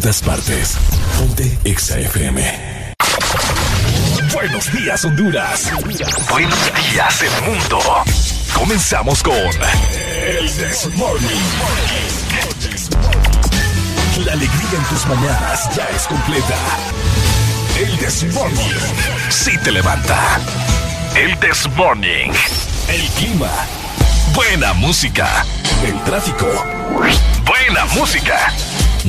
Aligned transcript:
todas 0.00 0.22
partes. 0.22 0.78
Ponte 1.18 1.58
XAFM. 1.64 2.40
Buenos 4.32 4.72
días, 4.72 5.04
Honduras. 5.04 5.70
Buenos 6.30 6.58
días, 6.74 7.22
el 7.22 7.42
mundo. 7.42 7.78
Comenzamos 8.54 9.22
con 9.22 9.34
El 9.34 10.50
This 10.50 10.88
Morning. 10.94 11.26
La 14.24 14.32
alegría 14.32 14.70
en 14.72 14.84
tus 14.84 15.06
mañanas 15.06 15.68
ya 15.76 15.86
es 15.94 16.06
completa. 16.06 16.56
El 17.78 17.98
This 17.98 18.24
Morning. 18.32 18.78
Sí 19.28 19.58
te 19.62 19.72
levanta. 19.72 20.40
El 21.14 21.38
This 21.38 21.68
Morning. 21.76 22.32
El 22.88 23.02
clima 23.10 23.50
Buena 24.34 24.72
música. 24.72 25.44
El 25.84 26.02
tráfico. 26.04 26.46
Buena 27.44 27.84
música. 27.94 28.50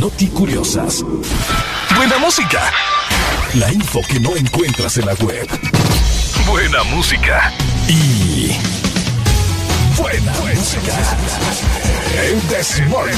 Noti 0.04 0.28
curiosas. 0.28 1.02
Buena 1.96 2.18
música. 2.18 2.60
La 3.54 3.72
info 3.72 4.02
que 4.02 4.20
no 4.20 4.36
encuentras 4.36 4.98
en 4.98 5.06
la 5.06 5.14
web. 5.14 5.48
Buena 6.46 6.84
música. 6.84 7.54
Y. 7.88 8.52
Buena, 9.96 10.34
música. 10.42 10.94
El 12.22 12.38
This 12.50 12.86
Morning. 12.90 13.16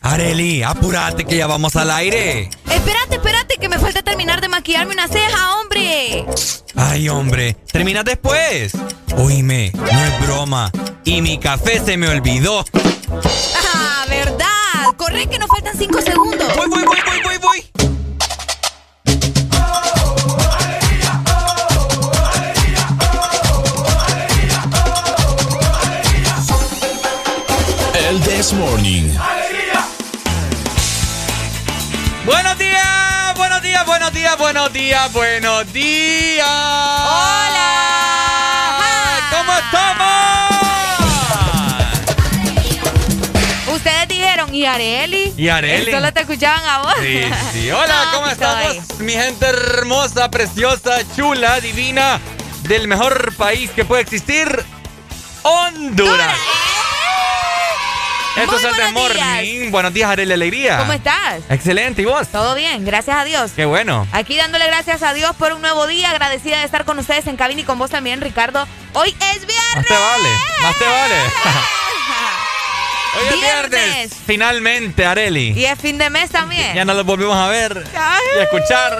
Areli, 0.00 0.62
apúrate 0.62 1.24
que 1.24 1.38
ya 1.38 1.48
vamos 1.48 1.74
al 1.74 1.90
aire. 1.90 2.50
Espérate, 2.70 3.16
espérate, 3.16 3.56
que 3.56 3.68
me 3.68 3.80
falta 3.80 4.00
terminar 4.02 4.40
de 4.40 4.46
maquillarme 4.46 4.92
una 4.92 5.08
ceja, 5.08 5.56
hombre. 5.56 6.24
Ay, 6.76 7.08
hombre, 7.08 7.54
termina 7.72 8.04
después. 8.04 8.74
Oíme, 9.18 9.72
no 9.74 9.86
es 9.86 10.20
broma. 10.26 10.70
Y 11.04 11.22
mi 11.22 11.38
café 11.38 11.80
se 11.84 11.96
me 11.96 12.08
olvidó. 12.08 12.64
Ah, 13.74 14.04
verdad. 14.08 14.44
Corre 14.96 15.26
que 15.28 15.38
nos 15.38 15.48
faltan 15.48 15.76
cinco 15.76 16.00
segundos. 16.00 16.48
Voy, 16.56 16.68
voy, 16.68 16.82
voy, 16.84 16.98
voy, 17.06 17.20
voy, 17.22 17.38
voy. 17.38 17.64
El 28.08 28.20
This 28.22 28.52
Morning. 28.52 29.12
Buenos 32.24 32.58
días, 32.58 33.34
buenos 33.36 33.62
días, 33.62 33.86
buenos 33.86 34.12
días, 34.12 34.38
buenos 34.38 34.72
días, 34.72 35.12
buenos 35.12 35.72
días. 35.72 36.46
Hola. 36.46 37.83
Y 44.64 44.66
Areli. 44.66 45.34
Y 45.36 45.48
Areli. 45.48 45.92
Solo 45.92 46.10
te 46.12 46.20
escuchaban 46.20 46.64
a 46.66 46.78
vos. 46.78 46.94
Sí, 47.00 47.20
sí. 47.52 47.70
Hola, 47.70 48.08
¿cómo 48.14 48.26
estamos? 48.28 48.98
Mi 48.98 49.12
gente 49.12 49.46
hermosa, 49.46 50.30
preciosa, 50.30 51.00
chula, 51.14 51.60
divina, 51.60 52.18
del 52.62 52.88
mejor 52.88 53.34
país 53.36 53.70
que 53.70 53.84
puede 53.84 54.00
existir, 54.00 54.64
Honduras. 55.42 56.38
Esto 58.36 58.56
es 58.56 58.64
el 58.64 58.92
Morning. 58.94 59.70
Buenos 59.70 59.92
días, 59.92 60.10
Arely 60.10 60.32
Alegría. 60.32 60.78
¿Cómo 60.78 60.94
estás? 60.94 61.42
Excelente, 61.50 62.02
¿y 62.02 62.06
vos? 62.06 62.26
Todo 62.28 62.54
bien, 62.54 62.84
gracias 62.86 63.18
a 63.18 63.24
Dios. 63.24 63.52
Qué 63.54 63.66
bueno. 63.66 64.08
Aquí 64.12 64.36
dándole 64.36 64.66
gracias 64.66 65.02
a 65.02 65.12
Dios 65.12 65.36
por 65.36 65.52
un 65.52 65.60
nuevo 65.60 65.86
día, 65.86 66.10
agradecida 66.10 66.58
de 66.58 66.64
estar 66.64 66.86
con 66.86 66.98
ustedes 66.98 67.26
en 67.26 67.36
cabina 67.36 67.60
y 67.60 67.64
con 67.64 67.78
vos 67.78 67.90
también, 67.90 68.22
Ricardo. 68.22 68.66
Hoy 68.94 69.10
es 69.10 69.46
viernes. 69.46 69.76
Más 69.76 69.86
te 69.86 69.94
vale, 69.94 70.28
más 70.62 70.78
te 70.78 70.84
vale. 70.84 71.14
Es 73.34 73.40
viernes. 73.40 74.12
Finalmente, 74.26 75.04
Areli. 75.04 75.52
Y 75.52 75.64
es 75.64 75.78
fin 75.78 75.98
de 75.98 76.10
mes 76.10 76.30
también. 76.30 76.74
Ya 76.74 76.84
nos 76.84 76.96
lo 76.96 77.04
volvimos 77.04 77.36
a 77.36 77.48
ver 77.48 77.84
y 77.94 78.38
a 78.38 78.42
escuchar. 78.42 78.98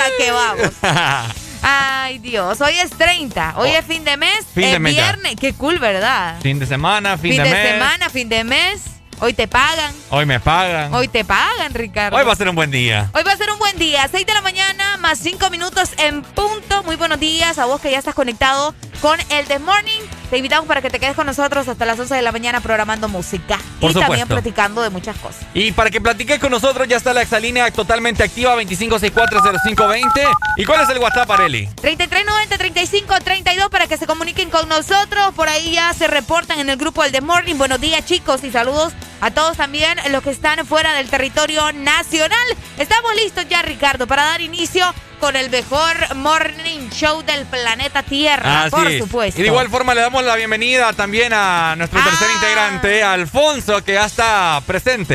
Ay, 0.00 0.10
que 0.18 0.30
vamos. 0.30 0.70
Ay, 1.62 2.18
Dios. 2.18 2.60
Hoy 2.60 2.74
es 2.78 2.90
30. 2.90 3.54
Hoy 3.56 3.70
oh. 3.72 3.78
es 3.78 3.84
fin 3.84 4.04
de 4.04 4.16
mes. 4.16 4.46
Fin 4.52 4.72
de 4.72 4.78
mes. 4.78 4.94
viernes. 4.94 5.36
Qué 5.40 5.52
cool, 5.54 5.78
¿verdad? 5.78 6.38
Fin 6.42 6.58
de 6.58 6.66
semana, 6.66 7.16
fin, 7.16 7.36
de, 7.36 7.42
mes. 7.42 7.48
Fin 7.48 7.62
de 7.62 7.72
semana, 7.72 8.10
fin 8.10 8.28
de 8.28 8.44
mes. 8.44 8.82
Hoy 9.20 9.34
te 9.34 9.46
pagan. 9.46 9.94
Hoy 10.10 10.26
me 10.26 10.40
pagan. 10.40 10.92
Hoy 10.92 11.06
te 11.06 11.24
pagan, 11.24 11.72
Ricardo. 11.72 12.16
Hoy 12.16 12.24
va 12.24 12.32
a 12.32 12.36
ser 12.36 12.48
un 12.48 12.56
buen 12.56 12.72
día. 12.72 13.08
Hoy 13.14 13.22
va 13.22 13.32
a 13.32 13.36
ser 13.36 13.50
un 13.52 13.58
buen 13.60 13.78
día. 13.78 14.08
6 14.10 14.26
de 14.26 14.34
la 14.34 14.42
mañana 14.42 14.96
más 14.96 15.20
5 15.20 15.48
minutos 15.50 15.90
en 15.98 16.22
punto. 16.22 16.82
Muy 16.82 16.96
buenos 16.96 17.20
días 17.20 17.56
a 17.58 17.66
vos 17.66 17.80
que 17.80 17.92
ya 17.92 17.98
estás 17.98 18.16
conectado 18.16 18.74
con 19.00 19.20
el 19.30 19.46
The 19.46 19.60
Morning. 19.60 20.21
Te 20.32 20.38
invitamos 20.38 20.66
para 20.66 20.80
que 20.80 20.88
te 20.88 20.98
quedes 20.98 21.14
con 21.14 21.26
nosotros 21.26 21.68
hasta 21.68 21.84
las 21.84 22.00
11 22.00 22.14
de 22.14 22.22
la 22.22 22.32
mañana 22.32 22.62
programando 22.62 23.06
música. 23.06 23.58
y 23.82 23.92
también 23.92 24.26
platicando 24.26 24.80
de 24.80 24.88
muchas 24.88 25.14
cosas. 25.18 25.42
Y 25.52 25.72
para 25.72 25.90
que 25.90 26.00
platiques 26.00 26.38
con 26.38 26.50
nosotros 26.50 26.88
ya 26.88 26.96
está 26.96 27.12
la 27.12 27.20
exalínea 27.20 27.70
totalmente 27.70 28.22
activa 28.22 28.56
25640520. 28.56 30.26
¿Y 30.56 30.64
cuál 30.64 30.80
es 30.80 30.88
el 30.88 31.00
WhatsApp, 31.00 31.30
Areli? 31.32 31.68
3390-3532 31.82 33.68
para 33.68 33.86
que 33.86 33.98
se 33.98 34.06
comuniquen 34.06 34.48
con 34.48 34.70
nosotros. 34.70 35.34
Por 35.36 35.50
ahí 35.50 35.72
ya 35.72 35.92
se 35.92 36.06
reportan 36.06 36.60
en 36.60 36.70
el 36.70 36.78
grupo 36.78 37.02
del 37.02 37.12
The 37.12 37.20
Morning. 37.20 37.56
Buenos 37.56 37.82
días, 37.82 38.02
chicos, 38.06 38.42
y 38.42 38.50
saludos 38.50 38.94
a 39.20 39.32
todos 39.32 39.58
también 39.58 39.98
los 40.12 40.22
que 40.22 40.30
están 40.30 40.64
fuera 40.64 40.94
del 40.94 41.10
territorio 41.10 41.70
nacional. 41.74 42.56
Estamos 42.78 43.14
listos 43.16 43.46
ya, 43.50 43.60
Ricardo, 43.60 44.06
para 44.06 44.24
dar 44.24 44.40
inicio 44.40 44.82
con 45.22 45.36
el 45.36 45.50
mejor 45.50 46.16
morning 46.16 46.90
show 46.90 47.22
del 47.22 47.46
planeta 47.46 48.02
Tierra, 48.02 48.66
por 48.68 48.90
supuesto. 48.98 49.38
Y 49.38 49.44
de 49.44 49.50
igual 49.50 49.68
forma 49.68 49.94
le 49.94 50.00
damos 50.00 50.24
la 50.24 50.34
bienvenida 50.34 50.92
también 50.94 51.32
a 51.32 51.76
nuestro 51.76 52.02
tercer 52.02 52.26
ah. 52.28 52.34
integrante, 52.34 53.02
Alfonso, 53.04 53.84
que 53.84 53.92
ya 53.92 54.06
está 54.06 54.60
presente. 54.66 55.14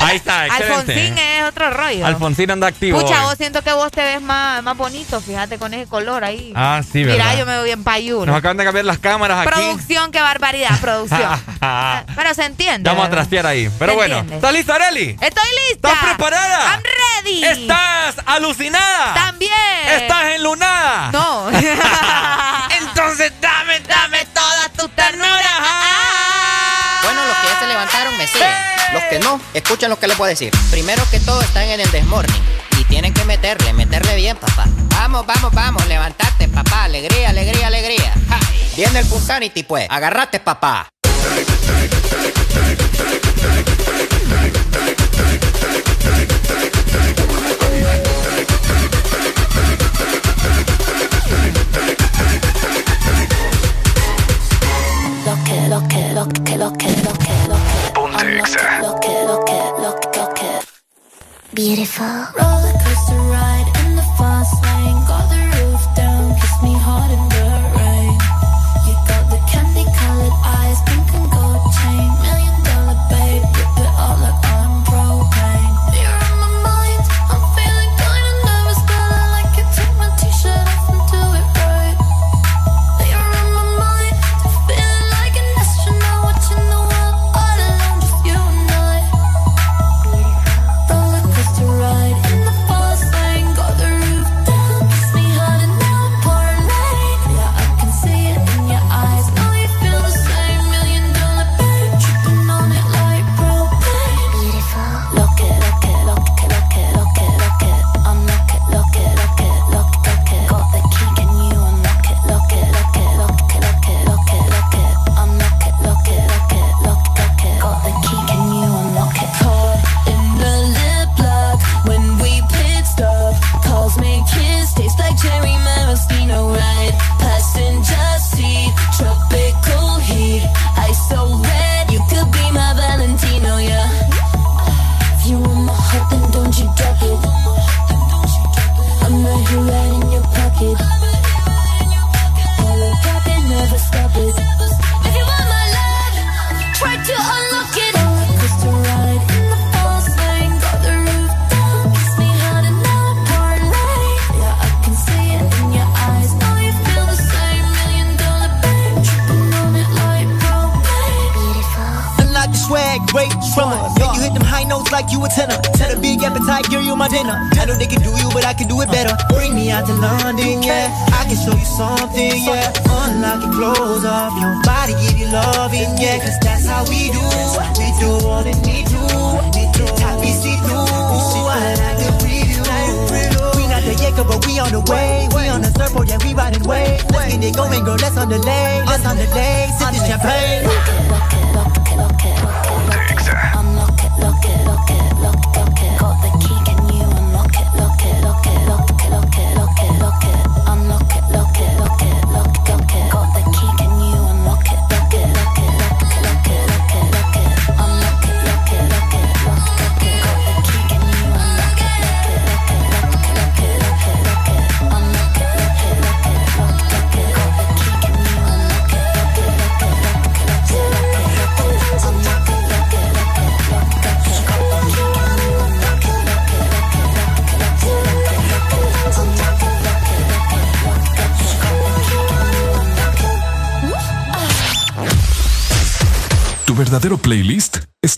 Ahí 0.00 0.16
está, 0.16 0.46
excelente. 0.46 0.92
Alfonsín 0.92 1.18
es 1.18 1.44
otro 1.44 1.70
rollo. 1.70 2.06
Alfonsín 2.06 2.50
anda 2.50 2.66
activo. 2.66 2.98
Escucha, 2.98 3.22
vos 3.22 3.34
siento 3.36 3.62
que 3.62 3.72
vos 3.72 3.90
te 3.90 4.02
ves 4.02 4.20
más, 4.20 4.62
más 4.62 4.76
bonito, 4.76 5.20
fíjate, 5.20 5.58
con 5.58 5.74
ese 5.74 5.88
color 5.88 6.24
ahí. 6.24 6.52
Ah, 6.54 6.82
sí, 6.82 7.04
¿verdad? 7.04 7.24
Mira, 7.24 7.38
yo 7.38 7.46
me 7.46 7.52
veo 7.52 7.64
bien 7.64 7.84
payuno. 7.84 8.26
Nos 8.26 8.36
acaban 8.36 8.56
de 8.56 8.64
cambiar 8.64 8.84
las 8.84 8.98
cámaras 8.98 9.46
aquí. 9.46 9.50
Producción, 9.50 10.10
qué 10.12 10.20
barbaridad, 10.20 10.78
producción. 10.80 11.40
Pero 12.16 12.34
se 12.34 12.44
entiende. 12.44 12.88
Vamos 12.88 13.06
a 13.06 13.10
trastear 13.10 13.46
ahí. 13.46 13.70
Pero 13.78 13.94
bueno. 13.94 14.24
¿Estás 14.30 14.52
lista, 14.52 14.74
Areli? 14.74 15.16
Estoy 15.20 15.48
lista. 15.70 15.92
¿Estás 15.92 16.04
preparada? 16.04 16.72
I'm 16.74 16.82
ready. 16.82 17.44
¿Estás 17.44 18.16
alucinada? 18.26 19.14
También. 19.14 19.52
¿Estás 19.90 20.24
enlunada? 20.34 21.10
No. 21.12 21.50
Entonces 22.80 23.32
dame, 23.40 23.80
dame 23.80 24.24
toda 24.34 24.68
tu 24.76 24.88
ternura. 24.88 25.28
Levantaron 27.68 28.16
me 28.16 28.26
siguen. 28.26 28.48
Los 28.92 29.02
que 29.04 29.18
no, 29.18 29.40
escuchen 29.54 29.90
lo 29.90 29.98
que 29.98 30.08
les 30.08 30.16
puedo 30.16 30.30
decir. 30.30 30.50
Primero 30.70 31.02
que 31.10 31.20
todo 31.20 31.40
están 31.42 31.64
en 31.64 31.80
el 31.80 31.90
desmorning. 31.90 32.42
Y 32.78 32.84
tienen 32.84 33.12
que 33.12 33.24
meterle, 33.24 33.72
meterle 33.72 34.16
bien, 34.16 34.36
papá. 34.36 34.64
Vamos, 34.90 35.26
vamos, 35.26 35.52
vamos, 35.52 35.86
levantate, 35.86 36.48
papá. 36.48 36.84
Alegría, 36.84 37.30
alegría, 37.30 37.66
alegría. 37.66 38.14
Viene 38.76 39.00
el 39.00 39.06
Punsanity, 39.06 39.62
pues. 39.64 39.86
Agarrate, 39.90 40.40
papá. 40.40 40.88
Beautiful. 61.58 62.67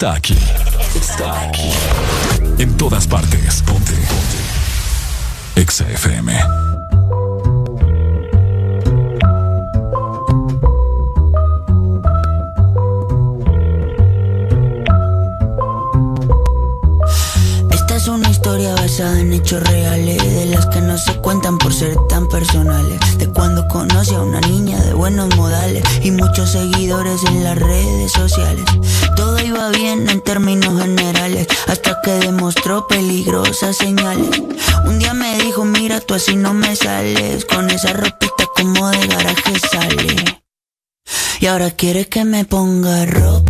está 0.01 0.15
aquí. 0.15 0.39
Está 0.95 1.43
aquí. 1.43 1.71
En 2.57 2.75
todas 2.79 3.07
partes. 3.07 3.63
Ponte. 3.67 3.93
Ponte. 3.93 5.61
Exa 5.61 5.85
FM. 5.91 6.60
Quiere 41.81 42.05
que 42.05 42.27
me 42.27 42.45
ponga 42.45 43.07
ropa. 43.07 43.50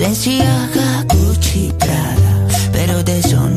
Valencia, 0.00 0.70
Gucci, 1.08 1.72
pero 2.70 3.02
de 3.02 3.18
eso 3.18 3.48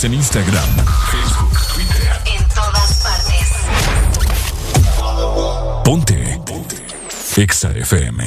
En 0.00 0.14
Instagram, 0.14 0.68
Facebook, 1.10 1.58
Twitter. 1.74 2.22
En 2.26 2.48
todas 2.54 3.02
partes. 3.02 3.48
Ponte. 5.84 6.40
Ponte. 6.46 6.76
Exa 7.36 7.70
FM. 7.70 8.24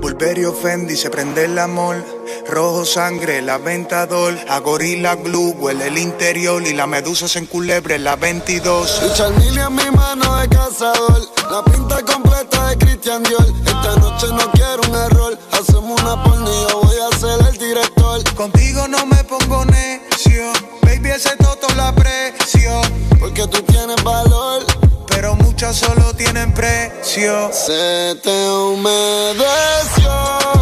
Pulverio 0.00 0.52
Fendi 0.52 0.96
se 0.96 1.10
prende 1.10 1.46
el 1.46 1.58
amor. 1.58 2.04
Rojo 2.48 2.84
sangre, 2.84 3.42
la 3.42 3.58
ventador. 3.58 4.38
A 4.48 4.60
gorila 4.60 5.16
glue 5.16 5.54
huele 5.58 5.88
el 5.88 5.98
interior. 5.98 6.62
Y 6.62 6.72
la 6.72 6.86
medusa 6.86 7.26
se 7.26 7.40
enculebre 7.40 7.98
la 7.98 8.14
22. 8.14 9.02
Y 9.02 9.58
en 9.58 9.74
mi 9.74 9.90
mano 9.90 10.36
de 10.36 10.48
cazador. 10.48 11.20
La 11.50 11.64
pinta 11.64 12.00
completa 12.04 12.68
de 12.68 12.78
Christian 12.78 13.24
Dior. 13.24 13.46
Esta 13.66 13.96
noche 13.96 14.26
no 14.28 14.52
quiero 14.52 14.82
un 14.88 14.94
error. 14.94 15.38
Hacemos 15.50 16.00
una 16.00 16.22
pornilla 16.22 16.67
Se 27.08 28.14
te 28.22 28.50
humedeció. 28.50 30.57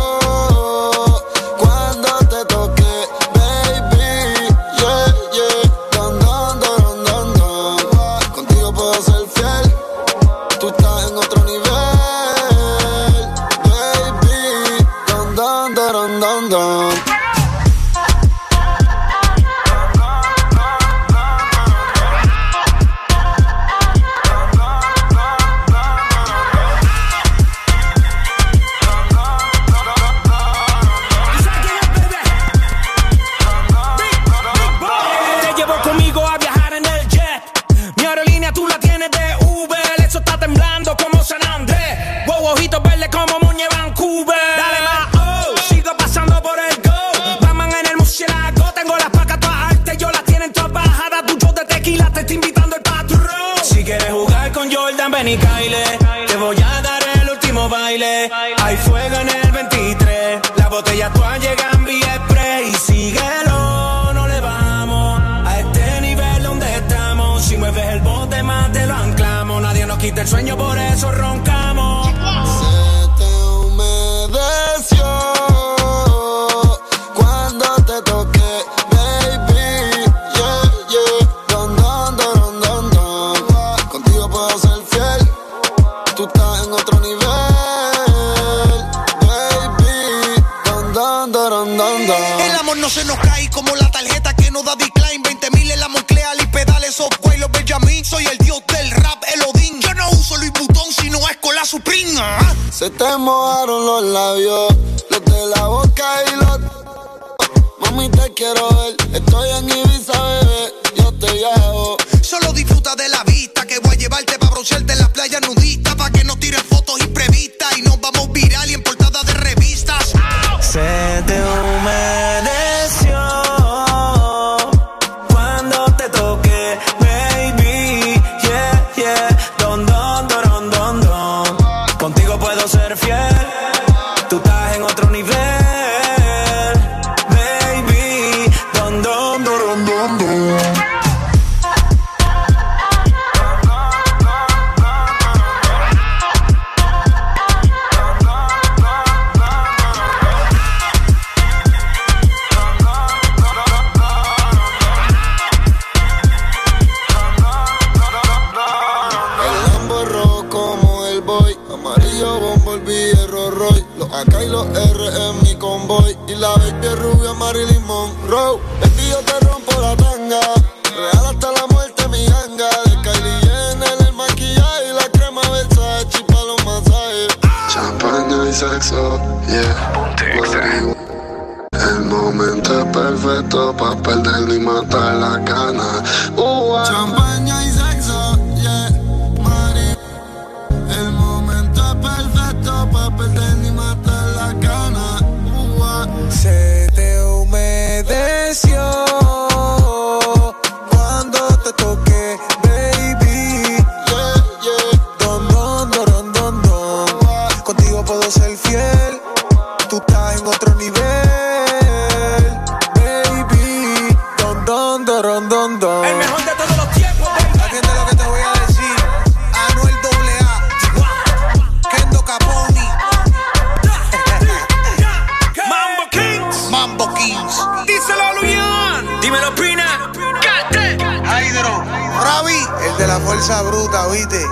Hydro, 231.57 231.85
Ravi, 232.23 232.59
el 232.87 232.99
de 232.99 233.07
la 233.07 233.19
fuerza 233.19 233.63
bruta, 233.63 234.07
¿viste? 234.09 234.45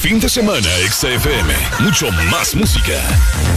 Fin 0.00 0.18
de 0.18 0.30
semana, 0.30 0.68
XFM. 0.90 1.52
Mucho 1.80 2.10
más 2.30 2.54
música. 2.54 2.94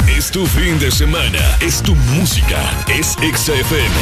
Es 0.08 0.30
tu 0.30 0.46
fin 0.46 0.78
de 0.78 0.92
semana. 0.92 1.40
Es 1.62 1.82
tu 1.82 1.96
música. 1.96 2.60
Es 2.88 3.16
XFM. 3.22 3.96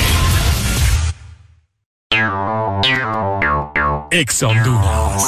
Ex 4.11 4.43
Honduras. 4.43 5.23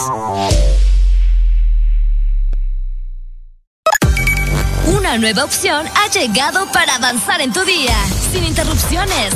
Una 4.86 5.18
nueva 5.20 5.44
opción 5.44 5.86
ha 5.96 6.10
llegado 6.10 6.66
para 6.72 6.96
avanzar 6.96 7.42
en 7.42 7.54
tu 7.54 7.64
día, 7.64 7.96
sin 8.32 8.44
interrupciones. 8.44 9.36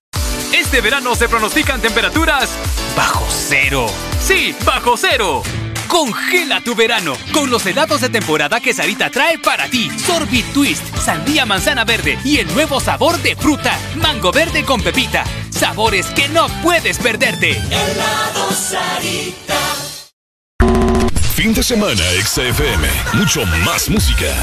Este 0.71 0.79
verano 0.79 1.15
se 1.15 1.27
pronostican 1.27 1.81
temperaturas 1.81 2.49
bajo 2.95 3.27
cero. 3.29 3.87
Sí, 4.21 4.55
bajo 4.63 4.95
cero. 4.95 5.43
Congela 5.89 6.61
tu 6.61 6.75
verano 6.75 7.17
con 7.33 7.49
los 7.49 7.65
helados 7.65 7.99
de 7.99 8.07
temporada 8.07 8.61
que 8.61 8.73
Sarita 8.73 9.09
trae 9.09 9.37
para 9.37 9.69
ti. 9.69 9.91
Sorbit 9.99 10.45
Twist, 10.53 10.81
sandía 10.95 11.45
manzana 11.45 11.83
verde 11.83 12.17
y 12.23 12.37
el 12.37 12.47
nuevo 12.53 12.79
sabor 12.79 13.21
de 13.21 13.35
fruta, 13.35 13.77
mango 13.95 14.31
verde 14.31 14.63
con 14.63 14.81
pepita. 14.81 15.25
Sabores 15.49 16.05
que 16.05 16.29
no 16.29 16.47
puedes 16.63 16.99
perderte. 16.99 17.51
Helado 17.51 18.49
Sarita. 18.53 19.59
Fin 21.35 21.53
de 21.53 21.63
semana, 21.63 22.01
XFM. 22.23 22.87
Mucho 23.15 23.45
más 23.65 23.89
música. 23.89 24.33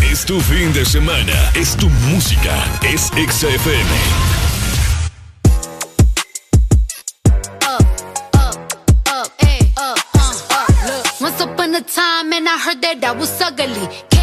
Es 0.00 0.24
tu 0.24 0.40
fin 0.40 0.72
de 0.72 0.86
semana. 0.86 1.50
Es 1.54 1.76
tu 1.76 1.90
música. 1.90 2.64
Es 2.82 3.08
XFM. 3.08 4.25
I 12.56 12.58
heard 12.58 12.80
that 12.80 13.04
I 13.04 13.12
was 13.12 13.38
ugly. 13.42 14.15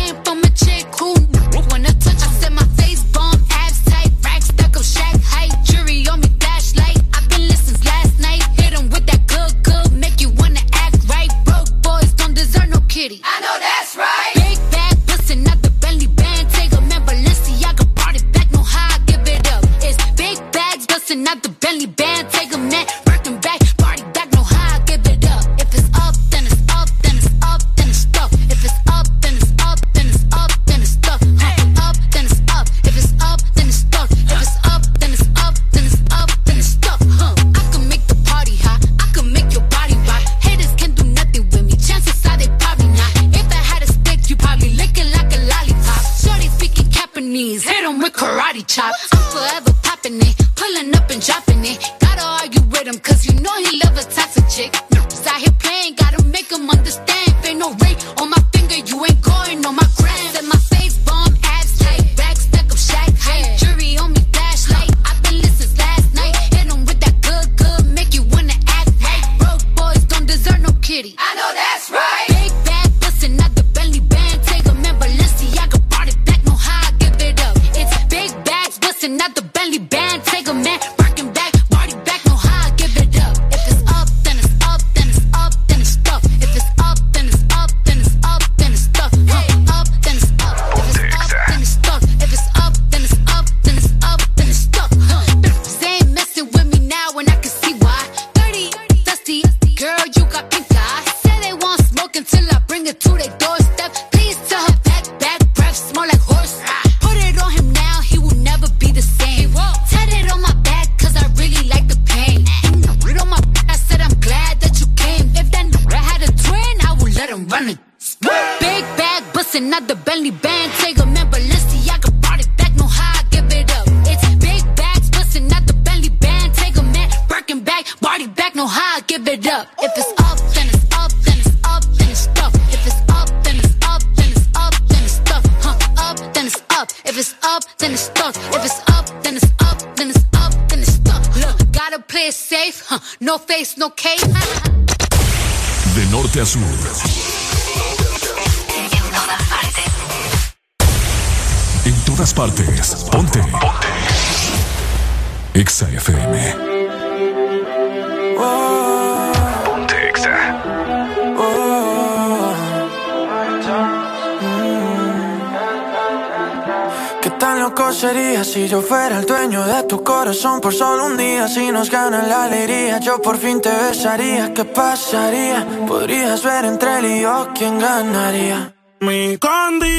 si 171.54 171.72
nos 171.72 171.90
ganan 171.90 172.28
la 172.30 172.46
alegría 172.46 173.00
Yo 173.00 173.22
por 173.22 173.38
fin 173.38 173.62
te 173.62 173.70
besaría, 173.70 174.54
¿qué 174.54 174.66
pasaría? 174.66 175.66
Podrías 175.88 176.44
ver 176.44 176.66
entre 176.66 177.00
él 177.00 177.06
y 177.06 177.22
yo 177.22 177.50
quién 177.54 177.80
ganaría 177.80 178.74
Mi 179.00 179.38
Candy 179.38 179.93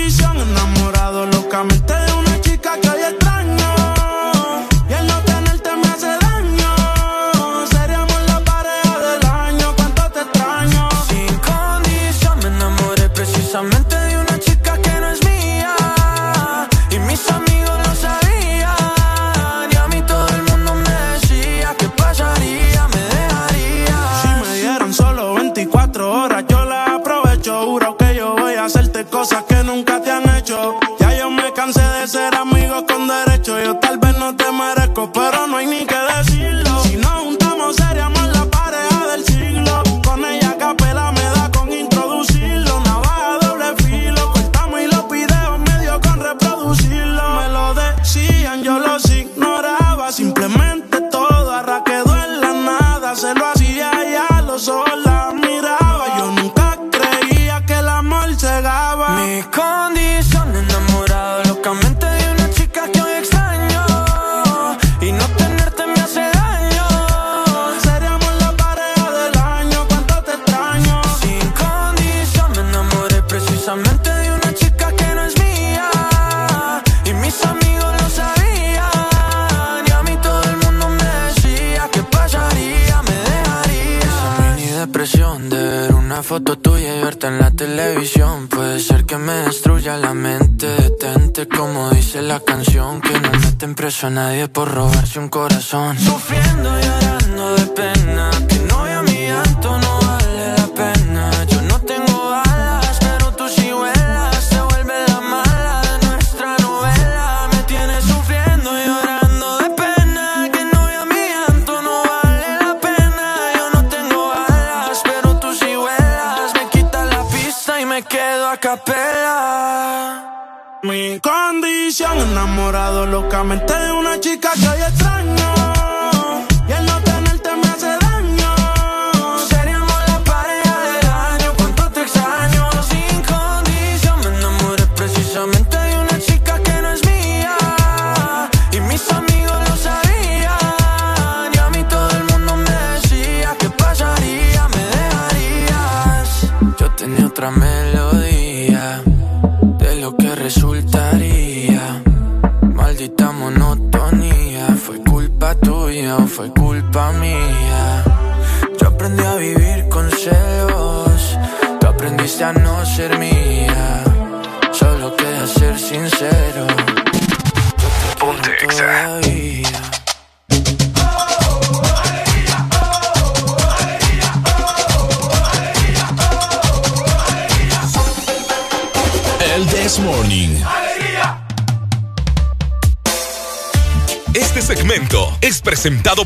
nadie 94.14 94.48
por 94.48 94.73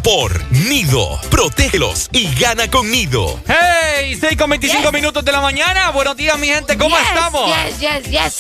por 0.03 0.51
Nido. 0.53 1.21
Protégelos 1.31 2.09
y 2.13 2.35
gana 2.35 2.69
con 2.69 2.91
Nido. 2.91 3.41
¡Hey! 3.47 4.17
6 4.19 4.37
con 4.37 4.51
25 4.51 4.93
minutos 4.93 5.25
de 5.25 5.33
la 5.33 5.41
mañana. 5.41 5.91
Buenos 5.91 6.17
días, 6.17 6.39
mi 6.39 6.49
gente. 6.49 6.77
¿Cómo 6.77 6.97
estamos? 6.99 7.49
Yes, 7.49 7.81
yes, 7.81 8.11
yes. 8.11 8.37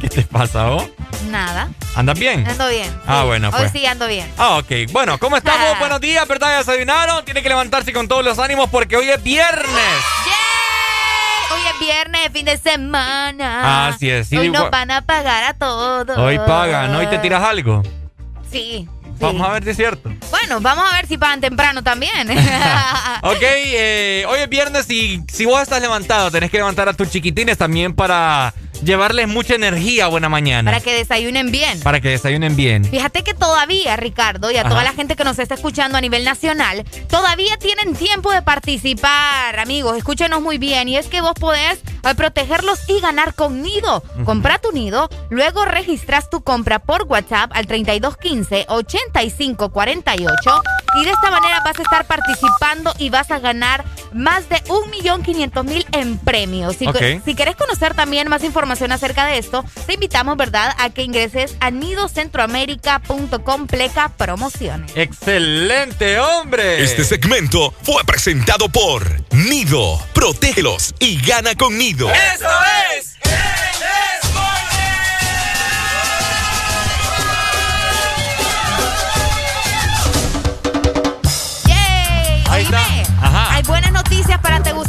¿Qué 0.00 0.08
te 0.08 0.22
pasa, 0.22 0.66
vos? 0.66 0.84
Nada. 1.30 1.68
¿Andas 1.94 2.18
bien? 2.18 2.46
Ando 2.46 2.68
bien. 2.68 2.94
Ah, 3.06 3.24
bueno, 3.24 3.50
pues. 3.50 3.64
Hoy 3.64 3.68
sí 3.80 3.86
ando 3.86 4.06
bien. 4.06 4.30
Ah, 4.38 4.58
ok. 4.58 4.90
Bueno, 4.92 5.18
¿cómo 5.18 5.36
estamos? 5.36 5.78
Buenos 5.78 6.00
días, 6.00 6.26
¿verdad? 6.28 6.50
¿Ya 6.50 6.58
desayunaron? 6.58 7.24
Tiene 7.24 7.42
que 7.42 7.48
levantarse 7.48 7.92
con 7.92 8.06
todos 8.08 8.24
los 8.24 8.38
ánimos 8.38 8.68
porque 8.70 8.96
hoy 8.96 9.08
es 9.10 9.22
viernes. 9.22 9.66
Yeah. 9.66 11.54
Hoy 11.54 11.60
es 11.72 11.80
viernes, 11.80 12.28
fin 12.32 12.44
de 12.44 12.56
semana. 12.58 13.88
Así 13.88 14.08
es. 14.08 14.28
Sí, 14.28 14.36
hoy 14.36 14.50
nos 14.50 14.70
van 14.70 14.90
a 14.90 15.02
pagar 15.02 15.44
a 15.44 15.54
todos. 15.54 16.16
Hoy 16.16 16.38
pagan, 16.38 16.92
¿no? 16.92 16.98
¿Hoy 16.98 17.06
te 17.06 17.18
tiras 17.18 17.42
algo? 17.42 17.82
Sí. 18.50 18.88
Vamos 19.20 19.48
a 19.48 19.52
ver 19.52 19.64
si 19.64 19.70
es 19.70 19.76
cierto. 19.76 19.97
Bueno, 20.48 20.62
vamos 20.62 20.90
a 20.90 20.96
ver 20.96 21.06
si 21.06 21.18
pagan 21.18 21.42
temprano 21.42 21.82
también. 21.82 22.30
ok, 23.22 23.42
eh, 23.42 24.24
hoy 24.26 24.40
es 24.40 24.48
viernes 24.48 24.90
y 24.90 25.22
si 25.30 25.44
vos 25.44 25.60
estás 25.60 25.82
levantado, 25.82 26.30
tenés 26.30 26.50
que 26.50 26.56
levantar 26.56 26.88
a 26.88 26.94
tus 26.94 27.10
chiquitines 27.10 27.58
también 27.58 27.94
para 27.94 28.54
llevarles 28.82 29.28
mucha 29.28 29.56
energía 29.56 30.06
buena 30.06 30.30
mañana. 30.30 30.70
Para 30.70 30.82
que 30.82 30.94
desayunen 30.94 31.50
bien. 31.50 31.80
Para 31.80 32.00
que 32.00 32.08
desayunen 32.08 32.56
bien. 32.56 32.82
Fíjate 32.86 33.24
que 33.24 33.34
todavía, 33.34 33.96
Ricardo, 33.96 34.50
y 34.50 34.56
a 34.56 34.66
toda 34.66 34.82
la 34.84 34.94
gente 34.94 35.16
que 35.16 35.24
nos 35.24 35.38
está 35.38 35.54
escuchando 35.54 35.98
a 35.98 36.00
nivel 36.00 36.24
nacional, 36.24 36.82
todavía 37.10 37.58
tienen 37.58 37.94
tiempo 37.94 38.32
de 38.32 38.40
participar, 38.40 39.58
amigos. 39.58 39.98
Escúchenos 39.98 40.40
muy 40.40 40.56
bien. 40.56 40.88
Y 40.88 40.96
es 40.96 41.08
que 41.08 41.20
vos 41.20 41.34
podés 41.34 41.80
protegerlos 42.16 42.80
y 42.88 43.00
ganar 43.00 43.34
con 43.34 43.62
Nido. 43.62 44.02
Compra 44.24 44.58
tu 44.58 44.72
Nido, 44.72 45.08
luego 45.30 45.64
registras 45.64 46.28
tu 46.30 46.42
compra 46.42 46.78
por 46.78 47.04
WhatsApp 47.04 47.50
al 47.54 47.66
3215-8548 47.66 50.62
y 50.96 51.04
de 51.04 51.10
esta 51.10 51.30
manera 51.30 51.60
vas 51.64 51.78
a 51.78 51.82
estar 51.82 52.06
participando 52.06 52.92
y 52.98 53.10
vas 53.10 53.30
a 53.30 53.38
ganar 53.38 53.84
más 54.12 54.48
de 54.48 54.56
1.500.000 54.64 55.86
en 55.92 56.18
premios. 56.18 56.76
Si, 56.76 56.86
Ok. 56.86 56.96
si 57.24 57.34
querés 57.34 57.56
conocer 57.56 57.94
también 57.94 58.28
más 58.28 58.44
información 58.44 58.92
acerca 58.92 59.26
de 59.26 59.38
esto, 59.38 59.64
te 59.86 59.94
invitamos, 59.94 60.36
¿verdad?, 60.36 60.74
a 60.78 60.90
que 60.90 61.02
ingreses 61.02 61.56
a 61.60 61.70
nidocentroamerica.com 61.70 63.66
pleca 63.66 64.10
promociones. 64.16 64.92
¡Excelente, 64.94 66.18
hombre! 66.18 66.82
Este 66.82 67.04
segmento 67.04 67.72
fue 67.82 68.02
presentado 68.04 68.68
por 68.68 69.22
Nido. 69.32 69.98
Protégelos 70.14 70.94
y 70.98 71.20
gana 71.20 71.54
con 71.54 71.76
Nido. 71.78 72.10
¡Eso 72.10 72.48
es! 72.96 72.97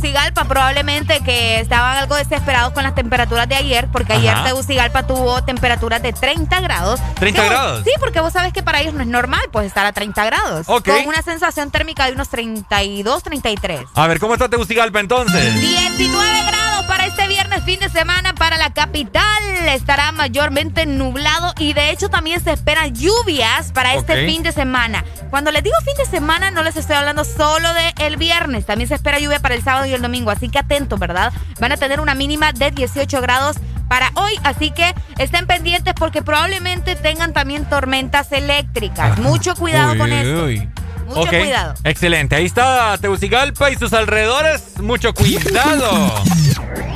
Tegucigalpa, 0.10 0.46
probablemente 0.46 1.20
que 1.22 1.60
estaban 1.60 1.98
algo 1.98 2.16
desesperados 2.16 2.74
con 2.74 2.82
las 2.84 2.96
temperaturas 2.96 3.48
de 3.48 3.56
ayer, 3.56 3.88
porque 3.92 4.14
ayer. 4.14 4.36
Tegucigalpa 4.44 5.06
tuvo 5.06 5.44
temperaturas 5.44 6.02
de 6.02 6.14
30 6.14 6.62
grados. 6.62 7.00
30 7.16 7.42
Que 7.42 7.48
vos- 7.48 7.56
grados. 7.56 7.84
Sí, 7.84 7.92
porque 8.00 8.20
vos 8.20 8.34
sabes 8.34 8.52
que 8.52 8.64
para 8.64 8.82
ellos 8.82 8.94
no 8.96 9.02
es 9.02 9.08
normal, 9.08 9.42
pues 9.52 9.68
estar 9.68 9.86
a 9.86 9.92
30 9.94 10.26
grados. 10.26 10.66
Ok. 10.68 10.88
Con 10.90 11.08
una 11.08 11.22
sensación 11.22 11.70
térmica 11.70 12.06
de 12.08 12.14
unos 12.14 12.30
32, 12.30 13.22
33. 13.24 13.82
A 13.94 14.08
ver, 14.08 14.20
¿cómo 14.20 14.34
está 14.34 14.50
Tegucigalpa 14.50 15.00
entonces? 15.00 15.54
19 15.62 16.42
grados 16.48 16.69
para 16.88 17.06
este 17.06 17.28
viernes, 17.28 17.64
fin 17.64 17.80
de 17.80 17.90
semana 17.90 18.34
para 18.34 18.58
la 18.58 18.72
capital. 18.74 19.44
Estará 19.68 20.12
mayormente 20.12 20.86
nublado 20.86 21.54
y 21.60 21.74
de 21.74 21.92
hecho 21.92 22.10
también 22.10 22.42
se 22.44 22.52
esperan 22.52 22.94
lluvias 22.96 23.72
para 23.72 23.94
este 23.96 24.26
fin 24.26 24.44
de 24.44 24.52
semana. 24.52 25.04
Cuando 25.30 25.52
les 25.52 25.64
digo 25.64 25.76
fin 25.86 25.94
de 25.98 26.06
semana, 26.06 26.52
no 26.52 26.64
les 26.64 26.76
estoy 26.78 26.96
hablando 26.96 27.24
solo 27.24 27.74
de 27.74 27.94
el 28.06 28.18
viernes. 28.18 28.66
También 28.66 28.88
se 28.88 28.96
espera 28.96 29.20
lluvia 29.20 29.40
para 29.40 29.56
el 29.56 29.64
sábado 29.64 29.86
y 29.86 29.94
el 29.94 30.02
domingo. 30.02 30.32
Así 30.32 30.50
que 30.50 30.60
atentos, 30.60 31.00
¿verdad? 31.00 31.34
Van 31.60 31.72
a 31.72 31.78
tener 31.78 32.00
una 32.00 32.16
mínima 32.16 32.52
de 32.54 32.72
18 32.72 33.22
grados 33.22 33.58
para 33.88 34.12
hoy. 34.16 34.34
Así 34.44 34.72
que 34.72 34.94
estén 35.18 35.48
pendientes 35.48 35.94
porque 35.94 36.22
probablemente 36.22 36.96
tengan 36.96 37.34
también 37.34 37.66
tormentas 37.66 38.32
eléctricas. 38.32 39.18
Mucho 39.20 39.56
cuidado 39.56 39.94
Uy, 39.94 39.98
con 39.98 40.12
uy, 40.12 40.18
esto. 40.18 40.46
uy. 40.46 40.70
Mucho 41.16 41.30
cuidado. 41.30 41.74
Excelente. 41.84 42.36
Ahí 42.36 42.46
está 42.46 42.98
Tegucigalpa 43.00 43.72
y 43.72 43.76
sus 43.76 43.94
alrededores. 43.94 44.78
Mucho 44.80 45.14
cuidado. 45.14 46.14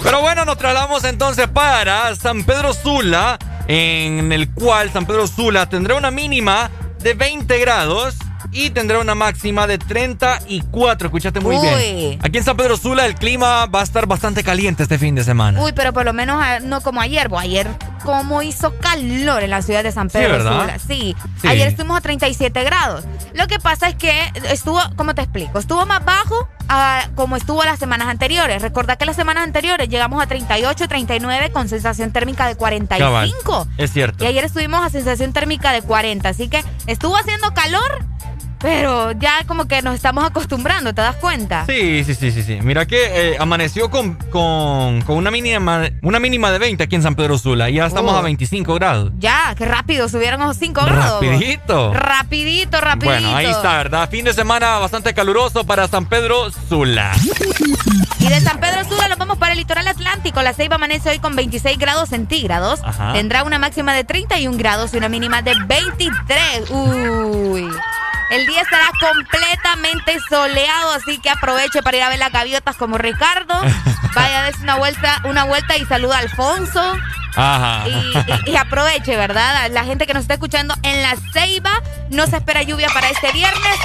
Pero 0.04 0.22
bueno, 0.22 0.46
nos 0.46 0.58
trasladamos 0.58 1.04
entonces 1.04 1.48
para 1.48 2.16
San 2.16 2.44
Pedro 2.44 2.74
Sula, 2.74 3.38
en 3.68 4.32
el 4.32 4.52
cual 4.52 4.92
San 4.92 5.06
Pedro 5.06 5.28
Sula 5.28 5.68
tendrá 5.68 5.96
una 5.96 6.12
mínima 6.12 6.70
de 7.00 7.14
20 7.14 7.60
grados 7.60 8.16
y 8.52 8.70
tendrá 8.72 9.00
una 9.00 9.16
máxima 9.16 9.68
de 9.68 9.78
34. 9.78 11.08
Escuchaste 11.08 11.40
muy 11.40 11.56
Uy. 11.56 11.68
bien. 11.68 12.20
Aquí 12.22 12.38
en 12.38 12.44
San 12.44 12.58
Pedro 12.58 12.78
Sula 12.78 13.06
el 13.06 13.16
clima 13.16 13.66
va 13.68 13.82
a 13.82 13.84
estar 13.84 14.06
bastante 14.08 14.44
caliente 14.44 14.84
este 14.84 14.98
fin 14.98 15.16
de 15.16 15.24
semana. 15.24 15.62
Uy, 15.62 15.72
pero 15.74 15.94
por 15.94 16.06
lo 16.06 16.14
menos 16.14 16.38
ah, 16.42 16.60
no 16.62 16.82
como 16.82 17.02
ayer. 17.02 17.30
bo. 17.30 17.40
Ayer 17.40 17.68
como 18.04 18.42
hizo 18.42 18.78
calor 18.80 19.44
en 19.44 19.50
la 19.50 19.62
ciudad 19.62 19.82
de 19.84 19.92
San 19.92 20.10
Sí, 20.10 20.18
Pedro 20.18 20.34
¿verdad? 20.34 20.62
Sula. 20.62 20.80
Sí. 20.80 21.16
Sí. 21.42 21.48
Ayer 21.48 21.68
estuvimos 21.70 21.98
a 21.98 22.02
37 22.02 22.64
grados. 22.64 23.06
Lo 23.34 23.48
que 23.48 23.60
pasa 23.60 23.88
es 23.88 23.96
que 23.96 24.12
estuvo, 24.52 24.80
¿cómo 24.96 25.16
te 25.16 25.22
explico? 25.22 25.58
Estuvo 25.60 25.86
más 25.86 26.04
bajo 26.04 26.50
a 26.70 27.10
como 27.16 27.36
estuvo 27.36 27.64
las 27.64 27.80
semanas 27.80 28.08
anteriores. 28.08 28.62
Recordá 28.62 28.96
que 28.96 29.06
las 29.06 29.16
semanas 29.16 29.44
anteriores 29.44 29.90
llegamos 29.90 30.22
a 30.22 30.28
38, 30.28 30.88
39 30.88 31.52
con 31.52 31.70
sensación 31.70 32.12
térmica 32.12 32.48
de 32.48 32.56
45. 32.56 33.04
Cabal. 33.04 33.68
Es 33.78 33.92
cierto. 33.92 34.24
Y 34.24 34.28
ayer 34.28 34.44
estuvimos 34.44 34.86
a 34.86 34.90
sensación 34.90 35.34
térmica 35.34 35.72
de 35.72 35.82
40. 35.82 36.30
Así 36.30 36.48
que 36.48 36.64
estuvo 36.88 37.18
haciendo 37.18 37.54
calor, 37.54 38.06
pero 38.64 39.12
ya 39.12 39.44
como 39.46 39.66
que 39.68 39.82
nos 39.82 39.94
estamos 39.94 40.24
acostumbrando, 40.24 40.94
¿te 40.94 41.02
das 41.02 41.18
cuenta? 41.18 41.66
Sí, 41.68 42.04
sí, 42.06 42.16
sí, 42.16 42.32
sí, 42.32 42.42
sí. 42.42 42.60
Mira 42.64 42.86
que 42.88 43.34
eh, 43.34 43.38
amaneció 43.40 43.92
con, 43.92 44.16
con, 44.32 45.02
con 45.02 45.18
una, 45.18 45.30
mínima, 45.30 45.84
una 46.02 46.20
mínima 46.20 46.50
de 46.52 46.60
20 46.60 46.82
aquí 46.84 46.96
en 46.96 47.04
San 47.04 47.14
Pedro 47.16 47.38
Sula. 47.38 47.70
Y 47.70 47.76
ya 47.76 47.86
estamos 47.86 48.14
Oh. 48.14 48.18
a 48.18 48.22
25 48.22 48.74
grados. 48.76 49.12
Ya, 49.20 49.54
qué 49.58 49.66
rápido, 49.66 50.08
subieron 50.10 50.42
esos 50.42 50.58
5 50.58 50.82
grados. 50.86 51.24
Rapidito. 51.26 51.94
Rapidito, 51.94 52.80
rapidito. 52.82 53.06
Bueno, 53.14 53.36
ahí 53.36 53.48
está, 53.48 53.78
¿verdad? 53.78 54.10
Fin 54.10 54.24
de 54.26 54.34
semana 54.34 54.80
bastante 54.80 55.14
caluroso 55.14 55.66
para 55.66 55.88
San 55.90 56.06
Pedro 56.06 56.50
Sula. 56.70 57.12
Y 58.20 58.28
de 58.30 58.40
San 58.42 58.60
Pedro 58.60 58.84
Sula 58.86 59.10
nos 59.10 59.18
vamos 59.18 59.38
para 59.38 59.52
el 59.52 59.58
litoral 59.60 59.88
atlántico. 59.88 60.42
La 60.42 60.54
Ceiba 60.54 60.76
amanece 60.76 61.10
hoy 61.10 61.20
con 61.20 61.36
26 61.36 61.78
grados 61.78 62.10
centígrados. 62.10 62.80
Ajá. 62.84 63.12
Tendrá 63.14 63.44
una 63.44 63.60
máxima 63.60 63.94
de 63.94 64.06
31 64.06 64.58
grados 64.58 64.94
y 64.94 64.98
una 64.98 65.10
mínima 65.10 65.42
de 65.42 65.54
23. 65.68 66.70
Uy. 66.70 67.68
El 68.32 68.48
día 68.48 68.53
estará 68.62 68.90
completamente 69.00 70.18
soleado, 70.30 70.92
así 70.94 71.18
que 71.20 71.30
aproveche 71.30 71.82
para 71.82 71.98
ir 71.98 72.04
a 72.04 72.10
ver 72.10 72.20
las 72.20 72.32
gaviotas 72.32 72.76
como 72.76 72.98
Ricardo. 72.98 73.54
Vaya 74.16 74.40
a 74.40 74.44
darse 74.44 74.62
una 74.62 74.76
vuelta, 74.76 75.22
una 75.26 75.44
vuelta 75.46 75.76
y 75.78 75.86
saluda 75.86 76.18
a 76.18 76.20
Alfonso. 76.20 76.98
Ajá. 77.36 77.88
Y, 77.88 77.92
y- 78.48 78.52
y 78.52 78.56
aproveche, 78.58 79.18
¿verdad? 79.18 79.70
La 79.72 79.84
gente 79.84 80.06
que 80.06 80.14
nos 80.14 80.22
está 80.22 80.36
escuchando 80.36 80.76
en 80.84 81.02
la 81.02 81.16
Ceiba, 81.34 81.72
no 82.12 82.28
se 82.28 82.38
espera 82.38 82.62
lluvia 82.62 82.90
para 82.94 83.10
este 83.10 83.32
viernes, 83.32 83.80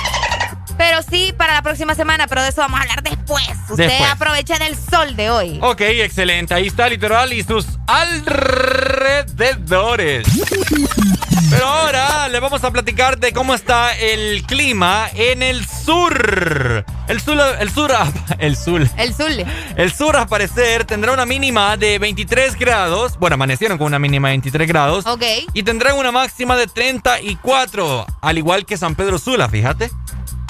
pero 0.79 1.03
sí 1.03 1.35
para 1.37 1.53
la 1.55 1.61
próxima 1.63 1.95
semana, 1.95 2.27
pero 2.29 2.43
de 2.43 2.49
eso 2.49 2.63
vamos 2.63 2.79
a 2.79 2.83
hablar 2.85 3.03
después. 3.03 3.47
Usted 3.69 3.89
Después. 3.89 4.11
aprovecha 4.11 4.59
del 4.59 4.75
sol 4.77 5.15
de 5.17 5.29
hoy. 5.29 5.59
Ok, 5.61 5.81
excelente. 5.83 6.55
Ahí 6.55 6.69
está 6.69 6.89
literal 6.89 7.31
y 7.33 7.43
sus 7.43 7.67
alrededores. 7.87 10.27
Pero 11.51 11.67
ahora 11.67 12.29
le 12.29 12.39
vamos 12.41 12.63
a 12.63 12.71
platicar 12.71 13.19
de 13.19 13.33
cómo 13.33 13.55
está 13.55 13.97
el 13.97 14.45
clima 14.47 15.09
en 15.15 15.43
el 15.43 15.67
sur. 15.67 16.85
El 17.09 17.21
sur, 17.21 17.39
el 17.59 17.71
sur, 17.71 17.91
el 18.39 18.57
sur. 18.57 18.87
El 18.97 19.15
Zule. 19.15 19.47
El 19.77 19.93
sur, 19.93 20.17
al 20.17 20.29
parecer, 20.29 20.85
tendrá 20.85 21.13
una 21.13 21.25
mínima 21.27 21.77
de 21.79 21.99
23 21.99 22.55
grados. 22.57 23.19
Bueno, 23.19 23.35
amanecieron 23.35 23.79
con 23.79 23.87
una 23.87 23.99
mínima 23.99 24.29
de 24.29 24.33
23 24.35 24.69
grados. 24.69 25.07
Ok. 25.07 25.25
Y 25.55 25.63
tendrán 25.63 25.97
una 25.97 26.13
máxima 26.13 26.55
de 26.57 26.67
34, 26.67 28.07
al 28.21 28.39
igual 28.39 28.67
que 28.67 28.77
San 28.77 28.95
Pedro 28.95 29.19
Sula, 29.19 29.49
fíjate. 29.49 29.91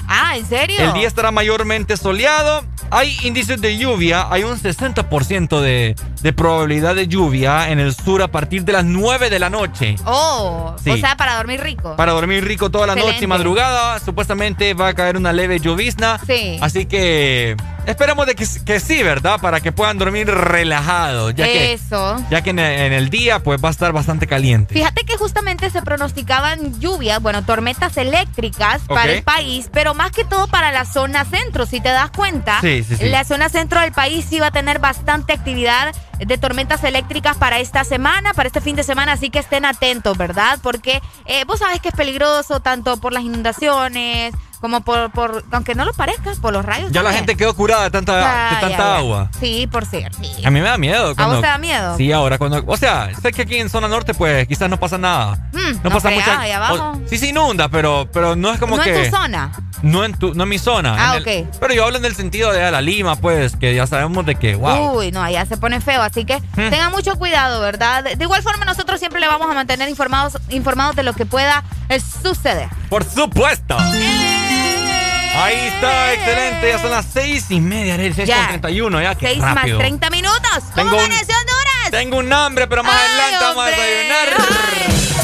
Ah, 0.08 0.36
¿en 0.36 0.46
serio? 0.46 0.76
El 0.80 0.92
día 0.94 1.06
estará 1.06 1.30
mayormente 1.30 1.96
soleado. 1.96 2.64
Hay 2.90 3.16
índices 3.22 3.60
de 3.60 3.76
lluvia. 3.76 4.26
Hay 4.30 4.44
un 4.44 4.58
60% 4.58 5.60
de, 5.60 5.94
de 6.22 6.32
probabilidad 6.32 6.94
de 6.94 7.06
lluvia 7.06 7.68
en 7.70 7.78
el 7.80 7.94
sur 7.94 8.22
a 8.22 8.28
partir 8.28 8.64
de 8.64 8.72
las 8.72 8.84
9 8.84 9.28
de 9.28 9.38
la 9.38 9.50
noche. 9.50 9.96
Oh, 10.06 10.74
Sí. 10.82 10.90
o 10.90 10.96
sea, 10.96 11.16
para 11.16 11.36
dormir 11.36 11.60
rico. 11.60 11.94
Para 11.96 12.12
dormir 12.12 12.44
rico 12.44 12.70
toda 12.70 12.86
la 12.86 12.94
noche 12.94 13.06
y 13.06 13.10
Excelente. 13.10 13.26
madrugada. 13.26 13.98
Supuestamente 14.00 14.72
va 14.74 14.88
a 14.88 14.94
caer 14.94 15.16
una 15.18 15.32
leve 15.32 15.60
llovizna. 15.60 16.18
Sí. 16.26 16.58
Así 16.62 16.86
que 16.86 17.54
esperemos 17.86 18.26
de 18.26 18.34
que, 18.34 18.46
que 18.64 18.80
sí, 18.80 19.02
¿verdad? 19.02 19.38
Para 19.40 19.60
que 19.60 19.72
puedan 19.72 19.98
dormir 19.98 20.26
relajados. 20.28 21.34
Ya 21.34 21.44
que, 21.44 21.72
Eso. 21.74 22.16
ya 22.30 22.42
que 22.42 22.50
en 22.50 22.58
el, 22.58 22.80
en 22.80 22.92
el 22.94 23.10
día 23.10 23.40
pues 23.42 23.62
va 23.62 23.68
a 23.68 23.72
estar 23.72 23.92
bastante 23.92 24.26
caliente. 24.26 24.72
Fíjate 24.74 25.04
que 25.04 25.16
justamente 25.18 25.68
se 25.68 25.82
pronosticaban 25.82 26.80
lluvias, 26.80 27.20
bueno, 27.20 27.44
tormentas 27.44 27.96
eléctricas 27.98 28.80
para 28.88 29.02
Ok. 29.02 29.08
el 29.18 29.22
país, 29.22 29.68
pero 29.72 29.94
más 29.98 30.12
que 30.12 30.24
todo 30.24 30.46
para 30.46 30.70
la 30.70 30.84
zona 30.84 31.24
centro, 31.24 31.66
si 31.66 31.80
te 31.80 31.88
das 31.88 32.10
cuenta. 32.12 32.60
Sí, 32.60 32.84
sí, 32.84 32.96
sí. 32.96 33.08
La 33.08 33.24
zona 33.24 33.48
centro 33.48 33.80
del 33.80 33.90
país 33.90 34.24
sí 34.24 34.38
va 34.38 34.46
a 34.46 34.50
tener 34.52 34.78
bastante 34.78 35.32
actividad 35.32 35.92
de 36.18 36.38
tormentas 36.38 36.82
eléctricas 36.84 37.36
para 37.36 37.58
esta 37.58 37.84
semana, 37.84 38.34
para 38.34 38.46
este 38.48 38.60
fin 38.60 38.76
de 38.76 38.82
semana, 38.82 39.12
así 39.12 39.30
que 39.30 39.38
estén 39.38 39.64
atentos, 39.64 40.16
¿verdad? 40.18 40.58
Porque 40.62 41.00
eh, 41.26 41.44
vos 41.46 41.58
sabés 41.60 41.80
que 41.80 41.88
es 41.88 41.94
peligroso 41.94 42.60
tanto 42.60 42.96
por 42.98 43.12
las 43.12 43.22
inundaciones 43.22 44.34
como 44.60 44.80
por, 44.80 45.12
por 45.12 45.44
aunque 45.52 45.76
no 45.76 45.84
lo 45.84 45.92
parezca, 45.92 46.32
por 46.42 46.52
los 46.52 46.64
rayos. 46.64 46.90
Ya 46.90 47.04
la 47.04 47.12
gente 47.12 47.36
quedó 47.36 47.54
curada 47.54 47.84
de 47.84 47.90
tanta, 47.90 48.16
de 48.50 48.56
tanta 48.60 48.68
ya. 48.76 48.96
agua. 48.96 49.30
Sí, 49.38 49.68
por 49.70 49.86
cierto. 49.86 50.18
sí. 50.20 50.44
A 50.44 50.50
mí 50.50 50.60
me 50.60 50.66
da 50.66 50.76
miedo. 50.76 51.14
¿A 51.16 51.26
vos 51.28 51.40
te 51.40 51.46
da 51.46 51.58
miedo? 51.58 51.96
Sí, 51.96 52.10
ahora 52.10 52.38
cuando... 52.38 52.64
O 52.66 52.76
sea, 52.76 53.08
sé 53.22 53.30
que 53.32 53.42
aquí 53.42 53.56
en 53.58 53.70
zona 53.70 53.86
norte 53.86 54.14
pues 54.14 54.48
quizás 54.48 54.68
no 54.68 54.76
pasa 54.80 54.98
nada. 54.98 55.48
Mm, 55.52 55.58
no, 55.76 55.80
no 55.84 55.90
pasa 55.90 56.08
creas, 56.08 56.26
mucha... 56.26 56.40
ahí 56.40 56.50
abajo. 56.50 56.74
o- 56.96 57.08
sí 57.08 57.18
se 57.18 57.28
inunda, 57.28 57.68
pero, 57.68 58.08
pero 58.12 58.34
no 58.34 58.52
es 58.52 58.58
como 58.58 58.76
no 58.76 58.82
que... 58.82 59.04
en 59.04 59.10
tu 59.10 59.16
zona. 59.16 59.52
No 59.82 60.04
en, 60.04 60.14
tu, 60.18 60.34
no 60.34 60.42
en 60.42 60.48
mi 60.48 60.58
zona. 60.58 60.96
Ah, 60.98 61.16
en 61.18 61.28
el- 61.28 61.44
ok. 61.46 61.56
Pero 61.60 61.74
yo 61.74 61.84
hablo 61.84 61.98
en 61.98 62.04
el 62.04 62.16
sentido 62.16 62.50
de 62.50 62.68
la 62.68 62.80
Lima, 62.80 63.14
pues, 63.14 63.54
que 63.54 63.76
ya 63.76 63.86
sabemos 63.86 64.26
de 64.26 64.34
que, 64.34 64.56
wow. 64.56 64.98
Uy, 64.98 65.12
no, 65.12 65.22
allá 65.22 65.46
se 65.46 65.56
pone 65.56 65.80
feo, 65.80 66.02
Así 66.08 66.24
que 66.24 66.40
mm. 66.40 66.70
tengan 66.70 66.90
mucho 66.90 67.16
cuidado, 67.16 67.60
¿verdad? 67.60 68.02
De, 68.02 68.24
igual 68.24 68.42
forma, 68.42 68.64
nosotros 68.64 68.98
siempre 68.98 69.20
le 69.20 69.28
vamos 69.28 69.50
a 69.50 69.54
mantener 69.54 69.88
informados, 69.88 70.38
informados 70.48 70.96
de 70.96 71.02
lo 71.02 71.12
que 71.12 71.26
pueda 71.26 71.64
eh, 71.90 72.00
suceder. 72.00 72.68
Por 72.88 73.04
supuesto. 73.04 73.76
Eh. 73.94 75.32
Ahí 75.36 75.56
está, 75.66 76.14
excelente. 76.14 76.68
Ya 76.68 76.78
son 76.78 76.90
las 76.90 77.06
seis 77.12 77.50
y 77.50 77.60
media, 77.60 77.94
Ariel. 77.94 78.14
Seis 78.14 78.26
ya. 78.26 78.36
Con 78.36 78.60
31, 78.60 79.02
ya. 79.02 79.14
Qué 79.14 79.26
seis 79.26 79.38
más 79.38 79.64
30 79.64 80.10
minutos. 80.10 80.40
¿Cómo 80.74 80.90
tengo 80.90 80.96
Honduras? 80.96 81.90
Tengo 81.90 82.16
un 82.18 82.32
hambre, 82.32 82.66
pero 82.66 82.82
más 82.82 82.94
adelante 82.94 83.44
vamos 83.44 83.64
a 83.64 83.68
desayunar. 83.68 84.28
Ay. 84.38 85.17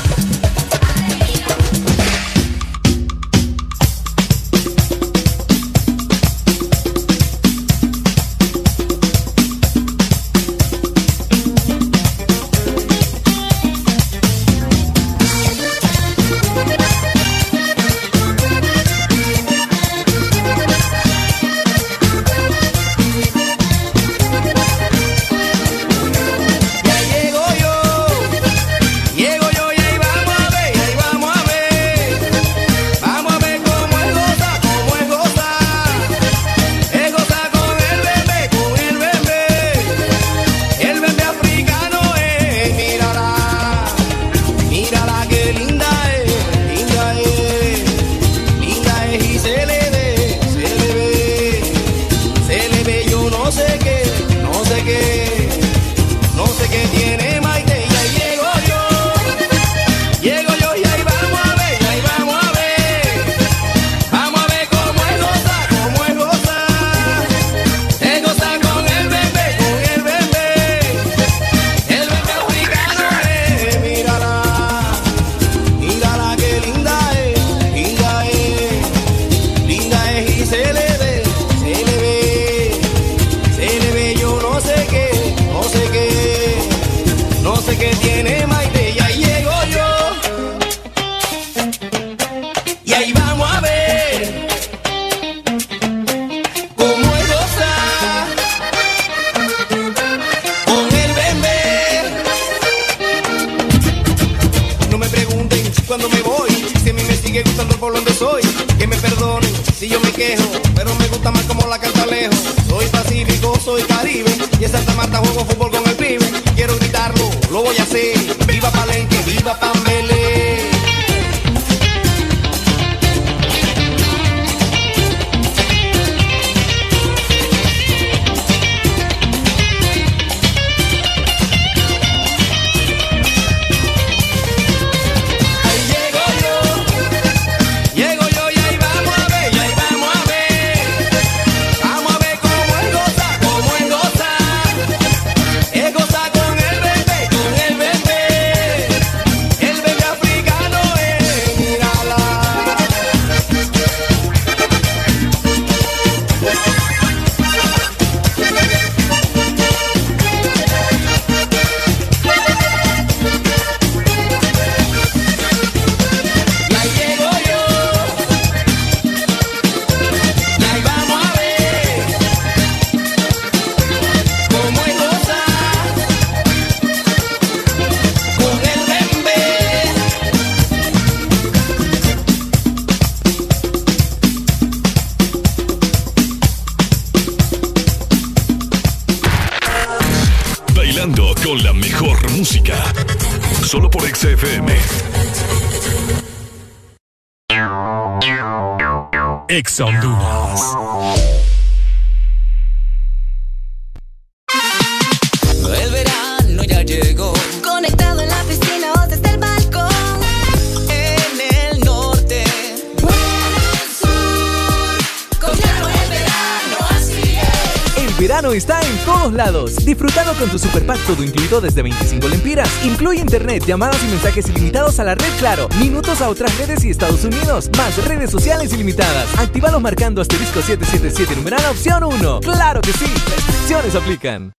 desde 221.60 221.82
25 221.82 222.28
lempiras. 222.28 222.68
Incluye 222.84 223.20
internet, 223.20 223.64
llamadas 223.66 224.02
y 224.02 224.06
mensajes 224.06 224.48
ilimitados 224.48 224.98
a 224.98 225.04
la 225.04 225.14
red 225.14 225.32
Claro, 225.38 225.68
minutos 225.80 226.20
a 226.22 226.28
otras 226.28 226.56
redes 226.58 226.84
y 226.84 226.90
Estados 226.90 227.24
Unidos, 227.24 227.68
más 227.76 227.96
redes 228.04 228.30
sociales 228.30 228.72
ilimitadas. 228.72 229.26
Actívalos 229.38 229.80
marcando 229.80 230.22
asterisco 230.22 230.62
777 230.62 231.36
numeral 231.36 231.64
opción 231.70 232.04
1. 232.04 232.40
¡Claro 232.40 232.80
que 232.80 232.92
sí! 232.92 233.06
Restricciones 233.06 233.94
aplican. 233.94 234.52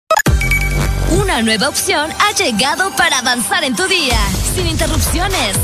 Una 1.11 1.43
nueva 1.43 1.69
opción 1.69 2.11
ha 2.19 2.33
llegado 2.33 2.91
para 2.97 3.19
avanzar 3.19 3.63
en 3.65 3.77
tu 3.77 3.87
día, 3.87 4.19
sin 4.55 4.67
interrupciones. 4.67 5.57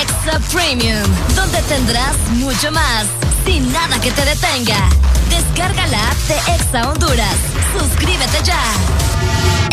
Extra 0.00 0.38
Premium, 0.52 1.02
donde 1.36 1.60
tendrás 1.62 2.16
mucho 2.32 2.70
más, 2.72 3.06
sin 3.44 3.70
nada 3.72 4.00
que 4.00 4.10
te 4.10 4.24
detenga. 4.24 4.88
Descarga 5.28 5.86
la 5.88 6.10
app 6.10 6.16
de 6.28 6.54
Exa 6.54 6.90
Honduras. 6.90 7.36
Suscríbete 7.78 8.42
ya. 8.44 8.97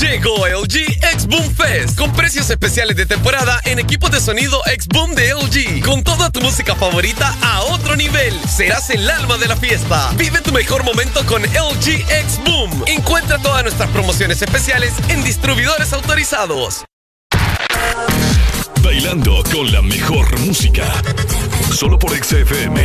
Llegó 0.00 0.46
LG 0.46 0.98
X 1.12 1.26
Boom 1.26 1.54
Fest 1.54 1.96
con 1.96 2.12
precios 2.12 2.50
especiales 2.50 2.96
de 2.96 3.06
temporada 3.06 3.58
en 3.64 3.78
equipos 3.78 4.10
de 4.10 4.20
sonido 4.20 4.60
X 4.66 4.88
Boom 4.88 5.14
de 5.14 5.32
LG. 5.32 5.82
Con 5.82 6.04
toda 6.04 6.30
tu 6.30 6.42
música 6.42 6.74
favorita 6.74 7.34
a 7.40 7.62
otro 7.62 7.96
nivel. 7.96 8.38
Serás 8.46 8.90
el 8.90 9.08
alma 9.08 9.38
de 9.38 9.48
la 9.48 9.56
fiesta. 9.56 10.10
Vive 10.16 10.42
tu 10.42 10.52
mejor 10.52 10.84
momento 10.84 11.24
con 11.24 11.42
LG 11.42 11.88
X 12.10 12.40
Boom. 12.44 12.84
Encuentra 12.86 13.38
todas 13.38 13.62
nuestras 13.62 13.88
promociones 13.90 14.42
especiales 14.42 14.92
en 15.08 15.24
distribuidores 15.24 15.90
autorizados. 15.94 16.84
Bailando 18.82 19.42
con 19.50 19.72
la 19.72 19.80
mejor 19.80 20.38
música. 20.40 20.84
Solo 21.72 21.98
por 21.98 22.10
XFM. 22.10 22.84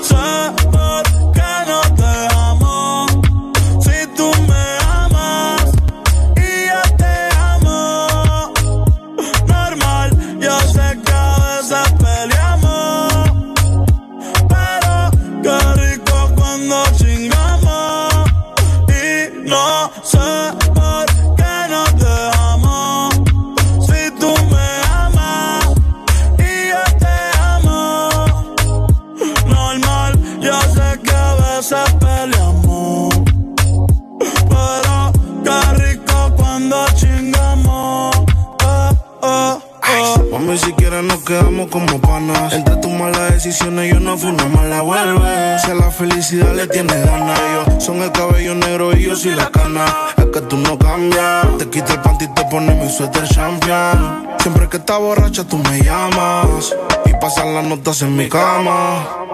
felicidad 46.31 46.55
le 46.55 46.67
tiene 46.67 46.93
ganas. 47.01 47.39
Ellos 47.39 47.83
son 47.83 48.01
el 48.01 48.11
cabello 48.11 48.55
negro 48.55 48.95
y 48.95 49.03
yo 49.03 49.15
sí 49.15 49.31
la 49.31 49.49
cana. 49.49 49.85
Es 50.17 50.25
que 50.27 50.41
tú 50.41 50.57
no 50.57 50.77
cambias. 50.77 51.57
Te 51.57 51.69
quita 51.69 51.93
el 51.93 52.01
panty 52.01 52.25
y 52.25 52.33
te 52.33 52.45
pone 52.45 52.73
mi 52.75 52.89
suéter 52.89 53.27
champion. 53.27 54.27
Siempre 54.39 54.69
que 54.69 54.77
estás 54.77 54.99
borracha 54.99 55.43
tú 55.43 55.57
me 55.57 55.81
llamas. 55.81 56.73
Y 57.05 57.13
pasan 57.19 57.53
las 57.53 57.65
notas 57.65 58.01
en 58.01 58.15
mi 58.15 58.29
cama. 58.29 59.30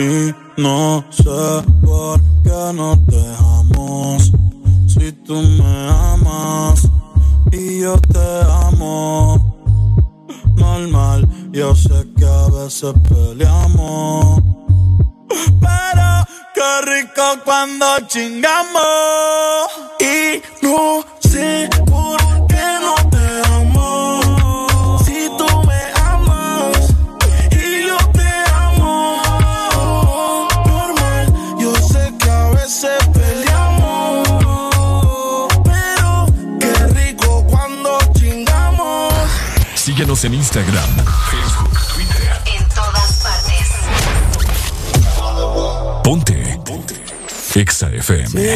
Mm. 0.00 0.39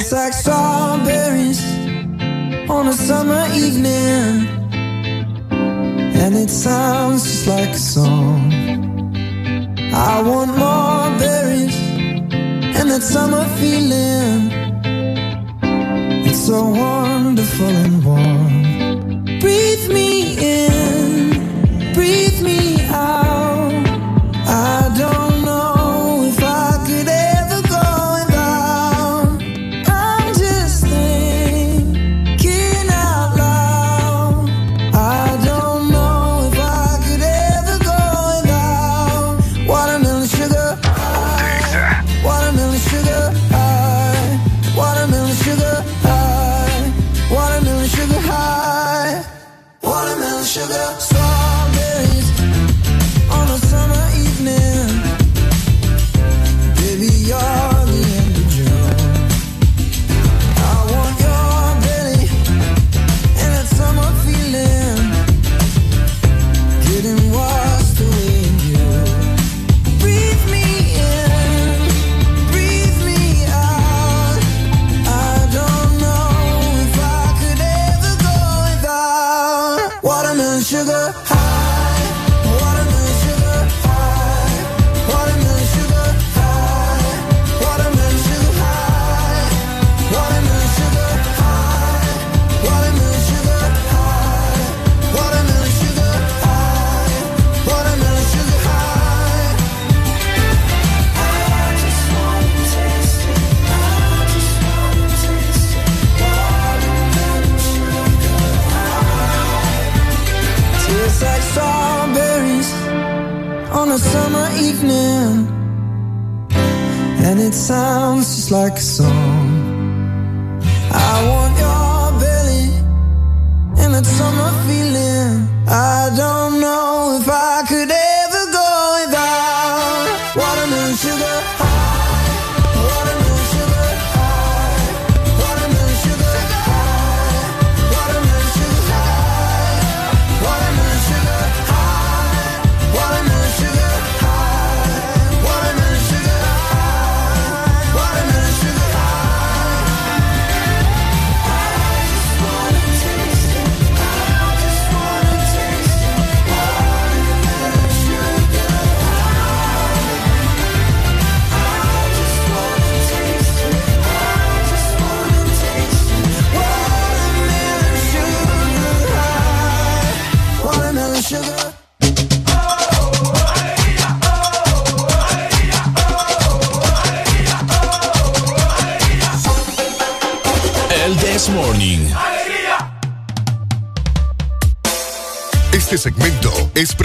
Sex. 0.05 0.45
so 0.45 0.54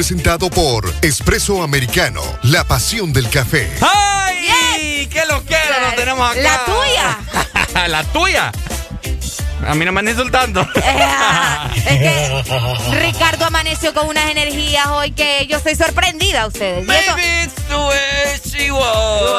presentado 0.10 0.50
por 0.50 0.92
Espresso 1.04 1.62
Americano, 1.62 2.24
la 2.42 2.64
pasión 2.64 3.14
del 3.14 3.30
café. 3.30 3.72
¡Ay! 3.80 5.08
¡Qué 5.08 5.24
lo 5.28 5.46
que 5.46 5.56
nos 5.84 5.96
tenemos 5.96 6.32
acá! 6.32 6.42
La 6.42 6.66
tuya. 6.66 7.88
la 7.88 8.04
tuya. 8.06 8.52
A 9.68 9.76
mí 9.76 9.86
no 9.86 9.92
me 9.92 10.00
andan 10.00 10.16
insultando. 10.16 10.68
Es 11.76 11.98
que 12.00 12.44
Ricardo 13.00 13.46
amaneció 13.46 13.94
con 13.94 14.08
unas 14.08 14.26
energías 14.32 14.88
hoy 14.88 15.12
que 15.12 15.46
yo 15.48 15.58
estoy 15.58 15.76
sorprendida 15.76 16.44
a 16.44 16.48
ustedes. 16.48 16.88
Y 16.88 16.92
eso, 16.92 17.92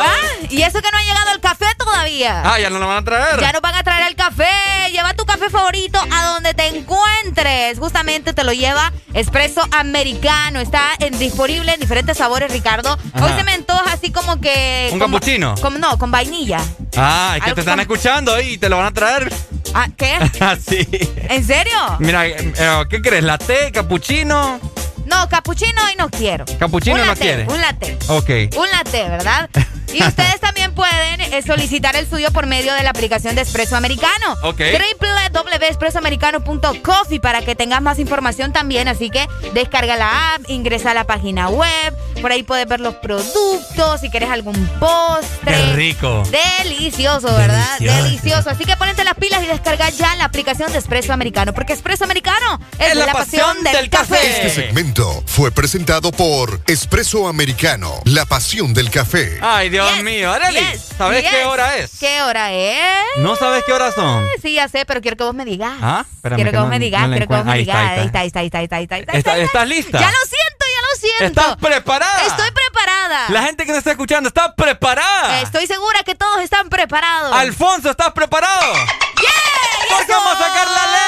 Ah, 0.02 0.14
y 0.48 0.62
eso 0.62 0.80
que 0.80 0.90
no 0.90 0.98
ha 0.98 1.02
llegado 1.02 1.32
el 1.32 1.40
café 1.40 1.66
todavía. 1.76 2.42
Ah, 2.44 2.58
ya 2.58 2.70
no 2.70 2.78
lo 2.78 2.86
van 2.86 2.98
a 2.98 3.04
traer. 3.04 3.40
Ya 3.40 3.52
nos 3.52 3.60
van 3.60 3.74
a 3.74 3.82
traer 3.82 4.06
el 4.08 4.14
café. 4.16 4.48
Lleva 4.92 5.14
tu 5.14 5.24
café 5.24 5.50
favorito 5.50 6.00
a 6.10 6.24
donde 6.26 6.54
te 6.54 6.66
encuentres. 6.68 7.78
Justamente 7.78 8.32
te 8.32 8.44
lo 8.44 8.52
lleva 8.52 8.92
Espresso 9.20 9.62
Americano. 9.72 10.60
Está 10.60 10.90
en- 10.98 11.18
disponible 11.18 11.72
en 11.74 11.80
diferentes 11.80 12.16
sabores, 12.18 12.50
Ricardo. 12.52 12.98
Ajá. 13.12 13.24
Hoy 13.26 13.32
se 13.36 13.44
me 13.44 13.52
antoja 13.52 13.92
así 13.92 14.10
como 14.12 14.40
que. 14.40 14.88
¿Un 14.92 14.98
con- 14.98 15.12
capuchino? 15.12 15.54
con- 15.60 15.78
no, 15.80 15.98
con 15.98 16.10
vainilla. 16.10 16.58
Ah, 16.96 17.32
es 17.36 17.40
que 17.42 17.50
Algo 17.50 17.54
te 17.56 17.60
están 17.60 17.80
escuchando 17.80 18.40
y 18.40 18.58
te 18.58 18.68
lo 18.68 18.76
van 18.78 18.86
a 18.86 18.92
traer. 18.92 19.32
Ah, 19.74 19.86
¿Qué? 19.96 20.14
Así. 20.40 20.88
¿En 21.28 21.46
serio? 21.46 21.76
Mira, 22.00 22.26
eh, 22.26 22.52
eh, 22.56 22.82
¿qué 22.90 23.00
crees? 23.00 23.22
¿Latte, 23.24 23.70
capuchino? 23.72 24.58
No, 25.06 25.28
capuchino 25.28 25.80
hoy 25.84 25.94
no 25.98 26.08
quiero. 26.08 26.44
Capuchino 26.58 26.96
un 26.96 27.00
no 27.02 27.06
latte, 27.08 27.20
quiere. 27.20 27.46
Un 27.48 27.60
latte. 27.60 27.98
Ok. 28.08 28.30
Un 28.56 28.70
latte, 28.70 29.08
¿verdad? 29.08 29.48
Y 29.92 30.04
ustedes 30.04 30.38
también 30.38 30.72
pueden 30.72 31.20
eh, 31.20 31.42
solicitar 31.44 31.96
el 31.96 32.08
suyo 32.08 32.30
por 32.30 32.46
medio 32.46 32.72
de 32.74 32.84
la 32.84 32.90
aplicación 32.90 33.34
de 33.34 33.40
Espresso 33.42 33.74
Americano. 33.76 34.36
Ok. 34.44 34.60
www.espressoamericano.coffee 35.60 37.20
para 37.20 37.42
que 37.42 37.54
tengas 37.54 37.82
más 37.82 37.98
información 37.98 38.52
también. 38.52 38.88
Así 38.88 39.10
que 39.10 39.28
descarga 39.54 39.96
la 39.96 40.34
app, 40.34 40.48
ingresa 40.48 40.90
a 40.92 40.94
la 40.94 41.04
página 41.04 41.48
web. 41.48 41.96
Por 42.20 42.32
ahí 42.32 42.42
puedes 42.42 42.66
ver 42.66 42.80
los 42.80 42.94
productos, 42.96 44.00
si 44.00 44.10
quieres 44.10 44.30
algún 44.30 44.66
postre. 44.78 45.54
Qué 45.54 45.72
rico. 45.74 46.22
Delicioso, 46.30 47.34
¿verdad? 47.34 47.78
Delicioso. 47.78 48.04
Delicioso. 48.04 48.50
Así 48.50 48.64
que 48.64 48.76
ponete 48.76 49.04
las 49.04 49.14
pilas 49.14 49.42
y 49.42 49.46
descarga 49.46 49.88
ya 49.90 50.16
la 50.16 50.24
aplicación 50.24 50.72
de 50.72 50.78
Espresso 50.78 51.12
Americano. 51.12 51.52
Porque 51.52 51.72
Espresso 51.72 52.04
Americano 52.04 52.29
es, 52.80 52.94
la, 52.96 53.12
pasión, 53.12 53.62
del, 53.62 53.90
café. 53.90 54.18
Este 54.46 54.50
segmento 54.50 55.22
fue 55.26 55.50
presentado 55.52 56.10
por 56.12 56.60
Espresso 56.66 57.28
Americano, 57.28 58.00
la 58.04 58.24
pasión 58.26 58.72
del 58.74 58.90
café. 58.90 59.38
Ay, 59.42 59.68
Dios 59.68 60.02
mío. 60.02 60.32
Arely, 60.32 60.60
¿sabes 60.96 61.22
Yes. 61.22 61.30
qué 61.30 61.44
hora 61.44 61.76
es? 61.76 61.90
¿Qué 61.98 62.22
hora 62.22 62.52
es? 62.52 63.04
¿No 63.18 63.36
sabes 63.36 63.64
qué 63.64 63.72
horas 63.72 63.94
son? 63.94 64.26
Sí, 64.42 64.54
ya 64.54 64.68
sé, 64.68 64.84
pero 64.86 65.00
quiero 65.00 65.16
que 65.16 65.24
vos 65.24 65.34
me 65.34 65.44
digas. 65.44 65.72
Ah, 65.80 66.04
espérame 66.14 66.36
quiero 66.36 66.50
que, 66.50 66.56
vos 66.56 66.66
no- 66.66 66.70
me 66.70 66.78
digas, 66.78 67.02
no 67.02 67.10
quiero 67.10 67.26
que 67.28 67.34
vos 67.34 67.44
me 67.44 67.58
digas. 67.58 67.76
Ahí 67.76 68.06
está, 68.06 68.18
Ahí 68.20 68.26
está, 68.26 68.38
ahí 68.40 68.46
está, 68.46 68.58
ahí 68.58 68.64
está, 68.64 68.76
ahí 68.76 68.82
está, 68.84 68.94
ahí 68.96 69.00
está, 69.00 69.12
ahí 69.12 69.18
¿Está- 69.18 69.30
está. 69.38 69.44
¿Estás 69.44 69.68
lista? 69.68 70.00
Ya 70.00 70.10
lo 70.10 70.16
siento, 70.26 70.64
ya 70.74 70.80
lo 70.80 71.00
siento. 71.00 71.40
¿Estás 71.40 71.56
preparada? 71.58 72.26
Estoy 72.26 72.50
preparada. 72.50 73.28
La 73.30 73.42
gente 73.42 73.64
que 73.64 73.70
nos 73.72 73.78
está 73.78 73.90
escuchando 73.92 74.28
está 74.28 74.54
preparada. 74.54 75.42
Estoy 75.42 75.66
segura 75.66 76.02
que 76.04 76.14
todos 76.14 76.40
están 76.42 76.68
preparados. 76.68 77.32
Alfonso, 77.34 77.90
¿estás 77.90 78.12
preparado? 78.12 78.72
¡Yeah! 78.74 79.96
Porque 79.96 80.12
vamos 80.12 80.32
a 80.34 80.38
sacar 80.38 80.66
la 80.68 80.86
lengua. 80.86 80.99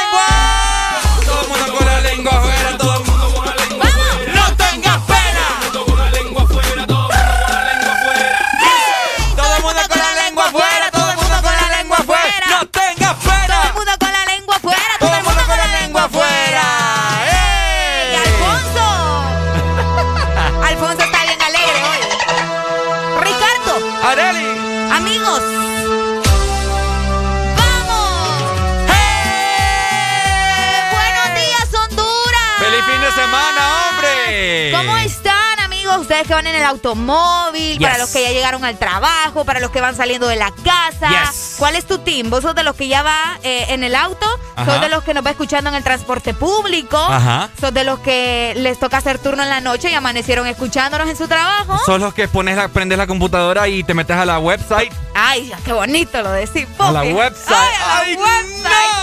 Ustedes 36.22 36.28
que 36.28 36.34
van 36.34 36.46
en 36.46 36.54
el 36.54 36.64
automóvil, 36.64 37.80
para 37.80 37.98
los 37.98 38.10
que 38.10 38.22
ya 38.22 38.30
llegaron 38.30 38.64
al 38.64 38.78
trabajo, 38.78 39.44
para 39.44 39.58
los 39.58 39.72
que 39.72 39.80
van 39.80 39.96
saliendo 39.96 40.28
de 40.28 40.36
la 40.36 40.52
casa. 40.52 41.08
Yes. 41.08 41.56
¿Cuál 41.58 41.74
es 41.74 41.84
tu 41.84 41.98
team? 41.98 42.30
¿Vos 42.30 42.42
sos 42.42 42.54
de 42.54 42.62
los 42.62 42.76
que 42.76 42.86
ya 42.86 43.02
va 43.02 43.40
eh, 43.42 43.66
en 43.70 43.82
el 43.82 43.96
auto? 43.96 44.24
Ajá. 44.54 44.70
¿Sos 44.70 44.80
de 44.82 44.88
los 44.88 45.02
que 45.02 45.14
nos 45.14 45.26
va 45.26 45.30
escuchando 45.30 45.70
en 45.70 45.74
el 45.74 45.82
transporte 45.82 46.32
público? 46.32 46.96
Ajá. 46.96 47.50
¿Sos 47.60 47.74
de 47.74 47.82
los 47.82 47.98
que 48.00 48.52
les 48.56 48.78
toca 48.78 48.98
hacer 48.98 49.18
turno 49.18 49.42
en 49.42 49.48
la 49.48 49.60
noche 49.60 49.90
y 49.90 49.94
amanecieron 49.94 50.46
escuchándonos 50.46 51.08
en 51.08 51.16
su 51.16 51.26
trabajo? 51.26 51.76
Son 51.84 52.00
los 52.00 52.14
que 52.14 52.28
pones 52.28 52.56
la, 52.56 52.68
prendes 52.68 52.98
la 52.98 53.08
computadora 53.08 53.66
y 53.66 53.82
te 53.82 53.92
metes 53.92 54.16
a 54.16 54.24
la 54.24 54.38
website. 54.38 54.92
Ay, 55.16 55.52
qué 55.64 55.72
bonito 55.72 56.22
lo 56.22 56.30
decís. 56.30 56.68
A 56.78 56.92
la 56.92 57.02
website. 57.02 57.48
Ay, 57.50 57.74
a 57.74 57.88
la 57.88 57.98
Ay, 57.98 58.14
website. 58.14 58.96
No. 58.96 59.01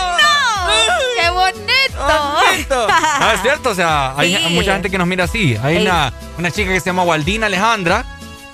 ¡Qué 1.20 1.30
bonito! 1.30 2.40
Bonito. 2.50 2.88
Ah, 3.22 3.34
es 3.36 3.42
cierto, 3.42 3.70
o 3.72 3.76
sea, 3.76 4.14
hay 4.18 4.36
Sí. 4.36 4.54
mucha 4.54 4.74
gente 4.74 4.90
que 4.90 4.98
nos 4.98 5.08
mira 5.08 5.26
así. 5.26 5.58
Hay 5.62 5.78
Ey. 5.78 5.82
una, 5.84 6.14
una 6.38 6.52
chica 6.52 6.72
que 6.72 6.80
se 6.80 6.86
llama 6.88 7.04
Waldina 7.04 7.48
Alejandra. 7.48 8.06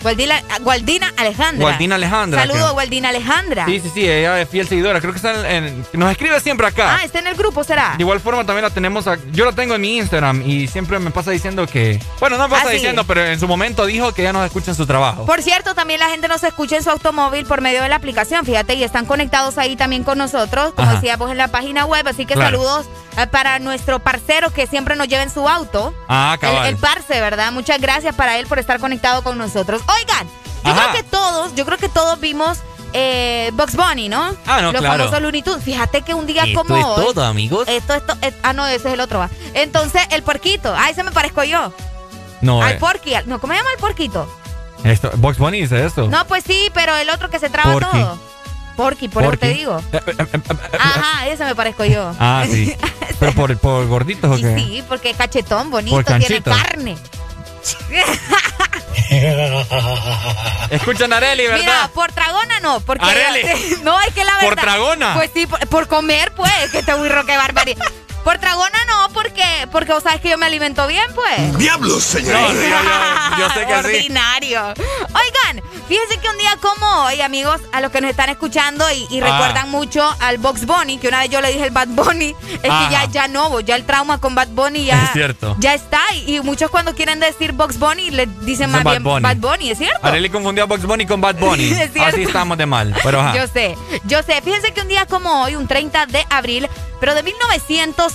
Gualdina, 0.06 0.40
Gualdina 0.62 1.12
Alejandra. 1.18 1.62
Gualdina 1.66 1.96
Alejandra, 1.96 2.42
Saludos. 2.42 2.74
Gualdina 2.74 3.10
Alejandra. 3.10 3.66
Sí, 3.66 3.80
sí, 3.80 3.90
sí, 3.92 4.02
ella 4.08 4.40
es 4.40 4.48
fiel 4.48 4.68
seguidora. 4.68 5.02
Creo 5.02 5.12
que 5.14 5.18
está 5.18 5.50
en, 5.50 5.64
en- 5.66 5.86
nos 5.94 6.12
escribe 6.12 6.40
siempre 6.42 6.68
acá. 6.68 6.98
Ah, 7.00 7.04
está 7.04 7.18
en 7.18 7.26
el 7.26 7.34
grupo, 7.36 7.64
¿será? 7.64 7.96
De 7.98 8.04
igual 8.04 8.20
forma 8.20 8.46
también 8.46 8.62
la 8.62 8.70
tenemos, 8.70 9.08
a- 9.08 9.18
yo 9.32 9.46
la 9.46 9.54
tengo 9.54 9.74
en 9.74 9.82
mi 9.82 9.98
Instagram 9.98 10.44
y 10.48 10.68
siempre 10.68 11.00
me 11.00 11.10
pasa 11.10 11.32
diciendo 11.32 11.66
que, 11.66 12.00
bueno, 12.20 12.38
no 12.38 12.48
me 12.48 12.54
pasa 12.54 12.68
Ah, 12.70 12.72
diciendo, 12.74 13.04
pero 13.06 13.26
en 13.26 13.40
su 13.40 13.48
momento 13.48 13.88
dijo 13.88 14.14
que 14.14 14.22
ya 14.22 14.32
nos 14.32 14.46
escucha 14.46 14.70
en 14.70 14.78
su 14.78 14.86
trabajo. 14.86 15.26
Por 15.26 15.42
cierto, 15.42 15.74
también 15.74 16.00
la 16.00 16.10
gente 16.10 16.28
nos 16.28 16.44
escucha 16.44 16.76
en 16.78 16.84
su 16.84 16.92
automóvil 16.92 17.48
por 17.48 17.62
medio 17.62 17.82
de 17.82 17.90
la 17.90 17.96
aplicación, 17.96 18.46
fíjate, 18.46 18.76
y 18.76 18.84
están 18.84 19.08
conectados 19.08 19.58
ahí 19.58 19.76
también 19.76 20.04
con 20.04 20.20
nosotros, 20.20 20.74
como 20.76 20.88
Ajá. 20.88 21.00
decíamos 21.02 21.32
en 21.32 21.38
la 21.38 21.48
página 21.48 21.86
web, 21.86 22.08
así 22.08 22.28
que 22.28 22.36
Claro. 22.36 22.58
saludos 22.62 22.86
para 23.32 23.60
nuestro 23.60 24.00
parcero 24.00 24.52
que 24.52 24.68
siempre 24.68 24.96
nos 24.96 25.08
lleva 25.08 25.24
en 25.24 25.30
su 25.30 25.48
auto. 25.48 25.94
Ah, 26.08 26.32
El, 26.34 26.40
cabal. 26.40 26.68
el 26.68 26.78
parce, 26.78 27.20
¿verdad? 27.22 27.52
Muchas 27.52 27.80
gracias 27.82 28.16
para 28.16 28.38
él 28.38 28.48
por 28.48 28.60
estar 28.60 28.80
conectado 28.80 29.24
con 29.24 29.38
nosotros. 29.38 29.82
Oigan, 29.88 30.28
yo 30.64 30.72
Ajá. 30.72 30.90
creo 30.92 30.94
que 30.96 31.04
todos, 31.10 31.56
yo 31.56 31.66
creo 31.66 31.78
que 31.78 31.90
todos 31.90 32.20
vimos 32.20 32.60
eh, 32.94 33.52
Bugs 33.54 33.76
Bunny, 33.76 34.08
¿no? 34.10 34.36
Ah, 34.46 34.62
no, 34.62 34.72
Los 34.72 34.82
claro. 34.82 34.98
famosos 35.04 35.22
Looney 35.22 35.42
Tunes. 35.44 35.64
Fíjate 35.64 36.02
que 36.02 36.14
un 36.14 36.26
día 36.26 36.44
Esto 36.46 36.64
como 36.64 36.78
es 36.78 36.86
hoy- 36.86 37.06
todo, 37.14 37.24
amigos. 37.26 37.68
Esto, 37.68 37.94
esto, 37.94 38.18
es- 38.22 38.34
ah, 38.44 38.54
no, 38.54 38.66
ese 38.68 38.88
es 38.88 38.94
el 38.94 39.00
otro, 39.02 39.20
va. 39.20 39.30
Entonces, 39.54 40.02
el 40.12 40.24
porquito. 40.24 40.74
Ah, 40.78 40.90
ese 40.90 41.04
me 41.04 41.12
parezco 41.12 41.44
yo. 41.44 41.74
No, 42.42 42.62
al 42.62 42.74
eh, 42.74 42.78
porqui. 42.80 43.14
No, 43.26 43.40
¿cómo 43.40 43.54
se 43.54 43.58
llama 43.60 43.72
el 43.74 43.80
porquito? 43.80 44.30
esto, 44.84 45.10
Box 45.16 45.38
Bunny 45.40 45.62
dice 45.62 45.84
esto. 45.86 46.08
No, 46.08 46.26
pues 46.28 46.44
sí, 46.46 46.70
pero 46.74 46.96
el 46.96 47.10
otro 47.10 47.30
que 47.30 47.40
se 47.40 47.50
traba 47.50 47.74
Porky. 47.74 47.90
todo. 48.00 48.20
Porky, 48.76 49.08
por 49.08 49.24
eso 49.24 49.38
te 49.38 49.50
digo. 49.50 49.82
Eh, 49.92 50.02
eh, 50.06 50.14
eh, 50.18 50.78
Ajá, 50.80 51.28
ese 51.28 51.46
me 51.46 51.56
parezco 51.56 51.86
yo. 51.86 52.14
Ah, 52.20 52.46
sí. 52.50 52.76
¿Pero 53.20 53.34
por, 53.34 53.58
por 53.58 53.88
gorditos 53.88 54.38
o 54.38 54.42
qué? 54.42 54.56
sí, 54.58 54.84
porque 54.88 55.12
es 55.12 55.18
cachetón, 55.18 55.72
bonito, 55.72 56.04
tiene 56.04 56.42
carne. 56.42 56.98
Escuchan 60.70 61.14
Areli, 61.14 61.44
Mira, 61.44 61.56
¿verdad? 61.58 61.90
por 61.92 62.12
tragona 62.12 62.60
no, 62.60 62.80
porque 62.82 63.06
Areli. 63.06 63.42
no 63.84 64.00
es 64.02 64.14
que 64.14 64.24
la 64.24 64.34
verdad. 64.36 64.50
¿Por 64.50 64.56
tragona? 64.56 65.14
Pues 65.16 65.32
sí, 65.34 65.48
por, 65.48 65.60
por 65.68 65.88
comer, 65.88 66.32
pues, 66.36 66.52
que 66.72 66.84
te 66.84 66.94
burro, 66.94 67.26
qué 67.26 67.38
barbaridad. 67.38 67.86
Por 68.26 68.40
tragona 68.40 68.78
no, 68.88 69.10
porque 69.14 69.44
porque 69.72 69.94
vos 69.94 70.04
sabes 70.04 70.20
que 70.20 70.30
yo 70.30 70.38
me 70.38 70.46
alimento 70.48 70.86
bien, 70.88 71.06
pues. 71.16 71.58
¡Diablos, 71.58 72.04
señor! 72.04 72.34
No, 72.42 72.50
sí, 72.50 72.68
yo, 72.70 73.38
yo 73.38 73.50
sé 73.54 73.60
que 73.62 73.74
sí. 73.74 73.74
Ordinario. 73.98 74.62
Oigan, 74.74 75.64
fíjense 75.88 76.18
que 76.18 76.28
un 76.30 76.38
día 76.38 76.58
como 76.62 77.04
hoy, 77.06 77.22
amigos, 77.22 77.62
a 77.72 77.82
los 77.82 77.92
que 77.92 78.02
nos 78.02 78.10
están 78.10 78.30
escuchando 78.30 78.84
y, 78.92 79.06
y 79.12 79.22
Ah. 79.22 79.26
recuerdan 79.32 79.70
mucho 79.70 80.04
al 80.20 80.38
Box 80.40 80.66
Bunny, 80.66 80.98
que 80.98 81.08
una 81.08 81.20
vez 81.20 81.30
yo 81.30 81.40
le 81.40 81.50
dije 81.50 81.66
el 81.66 81.72
Bad 81.72 81.88
Bunny, 81.90 82.36
es 82.64 82.70
Ajá. 82.70 82.88
que 82.88 82.94
ya, 82.94 83.06
ya 83.06 83.28
no, 83.28 83.60
ya 83.60 83.76
el 83.76 83.86
trauma 83.86 84.20
con 84.20 84.34
Bad 84.36 84.48
Bunny 84.50 84.86
ya, 84.86 85.04
Es 85.06 85.12
cierto. 85.14 85.56
ya 85.60 85.74
está. 85.76 86.02
Y, 86.16 86.36
y 86.38 86.42
muchos 86.42 86.72
cuando 86.72 86.96
quieren 86.96 87.20
decir 87.20 87.52
Box 87.52 87.78
Bunny 87.78 88.10
le 88.10 88.26
dicen 88.42 88.72
más 88.72 88.84
Bad 88.84 88.92
bien 88.94 89.04
Bunny. 89.04 89.22
Bad 89.22 89.38
Bunny, 89.38 89.70
¿es 89.72 89.78
cierto? 89.78 90.00
Areli 90.06 90.30
confundió 90.32 90.64
a 90.64 90.68
Box 90.68 90.84
Bunny 90.84 91.06
con 91.06 91.22
Bad 91.22 91.36
Bunny. 91.36 91.70
Es. 91.80 91.92
Así 92.02 92.24
estamos 92.24 92.58
de 92.58 92.66
mal. 92.66 92.96
Pero 93.04 93.20
ajá. 93.22 93.36
Yo 93.36 93.48
sé, 93.48 93.78
yo 94.06 94.24
sé. 94.24 94.42
Fíjense 94.42 94.74
que 94.74 94.82
un 94.82 94.88
día 94.88 95.06
como 95.06 95.44
hoy, 95.44 95.56
un 95.56 95.68
30 95.68 96.08
de 96.08 96.26
abril, 96.30 96.68
pero 97.00 97.14
de 97.14 97.22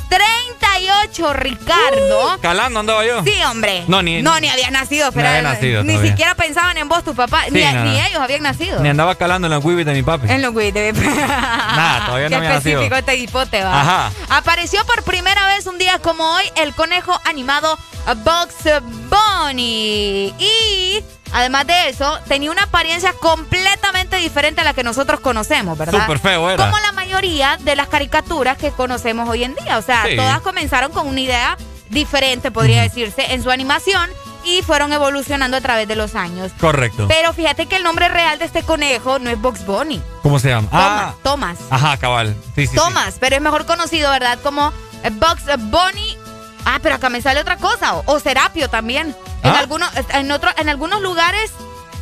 1938, 0.08 1.32
Ricardo. 1.34 2.38
Calando 2.40 2.80
andaba 2.80 3.04
yo. 3.04 3.22
Sí, 3.24 3.34
hombre. 3.44 3.84
No, 3.86 4.02
ni- 4.02 4.22
no, 4.22 4.38
ni 4.40 4.48
habías 4.48 4.70
nacido, 4.70 5.06
había 5.06 5.42
nacido 5.42 5.82
ni 5.84 5.92
todavía. 5.94 6.10
siquiera 6.10 6.34
pensaban 6.34 6.76
en 6.78 6.88
vos, 6.88 7.04
tu 7.04 7.14
papá, 7.14 7.44
Sí, 7.46 7.50
ni, 7.52 7.60
ni 7.64 8.00
ellos 8.00 8.20
habían 8.20 8.42
nacido. 8.42 8.80
Ni 8.80 8.88
andaba 8.88 9.14
calando 9.14 9.46
en 9.46 9.52
los 9.54 9.64
wibis 9.64 9.86
de 9.86 9.92
mi 9.92 10.02
papi. 10.02 10.30
En 10.30 10.42
los 10.42 10.52
güey 10.52 10.72
de 10.72 10.92
Nada, 10.92 12.06
todavía 12.06 12.28
no 12.28 12.30
Qué 12.30 12.36
había 12.36 12.48
nacido. 12.50 12.80
específico 12.80 12.96
este 12.96 13.16
hipote, 13.16 13.62
va. 13.62 13.80
Ajá. 13.80 14.10
Apareció 14.30 14.84
por 14.86 15.02
primera 15.02 15.46
vez 15.46 15.66
un 15.66 15.78
día 15.78 15.98
como 16.00 16.24
hoy 16.34 16.44
el 16.56 16.74
conejo 16.74 17.18
animado 17.24 17.78
Bugs 18.24 18.80
Bunny. 19.10 20.34
Y 20.38 21.04
además 21.32 21.66
de 21.66 21.88
eso, 21.88 22.18
tenía 22.28 22.50
una 22.50 22.64
apariencia 22.64 23.12
completamente 23.14 24.16
diferente 24.16 24.60
a 24.60 24.64
la 24.64 24.74
que 24.74 24.82
nosotros 24.82 25.20
conocemos, 25.20 25.76
¿verdad? 25.78 26.02
Súper 26.02 26.18
feo 26.18 26.50
era. 26.50 26.64
Como 26.66 26.78
la 26.80 26.92
mayoría 26.92 27.56
de 27.60 27.76
las 27.76 27.88
caricaturas 27.88 28.56
que 28.58 28.70
conocemos 28.70 29.28
hoy 29.28 29.44
en 29.44 29.54
día. 29.54 29.78
O 29.78 29.82
sea, 29.82 30.04
Sí. 30.08 30.16
todas 30.16 30.40
comenzaron 30.40 30.92
con 30.92 31.06
una 31.06 31.20
idea 31.20 31.56
diferente, 31.88 32.50
podría 32.50 32.82
decirse, 32.82 33.32
en 33.34 33.42
su 33.42 33.50
animación 33.50 34.08
y 34.44 34.62
fueron 34.62 34.92
evolucionando 34.92 35.56
a 35.56 35.60
través 35.60 35.86
de 35.88 35.96
los 35.96 36.14
años. 36.14 36.50
Correcto. 36.60 37.06
Pero 37.08 37.32
fíjate 37.32 37.66
que 37.66 37.76
el 37.76 37.82
nombre 37.82 38.08
real 38.08 38.38
de 38.38 38.44
este 38.46 38.62
conejo 38.62 39.18
no 39.18 39.28
es 39.28 39.38
Bugs 39.40 39.66
Bunny. 39.66 40.00
¿Cómo 40.22 40.38
se 40.38 40.48
llama? 40.48 40.68
Thomas, 40.70 41.14
Thomas. 41.22 41.58
Ah, 41.70 41.76
ajá, 41.76 41.96
cabal. 41.98 42.34
Sí, 42.54 42.62
sí, 42.62 42.66
sí. 42.68 42.76
Thomas, 42.76 43.16
pero 43.20 43.36
es 43.36 43.42
mejor 43.42 43.66
conocido, 43.66 44.10
¿verdad? 44.10 44.38
Como 44.42 44.72
Bugs 45.12 45.44
Bunny. 45.70 46.16
Ah, 46.64 46.78
pero 46.82 46.96
acá 46.96 47.08
me 47.08 47.22
sale 47.22 47.40
otra 47.40 47.56
cosa. 47.56 47.94
O, 47.94 48.02
o 48.06 48.20
Serapio 48.20 48.68
también. 48.68 49.14
En, 49.42 49.50
¿Ah? 49.50 49.58
algunos, 49.58 49.90
en, 50.12 50.30
otro, 50.30 50.50
en 50.56 50.68
algunos 50.68 51.00
lugares 51.00 51.50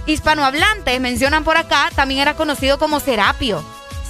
hispanohablantes, 0.07 1.01
mencionan 1.01 1.45
por 1.45 1.57
acá, 1.57 1.91
también 1.95 2.21
era 2.21 2.35
conocido 2.35 2.79
como 2.79 3.01
Serapio. 3.01 3.63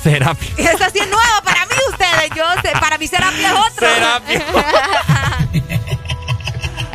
Serapio. 0.02 0.48
Esa 0.56 0.90
sí 0.90 1.00
es 1.00 1.08
nueva 1.08 1.42
para 1.44 1.66
mí, 1.66 1.74
ustedes. 1.90 2.30
Yo 2.36 2.44
sé, 2.62 2.70
para 2.80 2.98
mí 2.98 3.08
Serapio 3.08 3.46
es 3.46 3.52
otro. 3.52 3.88
Serapio. 3.88 4.42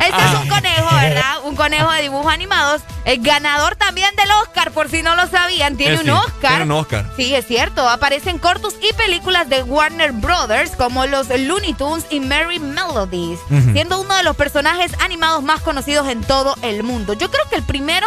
Este 0.08 0.24
es 0.24 0.34
un 0.42 0.48
conejo, 0.48 0.94
¿verdad? 0.94 1.34
Un 1.44 1.56
conejo 1.56 1.90
de 1.92 2.02
dibujos 2.02 2.32
animados. 2.32 2.82
El 3.04 3.20
ganador 3.22 3.76
también 3.76 4.14
del 4.16 4.30
Oscar, 4.42 4.70
por 4.72 4.88
si 4.90 5.02
no 5.02 5.14
lo 5.16 5.26
sabían. 5.28 5.76
Tiene 5.76 5.94
Eh, 5.94 5.98
un 5.98 6.04
sí, 6.04 6.10
Oscar. 6.10 6.50
Tiene 6.56 6.64
un 6.64 6.72
Oscar. 6.72 7.10
Sí, 7.16 7.34
es 7.34 7.46
cierto. 7.46 7.88
Aparecen 7.88 8.38
cortos 8.38 8.74
y 8.80 8.92
películas 8.94 9.48
de 9.48 9.62
Warner 9.62 10.12
Brothers 10.12 10.72
como 10.76 11.06
los 11.06 11.28
Looney 11.28 11.74
Tunes 11.74 12.04
y 12.10 12.20
Merry 12.20 12.58
Melodies, 12.58 13.38
siendo 13.72 14.00
uno 14.00 14.14
de 14.16 14.22
los 14.22 14.36
personajes 14.36 14.92
animados 15.00 15.42
más 15.42 15.60
conocidos 15.60 16.08
en 16.08 16.22
todo 16.22 16.56
el 16.62 16.82
mundo. 16.82 17.12
Yo 17.14 17.30
creo 17.30 17.48
que 17.50 17.56
el 17.56 17.62
primero 17.62 18.06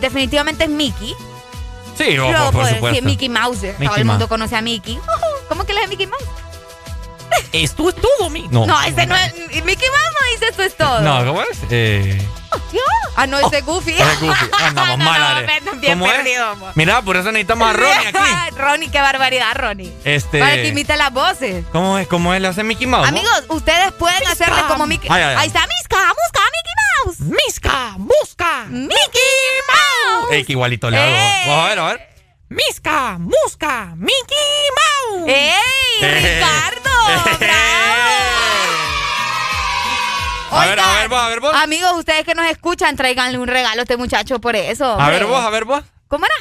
definitivamente 0.00 0.64
es 0.64 0.70
Mickey. 0.70 1.14
Sí, 1.96 2.18
ojo, 2.18 2.30
Luego, 2.32 2.50
por 2.50 2.62
pues, 2.62 2.74
supuesto. 2.74 3.04
Mickey 3.04 3.28
Mouse. 3.28 3.58
Todo 3.60 3.96
el 3.96 4.04
mundo 4.04 4.18
Mouse. 4.20 4.28
conoce 4.28 4.56
a 4.56 4.60
Mickey. 4.62 4.98
¿Cómo 5.48 5.64
que 5.64 5.72
le 5.74 5.82
es 5.84 5.88
Mickey 5.88 6.06
Mouse? 6.08 6.24
Esto 7.52 7.88
es 7.88 7.94
todo, 7.96 8.30
mi. 8.30 8.46
No. 8.48 8.66
No, 8.66 8.80
ese 8.82 9.06
no 9.06 9.14
es. 9.16 9.32
Mickey 9.64 9.88
Mouse 9.88 10.14
no 10.20 10.32
dice 10.32 10.46
esto 10.50 10.62
es 10.62 10.76
todo. 10.76 11.00
No, 11.00 11.24
¿cómo 11.24 11.42
es? 11.42 11.58
Eh. 11.70 12.20
¿Yo? 12.72 12.80
Ah, 13.16 13.26
no, 13.26 13.38
ese 13.38 13.58
es 13.58 13.64
Goofy. 13.64 13.92
es 13.92 14.20
Goofy. 14.20 14.50
Andamos 14.62 14.98
No, 14.98 15.04
mal, 15.04 15.46
no, 15.64 15.72
bien 15.80 15.98
¿Cómo 15.98 16.06
es? 16.10 16.16
perdido, 16.18 16.46
amor. 16.50 16.72
Mira, 16.76 17.02
por 17.02 17.16
eso 17.16 17.32
necesitamos 17.32 17.68
a 17.68 17.72
Ronnie 17.72 18.06
aquí. 18.08 18.54
Ronnie, 18.56 18.90
qué 18.90 19.00
barbaridad, 19.00 19.54
Ronnie. 19.54 19.92
Este. 20.04 20.38
Para 20.40 20.54
que 20.54 20.68
imite 20.68 20.96
las 20.96 21.12
voces. 21.12 21.64
¿Cómo 21.72 21.98
es? 21.98 22.06
¿Cómo 22.08 22.32
es? 22.34 22.40
¿Le 22.40 22.48
hace 22.48 22.62
Mickey 22.62 22.86
Mouse? 22.86 23.08
Amigos, 23.08 23.42
ustedes 23.48 23.92
pueden 23.92 24.26
hacerle 24.28 24.62
como 24.68 24.86
Mickey. 24.86 25.08
Ay, 25.12 25.22
ay, 25.22 25.28
ay. 25.30 25.36
Ahí 25.40 25.46
está, 25.48 25.66
Misca, 25.66 25.96
Musca, 26.08 26.40
Mickey 26.44 26.74
Mouse. 27.04 27.20
Misca, 27.44 27.94
Musca, 27.98 28.64
Mickey 28.68 29.34
Mouse. 29.68 30.32
Ey, 30.32 30.44
que 30.44 30.52
igualito 30.52 30.90
le 30.90 30.96
hago. 30.98 31.12
Eh. 31.14 31.42
Vamos 31.46 31.64
a 31.64 31.68
ver, 31.68 31.78
a 31.78 31.86
ver. 31.86 32.13
Misca, 32.54 33.16
Musca, 33.18 33.94
Mickey 33.96 34.64
Mouse. 34.78 35.28
¡Ey, 35.28 35.52
Eh. 36.02 36.40
Ricardo! 36.40 36.90
A 40.50 40.66
ver, 40.66 40.78
a 40.78 40.92
ver 40.94 41.08
vos, 41.08 41.18
a 41.18 41.28
ver 41.28 41.40
vos. 41.40 41.52
Amigos, 41.56 41.92
ustedes 41.98 42.24
que 42.24 42.34
nos 42.36 42.46
escuchan, 42.46 42.94
tráiganle 42.96 43.38
un 43.38 43.48
regalo 43.48 43.80
a 43.80 43.82
este 43.82 43.96
muchacho 43.96 44.40
por 44.40 44.54
eso. 44.54 44.98
A 45.00 45.10
ver 45.10 45.24
vos, 45.26 45.44
a 45.44 45.50
ver 45.50 45.64
vos. 45.64 45.82
¿Cómo 46.06 46.24
era? 46.26 46.34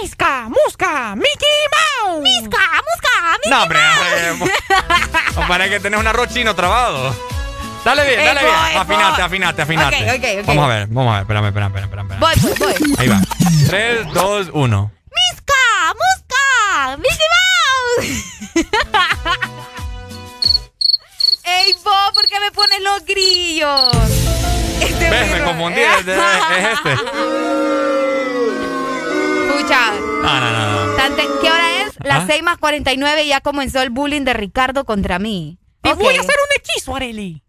Misca, 0.00 0.48
Musca, 0.48 1.16
Mickey 1.16 1.58
Mouse. 2.04 2.22
Misca, 2.22 2.58
Musca, 2.58 3.32
Mickey 3.38 3.50
No, 3.50 3.62
hombre. 3.64 3.80
hombre. 4.30 4.52
O 5.36 5.40
parece 5.48 5.70
que 5.70 5.80
tenés 5.80 5.98
un 5.98 6.06
arroz 6.06 6.28
chino 6.32 6.54
trabado. 6.54 7.14
Dale 7.84 8.04
bien, 8.06 8.24
dale 8.24 8.40
bien. 8.40 8.54
Afinate, 8.78 9.22
afinate, 9.22 9.62
afinate. 9.62 9.96
Ok, 9.96 10.16
ok, 10.16 10.24
ok. 10.40 10.46
Vamos 10.46 10.64
a 10.64 10.68
ver, 10.68 10.86
vamos 10.88 11.10
a 11.10 11.12
ver. 11.14 11.22
Espérame, 11.22 11.46
espérame, 11.48 11.76
espérame. 11.76 12.12
espérame. 12.12 12.20
Voy, 12.20 12.34
voy, 12.58 12.74
voy. 12.78 12.94
Ahí 12.98 13.08
va. 13.08 13.20
3, 13.66 14.12
2, 14.12 14.50
1. 14.52 14.92
Misca, 15.16 15.94
Musca, 15.94 16.96
Mickey 16.98 17.28
Mouse. 17.34 18.06
Ey, 21.44 21.72
vos, 21.84 22.10
¿por 22.14 22.26
qué 22.26 22.40
me 22.40 22.50
pones 22.52 22.80
los 22.82 23.04
grillos? 23.04 23.92
Este 24.80 25.10
¿Ves? 25.10 25.30
Me 25.30 25.44
confundí. 25.44 25.80
Es, 25.80 26.00
es 26.00 26.08
este. 26.08 26.92
Escucha, 29.46 29.92
No, 30.22 30.40
no, 30.40 30.50
no. 30.52 30.86
no. 30.86 30.94
tante- 30.96 31.28
¿qué 31.40 31.50
hora 31.50 31.82
es? 31.82 31.94
Las 32.00 32.24
¿Ah? 32.24 32.26
6 32.28 32.42
más 32.42 32.58
49 32.58 33.22
y 33.24 33.28
ya 33.28 33.40
comenzó 33.40 33.80
el 33.82 33.90
bullying 33.90 34.22
de 34.22 34.34
Ricardo 34.34 34.84
contra 34.84 35.18
mí. 35.18 35.58
Te 35.82 35.90
Ok. 35.92 35.98
voy 36.00 36.16
a 36.16 36.20
hacer 36.20 36.34
un 36.34 36.60
hechizo, 36.60 36.96
Areli. 36.96 37.42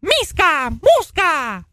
Misca, 0.00 0.70
busca. 0.70 1.66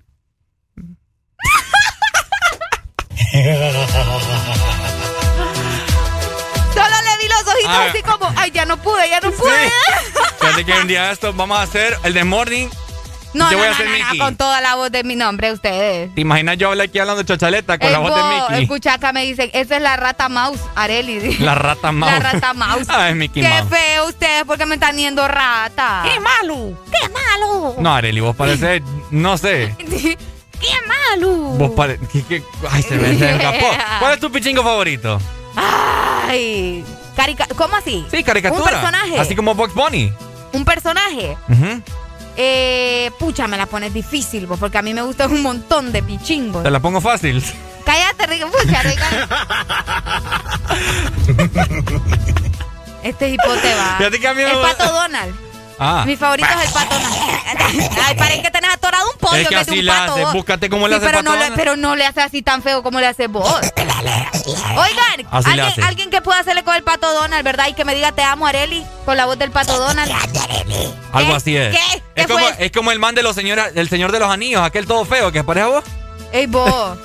Los 7.46 7.54
ojitos 7.54 7.72
Ah. 7.76 7.86
así 7.90 8.02
como, 8.04 8.32
ay, 8.36 8.52
ya 8.52 8.66
no 8.66 8.78
pude, 8.78 9.10
ya 9.10 9.20
no 9.20 9.32
pude. 9.32 9.72
Fíjate 10.40 10.66
que 10.66 10.74
un 10.74 10.88
día 10.88 11.08
de 11.08 11.14
esto 11.14 11.34
vamos 11.34 11.58
a 11.58 11.62
hacer 11.64 11.98
el 12.04 12.14
de 12.14 12.24
morning. 12.24 12.68
No, 13.34 13.52
yo 13.52 13.58
no, 13.58 13.58
voy 13.58 13.68
a 13.68 13.70
no, 13.70 13.76
hacer 13.76 13.86
no, 13.88 13.92
no, 13.92 13.98
Mickey. 14.06 14.18
con 14.20 14.36
toda 14.38 14.62
la 14.62 14.76
voz 14.76 14.90
de 14.92 15.04
mi 15.04 15.16
nombre, 15.16 15.52
ustedes. 15.52 16.16
¿Te 16.16 16.22
imaginas 16.22 16.58
yo 16.58 16.70
hablar 16.70 16.88
aquí 16.88 16.98
hablando 16.98 17.22
chachaleta 17.24 17.78
con 17.78 17.92
la 17.92 18.00
voz 18.00 18.16
de 18.16 18.22
bo- 18.22 18.30
Mickey? 18.50 18.64
Escucha 18.64 18.94
acá, 18.94 19.12
me 19.14 19.26
dicen, 19.26 19.52
esa 19.54 19.76
es 19.76 19.82
la 19.82 19.96
rata 19.98 20.28
mouse, 20.30 20.60
Areli. 20.76 21.36
La 21.40 21.54
rata 21.54 21.92
mouse. 21.92 22.12
La 22.14 22.20
rata 22.20 22.54
mouse. 22.54 22.88
Es 23.10 23.16
Mickey 23.16 23.44
Qué 23.44 23.50
Mouse. 23.50 23.70
feo 23.70 24.08
ustedes 24.08 24.44
porque 24.46 24.66
me 24.66 24.76
están 24.76 24.96
yendo 24.98 25.28
rata. 25.28 26.04
¡Qué 26.12 26.20
malo! 26.20 26.74
¡Qué 26.92 27.10
malo! 27.10 27.76
No, 27.78 27.94
Areli, 27.94 28.22
vos 28.22 28.36
pareces, 28.36 28.82
no 29.12 29.38
sé. 29.38 29.76
¡Qué 29.78 30.18
malo! 30.88 31.30
Vos 31.30 31.72
pareces. 31.72 32.08
Ay, 32.72 32.82
se 32.82 32.96
me, 32.96 33.10
se 33.20 33.26
me 33.26 33.32
escapó. 33.36 33.68
¿Cuál 34.00 34.14
es 34.14 34.20
tu 34.20 34.32
pichingo 34.32 34.64
favorito? 34.64 35.20
Ay, 35.56 36.84
carica- 37.18 37.48
¿cómo 37.56 37.76
así? 37.76 38.06
Sí, 38.12 38.24
caricatura. 38.24 38.62
Un 38.64 38.70
personaje. 38.70 39.20
Así 39.20 39.36
como 39.36 39.56
Box 39.56 39.74
Bunny. 39.74 40.14
Un 40.54 40.64
personaje. 40.64 41.36
Eh, 42.38 43.12
pucha, 43.20 43.48
me 43.48 43.58
la 43.58 43.66
pones 43.66 43.94
difícil, 43.94 44.46
vos, 44.48 44.58
porque 44.60 44.78
a 44.78 44.82
mí 44.84 44.94
me 44.94 45.02
gustan 45.02 45.32
un 45.32 45.42
montón 45.42 45.92
de 45.92 46.02
pichingos. 46.04 46.64
Te 46.64 46.70
la 46.72 46.80
pongo 46.80 47.02
fácil. 47.02 47.44
Cállate, 47.84 48.28
Rica. 48.28 48.48
Pucha, 48.48 48.82
Rica. 48.84 49.28
Este 53.04 53.30
hipote 53.30 53.74
va. 53.76 53.96
Gusta- 54.52 54.78
pato 54.78 54.94
Donald. 54.94 55.36
Ah. 55.80 56.04
Mi 56.06 56.16
favorito 56.16 56.50
es 56.60 56.68
el 56.68 56.74
pato 56.74 56.96
Donald. 56.96 57.98
Ay, 58.06 58.16
parece 58.16 58.42
que 58.42 58.52
tenés 58.52 58.74
atorado 58.74 59.12
un 59.12 59.20
pollo. 59.20 59.36
Es 59.36 59.48
que 59.48 59.56
es 59.56 59.62
así 59.62 59.80
un 59.80 59.86
le 59.86 59.92
pato, 59.92 60.14
hace. 60.14 60.24
vos. 60.24 60.34
Búscate 60.34 60.70
cómo 60.70 60.88
le 60.88 60.96
hace 60.96 61.06
pero 61.06 61.22
no 61.22 61.36
le, 61.36 61.52
pero 61.52 61.76
no 61.76 61.96
le 61.96 62.06
hace 62.06 62.22
así 62.22 62.42
tan 62.42 62.62
feo 62.62 62.82
como 62.84 63.00
le 63.00 63.08
haces 63.08 63.30
vos. 63.30 63.48
Oigan, 63.48 65.28
alguien, 65.32 65.60
hace. 65.60 65.82
alguien 65.82 66.10
que 66.10 66.22
pueda 66.22 66.40
hacerle 66.40 66.64
con 66.64 66.76
el 66.76 66.84
pato 66.84 67.12
Donald, 67.14 67.44
¿verdad? 67.44 67.68
Y 67.68 67.74
que 67.74 67.86
me 67.86 67.94
diga 67.94 68.12
te 68.12 68.24
amo, 68.24 68.48
Areli, 68.48 68.86
con 69.06 69.18
la 69.18 69.26
voz 69.26 69.38
del 69.38 69.52
pato 69.52 69.78
Donald. 69.78 70.12
Algo 71.14 71.36
así 71.36 71.56
es. 71.56 71.76
¿Qué? 71.76 72.02
¿Qué 72.16 72.22
Es 72.22 72.28
como, 72.72 72.90
es 72.90 72.94
el 72.94 73.00
man 73.00 73.16
de 73.16 73.24
los 73.24 73.36
señores, 73.36 73.66
el 73.76 73.90
señor 73.90 74.12
de 74.12 74.20
los 74.20 74.30
anillos, 74.30 74.62
aquel 74.62 74.88
todo 74.88 75.06
feo 75.06 75.32
que 75.32 75.44
parece 75.44 75.66
a 75.66 75.68
vos. 75.70 75.84
Ey, 76.32 76.48
vos. 76.48 76.98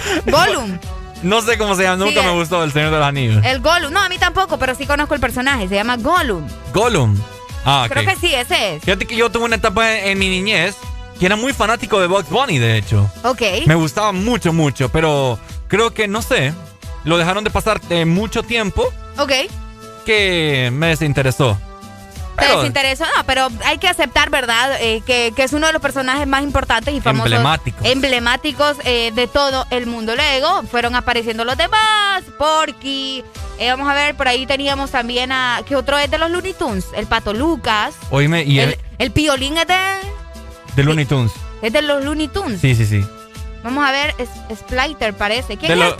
Gollum. 0.26 0.78
No 1.22 1.42
sé 1.42 1.58
cómo 1.58 1.74
se 1.74 1.82
llama, 1.82 1.96
nunca 2.04 2.20
Sí, 2.20 2.26
me 2.26 2.32
eh. 2.32 2.36
gustó 2.36 2.62
el 2.64 2.72
señor 2.72 2.90
de 2.90 2.98
los 2.98 3.06
anillos. 3.06 3.44
El 3.44 3.60
Gollum. 3.60 3.92
No, 3.92 4.00
a 4.00 4.08
mí 4.08 4.18
tampoco, 4.18 4.58
pero 4.58 4.74
sí 4.74 4.86
conozco 4.86 5.14
el 5.14 5.20
personaje. 5.20 5.68
Se 5.68 5.74
llama 5.74 5.96
Gollum. 5.96 6.46
Gollum. 6.72 7.16
Ah. 7.64 7.86
Creo 7.90 8.04
que 8.06 8.16
sí, 8.16 8.34
ese 8.34 8.76
es. 8.76 8.82
Fíjate 8.84 9.06
que 9.06 9.16
yo 9.16 9.30
tuve 9.30 9.44
una 9.44 9.56
etapa 9.56 9.92
en, 9.98 10.08
en 10.08 10.18
mi 10.18 10.28
niñez 10.30 10.76
que 11.18 11.26
era 11.26 11.36
muy 11.36 11.52
fanático 11.52 12.00
de 12.00 12.06
Bugs 12.06 12.30
Bunny, 12.30 12.58
de 12.58 12.78
hecho. 12.78 13.10
Ok. 13.24 13.42
Me 13.66 13.74
gustaba 13.74 14.12
mucho, 14.12 14.54
mucho, 14.54 14.88
pero 14.88 15.38
creo 15.68 15.92
que, 15.92 16.08
no 16.08 16.22
sé, 16.22 16.54
lo 17.04 17.18
dejaron 17.18 17.44
de 17.44 17.50
pasar 17.50 17.78
eh, 17.90 18.06
mucho 18.06 18.42
tiempo 18.42 18.86
Ok. 19.18 19.32
que 20.06 20.70
me 20.72 20.86
desinteresó. 20.88 21.58
Te 22.40 22.46
Pero- 22.46 22.58
desinteresó, 22.60 23.04
no, 23.16 23.24
pero 23.26 23.48
hay 23.64 23.78
que 23.78 23.86
aceptar, 23.88 24.30
¿verdad? 24.30 24.76
Eh, 24.80 25.02
que, 25.06 25.32
que 25.36 25.42
es 25.44 25.52
uno 25.52 25.66
de 25.66 25.72
los 25.72 25.82
personajes 25.82 26.26
más 26.26 26.42
importantes 26.42 26.92
y 26.94 27.00
famosos. 27.00 27.26
Emblemáticos. 27.30 27.86
Emblemáticos 27.86 28.76
eh, 28.84 29.12
de 29.14 29.26
todo 29.26 29.66
el 29.70 29.86
mundo. 29.86 30.14
Luego 30.16 30.62
fueron 30.64 30.94
apareciendo 30.96 31.44
los 31.44 31.56
demás, 31.56 32.22
Porky. 32.38 33.22
eh, 33.58 33.70
vamos 33.70 33.88
a 33.88 33.94
ver, 33.94 34.14
por 34.16 34.26
ahí 34.28 34.46
teníamos 34.46 34.90
también 34.90 35.30
a. 35.32 35.60
¿Qué 35.66 35.76
otro 35.76 35.98
es 35.98 36.10
de 36.10 36.18
los 36.18 36.30
Looney 36.30 36.54
Tunes? 36.54 36.86
El 36.96 37.06
Pato 37.06 37.32
Lucas. 37.34 37.94
Oíme, 38.10 38.42
y 38.44 38.58
el, 38.60 38.70
El, 38.70 38.78
el 38.98 39.10
Piolín 39.12 39.58
es 39.58 39.66
de, 39.66 39.76
de 40.76 40.84
Looney 40.84 41.04
Tunes. 41.04 41.32
es 41.62 41.72
de 41.72 41.82
los 41.82 42.04
Looney 42.04 42.28
Tunes. 42.28 42.60
Sí, 42.60 42.74
sí, 42.74 42.86
sí. 42.86 43.04
Vamos 43.62 43.84
a 43.86 43.92
ver, 43.92 44.14
es, 44.18 44.28
Spliter 44.58 45.14
parece. 45.14 45.56
¿Quién 45.58 45.68
De 45.68 45.74
es 45.74 45.78
lo-? 45.78 45.96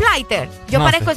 Yo 0.69 0.79
No 0.79 0.85
parezco 0.87 1.11
sé. 1.13 1.17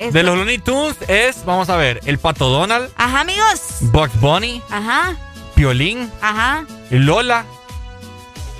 Es- 0.00 0.12
De 0.12 0.22
los 0.22 0.36
Looney 0.36 0.58
Tunes 0.58 0.96
es, 1.06 1.44
vamos 1.44 1.68
a 1.70 1.76
ver, 1.76 2.00
el 2.04 2.18
Pato 2.18 2.48
Donald, 2.48 2.90
Ajá, 2.96 3.20
amigos. 3.20 3.60
Bugs 3.80 4.18
Bunny, 4.20 4.60
Ajá, 4.70 5.16
Piolín, 5.54 6.10
ajá. 6.20 6.64
Lola. 6.90 7.44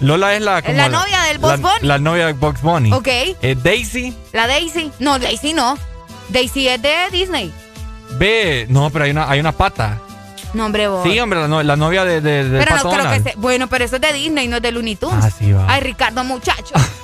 Lola 0.00 0.34
es 0.34 0.42
la... 0.42 0.60
como 0.62 0.76
la 0.76 0.88
novia 0.88 1.22
del 1.22 1.38
Bugs 1.38 1.60
la- 1.60 1.68
Bunny. 1.68 1.86
La 1.88 1.98
novia 1.98 2.26
de 2.26 2.32
Bugs 2.34 2.60
Bunny. 2.62 2.92
Ok. 2.92 3.06
Eh, 3.08 3.56
Daisy, 3.62 4.14
La 4.32 4.46
Daisy. 4.46 4.92
No, 4.98 5.18
Daisy 5.18 5.52
no. 5.54 5.76
Daisy 6.28 6.68
es 6.68 6.80
de 6.82 6.94
Disney. 7.10 7.52
ve... 8.18 8.66
No, 8.68 8.90
pero 8.90 9.04
hay 9.06 9.10
una, 9.12 9.28
hay 9.30 9.40
una 9.40 9.52
pata. 9.52 9.98
No, 10.52 10.66
hombre, 10.66 10.86
vos. 10.88 11.02
Sí, 11.04 11.18
hombre, 11.18 11.40
la, 11.40 11.48
no- 11.48 11.62
la 11.62 11.74
novia 11.76 12.04
de, 12.04 12.20
de, 12.20 12.48
del 12.48 12.64
Pero 12.64 12.76
no 12.76 12.90
creo 12.90 13.10
que 13.10 13.20
sea. 13.22 13.32
Bueno, 13.36 13.66
pero 13.68 13.84
eso 13.84 13.96
es 13.96 14.02
de 14.02 14.12
Disney, 14.12 14.46
no 14.46 14.56
es 14.56 14.62
de 14.62 14.70
Looney 14.72 14.94
Tunes. 14.96 15.24
Ah, 15.24 15.30
sí, 15.30 15.52
va. 15.52 15.64
Ay, 15.68 15.80
Ricardo, 15.80 16.22
muchacho. 16.22 16.74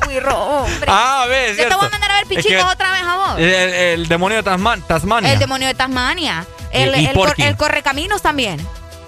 Te 0.00 0.08
guirro, 0.08 0.36
hombre. 0.38 0.86
Ah, 0.92 1.22
a 1.22 1.26
ver, 1.26 1.50
es 1.50 1.56
Yo 1.58 1.68
te 1.68 1.74
voy 1.74 1.86
a 1.86 1.90
mandar 1.90 2.10
a 2.10 2.14
ver 2.14 2.22
Es 2.24 2.28
que- 2.28 2.36
pichicos 2.36 2.72
otra 2.72 2.92
vez 2.92 3.02
a 3.02 3.16
vos. 3.16 3.38
El, 3.38 3.44
el 3.44 4.08
demonio 4.08 4.42
de 4.42 4.50
Tasman- 4.50 4.82
Tasmania. 4.86 5.32
El 5.32 5.38
demonio 5.38 5.68
de 5.68 5.74
Tasmania. 5.74 6.46
El, 6.72 6.94
Y- 6.96 7.00
y 7.02 7.06
el, 7.06 7.14
cor- 7.14 7.34
el 7.38 7.56
correcaminos 7.56 8.22
también. 8.22 8.64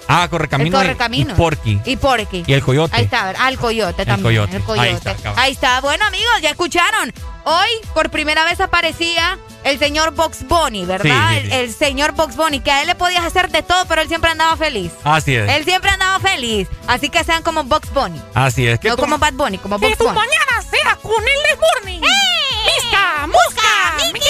Ah, 0.07 0.27
Correcaminos. 0.29 0.81
el 0.81 0.87
correcaminos. 0.87 1.33
Y 1.33 1.41
Porky. 1.41 1.81
Y 1.85 1.95
Porky. 1.95 2.43
Y 2.45 2.53
el 2.53 2.61
coyote. 2.61 2.95
Ahí 2.95 3.05
está. 3.05 3.33
Ah, 3.39 3.47
el 3.49 3.57
coyote 3.57 4.05
también. 4.05 4.21
coyote. 4.23 4.57
El 4.57 4.63
coyote. 4.63 4.89
Ahí 4.89 4.95
está. 5.15 5.33
Ahí 5.41 5.51
está. 5.53 5.81
Bueno, 5.81 6.05
amigos, 6.05 6.33
ya 6.41 6.49
escucharon. 6.49 7.13
Hoy, 7.45 7.69
por 7.93 8.09
primera 8.09 8.43
vez, 8.43 8.59
aparecía 8.59 9.37
el 9.63 9.79
señor 9.79 10.11
Box 10.11 10.47
Bunny, 10.47 10.85
¿verdad? 10.85 11.29
Sí, 11.31 11.35
sí, 11.35 11.37
El- 11.37 11.49
sí. 11.49 11.55
El, 11.57 11.73
señor 11.73 12.11
Box 12.13 12.35
Bunny, 12.35 12.59
que 12.59 12.71
a 12.71 12.81
él 12.81 12.87
le 12.87 12.95
podías 12.95 13.23
hacer 13.23 13.49
de 13.49 13.63
todo, 13.63 13.85
pero 13.85 14.01
él 14.01 14.07
siempre 14.07 14.29
andaba 14.31 14.55
feliz. 14.57 14.91
Así 15.03 15.35
es. 15.35 15.49
Él 15.49 15.63
siempre 15.65 15.89
andaba 15.89 16.19
feliz. 16.19 16.67
Así 16.87 17.09
que 17.09 17.23
sean 17.23 17.43
como 17.43 17.63
Box 17.63 17.91
Bunny. 17.93 18.21
Así 18.33 18.67
es. 18.67 18.79
¿Qué 18.79 18.89
No 18.89 18.95
tú- 18.95 19.03
como 19.03 19.17
Bad 19.17 19.33
Bunny, 19.33 19.57
como 19.57 19.79
Que 19.79 19.87
Box 19.87 19.97
tu 19.97 20.03
Bunny. 20.05 20.17
mañana 20.17 20.61
sea 20.69 20.95
con 20.97 21.23
el 21.23 21.39
Desmorning. 21.49 22.01
¡Misca! 22.01 23.27
¡Musca! 23.27 23.95
¡Mickey 24.13 24.21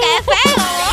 ¡Qué 0.00 0.22
feo! 0.24 0.91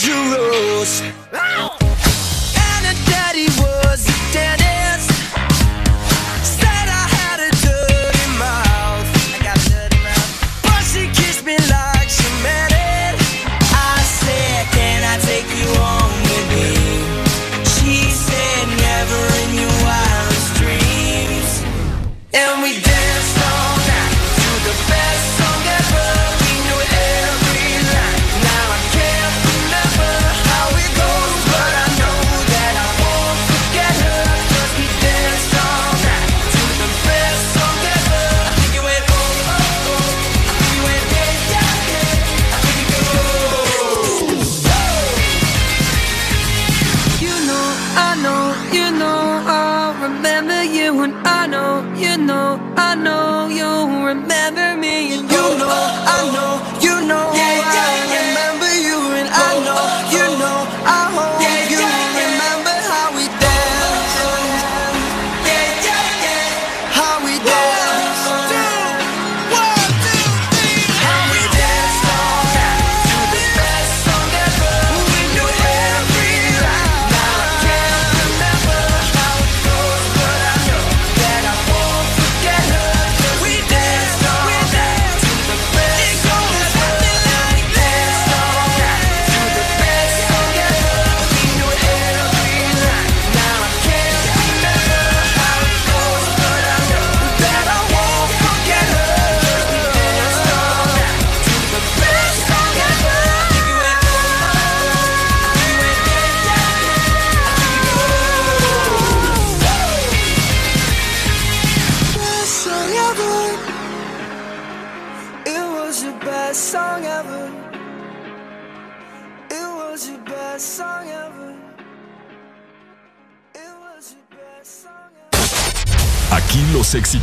you 0.00 0.14
lose 0.14 1.11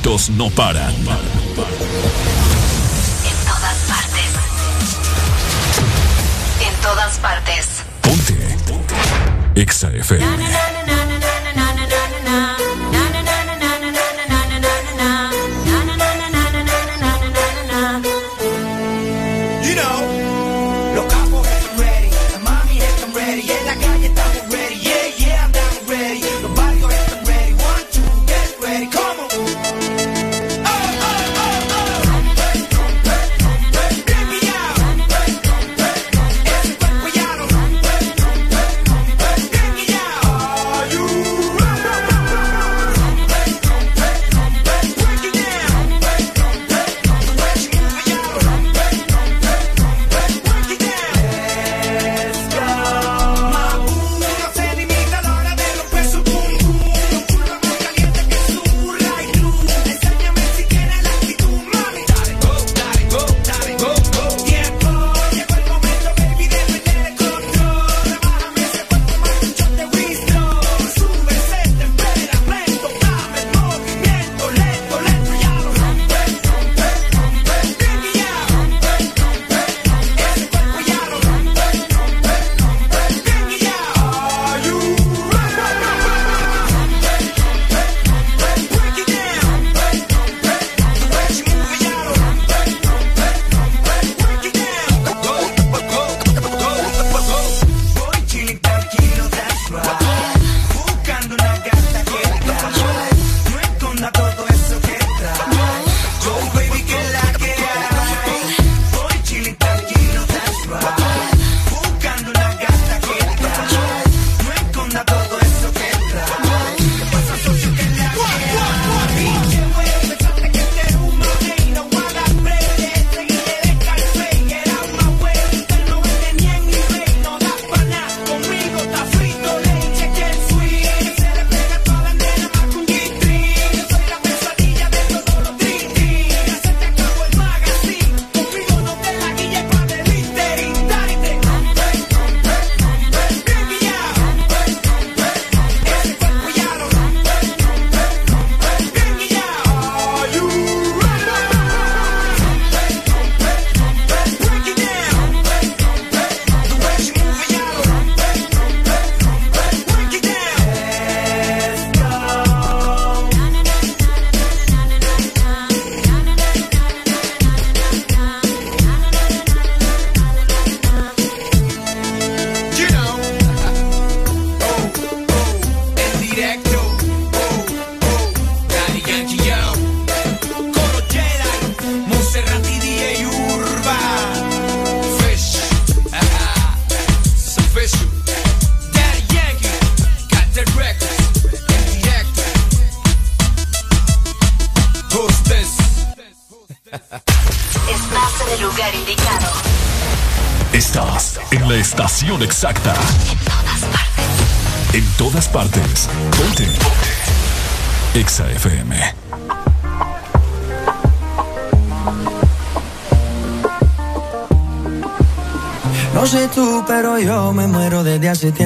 éxitos 0.09 0.29
no 0.29 0.49
paran. 0.49 0.93
En 0.93 1.05
todas 3.45 3.77
partes. 3.87 4.31
En 6.61 6.73
todas 6.81 7.17
partes. 7.19 7.67
Ponte. 8.01 8.57
Exa 9.55 9.89
FM. 9.89 10.68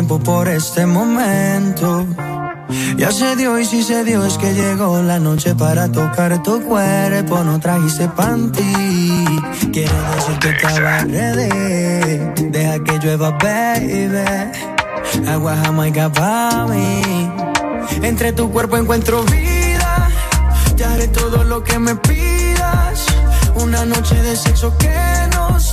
Tiempo 0.05 0.19
por 0.19 0.49
este 0.49 0.85
momento. 0.85 2.05
Ya 2.97 3.09
se 3.11 3.37
dio 3.37 3.57
y 3.57 3.65
si 3.65 3.83
se 3.83 4.03
dio 4.03 4.25
es 4.25 4.37
que 4.37 4.53
llegó 4.53 5.01
la 5.01 5.17
noche 5.17 5.55
para 5.55 5.89
tocar 5.89 6.43
tu 6.43 6.61
cuerpo. 6.61 7.43
No 7.43 7.57
trajiste 7.59 8.09
panty. 8.09 8.73
Quiero 9.71 9.95
decir 10.15 10.39
que 10.39 10.49
estaba 10.49 11.05
ready. 11.05 12.49
Deja 12.49 12.83
que 12.83 12.99
llueva, 12.99 13.29
baby. 13.31 14.25
Agua 15.27 15.55
jamaica 15.63 16.11
para 16.11 16.65
mí. 16.67 17.31
Entre 18.01 18.33
tu 18.33 18.51
cuerpo 18.51 18.75
encuentro 18.75 19.23
vida. 19.23 20.09
Te 20.75 20.83
haré 20.83 21.07
todo 21.07 21.45
lo 21.45 21.63
que 21.63 21.79
me 21.79 21.95
pidas. 21.95 23.05
Una 23.55 23.85
noche 23.85 24.15
de 24.21 24.35
sexo 24.35 24.77
que 24.77 24.97
nos 25.33 25.72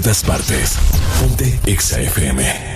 todas 0.00 0.22
partes. 0.22 0.76
Ponte 1.20 1.58
Exa 1.64 2.02
FM. 2.02 2.75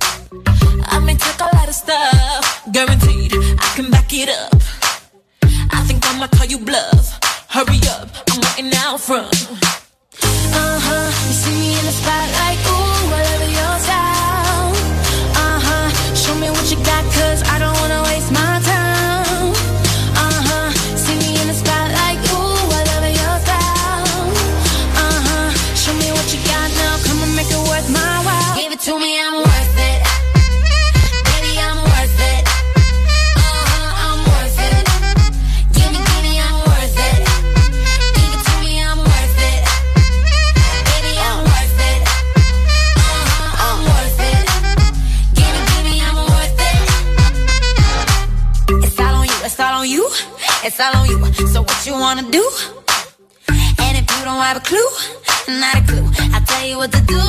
what 56.81 56.91
to 56.91 57.01
do. 57.05 57.20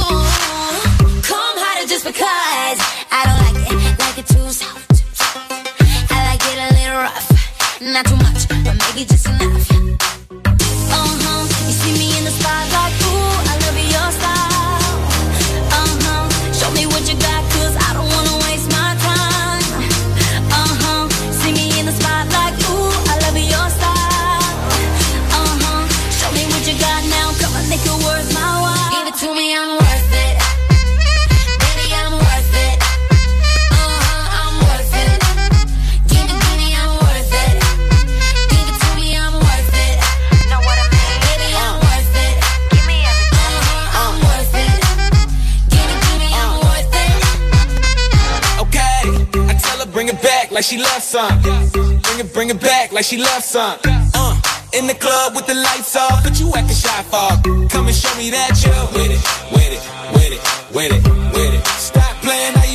some. 51.12 51.42
Bring 51.42 52.20
it, 52.20 52.32
bring 52.32 52.48
it 52.48 52.60
back 52.60 52.90
like 52.90 53.04
she 53.04 53.18
loves 53.18 53.44
some. 53.44 53.78
Uh, 53.84 54.40
in 54.72 54.86
the 54.86 54.94
club 54.94 55.36
with 55.36 55.46
the 55.46 55.54
lights 55.54 55.94
off, 55.94 56.24
but 56.24 56.40
you 56.40 56.50
acting 56.54 56.74
shy 56.74 57.02
for. 57.02 57.68
Come 57.68 57.86
and 57.86 57.94
show 57.94 58.16
me 58.16 58.30
that 58.30 58.56
you 58.64 58.72
with 58.96 59.12
it, 59.16 59.22
with 59.52 59.72
it, 59.76 59.82
with 60.14 60.32
it, 60.32 60.42
with 60.74 60.92
it, 60.96 61.34
with 61.34 61.54
it. 61.54 61.66
Stop 61.66 62.16
playing. 62.22 62.71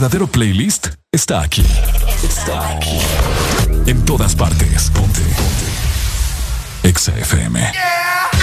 verdadero 0.00 0.26
playlist 0.28 0.86
está 1.12 1.42
aquí. 1.42 1.62
Está 2.22 2.70
aquí. 2.70 2.98
En 3.84 4.02
todas 4.06 4.34
partes. 4.34 4.90
Ponte. 4.94 5.20
Ponte. 5.20 6.88
Exa 6.88 7.12
FM. 7.18 7.60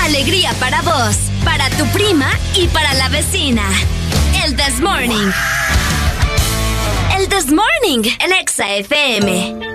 Alegría 0.04 0.54
para 0.60 0.84
vos, 0.84 1.18
para 1.44 1.68
tu 1.72 1.88
prima 1.88 2.30
y 2.54 2.68
para 2.68 2.94
la 2.94 3.10
vecina. 3.10 3.64
El 4.46 4.56
This 4.56 4.80
Morning. 4.80 5.32
El 7.18 7.28
This 7.28 7.48
Morning, 7.52 8.08
el 8.20 8.34
Exa 8.34 8.76
FM. 8.76 9.67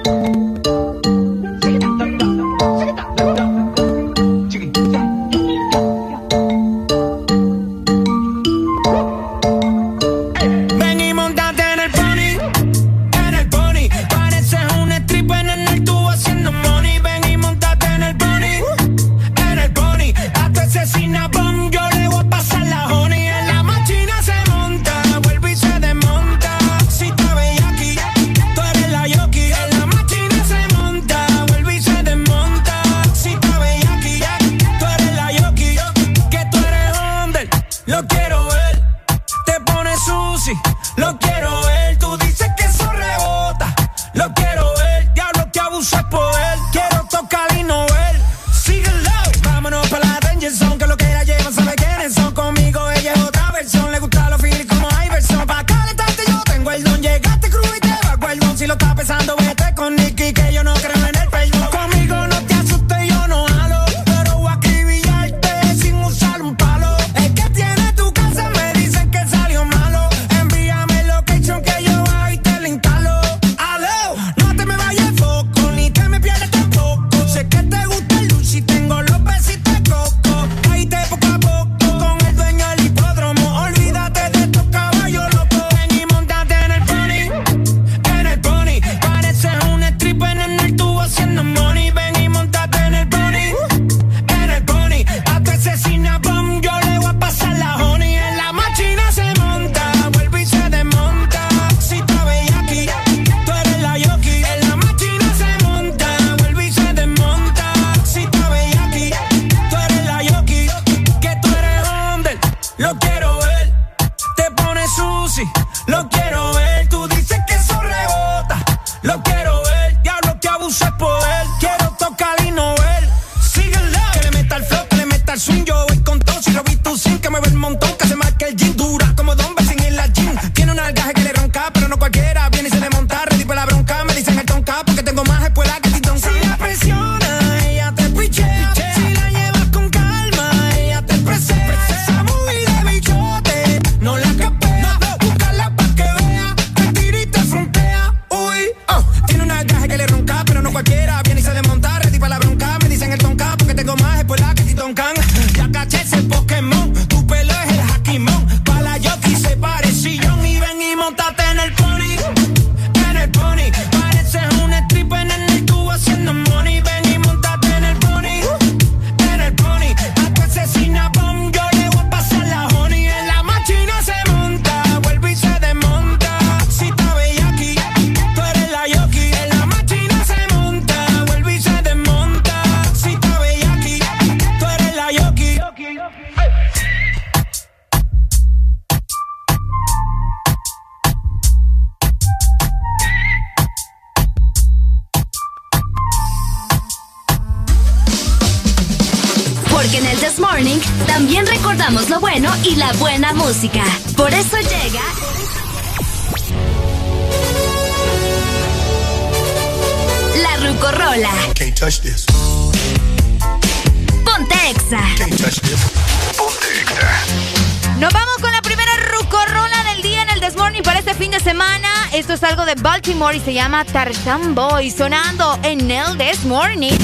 Boy 224.55 224.91
sonando 224.91 225.59
en 225.63 225.91
el 225.91 226.17
This 226.19 226.45
Morning. 226.45 227.02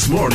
This 0.00 0.08
Morning. 0.08 0.29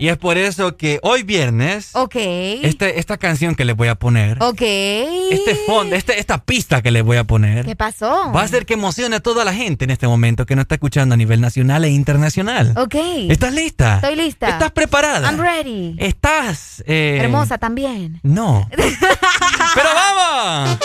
Y 0.00 0.08
es 0.08 0.16
por 0.16 0.38
eso 0.38 0.76
que 0.76 1.00
hoy 1.02 1.22
viernes, 1.22 1.90
Ok. 1.94 2.14
este, 2.16 2.98
esta 2.98 3.16
canción 3.18 3.54
que 3.54 3.64
les 3.64 3.74
voy 3.76 3.88
a 3.88 3.94
poner, 3.96 4.42
Ok. 4.42 4.60
este 4.62 5.54
fondo, 5.66 5.96
este, 5.96 6.18
esta 6.20 6.38
pista 6.38 6.82
que 6.82 6.90
les 6.90 7.02
voy 7.02 7.16
a 7.16 7.24
poner, 7.24 7.64
¿Qué 7.66 7.74
pasó? 7.76 8.32
va 8.32 8.42
a 8.42 8.44
hacer 8.44 8.64
que 8.66 8.74
emocione 8.74 9.16
a 9.16 9.20
toda 9.20 9.44
la 9.44 9.52
gente 9.52 9.84
en 9.84 9.90
este 9.90 10.06
momento 10.06 10.46
que 10.46 10.54
nos 10.56 10.62
está 10.64 10.76
escuchando 10.76 11.14
a 11.14 11.16
nivel 11.18 11.40
nacional 11.40 11.84
e 11.84 11.90
internacional. 11.90 12.74
Ok. 12.76 12.94
¿Estás 13.28 13.52
lista? 13.52 13.96
Estoy 13.96 14.16
lista. 14.16 14.48
¿Estás 14.50 14.70
preparada? 14.72 15.30
I'm 15.30 15.40
ready. 15.40 15.96
¿Estás? 15.98 16.82
eh, 16.86 17.18
Hermosa 17.20 17.58
también. 17.58 18.20
No. 18.22 18.68
¡Pero 18.76 19.88
vamos! 19.94 20.78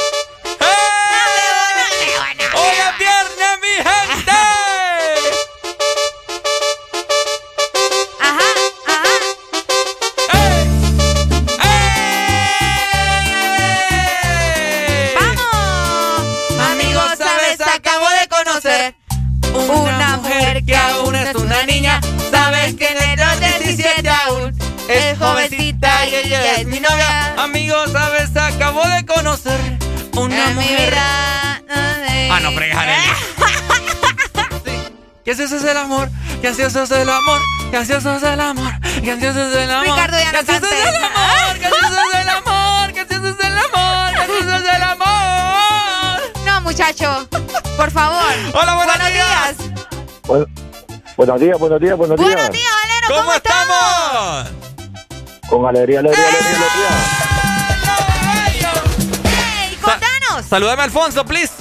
Ella 26.03 26.55
es 26.57 26.65
mi 26.67 26.79
novia. 26.79 27.33
Amigos, 27.37 27.91
sabes, 27.91 28.35
acabo 28.35 28.83
de 28.87 29.05
conocer 29.05 29.59
una 30.15 30.49
En 30.49 30.57
mi 30.57 30.63
mujer. 30.63 30.89
vida. 30.91 31.61
Ah, 32.31 32.39
no, 32.41 32.49
Arely. 32.49 32.73
Que 35.23 35.31
ansioso 35.31 35.55
es 35.55 35.63
el 35.63 35.77
amor, 35.77 36.09
que 36.41 36.49
ansioso 36.49 36.83
es 36.83 36.91
el 36.91 37.09
amor, 37.09 37.39
que 37.71 37.77
ansioso 37.77 38.13
es 38.17 38.23
el 38.23 38.41
amor, 38.41 38.73
que 39.01 39.09
ansioso 39.11 39.39
es 39.47 39.55
el 39.55 39.71
amor. 39.71 39.95
Ricardo, 39.95 40.19
ya 40.19 40.31
no 40.33 40.39
ansioso 40.39 40.65
es 40.65 40.71
cantes. 40.83 40.97
el 40.97 41.03
amor, 41.05 41.59
que 41.59 41.65
ansioso 41.65 41.97
es 42.11 42.19
el 42.19 42.29
amor, 42.29 42.91
que 42.93 42.99
ansioso 42.99 43.27
es 43.29 43.39
el 43.39 43.57
amor, 43.57 44.13
que 44.13 44.21
ansioso 44.21 44.55
es 44.57 44.65
el 44.75 44.83
amor. 44.83 46.21
No, 46.45 46.61
muchacho. 46.61 47.27
Por 47.77 47.89
favor. 47.91 48.33
Hola, 48.53 48.75
buenos 48.75 48.97
días. 49.13 49.55
Bu- 50.23 50.47
buenos 51.15 51.39
días, 51.39 51.57
buenos 51.57 51.79
días, 51.79 51.95
buenos 51.97 52.17
días. 52.17 52.29
Buenos 52.33 52.51
días, 52.51 52.71
Valero. 52.83 53.07
¿Cómo, 53.07 53.19
¿Cómo 53.21 53.33
estamos? 53.33 54.72
Con 55.53 55.67
alegría, 55.67 55.99
alegría, 55.99 56.25
alegría, 56.27 56.57
alegría. 56.57 56.89
¡Ey, 59.69 59.75
contanos! 59.75 60.45
Saludame 60.49 60.81
a 60.81 60.85
Alfonso, 60.85 61.23
please. 61.23 61.53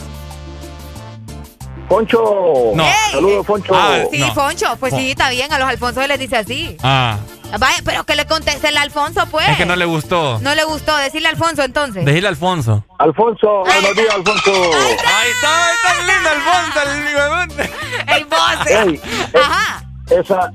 Foncho. 1.91 2.73
No. 2.75 2.85
Ey, 2.85 2.93
Saludos, 3.13 3.47
Foncho. 3.47 3.75
Ah, 3.77 3.99
Sí, 4.11 4.19
No. 4.19 4.33
Foncho. 4.33 4.77
Pues 4.81 4.95
sí, 4.95 5.11
está 5.11 5.29
bien. 5.29 5.53
A 5.53 5.59
los 5.59 5.69
Alfonso 5.69 6.07
les 6.07 6.19
dice 6.19 6.39
así. 6.39 6.75
Ah, 6.83 7.19
Vaya, 7.59 7.77
pero 7.85 8.05
que 8.05 8.17
le 8.17 8.25
conteste 8.25 8.69
el 8.69 8.79
Alfonso, 8.79 9.27
pues. 9.31 9.47
es 9.51 9.59
que 9.59 9.67
no 9.67 9.77
le 9.77 9.85
gustó. 9.85 10.39
No 10.41 10.55
le 10.55 10.65
gustó. 10.65 10.97
Decirle 10.97 11.29
Alfonso, 11.29 11.63
entonces. 11.63 12.03
Decirle 12.07 12.29
a 12.29 12.31
Alfonso. 12.31 12.83
Alfonso, 12.99 13.59
buenos 13.67 13.95
días, 13.95 14.15
Alfonso. 14.15 14.53
Ahí 14.55 15.29
está, 15.35 15.67
ahí 15.67 15.75
está 15.77 16.15
lindo 16.15 16.31
Alfonso, 16.31 16.81
el 16.83 17.09
hijo 17.11 17.21
de. 17.57 18.15
¡Ey, 18.15 18.25
vos! 18.25 18.67
Ey, 18.67 19.01
eh, 19.35 19.39
Ajá. 19.39 19.85
esa, 20.09 20.51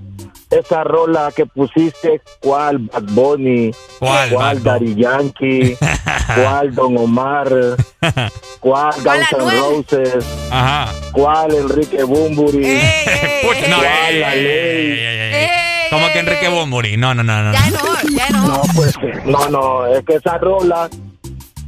esa 0.49 0.83
rola 0.83 1.31
que 1.35 1.45
pusiste, 1.45 2.21
¿cuál? 2.39 2.77
Bad 2.79 3.03
Bunny, 3.09 3.71
¿Cuál, 3.99 4.29
Bad 4.33 4.57
Daddy 4.57 4.95
Yankee, 4.95 5.77
¿cuál 6.35 6.73
Don 6.73 6.97
Omar, 6.97 7.49
cuál 8.59 8.93
¿Cuál 9.03 9.05
Guns 9.29 9.31
N'? 9.33 9.59
Roses, 9.59 10.25
Ajá. 10.51 10.91
cuál 11.11 11.53
Enrique 11.53 12.03
Bumburi, 12.03 12.65
¡Ey, 12.65 12.77
ey, 12.77 13.41
Pucha, 13.47 13.67
no, 13.67 13.77
¿cuál 13.77 13.87
que 16.13 16.19
Enrique 16.19 16.45
ey. 16.47 16.53
Bomburi? 16.53 16.97
No, 16.97 17.13
no, 17.13 17.23
no, 17.23 17.43
no. 17.43 17.51
Ya 17.53 17.69
no, 17.69 17.77
ya 18.17 18.29
no. 18.29 18.47
No, 18.47 18.61
pues, 18.75 18.93
no, 19.25 19.49
no, 19.49 19.85
es 19.87 20.03
que 20.05 20.15
esa 20.15 20.37
rola, 20.37 20.89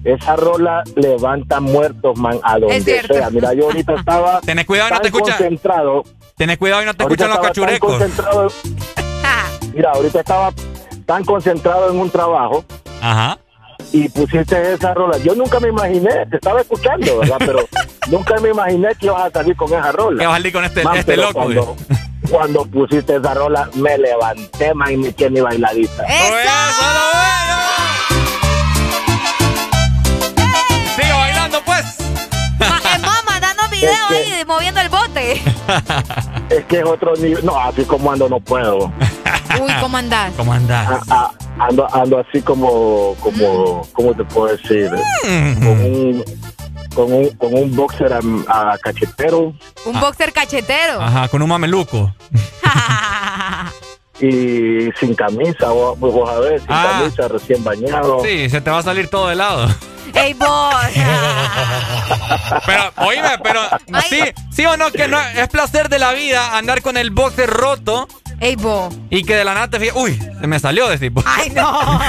esa 0.06 0.35
rola 0.38 0.84
levanta 0.95 1.60
muertos, 1.60 2.18
man, 2.18 2.39
a 2.43 2.57
donde 2.57 3.01
sea. 3.06 3.30
Mira, 3.30 3.53
yo 3.53 3.65
ahorita 3.65 3.95
estaba 3.95 4.39
Tenés 4.41 4.65
cuidado, 4.65 4.89
no 4.89 4.95
tan 4.95 5.01
te 5.01 5.07
escucha. 5.10 5.38
concentrado. 5.38 6.03
Tenés 6.40 6.57
cuidado 6.57 6.82
y 6.82 6.86
no 6.86 6.94
te 6.94 7.03
ahorita 7.03 7.26
escuchan 7.26 7.41
los 7.44 7.49
estaba 7.49 7.70
tan 7.70 7.80
cachurecos. 7.82 7.91
concentrado- 7.91 8.52
Ah, 9.26 9.45
Mira, 9.74 9.91
ahorita 9.91 10.20
estaba 10.22 10.53
tan 11.06 11.26
concentrado 11.26 11.91
en 11.91 11.99
un 11.99 12.10
trabajo 12.10 12.64
Ajá. 13.02 13.38
y 13.91 14.07
pusiste 14.07 14.74
esa 14.74 14.94
rola. 14.94 15.18
Yo 15.18 15.36
nunca 15.36 15.60
me 15.60 15.68
imaginé, 15.68 16.26
te 16.30 16.38
estaba 16.38 16.61
escuchando, 16.61 17.20
¿verdad? 17.20 17.36
Pero 17.40 17.60
nunca 18.07 18.36
me 18.40 18.52
imaginé 18.52 18.88
que 18.98 19.07
ibas 19.07 19.24
a 19.24 19.30
salir 19.32 19.57
con 19.57 19.68
esa 19.68 19.91
rola. 19.91 20.18
Que 20.18 20.26
vas 20.28 20.34
a 20.36 20.38
salir 20.38 20.53
con 20.53 20.64
este, 20.64 20.82
Man, 20.84 20.98
este 20.98 21.11
pero 21.11 21.22
loco. 21.24 21.34
Cuando, 21.41 21.76
cuando 22.32 22.66
pusiste 22.68 23.18
esa 23.18 23.34
rola, 23.34 23.70
me 23.76 23.98
levanté, 23.98 24.74
man, 24.74 24.94
y 24.94 24.98
me 24.98 25.07
eché 25.10 25.30
mi 25.30 25.41
bailadita. 25.41 26.03
¡Eso, 26.06 26.36
video 33.80 33.91
Es 33.91 34.07
que- 34.27 34.34
ahí, 34.35 34.45
moviendo 34.45 34.81
el 34.81 34.89
bote. 34.89 35.41
Es 36.49 36.65
que 36.65 36.80
es 36.80 36.85
otro 36.85 37.15
nivel. 37.15 37.45
No, 37.45 37.60
así 37.60 37.84
como 37.85 38.11
ando 38.11 38.27
no 38.27 38.39
puedo. 38.39 38.91
Uy, 39.61 39.72
¿cómo 39.81 39.97
andás? 39.97 40.31
¿Cómo 40.35 40.51
andás? 40.53 40.88
A- 41.10 41.31
a- 41.60 41.65
ando, 41.68 41.88
ando 41.95 42.19
así 42.19 42.41
como, 42.41 43.15
como, 43.19 43.81
¿cómo 43.93 44.14
te 44.15 44.23
puedo 44.26 44.56
decir? 44.56 44.89
Mm. 45.27 45.60
Con 45.64 45.81
un, 45.81 46.23
con 46.95 47.14
un, 47.14 47.30
con 47.38 47.53
un 47.53 47.76
boxer 47.76 48.14
a, 48.14 48.19
a 48.73 48.77
cachetero 48.80 49.53
Un 49.85 49.99
boxer 49.99 50.34
cachetero. 50.34 50.99
Ajá, 51.01 51.27
con 51.27 51.41
un 51.43 51.49
mameluco. 51.49 52.11
y 54.22 54.90
sin 55.00 55.16
camisa, 55.16 55.68
vos, 55.70 55.98
vos 56.00 56.30
a 56.30 56.40
ver, 56.40 56.60
sin 56.60 56.68
Ah. 56.72 57.00
camisa, 57.02 57.28
recién 57.28 57.64
bañado. 57.64 58.20
Sí, 58.24 58.50
se 58.50 58.62
te 58.62 58.70
va 58.70 58.80
a 58.80 58.84
salir 58.84 59.08
todo 59.10 59.28
de 59.30 59.36
lado. 59.36 59.68
¡Ey, 60.14 60.34
vos! 60.34 60.74
Pero, 62.66 62.91
oíme, 62.98 63.30
pero 63.44 63.62
sí, 64.10 64.22
sí 64.52 64.66
o 64.66 64.76
no 64.76 64.91
que 64.91 65.08
no 65.08 65.20
es 65.20 65.48
placer 65.50 65.88
de 65.90 66.00
la 66.00 66.14
vida 66.14 66.58
andar 66.58 66.82
con 66.82 66.98
el 66.98 67.12
boxer 67.12 67.48
roto 67.50 68.08
¡Ey, 68.40 68.56
vos! 68.56 68.91
y 69.12 69.24
que 69.24 69.36
de 69.36 69.44
la 69.46 69.54
nada 69.54 69.68
te 69.70 69.80
fijas, 69.80 69.96
uy, 69.96 70.18
se 70.40 70.48
me 70.48 70.60
salió 70.60 70.88
de 70.90 70.98
tipo. 70.98 71.22
¡Ay, 71.26 71.50
no! 71.52 71.80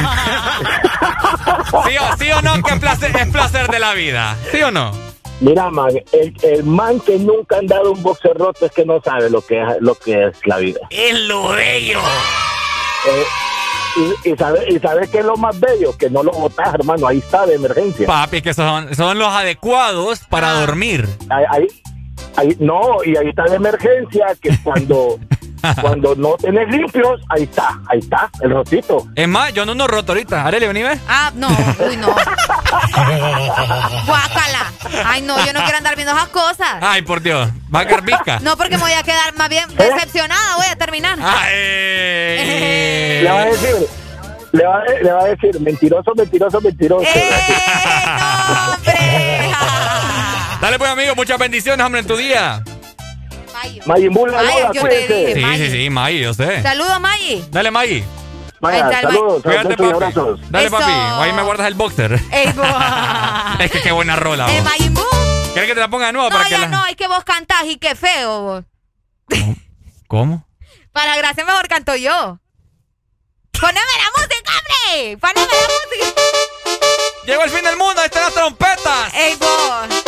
¿Sí 1.89 1.97
o, 1.99 2.16
sí 2.19 2.31
o 2.32 2.41
no 2.43 2.62
que 2.62 2.74
es 2.74 2.81
placer, 2.81 3.15
es 3.16 3.28
placer 3.28 3.69
de 3.69 3.78
la 3.78 3.93
vida? 3.95 4.37
¿Sí 4.51 4.62
o 4.62 4.70
no? 4.70 4.93
Mira, 5.40 5.70
man, 5.70 5.90
el, 6.12 6.34
el 6.42 6.64
man 6.64 7.00
que 7.00 7.18
nunca 7.18 7.56
ha 7.56 7.58
andado 7.60 7.92
un 7.92 8.02
boxer 8.02 8.36
roto 8.36 8.66
es 8.66 8.72
que 8.72 8.84
no 8.84 9.00
sabe 9.02 9.30
lo 9.30 9.40
que 9.40 9.60
es, 9.62 9.68
lo 9.80 9.94
que 9.94 10.26
es 10.26 10.36
la 10.46 10.58
vida. 10.58 10.80
Es 10.90 11.18
lo 11.20 11.48
bello. 11.48 11.98
Eh, 13.08 13.24
y, 14.24 14.30
y 14.30 14.36
sabe, 14.36 14.64
y 14.68 14.78
sabe 14.78 15.08
que 15.08 15.18
es 15.20 15.24
lo 15.24 15.36
más 15.36 15.58
bello, 15.58 15.96
que 15.96 16.10
no 16.10 16.22
lo 16.22 16.30
botas, 16.32 16.74
hermano, 16.74 17.06
ahí 17.06 17.18
está 17.18 17.46
de 17.46 17.54
emergencia. 17.54 18.06
Papi, 18.06 18.42
que 18.42 18.52
son, 18.52 18.94
son 18.94 19.18
los 19.18 19.28
adecuados 19.28 20.20
para 20.28 20.52
dormir. 20.60 21.08
Ahí, 21.30 21.44
ahí, 21.50 21.66
ahí- 22.36 22.56
no, 22.60 23.02
y 23.04 23.16
ahí 23.16 23.28
está 23.30 23.44
de 23.44 23.56
emergencia 23.56 24.26
que 24.40 24.50
cuando 24.62 25.18
Cuando 25.81 26.15
no 26.15 26.35
tenés 26.41 26.69
limpios, 26.69 27.20
ahí 27.28 27.43
está, 27.45 27.78
ahí 27.89 27.99
está, 27.99 28.31
el 28.41 28.51
rotito. 28.51 29.07
Es 29.15 29.28
más, 29.28 29.53
yo 29.53 29.65
no 29.66 29.74
no 29.74 29.87
roto 29.87 30.12
ahorita. 30.12 30.45
Arely, 30.47 30.66
vení, 30.66 30.82
ve. 30.82 30.99
Ah, 31.09 31.31
no, 31.35 31.49
uy, 31.49 31.97
no. 31.97 32.09
Guácala. 34.07 34.73
Ay, 35.05 35.23
no, 35.23 35.37
yo 35.45 35.53
no 35.53 35.61
quiero 35.62 35.78
andar 35.78 35.97
viendo 35.97 36.12
esas 36.15 36.28
cosas. 36.28 36.77
Ay, 36.81 37.03
por 37.03 37.20
Dios. 37.20 37.49
Va 37.74 37.81
a 37.81 37.87
quedar. 37.87 38.43
No, 38.43 38.57
porque 38.57 38.77
me 38.77 38.82
voy 38.82 38.93
a 38.93 39.03
quedar 39.03 39.35
más 39.37 39.49
bien 39.49 39.65
decepcionada, 39.77 40.57
voy 40.57 40.66
a 40.70 40.77
terminar. 40.77 41.19
Le 41.19 41.24
va 43.31 43.41
a 43.43 43.45
decir, 43.47 43.74
le 44.53 44.65
va, 44.66 44.77
a- 44.78 44.85
le 45.03 45.12
va 45.12 45.20
a 45.20 45.24
decir, 45.27 45.61
mentiroso, 45.61 46.12
mentiroso, 46.16 46.61
mentiroso. 46.61 47.07
Dale, 50.61 50.78
pues, 50.78 50.91
amigo. 50.91 51.15
Muchas 51.15 51.39
bendiciones, 51.39 51.85
hombre, 51.85 52.01
en 52.01 52.07
tu 52.07 52.16
día. 52.16 52.62
Mayimbu 53.86 54.27
la 54.27 54.36
Maya, 54.43 54.51
moda, 54.52 54.72
yo 54.72 54.82
te 54.82 55.06
dije, 55.06 55.35
Sí, 55.35 55.56
sí, 55.56 55.70
sí, 55.70 55.90
Maggie, 55.90 56.20
yo 56.20 56.35
sé. 56.35 56.62
Saludos, 56.62 57.01
Maggie. 57.01 57.44
Dale, 57.51 57.70
está 58.78 59.01
el 59.01 59.06
saludos, 59.06 59.43
Cuídate, 59.43 59.68
papi. 59.77 59.85
abrazos. 59.90 60.40
Dale, 60.51 60.66
Eso. 60.66 60.77
papi. 60.78 60.93
Ahí 60.93 61.32
me 61.32 61.43
guardas 61.43 61.66
el 61.66 61.74
boxer. 61.74 62.12
Ey, 62.31 62.47
es 63.59 63.70
que 63.70 63.81
qué 63.81 63.93
buena 63.93 64.16
rola, 64.16 64.47
El 64.55 64.62
vos. 64.62 64.72
Buu. 64.90 65.52
¿Quieres 65.52 65.68
que 65.68 65.74
te 65.74 65.81
la 65.81 65.89
ponga 65.89 66.06
de 66.06 66.12
nuevo 66.12 66.28
No, 66.28 66.36
para 66.36 66.48
que 66.48 66.59
la... 66.59 66.68
no, 66.68 66.86
es 66.86 66.94
que 66.97 67.09
vos 67.09 67.24
cantás 67.24 67.64
y 67.64 67.77
qué 67.78 67.94
feo. 67.94 68.43
vos. 68.43 68.64
¿Cómo? 70.09 70.47
Para 70.93 71.16
gracia 71.16 71.44
mejor 71.44 71.68
canto 71.68 71.94
yo. 71.97 72.39
Poneme 73.52 73.81
la 73.81 74.10
música, 74.16 74.52
hombre. 74.59 75.16
Poneme 75.18 75.47
la 75.47 75.68
música. 75.68 76.20
Llegó 77.27 77.44
el 77.44 77.51
fin 77.51 77.62
del 77.64 77.77
mundo, 77.77 78.01
ahí 78.01 78.06
están 78.06 78.24
las 78.24 78.35
trompetas. 78.35 79.14
Ey, 79.14 79.36
vos. 79.36 79.99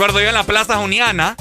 Acuerdo 0.00 0.20
yo 0.22 0.28
en 0.28 0.34
la 0.34 0.44
Plaza 0.44 0.76
Juniana, 0.76 1.36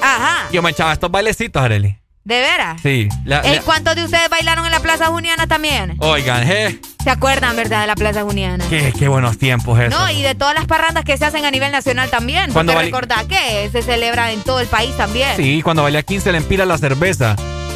Ajá. 0.00 0.46
yo 0.52 0.62
me 0.62 0.70
echaba 0.70 0.92
estos 0.92 1.10
bailecitos, 1.10 1.60
Arely. 1.60 1.98
¿De 2.22 2.40
veras? 2.40 2.80
Sí. 2.80 3.08
la- 3.24 3.42
la- 3.42 3.60
¿Cuántos 3.62 3.96
de 3.96 4.04
ustedes 4.04 4.30
bailaron 4.30 4.64
en 4.64 4.70
la 4.70 4.78
Plaza 4.78 5.06
Juniana 5.06 5.48
también? 5.48 5.96
Oigan, 5.98 6.48
eh, 6.48 6.78
¿Se 7.02 7.10
acuerdan, 7.10 7.56
verdad, 7.56 7.80
de 7.80 7.86
la 7.88 7.96
Plaza 7.96 8.22
Juniana? 8.22 8.64
qué, 8.70 8.92
qué 8.96 9.08
buenos 9.08 9.36
tiempos 9.36 9.80
esos. 9.80 9.98
No, 9.98 10.08
y 10.10 10.22
de 10.22 10.36
todas 10.36 10.54
las 10.54 10.64
parrandas 10.66 11.04
que 11.04 11.16
se 11.18 11.24
hacen 11.24 11.44
a 11.44 11.50
nivel 11.50 11.72
nacional 11.72 12.08
también. 12.08 12.52
Cuando 12.52 12.72
Porque 12.72 12.84
bali- 12.86 12.92
recordá 12.92 13.24
que 13.28 13.68
se 13.72 13.82
celebra 13.82 14.30
en 14.30 14.42
todo 14.42 14.60
el 14.60 14.68
país 14.68 14.96
también. 14.96 15.36
Sí, 15.36 15.60
cuando 15.62 15.82
valía 15.82 16.04
15 16.04 16.30
le 16.30 16.38
empira 16.38 16.64
la 16.64 16.78
cerveza. 16.78 17.34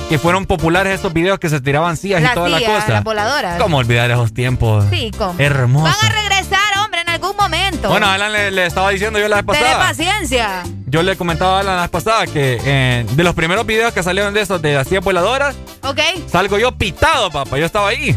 Que 0.09 0.19
fueron 0.19 0.47
populares 0.47 0.99
esos 1.01 1.13
videos 1.13 1.39
que 1.39 1.51
se 1.51 1.61
tiraban 1.61 1.99
sillas 1.99 2.23
Las 2.23 2.33
y 2.33 2.35
toda 2.37 2.49
la 2.49 2.61
cosa. 2.63 2.89
las 2.89 3.05
voladoras. 3.05 3.61
¿Cómo 3.61 3.77
olvidar 3.77 4.11
esos 4.11 4.33
tiempos? 4.33 4.87
Sí, 4.91 5.11
¿cómo? 5.19 5.35
Hermoso. 5.39 5.85
Van 6.01 6.11
a 6.11 6.15
regresar, 6.23 6.61
hombre, 6.83 7.03
en 7.03 7.11
algún 7.11 7.37
momento. 7.37 7.68
Bueno, 7.87 8.07
Alan 8.09 8.33
le, 8.33 8.51
le 8.51 8.67
estaba 8.67 8.91
diciendo 8.91 9.19
yo 9.19 9.29
la 9.29 9.37
vez 9.37 9.45
pasada. 9.45 9.79
paciencia. 9.79 10.63
Yo 10.87 11.03
le 11.03 11.17
comentaba 11.17 11.59
a 11.59 11.61
Alan 11.61 11.77
la 11.77 11.83
vez 11.83 11.91
pasada 11.91 12.27
que 12.27 12.59
eh, 12.65 13.07
de 13.11 13.25
los 13.25 13.35
primeros 13.35 13.65
videos 13.67 13.93
que 13.93 14.03
salieron 14.03 14.35
de 14.35 14.41
esos 14.41 14.61
de 14.61 14.75
las 14.75 14.89
sillas 14.89 15.05
voladoras, 15.05 15.55
¿Ok? 15.83 16.01
salgo 16.31 16.59
yo 16.59 16.73
pitado, 16.73 17.31
papá. 17.31 17.59
Yo 17.59 17.67
estaba 17.67 17.89
ahí. 17.89 18.17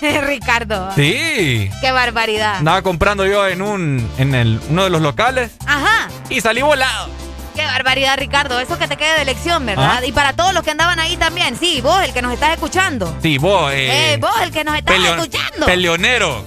Ricardo. 0.26 0.90
Sí. 0.94 1.70
Qué 1.80 1.92
barbaridad. 1.92 2.56
Andaba 2.56 2.82
comprando 2.82 3.26
yo 3.26 3.46
en 3.46 3.62
un 3.62 4.08
en 4.18 4.34
el, 4.34 4.60
uno 4.70 4.84
de 4.84 4.90
los 4.90 5.00
locales 5.02 5.52
Ajá. 5.66 6.08
y 6.28 6.40
salí 6.40 6.62
volado. 6.62 7.08
Qué 7.54 7.64
barbaridad, 7.66 8.16
Ricardo. 8.18 8.58
Eso 8.60 8.78
que 8.78 8.88
te 8.88 8.96
quede 8.96 9.18
de 9.18 9.24
lección, 9.26 9.66
¿verdad? 9.66 10.02
Y 10.04 10.12
para 10.12 10.32
todos 10.32 10.54
los 10.54 10.62
que 10.62 10.70
andaban 10.70 10.98
ahí 10.98 11.18
también. 11.18 11.54
Sí, 11.58 11.82
vos, 11.82 12.02
el 12.02 12.12
que 12.14 12.22
nos 12.22 12.32
estás 12.32 12.54
escuchando. 12.54 13.14
Sí, 13.22 13.36
vos, 13.36 13.70
eh, 13.74 14.14
Eh, 14.14 14.16
vos, 14.16 14.32
el 14.42 14.50
que 14.50 14.64
nos 14.64 14.74
estás 14.78 14.96
escuchando. 14.98 15.66
peleonero, 15.66 16.42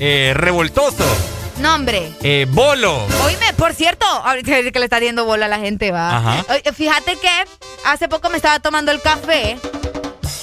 eh, 0.00 0.32
revoltoso, 0.34 1.04
No, 1.60 1.74
hombre. 1.74 2.10
eh, 2.22 2.46
bolo. 2.50 3.06
Oíme, 3.24 3.52
por 3.56 3.74
cierto, 3.74 4.06
ahorita 4.06 4.50
que 4.72 4.78
le 4.78 4.84
está 4.84 4.98
dando 5.00 5.24
bola 5.24 5.46
a 5.46 5.48
la 5.48 5.58
gente, 5.58 5.90
va. 5.90 6.16
Ajá. 6.16 6.44
Fíjate 6.74 7.16
que 7.16 7.28
hace 7.84 8.08
poco 8.08 8.30
me 8.30 8.36
estaba 8.36 8.60
tomando 8.60 8.90
el 8.92 9.00
café 9.02 9.58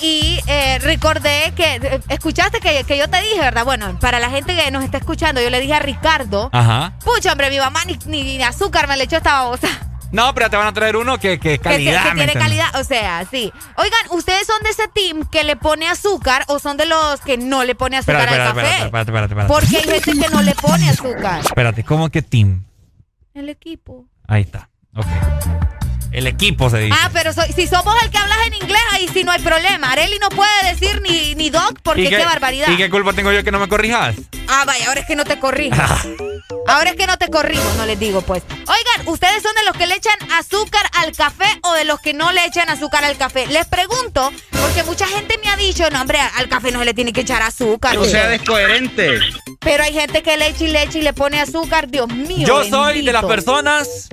y 0.01 0.39
eh, 0.45 0.77
recordé 0.79 1.53
que, 1.55 1.75
eh, 1.81 1.99
escuchaste 2.09 2.59
que, 2.59 2.83
que 2.83 2.97
yo 2.97 3.09
te 3.09 3.19
dije, 3.21 3.39
¿verdad? 3.39 3.65
Bueno, 3.65 3.97
para 3.99 4.19
la 4.19 4.29
gente 4.29 4.55
que 4.55 4.69
nos 4.69 4.83
está 4.83 4.97
escuchando, 4.99 5.41
yo 5.41 5.49
le 5.49 5.59
dije 5.59 5.73
a 5.73 5.79
Ricardo, 5.79 6.49
Ajá. 6.53 6.93
pucha, 7.03 7.31
hombre, 7.31 7.49
mi 7.49 7.57
mamá 7.57 7.83
ni, 7.85 7.97
ni, 8.05 8.37
ni 8.37 8.43
azúcar 8.43 8.87
me 8.87 8.95
le 8.95 9.05
echó 9.05 9.17
esta 9.17 9.33
babosa. 9.41 9.67
No, 10.11 10.33
pero 10.33 10.49
te 10.49 10.55
van 10.55 10.67
a 10.67 10.73
traer 10.73 10.95
uno 10.95 11.17
que, 11.19 11.37
que 11.39 11.51
Que, 11.51 11.59
calidad. 11.59 12.03
que- 12.03 12.09
que 12.09 12.15
¿me 12.15 12.25
tiene 12.25 12.39
calidad, 12.39 12.75
o 12.75 12.83
sea, 12.83 13.25
sí. 13.29 13.51
Oigan, 13.75 13.99
¿ustedes 14.11 14.47
son 14.47 14.61
de 14.63 14.69
ese 14.69 14.87
team 14.87 15.27
que 15.29 15.43
le 15.43 15.55
pone 15.57 15.87
azúcar 15.89 16.45
o 16.47 16.59
son 16.59 16.77
de 16.77 16.85
los 16.85 17.19
que 17.21 17.37
no 17.37 17.63
le 17.65 17.75
pone 17.75 17.97
azúcar 17.97 18.21
Espérate, 18.21 18.41
al 18.41 18.47
espérate, 18.49 18.69
café? 18.75 18.85
espérate, 18.85 19.11
espérate, 19.11 19.33
espérate. 19.33 19.53
Porque 19.53 19.77
hay 19.77 20.01
gente 20.01 20.25
que 20.27 20.29
no 20.33 20.41
le 20.41 20.55
pone 20.55 20.89
azúcar. 20.89 21.39
Espérate, 21.41 21.83
¿cómo 21.83 22.09
que 22.09 22.21
team? 22.21 22.63
El 23.33 23.49
equipo. 23.49 24.05
Ahí 24.27 24.43
está. 24.43 24.69
Ok. 24.95 25.05
El 26.13 26.25
equipo 26.25 26.69
se 26.69 26.77
dice. 26.79 26.97
Ah, 27.03 27.09
pero 27.11 27.33
soy- 27.33 27.51
si 27.51 27.67
somos 27.67 27.93
el 28.01 28.09
que 28.09 28.17
hablas 28.17 28.37
en 28.47 28.53
inglés, 28.55 28.81
ahí 28.93 29.09
sí 29.13 29.23
no 29.25 29.31
hay 29.33 29.41
problema. 29.41 29.91
Areli 29.91 30.17
no 30.19 30.29
puede 30.29 30.71
decir 30.71 31.01
ni, 31.01 31.35
ni 31.35 31.49
dog 31.49 31.75
porque 31.83 32.03
¿Y 32.05 32.09
qué, 32.09 32.23
barbaridad. 32.23 32.69
¿Y 32.69 32.77
qué 32.77 32.89
culpa 32.89 33.11
tengo 33.13 33.31
yo 33.33 33.43
que 33.43 33.51
no 33.51 33.59
me 33.59 33.67
corrijas? 33.67 34.15
Ah, 34.47 34.63
vaya, 34.65 34.87
ahora 34.87 35.01
es 35.01 35.05
que 35.05 35.15
no 35.17 35.25
te 35.25 35.37
corrijo. 35.37 35.75
ahora 36.67 36.91
es 36.91 36.95
que 36.95 37.07
no 37.07 37.17
te 37.17 37.29
corrijo, 37.29 37.63
no 37.77 37.85
les 37.85 37.99
digo 37.99 38.21
pues. 38.21 38.43
Oigan, 38.49 39.07
¿ustedes 39.07 39.41
son 39.41 39.53
de 39.55 39.63
los 39.65 39.75
que 39.75 39.87
le 39.87 39.95
echan 39.95 40.17
azúcar 40.33 40.85
al 40.93 41.11
café 41.13 41.45
o 41.63 41.73
de 41.73 41.85
los 41.85 41.99
que 41.99 42.13
no 42.13 42.31
le 42.31 42.45
echan 42.45 42.69
azúcar 42.69 43.03
al 43.03 43.17
café? 43.17 43.47
Les 43.47 43.65
pregunto, 43.65 44.31
porque 44.51 44.83
mucha 44.83 45.07
gente 45.07 45.37
me 45.43 45.49
ha 45.49 45.57
dicho, 45.57 45.89
no, 45.89 46.01
hombre, 46.01 46.19
al 46.19 46.49
café 46.49 46.71
no 46.71 46.79
se 46.79 46.85
le 46.85 46.93
tiene 46.93 47.13
que 47.13 47.21
echar 47.21 47.41
azúcar. 47.41 47.97
O 47.97 48.05
sea, 48.05 48.27
descoherente. 48.27 49.19
Pero 49.59 49.83
hay 49.83 49.93
gente 49.93 50.21
que 50.23 50.37
le 50.37 50.47
echa 50.47 50.63
y 50.65 50.67
le 50.67 50.83
echa 50.83 50.97
y 50.97 51.01
le 51.01 51.13
pone 51.13 51.39
azúcar, 51.39 51.89
Dios 51.89 52.07
mío. 52.09 52.47
Yo 52.47 52.63
soy 52.63 53.01
de 53.01 53.11
las 53.11 53.25
personas. 53.25 54.09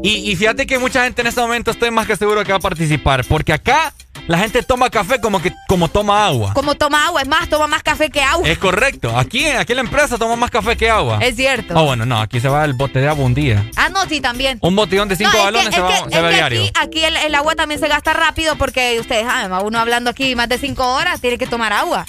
Y, 0.00 0.30
y 0.30 0.36
fíjate 0.36 0.66
que 0.66 0.78
mucha 0.78 1.04
gente 1.04 1.22
en 1.22 1.26
este 1.26 1.40
momento 1.40 1.72
estoy 1.72 1.90
más 1.90 2.06
que 2.06 2.16
seguro 2.16 2.44
que 2.44 2.52
va 2.52 2.58
a 2.58 2.60
participar. 2.60 3.24
Porque 3.24 3.52
acá 3.52 3.92
la 4.28 4.38
gente 4.38 4.62
toma 4.62 4.88
café 4.90 5.20
como 5.20 5.42
que 5.42 5.52
como 5.66 5.88
toma 5.88 6.26
agua. 6.26 6.52
Como 6.54 6.74
toma 6.76 7.06
agua, 7.06 7.22
es 7.22 7.28
más, 7.28 7.48
toma 7.48 7.66
más 7.66 7.82
café 7.82 8.10
que 8.10 8.22
agua. 8.22 8.48
Es 8.48 8.58
correcto. 8.58 9.16
Aquí, 9.18 9.46
aquí 9.46 9.72
en 9.72 9.76
la 9.76 9.82
empresa 9.82 10.16
toma 10.18 10.36
más 10.36 10.50
café 10.50 10.76
que 10.76 10.88
agua. 10.88 11.18
Es 11.20 11.34
cierto. 11.36 11.76
Ah, 11.76 11.82
bueno, 11.82 12.06
no, 12.06 12.20
aquí 12.20 12.38
se 12.38 12.48
va 12.48 12.64
el 12.64 12.74
bote 12.74 13.00
de 13.00 13.08
agua 13.08 13.24
un 13.24 13.34
día. 13.34 13.68
Ah, 13.76 13.88
no, 13.88 14.04
sí, 14.08 14.20
también. 14.20 14.58
Un 14.62 14.76
botellón 14.76 15.08
de 15.08 15.16
cinco 15.16 15.32
No, 15.32 15.58
que- 15.58 15.72
se 15.72 15.80
va, 15.80 16.04
que- 16.04 16.10
se 16.14 16.20
va 16.20 16.28
diario. 16.30 16.62
Aquí, 16.62 16.72
aquí 16.78 17.04
el, 17.04 17.16
el 17.16 17.34
agua 17.34 17.54
también 17.56 17.80
se 17.80 17.88
gasta 17.88 18.12
rápido 18.12 18.54
porque 18.56 18.98
ustedes, 19.00 19.26
ah, 19.28 19.60
uno 19.64 19.78
hablando 19.80 20.10
aquí 20.10 20.36
más 20.36 20.48
de 20.48 20.58
cinco 20.58 20.86
horas, 20.94 21.20
tiene 21.20 21.38
que 21.38 21.46
tomar 21.46 21.72
agua. 21.72 22.06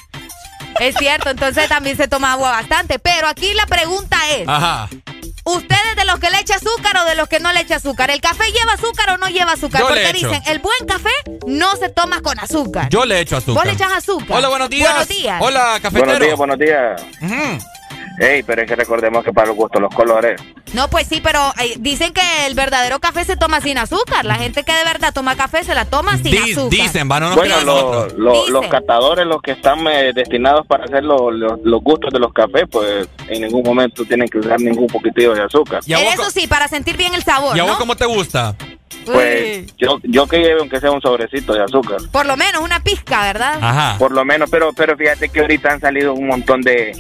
Es 0.79 0.95
cierto, 0.97 1.29
entonces 1.29 1.67
también 1.67 1.97
se 1.97 2.07
toma 2.07 2.33
agua 2.33 2.51
bastante. 2.51 2.99
Pero 2.99 3.27
aquí 3.27 3.53
la 3.53 3.65
pregunta 3.65 4.17
es: 4.31 4.47
Ajá. 4.47 4.87
¿ustedes 5.43 5.95
de 5.95 6.05
los 6.05 6.19
que 6.19 6.29
le 6.29 6.39
echa 6.39 6.55
azúcar 6.55 6.95
o 6.97 7.05
de 7.05 7.15
los 7.15 7.27
que 7.27 7.39
no 7.39 7.51
le 7.51 7.61
echa 7.61 7.77
azúcar? 7.77 8.11
¿El 8.11 8.21
café 8.21 8.51
lleva 8.51 8.73
azúcar 8.73 9.09
o 9.11 9.17
no 9.17 9.27
lleva 9.27 9.53
azúcar? 9.53 9.81
Yo 9.81 9.89
le 9.89 10.01
Porque 10.03 10.17
echo. 10.17 10.29
dicen, 10.29 10.43
el 10.47 10.59
buen 10.59 10.85
café 10.87 11.09
no 11.47 11.75
se 11.75 11.89
toma 11.89 12.21
con 12.21 12.39
azúcar. 12.39 12.87
Yo 12.89 13.05
le 13.05 13.19
echo 13.19 13.37
azúcar. 13.37 13.55
¿Vos 13.55 13.65
le 13.65 13.71
echas 13.73 13.91
azúcar? 13.91 14.37
Hola, 14.37 14.49
buenos 14.49 14.69
días. 14.69 14.89
Buenos 14.89 15.07
días. 15.07 15.41
Hola, 15.41 15.79
cafetero. 15.81 16.05
Buenos 16.05 16.27
días, 16.27 16.37
buenos 16.37 16.59
días. 16.59 17.01
Ey, 18.19 18.43
pero 18.43 18.61
es 18.61 18.67
que 18.67 18.75
recordemos 18.75 19.23
que 19.23 19.31
para 19.31 19.47
los 19.47 19.55
gustos 19.55 19.81
los 19.81 19.93
colores. 19.95 20.41
No, 20.73 20.89
pues 20.89 21.07
sí, 21.07 21.21
pero 21.23 21.39
eh, 21.61 21.75
dicen 21.79 22.11
que 22.11 22.21
el 22.47 22.53
verdadero 22.53 22.99
café 22.99 23.23
se 23.23 23.37
toma 23.37 23.61
sin 23.61 23.77
azúcar. 23.77 24.25
La 24.25 24.35
gente 24.35 24.63
que 24.63 24.73
de 24.73 24.83
verdad 24.83 25.13
toma 25.13 25.35
café 25.37 25.63
se 25.63 25.73
la 25.73 25.85
toma 25.85 26.17
sin 26.17 26.37
azúcar. 26.37 26.69
dicen, 26.69 27.07
van 27.07 27.23
a 27.23 27.35
Bueno, 27.35 27.61
los, 27.61 28.13
los, 28.13 28.33
Dicen. 28.39 28.53
los 28.53 28.67
catadores, 28.67 29.25
los 29.25 29.41
que 29.41 29.51
están 29.51 29.87
eh, 29.87 30.11
destinados 30.13 30.67
para 30.67 30.83
hacer 30.83 31.03
los, 31.03 31.33
los, 31.33 31.59
los 31.63 31.81
gustos 31.81 32.11
de 32.11 32.19
los 32.19 32.33
cafés, 32.33 32.63
pues 32.69 33.07
en 33.29 33.41
ningún 33.41 33.63
momento 33.63 34.03
tienen 34.03 34.27
que 34.27 34.39
usar 34.39 34.59
ningún 34.59 34.87
poquitillo 34.87 35.33
de 35.33 35.43
azúcar. 35.43 35.81
Eso 35.87 36.29
sí, 36.29 36.45
para 36.45 36.67
sentir 36.67 36.97
bien 36.97 37.13
el 37.13 37.23
sabor, 37.23 37.55
¿Y 37.55 37.59
a 37.61 37.63
vos 37.63 37.73
¿no? 37.73 37.77
cómo 37.79 37.95
te 37.95 38.05
gusta? 38.05 38.53
Pues 39.05 39.75
yo, 39.77 39.97
yo 40.03 40.27
que 40.27 40.39
lleve 40.39 40.59
aunque 40.59 40.79
sea 40.79 40.91
un 40.91 41.01
sobrecito 41.01 41.53
de 41.53 41.63
azúcar. 41.63 41.97
Por 42.11 42.25
lo 42.25 42.35
menos 42.37 42.61
una 42.61 42.81
pizca, 42.81 43.21
¿verdad? 43.23 43.57
Ajá. 43.61 43.95
Por 43.97 44.11
lo 44.11 44.25
menos, 44.25 44.49
pero 44.49 44.71
pero 44.73 44.95
fíjate 44.97 45.29
que 45.29 45.39
ahorita 45.39 45.71
han 45.71 45.79
salido 45.79 46.13
un 46.13 46.27
montón 46.27 46.61
de, 46.61 46.91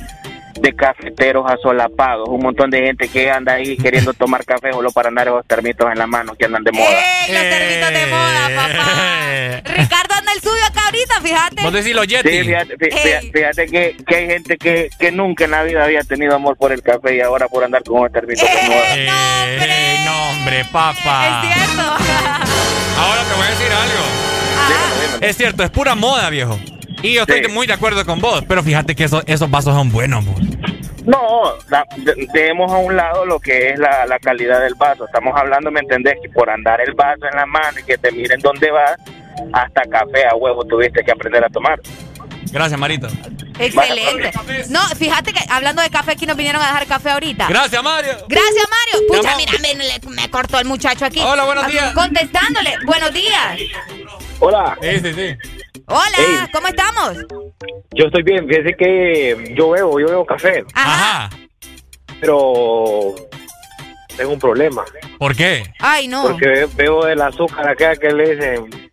de 0.61 0.75
cafeteros 0.75 1.49
asolapados, 1.49 2.27
un 2.29 2.41
montón 2.41 2.69
de 2.69 2.81
gente 2.81 3.07
que 3.07 3.29
anda 3.31 3.53
ahí 3.53 3.77
queriendo 3.77 4.13
tomar 4.13 4.43
café 4.45 4.71
solo 4.71 4.91
para 4.91 5.09
andar 5.09 5.27
esos 5.27 5.45
termitos 5.45 5.91
en 5.91 5.97
la 5.99 6.07
mano 6.07 6.35
que 6.35 6.45
andan 6.45 6.63
de 6.63 6.71
moda. 6.71 6.89
¡Ey, 6.89 7.33
los 7.33 7.41
termitos 7.43 7.89
de 7.93 8.05
moda, 8.07 8.49
papá! 8.55 9.61
Ricardo 9.81 10.13
anda 10.15 10.33
el 10.33 10.41
suyo 10.41 10.63
acá 10.67 10.81
ahorita, 10.85 11.21
fíjate. 11.21 11.63
Vos 11.63 11.73
decís 11.73 11.95
los 11.95 12.07
Yeti. 12.07 12.29
Sí, 12.29 12.43
fíjate, 12.43 12.77
fí- 12.77 13.31
fíjate 13.31 13.65
que, 13.67 13.97
que 14.05 14.15
hay 14.15 14.27
gente 14.27 14.57
que, 14.57 14.89
que 14.99 15.11
nunca 15.11 15.45
en 15.45 15.51
la 15.51 15.63
vida 15.63 15.83
había 15.83 16.01
tenido 16.03 16.35
amor 16.35 16.57
por 16.57 16.71
el 16.71 16.81
café 16.81 17.15
y 17.15 17.21
ahora 17.21 17.47
por 17.47 17.63
andar 17.63 17.83
con 17.83 18.05
el 18.05 18.11
termito 18.11 18.45
de 18.45 18.67
moda. 18.67 18.95
Eh, 18.95 20.01
no, 20.05 20.29
hombre, 20.31 20.65
papá. 20.71 21.41
Es 21.43 21.53
cierto. 21.53 21.81
Ahora 21.81 23.23
te 23.23 23.33
voy 23.35 23.45
a 23.45 23.49
decir 23.49 23.71
algo. 23.71 25.21
Es 25.21 25.37
cierto, 25.37 25.63
es 25.63 25.69
pura 25.69 25.95
moda, 25.95 26.29
viejo. 26.29 26.59
Y 27.01 27.13
yo 27.13 27.21
estoy 27.21 27.47
muy 27.51 27.65
de 27.67 27.73
acuerdo 27.73 28.05
con 28.05 28.19
vos, 28.19 28.43
pero 28.47 28.61
fíjate 28.63 28.95
que 28.95 29.05
esos, 29.05 29.23
esos 29.25 29.49
vasos 29.49 29.73
son 29.73 29.91
buenos, 29.91 30.25
vos. 30.25 30.39
No, 31.05 31.53
la- 31.69 31.85
de- 31.97 32.27
dejemos 32.33 32.71
a 32.71 32.77
un 32.77 32.95
lado 32.95 33.25
lo 33.25 33.39
que 33.39 33.69
es 33.69 33.79
la, 33.79 34.05
la 34.05 34.19
calidad 34.19 34.59
del 34.61 34.75
vaso. 34.75 35.05
Estamos 35.05 35.33
hablando, 35.35 35.71
¿me 35.71 35.79
entendés? 35.79 36.15
Que 36.21 36.29
por 36.29 36.49
andar 36.49 36.81
el 36.81 36.93
vaso 36.93 37.25
en 37.31 37.35
la 37.37 37.45
mano 37.45 37.79
y 37.79 37.83
que 37.83 37.97
te 37.97 38.11
miren 38.11 38.39
dónde 38.41 38.69
vas, 38.69 38.95
hasta 39.53 39.81
café 39.89 40.27
a 40.27 40.35
huevo 40.35 40.65
tuviste 40.65 41.01
que 41.03 41.11
aprender 41.11 41.43
a 41.43 41.49
tomar. 41.49 41.79
Gracias, 42.51 42.79
Marito. 42.79 43.07
Excelente. 43.59 44.31
No, 44.69 44.79
fíjate 44.97 45.33
que 45.33 45.39
hablando 45.49 45.81
de 45.81 45.89
café, 45.89 46.11
aquí 46.11 46.25
nos 46.25 46.35
vinieron 46.35 46.61
a 46.61 46.67
dejar 46.67 46.85
café 46.87 47.09
ahorita. 47.11 47.47
Gracias, 47.47 47.81
Mario. 47.83 48.13
Gracias, 48.27 48.65
Mario. 48.69 49.07
Pucha, 49.07 49.35
mira, 49.37 49.53
me, 50.09 50.29
cortó 50.29 50.59
el 50.59 50.65
muchacho 50.65 51.05
aquí. 51.05 51.19
Hola, 51.21 51.45
buenos 51.45 51.67
días. 51.67 51.93
Contestándole. 51.93 52.75
Buenos 52.85 53.13
días. 53.13 53.57
Hola. 54.39 54.77
Sí, 54.81 54.99
sí, 54.99 55.13
sí. 55.13 55.58
Hola, 55.91 56.17
Hey. 56.17 56.37
¿cómo 56.53 56.67
estamos? 56.67 57.17
Yo 57.91 58.05
estoy 58.05 58.23
bien, 58.23 58.47
fíjese 58.47 58.75
que 58.77 59.53
yo 59.57 59.71
bebo, 59.71 59.99
yo 59.99 60.07
bebo 60.07 60.25
café, 60.25 60.63
Ajá. 60.75 61.29
pero 62.21 63.15
tengo 64.15 64.31
un 64.33 64.39
problema. 64.39 64.85
¿Por 65.17 65.35
qué? 65.35 65.63
Ay, 65.79 66.07
no. 66.07 66.23
Porque 66.23 66.67
veo 66.75 67.07
el 67.07 67.21
azúcar 67.21 67.67
acá 67.69 67.95
que 67.95 68.11
le 68.11 68.35
dicen, 68.35 68.91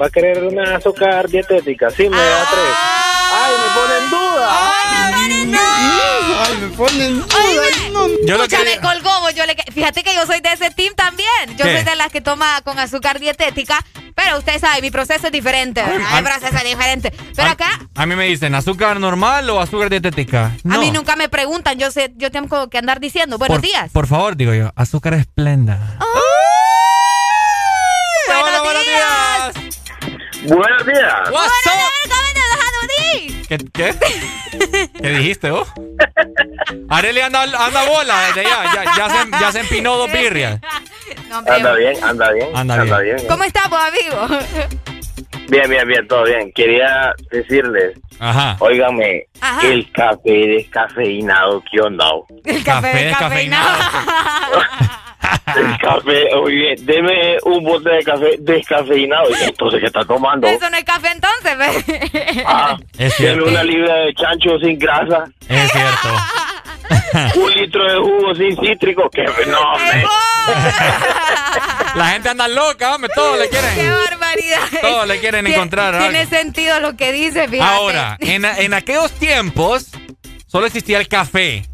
¿va 0.00 0.06
a 0.06 0.10
querer 0.10 0.44
una 0.44 0.76
azúcar 0.76 1.28
dietética? 1.28 1.88
Sí, 1.90 2.08
me 2.08 2.16
da 2.16 2.46
tres. 2.50 2.74
¡Ay, 3.32 3.52
me 3.62 3.80
ponen 3.80 4.10
duda! 4.10 4.48
¡Ay, 6.40 6.56
me 6.60 6.68
ponen 6.76 7.24
Yo 8.26 8.36
lo 8.36 8.46
que- 8.48 8.58
me 8.58 8.78
colgó. 8.80 9.30
Yo 9.34 9.44
le, 9.46 9.54
fíjate 9.78 10.02
que 10.02 10.12
yo 10.14 10.26
soy 10.26 10.40
de 10.40 10.52
ese 10.52 10.70
team 10.70 10.92
también. 10.96 11.56
Yo 11.56 11.64
¿Qué? 11.64 11.76
soy 11.76 11.84
de 11.84 11.94
las 11.96 12.10
que 12.10 12.20
toma 12.20 12.60
con 12.64 12.78
azúcar 12.78 13.20
dietética. 13.20 13.78
Pero 14.14 14.38
usted 14.38 14.58
sabe, 14.58 14.82
mi 14.82 14.90
proceso 14.90 15.26
es 15.26 15.32
diferente. 15.32 15.82
Mi 15.84 16.22
proceso 16.22 16.56
es 16.56 16.64
diferente. 16.64 17.12
Pero 17.36 17.50
acá, 17.50 17.78
A 17.94 18.04
mí 18.06 18.16
me 18.16 18.24
dicen, 18.24 18.54
¿azúcar 18.56 18.98
normal 18.98 19.48
o 19.50 19.60
azúcar 19.60 19.88
dietética? 19.90 20.52
No. 20.64 20.74
a 20.74 20.78
mí 20.78 20.90
nunca 20.90 21.14
me 21.14 21.28
preguntan. 21.28 21.78
Yo 21.78 21.92
sé, 21.92 22.12
yo 22.16 22.30
tengo 22.32 22.68
que 22.68 22.78
andar 22.78 22.98
diciendo, 22.98 23.38
buenos 23.38 23.58
por, 23.58 23.64
días. 23.64 23.92
Por 23.92 24.08
favor, 24.08 24.36
digo 24.36 24.52
yo, 24.54 24.72
azúcar 24.74 25.14
esplenda. 25.14 25.96
¡Buenos, 28.26 28.62
buenos 28.62 28.84
días! 28.84 29.52
Buenos 30.46 30.86
días. 30.86 31.30
What's 31.30 31.66
up? 31.66 31.87
¿Qué, 33.48 33.58
qué? 33.72 33.94
¿Qué 35.00 35.08
dijiste 35.08 35.50
vos? 35.50 35.68
Areli 36.90 37.20
anda, 37.20 37.42
anda 37.42 37.88
bola 37.88 38.26
desde 38.26 38.44
ya, 38.44 38.64
ya, 38.74 38.84
ya, 38.96 39.08
se, 39.10 39.30
ya 39.30 39.52
se 39.52 39.60
empinó 39.60 39.96
dos 39.96 40.12
birrias. 40.12 40.60
No, 41.28 41.38
hombre, 41.38 41.54
Anda 41.54 41.74
bien, 41.74 42.04
anda 42.04 42.32
bien. 42.32 42.48
Anda 42.54 43.00
bien. 43.00 43.16
¿Cómo 43.26 43.44
estamos, 43.44 43.78
amigo? 43.80 44.28
Bien, 45.48 45.70
bien, 45.70 45.88
bien, 45.88 46.06
todo 46.06 46.24
bien. 46.24 46.52
Quería 46.52 47.14
decirles, 47.30 47.98
Ajá. 48.18 48.56
óigame, 48.60 49.26
Ajá. 49.40 49.66
el 49.66 49.90
café 49.92 50.30
descafeinado, 50.30 51.62
¿qué 51.70 51.80
onda? 51.80 52.04
El 52.44 52.62
Café 52.62 53.04
descafeinado. 53.06 53.78
El 55.56 55.78
café, 55.78 56.34
oye, 56.34 56.74
deme 56.80 57.36
un 57.44 57.64
bote 57.64 57.90
de 57.90 58.02
café 58.04 58.36
descafeinado. 58.38 59.30
Y 59.30 59.44
entonces, 59.44 59.80
¿qué 59.80 59.86
está 59.86 60.04
tomando? 60.04 60.46
Eso 60.46 60.68
no 60.70 60.76
es 60.76 60.84
café 60.84 61.08
entonces, 61.12 61.58
ve. 61.58 62.42
Ah, 62.46 62.76
Es 62.92 62.98
deme 62.98 63.10
cierto. 63.10 63.44
una 63.46 63.62
libra 63.64 63.94
de 63.94 64.14
chancho 64.14 64.58
sin 64.62 64.78
grasa, 64.78 65.24
Es 65.48 65.70
cierto. 65.72 66.08
un 67.40 67.50
litro 67.52 67.84
de 67.84 67.98
jugo 67.98 68.34
sin 68.34 68.56
cítrico. 68.60 69.08
¡Qué 69.10 69.26
fenómeno! 69.28 70.08
La 71.94 72.08
gente 72.10 72.28
anda 72.28 72.48
loca, 72.48 72.94
hombre, 72.94 73.10
todos 73.14 73.38
le 73.38 73.48
¡Qué 73.48 73.58
quieren. 73.58 73.94
barbaridad! 74.10 74.58
Todos 74.80 75.06
le 75.08 75.18
quieren 75.20 75.44
Tien- 75.46 75.54
encontrar 75.54 75.98
Tiene 75.98 76.26
sentido 76.26 76.80
lo 76.80 76.96
que 76.96 77.12
dice, 77.12 77.48
fíjate. 77.48 77.70
Ahora, 77.70 78.16
en, 78.20 78.44
en 78.44 78.74
aquellos 78.74 79.12
tiempos 79.12 79.88
solo 80.46 80.66
existía 80.66 80.98
el 80.98 81.08
café. 81.08 81.64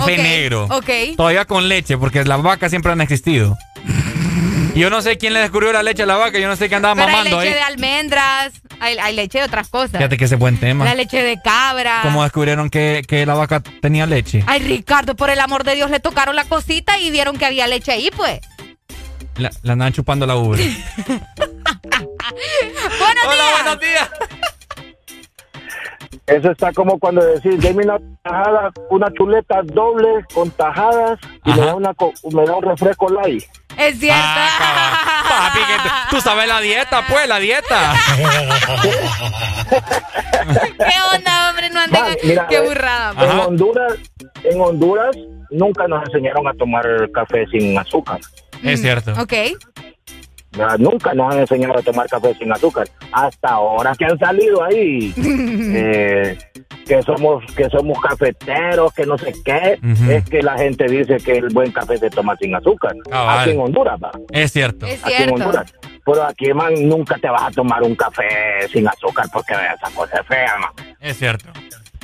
Café 0.00 0.16
negro. 0.18 0.64
ok. 0.70 1.16
Todavía 1.16 1.44
con 1.44 1.68
leche, 1.68 1.96
porque 1.98 2.24
las 2.24 2.42
vacas 2.42 2.70
siempre 2.70 2.92
han 2.92 3.00
existido. 3.00 3.56
Y 4.74 4.80
yo 4.80 4.88
no 4.88 5.02
sé 5.02 5.18
quién 5.18 5.34
le 5.34 5.40
descubrió 5.40 5.70
la 5.70 5.82
leche 5.82 6.04
a 6.04 6.06
la 6.06 6.16
vaca, 6.16 6.38
yo 6.38 6.48
no 6.48 6.56
sé 6.56 6.70
qué 6.70 6.76
andaba 6.76 6.94
Pero 6.94 7.06
hay 7.08 7.12
mamando 7.12 7.36
leche 7.40 7.48
ahí. 7.48 7.54
de 7.54 7.60
almendras, 7.60 8.52
hay, 8.80 8.96
hay 8.96 9.14
leche 9.14 9.38
de 9.40 9.44
otras 9.44 9.68
cosas. 9.68 9.92
Fíjate 9.98 10.16
que 10.16 10.24
ese 10.24 10.36
buen 10.36 10.56
tema. 10.58 10.86
La 10.86 10.94
leche 10.94 11.22
de 11.22 11.38
cabra. 11.44 12.00
¿Cómo 12.02 12.22
descubrieron 12.22 12.70
que, 12.70 13.02
que 13.06 13.26
la 13.26 13.34
vaca 13.34 13.60
tenía 13.60 14.06
leche? 14.06 14.42
Ay, 14.46 14.60
Ricardo, 14.60 15.14
por 15.14 15.28
el 15.28 15.40
amor 15.40 15.64
de 15.64 15.74
Dios, 15.74 15.90
le 15.90 16.00
tocaron 16.00 16.34
la 16.36 16.44
cosita 16.44 16.98
y 16.98 17.10
vieron 17.10 17.36
que 17.36 17.44
había 17.44 17.66
leche 17.66 17.92
ahí, 17.92 18.10
pues. 18.16 18.40
La, 19.36 19.50
la 19.62 19.74
andaban 19.74 19.92
chupando 19.92 20.26
la 20.26 20.36
ubre. 20.36 20.64
Buenos 22.98 23.24
Hola, 23.26 23.34
días. 23.34 23.62
buenos 23.62 23.80
días. 23.80 24.08
Eso 26.26 26.50
está 26.52 26.72
como 26.72 26.98
cuando 26.98 27.24
decís, 27.24 27.60
deme 27.60 27.84
una 27.84 27.98
tajada, 28.22 28.70
una 28.90 29.12
chuleta 29.12 29.60
doble 29.64 30.24
con 30.32 30.50
tajadas 30.52 31.18
y 31.44 31.50
me 31.50 31.56
da, 31.66 31.74
una, 31.74 31.92
co- 31.94 32.12
me 32.32 32.44
da 32.46 32.54
un 32.56 32.62
refresco 32.62 33.08
light. 33.08 33.42
Es 33.76 33.98
cierto. 33.98 34.20
Ah, 34.22 35.50
Papi, 35.52 35.58
que 35.66 35.76
tú- 36.16 36.20
sabes 36.20 36.46
la 36.46 36.60
dieta, 36.60 37.02
pues, 37.08 37.26
la 37.28 37.38
dieta. 37.38 37.94
¿Qué 40.78 41.16
onda, 41.16 41.50
hombre? 41.50 41.70
No 41.70 41.80
anden. 41.80 42.02
Man, 42.02 42.16
mira, 42.22 42.46
Qué 42.48 42.56
eh, 42.56 42.68
burrada. 42.68 43.14
En 43.24 43.38
Honduras, 43.40 43.94
en 44.44 44.60
Honduras 44.60 45.16
nunca 45.50 45.88
nos 45.88 46.04
enseñaron 46.06 46.46
a 46.48 46.52
tomar 46.54 46.86
café 47.12 47.46
sin 47.50 47.78
azúcar. 47.78 48.20
Es 48.62 48.80
cierto. 48.80 49.12
Ok. 49.20 49.32
Nunca 50.78 51.14
nos 51.14 51.32
han 51.32 51.40
enseñado 51.40 51.78
a 51.78 51.82
tomar 51.82 52.06
café 52.08 52.34
sin 52.34 52.52
azúcar. 52.52 52.86
Hasta 53.12 53.48
ahora 53.48 53.94
que 53.98 54.04
han 54.04 54.18
salido 54.18 54.62
ahí, 54.62 55.12
eh, 55.16 56.38
que 56.86 57.02
somos 57.02 57.44
que 57.54 57.68
somos 57.70 57.98
cafeteros, 58.00 58.92
que 58.92 59.06
no 59.06 59.16
sé 59.16 59.32
qué, 59.44 59.78
es 60.10 60.24
que 60.28 60.42
la 60.42 60.58
gente 60.58 60.84
dice 60.86 61.16
que 61.18 61.38
el 61.38 61.48
buen 61.48 61.72
café 61.72 61.96
se 61.98 62.10
toma 62.10 62.36
sin 62.36 62.54
azúcar. 62.54 62.92
Cabal. 63.10 63.38
Aquí 63.40 63.50
en 63.50 63.60
Honduras, 63.60 63.98
va. 64.02 64.10
Es 64.30 64.52
cierto. 64.52 64.86
Es 64.86 65.02
Aquí 65.04 65.12
en 65.12 65.18
cierto. 65.24 65.34
Honduras. 65.36 65.72
Pero 66.04 66.22
aquí, 66.24 66.52
man, 66.52 66.74
nunca 66.88 67.16
te 67.16 67.28
vas 67.28 67.44
a 67.44 67.50
tomar 67.52 67.82
un 67.82 67.94
café 67.94 68.24
sin 68.72 68.86
azúcar 68.88 69.26
porque 69.32 69.54
esa 69.54 69.94
cosa 69.94 70.20
es 70.20 70.26
fea, 70.26 70.58
man. 70.58 70.70
Es 71.00 71.16
cierto. 71.18 71.46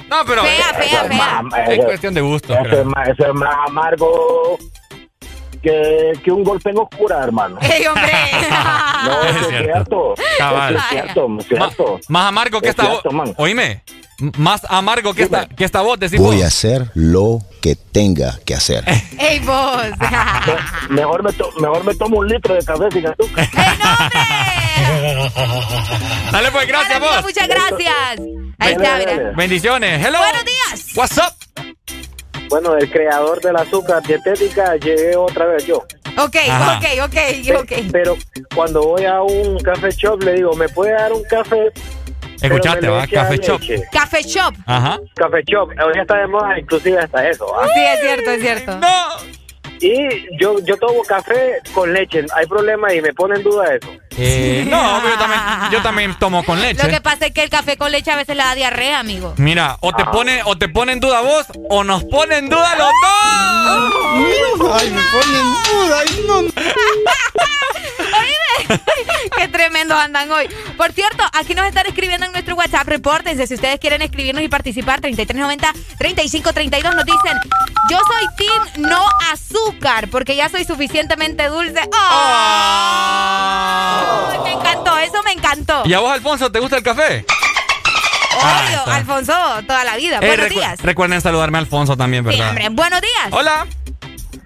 No, 0.08 0.16
pero 0.26 0.42
Fea, 0.42 0.72
fea, 0.74 1.02
es 1.02 1.08
fea. 1.08 1.42
más- 1.42 1.58
es 1.68 1.68
eso- 1.78 1.82
cuestión 1.84 2.14
de 2.14 2.20
gusto. 2.22 2.54
eso 2.54 2.80
es 2.80 2.86
más, 2.86 3.08
eso 3.08 3.26
es 3.26 3.34
más 3.34 3.54
amargo 3.66 4.56
que, 5.62 6.12
que 6.24 6.30
un 6.30 6.44
golpe 6.44 6.70
en 6.70 6.78
oscura, 6.78 7.22
hermano. 7.22 7.58
¡Ey, 7.62 7.86
hombre! 7.86 8.12
No, 9.04 9.22
Es 9.22 9.36
eso 9.36 9.50
es 9.50 9.62
cierto. 9.62 10.14
Cabal. 10.38 10.74
Es 10.76 10.82
cierto, 10.90 11.28
es 11.38 11.46
cierto. 11.46 12.00
Más 12.08 12.26
amargo 12.28 12.60
que 12.60 12.68
Es 12.68 12.70
esta 12.70 12.88
voz. 12.88 13.02
Oíme. 13.36 13.82
Más 14.36 14.62
amargo 14.68 15.14
que 15.14 15.22
esta, 15.22 15.46
que 15.46 15.64
esta 15.64 15.80
voz, 15.82 16.00
Voy 16.16 16.42
a 16.42 16.48
hacer 16.48 16.90
lo 16.94 17.38
que 17.62 17.76
tenga 17.76 18.36
que 18.44 18.54
hacer. 18.56 18.82
¡Ey, 19.18 19.38
vos! 19.38 19.82
Mejor 20.90 21.22
me, 21.22 21.32
to- 21.32 21.52
mejor 21.60 21.84
me 21.84 21.94
tomo 21.94 22.18
un 22.18 22.26
litro 22.26 22.54
de 22.54 22.64
café 22.64 22.90
sin 22.90 23.06
azúcar. 23.06 23.48
Dale, 26.32 26.50
pues, 26.50 26.66
gracias, 26.66 27.00
vos. 27.00 27.22
muchas 27.22 27.46
gracias. 27.48 28.20
Ahí 28.58 28.72
está, 28.72 28.96
mira. 28.98 29.32
Bendiciones. 29.36 30.04
Hello. 30.04 30.18
Buenos 30.18 30.44
días. 30.44 30.96
What's 30.96 31.18
up? 31.18 31.67
Bueno, 32.48 32.76
el 32.76 32.90
creador 32.90 33.40
del 33.40 33.56
azúcar 33.56 34.02
dietética 34.02 34.76
llegué 34.76 35.16
otra 35.16 35.46
vez 35.46 35.66
yo. 35.66 35.84
Ok, 36.16 36.36
Ajá. 36.48 36.78
ok, 36.78 37.04
ok, 37.04 37.60
ok. 37.60 37.72
Pero 37.92 38.16
cuando 38.54 38.82
voy 38.82 39.04
a 39.04 39.22
un 39.22 39.58
café 39.60 39.90
shop 39.90 40.22
le 40.22 40.32
digo, 40.34 40.54
¿me 40.54 40.68
puede 40.68 40.92
dar 40.92 41.12
un 41.12 41.22
café? 41.24 41.72
Le 42.40 42.88
va. 42.88 43.06
Café 43.06 43.36
Shop. 43.38 43.60
Café 43.90 44.22
Shop. 44.22 44.54
Ajá. 44.66 44.98
Café 45.14 45.42
shop, 45.44 45.70
hoy 45.70 46.00
está 46.00 46.18
de 46.18 46.26
moda 46.28 46.58
inclusive 46.58 46.98
hasta 46.98 47.28
eso. 47.28 47.46
Sí, 47.74 47.80
es 47.80 48.00
cierto, 48.00 48.30
es 48.30 48.40
cierto. 48.40 48.80
Y 49.80 50.38
yo, 50.40 50.58
yo 50.60 50.76
tomo 50.76 51.02
café 51.02 51.60
con 51.72 51.92
leche, 51.92 52.24
hay 52.34 52.46
problema 52.46 52.92
y 52.94 53.00
me 53.00 53.12
pone 53.12 53.36
en 53.36 53.42
duda 53.42 53.74
eso. 53.74 53.88
Eh, 54.20 54.64
no, 54.68 55.00
pero 55.02 55.14
yo 55.14 55.18
también, 55.20 55.40
yo 55.70 55.82
también 55.82 56.18
tomo 56.18 56.44
con 56.44 56.60
leche. 56.60 56.82
Lo 56.82 56.88
que 56.90 57.00
pasa 57.00 57.26
es 57.26 57.32
que 57.32 57.42
el 57.42 57.50
café 57.50 57.76
con 57.76 57.92
leche 57.92 58.10
a 58.10 58.16
veces 58.16 58.36
le 58.36 58.42
da 58.42 58.54
diarrea, 58.54 58.98
amigo. 59.00 59.34
Mira, 59.36 59.76
o 59.80 59.90
Ah. 59.90 59.96
te 59.96 60.04
pone, 60.06 60.42
o 60.44 60.56
te 60.58 60.68
pone 60.68 60.92
en 60.92 61.00
duda 61.00 61.20
vos, 61.20 61.46
o 61.70 61.84
nos 61.84 62.04
pone 62.04 62.36
en 62.38 62.48
duda 62.48 62.74
los 62.76 62.90
dos. 63.02 64.74
Ay, 64.80 64.90
me 64.90 65.02
pone 65.02 65.38
en 65.38 65.52
duda. 65.64 65.98
ay, 66.00 66.24
no. 66.26 66.36
Oíme, 68.18 68.48
qué 69.36 69.48
tremendos 69.48 69.98
andan 69.98 70.30
hoy. 70.32 70.48
Por 70.76 70.92
cierto, 70.92 71.22
aquí 71.32 71.54
nos 71.54 71.66
están 71.66 71.86
escribiendo 71.86 72.26
en 72.26 72.32
nuestro 72.32 72.54
WhatsApp. 72.56 72.86
Repórtense 72.88 73.46
si 73.46 73.54
ustedes 73.54 73.78
quieren 73.78 74.02
escribirnos 74.02 74.42
y 74.42 74.48
participar. 74.48 75.00
3390-3532 75.00 76.94
nos 76.94 77.04
dicen: 77.04 77.38
Yo 77.90 77.98
soy 77.98 78.26
Team 78.36 78.62
No 78.88 79.04
Azúcar 79.32 80.08
porque 80.10 80.34
ya 80.36 80.48
soy 80.48 80.64
suficientemente 80.64 81.46
dulce. 81.48 81.80
¡Oh! 81.92 82.08
Me 84.44 84.52
encantó, 84.52 84.96
eso 84.98 85.22
me 85.24 85.32
encantó. 85.32 85.82
¿Y 85.84 85.92
a 85.94 86.00
vos, 86.00 86.10
Alfonso, 86.12 86.50
te 86.52 86.60
gusta 86.60 86.76
el 86.76 86.82
café? 86.82 87.24
Obvio, 88.40 88.78
está. 88.78 88.94
Alfonso, 88.96 89.32
toda 89.66 89.84
la 89.84 89.96
vida. 89.96 90.18
Eh, 90.22 90.26
Buenos 90.26 90.46
recu- 90.46 90.50
días. 90.54 90.80
Recuerden 90.82 91.20
saludarme 91.20 91.58
a 91.58 91.60
Alfonso 91.60 91.96
también, 91.96 92.22
Sí, 92.24 92.30
¿verdad? 92.30 92.48
hombre, 92.50 92.68
buenos 92.70 93.00
días. 93.00 93.28
Hola. 93.32 93.66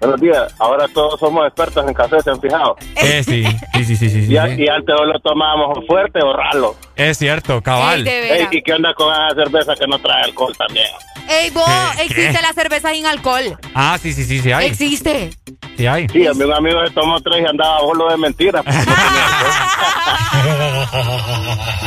Buenos 0.03 0.21
días, 0.21 0.53
ahora 0.59 0.89
todos 0.93 1.21
somos 1.21 1.47
expertos 1.47 1.87
en 1.87 1.95
café, 1.95 2.21
¿se 2.23 2.31
han 2.31 2.41
fijado? 2.41 2.77
Eh, 2.97 3.23
sí, 3.23 3.45
sí, 3.73 3.85
sí, 3.85 3.97
sí, 3.97 3.99
sí, 4.11 4.11
sí, 4.11 4.19
Y, 4.35 4.57
sí. 4.57 4.63
y 4.65 4.69
antes 4.69 4.97
o 4.99 5.05
lo 5.05 5.17
tomábamos 5.21 5.79
fuerte 5.87 6.19
o 6.21 6.33
ralo. 6.33 6.75
Es 6.97 7.19
cierto, 7.19 7.63
cabal. 7.63 8.05
Ey. 8.05 8.49
¿Y 8.51 8.63
qué 8.63 8.73
onda 8.73 8.93
con 8.95 9.13
esa 9.15 9.29
cerveza 9.45 9.77
que 9.77 9.87
no 9.87 10.01
trae 10.01 10.25
alcohol 10.25 10.57
también? 10.59 10.87
Ey, 11.29 11.51
vos, 11.51 11.65
¿Qué? 11.95 12.03
existe 12.03 12.33
¿Qué? 12.33 12.43
la 12.43 12.53
cerveza 12.53 12.91
sin 12.91 13.07
alcohol. 13.07 13.57
Ah, 13.77 13.97
sí, 14.03 14.13
sí, 14.13 14.25
sí, 14.25 14.41
sí 14.41 14.51
hay. 14.51 14.67
Existe. 14.67 15.31
Sí 15.77 15.87
hay. 15.87 16.09
Sí, 16.09 16.27
a 16.27 16.35
mí 16.35 16.43
un 16.43 16.53
amigo 16.53 16.85
se 16.85 16.93
tomó 16.93 17.21
tres 17.21 17.43
y 17.45 17.47
andaba 17.47 17.81
bolo 17.83 18.09
de 18.11 18.17
mentira. 18.17 18.61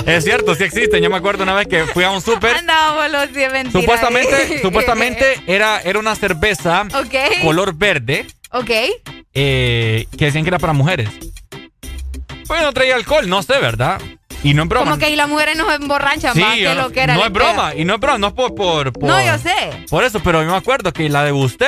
Es 0.05 0.23
cierto, 0.23 0.53
sí 0.55 0.63
existen. 0.63 1.01
Yo 1.03 1.09
me 1.09 1.17
acuerdo 1.17 1.43
una 1.43 1.53
vez 1.55 1.67
que 1.67 1.83
fui 1.85 2.03
a 2.03 2.11
un 2.11 2.21
súper. 2.21 2.55
Andábamos 2.57 3.11
los 3.11 3.33
de 3.33 3.49
mentira. 3.49 3.79
Supuestamente, 3.81 4.61
supuestamente 4.61 5.41
era, 5.47 5.81
era 5.81 5.97
una 5.99 6.15
cerveza 6.15 6.83
Ok. 6.93 7.41
color 7.41 7.73
verde 7.75 8.04
Ok. 8.51 8.69
eh, 9.33 10.07
que 10.17 10.25
decían 10.25 10.43
que 10.43 10.49
era 10.49 10.59
para 10.59 10.73
mujeres. 10.73 11.09
Pues 12.47 12.61
no 12.61 12.71
traía 12.73 12.95
alcohol, 12.95 13.27
no 13.27 13.41
sé, 13.43 13.59
¿verdad? 13.59 13.99
Y 14.43 14.53
no 14.53 14.63
es 14.63 14.69
broma. 14.69 14.85
Como 14.85 14.99
que 14.99 15.05
ahí 15.05 15.15
las 15.15 15.27
mujeres 15.27 15.57
nos 15.57 15.73
emborranchan 15.73 16.35
Sí, 16.35 16.39
más 16.41 16.55
que 16.55 16.63
no, 16.65 16.75
lo 16.75 16.91
que 16.91 16.99
era 17.01 17.15
no 17.15 17.25
es 17.25 17.31
broma, 17.31 17.73
y 17.75 17.83
no 17.83 17.95
es 17.95 17.99
broma, 17.99 18.17
no 18.19 18.27
es 18.27 18.33
por, 18.33 18.53
por, 18.53 18.93
por- 18.93 19.03
No, 19.09 19.19
yo 19.25 19.37
sé. 19.39 19.85
Por 19.89 20.03
eso, 20.03 20.19
pero 20.21 20.43
yo 20.43 20.49
me 20.51 20.55
acuerdo 20.57 20.93
que 20.93 21.09
la 21.09 21.23
degusté 21.23 21.65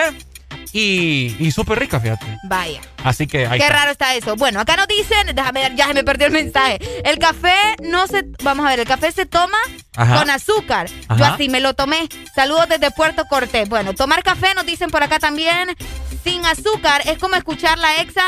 y, 0.79 1.35
y 1.39 1.51
súper 1.51 1.79
rica, 1.79 1.99
fíjate. 1.99 2.25
Vaya. 2.43 2.81
Así 3.03 3.25
que 3.25 3.47
ahí 3.47 3.57
Qué 3.59 3.65
está. 3.65 3.75
raro 3.77 3.91
está 3.91 4.13
eso. 4.15 4.35
Bueno, 4.35 4.59
acá 4.59 4.75
nos 4.75 4.87
dicen, 4.87 5.33
déjame 5.33 5.61
ver, 5.61 5.75
ya 5.75 5.87
se 5.87 5.93
me 5.93 6.03
perdió 6.03 6.27
el 6.27 6.33
mensaje. 6.33 6.77
El 7.03 7.17
café 7.19 7.55
no 7.81 8.05
se, 8.07 8.23
vamos 8.43 8.65
a 8.65 8.69
ver, 8.69 8.79
el 8.81 8.87
café 8.87 9.11
se 9.11 9.25
toma 9.25 9.57
Ajá. 9.95 10.19
con 10.19 10.29
azúcar. 10.29 10.87
Yo 11.17 11.25
así 11.25 11.49
me 11.49 11.59
lo 11.61 11.73
tomé. 11.73 12.07
Saludos 12.35 12.67
desde 12.69 12.91
Puerto 12.91 13.25
Cortés. 13.25 13.67
Bueno, 13.69 13.93
tomar 13.93 14.21
café 14.23 14.53
nos 14.53 14.65
dicen 14.65 14.89
por 14.89 15.01
acá 15.03 15.19
también 15.19 15.75
sin 16.23 16.45
azúcar 16.45 17.01
es 17.05 17.17
como 17.19 17.35
escuchar 17.35 17.77
la 17.79 18.01
exa 18.01 18.23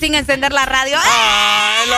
sin 0.00 0.14
encender 0.14 0.52
la 0.52 0.66
radio. 0.66 0.98
¡Ay, 1.02 1.88
lo 1.88 1.96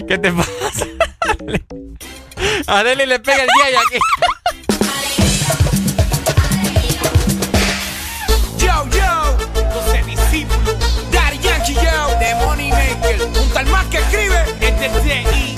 bello! 0.00 0.06
¿Qué 0.08 0.18
te 0.18 0.32
pasa? 0.32 0.86
A 2.66 2.82
Deli 2.84 3.06
le 3.06 3.18
pega 3.20 3.42
el 3.42 3.48
día 3.48 3.70
y 3.70 3.74
aquí. 3.76 3.98
Yo, 8.68 8.86
yo, 8.90 9.36
los 9.74 10.06
discípulos, 10.06 10.76
Daddy 11.10 11.38
Yankee, 11.38 11.74
yo, 11.74 12.18
The 12.18 12.34
Money 12.44 12.70
Maker, 12.70 13.18
junto 13.34 13.58
al 13.58 13.66
más 13.68 13.86
que 13.86 13.96
escribe, 13.96 14.44
es 14.60 15.57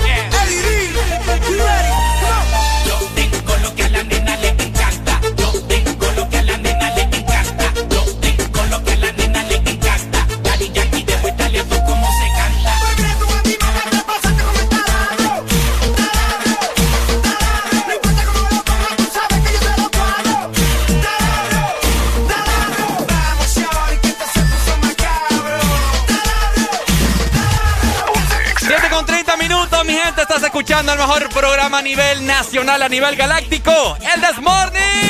Estás 30.33 30.47
escuchando 30.47 30.93
el 30.93 30.97
mejor 30.97 31.27
programa 31.27 31.79
a 31.79 31.81
nivel 31.81 32.25
nacional, 32.25 32.81
a 32.81 32.87
nivel 32.87 33.17
galáctico. 33.17 33.97
El 33.99 34.21
This 34.21 34.41
Morning. 34.41 35.01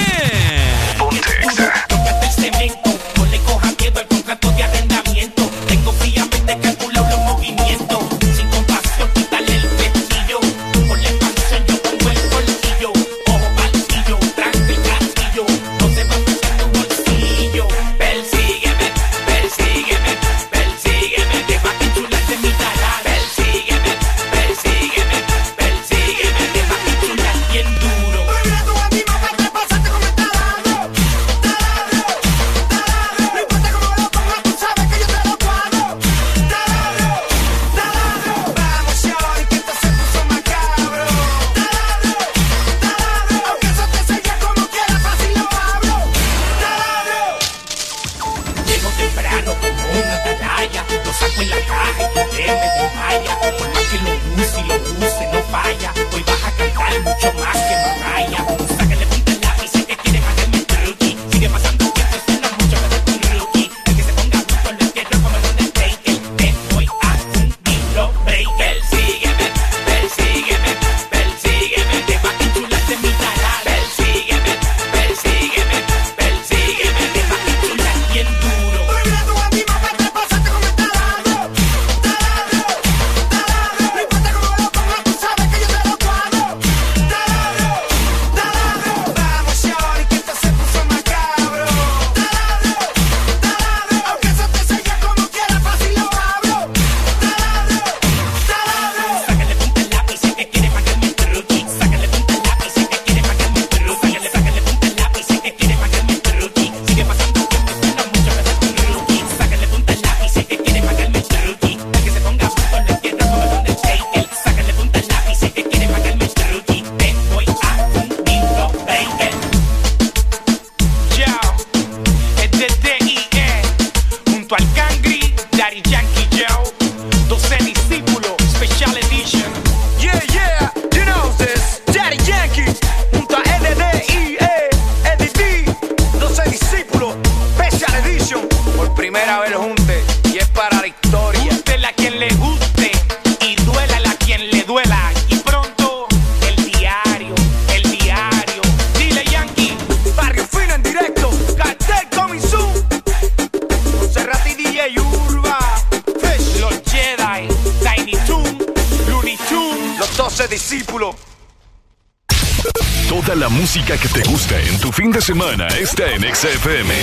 De 165.21 165.25
semana 165.25 165.67
está 165.67 166.09
en 166.11 166.21
XFM. 166.33 166.93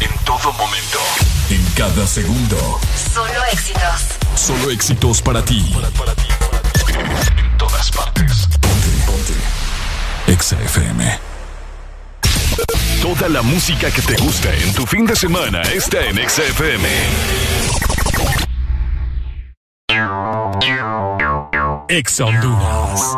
En 0.00 0.24
todo 0.24 0.52
momento. 0.52 0.98
En 1.48 1.64
cada 1.74 2.06
segundo. 2.06 2.80
Solo 3.14 3.44
éxitos. 3.52 4.00
Solo 4.34 4.70
éxitos 4.70 5.22
para 5.22 5.42
ti. 5.42 5.64
En 7.38 7.56
todas 7.56 7.90
partes. 7.90 8.48
Ponte, 8.60 8.88
ponte. 9.06 10.42
XFM. 10.42 11.18
Toda 13.00 13.28
la 13.28 13.42
música 13.42 13.90
que 13.90 14.02
te 14.02 14.16
gusta 14.16 14.54
en 14.54 14.74
tu 14.74 14.84
fin 14.84 15.06
de 15.06 15.16
semana 15.16 15.62
está 15.62 16.04
en 16.04 16.16
XFM. 16.28 16.86
Ex 21.88 22.20
Honduras. 22.20 23.15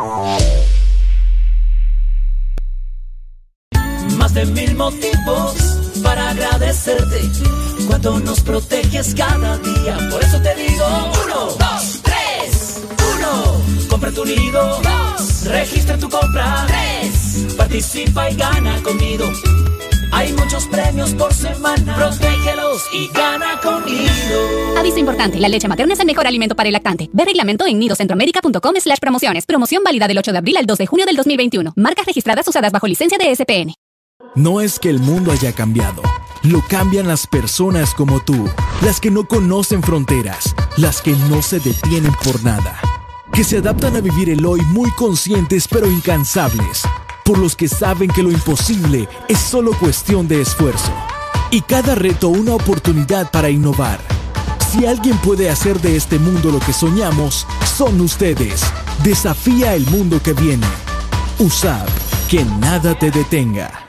Participa 17.79 18.29
y 18.29 18.35
gana 18.35 18.83
conmigo. 18.83 19.23
Hay 20.11 20.33
muchos 20.33 20.67
premios 20.67 21.13
por 21.13 21.33
semana. 21.33 21.95
Protégelos 21.95 22.83
y 22.91 23.07
gana 23.07 23.57
conmigo. 23.61 24.77
Aviso 24.77 24.97
importante, 24.97 25.39
la 25.39 25.47
leche 25.47 25.69
materna 25.69 25.93
es 25.93 25.99
el 26.01 26.05
mejor 26.05 26.27
alimento 26.27 26.57
para 26.57 26.67
el 26.67 26.73
lactante. 26.73 27.09
Ve 27.13 27.23
reglamento 27.23 27.65
en 27.65 27.79
nidocentroamerica.com 27.79 28.75
slash 28.81 28.99
promociones. 28.99 29.45
Promoción 29.45 29.81
válida 29.81 30.09
del 30.09 30.17
8 30.17 30.33
de 30.33 30.37
abril 30.39 30.57
al 30.57 30.65
2 30.65 30.77
de 30.77 30.87
junio 30.87 31.05
del 31.05 31.15
2021. 31.15 31.71
Marcas 31.77 32.05
registradas 32.05 32.45
usadas 32.49 32.73
bajo 32.73 32.85
licencia 32.85 33.17
de 33.17 33.33
SPN. 33.33 33.73
No 34.35 34.59
es 34.59 34.77
que 34.77 34.89
el 34.89 34.99
mundo 34.99 35.31
haya 35.31 35.53
cambiado, 35.53 36.01
lo 36.43 36.61
cambian 36.67 37.07
las 37.07 37.27
personas 37.27 37.93
como 37.93 38.19
tú, 38.19 38.49
las 38.81 38.99
que 38.99 39.09
no 39.09 39.25
conocen 39.25 39.83
fronteras, 39.83 40.53
las 40.75 41.01
que 41.01 41.11
no 41.29 41.41
se 41.41 41.61
detienen 41.61 42.11
por 42.25 42.43
nada, 42.43 42.77
que 43.31 43.45
se 43.45 43.59
adaptan 43.59 43.95
a 43.95 44.01
vivir 44.01 44.29
el 44.29 44.45
hoy 44.45 44.59
muy 44.73 44.91
conscientes 44.91 45.65
pero 45.69 45.89
incansables, 45.89 46.83
por 47.29 47.37
los 47.37 47.55
que 47.55 47.67
saben 47.67 48.09
que 48.09 48.23
lo 48.23 48.31
imposible 48.31 49.07
es 49.27 49.37
solo 49.37 49.77
cuestión 49.77 50.27
de 50.27 50.41
esfuerzo, 50.41 50.91
y 51.51 51.61
cada 51.61 51.93
reto 51.93 52.29
una 52.29 52.55
oportunidad 52.55 53.29
para 53.29 53.51
innovar. 53.51 53.99
Si 54.71 54.87
alguien 54.87 55.15
puede 55.19 55.51
hacer 55.51 55.79
de 55.79 55.95
este 55.95 56.17
mundo 56.17 56.49
lo 56.49 56.59
que 56.59 56.73
soñamos, 56.73 57.45
son 57.77 58.01
ustedes. 58.01 58.63
Desafía 59.03 59.75
el 59.75 59.85
mundo 59.91 60.19
que 60.23 60.33
viene. 60.33 60.65
USAP, 61.37 61.87
que 62.31 62.43
nada 62.45 62.97
te 62.97 63.11
detenga. 63.11 63.88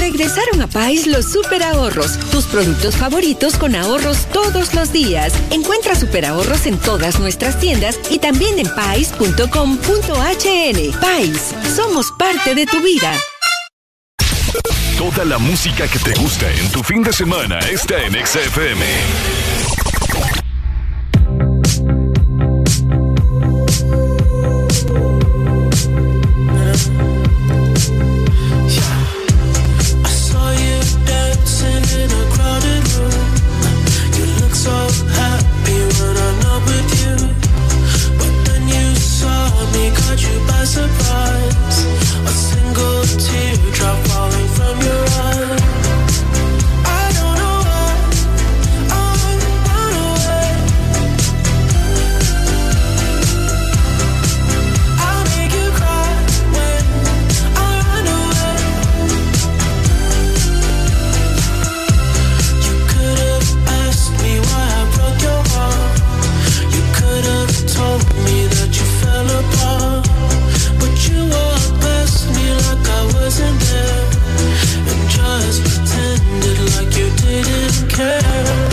Regresaron 0.00 0.62
a 0.62 0.66
Pais 0.66 1.06
los 1.06 1.30
super 1.32 1.62
ahorros, 1.62 2.18
tus 2.30 2.46
productos 2.46 2.96
favoritos 2.96 3.56
con 3.56 3.74
ahorros 3.74 4.26
todos 4.32 4.72
los 4.74 4.92
días. 4.92 5.34
Encuentra 5.50 5.94
super 5.94 6.24
ahorros 6.24 6.66
en 6.66 6.78
todas 6.78 7.18
nuestras 7.18 7.58
tiendas 7.60 7.98
y 8.10 8.18
también 8.18 8.58
en 8.58 8.68
pais.com.hn. 8.74 9.40
Pais, 11.00 11.54
somos 11.74 12.12
parte 12.12 12.54
de 12.54 12.64
tu 12.66 12.80
vida. 12.80 13.12
Toda 14.96 15.24
la 15.24 15.38
música 15.38 15.86
que 15.88 15.98
te 15.98 16.14
gusta 16.14 16.50
en 16.50 16.70
tu 16.70 16.82
fin 16.82 17.02
de 17.02 17.12
semana 17.12 17.58
está 17.60 17.98
en 18.04 18.14
XFM. 18.24 18.84
Surprise. 40.66 41.84
A 42.24 42.30
single 42.30 43.02
teardrop 43.18 44.06
falling 44.06 44.33
girl. 77.96 78.63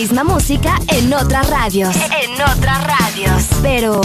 Misma 0.00 0.22
música 0.22 0.78
en 0.86 1.12
otras 1.12 1.50
radios. 1.50 1.92
En 1.96 2.40
otras 2.40 2.84
radios. 2.84 3.42
Pero, 3.62 4.00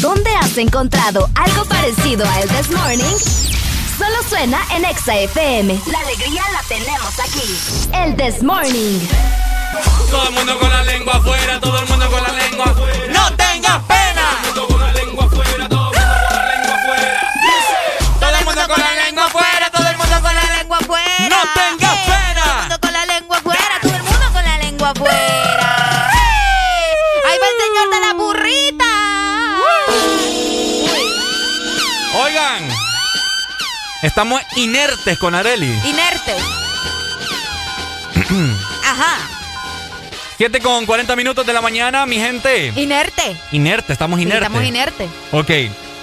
¿dónde 0.00 0.30
has 0.36 0.56
encontrado 0.58 1.28
algo 1.34 1.64
parecido 1.64 2.24
a 2.24 2.40
El 2.40 2.48
This 2.50 2.70
Morning? 2.70 3.16
Solo 3.98 4.22
suena 4.28 4.60
en 4.76 4.84
Exa 4.84 5.16
FM. 5.16 5.80
La 5.90 5.98
alegría 5.98 6.42
la 6.52 6.62
tenemos 6.68 7.18
aquí. 7.18 7.58
El 7.92 8.14
This 8.14 8.44
Morning. 8.44 9.00
Todo 10.08 10.28
el 10.28 10.34
mundo 10.34 10.56
con 10.56 10.70
la 10.70 10.84
lengua 10.84 11.14
afuera, 11.14 11.58
todo 11.58 11.80
el 11.80 11.88
mundo 11.88 12.08
con 12.12 12.22
la 12.22 12.32
lengua 12.32 12.66
afuera. 12.66 13.12
¡No 13.12 13.36
tengas 13.36 13.82
pena! 13.88 14.38
Todo 14.54 14.68
el 14.68 14.68
mundo 14.68 14.68
con 14.68 14.80
la 14.80 14.92
lengua 14.92 15.24
afuera, 15.24 15.68
todo 15.68 15.90
el 15.90 16.04
mundo 16.04 16.28
con 16.30 16.36
la 16.36 16.54
lengua 16.54 16.74
afuera. 16.76 17.30
Todo 18.20 18.36
el 18.38 18.44
mundo 18.44 18.62
con 18.68 18.80
la 18.80 19.04
lengua 19.04 19.24
afuera, 19.26 19.70
todo 19.72 19.88
el 19.88 19.96
mundo 19.96 20.16
con 20.22 20.34
la 20.34 20.56
lengua 20.58 20.78
afuera. 20.78 21.28
¡No 21.28 21.36
tengas 21.54 21.83
estamos 34.14 34.40
inertes 34.54 35.18
con 35.18 35.34
Areli. 35.34 35.66
Inerte. 35.84 36.36
Ajá. 38.84 39.18
7 40.36 40.60
con 40.60 40.86
40 40.86 41.16
minutos 41.16 41.44
de 41.44 41.52
la 41.52 41.60
mañana, 41.60 42.06
mi 42.06 42.14
gente. 42.20 42.72
Inerte. 42.76 43.36
Inerte, 43.50 43.92
estamos 43.92 44.18
Sí, 44.18 44.22
inertes. 44.22 44.46
estamos 44.46 44.64
inerte. 44.68 45.08
Ok. 45.32 45.50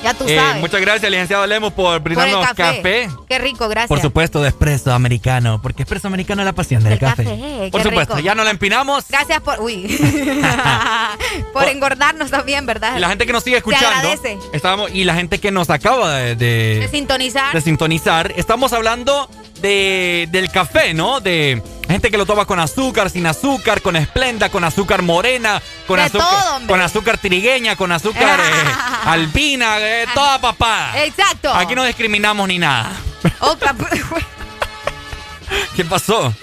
Ya 0.03 0.13
tú 0.15 0.25
Eh, 0.27 0.35
sabes. 0.35 0.59
muchas 0.61 0.81
gracias, 0.81 1.11
licenciado 1.11 1.45
Lemos, 1.45 1.73
por 1.73 1.99
brindarnos 2.01 2.47
café. 2.55 3.07
Qué 3.29 3.37
rico, 3.39 3.67
gracias. 3.69 3.87
Por 3.87 4.01
supuesto, 4.01 4.41
de 4.41 4.47
espresso 4.49 4.91
americano, 4.93 5.61
porque 5.61 5.83
espresso 5.83 6.07
americano 6.07 6.41
es 6.41 6.45
la 6.47 6.53
pasión 6.53 6.83
del 6.83 6.93
El 6.93 6.99
café. 6.99 7.23
café, 7.23 7.69
Por 7.71 7.83
supuesto, 7.83 8.15
rico. 8.15 8.25
ya 8.25 8.33
no 8.33 8.43
la 8.43 8.49
empinamos. 8.49 9.05
Gracias 9.09 9.41
por. 9.41 9.59
Uy. 9.61 9.85
por 11.53 11.65
engordarnos 11.65 12.31
también, 12.31 12.65
¿verdad? 12.65 12.97
Y 12.97 12.99
la 12.99 13.09
gente 13.09 13.25
que 13.25 13.33
nos 13.33 13.43
sigue 13.43 13.57
escuchando. 13.57 14.09
Estábamos, 14.53 14.91
y 14.93 15.03
la 15.03 15.13
gente 15.15 15.39
que 15.39 15.51
nos 15.51 15.69
acaba 15.69 16.15
de, 16.15 16.35
de- 16.35 16.79
De 16.81 16.87
sintonizar. 16.89 17.53
de 17.53 17.61
sintonizar. 17.61 18.33
Estamos 18.37 18.73
hablando 18.73 19.29
de, 19.61 20.27
del 20.31 20.49
café, 20.51 20.93
¿no? 20.93 21.19
De 21.19 21.61
gente 21.91 22.09
que 22.11 22.17
lo 22.17 22.25
toma 22.25 22.45
con 22.45 22.59
azúcar, 22.59 23.09
sin 23.09 23.25
azúcar, 23.27 23.81
con 23.81 23.95
esplenda, 23.95 24.49
con 24.49 24.63
azúcar 24.63 25.01
morena, 25.01 25.61
con 25.87 25.97
De 25.97 26.03
azúcar, 26.03 26.27
todo, 26.29 26.67
con 26.67 26.81
azúcar 26.81 27.17
trigueña, 27.17 27.75
con 27.75 27.91
azúcar 27.91 28.39
eh, 28.39 28.71
alpina, 29.05 29.79
eh, 29.79 30.05
toda 30.13 30.39
papada. 30.39 31.03
Exacto. 31.03 31.53
Aquí 31.53 31.75
no 31.75 31.83
discriminamos 31.83 32.47
ni 32.47 32.57
nada. 32.59 32.91
Otra. 33.39 33.75
¿Qué 35.75 35.83
pasó? 35.83 36.33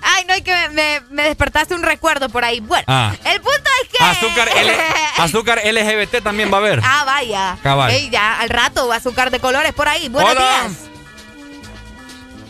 Ay, 0.00 0.24
no, 0.26 0.32
hay 0.34 0.42
que 0.42 0.52
me, 0.54 0.68
me- 0.70 1.00
me 1.10 1.22
despertaste 1.24 1.74
un 1.74 1.82
recuerdo 1.82 2.28
por 2.30 2.44
ahí. 2.44 2.60
Bueno, 2.60 2.84
Ah. 2.86 3.12
el 3.24 3.40
punto 3.40 3.70
es 3.82 3.88
que. 3.90 4.02
Azúcar, 4.04 4.48
L- 4.56 4.76
azúcar 5.18 5.60
LGBT 5.64 6.22
también 6.22 6.50
va 6.50 6.56
a 6.56 6.60
haber. 6.60 6.80
Ah, 6.82 7.02
vaya. 7.04 7.56
Cabal. 7.62 7.90
Ey, 7.90 8.08
ya, 8.10 8.38
al 8.40 8.48
rato, 8.48 8.90
azúcar 8.92 9.30
de 9.30 9.38
colores 9.40 9.72
por 9.74 9.88
ahí. 9.88 10.08
Buenos 10.08 10.32
Hola. 10.32 10.60
días. 10.62 10.72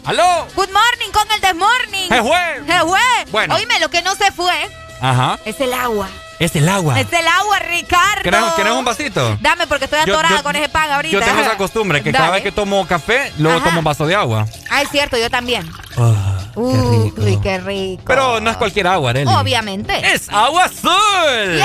¡Aló! 0.05 0.47
Good 0.55 0.69
morning 0.71 1.11
con 1.13 1.31
el 1.33 1.41
The 1.41 1.55
Morning. 1.55 2.09
¡Je 2.11 2.23
fue! 2.23 2.63
¡Je 2.67 2.81
fue! 2.81 3.01
Bueno. 3.31 3.55
Oíme, 3.55 3.81
lo 3.81 3.89
que 3.89 4.03
no 4.03 4.15
se 4.15 4.31
fue 4.33 4.53
Ajá. 5.01 5.39
es 5.45 5.59
el 5.61 5.73
agua. 5.73 6.09
Es 6.39 6.55
el 6.57 6.69
agua. 6.69 6.99
Es 7.01 7.11
el 7.13 7.27
agua, 7.27 7.59
Ricardo. 7.61 8.23
¿Querés, 8.23 8.41
querés 8.57 8.73
un 8.73 8.85
vasito? 8.85 9.39
Dame 9.41 9.67
porque 9.67 9.85
estoy 9.85 10.01
atorada 10.01 10.37
yo- 10.39 10.43
con 10.43 10.57
ese 10.57 10.69
pan 10.69 10.91
ahorita. 10.91 11.13
Yo 11.19 11.25
tengo 11.25 11.41
esa 11.41 11.57
costumbre 11.57 12.03
que 12.03 12.13
cada 12.13 12.31
vez 12.31 12.43
que 12.43 12.53
tomo 12.53 12.87
café, 12.87 13.33
luego 13.39 13.59
Ajá. 13.59 13.67
tomo 13.67 13.79
un 13.79 13.85
vaso 13.85 14.07
de 14.07 14.15
agua. 14.15 14.45
Ah, 14.71 14.83
es 14.83 14.91
cierto, 14.91 15.17
yo 15.17 15.31
también. 15.31 15.71
Ah, 15.97 16.31
Uh, 16.57 17.11
Uy, 17.17 17.41
qué 17.43 17.59
rico. 17.59 18.05
Pero 18.07 18.41
no 18.41 18.49
es 18.49 18.57
cualquier 18.57 18.87
agua, 18.87 19.11
Arely. 19.11 19.29
Obviamente. 19.29 20.15
¡Es 20.15 20.29
agua 20.29 20.67
azul! 20.67 21.61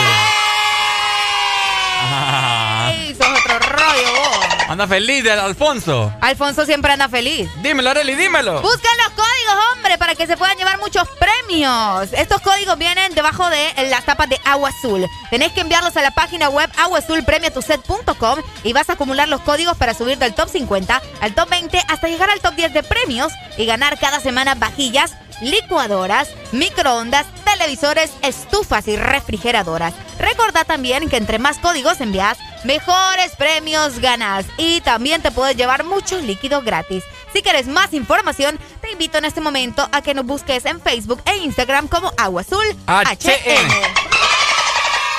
Ah, 2.01 2.91
Ey, 2.91 3.13
sos 3.15 3.27
otro 3.27 3.59
rollo, 3.59 4.13
vos. 4.15 4.28
Anda 4.69 4.87
feliz 4.87 5.23
del 5.23 5.39
Alfonso. 5.39 6.13
Alfonso 6.21 6.63
siempre 6.63 6.91
anda 6.91 7.09
feliz. 7.09 7.49
Dímelo, 7.63 7.89
Arely, 7.89 8.13
dímelo. 8.13 8.61
Buscan 8.61 8.97
los 9.03 9.09
códigos, 9.13 9.65
hombre, 9.73 9.97
para 9.97 10.13
que 10.13 10.27
se 10.27 10.37
puedan 10.37 10.55
llevar 10.57 10.79
muchos 10.79 11.07
premios. 11.19 12.13
Estos 12.13 12.39
códigos 12.41 12.77
vienen 12.77 13.15
debajo 13.15 13.49
de 13.49 13.89
las 13.89 14.05
tapas 14.05 14.29
de 14.29 14.39
Agua 14.45 14.69
Azul. 14.69 15.07
Tenés 15.31 15.53
que 15.53 15.61
enviarlos 15.61 15.97
a 15.97 16.03
la 16.03 16.11
página 16.11 16.49
web 16.49 16.69
aguazulpremiatuset.com 16.77 18.39
y 18.63 18.73
vas 18.73 18.91
a 18.91 18.93
acumular 18.93 19.27
los 19.27 19.41
códigos 19.41 19.75
para 19.75 19.95
subir 19.95 20.19
del 20.19 20.35
top 20.35 20.49
50 20.49 21.01
al 21.21 21.33
top 21.33 21.49
20 21.49 21.81
hasta 21.87 22.07
llegar 22.07 22.29
al 22.29 22.39
top 22.39 22.53
10 22.53 22.71
de 22.71 22.83
premios 22.83 23.33
y 23.57 23.65
ganar 23.65 23.97
cada 23.97 24.19
semana 24.19 24.53
vajillas, 24.53 25.15
licuadoras, 25.41 26.29
microondas, 26.51 27.25
televisores, 27.43 28.11
estufas 28.21 28.87
y 28.87 28.95
refrigeradoras. 28.95 29.93
Recordá 30.19 30.65
también 30.65 31.09
que 31.09 31.17
entre 31.17 31.39
más 31.39 31.57
códigos 31.59 32.01
envías, 32.01 32.37
mejores 32.63 33.35
premios 33.37 33.99
ganas 33.99 34.45
y 34.57 34.81
también 34.81 35.21
te 35.21 35.31
puedes 35.31 35.55
llevar 35.55 35.83
muchos 35.83 36.23
líquidos 36.23 36.63
gratis. 36.63 37.03
Si 37.33 37.41
quieres 37.41 37.67
más 37.67 37.93
información, 37.93 38.59
te 38.81 38.91
invito 38.91 39.17
en 39.17 39.25
este 39.25 39.41
momento 39.41 39.87
a 39.91 40.01
que 40.01 40.13
nos 40.13 40.25
busques 40.25 40.65
en 40.65 40.81
Facebook 40.81 41.21
e 41.25 41.37
Instagram 41.37 41.87
como 41.87 42.11
Agua 42.17 42.41
Azul 42.41 42.65
HN. 42.87 44.09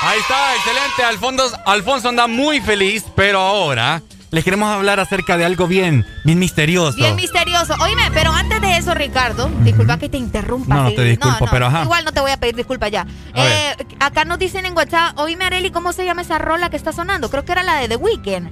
Ahí 0.03 0.19
está, 0.19 0.57
excelente. 0.57 1.05
Alfonso, 1.05 1.53
Alfonso 1.67 2.09
anda 2.09 2.27
muy 2.27 2.61
feliz, 2.61 3.05
pero 3.15 3.39
ahora 3.39 4.03
les 4.31 4.45
queremos 4.45 4.69
hablar 4.71 5.01
acerca 5.01 5.37
de 5.37 5.45
algo 5.45 5.67
bien, 5.67 6.07
bien 6.25 6.39
misterioso. 6.39 6.97
Bien 6.97 7.17
misterioso. 7.17 7.75
Oíme, 7.81 8.03
pero 8.15 8.33
antes 8.33 8.61
de 8.61 8.77
eso, 8.77 8.95
Ricardo, 8.95 9.51
disculpa 9.63 9.99
que 9.99 10.09
te 10.09 10.17
interrumpa. 10.19 10.75
No, 10.75 10.85
no 10.85 10.93
te 10.93 11.03
disculpo, 11.03 11.47
pero 11.51 11.67
ajá. 11.67 11.83
Igual 11.83 12.05
no 12.05 12.13
te 12.13 12.21
voy 12.21 12.31
a 12.31 12.37
pedir 12.37 12.55
disculpas 12.55 12.91
ya. 12.91 13.07
Eh, 13.35 13.75
acá 13.99 14.25
nos 14.25 14.39
dicen 14.39 14.67
en 14.67 14.77
WhatsApp, 14.77 15.19
oíme, 15.19 15.45
Areli, 15.45 15.71
¿cómo 15.71 15.93
se 15.93 16.05
llama 16.05 16.23
esa 16.23 16.39
rola 16.39 16.71
que 16.71 16.77
está 16.77 16.93
sonando? 16.93 17.29
Creo 17.31 17.45
que 17.45 17.53
era 17.53 17.63
la 17.63 17.77
de 17.77 17.89
The 17.89 17.97
Weeknd. 17.97 18.51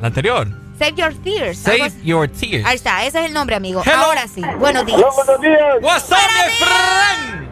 La 0.00 0.08
anterior. 0.08 0.48
Save 0.78 0.94
Your 0.94 1.14
Tears. 1.14 1.58
Save 1.58 1.92
your 2.04 2.28
tears. 2.28 2.64
Ahí 2.64 2.76
está, 2.76 3.04
ese 3.04 3.18
es 3.18 3.26
el 3.26 3.32
nombre, 3.32 3.56
amigo. 3.56 3.82
Hello. 3.84 3.96
Ahora 3.96 4.28
sí. 4.28 4.42
Buenos 4.58 4.86
días. 4.86 5.00
buenos 5.00 5.40
días. 5.40 5.76
What's 5.82 6.10
up, 6.10 6.18
friend? 6.58 7.48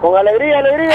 Con 0.00 0.16
alegría, 0.16 0.58
alegría. 0.60 0.94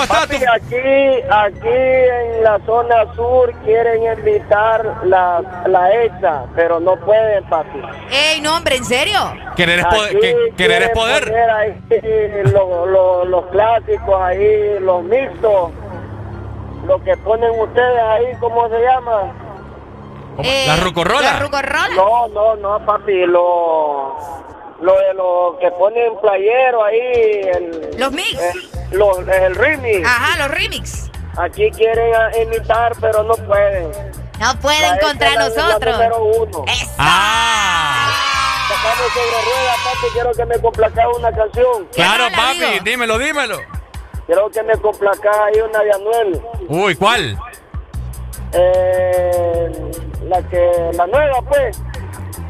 ¿Cómo 0.00 0.18
estás 0.18 0.26
Papi, 0.26 0.36
aquí, 0.46 1.22
aquí 1.30 1.68
en 1.68 2.42
la 2.42 2.58
zona 2.64 3.14
sur 3.14 3.52
quieren 3.64 4.02
invitar 4.18 4.82
la, 5.04 5.42
la 5.66 5.92
EXA, 6.04 6.44
pero 6.56 6.80
no 6.80 6.96
pueden, 7.00 7.44
papi. 7.44 7.82
Ey, 8.10 8.40
no, 8.40 8.56
hombre, 8.56 8.76
¿en 8.76 8.84
serio? 8.86 9.18
Querer 9.56 9.80
es 9.80 9.86
poder. 9.86 10.10
Aquí 10.16 10.20
que- 10.20 10.54
querer 10.56 10.82
es 10.84 10.88
quieren 10.88 10.92
poder. 10.94 11.24
poner 11.24 11.50
ahí 11.50 12.42
lo- 12.52 12.86
lo- 12.86 13.24
los 13.26 13.46
clásicos 13.48 14.22
ahí, 14.22 14.78
los 14.80 15.02
mixtos, 15.04 15.70
lo 16.86 17.02
que 17.04 17.14
ponen 17.18 17.50
ustedes 17.60 18.02
ahí, 18.02 18.26
¿cómo 18.40 18.68
se 18.70 18.80
llama? 18.80 19.20
Eh, 20.42 20.64
¿La 20.66 20.76
rucorrola? 20.76 21.20
La 21.32 21.38
rucorrola. 21.40 21.88
No, 21.94 22.28
no, 22.28 22.56
no, 22.56 22.86
papi, 22.86 23.26
lo, 23.26 24.16
lo 24.80 24.98
de 24.98 25.14
lo 25.14 25.56
que 25.60 25.70
ponen 25.72 26.16
playero 26.20 26.84
ahí, 26.84 27.40
el, 27.54 27.90
Los 27.98 28.12
mix. 28.12 28.32
el, 28.40 28.98
los- 28.98 29.18
el 29.28 29.54
remix. 29.54 30.06
Ajá, 30.06 30.38
los 30.38 30.48
remix. 30.50 31.10
Aquí 31.36 31.70
quieren 31.70 32.12
ah, 32.14 32.30
imitar, 32.42 32.92
pero 33.00 33.22
no 33.22 33.34
pueden. 33.34 33.90
No 34.40 34.58
pueden 34.60 34.82
La 34.96 34.98
contra 34.98 35.34
nosotros. 35.34 35.96
Uno. 36.38 36.64
Ah, 36.98 38.10
Tocando 38.68 39.04
sobre 39.10 39.44
ruedas, 39.44 39.76
papi, 39.84 40.06
quiero 40.12 40.32
que 40.32 40.44
me 40.46 40.58
complazca 40.60 41.08
una 41.10 41.30
canción. 41.32 41.86
claro, 41.94 42.24
papi, 42.34 42.80
dímelo, 42.82 43.18
dímelo. 43.18 43.58
Quiero 44.26 44.48
que 44.50 44.62
me 44.62 44.76
complazca 44.78 45.30
ahí 45.46 45.60
una 45.60 45.80
de 45.82 45.92
Anuel. 45.92 46.42
Uy, 46.68 46.94
¿cuál? 46.94 47.38
Eh, 48.52 49.70
la 50.24 50.42
que, 50.48 50.90
la 50.94 51.06
nueva, 51.06 51.42
pues. 51.42 51.80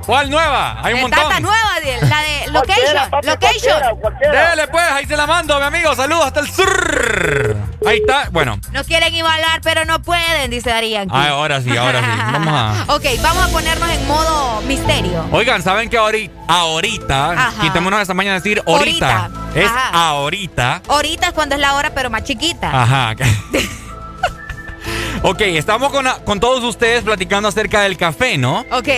¿Cuál 0.06 0.31
nueva? 0.31 0.78
Hay 0.82 0.94
un 0.94 1.02
montón. 1.02 1.43
nueva, 1.43 1.81
de- 1.85 2.06
la 2.06 2.20
de 2.22 2.40
Cualquiera, 2.52 3.06
Location. 3.06 3.10
papi, 3.10 3.27
Location. 3.27 3.60
cualquiera, 3.60 3.90
cualquiera. 4.01 4.51
Dele 4.51 4.68
pues, 4.68 4.85
ahí 4.90 5.06
se 5.06 5.16
la 5.16 5.27
mando, 5.27 5.56
mi 5.59 5.64
amigo. 5.64 5.94
Saludos 5.94 6.27
hasta 6.27 6.40
el 6.40 6.51
sur. 6.51 7.56
Ahí 7.86 7.98
está. 7.98 8.28
Bueno, 8.31 8.59
No 8.72 8.82
quieren 8.85 9.14
igualar, 9.14 9.60
pero 9.62 9.85
no 9.85 10.02
pueden, 10.02 10.51
dice 10.51 10.70
Darían. 10.70 11.09
ah, 11.12 11.28
ahora 11.28 11.60
sí, 11.60 11.77
ahora 11.77 12.01
sí. 12.01 12.06
Vamos 12.32 12.55
a. 12.89 12.94
Ok, 12.94 13.05
vamos 13.22 13.44
a 13.44 13.48
ponernos 13.52 13.89
en 13.90 14.06
modo 14.09 14.60
misterio. 14.62 15.27
Oigan, 15.32 15.62
¿saben 15.62 15.89
que 15.89 15.97
ahorita, 15.98 16.35
ahorita 16.48 17.31
Ajá. 17.32 17.60
quitémonos 17.62 18.01
esa 18.01 18.14
mañana 18.14 18.35
de 18.35 18.40
decir 18.40 18.62
ahorita? 18.66 19.24
Ahorita. 19.27 19.60
Es 19.60 19.70
Ajá. 19.70 20.09
ahorita. 20.10 20.82
Ahorita 20.89 21.27
es 21.28 21.32
cuando 21.35 21.55
es 21.55 21.60
la 21.60 21.74
hora, 21.74 21.90
pero 21.94 22.10
más 22.10 22.24
chiquita. 22.24 22.68
Ajá. 22.82 23.14
ok, 25.22 25.40
estamos 25.43 25.93
con, 25.93 26.06
con 26.24 26.40
todos 26.40 26.64
ustedes 26.64 27.05
platicando 27.05 27.48
acerca 27.48 27.82
del 27.82 27.97
café, 27.97 28.36
¿no? 28.39 28.64
Ok. 28.72 28.89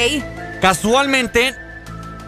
Casualmente, 0.62 1.56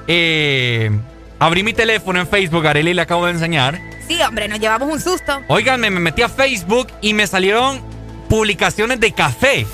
eh, 0.09 0.91
abrí 1.39 1.63
mi 1.63 1.73
teléfono 1.73 2.19
en 2.19 2.27
Facebook, 2.27 2.67
Arely 2.67 2.93
le 2.93 3.01
acabo 3.01 3.25
de 3.27 3.31
enseñar. 3.33 3.81
Sí, 4.09 4.21
hombre, 4.23 4.49
nos 4.49 4.59
llevamos 4.59 4.93
un 4.93 5.01
susto. 5.01 5.41
Oigan, 5.47 5.81
me, 5.81 5.89
me 5.89 6.01
metí 6.01 6.21
a 6.21 6.29
Facebook 6.29 6.89
y 7.01 7.15
me 7.15 7.29
salieron 7.29 7.81
publicaciones 8.29 8.99
de 8.99 9.13
café. 9.13 9.65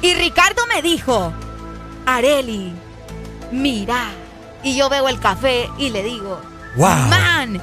Y 0.00 0.14
Ricardo 0.14 0.62
me 0.74 0.80
dijo, 0.80 1.30
Areli, 2.06 2.72
mira, 3.52 4.06
y 4.62 4.74
yo 4.76 4.88
veo 4.88 5.06
el 5.10 5.20
café 5.20 5.68
y 5.76 5.90
le 5.90 6.02
digo, 6.02 6.40
Wow. 6.76 6.88
man, 6.88 7.62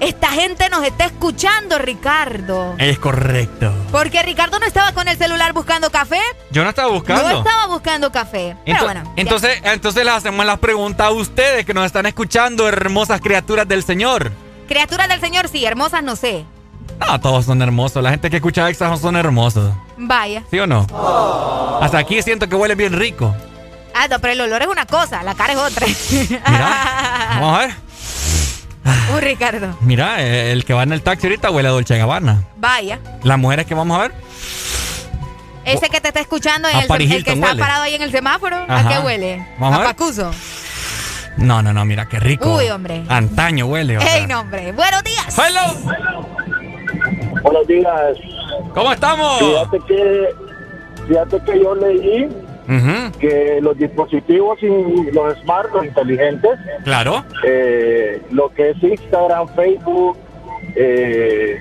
esta 0.00 0.28
gente 0.28 0.68
nos 0.68 0.84
está 0.84 1.06
escuchando, 1.06 1.78
Ricardo. 1.78 2.74
Es 2.78 2.98
correcto. 2.98 3.72
Porque 3.90 4.22
Ricardo 4.22 4.58
no 4.58 4.66
estaba 4.66 4.92
con 4.92 5.08
el 5.08 5.16
celular 5.16 5.52
buscando 5.52 5.90
café. 5.90 6.20
Yo 6.50 6.62
no 6.64 6.70
estaba 6.70 6.88
buscando. 6.90 7.22
No 7.22 7.38
estaba 7.38 7.66
buscando 7.66 8.12
café. 8.12 8.56
Pero 8.64 8.84
bueno. 8.84 9.02
ya. 9.04 9.12
entonces, 9.16 9.60
entonces 9.64 10.04
les 10.04 10.14
hacemos 10.14 10.44
las 10.44 10.58
preguntas 10.58 11.06
a 11.06 11.10
ustedes 11.10 11.64
que 11.64 11.74
nos 11.74 11.86
están 11.86 12.06
escuchando, 12.06 12.68
hermosas 12.68 13.20
criaturas 13.20 13.66
del 13.68 13.82
Señor. 13.82 14.32
Criaturas 14.68 15.08
del 15.08 15.20
Señor, 15.20 15.48
sí, 15.48 15.64
hermosas 15.64 16.02
no 16.02 16.16
sé. 16.16 16.44
No, 16.98 17.20
todos 17.20 17.44
son 17.44 17.62
hermosos. 17.62 18.02
La 18.02 18.10
gente 18.10 18.30
que 18.30 18.36
escucha 18.36 18.68
Exa 18.68 18.94
son 18.96 19.16
hermosos. 19.16 19.72
Vaya. 19.96 20.42
¿Sí 20.50 20.58
o 20.58 20.66
no? 20.66 20.86
Hasta 21.80 21.98
aquí 21.98 22.22
siento 22.22 22.48
que 22.48 22.56
huele 22.56 22.74
bien 22.74 22.92
rico. 22.92 23.34
Ah, 23.94 24.08
no, 24.08 24.18
pero 24.18 24.32
el 24.32 24.40
olor 24.40 24.62
es 24.62 24.68
una 24.68 24.86
cosa, 24.86 25.22
la 25.22 25.34
cara 25.34 25.52
es 25.52 25.58
otra. 25.58 25.86
Vamos 27.40 27.58
a 27.58 27.58
ver. 27.60 27.83
Uy, 29.14 29.20
Ricardo. 29.20 29.76
Mira, 29.80 30.20
eh, 30.22 30.52
el 30.52 30.64
que 30.64 30.74
va 30.74 30.82
en 30.82 30.92
el 30.92 31.02
taxi 31.02 31.26
ahorita 31.26 31.50
huele 31.50 31.68
a 31.68 31.72
Dolce 31.72 31.96
Gabbana. 31.96 32.44
Vaya. 32.56 32.98
Las 33.22 33.38
mujeres 33.38 33.66
que 33.66 33.74
vamos 33.74 33.98
a 33.98 34.02
ver. 34.02 34.12
Ese 35.64 35.88
que 35.88 36.00
te 36.00 36.08
está 36.08 36.20
escuchando, 36.20 36.68
A 36.68 36.82
el, 36.82 36.86
Paris 36.86 37.10
el 37.10 37.24
que 37.24 37.32
está 37.32 37.48
huele. 37.48 37.60
parado 37.60 37.82
ahí 37.84 37.94
en 37.94 38.02
el 38.02 38.10
semáforo, 38.10 38.64
¿a 38.68 38.88
qué 38.88 38.98
huele? 38.98 39.46
Vamos 39.58 39.76
a 39.76 39.78
ver. 39.82 39.86
Pacuso. 39.88 40.30
No, 41.38 41.62
no, 41.62 41.72
no, 41.72 41.84
mira 41.84 42.06
qué 42.06 42.20
rico. 42.20 42.56
Uy, 42.56 42.68
hombre. 42.68 43.02
Antaño 43.08 43.66
huele. 43.66 43.96
¡Ey, 43.98 44.26
no, 44.26 44.40
hombre! 44.40 44.72
¡Buenos 44.72 45.02
días! 45.02 45.36
¡Hello! 45.38 45.74
Buenos 47.42 47.66
días. 47.66 48.18
¿Cómo 48.74 48.92
estamos? 48.92 49.38
Fíjate 49.38 49.78
que, 49.88 50.28
fíjate 51.08 51.40
que 51.44 51.60
yo 51.60 51.74
leí 51.74 52.28
Que 53.20 53.58
los 53.60 53.76
dispositivos 53.76 54.58
y 54.62 55.10
los 55.12 55.36
smart, 55.40 55.70
los 55.74 55.84
inteligentes, 55.84 56.52
Claro. 56.84 57.24
eh, 57.46 58.22
lo 58.30 58.48
que 58.54 58.70
es 58.70 58.82
Instagram, 58.82 59.48
Facebook, 59.54 60.16
eh, 60.76 61.58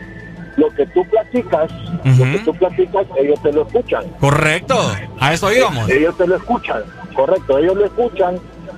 lo 0.58 0.70
que 0.70 0.86
tú 0.88 1.04
platicas, 1.10 1.72
lo 2.04 2.24
que 2.26 2.40
tú 2.46 2.54
platicas, 2.54 3.06
ellos 3.18 3.42
te 3.42 3.52
lo 3.52 3.64
escuchan. 3.66 4.04
Correcto. 4.20 4.76
A 5.20 5.34
eso 5.34 5.52
íbamos. 5.52 5.90
Ellos 5.90 6.16
te 6.18 6.28
lo 6.28 6.36
escuchan, 6.36 6.84
correcto, 7.16 7.58
ellos 7.58 7.76
lo 7.76 7.86
escuchan. 7.86 8.36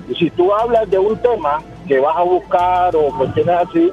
Y 0.08 0.14
si 0.14 0.30
tú 0.30 0.52
hablas 0.54 0.88
de 0.90 0.98
un 0.98 1.16
tema 1.18 1.58
que 1.86 1.98
vas 2.00 2.16
a 2.16 2.22
buscar 2.22 2.94
o 2.96 3.08
cuestiones 3.16 3.56
así, 3.68 3.90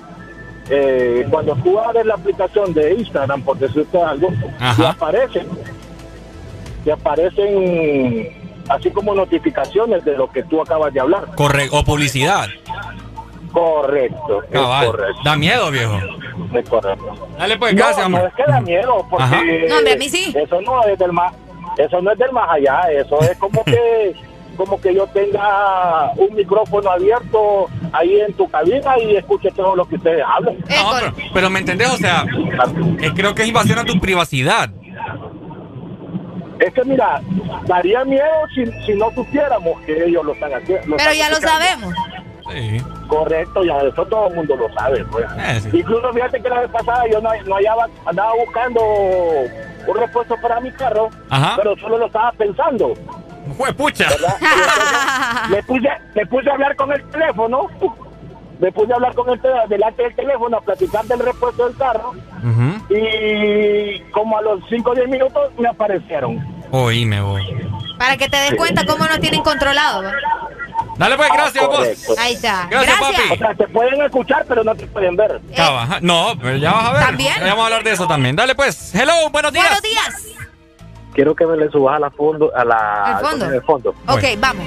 eh, 0.70 1.28
cuando 1.30 1.56
tú 1.58 1.78
abres 1.80 2.06
la 2.06 2.14
aplicación 2.16 2.74
de 2.74 2.94
Instagram, 2.96 3.42
por 3.42 3.58
decirte 3.58 4.02
algo, 4.02 4.30
te 4.78 4.86
aparecen, 4.86 5.48
te 6.84 6.92
aparecen 6.92 8.30
así 8.70 8.90
como 8.92 9.14
notificaciones 9.14 10.04
de 10.06 10.18
lo 10.18 10.30
que 10.30 10.44
tú 10.44 10.62
acabas 10.62 10.94
de 10.94 11.00
hablar. 11.00 11.26
Correcto. 11.36 11.78
O 11.78 11.84
publicidad. 11.84 12.48
Correcto, 13.52 14.44
es 14.44 14.50
Cabal. 14.50 14.88
correcto. 14.88 15.22
Da 15.24 15.36
miedo, 15.36 15.70
viejo. 15.70 16.00
Es 16.54 16.68
correcto. 16.68 17.28
Dale 17.38 17.58
pues, 17.58 17.74
No, 17.74 17.78
gracias, 17.78 18.10
no 18.10 18.18
es 18.18 18.34
que 18.34 18.44
da 18.48 18.62
miedo, 18.62 19.06
porque 19.10 19.24
Ajá. 19.24 19.42
No, 19.70 19.78
hombre, 19.78 19.94
a 19.94 19.98
mí 19.98 20.10
sí. 20.10 20.34
eso 20.36 20.62
no 20.62 20.84
es 20.86 20.98
del 20.98 21.14
más, 21.14 21.34
eso 21.78 22.02
no 22.02 22.12
es 22.12 22.18
del 22.18 22.32
más 22.32 22.50
allá, 22.50 22.82
eso 22.92 23.20
es 23.22 23.38
como 23.38 23.64
que 23.64 24.16
como 24.58 24.80
que 24.80 24.94
yo 24.94 25.08
tenga 25.08 26.12
un 26.16 26.36
micrófono 26.36 26.90
abierto 26.90 27.68
ahí 27.92 28.22
en 28.22 28.34
tu 28.34 28.48
cabina 28.50 28.98
y 29.00 29.16
escuche 29.16 29.50
todo 29.52 29.76
lo 29.76 29.86
que 29.86 29.96
ustedes 29.96 30.24
hablan. 30.28 30.58
No, 30.58 30.92
pero, 31.00 31.14
pero 31.34 31.50
me 31.50 31.60
entendés, 31.60 31.90
o 31.90 31.98
sea, 31.98 32.26
eh, 33.02 33.12
creo 33.16 33.34
que 33.36 33.44
es 33.44 33.48
invasión 33.48 33.80
a 33.80 33.86
tu 33.86 34.00
privacidad. 34.00 34.70
Es 36.64 36.74
que 36.74 36.84
mira, 36.86 37.22
daría 37.66 38.06
miedo 38.06 38.24
si, 38.56 38.66
si 38.86 38.94
no 38.94 39.12
supiéramos 39.12 39.82
que 39.82 40.06
ellos 40.06 40.24
lo 40.24 40.32
están 40.32 40.54
haciendo. 40.54 40.96
Pero 40.96 41.14
ya 41.14 41.30
lo 41.30 41.36
sabemos. 41.36 41.94
Sí. 42.50 42.82
Correcto, 43.08 43.64
ya 43.66 43.80
eso 43.80 44.06
todo 44.06 44.30
el 44.30 44.36
mundo 44.36 44.56
lo 44.56 44.74
sabe. 44.74 45.04
Pues. 45.06 45.26
Eh, 45.40 45.60
sí. 45.60 45.80
Incluso 45.80 46.14
fíjate 46.14 46.42
que 46.42 46.50
la 46.50 46.62
vez 46.62 46.72
pasada 46.72 47.04
yo 47.12 47.20
no, 47.20 47.32
no 47.46 47.56
hallaba, 47.56 47.88
andaba 48.06 48.34
buscando 48.36 48.82
un 48.82 49.98
repuesto 49.98 50.38
para 50.42 50.62
mi 50.62 50.72
carro, 50.72 51.10
Ajá. 51.30 51.56
pero 51.58 51.76
solo 51.78 51.98
lo 51.98 52.06
estaba 52.06 52.32
pensando. 52.32 52.94
Fue 53.58 53.74
pucha. 53.74 54.08
me 55.50 55.62
puse, 55.64 55.90
me 56.16 56.26
puse 56.28 56.50
a 56.50 56.54
hablar 56.54 56.78
con 56.78 56.94
el 56.94 57.04
teléfono, 57.10 57.68
me 58.64 58.72
puse 58.72 58.94
a 58.94 58.96
hablar 58.96 59.14
con 59.14 59.30
el 59.30 59.42
teléfono, 59.42 59.68
delante 59.68 60.04
del 60.04 60.16
teléfono, 60.16 60.58
a 60.58 60.62
platicar 60.62 61.04
del 61.04 61.20
repuesto 61.20 61.68
del 61.68 61.76
carro, 61.76 62.14
y 62.90 64.00
como 64.12 64.38
a 64.38 64.42
los 64.42 64.62
5 64.70 64.90
o 64.90 64.96
10 64.96 65.10
minutos 65.10 65.52
me 65.60 65.68
aparecieron. 65.68 66.40
Oíme, 66.72 67.20
voy. 67.20 67.44
Para 68.00 68.16
que 68.16 68.30
te 68.30 68.38
des 68.38 68.56
cuenta 68.56 68.86
cómo 68.86 69.06
nos 69.06 69.20
tienen 69.20 69.44
controlado. 69.44 70.04
Dale 70.98 71.18
pues, 71.18 71.30
gracias, 71.34 71.68
vos. 71.68 72.18
Ahí 72.18 72.36
está. 72.36 72.68
Gracias, 72.72 72.98
O 72.98 73.02
papi. 73.02 73.38
sea, 73.38 73.54
te 73.54 73.68
pueden 73.68 74.02
escuchar, 74.02 74.46
pero 74.48 74.64
no 74.64 74.74
te 74.74 74.88
pueden 74.88 75.18
ver. 75.18 75.42
Ajá. 75.58 76.00
No, 76.02 76.34
pero 76.42 76.56
ya 76.56 76.72
vas 76.72 76.86
a 76.86 76.94
ver. 76.94 77.02
¿También? 77.04 77.34
Ya 77.40 77.48
vamos 77.50 77.64
a 77.64 77.66
hablar 77.66 77.84
de 77.84 77.92
eso 77.92 78.08
también. 78.08 78.36
Dale 78.38 78.56
pues. 78.56 78.96
Hello, 78.96 79.30
buenos 79.32 79.52
días. 79.52 79.66
Buenos 79.66 79.82
días. 79.82 80.28
Quiero 81.14 81.36
que 81.36 81.46
me 81.46 81.58
le 81.58 81.70
subas 81.70 81.98
a 81.98 82.00
la 82.00 82.12
fondo, 82.12 82.50
a 82.56 82.64
la 82.64 83.18
¿Al 83.18 83.26
fondo? 83.26 83.46
al 83.46 83.62
fondo. 83.64 83.90
Ok, 84.08 84.24
vamos. 84.40 84.66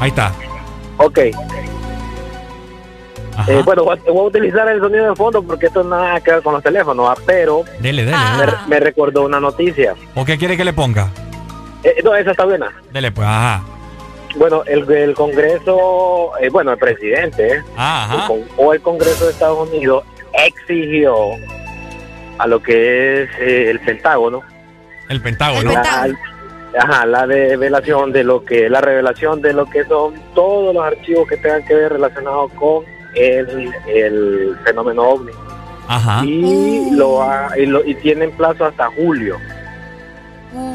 Ahí 0.00 0.10
está. 0.10 0.32
Ok. 0.98 1.18
Eh, 3.48 3.62
bueno, 3.64 3.84
voy 3.84 3.96
a, 3.98 4.10
voy 4.10 4.18
a 4.18 4.22
utilizar 4.28 4.68
el 4.68 4.80
sonido 4.80 5.10
de 5.10 5.16
fondo 5.16 5.42
porque 5.42 5.66
esto 5.66 5.82
nada 5.84 6.20
que 6.20 6.32
ver 6.32 6.42
con 6.42 6.54
los 6.54 6.62
teléfonos, 6.62 7.08
ah, 7.08 7.20
pero 7.26 7.64
Dele, 7.80 8.04
dele. 8.04 8.16
Ah. 8.18 8.64
me, 8.66 8.74
me 8.76 8.80
recordó 8.80 9.24
una 9.24 9.40
noticia. 9.40 9.94
¿O 10.14 10.24
qué 10.24 10.36
quiere 10.38 10.56
que 10.56 10.64
le 10.64 10.72
ponga? 10.72 11.08
Eh, 11.82 11.96
no, 12.04 12.14
esa 12.14 12.32
está 12.32 12.44
buena. 12.44 12.70
Dele 12.92 13.10
pues, 13.12 13.26
ajá. 13.26 13.62
Bueno, 14.36 14.62
el, 14.66 14.88
el 14.92 15.14
Congreso, 15.14 16.30
eh, 16.40 16.48
bueno, 16.50 16.70
el 16.72 16.78
presidente 16.78 17.54
eh, 17.56 17.62
Ajá. 17.76 18.32
el 18.32 18.44
o 18.56 18.72
el 18.72 18.80
Congreso 18.80 19.24
de 19.24 19.32
Estados 19.32 19.68
Unidos 19.68 20.04
exigió 20.32 21.14
a 22.38 22.46
lo 22.46 22.62
que 22.62 23.22
es 23.24 23.30
eh, 23.40 23.70
el 23.70 23.80
Pentágono, 23.80 24.42
El 25.08 25.20
Pentágono. 25.20 25.72
la, 25.72 26.08
ajá, 26.78 27.06
la 27.06 27.26
revelación 27.26 28.12
de 28.12 28.22
lo 28.22 28.44
que 28.44 28.70
la 28.70 28.80
revelación 28.80 29.42
de 29.42 29.52
lo 29.52 29.66
que 29.66 29.84
son 29.84 30.14
todos 30.34 30.74
los 30.74 30.84
archivos 30.84 31.28
que 31.28 31.36
tengan 31.36 31.64
que 31.66 31.74
ver 31.74 31.92
relacionados 31.94 32.52
con 32.52 32.84
el, 33.14 33.72
el 33.88 34.56
fenómeno 34.64 35.02
ovni 35.02 35.32
Ajá. 35.88 36.24
y 36.24 36.90
lo, 36.92 37.22
ha- 37.22 37.50
y 37.58 37.66
lo 37.66 37.84
y 37.84 37.94
tienen 37.96 38.30
plazo 38.32 38.64
hasta 38.66 38.86
julio. 38.90 39.36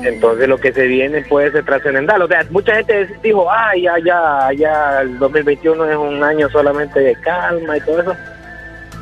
Entonces 0.04 0.48
lo 0.48 0.58
que 0.58 0.72
se 0.72 0.84
viene 0.88 1.22
puede 1.24 1.52
ser 1.52 1.66
trascendental. 1.66 2.22
O 2.22 2.28
sea, 2.28 2.46
mucha 2.50 2.76
gente 2.76 3.10
dijo, 3.22 3.50
ah, 3.52 3.72
ya, 3.76 3.96
ya, 4.06 4.50
ya, 4.56 5.02
el 5.02 5.18
2021 5.20 5.86
es 5.92 5.98
un 5.98 6.24
año 6.24 6.50
solamente 6.50 7.00
de 7.02 7.16
calma 7.16 7.76
y 7.78 7.82
todo 7.82 8.02
eso. 8.02 8.14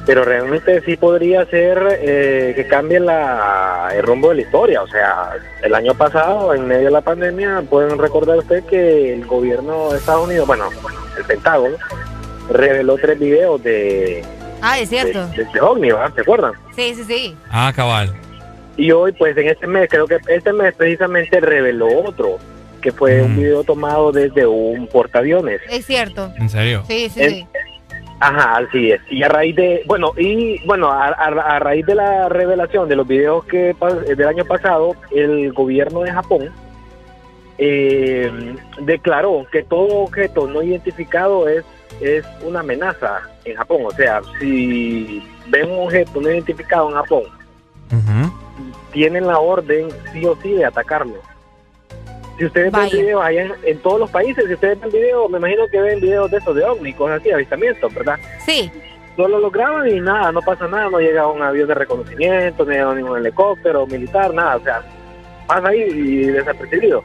Pero 0.05 0.25
realmente 0.25 0.81
sí 0.81 0.97
podría 0.97 1.45
ser 1.45 1.99
eh, 2.01 2.53
que 2.55 2.67
cambie 2.67 2.99
la, 2.99 3.89
el 3.95 4.03
rumbo 4.03 4.29
de 4.29 4.35
la 4.35 4.41
historia. 4.41 4.81
O 4.81 4.87
sea, 4.87 5.29
el 5.61 5.73
año 5.75 5.93
pasado, 5.93 6.53
en 6.53 6.67
medio 6.67 6.85
de 6.85 6.91
la 6.91 7.01
pandemia, 7.01 7.61
pueden 7.69 7.97
recordar 7.99 8.37
usted 8.39 8.63
que 8.65 9.13
el 9.13 9.25
gobierno 9.25 9.91
de 9.91 9.97
Estados 9.99 10.25
Unidos, 10.27 10.47
bueno, 10.47 10.65
el 11.17 11.23
Pentágono, 11.23 11.75
reveló 12.49 12.95
tres 12.97 13.19
videos 13.19 13.61
de, 13.63 14.23
Ah, 14.61 14.79
es 14.79 14.89
de, 14.89 15.01
cierto. 15.01 15.27
de, 15.29 15.45
de 15.45 15.61
ovni, 15.61 15.91
¿verdad? 15.91 16.13
¿Se 16.15 16.21
acuerdan? 16.21 16.53
Sí, 16.75 16.93
sí, 16.95 17.03
sí. 17.03 17.35
Ah, 17.49 17.71
cabal. 17.75 18.13
Y 18.77 18.91
hoy, 18.91 19.11
pues 19.11 19.35
en 19.37 19.47
este 19.49 19.67
mes, 19.67 19.87
creo 19.89 20.07
que 20.07 20.17
este 20.27 20.51
mes 20.53 20.73
precisamente 20.75 21.39
reveló 21.39 21.87
otro, 22.05 22.37
que 22.81 22.91
fue 22.91 23.21
un 23.21 23.37
video 23.37 23.63
tomado 23.63 24.11
desde 24.11 24.45
un 24.47 24.87
portaaviones. 24.87 25.61
Es 25.69 25.85
cierto. 25.85 26.31
¿En 26.37 26.49
serio? 26.49 26.83
Sí, 26.87 27.09
sí, 27.09 27.21
En- 27.21 27.29
sí. 27.31 27.47
Ajá, 28.19 28.57
así 28.57 28.91
es. 28.91 29.01
Y 29.09 29.21
a 29.21 29.27
raíz 29.27 29.53
de, 29.55 29.83
bueno, 29.85 30.13
y 30.17 30.65
bueno, 30.65 30.89
a, 30.89 31.07
a- 31.07 31.55
a 31.55 31.59
raíz 31.59 31.85
de 31.85 31.95
la 31.95 32.29
revelación 32.29 32.87
de 32.87 32.95
los 32.95 33.05
videos 33.05 33.43
que 33.45 33.75
del 34.15 34.27
año 34.27 34.45
pasado, 34.45 34.95
el 35.11 35.51
gobierno 35.51 36.01
de 36.01 36.11
Japón 36.13 36.49
eh, 37.57 38.31
declaró 38.81 39.45
que 39.51 39.63
todo 39.63 39.99
objeto 40.03 40.47
no 40.47 40.63
identificado 40.63 41.47
es 41.49 41.63
es 42.03 42.25
una 42.41 42.61
amenaza 42.61 43.21
en 43.45 43.55
Japón. 43.55 43.83
O 43.85 43.91
sea, 43.91 44.21
si 44.39 45.23
ven 45.47 45.71
un 45.71 45.85
objeto 45.85 46.21
no 46.21 46.29
identificado 46.29 46.89
en 46.89 46.95
Japón, 46.95 47.23
tienen 48.91 49.27
la 49.27 49.39
orden 49.39 49.89
sí 50.11 50.25
o 50.25 50.35
sí 50.41 50.53
de 50.53 50.65
atacarlo. 50.65 51.15
Si 52.37 52.45
ustedes 52.45 52.71
ven 52.71 52.89
videos 52.89 53.23
allá 53.23 53.43
en, 53.43 53.53
en 53.63 53.79
todos 53.79 53.99
los 53.99 54.09
países, 54.09 54.45
si 54.45 54.53
ustedes 54.53 54.79
ven 54.79 54.91
videos, 54.91 55.29
me 55.29 55.37
imagino 55.37 55.67
que 55.67 55.79
ven 55.79 55.99
videos 55.99 56.29
de 56.31 56.37
esos 56.37 56.55
de 56.55 56.63
ovni, 56.63 56.93
cosas 56.93 57.19
así, 57.19 57.31
avistamientos, 57.31 57.93
¿verdad? 57.93 58.19
Sí. 58.45 58.71
Solo 59.15 59.39
lo 59.39 59.51
graban 59.51 59.87
y 59.87 59.99
nada, 59.99 60.31
no 60.31 60.41
pasa 60.41 60.67
nada, 60.67 60.89
no 60.89 60.99
llega 60.99 61.27
un 61.27 61.43
avión 61.43 61.67
de 61.67 61.75
reconocimiento, 61.75 62.65
no 62.65 62.71
llega 62.71 62.95
ningún 62.95 63.19
helicóptero 63.19 63.85
militar, 63.85 64.33
nada, 64.33 64.55
o 64.55 64.63
sea, 64.63 64.83
pasa 65.45 65.67
ahí 65.67 65.81
y 65.81 66.25
desapercibido. 66.25 67.03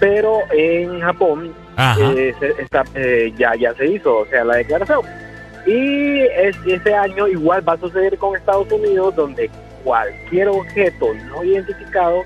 Pero 0.00 0.40
en 0.52 1.00
Japón. 1.00 1.65
Eh, 2.16 2.34
se- 2.40 2.62
está, 2.62 2.84
eh, 2.94 3.32
ya, 3.36 3.54
ya 3.54 3.74
se 3.74 3.86
hizo, 3.86 4.18
o 4.18 4.26
sea, 4.26 4.44
la 4.44 4.56
declaración. 4.56 5.00
Y 5.66 6.20
es, 6.20 6.56
ese 6.66 6.94
año 6.94 7.26
igual 7.28 7.68
va 7.68 7.72
a 7.74 7.78
suceder 7.80 8.16
con 8.18 8.36
Estados 8.36 8.70
Unidos, 8.70 9.14
donde 9.16 9.50
cualquier 9.84 10.48
objeto 10.48 11.08
no 11.28 11.42
identificado, 11.44 12.22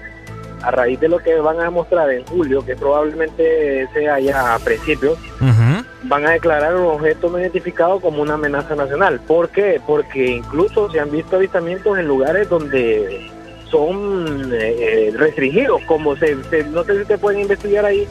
a 0.62 0.70
raíz 0.70 1.01
de 1.01 1.09
lo 1.09 1.18
que 1.18 1.35
van 1.36 1.59
a 1.59 1.70
mostrar 1.70 2.10
en 2.10 2.22
julio, 2.27 2.64
que 2.64 2.77
probablemente 2.77 3.89
sea 3.94 4.18
ya 4.20 4.55
a 4.55 4.59
principios, 4.59 5.18
van 6.02 6.27
a 6.27 6.31
declarar 6.32 6.77
un 6.77 6.86
objeto 6.86 7.31
no 7.31 7.39
identificado 7.40 7.98
como 7.98 8.20
una 8.20 8.35
amenaza 8.35 8.74
nacional. 8.74 9.20
¿Por 9.27 9.48
qué? 9.48 9.81
Porque 9.86 10.27
incluso 10.32 10.90
se 10.90 11.01
han 11.01 11.10
visto 11.10 11.36
avistamientos 11.36 11.98
en 11.98 12.06
lugares 12.06 12.48
donde 12.51 13.31
son 13.70 14.52
eh, 14.52 14.77
eh, 15.09 15.12
restringidos, 15.16 15.81
como 15.86 16.14
se, 16.16 16.36
se- 16.51 16.64
no 16.64 16.85
sé 16.85 16.98
si 17.01 17.05
te 17.06 17.16
pueden 17.18 17.40
investigar 17.40 17.86
ahí. 17.86 18.06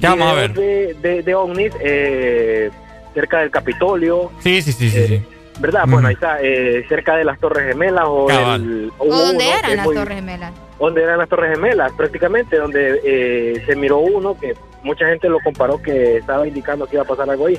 Ya 0.00 0.10
vamos 0.10 0.28
a 0.28 0.34
ver. 0.34 0.52
De, 0.54 0.94
de, 1.02 1.22
de 1.22 1.34
ovnis 1.34 1.72
eh, 1.80 2.70
cerca 3.14 3.40
del 3.40 3.50
Capitolio, 3.50 4.30
Sí, 4.40 4.62
sí, 4.62 4.72
sí, 4.72 4.90
sí. 4.90 5.06
sí. 5.06 5.22
¿verdad? 5.60 5.84
Bueno, 5.88 6.06
ahí 6.08 6.14
está, 6.14 6.38
eh, 6.40 6.84
cerca 6.88 7.16
de 7.16 7.24
las 7.24 7.38
Torres 7.40 7.66
Gemelas 7.68 8.04
o, 8.06 8.28
el- 8.30 8.92
¿O 8.98 9.06
hubo 9.06 9.16
dónde 9.16 9.44
uno 9.48 9.58
eran 9.58 9.76
las 9.76 9.84
muy- 9.86 9.94
Torres 9.96 10.14
Gemelas? 10.16 10.52
donde 10.78 11.02
eran 11.02 11.18
las 11.18 11.28
Torres 11.28 11.50
Gemelas, 11.56 11.92
prácticamente, 11.94 12.56
donde 12.56 13.00
eh, 13.04 13.62
se 13.66 13.74
miró 13.74 13.98
uno 13.98 14.38
que 14.38 14.54
mucha 14.84 15.06
gente 15.06 15.28
lo 15.28 15.40
comparó 15.40 15.82
que 15.82 16.18
estaba 16.18 16.46
indicando 16.46 16.86
que 16.86 16.94
iba 16.94 17.02
a 17.02 17.06
pasar 17.06 17.28
algo 17.28 17.46
ahí. 17.46 17.58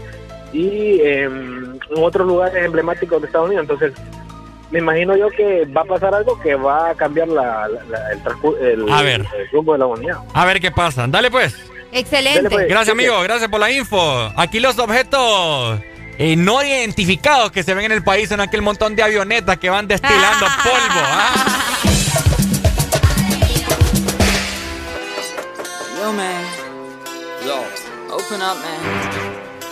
Y 0.53 0.99
eh, 1.01 1.23
en 1.25 1.79
otros 1.97 2.25
lugares 2.25 2.63
emblemáticos 2.63 3.19
de 3.21 3.27
Estados 3.27 3.47
Unidos. 3.47 3.63
Entonces, 3.69 3.91
me 4.71 4.79
imagino 4.79 5.17
yo 5.17 5.27
que 5.29 5.65
va 5.65 5.81
a 5.81 5.85
pasar 5.85 6.15
algo 6.15 6.39
que 6.39 6.55
va 6.55 6.91
a 6.91 6.95
cambiar 6.95 7.27
la, 7.27 7.67
la- 7.67 7.83
la- 7.89 8.11
el, 8.13 8.19
el- 8.83 8.89
A 8.93 9.01
ver. 9.01 9.25
el 9.37 9.49
rumbo 9.51 9.73
de 9.73 9.79
la 9.79 9.85
humanidad. 9.87 10.19
A 10.33 10.45
ver 10.45 10.61
qué 10.61 10.71
pasa. 10.71 11.05
Dale 11.07 11.29
pues. 11.29 11.69
Excelente. 11.91 12.49
Pues. 12.49 12.67
Gracias, 12.67 12.93
amigo. 12.93 13.19
Gracias 13.21 13.49
por 13.49 13.59
la 13.59 13.71
info. 13.71 14.31
Aquí 14.35 14.59
los 14.59 14.77
objetos 14.77 15.79
eh, 16.17 16.35
no 16.35 16.61
identificados 16.63 17.51
que 17.51 17.63
se 17.63 17.73
ven 17.73 17.85
en 17.85 17.91
el 17.93 18.03
país 18.03 18.29
son 18.29 18.41
aquel 18.41 18.61
montón 18.61 18.95
de 18.95 19.03
avionetas 19.03 19.57
que 19.57 19.69
van 19.69 19.87
destilando 19.87 20.45
polvo. 20.63 21.01
¿ah? 21.05 21.33
Yo, 25.99 26.13
man. 26.13 26.43
Yo. 27.45 27.63
Open 28.13 28.41
up, 28.41 28.57
man. 28.57 28.81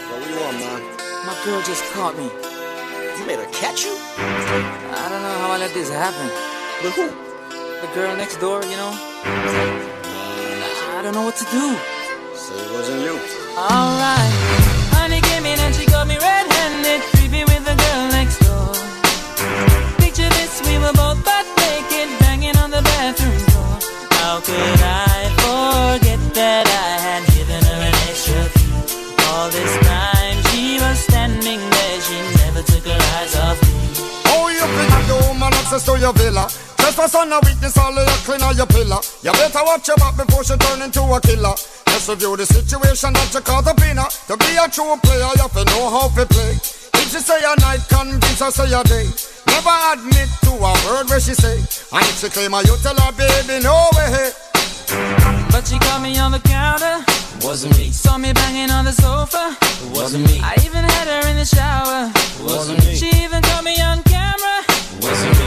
What 0.09 0.23
do 0.23 0.29
you 0.29 0.39
want, 0.39 0.59
man? 0.59 0.81
My 1.25 1.33
girl 1.43 1.61
just 1.65 1.83
caught 1.93 2.17
me. 2.17 2.29
You 3.19 3.25
made 3.25 3.39
her 3.39 3.51
catch 3.51 3.83
you? 3.83 3.93
I 3.93 5.09
don't 5.09 5.21
know 5.21 5.39
how 5.41 5.51
I 5.51 5.57
let 5.57 5.73
this 5.73 5.89
happen. 5.89 6.29
With 6.83 6.95
who? 6.95 7.09
The 7.81 7.87
girl 7.93 8.15
next 8.15 8.37
door, 8.39 8.63
you 8.63 8.77
know? 8.77 8.91
I 10.95 11.01
don't 11.03 11.13
know 11.13 11.23
what 11.23 11.35
to 11.35 11.45
do. 11.45 11.96
So 12.47 12.55
it 12.55 12.71
wasn't 12.71 13.01
you. 13.03 13.19
Alright. 13.59 14.31
Honey 14.95 15.19
came 15.19 15.45
in 15.45 15.59
and 15.59 15.75
she 15.75 15.85
got 15.85 16.07
me 16.07 16.15
red-handed, 16.15 17.03
creepy 17.11 17.43
with 17.43 17.67
the 17.67 17.75
girl 17.75 18.03
next 18.15 18.39
door. 18.39 18.71
Picture 19.99 20.31
this, 20.31 20.63
we 20.63 20.79
were 20.79 20.95
both 20.95 21.19
butt 21.27 21.43
naked, 21.59 22.07
banging 22.23 22.55
on 22.63 22.71
the 22.71 22.79
bathroom 22.79 23.35
door. 23.51 23.75
How 24.23 24.39
could 24.39 24.79
I 24.79 25.27
forget 25.43 26.23
that 26.39 26.63
I 26.71 26.91
had 27.03 27.27
given 27.35 27.59
her 27.67 27.79
an 27.83 27.95
extra 28.07 28.39
key? 28.55 28.71
All 29.27 29.51
this 29.51 29.73
time 29.83 30.39
she 30.47 30.79
was 30.79 31.03
standing 31.03 31.59
there, 31.59 31.99
she 31.99 32.15
never 32.47 32.63
took 32.63 32.87
her 32.87 33.01
eyes 33.19 33.35
off 33.43 33.59
me. 33.59 33.75
Oh, 34.31 34.47
you 34.47 34.63
bring 34.63 34.95
the 35.11 35.19
woman 35.27 35.51
access 35.51 35.83
to 35.83 35.99
your 35.99 36.13
villa. 36.13 36.47
Trespass 36.87 37.15
on 37.15 37.33
a 37.33 37.39
weakness, 37.43 37.75
all 37.77 37.91
of 37.91 37.99
your 37.99 38.21
clean 38.23 38.41
on 38.47 38.55
your 38.55 38.65
pillar. 38.65 39.03
You 39.19 39.35
better 39.35 39.59
watch 39.67 39.91
your 39.91 39.97
back 39.99 40.15
before 40.15 40.39
she 40.47 40.55
turn 40.55 40.79
into 40.81 41.03
a 41.03 41.19
killer. 41.19 41.51
Just 41.91 42.07
review 42.07 42.39
the 42.39 42.47
situation 42.47 43.11
that 43.11 43.27
you 43.35 43.43
caught 43.43 43.67
up 43.67 43.75
in. 43.83 43.99
To 43.99 44.35
be 44.39 44.55
a 44.55 44.71
true 44.71 44.95
player, 45.03 45.27
you 45.35 45.43
have 45.43 45.51
to 45.51 45.67
know 45.67 45.91
how 45.91 46.07
to 46.07 46.23
play. 46.23 46.55
If 46.55 47.11
she 47.11 47.19
say 47.19 47.43
a 47.43 47.59
night, 47.59 47.83
convince 47.91 48.39
her 48.39 48.55
say 48.55 48.71
a 48.71 48.79
day. 48.87 49.03
Never 49.51 49.75
admit 49.99 50.31
to 50.47 50.55
a 50.55 50.71
word 50.87 51.11
where 51.11 51.19
she 51.19 51.35
say. 51.35 51.59
And 51.91 52.07
if 52.07 52.23
she 52.23 52.31
claim 52.31 52.55
her, 52.55 52.63
you 52.63 52.79
tell 52.79 52.95
her, 52.95 53.11
baby, 53.19 53.59
no 53.59 53.75
way. 53.99 54.31
But 55.51 55.67
she 55.67 55.75
caught 55.83 55.99
me 55.99 56.15
on 56.23 56.31
the 56.31 56.39
counter. 56.39 57.03
Wasn't 57.43 57.75
me. 57.75 57.91
Saw 57.91 58.15
me 58.15 58.31
banging 58.31 58.71
on 58.71 58.87
the 58.87 58.95
sofa. 58.95 59.59
Wasn't 59.91 60.23
me. 60.23 60.39
I 60.39 60.55
even 60.63 60.87
had 60.87 61.11
her 61.11 61.27
in 61.27 61.35
the 61.35 61.43
shower. 61.43 62.07
Wasn't 62.47 62.79
me. 62.79 62.95
She 62.95 63.11
even 63.27 63.43
caught 63.43 63.67
me 63.67 63.75
on 63.83 63.99
camera. 64.07 64.63
Wasn't 65.03 65.35
me. 65.35 65.46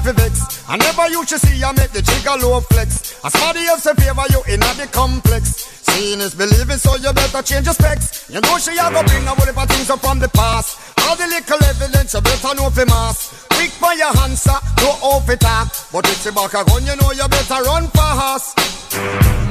for 0.00 0.12
vex. 0.12 0.64
I 0.68 0.76
never 0.76 1.08
you 1.08 1.24
to 1.24 1.38
see 1.38 1.62
I 1.62 1.72
make 1.72 1.90
the 1.90 2.02
jigger 2.02 2.36
low 2.40 2.60
flex. 2.60 3.18
As 3.24 3.32
somebody 3.32 3.66
else 3.66 3.86
in 3.86 3.96
favor 3.96 4.24
you 4.30 4.40
in 4.48 4.60
the 4.60 4.88
complex. 4.92 5.68
Seeing 5.92 6.20
is 6.20 6.34
believing, 6.34 6.78
so 6.78 6.96
you 6.96 7.12
better 7.12 7.42
change 7.42 7.66
your 7.66 7.74
specs. 7.74 8.30
You 8.30 8.40
know 8.40 8.56
she 8.58 8.72
a 8.78 8.88
go 8.88 9.02
bring 9.04 9.26
a 9.28 9.34
whole 9.34 9.50
of 9.50 9.68
things 9.68 9.90
up 9.90 10.00
from 10.00 10.18
the 10.18 10.28
past. 10.28 10.78
All 11.04 11.16
the 11.16 11.26
little 11.26 11.62
evidence 11.64 12.14
you 12.14 12.20
better 12.20 12.54
know 12.54 12.70
for 12.70 12.86
mass. 12.86 13.46
Quick 13.52 13.70
for 13.76 13.92
your 13.92 14.12
answer, 14.24 14.56
no 14.80 14.96
off 15.02 15.28
it 15.28 15.40
talk. 15.40 15.68
But 15.92 16.08
if 16.08 16.22
she 16.22 16.30
back 16.30 16.54
a 16.54 16.64
gun, 16.64 16.86
you 16.86 16.96
know 16.96 17.12
you 17.12 17.28
better 17.28 17.60
run 17.62 17.88
fast. 17.88 18.71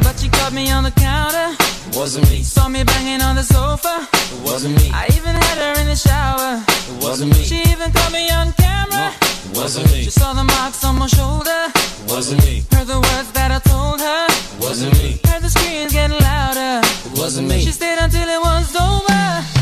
But 0.03 0.19
she 0.19 0.29
caught 0.29 0.53
me 0.53 0.71
on 0.71 0.83
the 0.83 0.91
counter. 0.91 1.55
Wasn't 1.97 2.29
me. 2.29 2.43
Saw 2.43 2.67
me 2.67 2.83
banging 2.83 3.21
on 3.21 3.35
the 3.35 3.43
sofa. 3.43 4.07
It 4.13 4.41
wasn't 4.43 4.75
me. 4.77 4.91
I 4.93 5.07
even 5.17 5.33
had 5.33 5.57
her 5.57 5.81
in 5.81 5.87
the 5.87 5.95
shower. 5.95 6.63
It 6.67 7.03
wasn't 7.03 7.33
me. 7.33 7.43
She 7.43 7.61
even 7.71 7.91
caught 7.91 8.11
me 8.11 8.29
on 8.29 8.53
camera. 8.53 9.13
It 9.45 9.57
Wasn't 9.57 9.91
me. 9.91 10.03
She 10.03 10.11
saw 10.11 10.33
the 10.33 10.43
marks 10.43 10.83
on 10.83 10.99
my 10.99 11.07
shoulder. 11.07 11.61
It 11.73 12.11
Wasn't 12.11 12.43
me. 12.45 12.63
Heard 12.71 12.87
the 12.87 12.99
words 12.99 13.31
that 13.31 13.51
I 13.51 13.59
told 13.59 13.99
her. 13.99 14.25
It 14.29 14.61
Wasn't 14.61 14.93
me. 15.01 15.19
Heard 15.25 15.41
the 15.41 15.49
screams 15.49 15.91
getting 15.91 16.19
louder. 16.19 16.85
It 17.05 17.17
wasn't 17.17 17.47
me. 17.47 17.61
She 17.61 17.71
stayed 17.71 17.97
until 17.97 18.27
it 18.27 18.41
was 18.41 18.75
over. 18.75 19.60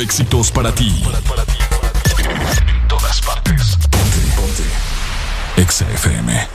Éxitos 0.00 0.50
para 0.50 0.72
ti. 0.72 1.04
En 1.06 2.88
todas 2.88 3.20
partes. 3.20 3.76
Ponte, 3.90 4.18
ponte. 4.36 4.64
Exa 5.60 5.84
FM. 5.92 6.48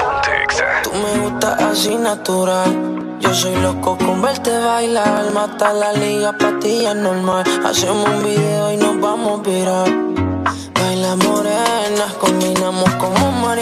Ponte 0.00 0.42
Exa. 0.42 0.64
Tú 0.82 0.90
me 0.92 1.18
gustas 1.20 1.60
así 1.62 1.94
natural. 1.96 2.70
Yo 3.20 3.34
soy 3.34 3.56
loco 3.56 3.98
con 3.98 4.22
verte 4.22 4.56
bailar. 4.58 5.30
Mata 5.32 5.72
la 5.72 5.92
liga, 5.92 6.32
patilla 6.38 6.94
normal. 6.94 7.44
Hacemos 7.64 8.08
un 8.08 8.24
video 8.24 8.72
y 8.72 8.76
nos 8.78 8.98
vamos 9.00 9.40
a 9.40 9.42
virar. 9.42 9.88
Baila 10.74 11.16
morena, 11.16 12.06
combinamos 12.20 12.90
como 12.94 13.32
mar 13.32 13.58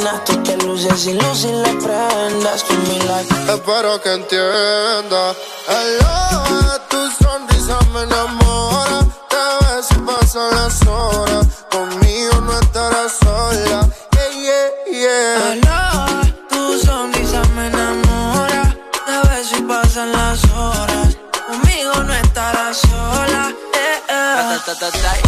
arena. 0.00 0.22
Tú 0.24 0.42
te 0.42 0.56
luces 0.58 1.06
y 1.06 1.14
luces 1.14 1.52
las 1.52 1.74
prendas. 1.84 2.64
Give 2.64 2.78
me 2.88 2.98
like. 3.04 3.52
Espero 3.52 4.00
que 4.00 4.12
entienda. 4.12 5.34
Hello, 5.68 6.78
tu 6.88 7.10
sonrisa 7.22 7.78
me 7.92 8.02
enamora. 8.02 9.06
Te 9.28 9.36
ves 9.64 9.86
y 9.90 9.98
pasan 10.00 10.50
las 10.50 10.86
horas. 10.86 11.46
Conmigo 11.70 12.40
no 12.40 12.58
estarás 12.58 13.12
sola. 13.20 13.88
Yeah, 14.12 14.30
yeah, 14.42 15.00
yeah. 15.00 15.52
Aló, 15.52 16.32
tu 16.48 16.78
sonrisa 16.78 17.42
me 17.54 17.66
enamora. 17.68 18.76
Te 19.06 19.28
ves 19.28 19.52
y 19.58 19.62
pasan 19.62 20.12
las 20.12 20.44
horas. 20.50 21.16
Conmigo 21.46 21.94
no 22.02 22.14
estarás 22.14 22.78
sola. 22.78 23.52
Eh, 23.74 24.02
eh. 24.08 24.40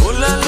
Uh, 0.05 0.11
la, 0.11 0.27
la, 0.37 0.42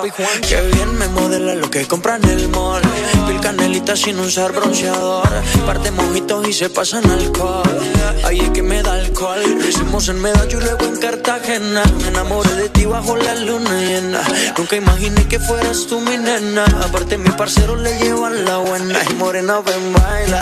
Qué 0.00 0.60
bien 0.72 0.96
me 0.96 1.08
modela 1.08 1.54
lo 1.56 1.68
que 1.70 1.86
compra 1.86 2.16
en 2.16 2.24
el 2.28 2.48
mall. 2.48 2.82
Pil 3.26 3.40
canelita 3.40 3.96
sin 3.96 4.18
usar 4.20 4.52
bronceador. 4.52 5.28
Parte 5.66 5.90
mojitos 5.90 6.46
y 6.46 6.52
se 6.52 6.70
pasan 6.70 7.08
alcohol. 7.10 7.80
Ahí 8.24 8.38
es 8.38 8.50
que 8.50 8.62
me 8.62 8.80
da 8.82 8.92
alcohol. 8.92 9.42
Hicimos 9.68 10.08
en 10.08 10.20
Medallo 10.20 10.58
y 10.60 10.62
luego 10.62 10.84
en 10.84 10.96
Cartagena. 10.98 11.82
Me 12.02 12.08
enamoré 12.08 12.54
de 12.54 12.68
ti 12.68 12.84
bajo 12.84 13.16
la 13.16 13.34
luna 13.34 13.80
llena. 13.80 14.22
Nunca 14.56 14.76
imaginé 14.76 15.26
que 15.26 15.40
fueras 15.40 15.86
tú 15.88 16.00
mi 16.00 16.16
nena. 16.16 16.64
Aparte, 16.84 17.18
mi 17.18 17.30
parcero 17.30 17.74
le 17.74 17.98
llevan 17.98 18.44
la 18.44 18.58
buena. 18.58 19.00
Y 19.10 19.14
morena, 19.14 19.60
ven, 19.60 19.92
baila. 19.92 20.40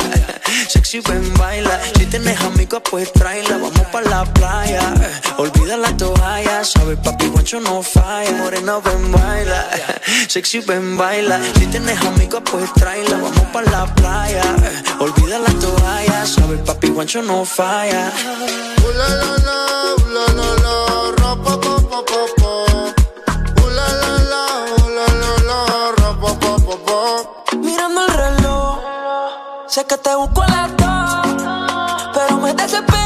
Sexy, 0.86 1.00
ven, 1.12 1.34
baila. 1.34 1.80
Si 1.98 2.06
tienes 2.06 2.40
amigos, 2.42 2.80
pues 2.88 3.12
tráela. 3.12 3.58
Vamos 3.58 3.86
pa' 3.90 4.02
la 4.02 4.24
playa. 4.24 4.94
Olvida 5.36 5.76
la 5.76 5.90
toalla. 5.96 6.62
Sabes, 6.62 6.96
papi, 6.98 7.26
guancho 7.26 7.58
no 7.58 7.82
falla. 7.82 8.30
Morena, 8.38 8.78
ven, 8.78 9.10
baila. 9.10 9.66
Sexy, 10.28 10.60
ven, 10.60 10.96
baila. 10.96 11.40
Si 11.58 11.66
tienes 11.66 12.00
amigos, 12.02 12.40
pues 12.48 12.72
tráela. 12.74 13.16
Vamos 13.16 13.46
pa' 13.52 13.62
la 13.62 13.92
playa. 13.96 14.44
Olvida 15.00 15.40
la 15.40 15.52
toalla. 15.58 16.24
Sabes, 16.24 16.60
papi, 16.60 16.90
guancho 16.90 17.20
no 17.20 17.44
falla. 17.44 18.12
Uh, 18.84 18.92
la, 18.96 19.08
la, 19.08 19.36
sé 29.77 29.85
que 29.85 29.98
te 29.98 30.15
busco 30.15 30.40
a 30.40 30.48
las 30.48 30.74
dos, 30.78 32.09
pero 32.15 32.39
me 32.39 32.55
desesperé 32.55 33.05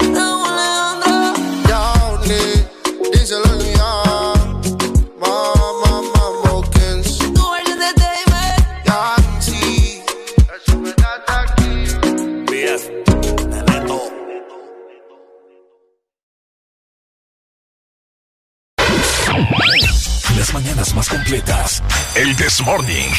Las 20.51 20.63
mañanas 20.63 20.93
más 20.95 21.07
completas. 21.07 21.81
El 22.13 22.35
This 22.35 22.61
Morning. 22.61 23.09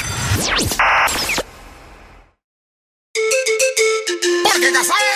Porque 4.45 4.71
Casabe 4.71 5.15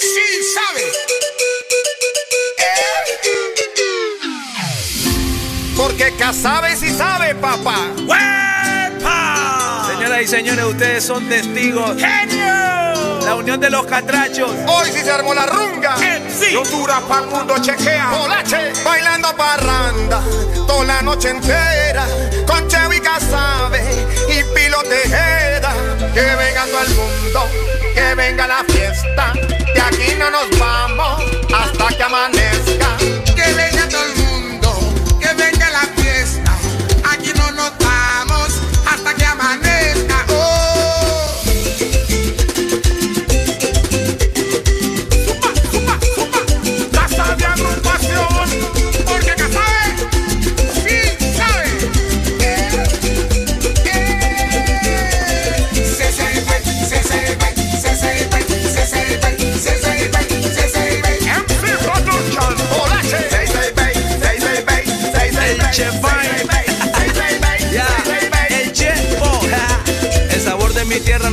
sí 0.00 0.26
sabe. 0.54 0.82
Porque 5.76 6.12
Casabe 6.18 6.76
sí 6.76 6.90
sabe, 6.90 7.36
papá. 7.36 7.76
¡Huepa! 8.08 9.86
Señoras 9.92 10.22
y 10.22 10.26
señores, 10.26 10.64
ustedes 10.64 11.04
son 11.04 11.28
testigos. 11.28 11.96
¡Genio! 11.96 12.89
La 13.24 13.34
unión 13.34 13.60
de 13.60 13.70
los 13.70 13.86
catrachos. 13.86 14.50
Hoy 14.66 14.90
sí 14.92 15.00
se 15.02 15.10
armó 15.10 15.34
la 15.34 15.46
runga. 15.46 15.96
Yo 16.52 16.62
dura 16.64 17.00
pa' 17.00 17.22
mundo 17.22 17.54
chequea. 17.60 18.10
Polache. 18.10 18.72
Bailando 18.84 19.36
parranda. 19.36 20.20
Toda 20.66 20.84
la 20.84 21.02
noche 21.02 21.30
entera. 21.30 22.06
Con 22.46 22.66
Chevy 22.68 23.00
Casabe. 23.00 23.82
Y 24.28 24.42
Pilo 24.54 24.82
Tejeda. 24.82 25.72
Que 26.14 26.20
venga 26.20 26.64
todo 26.66 26.82
el 26.82 26.94
mundo. 26.94 27.48
Que 27.94 28.14
venga 28.14 28.46
la 28.46 28.64
fiesta. 28.64 29.32
De 29.74 29.80
aquí 29.80 30.14
no 30.18 30.30
nos 30.30 30.58
vamos. 30.58 31.22
Hasta 31.54 31.88
que 31.96 32.02
amanezca. 32.02 32.96
Que 33.24 33.52
venga 33.52 33.88
todo 33.88 34.04
el 34.04 34.16
mundo. 34.16 34.94
Que 35.20 35.34
venga 35.34 35.70
la 35.70 36.02
fiesta. 36.02 36.52
Aquí 37.12 37.32
no 37.36 37.50
nos 37.52 37.72
vamos. 37.78 38.60
Hasta 38.90 39.14
que 39.14 39.24
amanezca. 39.24 39.79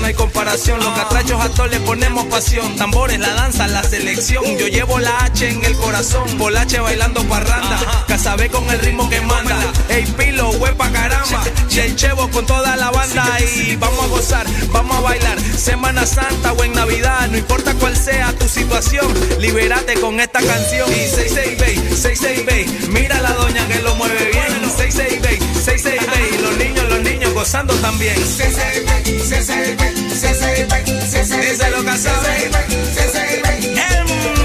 No 0.08 0.10
hay 0.10 0.14
comparación. 0.14 0.80
Los 0.80 0.94
catrachos 0.98 1.42
a 1.42 1.50
todos 1.50 1.70
le 1.70 1.82
ponemos 1.82 2.26
pasión. 2.28 2.76
Tambores, 2.78 3.20
la 3.20 3.34
danza, 3.34 3.68
la 3.68 3.84
selección. 3.84 4.44
Yo 4.58 4.68
llevo 4.68 5.00
la 5.00 5.26
H 5.26 5.50
en 5.50 5.66
el 5.66 5.76
corazón. 5.76 6.26
Polache 6.38 6.80
bailando 6.80 7.24
parranda. 7.26 7.78
Casabé 8.08 8.50
con 8.50 8.70
el 8.70 8.80
ritmo 8.80 9.10
que 9.10 9.20
manda. 9.22 9.58
Ey, 9.90 10.06
pilo, 10.18 10.50
huepa 10.52 10.90
caramba. 10.92 11.44
Y 11.70 11.80
el 11.80 11.96
chevo 11.96 12.30
con 12.30 12.46
toda 12.46 12.78
la 12.78 12.90
banda. 12.90 13.26
Y 13.42 13.76
vamos 13.76 14.06
a 14.06 14.08
gozar, 14.08 14.48
vamos 14.72 14.98
a 14.98 15.02
bailar. 15.02 15.40
Semana 15.42 16.06
Santa 16.06 16.54
o 16.54 16.64
en 16.64 16.72
Navidad. 16.72 17.28
No 17.28 17.38
importa 17.38 17.74
cuál 17.74 17.98
sea 17.98 18.32
tu 18.34 18.48
situación. 18.48 19.08
Libérate 19.40 20.00
con 20.00 20.20
esta 20.22 20.40
canción. 20.40 20.90
Y 20.90 21.08
66 21.08 21.60
Bay, 21.60 21.76
66 21.76 22.46
Bay. 22.46 22.88
Mira 22.90 23.20
la 23.22 23.34
doña 23.34 23.68
que 23.68 23.82
lo 23.82 23.96
mueve 23.96 24.30
bien. 24.32 24.67
66 24.78 25.22
Bay, 25.22 25.40
66 25.54 26.08
Bay. 26.08 26.40
Los 26.42 26.58
niños, 26.58 26.90
los 26.90 27.02
niños 27.02 27.34
gozando 27.34 27.74
también. 27.76 28.16
66 28.16 28.86
Bay, 28.86 29.04
66 29.04 29.78
Bay, 29.78 29.96
66 30.10 30.68
Bay, 30.68 30.86
66 30.86 31.30
Bay. 31.30 31.50
Díselo, 31.50 31.84
Casabe. 31.84 32.50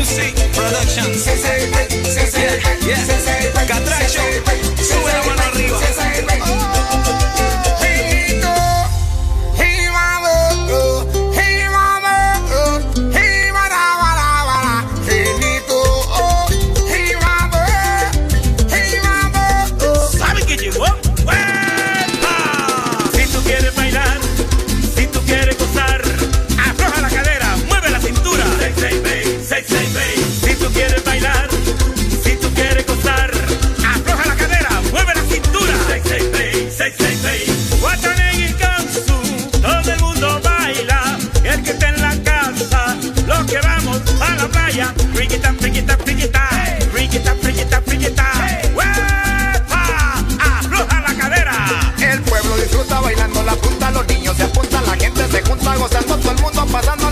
MC 0.02 0.34
Productions. 0.54 1.26
Yeah, 2.34 2.96
yeah. 2.96 4.71
El 52.00 52.20
pueblo 52.22 52.56
disfruta 52.56 53.00
bailando 53.00 53.42
la 53.42 53.54
punta, 53.56 53.90
los 53.90 54.06
niños 54.08 54.36
se 54.36 54.42
apuntan, 54.42 54.84
la 54.86 54.94
gente 54.94 55.28
se 55.28 55.42
junta 55.42 55.76
gozando, 55.76 56.18
todo 56.18 56.32
el 56.32 56.42
mundo 56.42 56.66
pasándola 56.66 57.11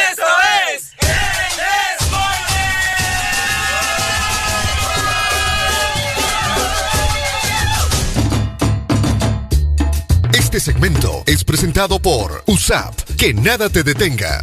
segmento 10.61 11.23
es 11.25 11.43
presentado 11.43 11.99
por 11.99 12.43
USAP. 12.45 12.93
Que 13.17 13.33
nada 13.33 13.69
te 13.69 13.83
detenga. 13.83 14.41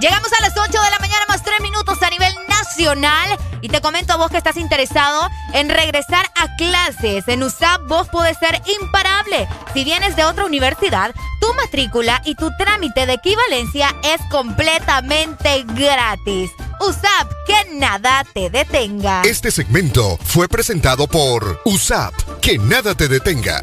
Llegamos 0.00 0.32
a 0.32 0.40
las 0.40 0.56
8 0.56 0.72
de 0.72 0.90
la 0.90 0.98
mañana 0.98 1.24
más 1.28 1.44
3 1.44 1.60
minutos 1.60 2.02
a 2.02 2.10
nivel 2.10 2.32
nacional 2.48 3.38
y 3.60 3.68
te 3.68 3.80
comento 3.80 4.14
a 4.14 4.16
vos 4.16 4.30
que 4.30 4.38
estás 4.38 4.56
interesado 4.56 5.28
en 5.52 5.68
regresar 5.68 6.26
a 6.34 6.56
clases. 6.56 7.28
En 7.28 7.42
USAP 7.42 7.86
vos 7.86 8.08
podés 8.08 8.36
ser 8.38 8.60
imparable. 8.80 9.46
Si 9.74 9.84
vienes 9.84 10.16
de 10.16 10.24
otra 10.24 10.46
universidad, 10.46 11.14
tu 11.40 11.54
matrícula 11.54 12.20
y 12.24 12.34
tu 12.34 12.50
trámite 12.56 13.06
de 13.06 13.12
equivalencia 13.12 13.94
es 14.02 14.20
completamente 14.30 15.64
gratis. 15.68 16.50
USAP, 16.80 17.30
que 17.46 17.74
nada 17.74 18.24
te 18.32 18.50
detenga. 18.50 19.22
Este 19.22 19.50
segmento 19.50 20.18
fue 20.24 20.48
presentado 20.48 21.06
por 21.06 21.60
USAP. 21.64 22.14
Que 22.40 22.58
nada 22.58 22.94
te 22.94 23.06
detenga. 23.06 23.62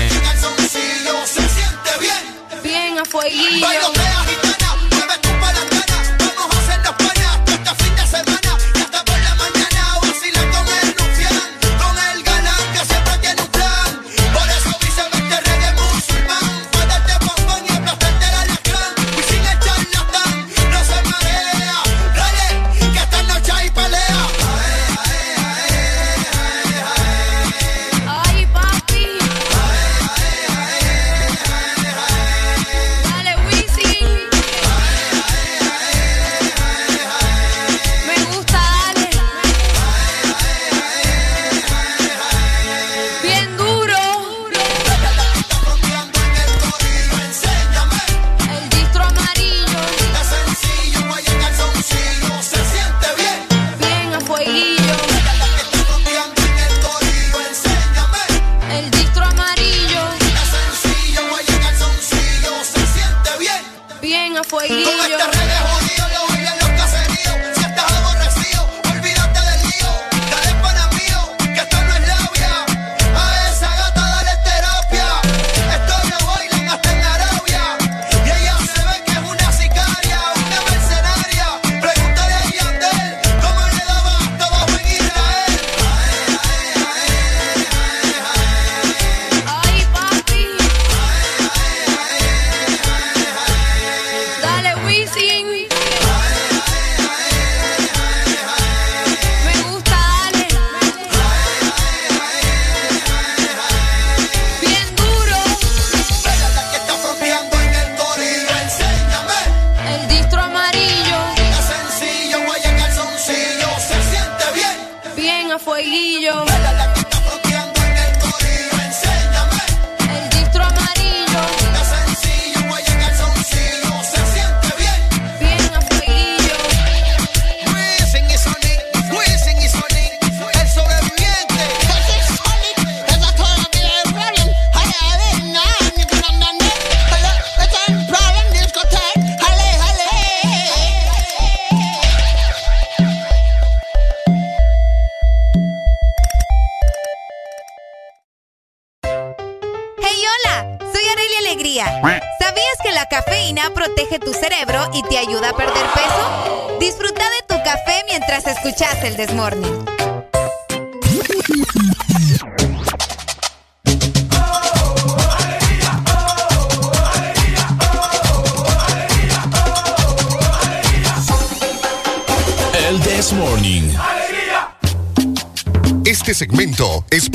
fueguillo. 3.05 4.60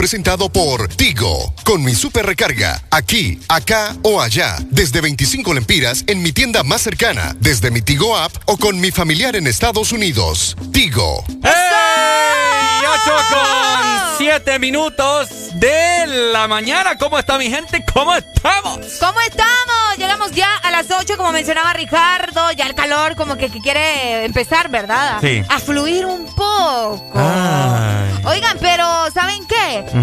Presentado 0.07 0.49
por 0.49 0.87
Tigo, 0.87 1.53
con 1.65 1.83
mi 1.83 1.93
super 1.93 2.25
recarga, 2.25 2.81
aquí, 2.93 3.41
acá 3.49 3.97
o 4.05 4.21
allá, 4.21 4.57
desde 4.71 5.01
25 5.01 5.53
lempiras 5.53 6.05
en 6.07 6.23
mi 6.23 6.31
tienda 6.31 6.63
más 6.63 6.83
cercana, 6.83 7.35
desde 7.41 7.73
mi 7.73 7.83
Tigo 7.83 8.17
app 8.17 8.33
o 8.45 8.57
con 8.57 8.79
mi 8.79 8.93
familiar 8.93 9.35
en 9.35 9.49
Estados 9.49 9.91
Unidos. 9.91 10.57
Tigo. 10.73 11.25
¡Ey! 11.43 12.47
8 12.87 13.13
con 13.31 14.19
7 14.19 14.59
minutos 14.61 15.29
de 15.55 16.07
la 16.33 16.47
mañana. 16.47 16.97
¿Cómo 16.97 17.19
está 17.19 17.37
mi 17.37 17.51
gente? 17.51 17.85
¿Cómo 17.93 18.15
estamos? 18.15 18.79
¿Cómo 19.01 19.21
estamos? 19.23 19.97
Llegamos 19.99 20.31
ya 20.33 20.55
a 20.59 20.71
las 20.71 20.87
8, 20.91 21.17
como 21.17 21.33
mencionaba 21.33 21.73
Ricardo. 21.73 22.53
Ya 22.53 22.67
el 22.67 22.75
calor 22.75 23.17
como 23.17 23.37
que, 23.37 23.51
que 23.51 23.61
quiere 23.61 24.25
empezar, 24.25 24.69
¿verdad? 24.69 25.19
Sí. 25.21 25.43
A 25.49 25.59
fluir 25.59 26.07
un 26.07 26.27
poco. 26.27 27.06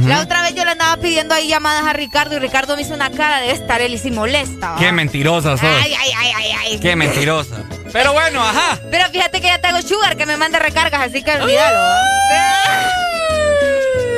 La 0.05 0.21
otra 0.21 0.41
vez 0.41 0.55
yo 0.55 0.63
le 0.65 0.71
andaba 0.71 0.97
pidiendo 0.97 1.33
ahí 1.33 1.47
llamadas 1.47 1.85
a 1.85 1.93
Ricardo 1.93 2.35
y 2.35 2.39
Ricardo 2.39 2.75
me 2.75 2.81
hizo 2.81 2.93
una 2.93 3.09
cara 3.11 3.39
de 3.39 3.51
estar 3.51 3.81
él 3.81 3.93
y 3.93 3.97
si 3.97 4.11
molesta. 4.11 4.71
¿va? 4.71 4.77
Qué 4.77 4.91
mentirosa 4.91 5.57
sos. 5.57 5.63
Ay, 5.63 5.93
ay, 5.99 6.11
ay, 6.17 6.31
ay, 6.35 6.51
ay. 6.65 6.79
Qué 6.79 6.95
mentirosa. 6.95 7.57
Pero 7.91 8.13
bueno, 8.13 8.41
ajá. 8.41 8.79
Pero 8.89 9.09
fíjate 9.09 9.39
que 9.41 9.47
ya 9.47 9.59
tengo 9.59 9.81
Sugar 9.81 10.17
que 10.17 10.25
me 10.25 10.37
manda 10.37 10.59
recargas, 10.59 11.01
así 11.09 11.23
que 11.23 11.31
olvídalo. 11.31 11.79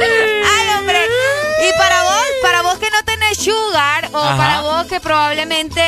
Ay, 0.01 0.67
hombre. 0.77 0.99
Y 1.67 1.77
para 1.77 2.03
vos, 2.03 2.25
para 2.41 2.61
vos 2.61 2.75
que 2.77 2.89
no 2.89 3.03
tenés 3.03 3.37
Sugar, 3.37 4.09
o 4.13 4.17
Ajá. 4.19 4.37
para 4.37 4.61
vos 4.61 4.85
que 4.87 4.99
probablemente 4.99 5.81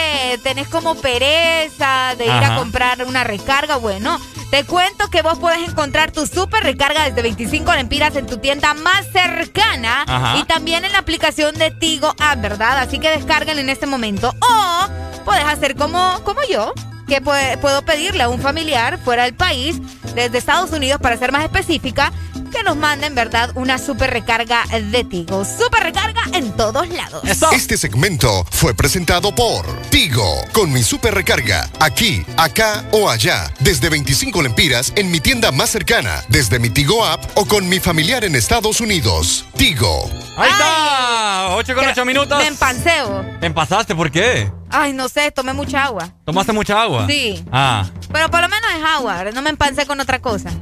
tenés 0.44 0.68
como 0.68 0.96
pereza 0.96 2.16
de 2.18 2.26
ir 2.26 2.32
Ajá. 2.32 2.56
a 2.56 2.58
comprar 2.58 3.04
una 3.06 3.24
recarga, 3.24 3.76
bueno, 3.78 4.20
te 4.58 4.64
cuento 4.66 5.08
que 5.12 5.22
vos 5.22 5.38
puedes 5.38 5.70
encontrar 5.70 6.12
tu 6.12 6.26
super 6.26 6.64
recarga 6.64 7.04
desde 7.04 7.22
25 7.22 7.76
lempiras 7.76 8.16
en 8.16 8.26
tu 8.26 8.38
tienda 8.40 8.74
más 8.74 9.06
cercana 9.14 10.04
Ajá. 10.08 10.38
y 10.40 10.46
también 10.46 10.84
en 10.84 10.92
la 10.94 10.98
aplicación 10.98 11.54
de 11.60 11.70
Tigo 11.70 12.16
App, 12.20 12.42
¿verdad? 12.42 12.80
Así 12.80 12.98
que 12.98 13.12
descarguen 13.12 13.60
en 13.60 13.70
este 13.70 13.86
momento. 13.86 14.34
O 14.42 15.24
puedes 15.26 15.46
hacer 15.46 15.76
como, 15.76 16.24
como 16.24 16.40
yo, 16.50 16.74
que 17.08 17.22
pue- 17.22 17.60
puedo 17.60 17.84
pedirle 17.84 18.24
a 18.24 18.30
un 18.30 18.42
familiar 18.42 18.98
fuera 18.98 19.26
del 19.26 19.36
país, 19.36 19.78
desde 20.16 20.40
Estados 20.40 20.72
Unidos, 20.72 21.00
para 21.00 21.18
ser 21.18 21.32
más 21.32 21.44
específica, 21.44 22.12
que 22.50 22.64
nos 22.64 22.76
manden, 22.76 23.16
¿verdad? 23.16 23.52
Una 23.56 23.78
super 23.78 24.12
recarga 24.12 24.66
de 24.68 25.04
Tigo. 25.04 25.46
Super 25.46 25.84
recarga 25.84 26.22
en 26.34 26.52
todos 26.56 26.88
lados. 26.90 27.24
Este 27.52 27.78
segmento 27.78 28.46
fue 28.52 28.74
presentado 28.74 29.34
por 29.34 29.66
Tigo, 29.90 30.44
con 30.54 30.72
mi 30.72 30.84
super 30.84 31.14
recarga, 31.14 31.70
aquí, 31.80 32.26
acá 32.38 32.86
o 32.92 33.10
allá, 33.10 33.52
desde 33.60 33.90
25 33.90 34.42
lempiras 34.42 34.94
en 34.96 35.12
mi 35.12 35.20
tienda 35.20 35.52
más 35.52 35.70
cercana, 35.70 36.24
desde 36.30 36.60
mi 36.60 36.70
Tigo 36.70 37.06
app 37.06 37.24
o 37.36 37.46
con 37.46 37.68
mi 37.68 37.80
familiar 37.80 38.24
en 38.24 38.36
Estados 38.36 38.82
Unidos. 38.82 39.46
Tigo. 39.58 40.10
Ahí 40.38 40.50
está. 40.50 41.56
8 41.56 41.76
con 41.76 41.88
8 41.88 42.06
minutos. 42.06 42.38
Me 42.38 42.48
empanceo. 42.48 43.26
¿Te 43.40 43.48
empasaste? 43.48 43.96
¿Por 43.96 44.12
qué? 44.12 44.52
Ay, 44.70 44.94
no 44.94 45.08
sé, 45.10 45.32
tomé 45.32 45.54
mucha 45.54 45.84
agua. 45.86 46.10
¿Tomaste 46.26 46.52
mucha 46.54 46.82
agua? 46.82 47.06
Sí. 47.08 47.44
Ah. 47.52 47.86
Pero 48.12 48.30
por 48.30 48.42
lo 48.42 48.50
menos 48.50 48.70
es 48.78 48.84
agua, 48.84 49.24
no 49.34 49.42
me 49.42 49.50
empancé 49.50 49.86
con 49.86 50.00
otra 50.00 50.20
cosa. 50.20 50.50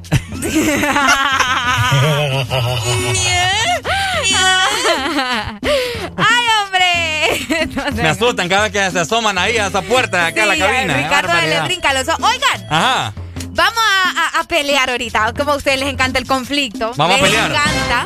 ¡Ay, 6.18 6.46
hombre! 6.64 7.94
Me 7.94 8.08
asustan 8.10 8.48
cada 8.50 8.64
vez 8.64 8.72
que 8.72 8.92
se 8.92 9.00
asoman 9.00 9.38
ahí 9.38 9.58
a 9.58 9.68
esa 9.68 9.82
puerta 9.82 10.18
de 10.18 10.26
acá 10.28 10.44
a 10.44 10.46
la 10.48 10.54
Sí, 10.56 10.60
cabina. 10.62 10.94
a 10.94 10.98
Ricardo 10.98 11.34
le 11.48 11.62
brinca 11.62 11.94
los 11.94 12.08
ojos. 12.08 12.22
Oigan, 12.24 12.66
Ajá. 12.70 13.14
vamos 13.52 13.80
a, 13.80 14.38
a- 14.38 14.40
a 14.42 14.44
pelear 14.46 14.90
ahorita. 14.90 15.34
Como 15.38 15.52
a 15.54 15.56
ustedes 15.56 15.80
les 15.80 15.90
encanta 15.90 16.20
el 16.20 16.28
conflicto. 16.28 16.92
Vamos 16.96 17.18
a 17.20 17.22
les 17.22 17.32
pelear. 17.32 17.52
encanta. 17.52 18.06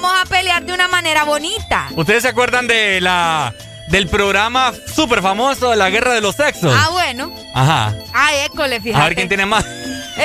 Vamos 0.00 0.12
a 0.22 0.26
pelear 0.26 0.64
de 0.64 0.72
una 0.72 0.86
manera 0.86 1.24
bonita. 1.24 1.88
¿Ustedes 1.96 2.22
se 2.22 2.28
acuerdan 2.28 2.68
de 2.68 3.00
la 3.00 3.52
del 3.88 4.06
programa 4.06 4.72
súper 4.94 5.22
famoso 5.22 5.70
de 5.70 5.76
la 5.76 5.90
guerra 5.90 6.14
de 6.14 6.20
los 6.20 6.36
sexos? 6.36 6.72
Ah, 6.72 6.90
bueno. 6.92 7.32
Ajá. 7.52 7.96
Ay, 8.14 8.36
école, 8.46 8.80
fíjate. 8.80 9.02
A 9.02 9.08
ver 9.08 9.16
quién 9.16 9.26
tiene 9.26 9.44
más. 9.44 9.64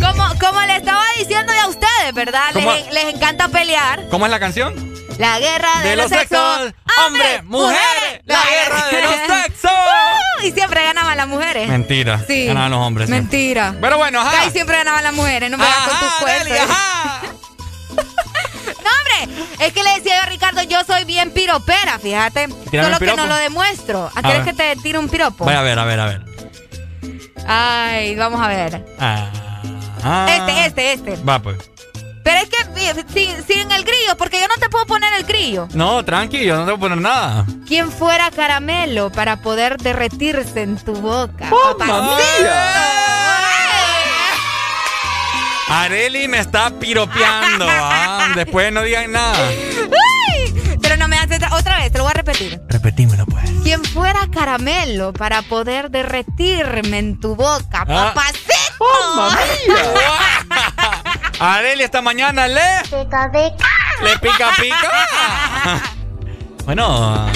como, 0.00 0.24
como 0.40 0.60
le 0.62 0.74
estaba 0.74 1.04
diciendo 1.16 1.52
ya 1.54 1.62
a 1.64 1.68
ustedes, 1.68 2.14
¿verdad? 2.14 2.50
Les, 2.52 2.92
les 2.92 3.14
encanta 3.14 3.46
pelear. 3.46 4.08
¿Cómo 4.10 4.26
es 4.26 4.32
la 4.32 4.40
canción? 4.40 4.89
La 5.20 5.38
guerra 5.38 5.68
de, 5.82 5.88
De 5.90 5.96
los 5.96 6.08
sexos. 6.08 6.72
Hombre, 7.06 7.42
mujeres. 7.42 8.22
La 8.24 8.40
guerra 8.42 8.86
de 8.90 9.02
los 9.02 9.14
sexos. 9.44 9.70
y 10.42 10.52
siempre 10.52 10.82
ganaban 10.82 11.16
las 11.16 11.28
mujeres. 11.28 11.68
Mentira. 11.68 12.24
Sí. 12.26 12.46
Ganaban 12.46 12.70
los 12.70 12.80
hombres. 12.80 13.08
Mentira. 13.10 13.74
Pero 13.80 13.98
bueno, 13.98 14.20
ajá. 14.20 14.40
Ay, 14.40 14.50
siempre 14.50 14.78
ganaban 14.78 15.04
las 15.04 15.12
mujeres, 15.12 15.50
no 15.50 15.58
me 15.58 15.64
hagas 15.64 15.88
con 15.88 15.98
tus 16.00 16.14
cuentos. 16.20 16.76
No, 18.82 18.88
hombre, 19.26 19.44
es 19.66 19.72
que 19.74 19.82
le 19.82 19.90
decía 19.96 20.16
yo 20.16 20.22
a 20.22 20.26
Ricardo, 20.26 20.62
yo 20.62 20.82
soy 20.84 21.04
bien 21.04 21.32
piropera, 21.32 21.98
fíjate. 21.98 22.48
Solo 22.48 22.98
que 22.98 23.14
no 23.14 23.26
lo 23.26 23.34
demuestro. 23.36 24.10
¿A 24.14 24.18
A 24.20 24.22
quieres 24.22 24.44
que 24.44 24.52
te 24.54 24.76
tire 24.76 24.98
un 24.98 25.08
piropo? 25.08 25.44
Vaya 25.44 25.60
a 25.60 25.62
ver, 25.62 25.78
a 25.78 25.84
ver, 25.84 26.00
a 26.00 26.06
ver. 26.06 26.24
Ay, 27.46 28.14
vamos 28.16 28.40
a 28.40 28.48
ver. 28.48 28.86
Ah. 28.98 29.28
Ah. 30.02 30.26
Este, 30.30 30.64
este, 30.66 30.92
este. 30.92 31.24
Va, 31.24 31.40
pues. 31.40 31.69
Pero 32.22 32.38
es 32.40 32.48
que 32.50 33.04
sin, 33.12 33.46
sin 33.46 33.70
el 33.72 33.82
grillo, 33.84 34.16
porque 34.18 34.40
yo 34.40 34.46
no 34.48 34.54
te 34.60 34.68
puedo 34.68 34.86
poner 34.86 35.12
el 35.14 35.24
grillo. 35.24 35.68
No, 35.72 36.04
tranqui, 36.04 36.44
yo 36.44 36.56
no 36.56 36.64
te 36.64 36.70
voy 36.72 36.76
a 36.76 36.80
poner 36.80 36.98
nada. 36.98 37.46
¿Quién 37.66 37.90
fuera 37.90 38.30
caramelo 38.30 39.10
para 39.10 39.36
poder 39.36 39.78
derretirse 39.78 40.62
en 40.62 40.76
tu 40.78 40.92
boca? 40.94 41.50
¡Mamma 41.78 42.16
Areli 45.68 46.26
me 46.26 46.40
está 46.40 46.70
piropeando. 46.70 47.64
ah. 47.70 48.32
Después 48.34 48.72
no 48.72 48.82
digan 48.82 49.12
nada. 49.12 49.38
Pero 50.82 50.96
no 50.96 51.06
me 51.08 51.16
repetir. 52.14 52.60
Repetímelo, 52.68 53.26
pues. 53.26 53.44
Quien 53.62 53.84
fuera 53.84 54.26
caramelo 54.32 55.12
para 55.12 55.42
poder 55.42 55.90
derretirme 55.90 56.98
en 56.98 57.20
tu 57.20 57.36
boca, 57.36 57.84
Ah. 57.88 58.12
papacito. 58.14 58.50
Areli, 61.40 61.82
esta 61.82 62.02
mañana 62.02 62.46
le. 62.48 62.60
Pica, 62.84 63.30
pica. 63.32 63.68
Le 64.02 64.18
pica, 64.18 64.50
pica. 64.60 65.82
bueno, 66.66 67.26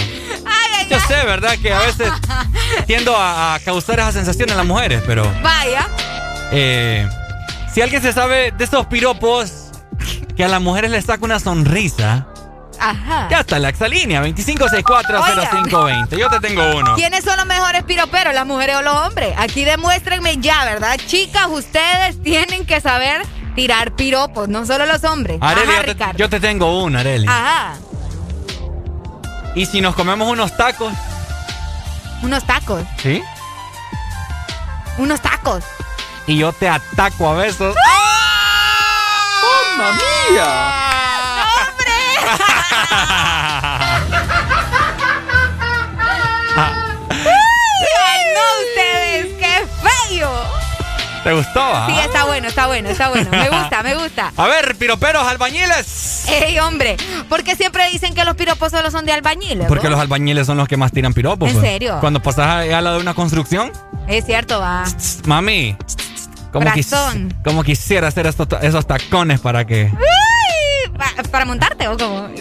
yo 0.90 1.00
sé, 1.00 1.14
¿verdad? 1.24 1.56
Que 1.60 1.72
a 1.72 1.80
veces 1.80 2.12
tiendo 2.86 3.16
a, 3.16 3.54
a 3.54 3.60
causar 3.60 3.98
esa 4.00 4.12
sensación 4.12 4.50
en 4.50 4.56
las 4.58 4.66
mujeres, 4.66 5.02
pero. 5.06 5.24
Vaya. 5.42 5.88
eh, 6.52 7.08
si 7.72 7.80
alguien 7.82 8.02
se 8.02 8.12
sabe 8.12 8.52
de 8.52 8.64
esos 8.64 8.86
piropos 8.86 9.52
que 10.36 10.44
a 10.44 10.48
las 10.48 10.60
mujeres 10.60 10.90
les 10.90 11.04
saca 11.06 11.24
una 11.24 11.40
sonrisa, 11.40 12.26
Ajá. 12.78 13.26
ya 13.30 13.40
está 13.40 13.58
la 13.58 13.68
exalínea 13.70 14.22
25640520. 14.22 16.16
Yo 16.18 16.28
te 16.28 16.40
tengo 16.40 16.76
uno. 16.76 16.94
¿Quiénes 16.94 17.24
son 17.24 17.36
los 17.38 17.46
mejores 17.46 17.82
piroperos, 17.84 18.34
las 18.34 18.46
mujeres 18.46 18.76
o 18.76 18.82
los 18.82 18.94
hombres? 18.94 19.34
Aquí 19.38 19.64
demuéstrenme 19.64 20.36
ya, 20.38 20.64
¿verdad? 20.66 20.98
Chicas, 21.06 21.46
ustedes 21.48 22.22
tienen 22.22 22.64
que 22.66 22.80
saber 22.80 23.22
tirar 23.54 23.92
piropos, 23.92 24.48
no 24.48 24.66
solo 24.66 24.86
los 24.86 25.02
hombres. 25.04 25.38
Areli, 25.40 25.62
Ajá, 25.70 25.76
yo 25.76 25.80
te, 25.84 25.92
Ricardo. 25.92 26.18
yo 26.18 26.28
te 26.28 26.40
tengo 26.40 26.82
una, 26.82 27.00
Areli. 27.00 27.26
Ajá. 27.28 27.74
Y 29.54 29.66
si 29.66 29.80
nos 29.80 29.94
comemos 29.94 30.28
unos 30.28 30.56
tacos, 30.56 30.92
Unos 32.22 32.44
tacos. 32.44 32.82
¿sí? 33.02 33.22
Unos 34.98 35.20
tacos. 35.20 35.62
Y 36.26 36.38
yo 36.38 36.52
te 36.52 36.68
ataco 36.68 37.28
a 37.28 37.34
besos. 37.34 37.74
¡Mamma 39.76 39.92
mía! 40.30 40.46
¡Ay, 41.44 41.66
¿Te 51.24 51.32
gustó? 51.32 51.60
ah? 51.62 51.86
Sí, 51.88 51.98
está 51.98 52.24
bueno, 52.26 52.48
está 52.48 52.66
bueno, 52.66 52.88
está 52.90 53.08
bueno. 53.08 53.30
Me 53.30 53.48
gusta, 53.48 53.82
me 53.82 53.94
gusta. 53.94 54.32
A 54.36 54.46
ver, 54.46 54.76
piroperos, 54.76 55.26
albañiles. 55.26 56.26
Ey, 56.28 56.58
hombre, 56.58 56.96
porque 57.30 57.56
siempre 57.56 57.88
dicen 57.90 58.14
que 58.14 58.24
los 58.26 58.34
piropos 58.36 58.70
solo 58.70 58.90
son 58.90 59.06
de 59.06 59.12
albañiles. 59.12 59.66
Porque 59.66 59.84
¿no? 59.84 59.90
los 59.92 60.00
albañiles 60.00 60.46
son 60.46 60.58
los 60.58 60.68
que 60.68 60.76
más 60.76 60.92
tiran 60.92 61.14
piropos. 61.14 61.48
¿En 61.48 61.54
pues. 61.56 61.66
serio? 61.66 61.96
Cuando 62.00 62.20
pasas 62.22 62.46
a, 62.46 62.58
a 62.60 62.80
la 62.82 62.92
de 62.92 62.98
una 63.00 63.14
construcción, 63.14 63.72
Es 64.06 64.26
cierto, 64.26 64.60
va. 64.60 64.84
mami, 65.24 65.76
como, 66.52 66.66
quis- 66.70 67.34
como 67.42 67.64
quisiera 67.64 68.08
hacer 68.08 68.26
estos 68.26 68.46
esos 68.62 68.86
tacones 68.86 69.40
para 69.40 69.66
que... 69.66 69.90
Uy, 69.92 70.90
pa- 70.98 71.22
¿Para 71.30 71.44
montarte 71.46 71.88
o 71.88 71.96
cómo? 71.96 72.28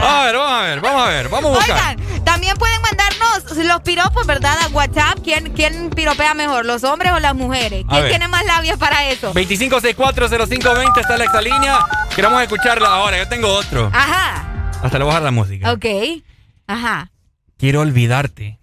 A 0.00 0.24
ver, 0.24 0.36
vamos 0.36 0.52
a 0.52 0.62
ver, 0.62 0.80
vamos 0.80 1.02
a 1.02 1.06
ver, 1.08 1.28
vamos 1.28 1.52
a 1.52 1.54
buscar. 1.56 1.96
Oigan, 1.98 2.24
también 2.24 2.56
pueden 2.56 2.80
mandarnos 2.82 3.56
los 3.66 3.80
piropos, 3.82 4.26
¿verdad? 4.26 4.56
A 4.62 4.68
WhatsApp. 4.68 5.18
¿Quién, 5.24 5.52
quién 5.54 5.90
piropea 5.90 6.34
mejor, 6.34 6.64
los 6.66 6.84
hombres 6.84 7.12
o 7.12 7.18
las 7.18 7.34
mujeres? 7.34 7.84
¿Quién 7.88 8.08
tiene 8.08 8.28
más 8.28 8.44
labios 8.46 8.78
para 8.78 9.08
eso? 9.08 9.32
25640520 9.34 11.00
está 11.00 11.16
la 11.16 11.24
exalínea. 11.24 11.78
Queremos 12.14 12.40
escucharla 12.42 12.88
ahora. 12.88 13.18
Yo 13.18 13.28
tengo 13.28 13.48
otro. 13.48 13.90
Ajá, 13.92 14.70
Hasta 14.82 14.98
le 14.98 15.04
voy 15.04 15.10
a 15.12 15.14
bajar 15.14 15.22
la 15.22 15.30
música. 15.30 15.72
ok. 15.72 15.86
Ajá. 16.66 17.10
Quiero 17.56 17.80
olvidarte, 17.80 18.58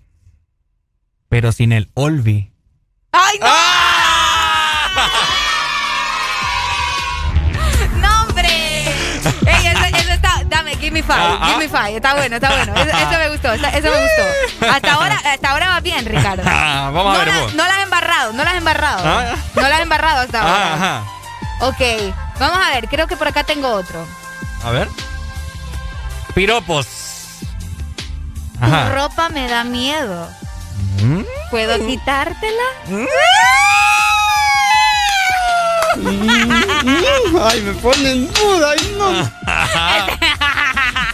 pero 1.28 1.52
sin 1.52 1.72
el 1.74 1.90
olvi. 1.96 2.52
¡Ay, 3.12 3.40
no! 3.40 3.46
¡Ah! 3.50 3.75
Me 10.96 11.04
five, 11.04 11.20
Ah, 11.20 11.38
ah. 11.42 11.48
give 11.48 11.58
me 11.60 11.68
five. 11.70 11.96
Está 11.96 12.14
bueno, 12.16 12.36
está 12.38 12.50
bueno. 12.50 12.74
Eso, 12.76 12.98
eso 12.98 13.20
me 13.20 13.30
gustó, 13.30 13.54
eso, 13.54 13.68
eso 13.68 13.90
me 13.90 14.02
gustó. 14.02 14.66
Hasta 14.74 14.94
ahora, 14.94 15.16
hasta 15.34 15.50
ahora 15.52 15.68
va 15.70 15.80
bien, 15.82 16.06
Ricardo. 16.06 16.44
Ah, 16.48 16.90
vamos 16.94 17.16
a 17.16 17.20
no, 17.20 17.26
ver 17.26 17.28
la- 17.34 17.42
vos. 17.42 17.54
no 17.54 17.64
las 17.66 17.78
has 17.78 17.84
embarrado, 17.84 18.34
no 18.34 18.44
las 18.44 18.54
has 18.54 18.58
embarrado. 18.60 19.02
Ah. 19.06 19.36
No 19.56 19.62
las 19.62 19.72
has 19.74 19.80
embarrado 19.82 20.22
hasta 20.22 20.42
ahora. 20.42 20.56
Ah, 20.56 20.74
ajá. 20.76 21.04
Ok, 21.62 21.82
vamos 22.40 22.60
a 22.66 22.70
ver, 22.76 22.88
creo 22.90 23.08
que 23.08 23.16
por 23.18 23.28
acá 23.28 23.44
tengo 23.44 23.70
otro. 23.70 24.06
A 24.64 24.72
ver. 24.72 24.88
Piropos. 26.34 26.88
Tu 28.60 28.66
Ajá. 28.66 28.90
ropa 28.94 29.30
me 29.30 29.48
da 29.48 29.64
miedo. 29.64 30.30
¿Mm? 31.02 31.24
¿Puedo 31.52 31.78
quitártela? 31.86 32.64
Ay, 37.48 37.62
me 37.62 37.74
ponen 37.74 38.32
duda, 38.34 38.72
ay 38.72 38.96
no. 38.98 39.32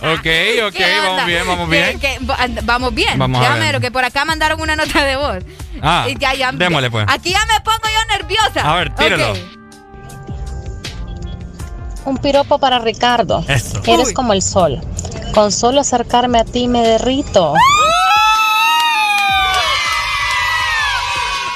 Ok, 0.03 0.27
ok, 0.67 0.75
vamos 1.03 1.25
bien, 1.27 1.47
vamos 1.47 1.69
¿Qué- 1.69 1.75
bien. 1.75 1.99
qué? 1.99 2.17
Vamos 2.63 2.93
bien. 2.93 3.19
Vamos 3.19 3.45
a 3.45 3.55
ver. 3.55 3.79
que 3.79 3.91
por 3.91 4.03
acá 4.03 4.25
mandaron 4.25 4.59
una 4.59 4.75
nota 4.75 5.03
de 5.05 5.15
voz. 5.15 5.43
Ah, 5.81 6.07
Y 6.09 6.17
ya, 6.17 6.33
ya, 6.33 6.51
démosle, 6.51 6.89
pues. 6.89 7.05
Aquí 7.07 7.31
ya 7.31 7.45
me 7.45 7.59
pongo 7.61 7.79
yo 7.83 8.17
nerviosa. 8.17 8.71
A 8.71 8.75
ver, 8.77 8.95
tíralo. 8.95 9.33
Un 12.05 12.17
piropo 12.17 12.57
para 12.57 12.79
Ricardo. 12.79 13.45
Eso. 13.47 13.79
Eres 13.85 14.07
Uy. 14.07 14.13
como 14.15 14.33
el 14.33 14.41
sol. 14.41 14.81
Con 15.35 15.51
solo 15.51 15.81
acercarme 15.81 16.39
a 16.39 16.45
ti 16.45 16.67
me 16.67 16.81
derrito. 16.81 17.53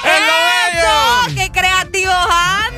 ¡Eso! 0.04 1.36
¡Qué 1.36 1.52
creativos 1.52 2.14
andan! 2.14 2.75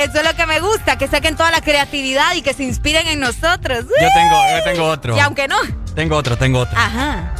Eso 0.00 0.18
es 0.20 0.24
lo 0.24 0.34
que 0.34 0.46
me 0.46 0.60
gusta, 0.60 0.96
que 0.96 1.06
saquen 1.08 1.36
toda 1.36 1.50
la 1.50 1.60
creatividad 1.60 2.34
y 2.34 2.40
que 2.40 2.54
se 2.54 2.62
inspiren 2.64 3.06
en 3.06 3.20
nosotros. 3.20 3.84
Yo 3.84 4.08
tengo, 4.14 4.42
yo 4.56 4.64
tengo 4.64 4.84
otro. 4.86 5.14
Y 5.14 5.20
aunque 5.20 5.46
no. 5.46 5.58
Tengo 5.94 6.16
otro, 6.16 6.38
tengo 6.38 6.60
otro. 6.60 6.78
Ajá. 6.78 7.34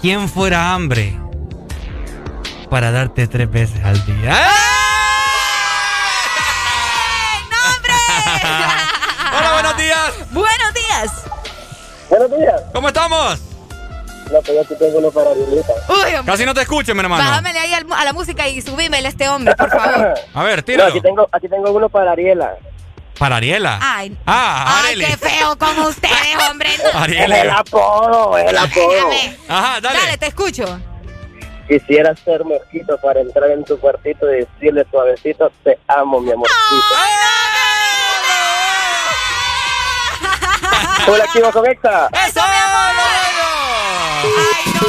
¿Quién 0.00 0.28
fuera 0.28 0.74
hambre 0.74 1.16
para 2.68 2.90
darte 2.90 3.28
tres 3.28 3.48
veces 3.48 3.84
al 3.84 4.04
día? 4.04 4.36
Hola, 9.38 9.52
buenos 9.52 9.76
días. 9.76 10.12
Buenos 10.32 10.74
días. 10.74 11.12
Buenos 12.08 12.36
días. 12.36 12.62
¿Cómo 12.72 12.88
estamos? 12.88 13.49
No, 14.26 14.40
pues 14.42 14.48
yo 14.54 14.60
aquí 14.62 14.74
tengo 14.78 14.98
uno 14.98 15.10
para 15.10 15.30
Arielita. 15.30 15.72
Uy. 15.88 16.24
Casi 16.26 16.44
no 16.46 16.54
te 16.54 16.62
escucho, 16.62 16.94
mi 16.94 17.00
hermano. 17.00 17.24
Bájamele 17.28 17.58
ahí 17.58 17.74
al- 17.74 17.92
a 17.92 18.04
la 18.04 18.12
música 18.12 18.46
y 18.48 18.60
subímele 18.62 19.06
a 19.06 19.10
este 19.10 19.28
hombre, 19.28 19.54
por 19.56 19.70
favor. 19.70 20.14
A 20.34 20.42
ver, 20.44 20.58
No, 20.58 20.64
tíralo. 20.64 20.90
aquí 20.90 21.00
tengo, 21.00 21.28
aquí 21.32 21.48
tengo 21.48 21.70
uno 21.72 21.88
para 21.88 22.12
Ariela. 22.12 22.54
Para 23.18 23.36
Ariela. 23.36 23.78
Ay. 23.82 24.16
Ah, 24.26 24.78
Ay, 24.84 24.94
Areli. 24.94 25.04
qué 25.06 25.16
feo 25.16 25.58
con 25.58 25.78
ustedes, 25.80 26.36
hombre. 26.50 26.70
Ariela. 26.94 27.36
Es 27.38 27.42
el 27.44 27.50
apodo, 27.50 28.38
es 28.38 28.48
el 28.50 28.56
apodo. 28.56 29.10
Ajá, 29.48 29.80
dale. 29.80 29.98
Dale, 29.98 30.18
te 30.18 30.26
escucho. 30.26 30.80
Quisiera 31.68 32.14
ser 32.16 32.44
mosquito 32.44 32.96
para 33.02 33.20
entrar 33.20 33.50
en 33.50 33.64
tu 33.64 33.78
cuartito 33.78 34.26
y 34.32 34.38
decirle 34.44 34.84
suavecito, 34.90 35.52
te 35.62 35.78
amo, 35.88 36.20
mi 36.20 36.32
amorcito. 36.32 36.56
Hola, 41.08 41.24
activo 41.24 41.50
con 41.52 41.66
Exa. 41.66 42.08
¡Eso, 42.26 42.40
mi 42.40 42.56
amor! 42.56 43.29
¡Ay, 44.22 44.72
no! 44.74 44.80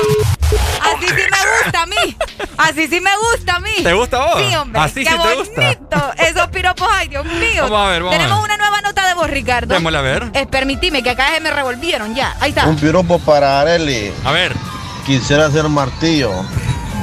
Así 0.82 1.08
sí 1.08 1.24
me 1.32 1.64
gusta 1.64 1.82
a 1.82 1.86
mí. 1.86 2.18
Así 2.58 2.88
sí 2.88 3.02
me 3.02 3.12
gusta 3.18 3.56
a 3.56 3.60
mí. 3.60 3.72
¿Te 3.84 3.94
gusta 3.94 4.18
a 4.18 4.26
vos? 4.26 4.42
Sí, 4.48 4.56
hombre. 4.56 4.82
Así 4.82 5.04
Qué 5.04 5.10
sí 5.12 5.16
te 5.18 5.36
gusta. 5.36 5.62
bonito. 5.62 6.14
Esos 6.18 6.48
piropos, 6.50 6.88
ay, 6.92 7.08
Dios 7.08 7.26
mío. 7.26 7.64
Vamos 7.64 7.88
a 7.88 7.90
ver, 7.92 8.04
vamos 8.04 8.16
a 8.16 8.18
Tenemos 8.18 8.42
ver. 8.42 8.46
una 8.52 8.58
nueva 8.58 8.82
nota 8.82 9.08
de 9.08 9.14
voz, 9.14 9.30
Ricardo. 9.30 9.74
Démosle 9.74 9.98
a 9.98 10.02
ver. 10.02 10.32
Eh, 10.34 10.46
permitime, 10.48 11.02
que 11.04 11.10
acá 11.12 11.30
se 11.34 11.40
me 11.40 11.52
revolvieron 11.52 12.14
ya. 12.16 12.36
Ahí 12.40 12.50
está. 12.50 12.66
Un 12.68 12.76
piropo 12.78 13.20
para 13.20 13.62
Areli. 13.62 14.14
A 14.26 14.32
ver. 14.32 14.54
Quisiera 15.06 15.50
ser 15.50 15.68
martillo 15.70 16.32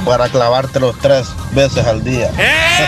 para 0.05 0.29
clavártelo 0.29 0.93
tres 1.01 1.27
veces 1.51 1.85
al 1.85 2.03
día. 2.03 2.27
¡Eh! 2.37 2.41
¡Ey, 2.79 2.87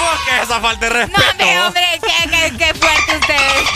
vos! 0.00 0.18
¿Qué 0.26 0.36
es 0.36 0.42
esa 0.44 0.60
falta 0.60 0.86
de 0.86 0.92
respeto? 0.92 1.20
No, 1.20 1.30
hombre, 1.30 1.60
hombre, 1.60 2.00
qué, 2.02 2.30
qué, 2.30 2.56
qué 2.58 2.74
fuerte 2.74 3.16
ustedes. 3.20 3.68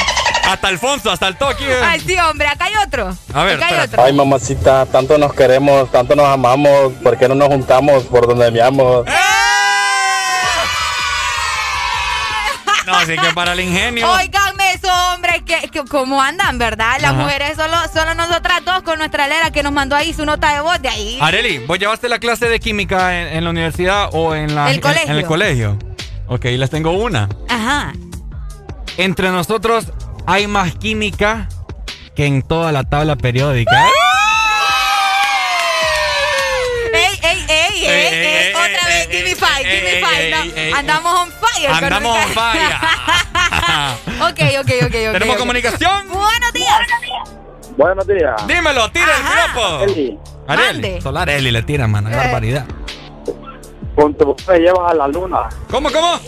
Hasta 0.44 0.68
Alfonso, 0.68 1.10
hasta 1.10 1.28
el 1.28 1.36
toque. 1.36 1.64
Ay, 1.84 2.00
sí, 2.00 2.16
hombre, 2.18 2.46
acá 2.48 2.66
hay 2.66 2.74
otro. 2.86 3.16
A 3.32 3.44
ver, 3.44 3.56
acá 3.56 3.68
hay 3.68 3.80
otro. 3.86 4.02
Ay, 4.04 4.12
mamacita, 4.12 4.86
tanto 4.86 5.16
nos 5.18 5.32
queremos, 5.34 5.90
tanto 5.90 6.14
nos 6.16 6.26
amamos, 6.26 6.92
¿por 7.02 7.16
qué 7.16 7.28
no 7.28 7.34
nos 7.34 7.48
juntamos 7.48 8.02
por 8.04 8.26
donde 8.26 8.50
meamos? 8.50 9.06
No, 12.86 12.94
así 12.96 13.16
que 13.16 13.32
para 13.32 13.52
el 13.52 13.60
ingenio. 13.60 14.10
Óiganme 14.10 14.72
eso, 14.74 14.88
hombre, 15.14 15.42
que, 15.46 15.68
que 15.68 15.84
cómo 15.84 16.20
andan, 16.20 16.58
¿verdad? 16.58 16.96
Las 17.00 17.12
Ajá. 17.12 17.22
mujeres, 17.22 17.56
solo, 17.56 17.76
solo 17.94 18.14
nosotras 18.14 18.64
dos 18.64 18.82
con 18.82 18.98
nuestra 18.98 19.28
lera 19.28 19.52
que 19.52 19.62
nos 19.62 19.72
mandó 19.72 19.94
ahí 19.94 20.12
su 20.12 20.24
nota 20.26 20.52
de 20.52 20.60
voz 20.60 20.82
de 20.82 20.88
ahí. 20.88 21.18
Areli, 21.22 21.58
¿vos 21.58 21.78
llevaste 21.78 22.08
la 22.08 22.18
clase 22.18 22.48
de 22.48 22.58
química 22.58 23.20
en, 23.20 23.28
en 23.36 23.44
la 23.44 23.50
universidad 23.50 24.08
o 24.12 24.34
en, 24.34 24.54
la, 24.56 24.68
El 24.70 24.74
en- 24.76 24.80
colegio. 24.80 25.10
en 25.12 25.16
el 25.16 25.24
colegio? 25.26 25.78
Ok, 26.26 26.44
les 26.46 26.70
tengo 26.70 26.90
una. 26.90 27.28
Ajá. 27.48 27.92
Entre 28.96 29.30
nosotros 29.30 29.86
hay 30.26 30.46
más 30.46 30.74
química 30.76 31.48
que 32.14 32.26
en 32.26 32.42
toda 32.42 32.72
la 32.72 32.84
tabla 32.84 33.16
periódica. 33.16 33.86
¿eh? 33.86 33.90
Ey, 36.94 37.18
ey, 37.22 37.44
ey, 37.48 37.84
ey, 37.84 38.52
otra 38.54 38.86
vez, 38.88 39.08
give 39.10 39.24
me 39.24 39.34
five, 39.34 39.64
give 39.64 39.82
me 39.82 40.06
five. 40.06 40.72
andamos 40.74 41.12
on 41.14 41.28
fire. 41.30 41.70
Andamos 41.70 42.16
on 42.16 42.28
fire. 42.32 42.76
ok, 44.30 44.40
ok, 44.60 44.70
ok, 44.86 44.94
ok. 45.08 45.12
¿Tenemos 45.12 45.36
comunicación? 45.36 46.08
Buenos 46.08 46.52
días. 46.52 46.80
Buenos 47.76 48.06
días. 48.06 48.46
Dímelo, 48.46 48.90
tira 48.90 49.06
el 49.16 49.22
piropo. 49.22 50.20
Areli. 50.48 51.00
Solo 51.00 51.20
Areli 51.20 51.50
le 51.50 51.62
tira, 51.62 51.86
mano. 51.86 52.10
Qué 52.10 52.14
Eh. 52.14 52.18
barbaridad. 52.18 52.66
con 53.94 54.14
tu 54.14 54.24
voz 54.26 54.48
me 54.48 54.58
llevas 54.58 54.90
a 54.90 54.94
la 54.94 55.06
luna. 55.08 55.48
¿Cómo, 55.70 55.90
cómo? 55.90 56.18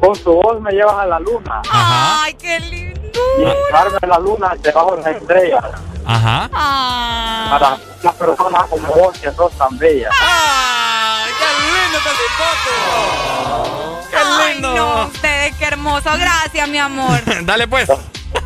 Con 0.00 0.16
tu 0.22 0.32
voz 0.32 0.60
me 0.60 0.70
llevas 0.72 0.94
a 0.96 1.06
la 1.06 1.18
luna. 1.18 1.60
Ajá. 1.68 2.22
Ay, 2.24 2.34
qué 2.34 2.60
lindo. 2.60 3.00
Y 3.38 3.40
llevarme 3.40 3.98
a 4.00 4.06
la 4.06 4.18
luna 4.18 4.52
debajo 4.62 4.96
de 4.96 5.02
las 5.02 5.16
estrellas. 5.22 5.64
Ajá. 6.06 6.48
Ah. 6.52 7.46
Para 7.50 7.78
las 8.02 8.14
personas 8.14 8.62
como 8.70 8.86
vos 8.94 9.18
que 9.18 9.30
sos 9.32 9.52
tan 9.52 9.76
bellas. 9.78 10.12
¡Ay, 10.20 11.30
qué 11.38 11.44
lindo 11.64 11.98
este 11.98 12.10
cipote! 12.10 14.10
¡Qué 14.10 14.16
Ay, 14.16 14.52
lindo! 14.54 14.74
no, 14.74 15.06
ustedes, 15.06 15.54
qué 15.56 15.64
hermoso. 15.64 16.10
Gracias, 16.18 16.68
mi 16.68 16.78
amor. 16.78 17.18
Dale, 17.44 17.66
pues. 17.66 17.88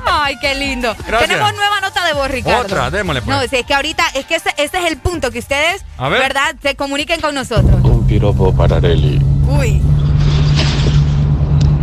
Ay, 0.04 0.36
qué 0.40 0.54
lindo. 0.54 0.94
Gracias. 1.06 1.30
Tenemos 1.30 1.54
nueva 1.54 1.80
nota 1.80 2.04
de 2.06 2.12
voz, 2.14 2.30
Ricardo. 2.30 2.60
Otra, 2.62 2.90
démosle, 2.90 3.22
pues. 3.22 3.36
No, 3.36 3.42
si 3.46 3.56
es 3.56 3.66
que 3.66 3.74
ahorita, 3.74 4.04
es 4.14 4.26
que 4.26 4.36
ese, 4.36 4.50
ese 4.56 4.78
es 4.78 4.84
el 4.90 4.96
punto, 4.98 5.30
que 5.30 5.38
ustedes. 5.38 5.84
¿verdad?, 5.98 6.54
se 6.62 6.74
comuniquen 6.76 7.20
con 7.20 7.34
nosotros. 7.34 7.74
Un 7.84 8.06
piropo 8.06 8.54
para 8.54 8.76
Areli. 8.76 9.20
Uy. 9.46 9.82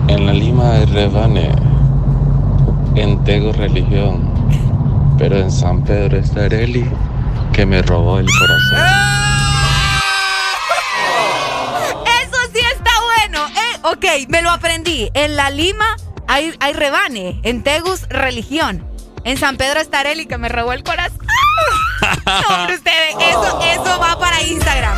En 0.10 0.26
la 0.26 0.34
Lima 0.34 0.72
de 0.72 0.86
Rebane, 0.88 1.52
en 2.96 3.24
Tego 3.24 3.52
Religión, 3.54 4.34
pero 5.18 5.38
en 5.38 5.52
San 5.52 5.84
Pedro 5.84 6.18
está 6.18 6.46
Areli, 6.46 6.90
que 7.54 7.66
me 7.66 7.82
robó 7.82 8.20
el 8.20 8.26
corazón. 8.40 8.80
Eso 12.22 12.38
sí 12.54 12.60
está 12.76 12.92
bueno. 13.16 13.48
Eh, 13.48 13.80
ok, 14.24 14.30
me 14.30 14.42
lo 14.42 14.50
aprendí. 14.50 15.10
En 15.14 15.36
La 15.36 15.50
Lima 15.50 15.96
hay, 16.28 16.54
hay 16.60 16.74
rebane. 16.74 17.40
En 17.44 17.64
Tegus, 17.64 18.08
religión. 18.10 18.84
En 19.24 19.38
San 19.38 19.58
Pedro 19.58 19.80
está 19.80 20.00
Areli, 20.00 20.26
que 20.26 20.38
me 20.38 20.50
robó 20.50 20.74
el 20.74 20.84
corazón. 20.84 21.20
No, 22.26 22.74
ustedes, 22.74 23.16
eso, 23.30 23.60
eso 23.62 24.00
va 24.00 24.18
para 24.20 24.42
Instagram. 24.44 24.96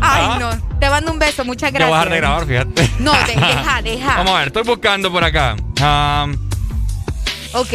Ay, 0.00 0.24
Ah. 0.30 0.36
no. 0.38 0.67
Te 0.80 0.88
mando 0.88 1.10
un 1.12 1.18
beso, 1.18 1.44
muchas 1.44 1.72
Te 1.72 1.78
voy 1.84 1.92
a 1.92 2.04
gracias. 2.04 2.22
dejar 2.22 2.46
de 2.46 2.52
grabar, 2.54 2.74
fíjate. 2.74 2.90
No, 3.00 3.12
de- 3.12 3.34
deja, 3.34 3.82
deja. 3.82 4.16
Vamos 4.18 4.32
a 4.34 4.38
ver, 4.38 4.46
estoy 4.48 4.62
buscando 4.62 5.10
por 5.12 5.24
acá. 5.24 5.56
Am, 5.82 6.36
Ok, 7.52 7.72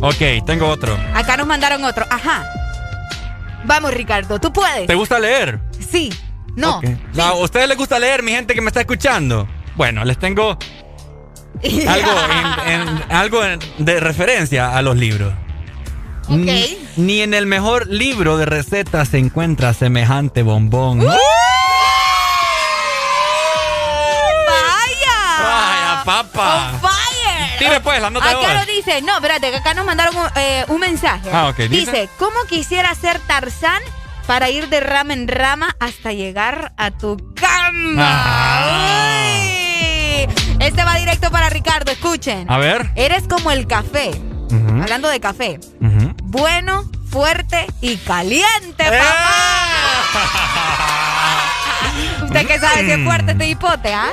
ok, 0.00 0.44
tengo 0.46 0.66
otro. 0.68 0.98
acá 1.14 1.36
nos 1.36 1.46
mandaron 1.46 1.84
otro. 1.84 2.04
Ajá. 2.10 2.44
Vamos, 3.64 3.94
Ricardo, 3.94 4.38
tú 4.40 4.52
puedes. 4.52 4.86
¿Te 4.88 4.94
gusta 4.94 5.18
leer? 5.20 5.60
Sí. 5.90 6.12
No. 6.56 6.78
Ok. 6.78 6.84
No, 7.14 7.22
¿A 7.22 7.32
ustedes 7.34 7.68
les 7.68 7.78
gusta 7.78 7.98
leer, 7.98 8.22
mi 8.22 8.32
gente 8.32 8.54
que 8.54 8.60
me 8.60 8.66
está 8.68 8.80
escuchando? 8.80 9.48
Bueno, 9.76 10.04
les 10.04 10.18
tengo 10.18 10.58
algo, 11.88 12.10
en- 12.66 12.72
en- 12.72 13.02
algo 13.12 13.44
en- 13.44 13.60
de 13.78 14.00
referencia 14.00 14.76
a 14.76 14.82
los 14.82 14.96
libros. 14.96 15.32
Ni, 16.28 16.78
ni 16.96 17.20
en 17.22 17.34
el 17.34 17.46
mejor 17.46 17.86
libro 17.88 18.36
de 18.36 18.46
recetas 18.46 19.08
se 19.08 19.18
encuentra 19.18 19.72
semejante 19.74 20.42
bombón. 20.42 21.00
¡Uh! 21.02 21.06
¡Vaya! 24.46 25.44
¡Vaya, 25.44 25.91
papa! 26.04 26.70
¡On 26.72 26.80
fire! 26.80 27.58
Tire, 27.58 27.80
pues, 27.80 28.00
la 28.00 28.10
nota 28.10 28.28
Acá 28.30 28.54
lo 28.54 28.66
dice. 28.66 29.02
No, 29.02 29.16
espérate, 29.16 29.50
que 29.50 29.56
acá 29.56 29.74
nos 29.74 29.84
mandaron 29.84 30.16
un, 30.16 30.26
eh, 30.36 30.64
un 30.68 30.80
mensaje. 30.80 31.30
Ah, 31.32 31.48
ok, 31.48 31.56
¿dice? 31.56 31.68
Dice, 31.92 32.08
¿cómo 32.18 32.36
quisiera 32.48 32.94
ser 32.94 33.18
Tarzán 33.20 33.82
para 34.26 34.50
ir 34.50 34.68
de 34.68 34.80
rama 34.80 35.12
en 35.12 35.28
rama 35.28 35.76
hasta 35.80 36.12
llegar 36.12 36.72
a 36.76 36.90
tu 36.90 37.16
cama? 37.34 37.94
Ah. 37.98 39.42
Uy. 39.44 40.28
Este 40.60 40.84
va 40.84 40.94
directo 40.96 41.30
para 41.30 41.48
Ricardo, 41.50 41.90
escuchen. 41.90 42.50
A 42.50 42.58
ver. 42.58 42.90
Eres 42.94 43.24
como 43.28 43.50
el 43.50 43.66
café. 43.66 44.10
Hablando 44.82 45.08
de 45.08 45.20
café. 45.20 45.58
Bueno, 46.22 46.84
fuerte 47.10 47.66
y 47.80 47.96
caliente, 47.96 48.84
¡Eh! 48.86 49.00
¿Usted 52.24 52.46
qué 52.46 52.58
sabe 52.58 52.84
si 52.84 52.90
es 52.90 53.04
fuerte 53.04 53.32
este 53.32 53.46
hipote, 53.48 53.92
ah? 53.94 54.10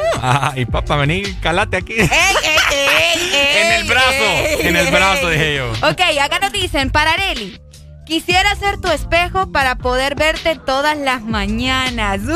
Ay, 0.54 0.66
papá, 0.66 0.96
vení, 0.98 1.24
calate 1.42 1.78
aquí. 1.78 1.94
¡Ey, 1.94 2.08
ey, 2.08 2.58
ey, 2.72 3.32
ey! 3.34 3.56
En 3.62 3.72
el 3.82 3.84
brazo, 3.88 4.24
ey, 4.24 4.68
en 4.68 4.76
el 4.76 4.88
brazo, 4.92 5.30
dije 5.30 5.56
yo. 5.56 5.72
Ok, 5.88 6.02
acá 6.22 6.40
nos 6.40 6.52
dicen, 6.52 6.90
Parareli, 6.90 7.60
quisiera 8.06 8.56
ser 8.56 8.80
tu 8.80 8.90
espejo 8.90 9.52
para 9.52 9.76
poder 9.76 10.16
verte 10.16 10.56
todas 10.66 10.98
las 10.98 11.22
mañanas. 11.22 12.22
¡Uh! 12.28 12.34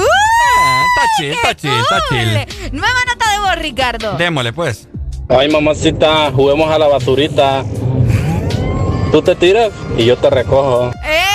Ah, 0.59 0.83
Está 0.95 1.17
chill, 1.17 1.31
está 1.31 1.55
chill, 1.55 1.71
está 1.71 1.99
chill. 2.09 2.71
Nueva 2.73 2.99
nota 3.07 3.31
de 3.31 3.39
voz, 3.39 3.55
Ricardo. 3.57 4.13
Démosle, 4.17 4.53
pues. 4.53 4.87
Ay, 5.29 5.49
mamacita, 5.49 6.31
juguemos 6.31 6.69
a 6.71 6.77
la 6.77 6.87
basurita. 6.87 7.63
Tú 9.11 9.21
te 9.21 9.35
tiras 9.35 9.71
y 9.97 10.05
yo 10.05 10.17
te 10.17 10.29
recojo. 10.29 10.91
¡Ey! 11.03 11.32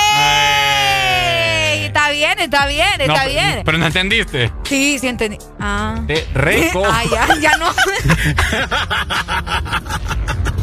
Está 2.18 2.26
bien, 2.34 2.38
está 2.40 2.66
bien, 2.66 3.00
está 3.00 3.24
No, 3.24 3.30
bien. 3.30 3.62
Pero 3.64 3.78
no 3.78 3.86
entendiste. 3.86 4.52
Sí, 4.64 4.98
sí 4.98 5.06
entendí. 5.06 5.38
Ah. 5.60 6.00
Te 6.06 6.26
recojo. 6.34 6.84
Ah, 6.90 7.04
ya, 7.04 7.28
ya 7.40 7.56
no. 7.58 7.70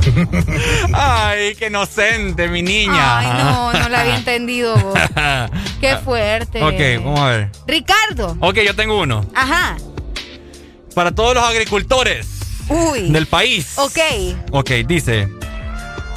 Ay, 0.93 1.55
qué 1.55 1.67
inocente, 1.67 2.47
mi 2.47 2.61
niña. 2.61 3.19
Ay, 3.19 3.43
no, 3.43 3.73
no 3.73 3.89
la 3.89 4.01
había 4.01 4.15
entendido 4.15 4.75
vos. 4.77 4.99
Qué 5.81 5.97
fuerte. 5.97 6.61
ok, 6.61 7.03
vamos 7.03 7.19
a 7.21 7.25
ver. 7.29 7.49
Ricardo. 7.67 8.37
Ok, 8.39 8.59
yo 8.65 8.75
tengo 8.75 8.99
uno. 8.99 9.25
Ajá. 9.33 9.77
Para 10.93 11.11
todos 11.13 11.35
los 11.35 11.43
agricultores 11.43 12.27
Uy. 12.69 13.09
del 13.11 13.27
país. 13.27 13.73
Ok. 13.77 13.97
Ok, 14.51 14.69
dice. 14.85 15.27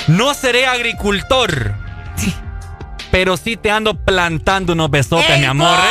No 0.08 0.34
seré 0.34 0.66
agricultor. 0.66 1.74
Pero 3.10 3.36
sí 3.36 3.56
te 3.56 3.70
ando 3.70 3.94
plantando 3.94 4.72
unos 4.74 4.90
besotes, 4.90 5.30
¡Ey, 5.30 5.40
mi 5.40 5.46
amor. 5.46 5.68
vos! 5.68 5.78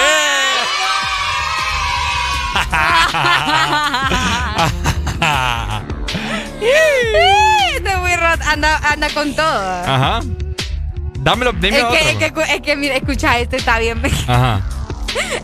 Este 7.75 7.95
muy 7.97 8.15
rot 8.15 8.41
anda, 8.41 8.77
anda 8.91 9.09
con 9.11 9.35
todo. 9.35 9.83
Ajá. 9.85 10.21
Dámelo, 11.19 11.51
dime 11.53 11.77
Es 11.77 11.83
otro. 11.83 11.97
que, 11.99 12.09
es, 12.11 12.17
que, 12.17 12.33
es 12.55 12.61
que, 12.61 12.75
mira, 12.75 12.95
escucha, 12.95 13.37
este 13.39 13.57
está 13.57 13.77
bien. 13.79 14.01
Ajá. 14.27 14.61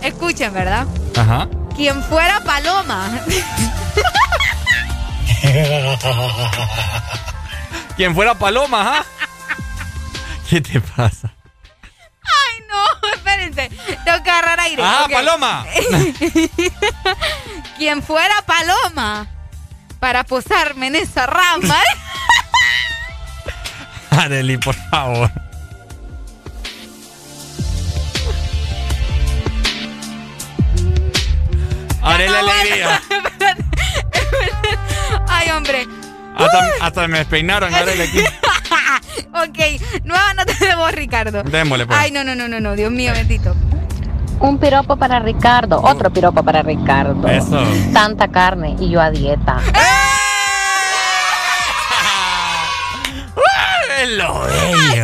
Escuchen, 0.01 0.53
¿verdad? 0.53 0.85
Ajá. 1.17 1.47
Quien 1.75 2.01
fuera 2.03 2.39
paloma. 2.41 3.09
Quien 7.95 8.15
fuera 8.15 8.33
paloma, 8.33 8.81
ajá. 8.81 9.05
¿Qué 10.49 10.59
te 10.61 10.79
pasa? 10.81 11.31
No, 12.73 13.09
espérense. 13.13 13.69
Tengo 14.03 14.23
que 14.23 14.31
agarrar 14.31 14.59
aire. 14.61 14.81
Ok. 14.81 15.11
paloma. 15.11 15.65
Quien 17.77 18.01
fuera 18.01 18.41
paloma 18.45 19.27
para 19.99 20.23
posarme 20.23 20.87
en 20.87 20.95
esa 20.95 21.27
rama. 21.27 21.77
Areli, 24.11 24.57
por 24.57 24.75
favor. 24.89 25.31
Areli 32.01 32.33
Alegría. 32.35 33.01
Ay, 35.27 35.49
hombre. 35.51 35.87
Hasta, 36.35 36.69
hasta 36.81 37.07
me 37.07 37.19
despeinaron, 37.19 37.73
Areli, 37.73 38.01
aquí. 38.01 38.23
ok, 39.33 40.03
nueva 40.03 40.33
nota 40.33 40.53
de 40.59 40.75
voz, 40.75 40.91
Ricardo. 40.93 41.43
Démosle, 41.43 41.85
pues. 41.85 41.99
Ay, 41.99 42.11
no, 42.11 42.23
no, 42.23 42.35
no, 42.35 42.47
no, 42.47 42.59
no, 42.59 42.75
Dios 42.75 42.91
mío, 42.91 43.11
bendito. 43.13 43.55
Un 44.39 44.57
piropo 44.57 44.97
para 44.97 45.19
Ricardo, 45.19 45.81
otro 45.81 46.11
piropo 46.11 46.43
para 46.43 46.61
Ricardo. 46.63 47.27
Eso. 47.27 47.63
Tanta 47.93 48.27
carne 48.29 48.75
y 48.79 48.89
yo 48.89 49.01
a 49.01 49.09
dieta. 49.11 49.59
Es 54.01 54.09
lo 54.17 54.41
bello. 54.41 55.02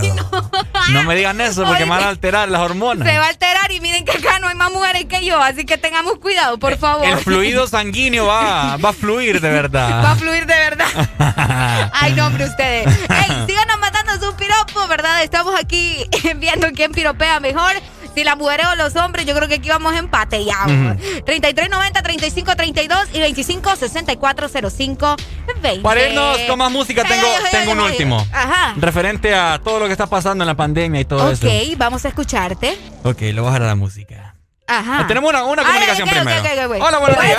No 0.89 1.03
me 1.03 1.15
digan 1.15 1.39
eso 1.39 1.63
porque 1.65 1.83
me 1.83 1.91
van 1.91 2.03
a 2.03 2.09
alterar 2.09 2.49
las 2.49 2.61
hormonas. 2.61 3.07
Se 3.07 3.17
va 3.17 3.25
a 3.25 3.29
alterar 3.29 3.71
y 3.71 3.79
miren 3.79 4.05
que 4.05 4.17
acá 4.17 4.39
no 4.39 4.47
hay 4.47 4.55
más 4.55 4.71
mujeres 4.71 5.05
que 5.05 5.23
yo, 5.23 5.39
así 5.41 5.65
que 5.65 5.77
tengamos 5.77 6.17
cuidado, 6.19 6.57
por 6.57 6.77
favor. 6.77 7.05
El 7.05 7.17
fluido 7.19 7.67
sanguíneo 7.67 8.25
va, 8.25 8.77
va 8.77 8.89
a 8.89 8.93
fluir 8.93 9.39
de 9.39 9.49
verdad. 9.49 10.03
Va 10.03 10.11
a 10.11 10.15
fluir 10.15 10.45
de 10.45 10.55
verdad. 10.55 10.88
Ay, 11.93 12.13
no, 12.13 12.27
hombre, 12.27 12.45
ustedes. 12.45 12.88
Ey, 12.88 13.45
síganos 13.47 13.79
mandando 13.79 14.13
sus 14.25 14.33
piropos, 14.35 14.88
¿verdad? 14.88 15.23
Estamos 15.23 15.53
aquí 15.59 16.05
viendo 16.38 16.67
quién 16.73 16.91
piropea 16.91 17.39
mejor. 17.39 17.73
Si 18.19 18.25
las 18.25 18.35
mujeres 18.35 18.67
o 18.69 18.75
los 18.75 18.93
hombres, 18.98 19.25
yo 19.25 19.33
creo 19.33 19.48
que 19.48 19.53
aquí 19.56 19.69
vamos 19.69 19.95
empate 19.95 20.43
ya. 20.43 20.57
Ujú. 20.65 21.23
3390, 21.23 22.01
3532 22.01 23.07
y 23.14 23.19
256405 23.22 25.15
20. 25.61 25.81
Para 25.81 26.06
irnos 26.06 26.38
con 26.39 26.59
más 26.59 26.69
música, 26.69 27.06
tengo, 27.06 27.25
Ay, 27.25 27.43
ay, 27.45 27.49
tengo 27.49 27.72
un 27.72 27.80
ay, 27.80 27.91
último. 27.91 28.27
Ajá. 28.33 28.73
Referente 28.75 29.33
a 29.33 29.61
todo 29.64 29.80
lo 29.80 29.85
que 29.85 29.93
está 29.93 30.07
pasando 30.07 30.43
en 30.43 30.48
la 30.48 30.56
pandemia 30.56 30.99
y 30.99 31.06
todo 31.06 31.25
Ok, 31.27 31.31
eso. 31.43 31.48
vamos 31.77 32.03
a 32.03 32.09
escucharte. 32.09 32.77
Ok, 33.06 33.22
lo 33.33 33.45
bajar 33.45 33.61
a 33.64 33.67
la 33.67 33.75
música. 33.75 34.35
Ajá. 34.67 34.99
Ah, 34.99 35.07
tenemos 35.07 35.30
una, 35.30 35.45
una 35.45 35.64
comunicación 35.64 36.09
ok, 36.09 36.14
ok, 36.14 36.19
primero. 36.22 36.41
ok, 36.41 36.48
ok, 36.51 36.75
ok. 36.75 36.88
Hola, 36.89 36.98
buenos 36.98 37.22
días. 37.23 37.38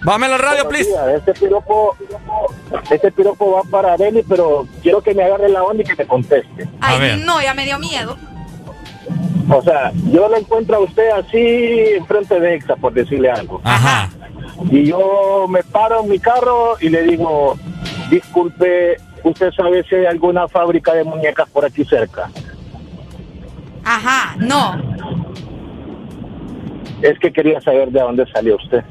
Bájame 0.00 0.28
la 0.28 0.38
radio, 0.38 0.64
Buenos 0.64 0.82
please. 0.86 0.88
días. 0.90 1.18
Este 1.18 1.34
piropo, 1.34 1.94
este 2.90 3.12
piropo 3.12 3.52
va 3.52 3.62
para 3.70 3.92
Areli, 3.92 4.22
pero 4.26 4.66
quiero 4.82 5.02
que 5.02 5.12
me 5.12 5.24
agarre 5.24 5.50
la 5.50 5.62
onda 5.62 5.82
y 5.82 5.86
que 5.86 5.94
me 5.94 6.06
conteste. 6.06 6.66
Ay, 6.80 7.22
no, 7.22 7.42
ya 7.42 7.52
me 7.52 7.66
dio 7.66 7.78
miedo. 7.78 8.16
O 9.48 9.62
sea, 9.62 9.92
yo 10.10 10.28
la 10.28 10.38
encuentro 10.38 10.76
a 10.76 10.80
usted 10.80 11.08
así 11.10 11.94
enfrente 11.96 12.40
de 12.40 12.54
Exa, 12.54 12.76
por 12.76 12.92
decirle 12.92 13.30
algo. 13.30 13.60
Ajá. 13.64 14.10
Y 14.70 14.86
yo 14.86 15.46
me 15.48 15.62
paro 15.62 16.02
en 16.02 16.10
mi 16.10 16.18
carro 16.18 16.76
y 16.80 16.88
le 16.88 17.02
digo, 17.02 17.56
disculpe, 18.10 18.96
¿usted 19.22 19.52
sabe 19.52 19.84
si 19.84 19.94
hay 19.94 20.06
alguna 20.06 20.48
fábrica 20.48 20.94
de 20.94 21.04
muñecas 21.04 21.48
por 21.50 21.64
aquí 21.64 21.84
cerca? 21.84 22.30
Ajá, 23.84 24.34
no. 24.38 24.74
Es 27.02 27.18
que 27.20 27.32
quería 27.32 27.60
saber 27.60 27.90
de 27.90 28.00
dónde 28.00 28.26
salió 28.32 28.56
usted. 28.56 28.82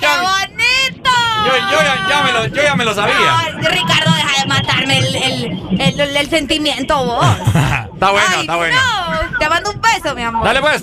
¡Qué 0.00 0.06
bonito! 0.06 1.10
Yo, 1.48 1.70
yo 1.70 1.82
ya, 1.82 2.06
ya 2.08 2.22
me 2.22 2.32
lo, 2.32 2.46
yo 2.46 2.62
ya 2.62 2.74
me 2.76 2.84
lo 2.84 2.94
sabía. 2.94 3.38
Ay, 3.38 3.52
Ricardo, 3.54 4.12
deja 4.14 4.40
de 4.42 4.46
matarme 4.48 4.98
el, 4.98 5.14
el, 5.16 5.80
el, 5.80 6.00
el- 6.00 6.16
el 6.16 6.30
sentimiento, 6.30 7.04
vos. 7.04 7.26
Está 7.94 8.10
bueno, 8.12 8.26
Ay, 8.34 8.40
está 8.42 8.56
bueno. 8.56 8.76
No, 8.76 9.38
te 9.38 9.48
mando 9.48 9.70
un 9.72 9.80
beso, 9.80 10.14
mi 10.14 10.22
amor. 10.22 10.44
Dale 10.44 10.60
pues. 10.60 10.82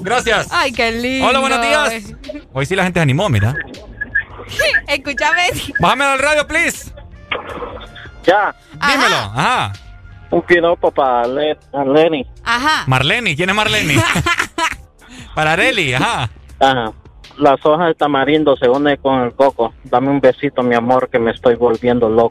Gracias. 0.00 0.48
Ay, 0.50 0.72
qué 0.72 0.90
lindo. 0.90 1.28
Hola, 1.28 1.38
buenos 1.38 1.60
días. 1.62 2.02
Hoy 2.52 2.66
sí 2.66 2.74
la 2.74 2.82
gente 2.82 2.98
se 2.98 3.02
animó, 3.02 3.28
mira. 3.28 3.54
Escúchame. 4.88 5.42
Bájame 5.78 6.04
al 6.04 6.18
radio, 6.18 6.46
please. 6.46 6.90
Ya. 8.24 8.54
Dímelo. 8.72 9.16
Ajá. 9.16 9.72
Un 10.30 10.42
piropo 10.42 10.90
para 10.90 11.26
Lenny. 11.28 12.26
Ajá. 12.44 12.84
Marlene. 12.86 13.36
¿Quién 13.36 13.50
es 13.50 13.56
Marlene? 13.56 14.02
Para 15.34 15.52
Areli, 15.52 15.94
ajá. 15.94 16.28
Ajá. 16.58 16.92
Las 17.38 17.64
hojas 17.64 17.88
de 17.88 17.94
tamarindo 17.94 18.56
se 18.56 18.68
unen 18.68 18.96
con 18.96 19.22
el 19.22 19.32
coco. 19.32 19.72
Dame 19.84 20.10
un 20.10 20.20
besito, 20.20 20.62
mi 20.62 20.74
amor, 20.74 21.08
que 21.08 21.18
me 21.20 21.30
estoy 21.30 21.54
volviendo 21.54 22.08
loco. 22.08 22.30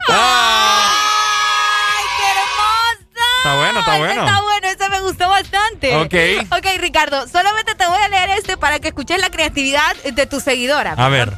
Está 3.38 3.56
bueno, 3.56 3.80
está 3.80 3.98
bueno. 3.98 4.26
Está 4.26 4.42
bueno, 4.42 4.68
ese 4.68 4.88
me 4.90 5.00
gustó 5.00 5.28
bastante. 5.28 5.96
Ok. 5.96 6.14
Ok, 6.58 6.66
Ricardo, 6.78 7.26
solamente 7.26 7.74
te 7.74 7.86
voy 7.86 8.02
a 8.02 8.08
leer 8.08 8.30
este 8.30 8.58
para 8.58 8.80
que 8.80 8.88
escuches 8.88 9.18
la 9.20 9.30
creatividad 9.30 9.96
de 9.96 10.26
tu 10.26 10.40
seguidora. 10.40 10.94
A 10.98 11.08
ver. 11.08 11.32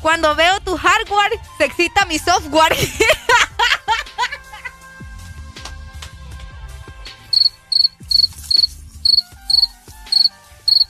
Cuando 0.00 0.34
veo 0.34 0.58
tu 0.60 0.78
hardware, 0.78 1.32
se 1.58 1.64
excita 1.66 2.06
mi 2.06 2.18
software. 2.18 2.74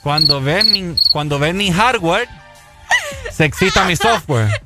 Cuando 0.03 0.41
ves 0.41 0.65
mi, 0.65 0.95
cuando 1.11 1.37
mi 1.53 1.71
hardware, 1.71 2.27
se 3.31 3.45
excita 3.45 3.85
mi 3.85 3.95
software. 3.95 4.49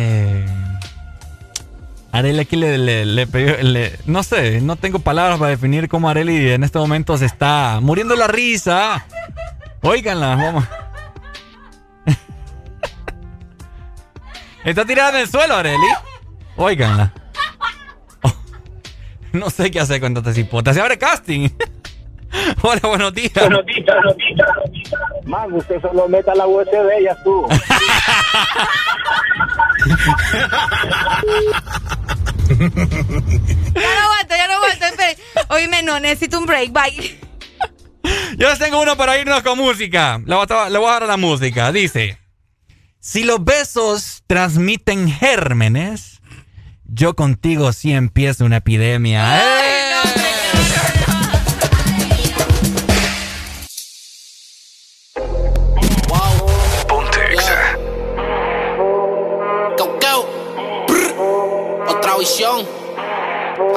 Eh, 0.00 0.46
Areli 2.12 2.38
aquí 2.38 2.54
le, 2.56 2.78
le- 2.78 3.98
no 4.06 4.22
sé, 4.22 4.60
no 4.60 4.76
tengo 4.76 5.00
palabras 5.00 5.38
para 5.40 5.50
definir 5.50 5.88
cómo 5.88 6.08
Areli 6.08 6.52
en 6.52 6.62
este 6.62 6.78
momento 6.78 7.18
se 7.18 7.26
está 7.26 7.80
muriendo 7.82 8.14
la 8.14 8.28
risa. 8.28 9.04
Óiganla, 9.82 10.36
vamos. 10.36 10.64
Está 14.64 14.84
tirada 14.84 15.10
en 15.10 15.16
el 15.16 15.28
suelo, 15.28 15.56
Areli. 15.56 15.86
Óiganla. 16.56 17.12
No 19.32 19.50
sé 19.50 19.70
qué 19.70 19.80
hacer 19.80 20.00
con 20.00 20.14
tanta 20.14 20.32
cipota. 20.32 20.72
Se 20.74 20.80
abre 20.80 20.98
casting. 20.98 21.48
Hola, 22.62 22.80
buenos 22.82 23.14
días. 23.14 23.32
Buenos 23.34 23.64
días, 23.66 23.86
buenos 23.86 24.16
días. 24.16 24.48
Man, 25.24 25.52
usted 25.52 25.80
solo 25.80 26.08
meta 26.08 26.34
la 26.34 26.46
USB 26.46 27.00
y 27.00 27.04
ya 27.04 27.12
estuvo. 27.12 27.48
ya 27.48 27.56
no 32.56 34.02
aguanto, 34.02 34.34
ya 34.36 34.48
no 34.48 34.54
aguanto. 34.54 34.84
espere. 34.84 35.16
Oíme, 35.48 35.82
no, 35.82 36.00
necesito 36.00 36.38
un 36.38 36.46
break. 36.46 36.70
Bye. 36.72 37.18
Yo 38.36 38.48
les 38.48 38.58
tengo 38.58 38.80
uno 38.80 38.96
para 38.96 39.18
irnos 39.18 39.42
con 39.42 39.58
música. 39.58 40.20
Le 40.24 40.34
voy, 40.34 40.46
a, 40.48 40.68
le 40.68 40.78
voy 40.78 40.88
a 40.88 40.92
dar 40.92 41.02
la 41.04 41.16
música. 41.16 41.72
Dice: 41.72 42.18
Si 43.00 43.24
los 43.24 43.42
besos 43.42 44.22
transmiten 44.26 45.10
gérmenes, 45.10 46.17
yo 46.88 47.14
contigo 47.14 47.72
sí 47.72 47.92
empiezo 47.92 48.44
una 48.44 48.56
epidemia. 48.56 49.67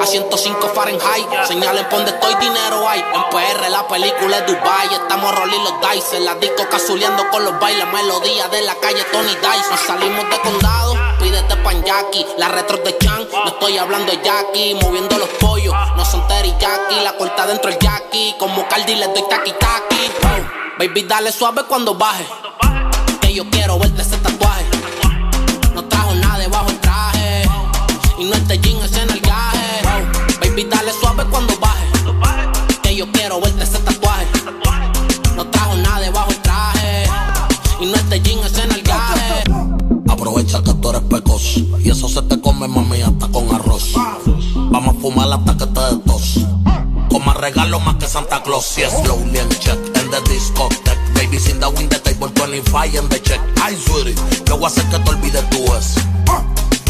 A 0.02 0.06
105 0.06 0.68
Fahrenheit. 0.74 1.28
Señalen 1.46 1.88
por 1.88 1.98
donde 1.98 2.10
estoy, 2.10 2.34
dinero 2.40 2.88
hay. 2.88 2.98
En 2.98 3.22
PR, 3.30 3.70
la 3.70 3.86
película 3.86 4.38
es 4.38 4.46
Dubai. 4.48 4.92
Estamos 4.92 5.32
rolling 5.32 5.60
los 5.62 5.74
dice. 5.92 6.16
En 6.16 6.24
la 6.24 6.34
disco 6.34 6.66
cazuleando 6.68 7.22
con 7.30 7.44
los 7.44 7.56
bailes. 7.60 7.86
Melodía 7.86 8.48
de 8.48 8.62
la 8.62 8.74
calle 8.74 9.04
Tony. 9.12 9.32
Nos 9.70 9.80
salimos 9.80 10.28
de 10.28 10.40
condado. 10.40 10.96
Pídete 11.20 11.54
pan 11.58 11.84
Jackie. 11.84 12.26
La 12.36 12.48
retro 12.48 12.78
de 12.78 12.98
Chan. 12.98 13.28
No 13.32 13.46
estoy 13.46 13.78
hablando 13.78 14.10
de 14.10 14.20
Jackie. 14.24 14.74
Moviendo 14.82 15.16
los 15.18 15.28
pollos. 15.40 15.72
No 15.96 16.04
son 16.04 16.26
teriyaki. 16.26 16.96
La 17.04 17.16
corta 17.16 17.46
dentro 17.46 17.70
el 17.70 17.78
Jackie. 17.78 18.34
Como 18.40 18.66
Cardi 18.66 18.96
le 18.96 19.06
doy 19.06 19.22
taki. 19.30 19.52
Oh, 19.52 20.78
Baby, 20.80 21.04
dale 21.04 21.30
suave 21.30 21.62
cuando 21.68 21.94
baje. 21.94 22.26
Que 23.20 23.32
yo 23.32 23.48
quiero 23.50 23.78
verte 23.78 24.02
ese 24.02 24.16
tatuaje. 24.16 24.81
Yo 33.04 33.10
quiero 33.10 33.40
verte 33.40 33.64
ese 33.64 33.78
tatuaje. 33.78 34.26
No 35.34 35.44
trajo 35.48 35.74
nada 35.76 36.00
debajo 36.00 36.30
el 36.30 36.38
traje. 36.40 37.04
Y 37.80 37.86
no 37.86 37.96
este 37.96 38.20
jean 38.20 38.38
es 38.44 38.58
en 38.58 38.70
el 38.70 38.82
gaje. 38.82 39.42
Aprovecha 40.08 40.62
que 40.62 40.72
tú 40.74 40.90
eres 40.90 41.02
pecos 41.02 41.56
y 41.82 41.90
eso 41.90 42.08
se 42.08 42.22
te 42.22 42.40
come 42.40 42.68
mami 42.68 43.02
hasta 43.02 43.26
con 43.28 43.52
arroz. 43.52 43.92
Vamos 44.54 44.96
a 44.96 45.00
fumar 45.00 45.32
hasta 45.32 45.56
que 45.56 45.66
te 45.66 45.80
des 45.80 46.04
tos. 46.04 46.46
Con 47.10 47.24
más 47.24 47.36
regalo 47.38 47.80
más 47.80 47.96
que 47.96 48.06
Santa 48.06 48.40
Claus. 48.44 48.66
Si 48.66 48.82
es 48.82 48.92
slowly 48.92 49.38
and 49.38 49.58
check 49.58 49.78
en 49.96 50.10
the 50.10 50.20
discotheque. 50.32 50.96
Baby, 51.14 51.40
sin 51.40 51.58
the 51.58 51.66
win 51.66 51.88
the 51.88 51.98
table 51.98 52.28
25 52.28 52.98
en 52.98 53.08
the 53.08 53.20
check. 53.20 53.40
Ay, 53.60 53.76
sweetie, 53.84 54.14
yo 54.46 54.56
voy 54.58 54.66
a 54.66 54.68
hacer 54.68 54.84
que 54.84 54.98
te 55.00 55.10
olvides 55.10 55.50
tú. 55.50 55.62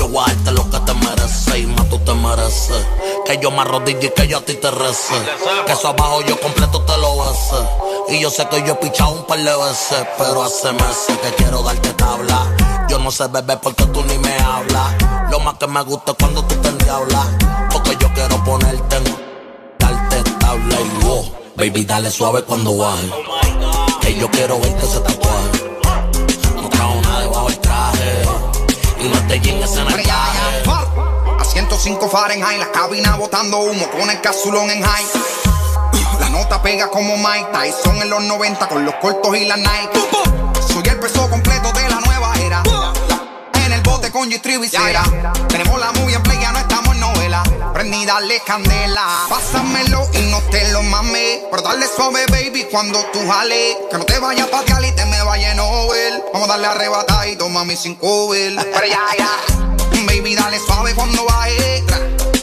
Yo 0.02 0.08
voy 0.08 0.24
a 0.24 0.34
darte 0.34 0.50
lo 0.50 0.68
que 0.68 0.81
te 0.81 0.94
mereces 0.94 1.58
y 1.58 1.66
más 1.66 1.89
tú 1.89 1.97
te 2.00 2.12
mereces. 2.12 2.86
Que 3.24 3.39
yo 3.39 3.52
me 3.52 3.60
arrodille 3.60 4.06
y 4.06 4.10
que 4.10 4.26
yo 4.26 4.39
a 4.39 4.40
ti 4.40 4.55
te 4.55 4.68
rece. 4.68 5.14
Que 5.64 5.74
eso 5.74 5.86
abajo 5.86 6.22
yo 6.22 6.40
completo 6.40 6.82
te 6.82 6.98
lo 6.98 7.18
besé. 7.18 8.08
Y 8.08 8.20
yo 8.20 8.28
sé 8.28 8.48
que 8.48 8.64
yo 8.66 8.72
he 8.72 8.74
pichado 8.74 9.12
un 9.12 9.24
par 9.28 9.39
de 9.39 9.56
veces, 9.56 10.05
pero 10.18 10.42
hace 10.42 10.72
meses 10.72 11.16
que 11.22 11.31
quiero 11.36 11.62
darte 11.62 11.90
tabla. 11.90 12.52
Yo 12.89 12.98
no 12.98 13.12
sé 13.12 13.28
beber 13.28 13.60
porque 13.60 13.84
tú 13.86 14.02
ni 14.02 14.18
me 14.18 14.36
hablas. 14.39 14.92
Lo 15.31 15.39
más 15.39 15.55
que 15.58 15.68
me 15.68 15.82
gusta 15.82 16.10
es 16.10 16.18
cuando 16.18 16.44
tú 16.47 16.56
te 16.56 16.68
endiablas. 16.68 17.26
Porque 17.72 17.97
yo 18.00 18.12
quiero 18.12 18.42
ponerte 18.42 18.97
en 18.97 19.05
darte 19.78 20.31
tabla 20.40 20.81
y 20.81 21.05
wow. 21.05 21.32
Baby, 21.55 21.84
dale 21.84 22.10
suave 22.10 22.42
cuando 22.42 22.76
baje. 22.76 23.08
Que 24.00 24.16
yo 24.16 24.28
quiero 24.32 24.58
verte 24.58 24.84
ese 24.84 24.98
tatuaje. 24.98 25.51
En 29.45 29.59
el. 29.59 30.11
A 31.39 31.45
105 31.45 32.09
Fahrenheit, 32.09 32.59
la 32.59 32.71
cabina 32.71 33.17
botando 33.17 33.59
humo 33.59 33.89
con 33.91 34.09
el 34.09 34.21
casulón 34.21 34.71
en 34.71 34.83
high. 34.83 35.05
La 36.21 36.29
nota 36.29 36.62
pega 36.62 36.89
como 36.89 37.17
Mike 37.17 37.49
Tyson 37.53 37.97
en 38.03 38.11
los 38.11 38.23
90 38.23 38.69
con 38.69 38.85
los 38.85 38.95
cortos 38.97 39.37
y 39.37 39.45
la 39.47 39.57
Nike. 39.57 40.01
Soy 40.73 40.83
el 40.89 40.99
peso 41.01 41.29
completo 41.29 41.73
de 41.73 41.89
la 41.89 42.01
nueva 42.01 42.33
era. 42.37 42.62
En 43.65 43.73
el 43.73 43.81
bote 43.83 44.11
con 44.12 44.29
Visera. 44.29 45.03
Tenemos 45.49 45.81
la 45.81 45.93
movie 45.93 46.15
en 46.15 46.23
play, 46.23 46.39
ya 46.41 46.53
no 46.53 46.61
novela. 47.33 47.73
Prendí, 47.73 48.05
dale 48.05 48.41
candela. 48.47 49.27
Pásamelo 49.28 50.09
y 50.15 50.31
no 50.31 50.41
te 50.51 50.73
lo 50.73 50.83
mames. 50.83 51.41
Pero 51.51 51.62
dale 51.62 51.86
suave, 51.86 52.27
baby, 52.27 52.67
cuando 52.70 52.99
tú 53.12 53.20
jales. 53.27 53.77
Que 53.91 53.99
no 53.99 54.05
te 54.05 54.19
vayas 54.19 54.49
pa' 54.49 54.65
Cali 54.65 54.93
te 54.93 55.05
me 55.07 55.23
vaya 55.23 55.51
en 55.51 55.57
Nobel. 55.57 56.23
Vamos 56.33 56.49
a 56.49 56.52
darle 56.52 56.67
arrebatada 56.67 57.27
y 57.28 57.36
toma 57.36 57.65
mi 57.65 57.77
sin 57.77 57.94
cover. 57.97 58.55
Ya, 58.55 59.05
ya. 59.19 59.31
Baby, 60.07 60.35
dale 60.35 60.59
suave 60.59 60.94
cuando 60.94 61.25
baje. 61.25 61.85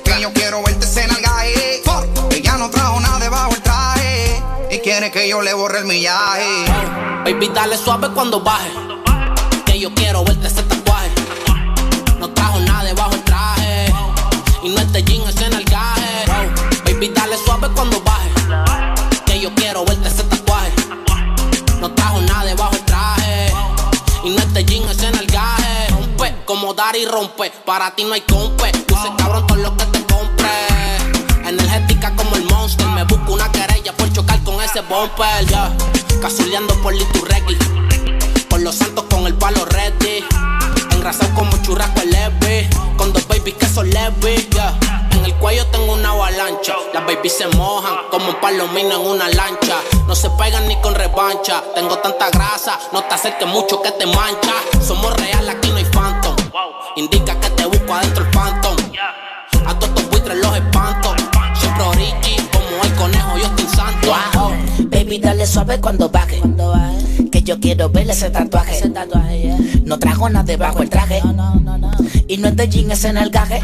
Que 0.04 0.22
yo 0.22 0.34
quiero 0.34 0.64
verte 0.64 0.88
en 1.02 1.10
el 1.12 1.22
gaje. 1.22 1.82
Ella 2.32 2.58
no 2.58 2.70
trajo 2.70 3.00
nada 3.00 3.20
debajo 3.20 3.54
el 3.54 3.62
traje. 3.62 4.44
Y 4.72 4.80
quiere 4.80 5.12
que 5.12 5.28
yo 5.28 5.42
le 5.42 5.54
borre 5.54 5.80
el 5.80 5.86
millaje. 5.86 6.66
Baby, 7.26 7.52
dale 7.54 7.78
suave 7.78 8.10
cuando 8.14 8.42
baje. 8.42 8.72
Que 9.66 9.80
yo 9.80 9.94
quiero 9.94 10.24
verte 10.24 10.48
ese 10.48 10.64
Y 14.70 14.72
no 14.72 14.82
este 14.82 15.02
jean 15.02 15.28
es 15.28 15.42
en 15.42 15.52
el 15.52 15.66
gaje. 15.66 16.28
Baby, 16.86 17.12
dale 17.16 17.36
suave 17.44 17.70
cuando 17.74 18.00
baje. 18.02 18.30
Que 19.26 19.42
yo 19.42 19.52
quiero 19.56 19.84
verte 19.84 20.08
ese 20.08 20.24
tatuaje. 20.26 20.72
No 21.80 21.92
trajo 21.92 22.22
nada 22.22 22.46
debajo 22.46 22.76
el 22.76 22.86
traje. 22.86 23.52
Y 24.24 24.30
no 24.30 24.38
este 24.38 24.64
jean, 24.66 24.88
ese 24.88 25.10
nalgaje. 25.10 25.88
Rompe, 25.90 26.36
como 26.46 26.76
dar 26.76 26.96
y 26.96 27.06
rompe. 27.08 27.52
Para 27.66 27.96
ti 27.96 28.04
no 28.04 28.14
hay 28.14 28.22
compe. 28.22 28.72
Luce 28.90 29.10
cabrón 29.18 29.48
con 29.48 29.64
lo 29.64 29.76
que 29.76 29.86
te 29.86 30.04
compre. 30.06 30.52
Energética 31.48 32.16
como 32.16 32.36
el 32.36 32.44
monster. 32.46 32.86
Me 32.90 33.06
busco 33.06 33.34
una 33.34 33.52
querella 33.52 33.92
por 33.98 34.14
chocar 34.14 34.40
con 34.44 34.62
ese 34.62 34.82
bumper. 34.82 35.48
Ya, 35.48 35.76
casuleando 36.22 36.76
por 36.84 36.94
Liturregui. 36.94 37.58
Por 38.48 38.62
los 38.62 38.76
santos 38.76 39.06
con 39.10 39.26
el 39.26 39.34
palo 39.34 39.66
ready. 39.66 40.24
Engrasado 41.00 41.34
como 41.34 41.56
churrasco 41.62 42.02
el 42.02 42.12
leve. 42.12 42.70
Con 42.98 43.14
dos 43.14 43.26
babies 43.26 43.56
que 43.56 43.66
son 43.68 43.90
leves. 43.90 44.50
ya. 44.50 44.78
En 45.12 45.24
el 45.24 45.34
cuello 45.36 45.66
tengo 45.68 45.94
una 45.94 46.10
avalancha. 46.10 46.76
Las 46.94 47.06
babies 47.06 47.38
se 47.38 47.48
mojan 47.48 47.96
como 48.12 48.28
un 48.28 48.36
palomino 48.42 48.96
en 48.96 49.08
una 49.08 49.30
lancha. 49.30 49.78
No 50.08 50.14
se 50.14 50.30
pegan 50.32 50.68
ni 50.68 50.76
con 50.82 50.94
revancha. 50.94 51.64
Tengo 51.74 51.98
tanta 52.00 52.30
grasa, 52.32 52.78
no 52.92 53.02
te 53.06 53.14
acerques 53.14 53.48
mucho 53.48 53.82
que 53.82 53.92
te 53.92 54.06
mancha. 54.08 54.52
Somos 54.86 55.14
real, 55.14 55.48
aquí 55.48 55.70
no 55.70 55.78
hay 55.78 55.86
phantom. 55.86 56.36
Indica 56.98 57.40
que 57.40 57.50
te 57.52 57.66
busco 57.66 57.94
adentro 57.94 58.26
el 58.26 58.32
phantom. 58.32 58.76
A 59.68 59.80
todos 59.80 59.88
estos 59.96 60.10
buitres 60.10 60.38
los 60.38 60.54
espanto. 60.54 61.16
Siempre 61.58 61.84
origi, 61.84 62.36
como 62.52 62.84
el 62.84 62.96
conejo, 62.96 63.38
yo 63.38 63.46
estoy 63.46 63.68
santo. 63.74 64.12
Dale 65.20 65.46
suave 65.46 65.80
cuando 65.80 66.10
baje. 66.10 66.42
Que 67.32 67.44
yo 67.44 67.60
quiero 67.60 67.90
ver 67.90 68.10
ese 68.10 68.30
tatuaje. 68.30 68.92
No 69.84 69.98
trajo 70.00 70.30
nada 70.30 70.44
debajo 70.44 70.82
el 70.82 70.90
traje. 70.90 71.22
Y 72.28 72.38
no 72.38 72.50
es 72.50 72.56
de 72.56 72.70
jean, 72.70 72.92
es 72.92 73.04
en 73.06 73.18
el 73.18 73.30
gaje. 73.32 73.60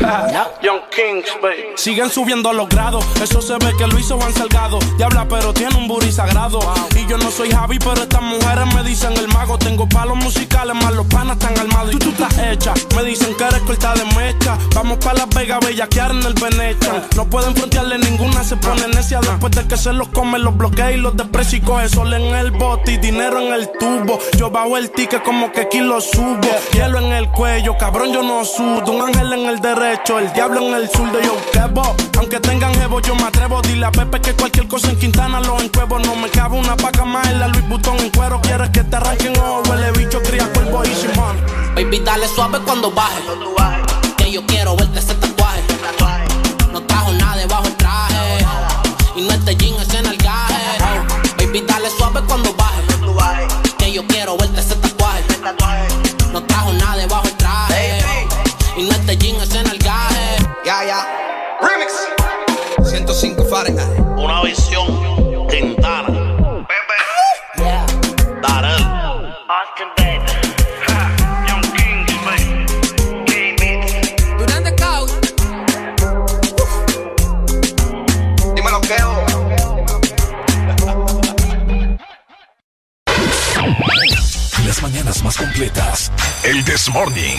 Young 0.63 0.81
Kings, 0.89 1.29
baby. 1.41 1.75
Siguen 1.75 2.09
subiendo 2.09 2.51
los 2.51 2.67
grados. 2.67 3.05
Eso 3.21 3.41
se 3.41 3.53
ve 3.53 3.71
que 3.77 3.85
lo 3.85 3.99
hizo 3.99 4.17
Juan 4.17 4.33
Salgado. 4.33 4.79
Diabla, 4.97 5.27
pero 5.29 5.53
tiene 5.53 5.75
un 5.75 5.87
booty 5.87 6.11
sagrado. 6.11 6.59
Y 6.95 7.07
yo 7.07 7.17
no 7.17 7.29
soy 7.29 7.51
Javi, 7.51 7.77
pero 7.77 8.01
estas 8.01 8.23
mujeres 8.23 8.73
me 8.73 8.83
dicen 8.83 9.13
el 9.13 9.27
mago. 9.27 9.59
Tengo 9.59 9.87
palos 9.87 10.17
musicales, 10.17 10.75
más 10.75 10.93
los 10.93 11.05
panas 11.05 11.37
están 11.37 11.57
armados. 11.59 11.93
Y 11.93 11.99
tú, 11.99 12.11
tú 12.11 12.23
estás 12.23 12.39
hecha. 12.39 12.73
Me 12.95 13.03
dicen 13.03 13.35
que 13.37 13.43
eres 13.43 13.61
corta 13.61 13.93
de 13.93 14.05
mecha. 14.15 14.57
Vamos 14.73 14.97
para 14.97 15.19
Las 15.19 15.29
Vegas, 15.29 15.59
bellaquear 15.63 16.11
en 16.11 16.23
el 16.23 16.33
Venetian. 16.33 17.03
No 17.15 17.25
pueden 17.29 17.55
frontearle 17.55 17.99
ninguna, 17.99 18.43
se 18.43 18.57
pone 18.57 18.87
necia. 18.87 19.19
Después 19.19 19.55
de 19.55 19.67
que 19.67 19.77
se 19.77 19.93
los 19.93 20.07
come, 20.07 20.39
los 20.39 20.57
bloquea 20.57 20.91
y 20.91 20.97
los 20.97 21.15
desprecia 21.15 21.44
y 21.53 21.61
coge 21.61 21.89
sol 21.89 22.13
en 22.13 22.33
el 22.35 22.51
bote 22.51 22.93
y 22.93 22.97
dinero 22.97 23.39
en 23.39 23.53
el 23.53 23.69
tubo. 23.77 24.19
Yo 24.37 24.49
bajo 24.49 24.77
el 24.77 24.89
ticket 24.91 25.21
como 25.23 25.51
que 25.51 25.61
aquí 25.61 25.79
lo 25.79 26.01
subo. 26.01 26.39
Hielo 26.73 26.99
en 26.99 27.11
el 27.11 27.29
cuello, 27.29 27.77
cabrón, 27.77 28.11
yo 28.11 28.23
no 28.23 28.43
sudo. 28.45 28.91
Un 28.91 29.01
ángel 29.01 29.33
en 29.33 29.45
el 29.47 29.59
derecho, 29.59 30.17
el 30.19 30.31
diablo 30.33 30.67
en 30.67 30.73
el 30.73 30.89
sur 30.89 31.11
de 31.11 31.23
yo 31.23 31.35
quebo. 31.51 31.95
Aunque 32.17 32.39
tengan 32.39 32.73
jevo, 32.75 32.99
yo 33.01 33.15
me 33.15 33.23
atrevo. 33.23 33.61
Dile 33.61 33.85
a 33.85 33.91
Pepe 33.91 34.21
que 34.21 34.33
cualquier 34.33 34.67
cosa 34.67 34.89
en 34.89 34.97
Quintana 34.97 35.39
lo 35.41 35.59
encuevo. 35.59 35.99
No 35.99 36.15
me 36.15 36.29
cabe 36.29 36.57
una 36.57 36.75
paca 36.75 37.05
más 37.05 37.27
en 37.27 37.39
la 37.39 37.47
Louis 37.47 37.67
Vuitton 37.67 37.97
en 37.99 38.09
cuero. 38.09 38.39
Quieres 38.41 38.69
que 38.69 38.83
te 38.83 38.95
arranquen 38.95 39.37
ojo, 39.37 39.61
huele 39.69 39.91
bicho, 39.91 40.21
cría 40.23 40.51
cuervo 40.53 40.83
y 40.83 40.95
Simón. 40.95 41.37
Baby, 41.75 41.99
dale 41.99 42.27
suave 42.27 42.59
cuando 42.65 42.91
baje. 42.91 43.21
Que 44.17 44.31
yo 44.31 44.45
quiero 44.45 44.75
verte 44.75 44.99
ese 44.99 45.13
tatuaje. 45.13 45.61
No 46.71 46.81
trajo 46.81 47.11
nada 47.13 47.35
debajo 47.37 47.65
el 47.65 47.75
traje. 47.75 48.45
Y 49.15 49.21
no 49.21 49.31
este 49.31 49.55
jean. 49.55 49.74
Baby, 51.55 51.67
dale 51.67 51.89
suave 51.89 52.21
cuando 52.27 52.53
baje. 52.55 52.81
Que 53.77 53.93
yo 53.93 54.05
quiero 54.07 54.35
verte 54.35 54.59
ese 54.59 54.75
tatuaje. 54.75 55.23
No 56.33 56.43
trajo 56.43 56.73
nada 56.73 56.97
debajo 56.97 57.25
el 57.27 57.37
traje. 57.37 58.03
Y 58.75 58.83
no 58.83 58.91
este 58.91 59.15
jean, 59.15 59.37
ese 59.41 59.63
nalgaje. 59.63 60.35
Ya, 60.65 60.83
ya. 60.83 61.07
Remix. 61.61 61.93
105 62.89 63.45
Fahrenheit. 63.45 63.99
Una 64.17 64.41
visión 64.41 65.47
Quintana. 65.47 66.09
Darel. 68.41 68.83
Austin, 69.47 70.04
mañanas 85.05 85.23
más 85.23 85.37
completas. 85.37 86.11
El 86.43 86.63
This 86.65 86.89
Morning. 86.89 87.37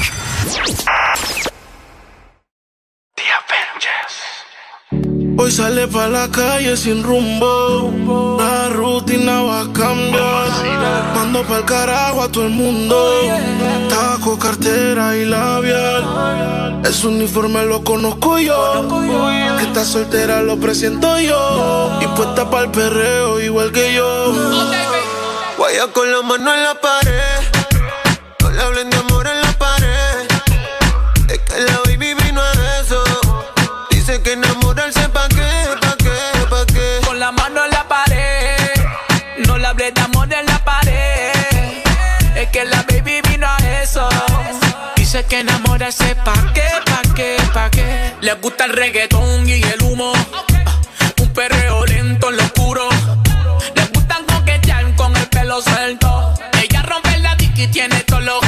Hoy 5.38 5.50
sale 5.50 5.86
pa' 5.88 6.06
la 6.06 6.28
calle 6.30 6.76
sin 6.76 7.02
rumbo. 7.02 8.36
La 8.38 8.68
rutina 8.68 9.42
va 9.42 9.60
a 9.62 9.72
cambiar. 9.72 11.14
Mando 11.14 11.42
pa'l 11.42 11.64
carajo 11.64 12.22
a 12.22 12.28
todo 12.30 12.44
el 12.44 12.50
mundo. 12.50 12.96
Taco, 13.88 14.38
cartera 14.38 15.16
y 15.16 15.24
labial. 15.24 16.82
Ese 16.84 17.08
uniforme 17.08 17.64
lo 17.66 17.82
conozco 17.82 18.38
yo. 18.38 18.88
Que 19.58 19.64
está 19.64 19.84
soltera 19.84 20.40
lo 20.40 20.56
presento 20.56 21.18
yo. 21.18 21.98
Y 22.00 22.06
puesta 22.16 22.48
pa'l 22.48 22.70
perreo 22.70 23.40
igual 23.40 23.72
que 23.72 23.92
yo. 23.94 24.32
Guaya 25.58 25.86
con 25.92 26.10
la 26.12 26.22
mano 26.22 26.54
en 26.54 26.62
la 26.62 26.74
pared. 26.80 27.45
Le 28.56 28.62
hablen 28.62 28.88
de 28.88 28.96
amor 28.96 29.26
en 29.26 29.42
la 29.42 29.52
pared. 29.52 30.26
Es 31.28 31.38
que 31.40 31.60
la 31.60 31.78
baby 31.84 32.14
vino 32.14 32.40
a 32.40 32.52
eso. 32.80 33.04
Dice 33.90 34.22
que 34.22 34.32
enamorarse 34.32 35.06
pa' 35.10 35.28
qué, 35.28 35.76
pa' 35.78 35.94
qué, 35.98 36.46
pa' 36.48 36.64
qué. 36.64 37.00
Con 37.04 37.20
la 37.20 37.32
mano 37.32 37.66
en 37.66 37.70
la 37.70 37.86
pared. 37.86 38.56
No 39.46 39.58
le 39.58 39.66
hablé 39.66 39.92
de 39.92 40.00
amor 40.00 40.32
en 40.32 40.46
la 40.46 40.64
pared. 40.64 41.32
Es 42.34 42.48
que 42.48 42.64
la 42.64 42.82
baby 42.88 43.20
vino 43.28 43.46
a 43.46 43.58
eso. 43.82 44.08
Dice 44.96 45.26
que 45.26 45.40
enamorarse 45.40 46.16
pa' 46.24 46.52
qué, 46.54 46.66
pa' 46.86 47.14
qué, 47.14 47.36
pa' 47.52 47.70
qué. 47.70 48.14
Le 48.22 48.32
gusta 48.36 48.64
el 48.64 48.72
reggaetón 48.72 49.46
y 49.46 49.62
el 49.62 49.82
humo. 49.82 50.14
Un 51.20 51.28
perreo 51.34 51.84
lento 51.84 52.30
en 52.30 52.38
lo 52.38 52.42
oscuro. 52.42 52.88
Le 53.74 53.84
gustan 53.92 54.24
coquetear 54.24 54.96
con 54.96 55.14
el 55.14 55.26
pelo 55.28 55.60
suelto. 55.60 56.32
Ella 56.62 56.80
rompe 56.84 57.18
la 57.18 57.34
disc 57.36 57.58
y 57.58 57.68
tiene 57.68 58.00
todos 58.04 58.24
los. 58.24 58.45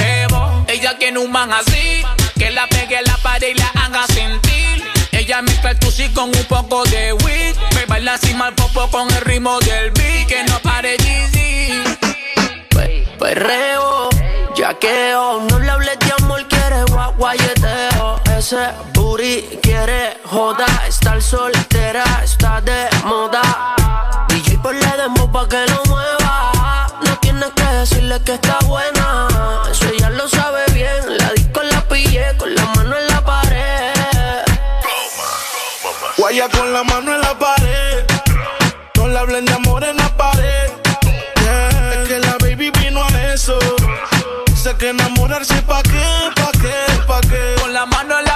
Ella 0.81 0.97
tiene 0.97 1.19
un 1.19 1.33
man 1.33 1.53
así. 1.53 2.05
Que 2.39 2.53
la 2.53 2.69
pegue 2.69 2.99
en 2.99 3.05
la 3.05 3.17
pared 3.17 3.49
y 3.49 3.55
la 3.59 3.67
haga 3.83 4.07
sentir. 4.07 4.85
Ella 5.11 5.43
mezcla 5.43 5.73
el 5.73 5.79
tusi 5.81 6.09
con 6.11 6.29
un 6.29 6.45
poco 6.45 6.85
de 6.85 7.15
weed. 7.15 7.57
Me 7.75 7.85
baila 7.87 8.15
así 8.15 8.33
mal 8.35 8.55
popo 8.55 8.89
con 8.89 9.11
el 9.11 9.21
ritmo 9.23 9.59
del 9.59 9.91
beat. 9.91 10.29
Que 10.29 10.45
no 10.45 10.57
pare 10.61 10.97
Jeezy. 10.99 11.83
Perreo, 13.19 14.09
yaqueo, 14.55 15.41
no 15.51 15.59
le 15.59 15.69
hables 15.69 15.99
de 15.99 16.13
amor, 16.23 16.47
quiere 16.47 16.85
guayeteo. 17.17 18.21
Ese 18.39 18.69
booty 18.95 19.59
quiere 19.61 20.19
joda, 20.27 20.67
estar 20.87 21.21
soltera, 21.21 22.05
está 22.23 22.61
de 22.61 22.89
moda. 23.05 23.43
DJ 24.29 24.59
por 24.59 24.77
le 24.77 24.97
demo 24.97 25.33
pa' 25.33 25.49
que 25.49 25.68
tienes 27.51 27.53
que 27.55 27.77
decirle 27.77 28.21
que 28.25 28.35
está 28.35 28.59
buena, 28.67 29.29
eso 29.71 29.87
ella 29.89 30.11
lo 30.11 30.29
sabe 30.29 30.65
bien. 30.73 31.19
La 31.19 31.31
disco 31.33 31.63
la 31.63 31.81
pillé 31.89 32.37
con 32.37 32.55
la 32.55 32.65
mano 32.67 32.97
en 32.97 33.07
la 33.09 33.25
pared. 33.25 34.45
Guaya 36.17 36.49
con 36.49 36.73
la 36.73 36.83
mano 36.85 37.15
en 37.15 37.21
la 37.21 37.39
pared. 37.39 38.05
No 38.97 39.09
le 39.09 39.19
hablen 39.19 39.45
de 39.45 39.53
amor 39.53 39.85
en 39.85 39.97
la 39.97 40.09
pared. 40.17 40.71
Yeah, 41.43 41.93
Es 42.03 42.09
que 42.09 42.19
la 42.19 42.37
baby 42.41 42.71
vino 42.71 43.03
a 43.05 43.33
eso. 43.33 43.59
Sé 44.55 44.75
que 44.77 44.91
enamorarse 44.91 45.63
pa' 45.63 45.83
qué, 45.83 46.31
pa' 46.35 46.53
qué, 46.61 47.03
pa' 47.07 47.21
qué. 47.21 47.55
Con 47.61 47.73
la 47.73 47.87
mano 47.87 48.19
en 48.19 48.25
la 48.25 48.28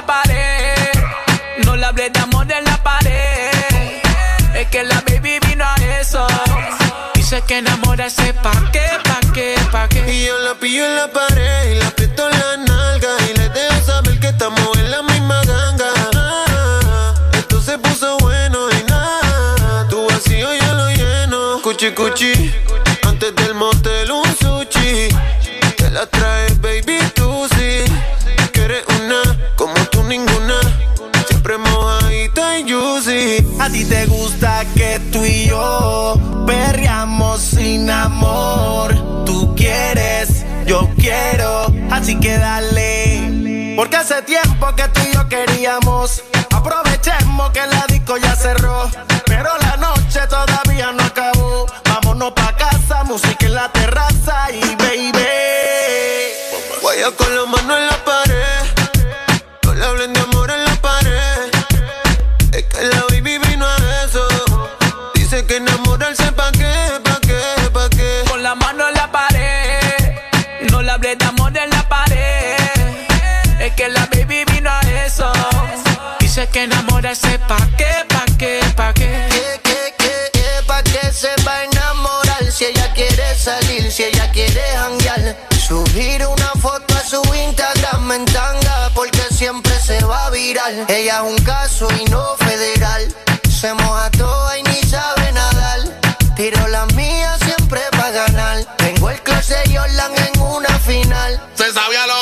Dice 7.32 7.44
que 7.46 7.56
enamorarse 7.56 8.34
pa' 8.42 8.70
qué, 8.72 8.84
pa' 9.04 9.32
qué, 9.32 9.54
pa' 9.70 9.88
qué. 9.88 10.00
Y 10.06 10.26
yo 10.26 10.38
la 10.40 10.52
pillo 10.52 10.84
en 10.84 10.96
la 10.96 11.10
pared 11.10 11.72
y 11.72 11.78
la 11.78 11.86
aprieto 11.88 12.28
en 12.28 12.38
la 12.38 12.56
nalga 12.58 13.08
y 13.30 13.38
le 13.38 13.48
dejo 13.48 13.86
saber 13.86 14.20
que 14.20 14.26
estamos 14.26 14.76
en 14.76 14.90
la 14.90 15.00
misma 15.00 15.40
ganga. 15.46 15.88
Ah, 16.14 17.14
Esto 17.32 17.62
se 17.62 17.78
puso 17.78 18.18
bueno 18.18 18.68
y 18.78 18.84
nada, 18.84 19.88
tu 19.88 20.06
vacío 20.08 20.46
yo 20.52 20.74
lo 20.74 20.90
lleno. 20.90 21.62
Cuchi 21.62 21.92
cuchi, 21.92 22.52
antes 23.08 23.34
del 23.34 23.54
motel 23.54 24.10
un 24.10 24.26
sushi. 24.36 25.08
Te 25.78 25.90
la 25.90 26.04
traes, 26.04 26.51
A 33.62 33.68
te 33.68 34.06
gusta 34.06 34.64
que 34.74 34.98
tú 35.12 35.24
y 35.24 35.46
yo 35.46 36.14
perreamos 36.48 37.40
sin 37.40 37.88
amor. 37.88 39.24
Tú 39.24 39.54
quieres, 39.54 40.44
yo 40.66 40.90
quiero, 40.98 41.72
así 41.88 42.18
que 42.18 42.38
dale. 42.38 43.74
Porque 43.76 43.98
hace 43.98 44.20
tiempo 44.22 44.66
que 44.74 44.88
tú 44.88 45.00
y 45.08 45.14
yo 45.14 45.28
queríamos. 45.28 46.24
Aprovechemos 46.50 47.01
que 76.52 76.64
enamorarse 76.64 77.38
pa' 77.48 77.68
qué, 77.78 78.04
pa' 78.08 78.26
qué, 78.38 78.60
pa' 78.76 78.92
qué. 78.92 79.26
¿Qué, 79.30 79.60
qué, 79.62 79.94
qué, 79.98 80.30
qué, 80.32 80.62
pa' 80.66 80.82
qué 80.82 81.10
se 81.12 81.30
va 81.46 81.54
a 81.54 81.64
enamorar 81.64 82.52
si 82.52 82.66
ella 82.66 82.92
quiere 82.92 83.34
salir, 83.36 83.90
si 83.90 84.04
ella 84.04 84.30
quiere 84.30 84.60
janguear? 84.76 85.48
Subir 85.66 86.26
una 86.26 86.52
foto 86.60 86.94
a 86.94 87.00
su 87.00 87.22
Instagram 87.34 88.12
en 88.12 88.24
tanga 88.26 88.90
porque 88.94 89.22
siempre 89.30 89.72
se 89.80 90.04
va 90.04 90.26
a 90.26 90.30
virar. 90.30 90.72
Ella 90.88 91.22
es 91.24 91.32
un 91.32 91.38
caso 91.44 91.88
y 91.98 92.04
no 92.10 92.36
federal. 92.36 93.08
Se 93.48 93.72
moja 93.72 94.10
toda 94.10 94.58
y 94.58 94.62
ni 94.64 94.82
sabe 94.82 95.32
nadar. 95.32 95.80
Tiro 96.36 96.68
la 96.68 96.84
mía 96.86 97.36
siempre 97.44 97.80
para 97.92 98.10
ganar. 98.10 98.64
Tengo 98.76 99.08
el 99.10 99.20
closet 99.22 99.70
Jordan 99.74 100.12
en 100.16 100.40
una 100.40 100.78
final. 100.80 101.40
Se 101.54 101.72
sabía 101.72 102.06
lo 102.06 102.21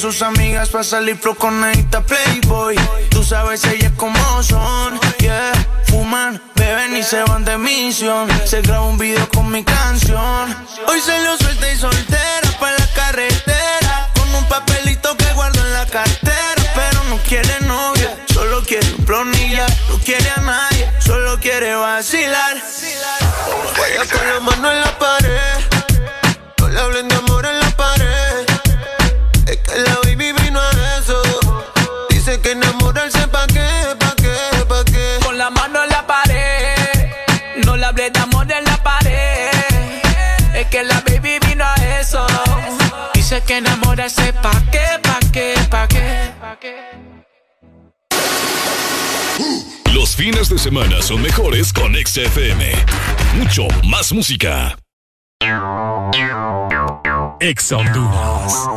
con 0.00 0.12
sus 0.12 0.22
amigas 0.22 0.68
para 0.68 0.84
salir 0.84 1.16
flow 1.16 1.34
con 1.34 1.64
esta 1.64 2.00
Playboy. 2.00 2.76
Tú 3.10 3.24
sabes 3.24 3.64
ellas 3.64 3.92
como 3.96 4.42
son, 4.44 5.00
yeah. 5.18 5.52
Fuman, 5.86 6.40
beben 6.54 6.96
y 6.96 7.02
se 7.02 7.22
van 7.24 7.44
de 7.44 7.58
misión. 7.58 8.28
Se 8.44 8.60
graba 8.62 8.86
un 8.86 8.96
video 8.96 9.28
con 9.30 9.50
mi 9.50 9.64
canción. 9.64 10.56
Hoy 10.86 11.00
se 11.00 11.20
lo 11.22 11.36
suelta 11.36 11.72
y 11.72 11.76
soltera 11.76 12.50
para 12.60 12.78
la 12.78 12.86
carretera. 12.94 14.10
Con 14.14 14.32
un 14.34 14.44
papelito 14.44 15.16
que 15.16 15.32
guardo 15.32 15.60
en 15.66 15.72
la 15.72 15.86
cartera. 15.86 16.62
Pero 16.76 17.02
no 17.08 17.16
quiere 17.28 17.58
novia, 17.66 18.16
solo 18.32 18.62
quiere 18.62 18.88
un 18.98 19.04
plonilla. 19.04 19.66
No 19.88 19.98
quiere 19.98 20.30
a 20.30 20.40
nadie, 20.40 20.92
solo 21.00 21.40
quiere 21.40 21.74
vacilar. 21.74 22.56
Vaya 23.78 24.04
con 24.12 24.28
la 24.28 24.40
mano 24.40 24.70
en 24.70 24.80
la 24.80 24.98
pared. 24.98 25.58
No 26.58 26.68
le 26.68 26.80
hablen 26.80 27.08
de 27.08 27.16
amor 27.16 27.46
en 27.46 27.58
la 27.58 27.67
que 44.08 44.22
enamorarse 44.22 44.32
pa' 44.42 44.62
qué, 44.70 45.00
pa' 45.02 45.86
qué, 45.88 46.14
pa' 46.40 46.58
qué. 46.58 46.76
Los 49.92 50.16
fines 50.16 50.48
de 50.48 50.58
semana 50.58 51.02
son 51.02 51.22
mejores 51.22 51.72
con 51.72 51.94
XFM. 51.94 52.72
Mucho 53.36 53.66
más 53.84 54.12
música. 54.12 54.76
Ex 57.40 57.72
Honduras. 57.72 58.68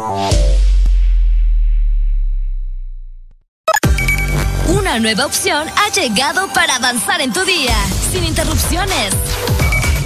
Una 4.67 4.99
nueva 4.99 5.25
opción 5.25 5.67
ha 5.75 5.89
llegado 5.93 6.47
para 6.53 6.75
avanzar 6.75 7.21
en 7.21 7.33
tu 7.33 7.43
día, 7.43 7.75
sin 8.11 8.23
interrupciones. 8.23 9.13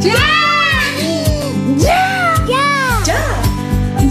¡Ya! 0.00 0.14
¡Ya! 1.76 2.34
¡Ya! 2.46 3.42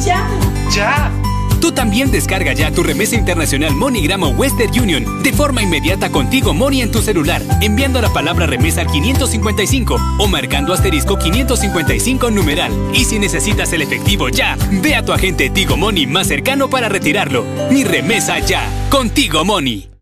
¡Ya! 0.03 0.27
¡Ya! 0.69 1.11
Tú 1.59 1.71
también 1.71 2.11
descarga 2.11 2.53
ya 2.53 2.71
tu 2.71 2.83
remesa 2.83 3.15
internacional 3.15 3.73
MoneyGram 3.73 4.23
o 4.23 4.29
Western 4.29 4.79
Union 4.79 5.23
de 5.23 5.33
forma 5.33 5.63
inmediata 5.63 6.11
contigo 6.11 6.53
Money 6.53 6.81
en 6.81 6.91
tu 6.91 7.01
celular, 7.01 7.41
enviando 7.61 8.01
la 8.01 8.09
palabra 8.13 8.45
remesa 8.45 8.81
al 8.81 8.87
555 8.87 9.97
o 10.19 10.27
marcando 10.27 10.73
asterisco 10.73 11.17
555 11.17 12.31
numeral. 12.31 12.71
Y 12.93 13.05
si 13.05 13.19
necesitas 13.19 13.73
el 13.73 13.81
efectivo 13.81 14.29
ya, 14.29 14.57
ve 14.83 14.95
a 14.95 15.03
tu 15.03 15.13
agente 15.13 15.49
Tigo 15.49 15.77
Money 15.77 16.05
más 16.05 16.27
cercano 16.27 16.69
para 16.69 16.89
retirarlo. 16.89 17.43
Mi 17.71 17.83
remesa 17.83 18.39
ya, 18.39 18.63
contigo 18.89 19.43
Money. 19.43 19.96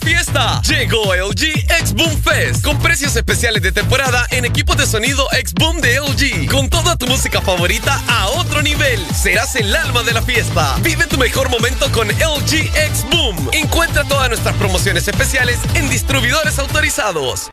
¡Que 0.00 0.10
empiece 0.10 0.32
la 0.32 0.60
fiesta! 0.60 0.62
Llegó 0.62 1.14
LG 1.14 1.64
X 1.80 1.94
Boom 1.94 2.22
Fest 2.22 2.64
con 2.64 2.78
precios 2.78 3.16
especiales 3.16 3.62
de 3.62 3.72
temporada 3.72 4.26
en 4.30 4.44
equipos 4.44 4.76
de 4.76 4.86
sonido 4.86 5.26
X 5.32 5.54
Boom 5.54 5.80
de 5.80 6.00
LG. 6.00 6.50
Con 6.50 6.68
toda 6.68 6.96
tu 6.96 7.06
música 7.06 7.40
favorita 7.40 8.00
a 8.08 8.28
otro 8.28 8.62
nivel. 8.62 9.04
Serás 9.14 9.56
el 9.56 9.74
alma 9.74 10.02
de 10.02 10.12
la 10.12 10.22
fiesta. 10.22 10.76
Vive 10.82 11.06
tu 11.06 11.18
mejor 11.18 11.48
momento 11.50 11.90
con 11.92 12.08
LG 12.08 12.70
X 12.74 13.06
Boom. 13.10 13.50
Encuentra 13.52 14.04
todas 14.04 14.28
nuestras 14.28 14.54
promociones 14.56 15.06
especiales 15.08 15.58
en 15.74 15.88
distribuidores 15.88 16.58
autorizados. 16.58 17.50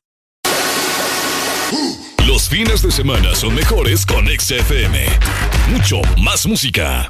Los 2.26 2.50
fines 2.50 2.82
de 2.82 2.92
semana 2.92 3.36
son 3.36 3.54
mejores 3.56 4.06
con 4.06 4.28
XFM. 4.28 5.06
Mucho 5.70 6.02
más 6.18 6.46
música. 6.46 7.10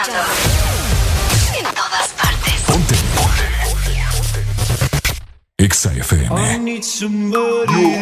Escuchando 0.00 0.32
en 1.58 1.74
todas 1.74 2.08
partes. 2.14 2.62
Ponte. 2.66 2.94
Exa 5.58 5.92
FM. 5.92 6.40
I 6.40 6.58
need 6.58 6.82
somebody, 6.82 8.00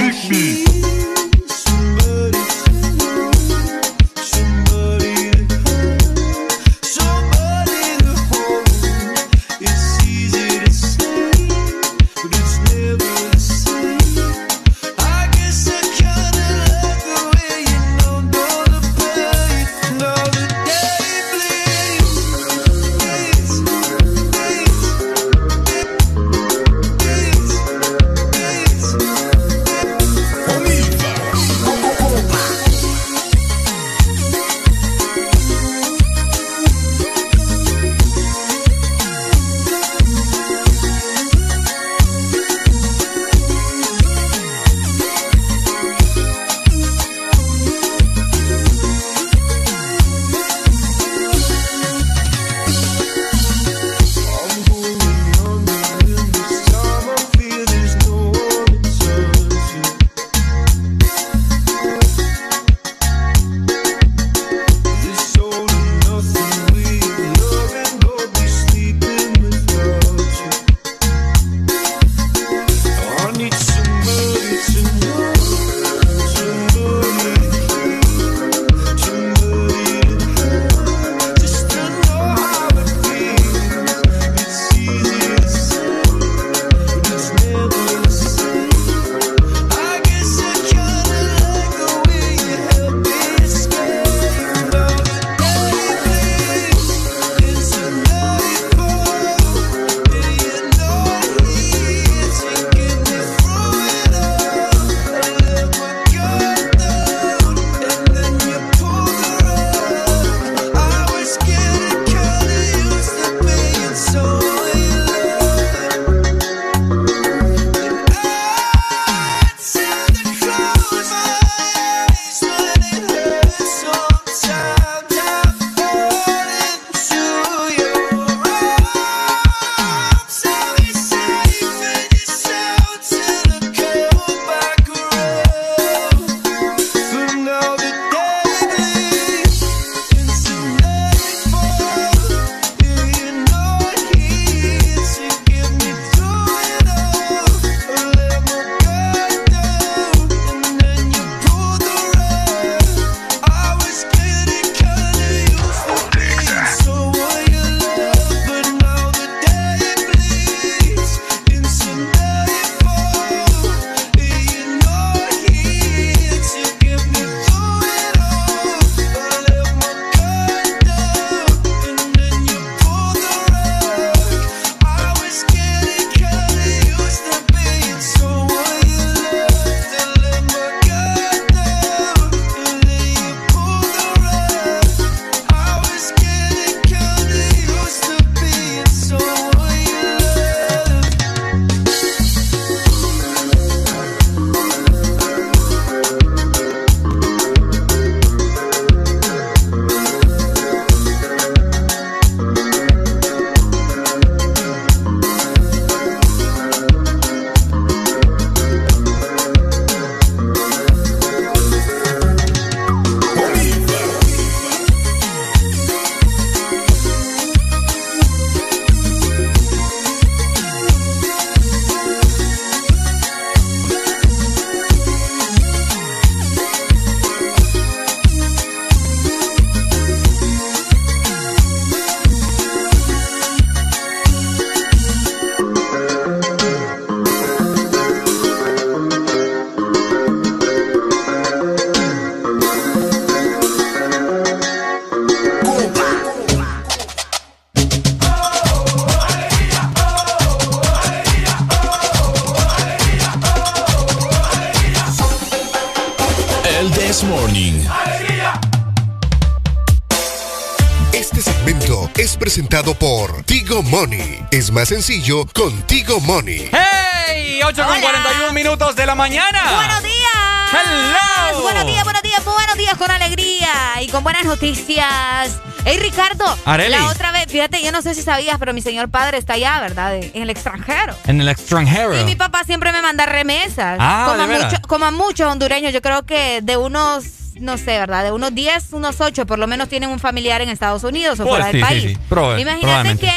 Es 264.68 264.72
más 264.74 264.88
sencillo 264.90 265.46
con 265.54 265.80
Tigo 265.86 266.20
Money. 266.20 266.68
¡Hey! 266.70 267.58
8 267.64 267.86
con 267.86 268.00
41 268.02 268.52
minutos 268.52 268.94
de 268.96 269.06
la 269.06 269.14
mañana. 269.14 269.62
¡Buenos 269.76 270.02
días! 270.02 270.70
¡Hello! 270.72 271.62
Buenos 271.62 271.86
días, 271.86 272.04
buenos 272.04 272.20
días, 272.22 272.44
buenos 272.44 272.76
días 272.76 272.94
con 272.98 273.10
alegría 273.10 273.70
y 274.02 274.08
con 274.08 274.22
buenas 274.22 274.44
noticias. 274.44 275.58
Hey, 275.86 275.98
Ricardo. 276.02 276.44
Arely. 276.66 276.90
La 276.90 277.06
otra 277.08 277.32
vez, 277.32 277.46
fíjate, 277.48 277.82
yo 277.82 277.92
no 277.92 278.02
sé 278.02 278.14
si 278.14 278.20
sabías, 278.20 278.58
pero 278.58 278.74
mi 278.74 278.82
señor 278.82 279.08
padre 279.08 279.38
está 279.38 279.54
allá, 279.54 279.80
¿verdad? 279.80 280.16
En 280.16 280.42
el 280.42 280.50
extranjero. 280.50 281.16
En 281.26 281.40
el 281.40 281.48
extranjero. 281.48 282.20
Y 282.20 282.24
mi 282.24 282.36
papá 282.36 282.62
siempre 282.64 282.92
me 282.92 283.00
manda 283.00 283.24
remesas. 283.24 283.96
Ah, 283.98 284.24
como, 284.26 284.36
¿de 284.36 284.42
a 284.42 284.46
veras? 284.48 284.72
mucho- 284.74 284.82
como 284.86 285.06
a 285.06 285.10
muchos 285.10 285.50
hondureños, 285.50 285.94
yo 285.94 286.02
creo 286.02 286.26
que 286.26 286.60
de 286.62 286.76
unos, 286.76 287.24
no 287.58 287.78
sé, 287.78 287.98
¿verdad? 287.98 288.22
De 288.22 288.32
unos 288.32 288.54
10, 288.54 288.92
unos 288.92 289.18
8, 289.22 289.46
por 289.46 289.58
lo 289.58 289.66
menos 289.66 289.88
tienen 289.88 290.10
un 290.10 290.18
familiar 290.18 290.60
en 290.60 290.68
Estados 290.68 291.04
Unidos 291.04 291.40
o 291.40 291.44
Pues 291.44 291.56
fuera 291.56 291.70
sí, 291.72 291.78
del 291.78 291.80
sí, 291.80 291.88
país. 291.88 292.18
sí. 292.56 292.60
Imagínate 292.60 293.16
que 293.16 293.32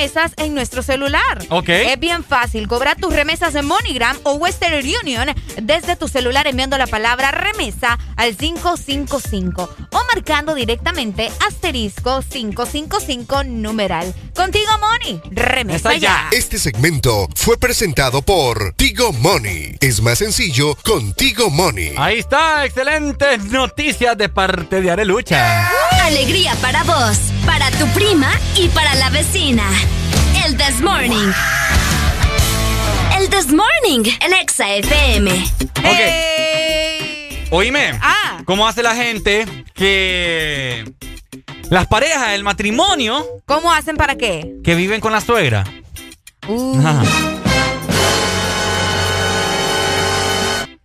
remesas 0.00 0.32
en 0.38 0.54
nuestro 0.54 0.82
celular. 0.82 1.44
Ok. 1.50 1.68
Es 1.68 2.00
bien 2.00 2.24
fácil. 2.24 2.66
Cobra 2.68 2.94
tus 2.94 3.12
remesas 3.12 3.54
en 3.54 3.66
MoneyGram 3.66 4.16
o 4.22 4.32
Western 4.32 4.78
Union 5.02 5.28
desde 5.60 5.94
tu 5.94 6.08
celular 6.08 6.46
enviando 6.46 6.78
la 6.78 6.86
palabra 6.86 7.30
remesa 7.32 7.98
al 8.16 8.34
555 8.34 9.76
o 9.90 10.00
marcando 10.14 10.54
directamente 10.54 11.30
asterisco 11.46 12.22
555 12.26 13.44
numeral. 13.44 14.14
Contigo, 14.34 14.70
Money. 14.80 15.20
Remesa 15.32 15.94
ya. 15.96 16.28
Este 16.32 16.58
segmento 16.58 17.28
fue 17.34 17.58
presentado 17.58 18.22
por 18.22 18.72
Tigo 18.76 19.12
Money. 19.12 19.76
Es 19.80 20.00
más 20.00 20.16
sencillo 20.18 20.76
con 20.82 21.12
Tigo 21.12 21.50
Money. 21.50 21.92
Ahí 21.98 22.20
está, 22.20 22.64
excelentes 22.64 23.44
noticias 23.44 24.16
de 24.16 24.30
parte 24.30 24.80
de 24.80 24.90
Arelucha. 24.90 25.68
Alegría 26.04 26.54
para 26.62 26.84
vos, 26.84 27.18
para 27.50 27.68
tu 27.72 27.86
prima 27.88 28.30
y 28.54 28.68
para 28.68 28.94
la 28.94 29.10
vecina. 29.10 29.64
El 30.46 30.56
This 30.56 30.80
Morning. 30.80 31.32
El 33.18 33.28
This 33.28 33.48
Morning, 33.48 34.08
el 34.20 34.32
Exa 34.34 34.72
FM. 34.76 35.32
Ok. 35.78 37.50
Oíme. 37.50 37.98
Ah. 38.00 38.38
¿Cómo 38.44 38.68
hace 38.68 38.84
la 38.84 38.94
gente 38.94 39.46
que. 39.74 40.92
Las 41.70 41.88
parejas, 41.88 42.28
el 42.34 42.44
matrimonio, 42.44 43.26
¿Cómo 43.46 43.72
hacen 43.72 43.96
para 43.96 44.14
qué? 44.14 44.52
que 44.62 44.76
viven 44.76 45.00
con 45.00 45.10
la 45.10 45.20
suegra? 45.20 45.64
Uh. 46.46 46.78
Ajá. 46.78 47.02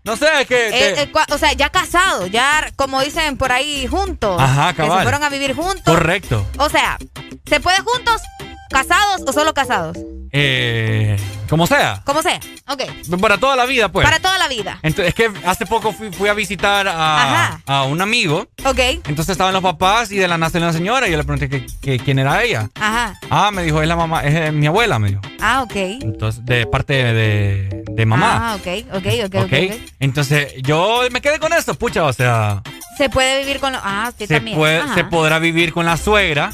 No 0.03 0.15
sé, 0.15 0.25
es 0.41 0.47
que. 0.47 0.67
Eh, 0.69 0.93
te- 0.93 1.01
eh, 1.03 1.11
o 1.31 1.37
sea, 1.37 1.53
ya 1.53 1.69
casados, 1.95 2.29
ya 2.31 2.71
como 2.75 3.01
dicen 3.01 3.37
por 3.37 3.51
ahí 3.51 3.87
juntos. 3.87 4.39
Ajá, 4.41 4.73
Que 4.73 4.81
se 4.83 4.87
cabal. 4.87 5.03
fueron 5.03 5.23
a 5.23 5.29
vivir 5.29 5.55
juntos. 5.55 5.83
Correcto. 5.85 6.45
O 6.57 6.69
sea, 6.69 6.97
¿se 7.45 7.59
puede 7.59 7.77
juntos, 7.79 8.21
casados 8.69 9.21
o 9.27 9.31
solo 9.33 9.53
casados? 9.53 9.97
Eh, 10.31 11.17
como 11.49 11.67
sea. 11.67 12.01
Como 12.05 12.21
sea. 12.21 12.39
Ok. 12.67 12.83
Para 13.21 13.37
toda 13.37 13.55
la 13.55 13.65
vida, 13.65 13.89
pues. 13.89 14.05
Para 14.05 14.19
toda 14.19 14.37
la 14.37 14.47
vida. 14.47 14.79
Entonces, 14.81 15.09
es 15.09 15.15
que 15.15 15.31
hace 15.45 15.65
poco 15.65 15.91
fui, 15.93 16.11
fui 16.11 16.29
a 16.29 16.33
visitar 16.33 16.87
a, 16.87 17.59
a 17.65 17.83
un 17.83 18.01
amigo. 18.01 18.47
Ok. 18.65 18.79
Entonces 18.79 19.29
estaban 19.29 19.53
los 19.53 19.63
papás 19.63 20.11
y 20.11 20.17
de 20.17 20.27
la 20.27 20.37
nace 20.37 20.57
una 20.57 20.73
señora. 20.73 21.07
Y 21.07 21.11
yo 21.11 21.17
le 21.17 21.23
pregunté 21.23 21.49
que, 21.49 21.65
que- 21.81 21.99
quién 21.99 22.19
era 22.19 22.43
ella. 22.43 22.69
Ajá. 22.75 23.19
Ah, 23.29 23.51
me 23.51 23.63
dijo, 23.63 23.81
es 23.81 23.87
la 23.87 23.95
mamá, 23.95 24.21
es 24.23 24.35
eh, 24.35 24.51
mi 24.51 24.67
abuela, 24.67 24.99
me 24.99 25.09
dijo. 25.09 25.21
Ah, 25.41 25.61
ok. 25.63 25.75
Entonces, 25.75 26.45
de 26.45 26.65
parte 26.67 26.93
de, 26.93 27.83
de 27.87 28.05
mamá. 28.05 28.51
Ah, 28.51 28.55
ok, 28.55 28.67
ok, 28.95 29.05
ok, 29.25 29.35
ok. 29.35 29.45
¿Ok? 29.45 29.79
Entonces, 29.99 30.53
yo 30.61 31.01
me 31.11 31.21
quedé 31.21 31.39
con 31.39 31.53
eso, 31.53 31.73
pucha, 31.75 32.03
o 32.05 32.13
sea, 32.13 32.61
Se 32.97 33.09
puede 33.09 33.39
vivir 33.39 33.59
con 33.59 33.73
los. 33.73 33.81
Ah, 33.83 34.11
sí, 34.17 34.27
se, 34.27 34.35
también. 34.35 34.57
puede, 34.57 34.81
se 34.93 35.03
podrá 35.03 35.39
vivir 35.39 35.73
con 35.73 35.85
la 35.85 35.97
suegra. 35.97 36.51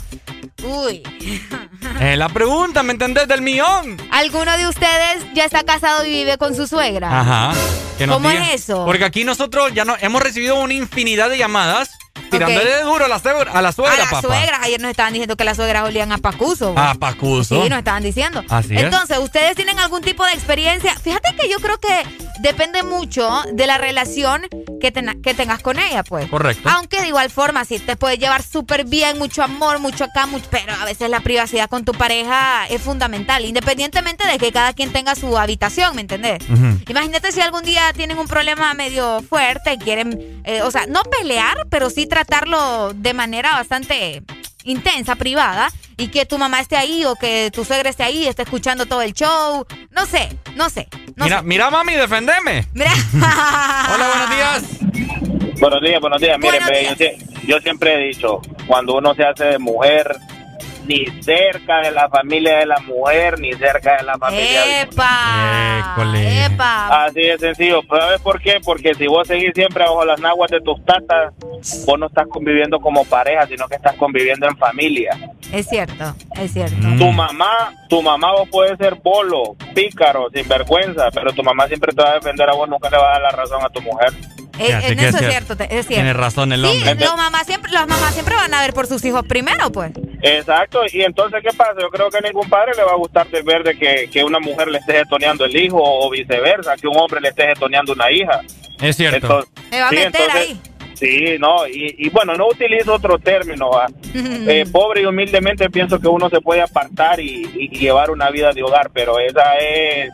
Uy. 0.63 1.03
Es 1.99 2.17
la 2.17 2.29
pregunta, 2.29 2.83
¿me 2.83 2.91
entendés? 2.93 3.27
Del 3.27 3.41
millón. 3.41 3.97
¿Alguno 4.11 4.55
de 4.57 4.67
ustedes 4.67 4.80
ya 5.33 5.45
está 5.45 5.63
casado 5.63 6.05
y 6.05 6.11
vive 6.11 6.37
con 6.37 6.55
su 6.55 6.67
suegra? 6.67 7.19
Ajá. 7.19 7.53
¿Cómo 8.07 8.31
es 8.31 8.53
eso? 8.53 8.85
Porque 8.85 9.05
aquí 9.05 9.23
nosotros 9.23 9.73
ya 9.73 9.85
no, 9.85 9.95
hemos 9.99 10.21
recibido 10.21 10.59
una 10.59 10.73
infinidad 10.73 11.29
de 11.29 11.37
llamadas 11.37 11.91
tirándole 12.31 12.81
duro 12.81 13.05
a 13.05 13.07
la 13.07 13.19
suegra, 13.19 13.51
a 13.51 13.61
la 13.61 13.71
suegra, 13.71 13.93
a 13.93 13.97
la 13.97 14.05
papá. 14.05 14.21
suegra. 14.21 14.59
Ayer 14.63 14.81
nos 14.81 14.91
estaban 14.91 15.13
diciendo 15.13 15.35
que 15.37 15.43
las 15.43 15.57
suegras 15.57 15.83
olían 15.83 16.11
a 16.11 16.17
pacuso. 16.17 16.73
A 16.77 16.95
Pacuso. 16.95 17.61
Sí, 17.63 17.69
nos 17.69 17.79
estaban 17.79 18.03
diciendo. 18.03 18.43
Así 18.49 18.75
es. 18.75 18.83
Entonces, 18.83 19.17
¿ustedes 19.19 19.55
tienen 19.55 19.77
algún 19.79 20.01
tipo 20.01 20.25
de 20.25 20.33
experiencia? 20.33 20.95
Fíjate 20.95 21.35
que 21.35 21.49
yo 21.49 21.57
creo 21.59 21.79
que 21.79 22.03
depende 22.39 22.83
mucho 22.83 23.29
de 23.53 23.67
la 23.67 23.77
relación 23.77 24.47
que, 24.79 24.91
tena- 24.91 25.15
que 25.21 25.33
tengas 25.33 25.61
con 25.61 25.77
ella, 25.79 26.03
pues. 26.03 26.29
Correcto. 26.29 26.67
Aunque 26.69 27.01
de 27.01 27.07
igual 27.07 27.29
forma, 27.29 27.65
sí, 27.65 27.77
te 27.79 27.95
puedes 27.95 28.17
llevar 28.19 28.41
súper 28.43 28.85
bien, 28.85 29.17
mucho 29.19 29.43
amor, 29.43 29.79
mucho 29.79 30.05
acá, 30.05 30.25
mucho, 30.25 30.45
pero 30.49 30.73
a 30.73 30.85
veces 30.85 31.09
la 31.09 31.19
privacidad 31.19 31.69
con 31.69 31.85
tu 31.85 31.91
pareja 31.93 32.65
es 32.67 32.81
fundamental, 32.81 33.45
independientemente 33.45 34.25
de 34.27 34.37
que 34.39 34.51
cada 34.51 34.73
quien 34.73 34.91
tenga 34.91 35.13
su 35.15 35.37
habitación, 35.37 35.95
¿me 35.95 36.01
entendés? 36.01 36.39
Imagínate 36.87 37.31
si 37.31 37.41
algún 37.41 37.61
día 37.63 37.93
tienen 37.93 38.17
un 38.17 38.27
problema 38.27 38.73
medio 38.73 39.21
fuerte 39.21 39.73
y 39.73 39.77
quieren, 39.77 40.41
eh, 40.43 40.61
o 40.63 40.71
sea, 40.71 40.85
no 40.87 41.03
pelear, 41.03 41.67
pero 41.69 41.89
sí 41.89 42.07
tratarlo 42.25 42.93
de 42.93 43.13
manera 43.13 43.51
bastante 43.51 44.21
intensa, 44.63 45.15
privada, 45.15 45.69
y 45.97 46.09
que 46.09 46.25
tu 46.25 46.37
mamá 46.37 46.59
esté 46.59 46.77
ahí 46.77 47.03
o 47.05 47.15
que 47.15 47.49
tu 47.51 47.65
suegra 47.65 47.89
esté 47.89 48.03
ahí, 48.03 48.27
esté 48.27 48.43
escuchando 48.43 48.85
todo 48.85 49.01
el 49.01 49.13
show. 49.13 49.65
No 49.91 50.05
sé, 50.05 50.29
no 50.55 50.69
sé. 50.69 50.87
No 51.15 51.25
mira, 51.25 51.39
sé. 51.39 51.45
mira, 51.45 51.69
mami, 51.69 51.93
defendeme. 51.93 52.67
Mira. 52.73 52.91
Hola, 53.13 54.07
buenos 54.07 54.29
días. 54.29 55.59
Buenos 55.59 55.81
días, 55.81 56.01
buenos 56.01 56.21
días. 56.21 56.37
Miren. 56.39 56.61
Yo, 56.97 57.47
yo 57.47 57.59
siempre 57.59 57.93
he 57.93 58.07
dicho, 58.07 58.41
cuando 58.67 58.95
uno 58.95 59.13
se 59.15 59.23
hace 59.23 59.45
de 59.45 59.59
mujer, 59.59 60.15
ni 60.91 61.23
cerca 61.23 61.81
de 61.81 61.91
la 61.91 62.09
familia 62.09 62.57
de 62.57 62.65
la 62.65 62.79
mujer, 62.79 63.39
ni 63.39 63.53
cerca 63.53 63.97
de 63.97 64.03
la 64.03 64.17
familia 64.17 64.65
de 64.65 64.81
¡Epa! 64.81 65.93
École. 65.93 66.45
¡Epa! 66.45 67.05
Así 67.05 67.21
de 67.21 67.37
sencillo. 67.37 67.81
¿Pero 67.89 68.01
¿Sabes 68.01 68.21
por 68.21 68.41
qué? 68.41 68.59
Porque 68.63 68.93
si 68.95 69.07
vos 69.07 69.27
seguís 69.27 69.51
siempre 69.55 69.83
bajo 69.83 70.03
las 70.03 70.19
naguas 70.19 70.51
de 70.51 70.59
tus 70.59 70.83
tatas, 70.83 71.33
vos 71.85 71.99
no 71.99 72.07
estás 72.07 72.27
conviviendo 72.27 72.79
como 72.79 73.05
pareja, 73.05 73.47
sino 73.47 73.67
que 73.67 73.75
estás 73.75 73.95
conviviendo 73.95 74.47
en 74.47 74.57
familia. 74.57 75.17
Es 75.53 75.67
cierto, 75.67 76.13
es 76.39 76.51
cierto. 76.51 76.75
Mm. 76.77 76.97
Tu 76.97 77.11
mamá, 77.11 77.73
tu 77.89 78.01
mamá 78.01 78.31
vos 78.33 78.49
puedes 78.49 78.77
ser 78.77 78.95
bolo, 78.95 79.55
pícaro, 79.73 80.29
sinvergüenza, 80.33 81.09
pero 81.11 81.31
tu 81.31 81.43
mamá 81.43 81.67
siempre 81.67 81.93
te 81.93 82.01
va 82.01 82.11
a 82.11 82.13
defender 82.15 82.49
a 82.49 82.53
vos, 82.53 82.67
nunca 82.67 82.89
le 82.89 82.97
va 82.97 83.09
a 83.09 83.11
dar 83.13 83.21
la 83.21 83.29
razón 83.29 83.63
a 83.63 83.69
tu 83.69 83.81
mujer. 83.81 84.11
Eh, 84.61 84.65
Fíjate 84.67 84.87
en 84.93 84.99
eso 84.99 85.07
es 85.09 85.13
es 85.15 85.21
cier- 85.21 85.29
cierto, 85.31 85.53
es 85.53 85.69
cierto. 85.69 85.87
Tiene 85.87 86.13
razón 86.13 86.53
el 86.53 86.61
Sí, 86.61 86.67
hombre. 86.67 86.95
los 87.05 87.15
mamás 87.17 87.45
siempre, 87.47 87.71
las 87.71 87.87
mamás 87.87 88.13
siempre 88.13 88.35
van 88.35 88.53
a 88.53 88.61
ver 88.61 88.73
por 88.73 88.87
sus 88.87 89.03
hijos 89.05 89.25
primero, 89.27 89.71
pues. 89.71 89.91
Exacto, 90.21 90.81
y 90.91 91.01
entonces, 91.01 91.41
¿qué 91.41 91.55
pasa? 91.55 91.73
Yo 91.81 91.89
creo 91.89 92.09
que 92.09 92.17
a 92.17 92.21
ningún 92.21 92.47
padre 92.49 92.73
le 92.77 92.83
va 92.83 92.91
a 92.91 92.95
gustar 92.95 93.27
de 93.29 93.41
ver 93.41 93.63
de 93.63 93.77
que, 93.77 94.09
que 94.11 94.23
una 94.23 94.39
mujer 94.39 94.67
le 94.67 94.77
esté 94.77 94.93
getoneando 94.93 95.45
el 95.45 95.55
hijo 95.55 95.77
o 95.81 96.09
viceversa, 96.11 96.75
que 96.75 96.87
un 96.87 96.97
hombre 96.97 97.19
le 97.21 97.29
esté 97.29 97.47
getoneando 97.47 97.93
una 97.93 98.11
hija. 98.11 98.41
Es 98.81 98.95
cierto. 98.97 99.15
Entonces, 99.17 99.51
Me 99.71 99.79
va 99.79 99.87
a 99.87 99.89
sí, 99.89 99.95
meter 99.95 100.21
entonces- 100.21 100.35
ahí. 100.49 100.61
Sí, 100.93 101.35
no, 101.39 101.67
y, 101.67 101.95
y 101.97 102.09
bueno, 102.09 102.35
no 102.35 102.47
utilizo 102.47 102.93
otro 102.93 103.17
término. 103.17 103.71
Eh, 104.13 104.65
pobre 104.71 105.01
y 105.01 105.05
humildemente 105.05 105.69
pienso 105.69 105.99
que 105.99 106.07
uno 106.07 106.29
se 106.29 106.41
puede 106.41 106.61
apartar 106.61 107.19
y, 107.19 107.43
y- 107.55 107.69
y 107.71 107.79
llevar 107.79 108.11
una 108.11 108.29
vida 108.29 108.51
de 108.51 108.61
hogar, 108.61 108.89
pero 108.93 109.17
esa 109.19 109.55
es... 109.57 110.11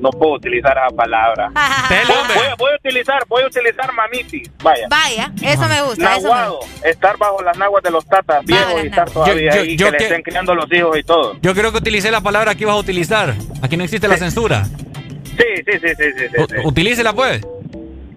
No 0.00 0.10
puedo 0.10 0.34
utilizar 0.34 0.76
esa 0.78 0.94
palabra. 0.94 1.50
Voy, 1.88 2.36
voy 2.36 2.46
a- 2.46 2.54
voy 2.56 2.70
a 2.72 2.76
utilizar, 2.76 3.24
voy 3.28 3.42
a 3.42 3.46
utilizar 3.46 3.92
mamitis, 3.92 4.50
vaya. 4.62 4.86
Vaya, 4.88 5.32
eso 5.42 5.66
me 5.68 5.80
gusta. 5.82 6.16
Eso 6.16 6.22
me 6.28 6.28
Nahuado, 6.34 6.60
estar 6.84 7.16
bajo 7.18 7.42
las 7.42 7.56
naguas 7.58 7.82
de 7.82 7.90
los 7.90 8.06
tatas 8.06 8.44
viejos 8.44 8.84
y 8.84 8.86
estar 8.86 9.10
todavía 9.10 9.50
Yo- 9.50 9.56
yo- 9.56 9.62
ahí, 9.62 9.76
yo 9.76 9.86
que 9.86 9.98
le 9.98 10.04
estén 10.04 10.22
criando 10.22 10.54
los 10.54 10.72
hijos 10.72 10.96
y 10.98 11.02
todo. 11.02 11.36
Yo 11.42 11.54
creo 11.54 11.72
que 11.72 11.78
utilicé 11.78 12.10
la 12.10 12.20
palabra 12.20 12.54
que 12.54 12.62
ibas 12.64 12.74
a 12.74 12.78
utilizar. 12.78 13.34
Aquí 13.62 13.76
no 13.76 13.84
existe 13.84 14.06
la 14.08 14.16
censura. 14.16 14.64
Sí, 14.64 15.44
sí, 15.66 15.72
sí, 15.80 15.88
sí, 15.96 16.04
sí, 16.16 16.24
sí. 16.48 16.56
Utilícela, 16.64 17.12
pues. 17.12 17.40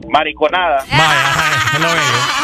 Mariconada. 0.09 0.83
Vaya, 0.89 1.79
lo 1.79 1.87
bello. 1.87 2.40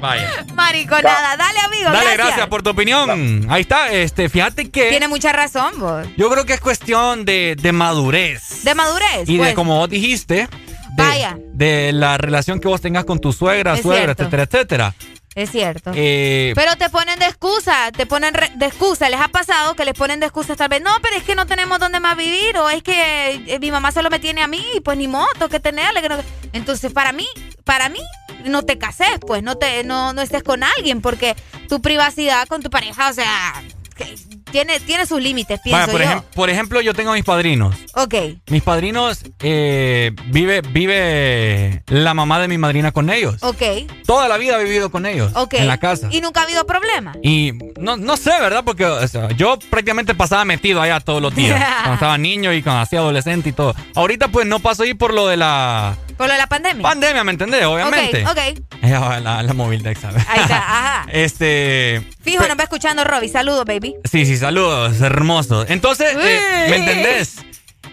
Vaya. 0.00 0.44
Mariconada. 0.54 1.36
Dale, 1.36 1.58
amigo. 1.60 1.90
Dale, 1.90 2.16
gracias 2.16 2.46
por 2.48 2.62
tu 2.62 2.70
opinión. 2.70 3.46
Ahí 3.50 3.62
está, 3.62 3.90
este, 3.92 4.28
fíjate 4.28 4.70
que 4.70 4.88
Tiene 4.90 5.08
mucha 5.08 5.32
razón, 5.32 5.78
vos. 5.78 6.06
yo 6.16 6.30
creo 6.30 6.44
que 6.44 6.54
es 6.54 6.60
cuestión 6.60 7.24
de, 7.24 7.56
de 7.60 7.72
madurez. 7.72 8.62
De 8.64 8.74
madurez. 8.74 9.28
y 9.28 9.34
de 9.36 9.38
pues. 9.44 9.54
como 9.54 9.76
vos 9.78 9.88
dijiste, 9.90 10.48
de, 10.96 11.02
Vaya. 11.04 11.36
de 11.52 11.92
la 11.92 12.18
relación 12.18 12.60
que 12.60 12.68
vos 12.68 12.80
tengas 12.80 13.04
con 13.04 13.18
tu 13.20 13.32
suegra, 13.32 13.74
Es 13.74 13.82
suegra, 13.82 14.14
cierto. 14.14 14.22
etcétera, 14.24 14.42
etcétera. 14.44 14.94
Es 15.38 15.50
cierto. 15.52 15.92
Eh, 15.94 16.52
Pero 16.56 16.74
te 16.76 16.90
ponen 16.90 17.18
de 17.20 17.26
excusa, 17.26 17.92
te 17.92 18.06
ponen 18.06 18.34
re- 18.34 18.50
de 18.56 18.66
excusa. 18.66 19.08
¿Les 19.08 19.20
ha 19.20 19.28
pasado 19.28 19.74
que 19.74 19.84
les 19.84 19.94
ponen 19.94 20.18
de 20.18 20.26
excusa 20.26 20.56
tal 20.56 20.68
vez? 20.68 20.82
No, 20.82 20.90
pero 21.00 21.14
es 21.16 21.22
que 21.22 21.36
no 21.36 21.46
tenemos 21.46 21.78
dónde 21.78 22.00
más 22.00 22.16
vivir 22.16 22.56
o 22.58 22.68
es 22.70 22.82
que 22.82 23.44
eh, 23.46 23.58
mi 23.60 23.70
mamá 23.70 23.92
solo 23.92 24.10
me 24.10 24.18
tiene 24.18 24.42
a 24.42 24.48
mí 24.48 24.64
y 24.74 24.80
pues 24.80 24.98
ni 24.98 25.06
tengo 25.06 25.48
que 25.48 25.60
tenerle. 25.60 26.02
que 26.02 26.08
no- 26.08 26.18
Entonces, 26.52 26.92
para 26.92 27.12
mí, 27.12 27.26
para 27.64 27.88
mí, 27.88 28.00
no 28.44 28.64
te 28.64 28.78
cases, 28.78 29.18
pues 29.26 29.42
no 29.44 29.56
te 29.56 29.84
no, 29.84 30.12
no 30.12 30.22
estés 30.22 30.42
con 30.42 30.64
alguien 30.64 31.00
porque 31.00 31.36
tu 31.68 31.80
privacidad 31.80 32.48
con 32.48 32.62
tu 32.62 32.70
pareja, 32.70 33.08
o 33.08 33.12
sea, 33.12 33.62
que 33.96 34.16
tiene, 34.50 34.80
tiene 34.80 35.06
sus 35.06 35.20
límites, 35.22 35.60
pienso 35.62 35.80
Vaya, 35.86 35.92
por, 35.92 36.00
yo. 36.02 36.06
ejem- 36.08 36.22
por 36.34 36.50
ejemplo, 36.50 36.80
yo 36.80 36.94
tengo 36.94 37.10
a 37.10 37.14
mis 37.14 37.24
padrinos. 37.24 37.74
Ok. 37.94 38.14
Mis 38.48 38.62
padrinos 38.62 39.22
eh, 39.40 40.12
vive, 40.26 40.60
vive 40.62 41.82
la 41.88 42.14
mamá 42.14 42.40
de 42.40 42.48
mi 42.48 42.58
madrina 42.58 42.92
con 42.92 43.10
ellos. 43.10 43.36
Ok. 43.42 43.62
Toda 44.06 44.28
la 44.28 44.36
vida 44.38 44.56
ha 44.56 44.58
vivido 44.58 44.90
con 44.90 45.06
ellos. 45.06 45.32
Ok. 45.34 45.54
En 45.54 45.66
la 45.68 45.78
casa. 45.78 46.08
Y 46.10 46.20
nunca 46.20 46.40
ha 46.40 46.44
habido 46.44 46.66
problema. 46.66 47.14
Y 47.22 47.52
no, 47.78 47.96
no 47.96 48.16
sé, 48.16 48.30
¿verdad? 48.40 48.62
Porque 48.64 48.84
o 48.84 49.06
sea, 49.08 49.30
yo 49.32 49.58
prácticamente 49.70 50.14
pasaba 50.14 50.44
metido 50.44 50.80
allá 50.80 51.00
todos 51.00 51.22
los 51.22 51.34
días. 51.34 51.58
cuando 51.78 51.94
estaba 51.94 52.18
niño 52.18 52.52
y 52.52 52.62
cuando 52.62 52.82
hacía 52.82 52.98
adolescente 53.00 53.50
y 53.50 53.52
todo. 53.52 53.74
Ahorita 53.94 54.28
pues 54.28 54.46
no 54.46 54.60
paso 54.60 54.82
ahí 54.82 54.94
por 54.94 55.12
lo 55.14 55.26
de 55.26 55.36
la 55.36 55.96
Por 56.18 56.26
lo 56.26 56.32
de 56.32 56.38
la 56.38 56.48
pandemia. 56.48 56.82
pandemia, 56.82 57.24
¿me 57.24 57.30
entendés? 57.30 57.64
Obviamente. 57.64 58.24
Ok, 58.26 58.38
ok. 58.82 58.82
La, 59.22 59.42
la 59.42 59.54
movilidad, 59.54 59.96
¿sabes? 59.98 60.24
Ahí 60.28 60.40
está, 60.40 60.56
ajá. 60.58 61.06
Este... 61.12 62.02
Fijo, 62.20 62.46
nos 62.46 62.58
va 62.58 62.64
escuchando 62.64 63.04
Robbie. 63.04 63.28
Saludos, 63.28 63.64
baby. 63.64 63.94
Sí, 64.04 64.26
sí, 64.26 64.36
saludos, 64.36 65.00
hermoso. 65.00 65.64
Entonces, 65.68 66.14
eh, 66.20 66.66
¿me 66.68 66.76
entendés? 66.76 67.36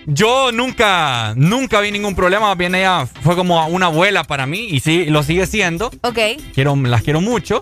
Yo 0.08 0.52
nunca, 0.52 1.34
nunca 1.36 1.80
vi 1.82 1.92
ningún 1.92 2.16
problema. 2.16 2.54
Bien 2.56 2.76
ella 2.76 3.08
fue 3.22 3.36
como 3.36 3.66
una 3.68 3.88
abuela 3.88 4.24
para 4.24 4.46
mí 4.46 4.68
y 4.70 4.80
sí, 4.80 5.06
lo 5.06 5.24
sigue 5.24 5.46
siendo. 5.48 5.92
Ok. 6.02 6.20
Quiero, 6.54 6.76
las 6.76 7.04
quiero 7.04 7.22
mucho. 7.22 7.62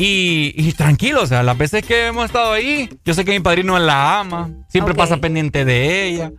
Y, 0.00 0.54
y 0.56 0.72
tranquilo, 0.74 1.22
o 1.22 1.26
sea, 1.26 1.42
las 1.42 1.58
veces 1.58 1.84
que 1.84 2.06
hemos 2.06 2.26
estado 2.26 2.52
ahí, 2.52 2.88
yo 3.04 3.14
sé 3.14 3.24
que 3.24 3.32
mi 3.32 3.40
padrino 3.40 3.76
la 3.80 4.20
ama, 4.20 4.48
siempre 4.68 4.94
pasa 4.94 5.16
pendiente 5.16 5.64
de 5.64 6.04
ella, 6.06 6.30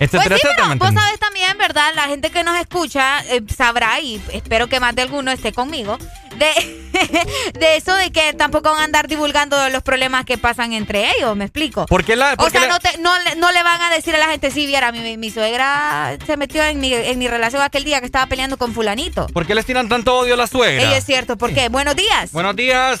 etcétera, 0.00 0.36
Pues 0.36 0.40
sí, 0.40 0.46
etcétera. 0.48 0.56
pero 0.56 0.68
¿me 0.68 0.74
vos 0.76 0.94
sabes 0.94 1.20
también, 1.20 1.56
¿verdad? 1.58 1.92
La 1.94 2.08
gente 2.08 2.30
que 2.30 2.42
nos 2.42 2.58
escucha 2.58 3.20
eh, 3.30 3.40
sabrá, 3.56 4.00
y 4.00 4.20
espero 4.32 4.66
que 4.66 4.80
más 4.80 4.96
de 4.96 5.02
alguno 5.02 5.30
esté 5.30 5.52
conmigo, 5.52 5.96
de, 6.38 7.50
de 7.58 7.76
eso 7.76 7.94
de 7.94 8.10
que 8.10 8.32
tampoco 8.34 8.70
van 8.70 8.80
a 8.80 8.84
andar 8.84 9.08
divulgando 9.08 9.68
los 9.70 9.82
problemas 9.82 10.24
que 10.24 10.38
pasan 10.38 10.72
entre 10.72 11.10
ellos, 11.16 11.34
¿me 11.36 11.44
explico? 11.44 11.86
¿Por 11.86 12.04
qué 12.04 12.16
la, 12.16 12.34
O 12.38 12.44
qué 12.44 12.50
sea, 12.50 12.60
la- 12.62 12.68
no, 12.68 12.78
te- 12.78 12.98
no, 12.98 13.12
le- 13.20 13.36
no 13.36 13.52
le 13.52 13.62
van 13.62 13.80
a 13.82 13.90
decir 13.90 14.14
a 14.14 14.18
la 14.18 14.26
gente, 14.28 14.50
sí, 14.50 14.66
viera, 14.66 14.92
mi, 14.92 15.16
mi 15.16 15.30
suegra 15.30 16.16
se 16.26 16.36
metió 16.36 16.62
en 16.64 16.80
mi, 16.80 16.92
en 16.94 17.18
mi 17.18 17.28
relación 17.28 17.62
aquel 17.62 17.84
día 17.84 18.00
que 18.00 18.06
estaba 18.06 18.26
peleando 18.26 18.56
con 18.56 18.72
fulanito. 18.74 19.26
¿Por 19.28 19.46
qué 19.46 19.54
les 19.54 19.66
tiran 19.66 19.88
tanto 19.88 20.16
odio 20.18 20.34
a 20.34 20.36
la 20.36 20.46
suegra? 20.46 20.82
Ello 20.84 20.94
es 20.96 21.04
cierto, 21.04 21.36
¿por 21.36 21.52
qué? 21.52 21.68
Buenos 21.68 21.96
días. 21.96 22.32
Buenos 22.32 22.56
días. 22.56 22.98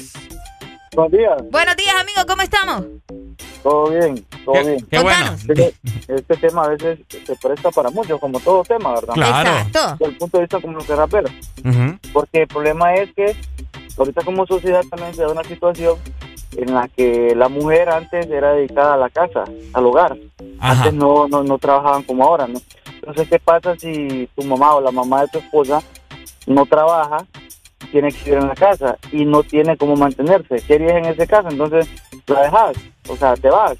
Buenos 0.98 1.12
días. 1.12 1.50
Buenos 1.52 1.76
días, 1.76 1.94
amigo, 1.94 2.22
¿cómo 2.26 2.42
estamos? 2.42 2.84
Todo 3.62 3.90
bien, 3.90 4.26
todo 4.44 4.64
bien. 4.64 4.84
qué 4.90 4.98
bueno. 4.98 5.32
Este, 5.34 5.74
este 6.08 6.36
tema 6.38 6.64
a 6.64 6.68
veces 6.70 6.98
se 7.08 7.36
presta 7.36 7.70
para 7.70 7.90
mucho, 7.90 8.18
como 8.18 8.40
todo 8.40 8.64
tema, 8.64 8.94
¿verdad? 8.94 9.14
Claro. 9.14 9.50
Exacto. 9.50 9.96
Desde 10.00 10.12
el 10.12 10.18
punto 10.18 10.38
de 10.38 10.42
vista 10.42 10.60
como 10.60 10.72
lo. 10.72 11.30
Ujú. 11.64 11.98
Porque 12.12 12.42
el 12.42 12.48
problema 12.48 12.94
es 12.96 13.14
que 13.14 13.36
ahorita 13.96 14.24
como 14.24 14.44
sociedad 14.44 14.82
también 14.90 15.14
se 15.14 15.22
da 15.22 15.28
una 15.28 15.44
situación 15.44 15.98
en 16.56 16.74
la 16.74 16.88
que 16.88 17.32
la 17.36 17.48
mujer 17.48 17.90
antes 17.90 18.28
era 18.28 18.54
dedicada 18.54 18.94
a 18.94 18.96
la 18.96 19.08
casa, 19.08 19.44
al 19.74 19.86
hogar. 19.86 20.16
Antes 20.58 20.94
no, 20.94 21.28
no, 21.28 21.44
no 21.44 21.58
trabajaban 21.58 22.02
como 22.02 22.24
ahora, 22.24 22.48
¿no? 22.48 22.60
Entonces, 22.94 23.28
¿qué 23.28 23.38
pasa 23.38 23.76
si 23.76 24.28
tu 24.34 24.42
mamá 24.42 24.74
o 24.74 24.80
la 24.80 24.90
mamá 24.90 25.20
de 25.20 25.28
tu 25.28 25.38
esposa 25.38 25.80
no 26.48 26.66
trabaja, 26.66 27.24
tiene 27.90 28.10
que 28.12 28.30
ir 28.30 28.36
en 28.36 28.48
la 28.48 28.54
casa 28.54 28.96
y 29.12 29.24
no 29.24 29.42
tiene 29.42 29.76
cómo 29.76 29.96
mantenerse? 29.96 30.62
¿Qué 30.66 30.74
harías 30.74 30.96
en 30.96 31.04
ese 31.06 31.26
caso? 31.26 31.48
Entonces, 31.50 31.88
la 32.26 32.42
dejas, 32.42 32.76
o 33.08 33.16
sea, 33.16 33.34
te 33.34 33.48
vas. 33.50 33.76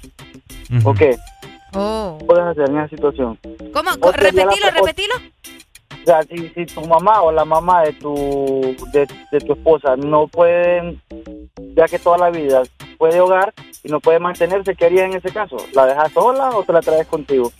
¿O 0.83 0.93
qué? 0.93 1.15
Oh. 1.73 2.15
¿Qué 2.19 2.25
puedes 2.25 2.43
hacer 2.45 2.69
en 2.69 2.77
esa 2.79 2.89
situación? 2.89 3.37
¿Cómo? 3.73 3.89
O 4.01 4.11
sería 4.11 4.31
la- 4.45 4.51
Repetilo, 4.51 4.67
o- 4.67 4.71
repetilo. 4.71 5.13
O 6.01 6.05
sea, 6.05 6.23
si, 6.23 6.49
si 6.49 6.65
tu 6.65 6.81
mamá 6.87 7.21
o 7.21 7.31
la 7.31 7.45
mamá 7.45 7.83
de 7.83 7.93
tu, 7.93 8.75
de, 8.93 9.07
de 9.31 9.39
tu 9.41 9.53
esposa 9.53 9.95
no 9.97 10.27
pueden, 10.27 11.01
ya 11.75 11.85
que 11.87 11.99
toda 11.99 12.17
la 12.17 12.29
vida 12.31 12.63
puede 12.97 13.19
hogar 13.19 13.53
y 13.83 13.89
no 13.89 13.99
puede 13.99 14.17
mantenerse, 14.19 14.75
¿qué 14.75 14.85
harías 14.85 15.05
en 15.05 15.17
ese 15.17 15.29
caso? 15.31 15.57
¿La 15.73 15.85
dejas 15.85 16.11
sola 16.13 16.49
o 16.51 16.63
te 16.63 16.73
la 16.73 16.81
traes 16.81 17.05
contigo? 17.07 17.51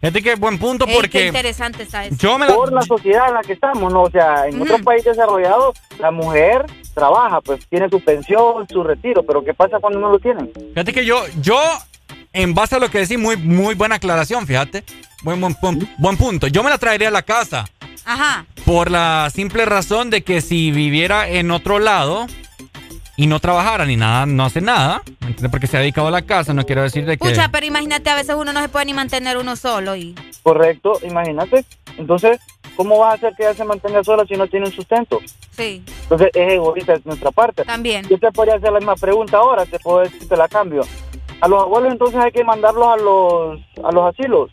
Fíjate 0.00 0.22
que 0.22 0.34
buen 0.36 0.58
punto 0.58 0.84
Ey, 0.86 0.92
qué 0.92 1.00
porque 1.00 1.26
interesante 1.26 1.82
está 1.82 2.04
eso. 2.04 2.16
yo 2.18 2.38
me 2.38 2.46
la- 2.46 2.54
Por 2.54 2.72
la 2.72 2.82
sociedad 2.82 3.28
en 3.28 3.34
la 3.34 3.40
que 3.42 3.52
estamos, 3.54 3.92
¿no? 3.92 4.02
O 4.02 4.10
sea, 4.10 4.46
en 4.46 4.60
otros 4.62 4.80
países 4.82 5.16
desarrollados, 5.16 5.76
la 5.98 6.10
mujer 6.12 6.64
trabaja, 6.94 7.40
pues 7.40 7.66
tiene 7.68 7.88
su 7.88 8.00
pensión, 8.00 8.66
su 8.68 8.82
retiro, 8.84 9.22
pero 9.24 9.44
¿qué 9.44 9.54
pasa 9.54 9.78
cuando 9.80 9.98
no 9.98 10.10
lo 10.10 10.18
tienen? 10.18 10.50
Fíjate 10.74 10.92
que 10.92 11.04
yo, 11.04 11.24
yo, 11.40 11.60
en 12.32 12.54
base 12.54 12.76
a 12.76 12.78
lo 12.78 12.90
que 12.90 12.98
decís, 12.98 13.18
muy, 13.18 13.36
muy 13.36 13.74
buena 13.74 13.96
aclaración, 13.96 14.46
fíjate. 14.46 14.84
Buen, 15.24 15.40
buen, 15.40 15.56
buen- 15.60 15.94
buen 15.98 16.16
punto. 16.16 16.46
Yo 16.46 16.62
me 16.62 16.70
la 16.70 16.78
traería 16.78 17.08
a 17.08 17.12
la 17.12 17.22
casa. 17.22 17.64
Ajá. 18.04 18.46
Por 18.64 18.90
la 18.92 19.28
simple 19.34 19.64
razón 19.64 20.10
de 20.10 20.22
que 20.22 20.40
si 20.40 20.70
viviera 20.70 21.28
en 21.28 21.50
otro 21.50 21.78
lado 21.80 22.26
y 23.18 23.26
no 23.26 23.40
trabajara 23.40 23.84
ni 23.84 23.96
nada, 23.96 24.26
no 24.26 24.44
hace 24.44 24.60
nada. 24.60 25.02
Porque 25.50 25.66
se 25.66 25.76
ha 25.76 25.80
dedicado 25.80 26.06
a 26.06 26.12
la 26.12 26.22
casa, 26.22 26.54
no 26.54 26.64
quiero 26.64 26.82
decir 26.82 27.04
de 27.04 27.18
que... 27.18 27.28
Pucha, 27.28 27.48
pero 27.50 27.66
imagínate, 27.66 28.08
a 28.10 28.14
veces 28.14 28.36
uno 28.36 28.52
no 28.52 28.62
se 28.62 28.68
puede 28.68 28.86
ni 28.86 28.94
mantener 28.94 29.36
uno 29.36 29.56
solo 29.56 29.96
y... 29.96 30.14
Correcto, 30.44 30.92
imagínate. 31.02 31.64
Entonces, 31.96 32.38
¿cómo 32.76 33.00
vas 33.00 33.10
a 33.10 33.14
hacer 33.16 33.34
que 33.36 33.42
ella 33.42 33.54
se 33.54 33.64
mantenga 33.64 34.04
sola 34.04 34.24
si 34.24 34.34
no 34.34 34.46
tiene 34.46 34.66
un 34.66 34.72
sustento? 34.72 35.18
Sí, 35.50 35.82
Entonces, 36.02 36.30
es 36.32 36.52
egoísta 36.52 36.92
de 36.92 37.00
nuestra 37.04 37.32
parte. 37.32 37.64
también. 37.64 38.06
Yo 38.08 38.18
te 38.18 38.30
podría 38.30 38.54
hacer 38.54 38.70
la 38.70 38.78
misma 38.78 38.94
pregunta 38.94 39.38
ahora, 39.38 39.66
te 39.66 39.80
puedo 39.80 39.98
decir, 39.98 40.28
te 40.28 40.36
la 40.36 40.46
cambio. 40.46 40.82
A 41.40 41.48
los 41.48 41.62
abuelos 41.62 41.92
entonces 41.92 42.20
hay 42.20 42.32
que 42.32 42.44
mandarlos 42.44 42.86
a 42.88 42.96
los 42.96 43.60
a 43.84 43.92
los 43.92 44.12
asilos. 44.14 44.50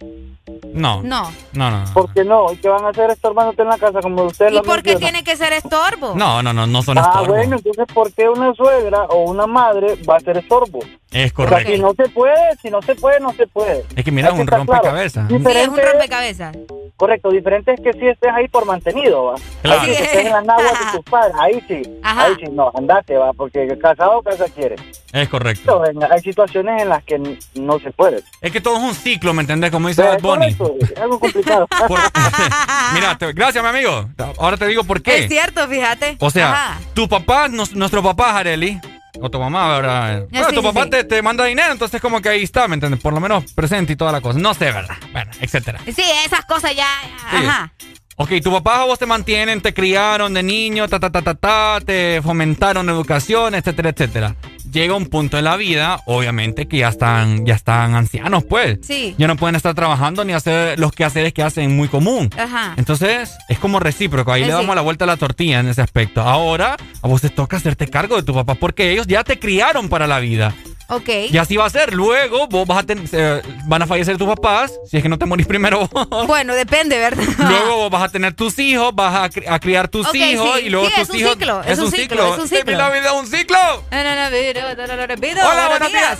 No. 0.73 1.01
No. 1.03 1.23
No, 1.53 1.71
no, 1.71 1.83
no. 1.85 1.93
¿Por 1.93 2.13
qué 2.13 2.23
no? 2.23 2.51
¿Y 2.51 2.57
qué 2.57 2.67
van 2.69 2.85
a 2.85 2.89
hacer 2.89 3.09
estorbándote 3.09 3.61
en 3.63 3.69
la 3.69 3.77
casa 3.77 4.01
como 4.01 4.23
usted 4.23 4.49
¿Y 4.51 4.55
lo 4.55 4.61
por 4.63 4.83
qué 4.83 4.95
tiene 4.97 5.23
que 5.23 5.35
ser 5.35 5.53
estorbo? 5.53 6.13
No, 6.15 6.43
no, 6.43 6.53
no, 6.53 6.67
no 6.67 6.83
son 6.83 6.97
Ah, 6.97 7.01
estorbos. 7.01 7.27
bueno, 7.29 7.55
entonces 7.55 7.85
¿por 7.93 8.11
qué 8.13 8.27
una 8.29 8.53
suegra 8.53 9.05
o 9.05 9.23
una 9.29 9.47
madre 9.47 9.95
va 10.07 10.17
a 10.17 10.19
ser 10.19 10.37
estorbo? 10.37 10.79
Es 11.15 11.31
O 11.31 11.35
sea, 11.37 11.45
correcto. 11.45 11.71
si 11.73 11.79
no 11.79 11.93
se 11.93 12.09
puede, 12.09 12.55
si 12.61 12.69
no 12.69 12.81
se 12.81 12.93
puede, 12.95 13.19
no 13.21 13.31
se 13.33 13.47
puede. 13.47 13.85
Es 13.95 14.03
que 14.03 14.11
mira, 14.11 14.29
Hay 14.33 14.39
un 14.39 14.47
rompecabezas. 14.47 15.27
Sí, 15.29 15.35
es 15.35 15.67
un 15.69 15.77
rompecabezas. 15.77 16.57
Correcto, 16.97 17.29
diferente 17.29 17.73
es 17.73 17.79
que 17.81 17.91
si 17.93 18.07
estés 18.07 18.31
ahí 18.33 18.47
por 18.47 18.65
mantenido, 18.65 19.25
va. 19.25 19.35
Claro. 19.61 19.81
Ahí 19.81 19.89
sí, 19.91 19.97
que 19.97 20.03
estés 20.03 20.25
en 20.25 20.31
la 20.31 20.41
nagua 20.41 20.63
de 20.63 20.97
tus 20.97 21.05
padres, 21.09 21.35
ahí 21.41 21.63
sí, 21.67 21.81
Ajá. 22.03 22.23
ahí 22.25 22.35
sí, 22.39 22.45
no, 22.51 22.71
andate, 22.73 23.17
va, 23.17 23.33
porque 23.33 23.67
casado 23.81 24.21
casa 24.21 24.45
quiere. 24.53 24.75
Es 25.11 25.27
correcto. 25.27 25.81
Pero 25.83 26.05
en- 26.05 26.11
hay 26.11 26.19
situaciones 26.21 26.81
en 26.81 26.87
las 26.89 27.03
que 27.03 27.19
no 27.55 27.79
se 27.79 27.91
puede. 27.91 28.21
Es 28.41 28.51
que 28.51 28.61
todo 28.61 28.77
es 28.77 28.83
un 28.83 28.93
ciclo, 28.93 29.33
¿me 29.33 29.41
entendés? 29.41 29.71
Como 29.71 29.87
dice 29.89 30.03
Bad 30.03 30.15
es 30.17 30.21
Bunny. 30.21 30.53
correcto, 30.55 30.85
es 30.93 30.99
algo 31.01 31.19
complicado. 31.19 31.67
Por- 31.87 31.99
Mira, 32.93 33.17
te- 33.17 33.33
gracias, 33.33 33.61
mi 33.63 33.69
amigo. 33.69 34.09
Ahora 34.37 34.55
te 34.57 34.67
digo 34.67 34.83
por 34.83 35.01
qué. 35.01 35.19
Es 35.23 35.27
cierto, 35.29 35.67
fíjate. 35.67 36.17
O 36.19 36.29
sea, 36.29 36.51
Ajá. 36.51 36.79
tu 36.93 37.07
papá, 37.09 37.47
nos- 37.49 37.73
nuestro 37.75 38.01
papá, 38.03 38.33
Jareli, 38.33 38.79
o 39.21 39.29
tu 39.29 39.39
mamá, 39.39 39.75
¿verdad? 39.79 40.25
Bueno, 40.29 40.49
sí, 40.49 40.55
tu 40.55 40.61
sí, 40.61 40.67
papá 40.67 40.83
sí. 40.83 40.89
Te, 40.91 41.03
te 41.03 41.21
manda 41.21 41.45
dinero, 41.45 41.71
entonces 41.71 42.01
como 42.01 42.21
que 42.21 42.29
ahí 42.29 42.43
está, 42.43 42.67
¿me 42.67 42.75
entiendes? 42.75 43.01
Por 43.01 43.13
lo 43.13 43.19
menos 43.19 43.51
presente 43.53 43.93
y 43.93 43.95
toda 43.95 44.11
la 44.11 44.21
cosa. 44.21 44.39
No 44.39 44.53
sé, 44.53 44.65
¿verdad? 44.65 44.97
Bueno, 45.11 45.31
etcétera. 45.39 45.79
Sí, 45.85 46.03
esas 46.25 46.45
cosas 46.45 46.75
ya... 46.75 46.87
Ajá. 47.31 47.73
Ok, 48.17 48.29
tu 48.41 48.49
papá 48.51 48.81
a 48.81 48.85
vos 48.85 48.97
te 48.97 49.05
mantienen, 49.05 49.61
te 49.61 49.73
criaron 49.73 50.33
de 50.33 50.41
niño, 50.41 50.87
ta, 50.87 50.99
ta, 51.01 51.09
ta, 51.09 51.21
ta, 51.21 51.33
ta, 51.35 51.79
te 51.85 52.21
fomentaron 52.23 52.87
educación, 52.89 53.55
etcétera, 53.55 53.89
etcétera. 53.89 54.35
Llega 54.75 54.93
un 54.93 55.05
punto 55.05 55.37
en 55.37 55.45
la 55.45 55.55
vida, 55.55 56.01
obviamente, 56.05 56.67
que 56.67 56.79
ya 56.79 56.89
están, 56.89 57.45
ya 57.45 57.53
están 57.53 57.95
ancianos, 57.95 58.43
pues. 58.43 58.79
Sí. 58.81 59.15
Ya 59.17 59.25
no 59.25 59.37
pueden 59.37 59.55
estar 59.55 59.73
trabajando 59.73 60.25
ni 60.25 60.33
hacer 60.33 60.77
los 60.77 60.91
quehaceres 60.91 61.31
que 61.31 61.43
hacen 61.43 61.73
muy 61.77 61.87
común. 61.87 62.29
Ajá. 62.37 62.73
Entonces, 62.75 63.31
es 63.47 63.57
como 63.57 63.79
recíproco. 63.79 64.33
Ahí 64.33 64.43
le 64.43 64.51
damos 64.51 64.75
la 64.75 64.81
vuelta 64.81 65.05
a 65.05 65.07
la 65.07 65.15
tortilla 65.15 65.61
en 65.61 65.69
ese 65.69 65.81
aspecto. 65.81 66.19
Ahora, 66.19 66.75
a 67.01 67.07
vos 67.07 67.21
te 67.21 67.29
toca 67.29 67.55
hacerte 67.55 67.87
cargo 67.87 68.17
de 68.17 68.23
tu 68.23 68.33
papá 68.33 68.55
porque 68.55 68.91
ellos 68.91 69.07
ya 69.07 69.23
te 69.23 69.39
criaron 69.39 69.87
para 69.87 70.07
la 70.07 70.19
vida. 70.19 70.53
Ok. 70.87 71.09
Y 71.31 71.37
así 71.37 71.57
va 71.57 71.65
a 71.65 71.69
ser. 71.69 71.93
Luego, 71.93 72.47
vos 72.47 72.67
vas 72.67 72.79
a 72.79 72.83
ten- 72.83 73.09
eh, 73.11 73.41
van 73.65 73.81
a 73.81 73.87
fallecer 73.87 74.17
tus 74.17 74.27
papás, 74.27 74.79
si 74.85 74.97
es 74.97 75.03
que 75.03 75.09
no 75.09 75.17
te 75.17 75.25
morís 75.25 75.47
primero 75.47 75.87
vos. 75.87 76.27
Bueno, 76.27 76.53
depende, 76.53 76.97
¿verdad? 76.99 77.23
Luego 77.39 77.77
vos 77.77 77.89
vas 77.91 78.03
a 78.03 78.09
tener 78.09 78.33
tus 78.33 78.59
hijos, 78.59 78.93
vas 78.93 79.15
a, 79.15 79.29
cri- 79.29 79.49
a 79.49 79.59
criar 79.59 79.87
tus 79.87 80.07
Ok, 80.07 80.13
hicos 80.15 80.59
sí. 80.59 80.65
y 80.65 80.69
luego 80.69 80.85
Sí, 80.87 80.93
tus 80.93 81.01
es 81.03 81.09
un 81.09 81.15
hijos. 81.17 81.31
ciclo, 81.33 81.61
es 81.63 81.79
un 81.79 81.91
ciclo, 81.91 82.33
es 82.33 82.39
un 82.39 82.47
ciclo. 82.47 82.77
La 82.77 82.89
vida 82.91 83.05
es 83.07 83.11
un 83.13 83.27
ciclo. 83.27 83.57
No, 83.91 84.03
no, 84.03 84.15
no, 84.15 84.29
no, 84.29 84.29
no. 84.29 85.49
Hola, 85.49 85.67
buenos 85.69 85.91
días. 85.91 86.19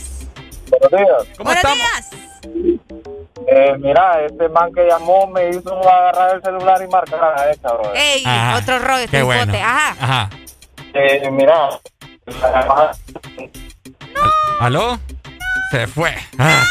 Buenos 0.70 0.92
días. 0.92 1.38
¿Cómo 1.38 1.52
Buenos 1.52 1.64
estamos? 1.64 1.78
días. 1.78 2.10
Eh, 3.48 3.74
mira, 3.80 4.26
este 4.26 4.50
man 4.50 4.74
que 4.74 4.88
llamó 4.88 5.28
me 5.28 5.50
hizo 5.50 5.78
agarrar 5.88 6.36
el 6.38 6.42
celular 6.42 6.82
y 6.84 6.88
marcar 6.92 7.24
a 7.24 7.36
la 7.36 7.52
hecha, 7.52 7.68
bro. 7.72 7.94
Ey, 7.94 8.24
Ajá. 8.26 8.58
otro 8.58 8.80
rollo, 8.80 9.06
Qué 9.12 9.22
bueno. 9.22 9.54
Ajá. 9.54 9.96
Ajá. 10.00 10.30
Eh, 10.96 11.30
mira, 11.32 11.70
¿Aló? 14.60 15.00
Se 15.72 15.88
fue. 15.88 16.16
Ah. 16.38 16.64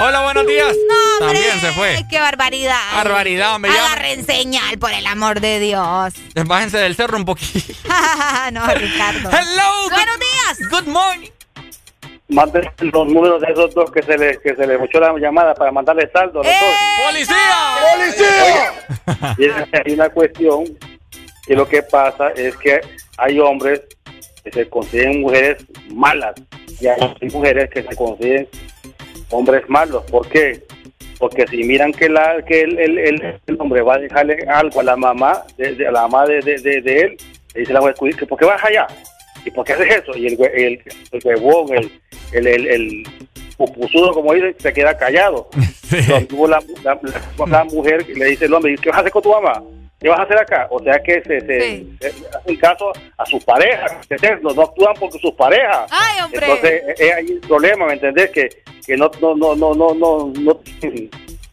Hola, 0.00 0.22
buenos 0.22 0.46
días. 0.46 0.74
No, 0.88 1.26
hombre, 1.26 1.40
También 1.40 1.60
se 1.60 1.72
fue. 1.72 2.04
Qué 2.10 2.20
barbaridad. 2.20 2.78
Barbaridad, 2.94 3.54
hombre. 3.54 3.70
Agarren 3.70 4.24
señal, 4.26 4.78
por 4.78 4.92
el 4.92 5.06
amor 5.06 5.40
de 5.40 5.58
Dios. 5.58 6.14
Bájense 6.44 6.78
del 6.78 6.94
cerro 6.94 7.16
un 7.16 7.24
poquito. 7.24 7.72
no, 8.52 8.66
Ricardo. 8.74 9.30
Hello. 9.30 9.84
good- 9.84 9.90
Buenos 9.92 10.16
días. 10.18 10.70
Good 10.70 10.86
morning. 10.88 11.30
manden 12.28 12.70
los 12.78 13.06
números 13.06 13.40
de 13.40 13.52
esos 13.52 13.74
dos 13.74 13.90
que 13.90 14.02
se 14.02 14.18
les 14.18 14.38
que 14.40 14.54
se 14.54 14.66
les 14.66 14.78
muchó 14.78 15.00
la 15.00 15.12
llamada 15.18 15.54
para 15.54 15.72
mandarle 15.72 16.10
saldo 16.12 16.42
a 16.42 16.44
los 16.44 16.52
¡Policía! 17.06 17.36
dos. 19.06 19.34
Y 19.38 19.44
hay 19.76 19.92
una 19.94 20.08
cuestión 20.10 20.64
que 21.46 21.54
lo 21.54 21.66
que 21.68 21.82
pasa 21.82 22.28
es 22.36 22.54
que 22.56 22.80
hay 23.16 23.38
hombres 23.40 23.80
que 24.46 24.52
se 24.52 24.68
consiguen 24.70 25.22
mujeres 25.22 25.66
malas 25.92 26.34
y 26.80 26.86
hay 26.86 27.16
mujeres 27.32 27.68
que 27.70 27.82
se 27.82 27.96
consiguen 27.96 28.48
hombres 29.30 29.68
malos. 29.68 30.04
¿Por 30.04 30.28
qué? 30.28 30.62
Porque 31.18 31.46
si 31.48 31.64
miran 31.64 31.92
que 31.92 32.08
la 32.08 32.42
que 32.46 32.60
el, 32.60 32.78
el, 32.78 32.98
el, 33.46 33.60
hombre 33.60 33.82
va 33.82 33.94
a 33.94 33.98
dejarle 33.98 34.36
algo 34.48 34.80
a 34.80 34.84
la 34.84 34.96
mamá, 34.96 35.42
de, 35.56 35.86
a 35.86 35.90
la 35.90 36.02
mamá 36.02 36.26
de, 36.26 36.40
de, 36.42 36.80
de, 36.80 37.00
él, 37.00 37.16
le 37.54 37.60
dice 37.60 37.72
la 37.72 37.80
mujer, 37.80 37.96
¿por 38.28 38.38
qué 38.38 38.44
vas 38.44 38.62
allá? 38.62 38.86
¿Y 39.44 39.50
por 39.50 39.64
qué 39.64 39.72
haces 39.72 40.02
eso? 40.02 40.16
Y 40.16 40.26
el, 40.26 40.38
el, 40.54 40.82
el 41.10 41.20
huevón, 41.24 41.74
el, 41.74 42.46
el, 42.46 42.66
el, 42.66 43.02
pupusudo, 43.56 44.12
como 44.12 44.34
dicen, 44.34 44.54
se 44.58 44.72
queda 44.72 44.96
callado. 44.96 45.48
Entonces, 45.90 46.48
la, 46.50 46.62
la, 46.84 47.46
la, 47.46 47.64
mujer 47.64 48.06
le 48.08 48.26
dice 48.26 48.44
el 48.44 48.54
hombre, 48.54 48.76
¿qué 48.76 48.90
vas 48.90 48.98
a 48.98 49.00
hacer 49.00 49.12
con 49.12 49.22
tu 49.22 49.30
mamá? 49.30 49.62
¿Qué 50.00 50.08
vas 50.08 50.20
a 50.20 50.22
hacer 50.24 50.38
acá? 50.38 50.68
O 50.70 50.82
sea 50.82 50.98
que 51.02 51.22
se, 51.22 51.40
se, 51.40 51.86
hace 52.36 52.58
caso 52.58 52.92
a 53.16 53.24
sus 53.24 53.42
parejas, 53.44 53.92
no, 54.42 54.50
no 54.50 54.62
actúan 54.62 54.94
porque 55.00 55.18
sus 55.18 55.32
parejas. 55.32 55.90
Ay, 55.90 56.22
hombre. 56.22 56.46
Entonces 56.46 56.82
es 56.98 57.14
ahí 57.14 57.26
el 57.26 57.40
problema, 57.40 57.86
¿me 57.86 57.94
entendés? 57.94 58.30
Que, 58.30 58.48
que 58.86 58.96
no, 58.96 59.10
no, 59.20 59.34
no, 59.34 59.54
no, 59.54 59.74
no, 59.74 59.94
no, 59.94 60.60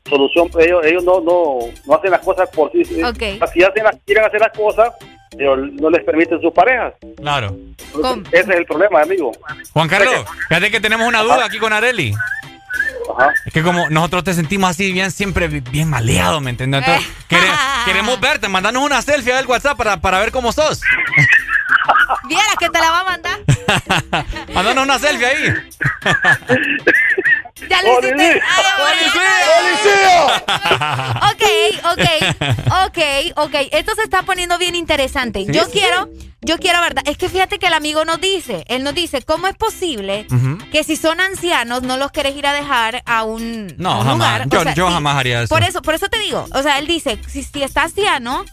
solución, 0.09 0.49
ellos, 0.59 0.85
ellos 0.85 1.03
no, 1.03 1.21
no, 1.21 1.59
no 1.85 1.95
hacen 1.95 2.11
las 2.11 2.21
cosas 2.21 2.49
por 2.49 2.71
sí. 2.71 3.01
Okay. 3.01 3.39
Si 3.53 3.63
hacen 3.63 3.83
las, 3.83 3.95
quieren 4.05 4.25
hacer 4.25 4.41
las 4.41 4.51
cosas, 4.51 4.93
pero 5.37 5.55
no 5.55 5.89
les 5.89 6.03
permiten 6.03 6.41
sus 6.41 6.53
parejas. 6.53 6.93
Claro. 7.17 7.55
Entonces, 7.95 8.33
ese 8.33 8.51
es 8.51 8.57
el 8.57 8.65
problema, 8.65 9.01
amigo. 9.01 9.31
Juan 9.71 9.87
Carlos, 9.87 10.25
fíjate 10.49 10.69
que 10.69 10.79
tenemos 10.79 11.07
una 11.07 11.21
duda 11.21 11.45
aquí 11.45 11.59
con 11.59 11.73
Areli. 11.73 12.13
Ajá. 13.17 13.33
Es 13.45 13.53
que 13.53 13.61
como 13.63 13.89
nosotros 13.89 14.23
te 14.23 14.33
sentimos 14.33 14.69
así 14.69 14.91
bien, 14.91 15.11
siempre 15.11 15.47
bien 15.47 15.89
maleado, 15.89 16.39
¿me 16.41 16.49
entiendes? 16.51 16.81
Entonces, 16.85 17.09
quere- 17.29 17.57
queremos 17.85 18.19
verte, 18.19 18.47
mandanos 18.49 18.83
una 18.83 19.01
selfie 19.01 19.33
del 19.33 19.45
WhatsApp 19.47 19.77
para, 19.77 19.97
para 19.97 20.19
ver 20.19 20.31
cómo 20.31 20.51
sos. 20.51 20.81
Vieras 22.27 22.55
que 22.59 22.69
te 22.69 22.79
la 22.79 22.89
va 22.91 22.99
a 22.99 23.03
mandar. 23.03 23.39
Mandanos 24.53 24.83
una 24.85 24.99
selfie 24.99 25.25
ahí. 25.25 25.53
Ya 27.69 27.81
le 27.81 27.89
hiciste. 27.99 28.41
Ay, 28.81 28.97
ok, 31.31 31.43
ok, 31.91 32.05
ok, 32.85 32.97
ok. 33.37 33.55
Esto 33.71 33.95
se 33.95 34.03
está 34.03 34.23
poniendo 34.23 34.57
bien 34.57 34.75
interesante. 34.75 35.45
Yo 35.45 35.69
quiero, 35.69 36.09
yo 36.41 36.57
quiero, 36.57 36.81
¿verdad? 36.81 37.03
Es 37.05 37.17
que 37.17 37.29
fíjate 37.29 37.59
que 37.59 37.67
el 37.67 37.73
amigo 37.73 38.05
nos 38.05 38.19
dice, 38.21 38.63
él 38.67 38.83
nos 38.83 38.93
dice, 38.95 39.21
¿cómo 39.21 39.47
es 39.47 39.55
posible 39.55 40.25
que 40.71 40.83
si 40.83 40.95
son 40.95 41.19
ancianos 41.21 41.83
no 41.83 41.97
los 41.97 42.11
querés 42.11 42.35
ir 42.35 42.47
a 42.47 42.53
dejar 42.53 43.03
a 43.05 43.23
un, 43.23 43.73
No, 43.77 43.91
a 43.91 43.99
un 43.99 44.05
jamás. 44.05 44.17
lugar? 44.17 44.49
Yo, 44.49 44.59
O 44.59 44.63
sea, 44.63 44.73
yo 44.73 44.87
sí, 44.87 44.93
jamás 44.93 45.17
haría 45.17 45.41
eso. 45.43 45.53
Por 45.53 45.63
eso, 45.63 45.81
por 45.81 45.95
eso 45.95 46.07
te 46.09 46.19
digo, 46.19 46.45
o 46.53 46.63
sea, 46.63 46.79
él 46.79 46.87
dice, 46.87 47.19
si, 47.27 47.43
si 47.43 47.63
está 47.63 47.83
anciano, 47.83 48.45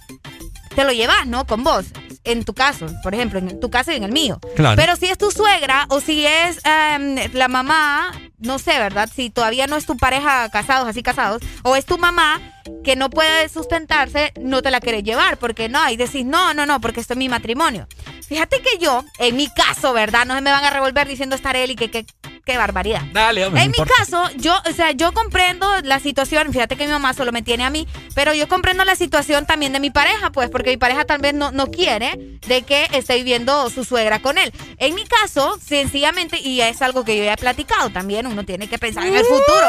te 0.74 0.84
lo 0.84 0.92
llevas, 0.92 1.26
¿no? 1.26 1.46
Con 1.46 1.64
vos. 1.64 1.86
En 2.24 2.44
tu 2.44 2.52
caso, 2.52 2.86
por 3.02 3.14
ejemplo, 3.14 3.38
en 3.38 3.58
tu 3.60 3.70
caso 3.70 3.92
y 3.92 3.96
en 3.96 4.04
el 4.04 4.12
mío. 4.12 4.38
Claro. 4.54 4.76
Pero 4.76 4.96
si 4.96 5.06
es 5.06 5.16
tu 5.16 5.30
suegra 5.30 5.86
o 5.88 6.00
si 6.00 6.26
es 6.26 6.60
em, 6.64 7.16
la 7.32 7.48
mamá, 7.48 8.12
no 8.38 8.58
sé, 8.58 8.78
¿verdad? 8.78 9.08
Si 9.14 9.30
todavía 9.30 9.66
no 9.66 9.76
es 9.76 9.86
tu 9.86 9.96
pareja 9.96 10.48
casados, 10.50 10.88
así 10.88 11.02
casados, 11.02 11.42
o 11.62 11.76
es 11.76 11.86
tu 11.86 11.98
mamá 11.98 12.40
que 12.84 12.96
no 12.96 13.10
puede 13.10 13.48
sustentarse, 13.48 14.32
no 14.40 14.62
te 14.62 14.70
la 14.70 14.80
quieres 14.80 15.02
llevar, 15.02 15.38
porque 15.38 15.68
no, 15.68 15.88
y 15.90 15.96
decís, 15.96 16.24
no, 16.24 16.54
no, 16.54 16.66
no, 16.66 16.80
porque 16.80 17.00
esto 17.00 17.14
es 17.14 17.18
mi 17.18 17.28
matrimonio. 17.28 17.86
Fíjate 18.26 18.60
que 18.60 18.78
yo, 18.78 19.04
en 19.18 19.36
mi 19.36 19.48
caso, 19.48 19.92
¿verdad? 19.92 20.24
No 20.24 20.34
se 20.34 20.40
me 20.40 20.50
van 20.50 20.64
a 20.64 20.70
revolver 20.70 21.08
diciendo 21.08 21.36
estar 21.36 21.56
él 21.56 21.72
y 21.72 21.76
que, 21.76 21.90
que, 21.90 22.06
qué 22.50 22.58
barbaridad. 22.58 23.02
Dale, 23.12 23.46
hombre. 23.46 23.62
En 23.62 23.70
mi 23.70 23.78
importa. 23.78 23.94
caso, 23.98 24.28
yo, 24.36 24.52
o 24.68 24.72
sea, 24.72 24.90
yo 24.90 25.12
comprendo 25.12 25.68
la 25.84 26.00
situación, 26.00 26.52
fíjate 26.52 26.76
que 26.76 26.84
mi 26.86 26.90
mamá 26.90 27.14
solo 27.14 27.30
me 27.30 27.42
tiene 27.42 27.64
a 27.64 27.70
mí, 27.70 27.86
pero 28.14 28.34
yo 28.34 28.48
comprendo 28.48 28.84
la 28.84 28.96
situación 28.96 29.46
también 29.46 29.72
de 29.72 29.78
mi 29.78 29.90
pareja, 29.90 30.30
pues, 30.30 30.50
porque 30.50 30.70
mi 30.70 30.76
pareja 30.76 31.04
tal 31.04 31.20
vez 31.20 31.32
no, 31.32 31.52
no 31.52 31.68
quiere 31.68 32.38
de 32.48 32.62
que 32.62 32.88
esté 32.92 33.14
viviendo 33.14 33.70
su 33.70 33.84
suegra 33.84 34.20
con 34.20 34.36
él. 34.36 34.52
En 34.78 34.96
mi 34.96 35.04
caso, 35.04 35.58
sencillamente, 35.64 36.40
y 36.40 36.60
es 36.60 36.82
algo 36.82 37.04
que 37.04 37.16
yo 37.16 37.22
ya 37.22 37.34
he 37.34 37.36
platicado 37.36 37.90
también, 37.90 38.26
uno 38.26 38.44
tiene 38.44 38.68
que 38.68 38.78
pensar 38.78 39.06
en 39.06 39.14
el 39.14 39.24
futuro. 39.24 39.66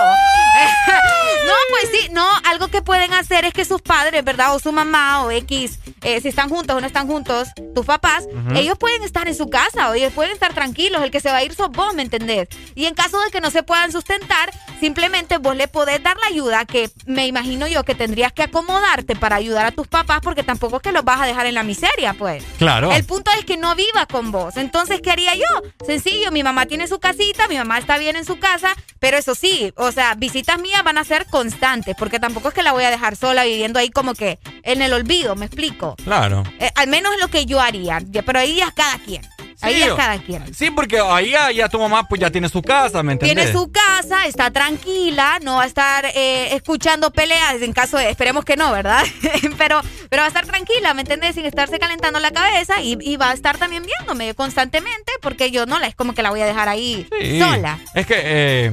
no, 1.45 1.53
pues 1.69 1.89
sí, 1.91 2.09
no, 2.11 2.27
algo 2.45 2.69
que 2.69 2.81
pueden 2.81 3.13
hacer 3.13 3.45
es 3.45 3.53
que 3.53 3.63
sus 3.63 3.83
padres, 3.83 4.23
¿verdad? 4.23 4.55
O 4.55 4.59
su 4.59 4.71
mamá 4.71 5.23
o 5.23 5.29
X, 5.29 5.77
eh, 6.01 6.19
si 6.19 6.29
están 6.29 6.49
juntos 6.49 6.75
o 6.75 6.81
no 6.81 6.87
están 6.87 7.07
juntos, 7.07 7.49
tus 7.75 7.85
papás, 7.85 8.25
ellos 8.55 8.77
pueden 8.79 9.03
estar 9.03 9.27
en 9.27 9.35
su 9.35 9.51
casa 9.51 9.89
o 9.91 9.93
ellos 9.93 10.11
pueden 10.13 10.31
estar 10.31 10.53
tranquilos, 10.55 11.03
el 11.03 11.11
que 11.11 11.19
se 11.19 11.29
va 11.29 11.37
a 11.37 11.43
ir 11.43 11.53
sos 11.53 11.69
vos, 11.69 11.93
¿me 11.93 12.01
entendés? 12.01 12.49
Y 12.75 12.85
en 12.85 12.93
caso 12.93 13.19
de 13.21 13.31
que 13.31 13.41
no 13.41 13.51
se 13.51 13.63
puedan 13.63 13.91
sustentar, 13.91 14.51
simplemente 14.79 15.37
vos 15.37 15.55
le 15.55 15.67
podés 15.67 16.01
dar 16.01 16.17
la 16.17 16.27
ayuda 16.27 16.65
que 16.65 16.89
me 17.05 17.27
imagino 17.27 17.67
yo 17.67 17.83
que 17.83 17.95
tendrías 17.95 18.31
que 18.33 18.43
acomodarte 18.43 19.15
para 19.15 19.35
ayudar 19.35 19.65
a 19.65 19.71
tus 19.71 19.87
papás 19.87 20.19
porque 20.21 20.43
tampoco 20.43 20.77
es 20.77 20.81
que 20.81 20.91
los 20.91 21.03
vas 21.03 21.21
a 21.21 21.25
dejar 21.25 21.45
en 21.45 21.55
la 21.55 21.63
miseria, 21.63 22.13
pues. 22.13 22.43
Claro. 22.57 22.91
El 22.91 23.03
punto 23.03 23.31
es 23.37 23.45
que 23.45 23.57
no 23.57 23.75
viva 23.75 24.05
con 24.05 24.31
vos. 24.31 24.57
Entonces, 24.57 25.01
¿qué 25.01 25.11
haría 25.11 25.35
yo? 25.35 25.85
Sencillo, 25.85 26.31
mi 26.31 26.43
mamá 26.43 26.65
tiene 26.65 26.87
su 26.87 26.99
casita, 26.99 27.47
mi 27.47 27.57
mamá 27.57 27.77
está 27.77 27.97
bien 27.97 28.15
en 28.15 28.25
su 28.25 28.39
casa, 28.39 28.75
pero 28.99 29.17
eso 29.17 29.35
sí, 29.35 29.73
o 29.77 29.91
sea, 29.91 30.15
visitas 30.15 30.59
mías 30.59 30.83
van 30.83 30.97
a 30.97 31.03
ser 31.03 31.25
constantes, 31.27 31.95
porque 31.97 32.19
tampoco 32.19 32.49
es 32.49 32.53
que 32.53 32.63
la 32.63 32.71
voy 32.71 32.83
a 32.83 32.91
dejar 32.91 33.15
sola 33.15 33.43
viviendo 33.43 33.79
ahí 33.79 33.89
como 33.89 34.13
que 34.13 34.39
en 34.63 34.81
el 34.81 34.93
olvido, 34.93 35.35
¿me 35.35 35.45
explico? 35.45 35.95
Claro. 36.03 36.43
Eh, 36.59 36.71
al 36.75 36.87
menos 36.87 37.13
es 37.13 37.19
lo 37.19 37.27
que 37.27 37.45
yo 37.45 37.59
haría, 37.59 37.99
pero 38.25 38.39
ahí 38.39 38.55
ya 38.55 38.71
cada 38.71 38.97
quien. 38.99 39.21
Ahí 39.61 39.75
Sí, 39.75 39.83
es 39.83 39.93
cada 39.93 40.17
quien. 40.19 40.53
Sí, 40.53 40.71
porque 40.71 40.99
ahí 40.99 41.29
ya, 41.31 41.51
ya 41.51 41.69
tu 41.69 41.79
mamá 41.79 42.07
pues 42.07 42.19
ya 42.19 42.29
tiene 42.31 42.49
su 42.49 42.61
casa, 42.61 43.03
¿me 43.03 43.13
entiendes? 43.13 43.45
Tiene 43.45 43.51
su 43.59 43.71
casa, 43.71 44.25
está 44.25 44.51
tranquila, 44.51 45.39
no 45.43 45.55
va 45.57 45.63
a 45.63 45.67
estar 45.67 46.05
eh, 46.15 46.55
escuchando 46.55 47.11
peleas, 47.11 47.61
en 47.61 47.71
caso 47.73 47.97
de, 47.97 48.09
esperemos 48.09 48.43
que 48.45 48.55
no, 48.55 48.71
¿verdad? 48.71 49.03
pero, 49.57 49.81
pero 50.09 50.21
va 50.21 50.25
a 50.25 50.27
estar 50.29 50.45
tranquila, 50.45 50.93
¿me 50.93 51.01
entiendes? 51.01 51.35
Sin 51.35 51.45
estarse 51.45 51.77
calentando 51.79 52.19
la 52.19 52.31
cabeza 52.31 52.81
y, 52.81 52.97
y 53.01 53.17
va 53.17 53.29
a 53.29 53.33
estar 53.33 53.57
también 53.57 53.83
viéndome 53.85 54.33
constantemente 54.33 55.11
porque 55.21 55.51
yo 55.51 55.65
no 55.65 55.79
la 55.79 55.87
es 55.87 55.95
como 55.95 56.13
que 56.13 56.23
la 56.23 56.29
voy 56.31 56.41
a 56.41 56.45
dejar 56.45 56.67
ahí 56.69 57.07
Sí. 57.19 57.39
sola. 57.39 57.79
Es 57.93 58.05
que, 58.07 58.15
eh, 58.17 58.71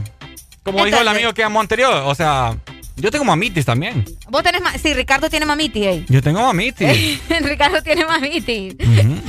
como 0.62 0.84
dijo 0.84 0.98
el 1.00 1.08
amigo 1.08 1.32
que 1.34 1.42
llamó 1.42 1.60
anterior, 1.60 2.02
o 2.06 2.14
sea, 2.14 2.56
yo 2.98 3.10
tengo 3.10 3.24
mamitis 3.24 3.64
también. 3.64 4.04
Vos 4.28 4.42
tenés, 4.42 4.60
sí, 4.82 4.92
Ricardo 4.94 5.30
tiene 5.30 5.46
mamiti, 5.46 5.84
ey. 5.86 6.06
Yo 6.08 6.22
tengo 6.22 6.40
mamitis. 6.42 7.20
Ricardo 7.40 7.82
tiene 7.82 8.04
mamiti. 8.04 8.76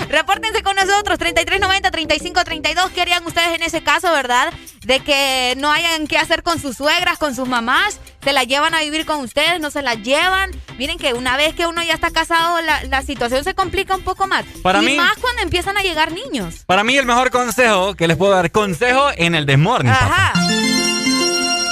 Repórtense 0.09 0.61
con 0.63 0.75
nosotros, 0.75 1.17
3390-3532. 1.19 2.89
¿Qué 2.93 3.01
harían 3.01 3.25
ustedes 3.25 3.55
en 3.55 3.63
ese 3.63 3.81
caso, 3.83 4.11
verdad? 4.11 4.51
De 4.85 4.99
que 5.01 5.55
no 5.57 5.71
hayan 5.71 6.07
qué 6.07 6.17
hacer 6.17 6.43
con 6.43 6.59
sus 6.59 6.77
suegras, 6.77 7.17
con 7.17 7.35
sus 7.35 7.47
mamás. 7.47 7.99
Se 8.23 8.33
las 8.33 8.47
llevan 8.47 8.73
a 8.73 8.81
vivir 8.81 9.05
con 9.05 9.19
ustedes, 9.21 9.59
no 9.61 9.71
se 9.71 9.81
las 9.81 9.97
llevan. 10.01 10.51
Miren 10.77 10.97
que 10.97 11.13
una 11.13 11.37
vez 11.37 11.53
que 11.55 11.67
uno 11.67 11.81
ya 11.83 11.93
está 11.93 12.11
casado, 12.11 12.61
la, 12.61 12.83
la 12.83 13.01
situación 13.01 13.43
se 13.43 13.53
complica 13.53 13.95
un 13.95 14.01
poco 14.03 14.27
más. 14.27 14.43
Para 14.61 14.81
y 14.81 14.85
mí- 14.87 14.95
más 14.97 15.13
cuando 15.21 15.41
empiezan 15.41 15.77
a 15.77 15.81
llegar 15.83 16.11
niños. 16.11 16.63
Para 16.65 16.83
mí 16.83 16.97
el 16.97 17.05
mejor 17.05 17.29
consejo 17.31 17.95
que 17.95 18.07
les 18.07 18.17
puedo 18.17 18.33
dar, 18.33 18.51
consejo 18.51 19.09
en 19.15 19.35
el 19.35 19.45
desmorning, 19.45 19.93
papá. 19.93 20.33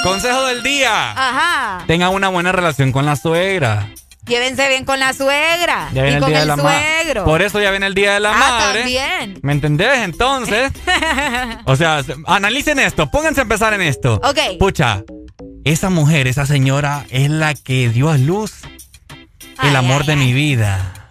Consejo 0.07 0.45
del 0.47 0.63
día. 0.63 1.11
ajá. 1.11 1.83
Tengan 1.87 2.13
una 2.13 2.29
buena 2.29 2.51
relación 2.51 2.91
con 2.91 3.05
la 3.05 3.15
suegra. 3.15 3.89
Llévense 4.25 4.67
bien 4.67 4.83
con 4.83 4.99
la 4.99 5.13
suegra. 5.13 5.89
Ya 5.93 6.01
viene 6.03 6.11
y 6.11 6.13
el 6.15 6.19
con 6.19 6.29
día 6.29 6.41
el 6.41 6.47
de 6.49 6.55
la 6.57 6.61
suegro. 6.61 7.23
Por 7.23 7.41
eso 7.41 7.61
ya 7.61 7.71
viene 7.71 7.85
el 7.87 7.93
día 7.93 8.15
de 8.15 8.19
la 8.19 8.31
Ah, 8.33 8.59
madre. 8.59 8.79
también. 8.81 9.39
¿Me 9.41 9.53
entendés? 9.53 9.99
Entonces, 9.99 10.71
o 11.65 11.75
sea, 11.77 12.03
se- 12.03 12.15
analicen 12.25 12.77
esto, 12.79 13.09
pónganse 13.09 13.39
a 13.39 13.43
empezar 13.43 13.73
en 13.73 13.81
esto. 13.81 14.15
Ok. 14.23 14.57
Pucha, 14.59 15.03
esa 15.63 15.89
mujer, 15.89 16.27
esa 16.27 16.45
señora 16.45 17.05
es 17.09 17.29
la 17.29 17.53
que 17.53 17.87
dio 17.87 18.09
a 18.09 18.17
luz 18.17 18.51
el 19.63 19.75
amor 19.77 20.01
ay, 20.01 20.07
de 20.07 20.13
ay. 20.13 20.19
mi 20.19 20.33
vida. 20.33 21.06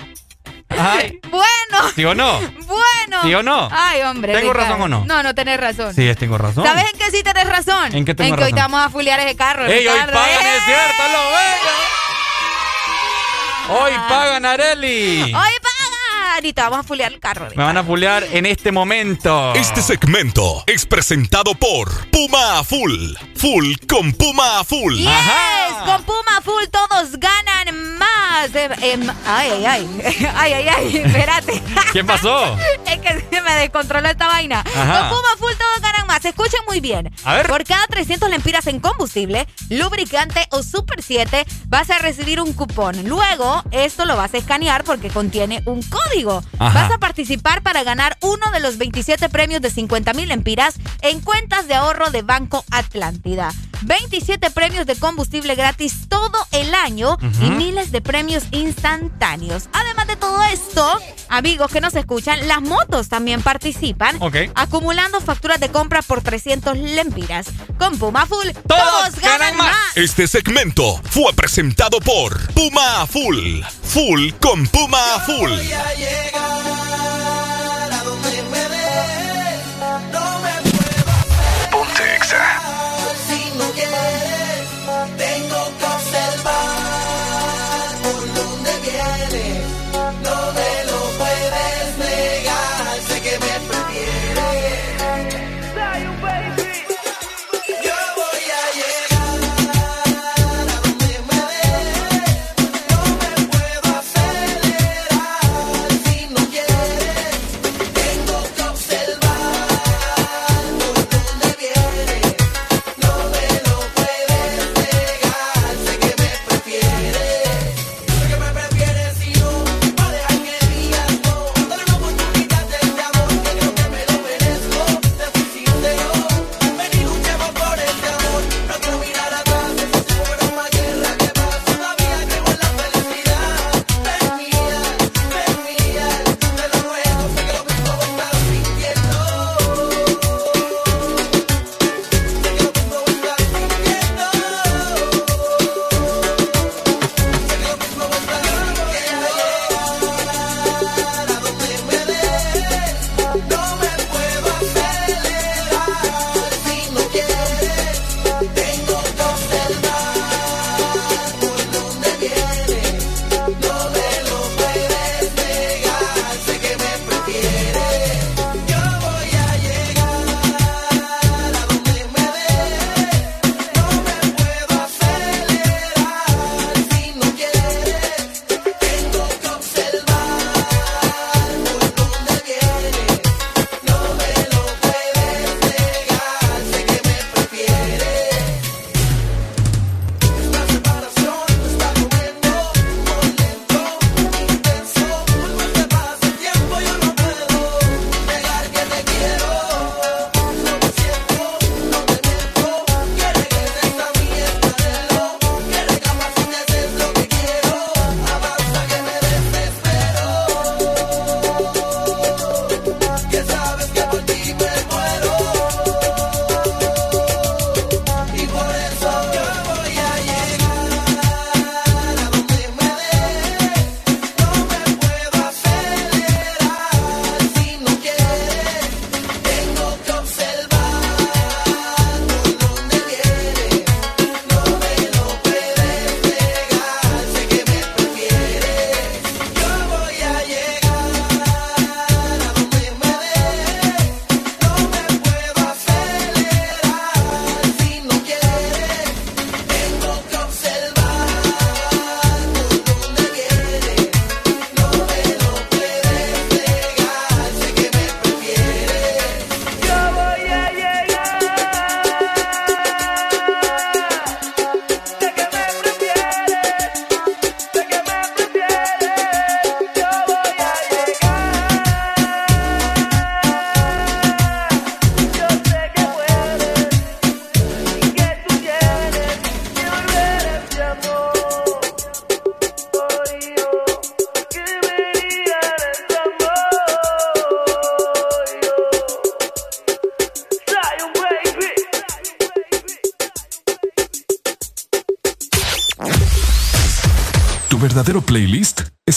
Ay, 0.79 1.21
Bueno. 1.31 1.91
¿sí 1.95 2.05
o 2.05 2.15
no? 2.15 2.39
Bueno. 2.67 3.23
¿Sí 3.23 3.35
o 3.35 3.43
no? 3.43 3.69
Ay, 3.73 4.03
hombre. 4.03 4.33
¿Tengo 4.35 4.53
Ricardo. 4.53 4.73
razón 4.75 4.83
o 4.83 4.89
no? 4.89 5.05
No, 5.05 5.23
no 5.23 5.35
tenés 5.35 5.59
razón. 5.61 5.95
Sí, 5.95 6.13
tengo 6.19 6.39
razón. 6.39 6.65
¿Sabes 6.65 6.85
en 6.93 6.99
qué 6.99 7.11
sí 7.11 7.23
tenés 7.23 7.49
razón? 7.49 7.95
¿En 7.95 8.05
qué 8.05 8.15
tengo 8.15 8.31
En 8.35 8.37
que 8.37 8.45
hoy 8.45 8.53
te 8.53 8.61
vamos 8.61 8.85
a 8.85 8.91
fulear 8.91 9.21
ese 9.21 9.37
carro, 9.37 9.67
¡Ey, 9.67 9.87
hoy 9.87 9.99
pagan, 9.99 10.19
¡Eh! 10.47 10.57
es 10.57 10.65
cierto, 10.65 11.03
lo 11.13 11.31
veo! 11.31 11.37
Hoy 13.69 13.93
pagan, 14.09 14.45
Areli. 14.45 15.23
Hoy 15.23 15.33
pagan. 15.33 15.76
Y 16.43 16.53
te 16.53 16.61
vamos 16.61 16.81
a 16.81 16.83
fulear 16.83 17.13
el 17.13 17.19
carro. 17.19 17.49
Me 17.57 17.65
van 17.65 17.77
a 17.79 17.83
pulear 17.83 18.23
en 18.31 18.45
este 18.47 18.71
momento. 18.71 19.55
Este 19.55 19.81
segmento 19.81 20.63
es 20.67 20.85
presentado 20.85 21.55
por 21.55 21.89
Puma 22.11 22.63
Full. 22.63 23.15
Full 23.37 23.75
con 23.89 24.13
Puma 24.13 24.63
Full. 24.65 24.97
Yes, 24.97 25.11
con 25.85 26.03
Puma 26.05 26.41
Full 26.45 26.65
todos 26.71 27.13
ganan 27.19 27.99
más. 27.99 28.55
Eh, 28.55 28.69
em, 28.83 29.09
ay, 29.27 29.51
ay, 29.51 29.67
ay. 29.67 29.89
Ay, 30.37 30.53
ay, 30.53 30.69
ay. 30.69 30.97
Espérate. 30.99 31.63
¿Qué 31.93 32.05
pasó? 32.05 32.57
Es 32.87 33.01
que 33.01 33.25
se 33.31 33.43
me 33.43 33.53
descontroló 33.55 34.09
esta 34.09 34.29
vaina. 34.29 34.61
Ajá. 34.61 35.09
Con 35.09 35.19
Puma 35.19 35.29
Full 35.39 35.53
todos 35.59 35.81
ganan 35.81 36.07
más. 36.07 36.25
Escuchen 36.25 36.61
muy 36.69 36.81
bien. 36.81 37.11
A 37.25 37.35
ver. 37.35 37.47
Por 37.49 37.65
cada 37.65 37.87
300 37.87 38.29
lempiras 38.31 38.67
en 38.67 38.79
combustible, 38.81 39.47
lubricante 39.71 40.47
o 40.51 40.63
Super 40.63 41.03
7, 41.03 41.45
vas 41.67 41.91
a 41.91 41.99
recibir 41.99 42.41
un 42.41 42.53
cupón. 42.53 43.09
Luego, 43.09 43.63
esto 43.71 44.05
lo 44.05 44.17
vas 44.17 44.35
a 44.35 44.39
escanear 44.39 44.85
porque 44.85 45.09
contiene 45.11 45.63
un 45.65 45.83
código. 45.83 46.26
Ajá. 46.59 46.83
Vas 46.83 46.93
a 46.93 46.99
participar 46.99 47.63
para 47.63 47.83
ganar 47.85 48.17
uno 48.21 48.51
de 48.53 48.61
los 48.61 48.79
27 48.79 49.29
premios 49.29 49.61
de 49.61 49.71
50 49.71 50.13
mil 50.15 50.29
lempiras 50.29 50.75
en 51.03 51.21
cuentas 51.21 51.69
de 51.69 51.75
ahorro 51.75 52.11
de 52.11 52.23
Banco 52.23 52.65
Atlántida. 52.71 53.53
27 53.83 54.51
premios 54.51 54.87
de 54.87 54.97
combustible 54.97 55.55
gratis 55.55 56.09
todo 56.09 56.39
el 56.53 56.75
año 56.75 57.19
y 57.41 57.51
miles 57.51 57.93
de 57.93 58.01
premios 58.01 58.45
instantáneos. 58.51 59.69
Además 59.73 60.07
de 60.07 60.17
todo 60.17 60.43
esto, 60.45 61.01
amigos 61.29 61.71
que 61.71 61.81
nos 61.81 61.95
escuchan, 61.95 62.47
las 62.49 62.61
motos 62.61 63.09
también 63.09 63.43
participan, 63.43 64.19
acumulando 64.55 65.21
facturas 65.21 65.61
de 65.61 65.69
compra 65.71 66.03
por 66.03 66.23
300 66.23 66.77
lempiras. 66.77 67.47
Con 67.79 67.99
Puma 67.99 68.27
Full, 68.27 68.49
todos, 68.67 69.21
ganan 69.21 69.57
más. 69.57 69.77
Este 69.97 70.27
segmento 70.27 71.01
fue 71.11 71.33
presentado 71.35 72.01
por 72.01 72.53
Puma 72.53 73.07
Full. 73.07 73.63
Full 73.83 74.31
con 74.41 74.67
Puma 74.69 75.21
Full. 75.27 75.53
está 75.53 75.89
aquí. 75.89 77.56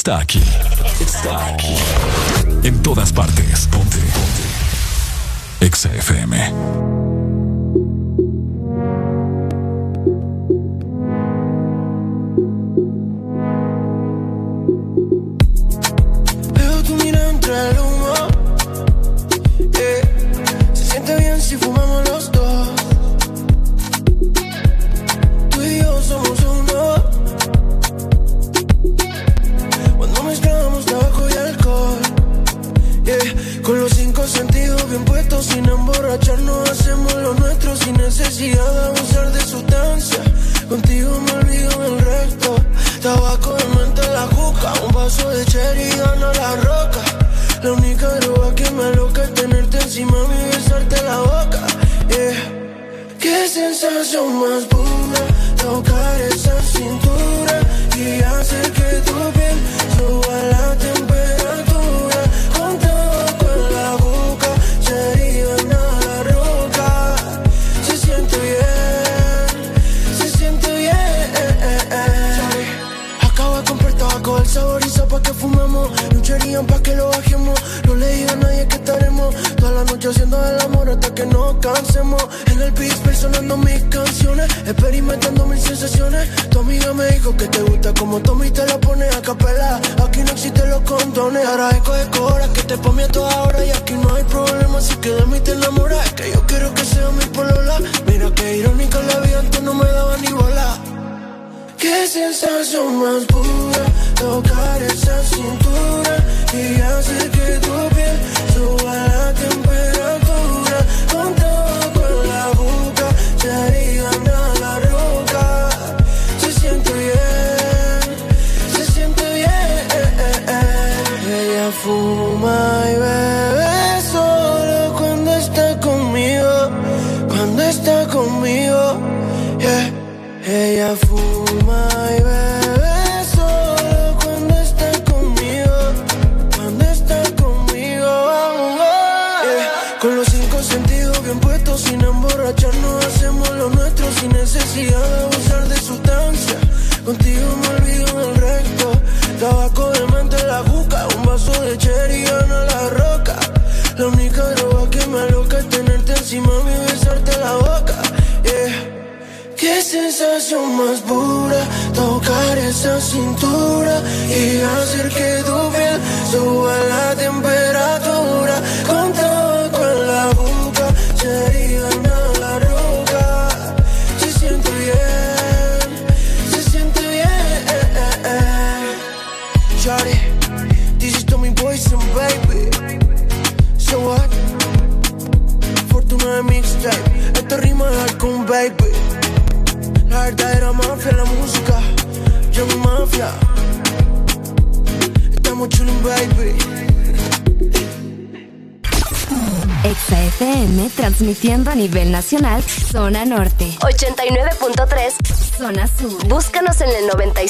Está 0.09 0.21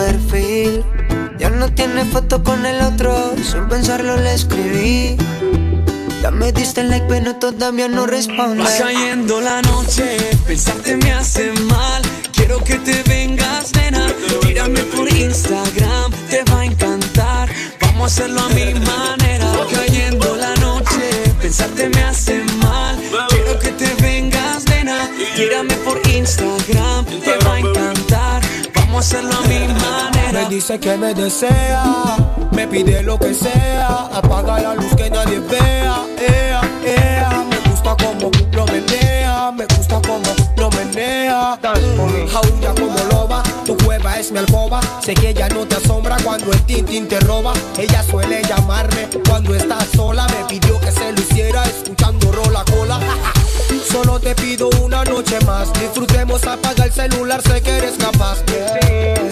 Perfil, 0.00 0.82
ya 1.38 1.50
no 1.50 1.70
tiene 1.74 2.04
foto 2.06 2.42
con 2.42 2.64
el 2.64 2.80
otro, 2.80 3.34
sin 3.42 3.68
pensarlo 3.68 4.16
le 4.16 4.32
escribí. 4.32 5.16
Ya 6.22 6.30
me 6.30 6.52
diste 6.52 6.82
like, 6.84 7.06
pero 7.06 7.36
todavía 7.36 7.88
no 7.88 8.06
responde. 8.06 8.62
Va 8.62 8.70
cayendo 8.78 9.40
la 9.40 9.60
noche, 9.62 10.16
pensarte 10.46 10.96
me 10.96 11.12
hace 11.12 11.52
mal. 11.74 12.02
Quiero 12.32 12.64
que 12.64 12.76
te 12.78 13.02
vengas, 13.02 13.74
nena. 13.74 14.06
Tírame 14.40 14.82
por 14.84 15.06
Instagram, 15.12 16.10
te 16.30 16.44
va 16.50 16.60
a 16.60 16.64
encantar. 16.64 17.48
Vamos 17.82 18.02
a 18.02 18.06
hacerlo 18.06 18.40
a 18.40 18.48
mi 18.50 18.72
manera. 18.74 19.46
Va 19.58 19.66
cayendo 19.66 20.36
la 20.36 20.54
noche, 20.56 21.04
pensarte 21.42 21.90
me 21.90 22.02
hace 22.04 22.42
mal. 22.62 22.98
Quiero 23.28 23.58
que 23.58 23.70
te 23.72 23.94
vengas, 24.02 24.64
nena. 24.66 25.10
Tírame 25.36 25.74
por 25.84 26.00
Instagram, 26.08 27.04
Hacerlo 29.00 29.30
a 29.32 29.48
mi 29.48 29.60
manera. 29.60 30.30
Me 30.30 30.48
dice 30.50 30.78
que 30.78 30.94
me 30.98 31.14
desea, 31.14 31.82
me 32.52 32.68
pide 32.68 33.02
lo 33.02 33.18
que 33.18 33.32
sea. 33.32 34.10
Apaga 34.12 34.60
la 34.60 34.74
luz 34.74 34.94
que 34.94 35.08
nadie 35.08 35.40
vea. 35.40 36.04
Ea, 36.18 36.60
ea. 36.84 37.46
Me 37.48 37.70
gusta 37.70 37.96
como 37.96 38.30
lo 38.52 38.66
menea, 38.66 39.52
me 39.52 39.64
gusta 39.64 40.02
como 40.02 40.34
lo 40.58 40.70
menea. 40.72 41.58
Jaulla 41.62 42.74
como 42.78 42.98
loba, 43.10 43.42
tu 43.64 43.74
cueva 43.78 44.18
es 44.18 44.30
mi 44.32 44.38
alcoba. 44.38 44.82
Sé 45.02 45.14
que 45.14 45.30
ella 45.30 45.48
no 45.48 45.66
te 45.66 45.76
asombra 45.76 46.18
cuando 46.22 46.52
el 46.52 46.60
tintín 46.66 47.08
te 47.08 47.18
roba. 47.20 47.54
Ella 47.78 48.02
suele 48.02 48.42
llamarme 48.42 49.08
cuando 49.26 49.54
está 49.54 49.78
sola. 49.96 50.26
Me 50.26 50.44
pidió 50.44 50.78
que 50.78 50.92
se 50.92 51.10
lo 51.10 51.18
hiciera 51.18 51.64
escuchando 51.64 52.30
rola. 52.32 52.62
Solo 53.90 54.20
te 54.20 54.34
pido 54.36 54.70
una 54.82 55.02
noche 55.04 55.38
más. 55.44 55.72
Disfrutemos, 55.72 56.44
apaga 56.44 56.84
el 56.84 56.92
celular, 56.92 57.42
sé 57.42 57.60
que 57.60 57.76
eres 57.76 57.94
capaz. 57.98 58.38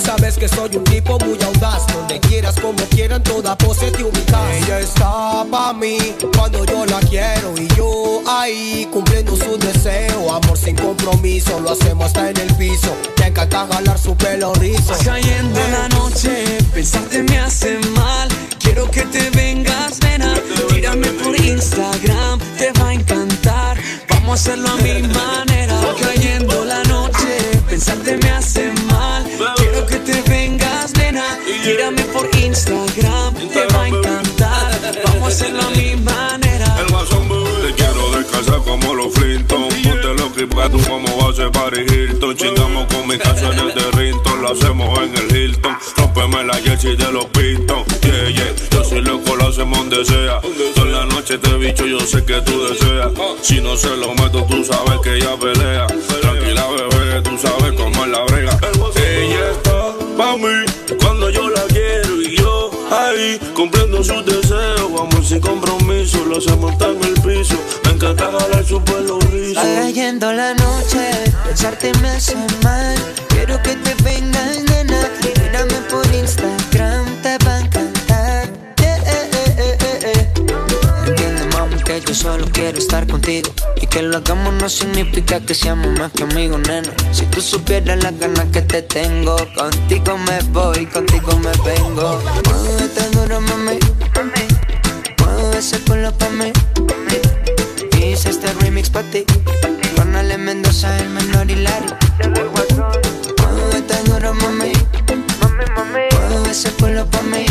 Sabes 0.04 0.36
que 0.36 0.48
soy 0.48 0.76
un 0.76 0.84
tipo 0.84 1.18
muy 1.20 1.38
audaz. 1.42 1.86
Donde 1.92 2.18
quieras, 2.18 2.56
como 2.60 2.82
quieran, 2.90 3.22
toda 3.22 3.56
pose 3.56 3.90
te 3.90 4.02
ubicas. 4.02 4.40
Ella 4.62 4.80
está 4.80 5.44
pa' 5.50 5.72
mí 5.72 5.98
cuando 6.36 6.64
yo 6.64 6.84
la 6.86 6.98
quiero. 7.00 7.54
Y 7.56 7.68
yo 7.76 8.22
ahí 8.26 8.88
cumpliendo 8.92 9.36
su 9.36 9.56
deseo. 9.58 10.32
Amor 10.34 10.58
sin 10.58 10.76
compromiso, 10.76 11.60
lo 11.60 11.70
hacemos 11.70 12.06
hasta 12.06 12.30
en 12.30 12.36
el 12.38 12.54
piso. 12.56 12.96
Te 13.16 13.26
encanta 13.26 13.66
jalar 13.70 13.98
su 13.98 14.16
pelo 14.16 14.52
rizo. 14.54 14.94
Cayendo 15.04 15.60
la 15.70 15.88
noche, 15.90 16.58
pensarte 16.74 17.22
me 17.22 17.38
hace 17.38 17.78
mal. 17.94 18.28
Quiero 18.58 18.90
que 18.90 19.02
te 19.02 19.30
hacerlo 24.38 24.68
a 24.68 24.76
mi 24.76 25.02
manera. 25.02 25.74
Va 25.80 25.94
cayendo 26.00 26.64
la 26.64 26.80
noche, 26.84 27.60
pensarte 27.68 28.16
me 28.22 28.30
hace 28.30 28.72
mal. 28.86 29.24
Quiero 29.56 29.84
que 29.84 29.96
te 29.96 30.22
vengas, 30.30 30.94
nena. 30.94 31.24
Tírame 31.64 32.02
por 32.14 32.24
Instagram, 32.36 33.34
te 33.34 33.66
va 33.74 33.82
a 33.82 33.88
encantar. 33.88 34.80
Vamos 35.04 35.22
a 35.22 35.26
hacerlo 35.26 35.62
a 35.62 35.70
mi 35.70 35.96
manera. 35.96 36.66
El 36.78 36.86
guasón 36.86 37.28
te 37.62 37.74
quiero 37.74 38.10
descansar 38.16 38.62
como 38.62 38.94
los 38.94 39.12
Flintons. 39.12 39.74
Ponte 39.74 40.14
los 40.14 40.32
clips 40.32 40.54
que 40.54 40.68
tú 40.70 40.78
como 40.88 41.28
a 41.28 41.50
Paris 41.50 41.92
Hilton. 41.92 42.36
Chingamos 42.36 42.86
con 42.94 43.08
mis 43.08 43.18
canciones 43.18 43.74
de 43.74 43.90
Rinton, 43.98 44.40
lo 44.40 44.52
hacemos 44.52 44.98
en 45.00 45.16
el 45.16 45.36
Hilton. 45.36 45.76
Rompeme 45.96 46.44
la 46.44 46.54
jersey 46.58 46.96
de 46.96 47.10
los 47.10 47.24
Pistons, 47.26 47.86
yeah, 48.02 48.28
yeah. 48.28 49.48
hacemos 49.48 49.78
donde 49.78 50.04
sea. 50.04 50.40
Toda 51.28 51.40
la 51.40 51.48
noche 51.48 51.50
te 51.50 51.58
bicho, 51.58 51.86
yo 51.86 52.00
sé 52.00 52.24
que 52.24 52.40
tú 52.40 52.52
deseas. 52.68 53.12
Si 53.42 53.60
no 53.60 53.76
se 53.76 53.94
lo 53.96 54.14
meto, 54.14 54.44
tú 54.44 54.64
sabes 54.64 54.98
que 55.02 55.16
ella 55.16 55.36
pelea. 55.38 55.86
Tranquila, 55.86 56.66
bebé, 56.68 57.20
tú 57.22 57.36
sabes 57.36 57.72
cómo 57.76 58.04
es 58.04 58.10
la 58.10 58.22
brega. 58.24 58.58
Ella 58.96 59.50
está 59.50 59.92
pa' 60.16 60.36
mí 60.38 60.64
cuando 60.98 61.28
yo 61.28 61.50
la 61.50 61.62
quiero 61.68 62.22
y 62.22 62.36
yo 62.36 62.70
ahí 62.90 63.38
cumpliendo 63.54 64.02
sus 64.02 64.24
deseos. 64.24 64.90
Vamos 64.90 65.28
sin 65.28 65.40
compromiso, 65.40 66.24
lo 66.24 66.38
hacemos 66.38 66.72
hasta 66.72 66.88
en 66.88 67.04
el 67.04 67.14
piso. 67.20 67.56
Me 67.84 67.90
encanta 67.90 68.30
jalar 68.32 68.64
su 68.64 68.82
pelo 68.84 69.18
rizo. 69.30 69.60
Va 69.60 69.82
cayendo 69.82 70.32
la 70.32 70.54
noche, 70.54 71.10
pensarte 71.44 71.92
me 72.00 72.08
hace 72.08 72.36
mal. 72.62 72.96
Quiero 73.28 73.62
que 73.62 73.74
te 73.76 73.94
vengas, 74.02 74.62
nena. 74.64 75.10
Mírame 75.42 75.74
por 75.90 76.06
Instagram, 76.14 76.97
solo 82.18 82.46
quiero 82.52 82.78
estar 82.78 83.06
contigo. 83.06 83.48
Y 83.80 83.86
que 83.86 84.02
lo 84.02 84.16
hagamos 84.16 84.52
no 84.54 84.68
significa 84.68 85.40
que 85.40 85.54
seamos 85.54 85.96
más 85.98 86.10
que 86.12 86.24
amigos, 86.24 86.60
nena. 86.66 86.92
Si 87.12 87.24
tú 87.26 87.40
supieras 87.40 88.02
las 88.02 88.18
ganas 88.18 88.46
que 88.52 88.62
te 88.62 88.82
tengo, 88.82 89.36
contigo 89.56 90.18
me 90.18 90.38
voy, 90.50 90.86
contigo 90.86 91.38
me 91.38 91.52
vengo. 91.64 92.20
Muévete 92.48 93.08
duro, 93.12 93.40
mami. 93.40 93.78
Mueve 95.20 95.58
ese 95.58 95.78
culo 95.80 96.12
pa' 96.12 96.28
mí. 96.30 96.52
Hice 97.96 98.30
este 98.30 98.52
remix 98.60 98.90
pa' 98.90 99.02
ti. 99.04 99.24
Con 99.94 100.12
Mendoza, 100.12 100.98
el 100.98 101.10
menor 101.10 101.50
y 101.50 101.56
Larry. 101.56 101.94
Muévete 103.38 104.02
duro, 104.06 104.34
mami. 104.34 104.72
Mueve 106.30 106.50
ese 106.50 106.70
culo 106.72 107.06
pa' 107.06 107.22
mí. 107.22 107.46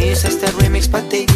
Hice 0.00 0.28
este 0.28 0.46
remix 0.58 0.86
pa' 0.86 1.02
ti. 1.02 1.26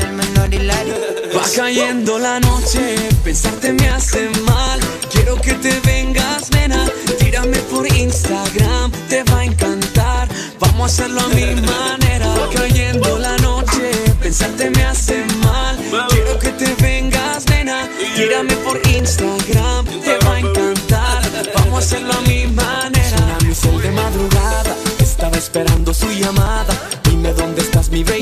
El 0.00 0.12
menor 0.12 0.52
Larry. 0.54 0.92
Va 1.34 1.44
cayendo 1.54 2.18
la 2.18 2.40
noche, 2.40 2.96
pensarte 3.24 3.72
me 3.72 3.88
hace 3.88 4.28
mal. 4.44 4.80
Quiero 5.10 5.36
que 5.40 5.54
te 5.54 5.80
vengas, 5.80 6.50
nena. 6.50 6.86
Tírame 7.18 7.58
por 7.70 7.86
Instagram, 7.86 8.90
te 9.08 9.22
va 9.24 9.40
a 9.40 9.44
encantar. 9.44 10.28
Vamos 10.60 10.82
a 10.82 10.84
hacerlo 10.86 11.20
a 11.20 11.28
mi 11.28 11.54
manera. 11.60 12.28
Va 12.28 12.48
cayendo 12.54 13.18
la 13.18 13.36
noche, 13.38 13.90
pensarte 14.20 14.70
me 14.70 14.84
hace 14.84 15.24
mal. 15.42 15.76
Quiero 16.10 16.38
que 16.38 16.50
te 16.50 16.74
vengas, 16.82 17.46
nena. 17.48 17.88
Tírame 18.14 18.54
por 18.56 18.80
Instagram, 18.86 19.84
te 19.86 20.18
va 20.24 20.34
a 20.34 20.38
encantar. 20.40 21.22
Vamos 21.54 21.74
a 21.74 21.78
hacerlo 21.78 22.12
a 22.12 22.20
mi 22.22 22.46
manera. 22.46 23.16
Suena 23.16 23.38
mi 23.44 23.54
cel 23.54 23.80
de 23.80 23.90
madrugada, 23.90 24.76
estaba 25.00 25.36
esperando 25.36 25.94
su 25.94 26.10
llamada. 26.10 26.77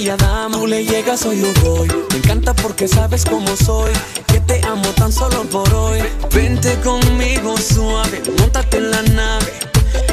Bella 0.07 0.17
dama. 0.17 0.59
Tú 0.59 0.67
le 0.67 0.85
llegas, 0.85 1.25
hoy 1.26 1.41
yo 1.41 1.52
voy. 1.65 1.89
Me 2.10 2.18
encanta 2.18 2.55
porque 2.55 2.86
sabes 2.86 3.25
cómo 3.25 3.57
soy. 3.57 3.93
Que 4.28 4.41
te 4.41 4.65
amo 4.67 4.89
tan 4.91 5.12
solo 5.12 5.43
por 5.44 5.73
hoy. 5.75 6.01
Vente 6.33 6.78
conmigo 6.81 7.57
suave, 7.57 8.23
montate 8.39 8.76
en 8.76 8.91
la 8.91 9.02
nave. 9.02 9.52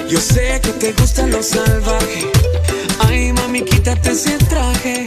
Yo 0.10 0.20
sé 0.20 0.60
que 0.62 0.70
te 0.70 0.94
gusta 0.94 1.28
lo 1.28 1.42
salvaje. 1.44 2.32
Ay, 3.00 3.34
mami, 3.34 3.64
quítate 3.64 4.12
ese 4.12 4.38
traje. 4.38 5.06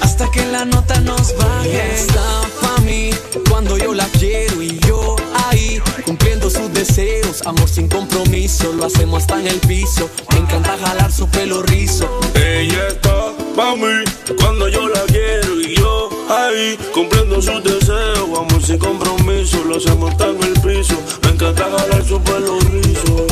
Hasta 0.00 0.30
que 0.30 0.44
la 0.46 0.64
nota 0.64 1.00
nos 1.00 1.34
baje. 1.36 1.94
Está 1.94 2.42
pa' 2.60 2.80
mí 2.82 3.10
cuando 3.48 3.78
yo 3.78 3.94
la 3.94 4.06
quiero 4.18 4.62
y 4.62 4.78
yo 4.80 5.16
ahí 5.46 5.80
cumpliendo 6.04 6.50
sus 6.50 6.72
deseos. 6.72 7.42
Amor 7.46 7.68
sin 7.68 7.88
compromiso, 7.88 8.72
lo 8.72 8.84
hacemos 8.84 9.22
hasta 9.22 9.40
en 9.40 9.46
el 9.46 9.60
piso. 9.60 10.10
Me 10.32 10.38
encanta 10.38 10.76
jalar 10.76 11.10
su 11.10 11.26
pelo 11.28 11.62
rizo. 11.62 12.20
Ella 12.34 12.88
está 12.88 13.39
pa' 13.56 13.76
mí 13.76 14.04
cuando 14.38 14.68
yo 14.68 14.88
la 14.88 15.02
quiero 15.06 15.60
y 15.60 15.76
yo 15.76 16.08
ahí 16.28 16.78
cumpliendo 16.92 17.40
sus 17.40 17.62
deseos. 17.62 18.30
Vamos 18.30 18.64
sin 18.66 18.78
compromiso, 18.78 19.62
lo 19.64 19.76
hacemos 19.76 20.10
hasta 20.10 20.28
en 20.28 20.42
el 20.42 20.52
piso. 20.60 20.94
Me 21.22 21.30
encanta 21.30 21.64
jalar 21.64 22.04
su 22.04 22.20
pelo 22.22 22.58
rizo. 22.60 23.26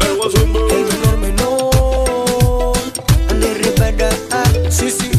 El 0.00 0.16
guasón, 0.16 0.52
El 0.70 0.84
menor 0.84 1.18
menor. 1.18 2.72
Andy 3.30 3.54
Rivera. 3.54 4.10
Sí, 4.70 4.90
sí, 4.90 5.11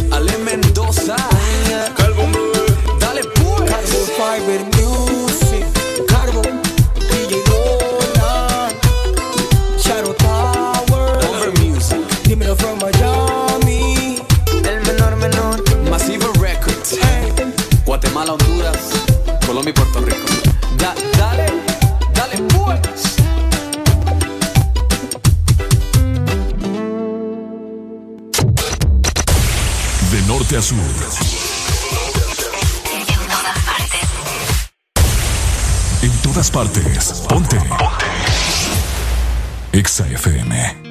Y 19.65 19.71
Puerto 19.71 20.01
Rico. 20.01 20.25
Da- 20.77 20.93
dale, 21.17 21.45
dale 22.13 22.37
pues. 22.53 23.15
De 30.11 30.21
norte 30.27 30.57
a 30.57 30.61
sur. 30.61 30.77
En 36.01 36.11
todas 36.21 36.51
partes. 36.51 37.23
Ponte. 37.27 37.57
Ponte. 37.57 37.79
Exa 39.71 40.05
FM. 40.07 40.82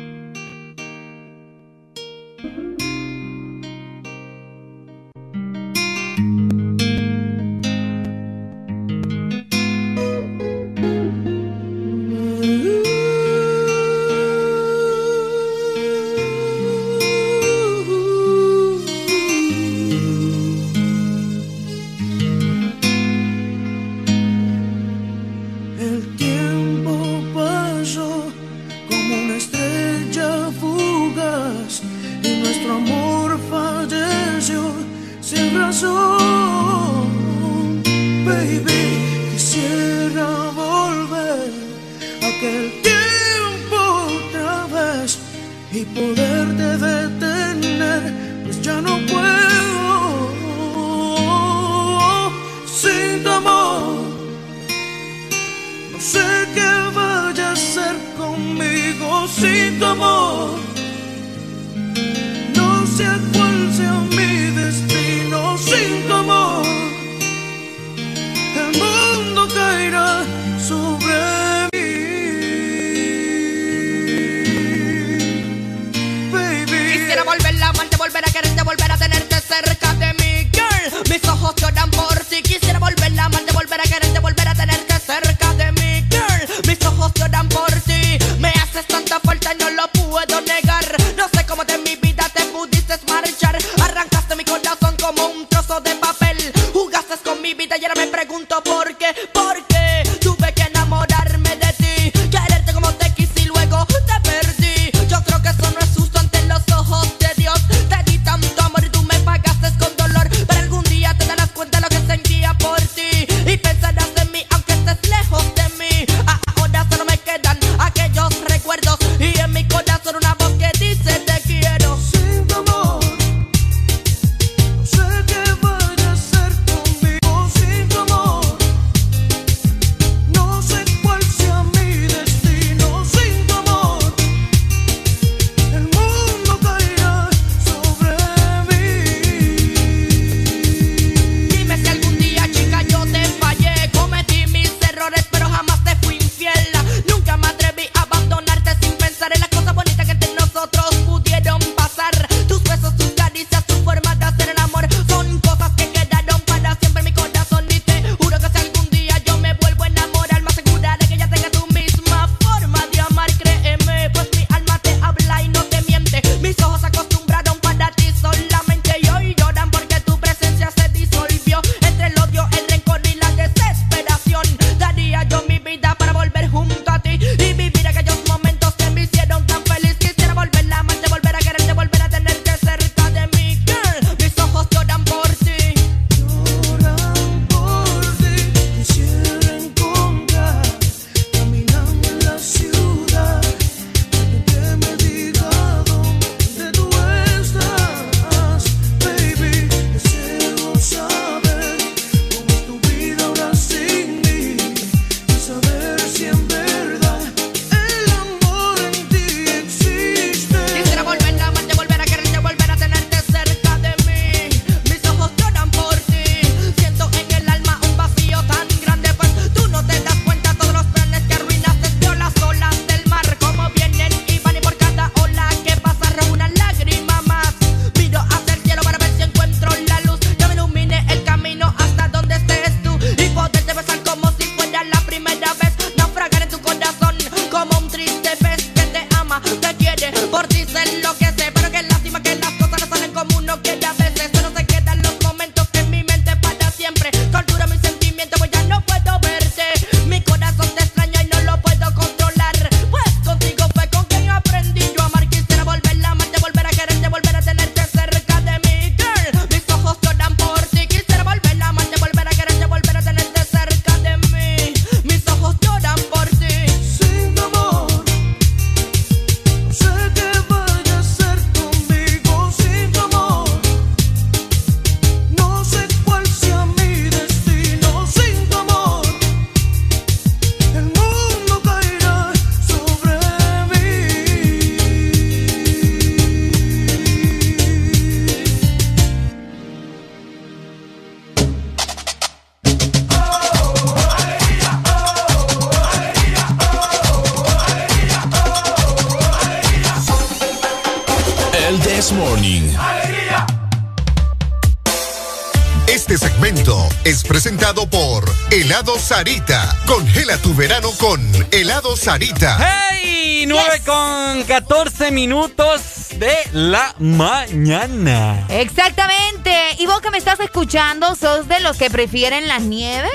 Helado 308.82 308.98
Sarita. 308.98 309.76
Congela 309.86 310.36
tu 310.38 310.52
verano 310.54 310.90
con 310.98 311.20
Helado 311.52 311.96
Sarita. 311.96 312.58
¡Hey! 312.58 313.44
9 313.46 313.82
con 313.86 314.42
14 314.42 315.12
minutos 315.12 316.08
de 316.16 316.34
la 316.50 316.92
mañana. 316.98 318.44
Exactamente. 318.48 319.54
Y 319.78 319.86
vos 319.86 320.00
que 320.00 320.10
me 320.10 320.18
estás 320.18 320.40
escuchando, 320.40 321.14
¿sos 321.14 321.46
de 321.46 321.60
los 321.60 321.76
que 321.76 321.90
prefieren 321.90 322.48
las 322.48 322.62
nieves? 322.62 323.12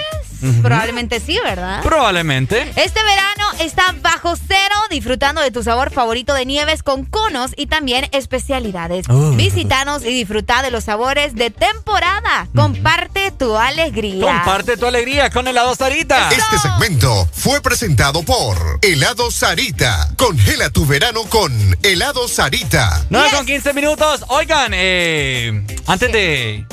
Probablemente 0.61 1.19
sí, 1.19 1.37
¿verdad? 1.43 1.81
Probablemente. 1.81 2.71
Este 2.75 3.03
verano 3.03 3.45
está 3.59 3.93
bajo 4.01 4.35
cero 4.35 4.75
disfrutando 4.89 5.41
de 5.41 5.51
tu 5.51 5.63
sabor 5.63 5.91
favorito 5.91 6.33
de 6.33 6.45
nieves 6.45 6.83
con 6.83 7.05
conos 7.05 7.51
y 7.55 7.65
también 7.65 8.07
especialidades. 8.11 9.09
Uh. 9.09 9.35
Visítanos 9.35 10.03
y 10.03 10.13
disfruta 10.13 10.61
de 10.61 10.71
los 10.71 10.83
sabores 10.83 11.35
de 11.35 11.49
temporada. 11.49 12.47
Comparte 12.55 13.06
tu 13.47 13.55
alegría. 13.55 14.21
Comparte 14.25 14.75
tu 14.75 14.85
alegría 14.85 15.29
con 15.29 15.47
helado 15.47 15.73
Sarita. 15.73 16.27
Este 16.31 16.59
segmento 16.59 17.29
fue 17.31 17.61
presentado 17.61 18.21
por 18.21 18.57
Helado 18.81 19.31
Sarita. 19.31 20.09
Congela 20.17 20.69
tu 20.69 20.85
verano 20.85 21.21
con 21.29 21.53
Helado 21.81 22.27
Sarita. 22.27 23.05
9 23.09 23.29
con 23.33 23.45
15 23.45 23.71
minutos. 23.71 24.25
Oigan, 24.27 24.73
eh, 24.75 25.65
antes 25.85 26.11
de, 26.11 26.65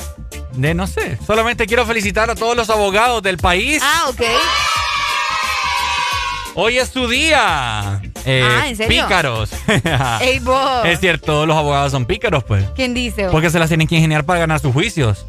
de, 0.54 0.74
no 0.74 0.88
sé, 0.88 1.16
solamente 1.24 1.66
quiero 1.68 1.86
felicitar 1.86 2.28
a 2.28 2.34
todos 2.34 2.56
los 2.56 2.68
abogados 2.68 3.22
del 3.22 3.36
país. 3.36 3.80
Ah, 3.80 4.06
ok. 4.08 4.22
Hoy 6.56 6.78
es 6.78 6.88
su 6.88 7.06
día. 7.08 8.00
Eh, 8.24 8.42
Ah, 8.44 8.68
¿en 8.68 8.76
serio? 8.76 9.02
Pícaros. 9.04 9.50
Ey, 10.20 10.38
vos. 10.38 10.80
es 10.86 10.98
cierto, 10.98 11.46
los 11.46 11.56
abogados 11.56 11.92
son 11.92 12.06
pícaros, 12.06 12.42
pues. 12.44 12.64
¿Quién 12.74 12.94
dice? 12.94 13.28
Porque 13.30 13.50
se 13.50 13.58
las 13.58 13.68
tienen 13.68 13.86
que 13.86 13.96
ingeniar 13.96 14.24
para 14.24 14.40
ganar 14.40 14.60
sus 14.60 14.72
juicios. 14.72 15.26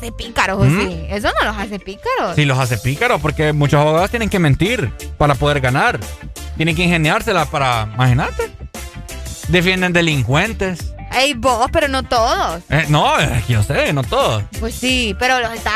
Hace 0.00 0.12
pícaros, 0.12 0.58
¿o 0.58 0.64
¿Mm? 0.64 0.80
sí? 0.80 1.06
Eso 1.10 1.28
no 1.38 1.46
los 1.46 1.56
hace 1.58 1.78
pícaros. 1.78 2.34
Sí, 2.34 2.46
los 2.46 2.58
hace 2.58 2.78
pícaros 2.78 3.20
porque 3.20 3.52
muchos 3.52 3.80
abogados 3.80 4.08
tienen 4.08 4.30
que 4.30 4.38
mentir 4.38 4.90
para 5.18 5.34
poder 5.34 5.60
ganar. 5.60 6.00
Tienen 6.56 6.74
que 6.74 6.84
ingeniársela 6.84 7.44
para, 7.44 7.88
imagínate. 7.94 8.50
Defienden 9.48 9.92
delincuentes. 9.92 10.94
Ey, 11.12 11.34
vos, 11.34 11.68
pero 11.72 11.88
no 11.88 12.02
todos. 12.02 12.62
Eh, 12.70 12.86
no, 12.88 13.14
yo 13.48 13.62
sé, 13.62 13.92
no 13.92 14.02
todos. 14.02 14.44
Pues 14.58 14.74
sí, 14.74 15.14
pero 15.18 15.40
los 15.40 15.52
estás 15.52 15.74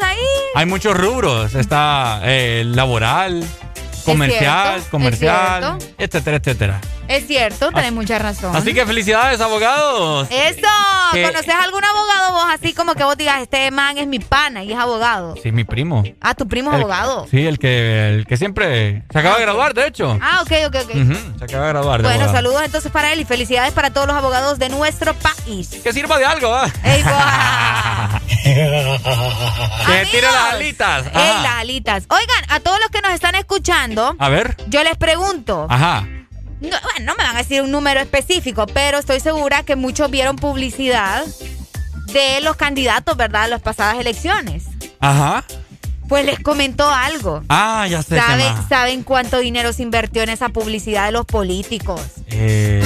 ahí. 0.00 0.16
Hay 0.54 0.64
muchos 0.64 0.96
rubros. 0.96 1.54
Está 1.54 2.20
eh, 2.22 2.62
laboral, 2.64 3.44
comercial, 4.06 4.74
cierto, 4.74 4.90
comercial, 4.90 5.78
etcétera, 5.98 6.36
etcétera. 6.38 6.80
Es 7.08 7.26
cierto, 7.26 7.70
tenés 7.72 7.92
mucha 7.92 8.18
razón. 8.18 8.54
Así 8.56 8.72
que 8.74 8.86
felicidades, 8.86 9.40
abogados. 9.40 10.28
Eso, 10.30 10.66
Que- 11.12 11.22
¿conoces 11.24 11.54
algún 11.54 11.84
abogado 11.84 12.32
vos 12.32 12.46
así 12.52 12.72
como 12.74 12.94
que 12.94 13.04
vos 13.04 13.16
digas, 13.16 13.40
este 13.42 13.70
man 13.70 13.98
es 13.98 14.06
mi 14.06 14.18
pana 14.18 14.62
y 14.64 14.72
es 14.72 14.78
abogado? 14.78 15.34
Sí, 15.42 15.52
mi 15.52 15.64
primo. 15.64 16.02
Ah, 16.20 16.34
tu 16.34 16.46
primo 16.48 16.70
es 16.70 16.76
El- 16.76 16.82
abogado. 16.82 17.26
Sí, 17.30 17.46
el 17.46 17.58
que, 17.58 18.08
el 18.10 18.26
que 18.26 18.36
siempre 18.36 19.02
se 19.10 19.18
acaba 19.18 19.36
de 19.36 19.42
graduar, 19.42 19.74
de 19.74 19.86
hecho. 19.86 20.18
Ah, 20.22 20.40
ok, 20.42 20.52
ok, 20.68 20.76
ok. 20.84 20.90
Se 21.38 21.44
acaba 21.44 21.66
de 21.66 21.72
graduar. 21.72 22.02
de 22.02 22.08
Bueno, 22.08 22.24
abogado. 22.24 22.32
saludos 22.32 22.62
entonces 22.64 22.90
para 22.92 23.12
él 23.12 23.20
y 23.20 23.24
felicidades 23.24 23.72
para 23.72 23.90
todos 23.90 24.06
los 24.06 24.16
abogados 24.16 24.58
de 24.58 24.68
nuestro 24.68 25.14
país. 25.14 25.68
Que 25.82 25.92
sirva 25.92 26.18
de 26.18 26.24
algo, 26.26 26.54
¿ah? 26.54 26.66
Vos. 26.66 28.22
Que 28.46 30.06
tire 30.10 30.22
las 30.30 30.52
alitas. 30.54 31.06
Ey, 31.06 31.42
las 31.42 31.54
alitas. 31.60 32.04
Oigan, 32.08 32.44
a 32.50 32.60
todos 32.60 32.78
los 32.80 32.90
que 32.90 33.00
nos 33.00 33.12
están 33.12 33.34
escuchando, 33.34 34.14
A 34.18 34.28
ver. 34.28 34.56
yo 34.68 34.82
les 34.84 34.96
pregunto. 34.96 35.66
Ajá. 35.68 36.06
No, 36.70 36.76
bueno, 36.82 37.04
no 37.12 37.14
me 37.16 37.24
van 37.24 37.36
a 37.36 37.38
decir 37.38 37.62
un 37.62 37.70
número 37.70 38.00
específico, 38.00 38.66
pero 38.66 38.98
estoy 38.98 39.20
segura 39.20 39.62
que 39.62 39.76
muchos 39.76 40.10
vieron 40.10 40.36
publicidad 40.36 41.24
de 42.12 42.40
los 42.40 42.56
candidatos, 42.56 43.16
¿verdad? 43.16 43.44
A 43.44 43.48
las 43.48 43.62
pasadas 43.62 43.98
elecciones. 43.98 44.64
Ajá. 45.00 45.44
Pues 46.08 46.24
les 46.24 46.38
comentó 46.40 46.88
algo. 46.88 47.42
Ah, 47.48 47.86
ya 47.90 48.02
sé. 48.02 48.16
¿Saben, 48.16 48.52
más. 48.54 48.68
¿Saben 48.68 49.02
cuánto 49.02 49.38
dinero 49.38 49.72
se 49.72 49.82
invirtió 49.82 50.22
en 50.22 50.28
esa 50.28 50.48
publicidad 50.50 51.06
de 51.06 51.12
los 51.12 51.26
políticos? 51.26 52.00
Eh, 52.28 52.82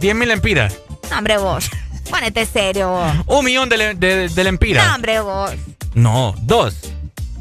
10 0.00 0.14
mil 0.14 0.30
empiras. 0.30 0.74
No, 1.10 1.18
hombre, 1.18 1.36
vos. 1.38 1.68
Ponete 2.10 2.46
serio, 2.46 2.90
vos. 2.90 3.12
Un 3.26 3.44
millón 3.44 3.68
de, 3.68 3.94
de, 3.94 4.28
de 4.28 4.44
lempiras. 4.44 4.86
No, 4.88 4.94
hombre, 4.94 5.20
vos. 5.20 5.52
No, 5.94 6.34
dos. 6.40 6.76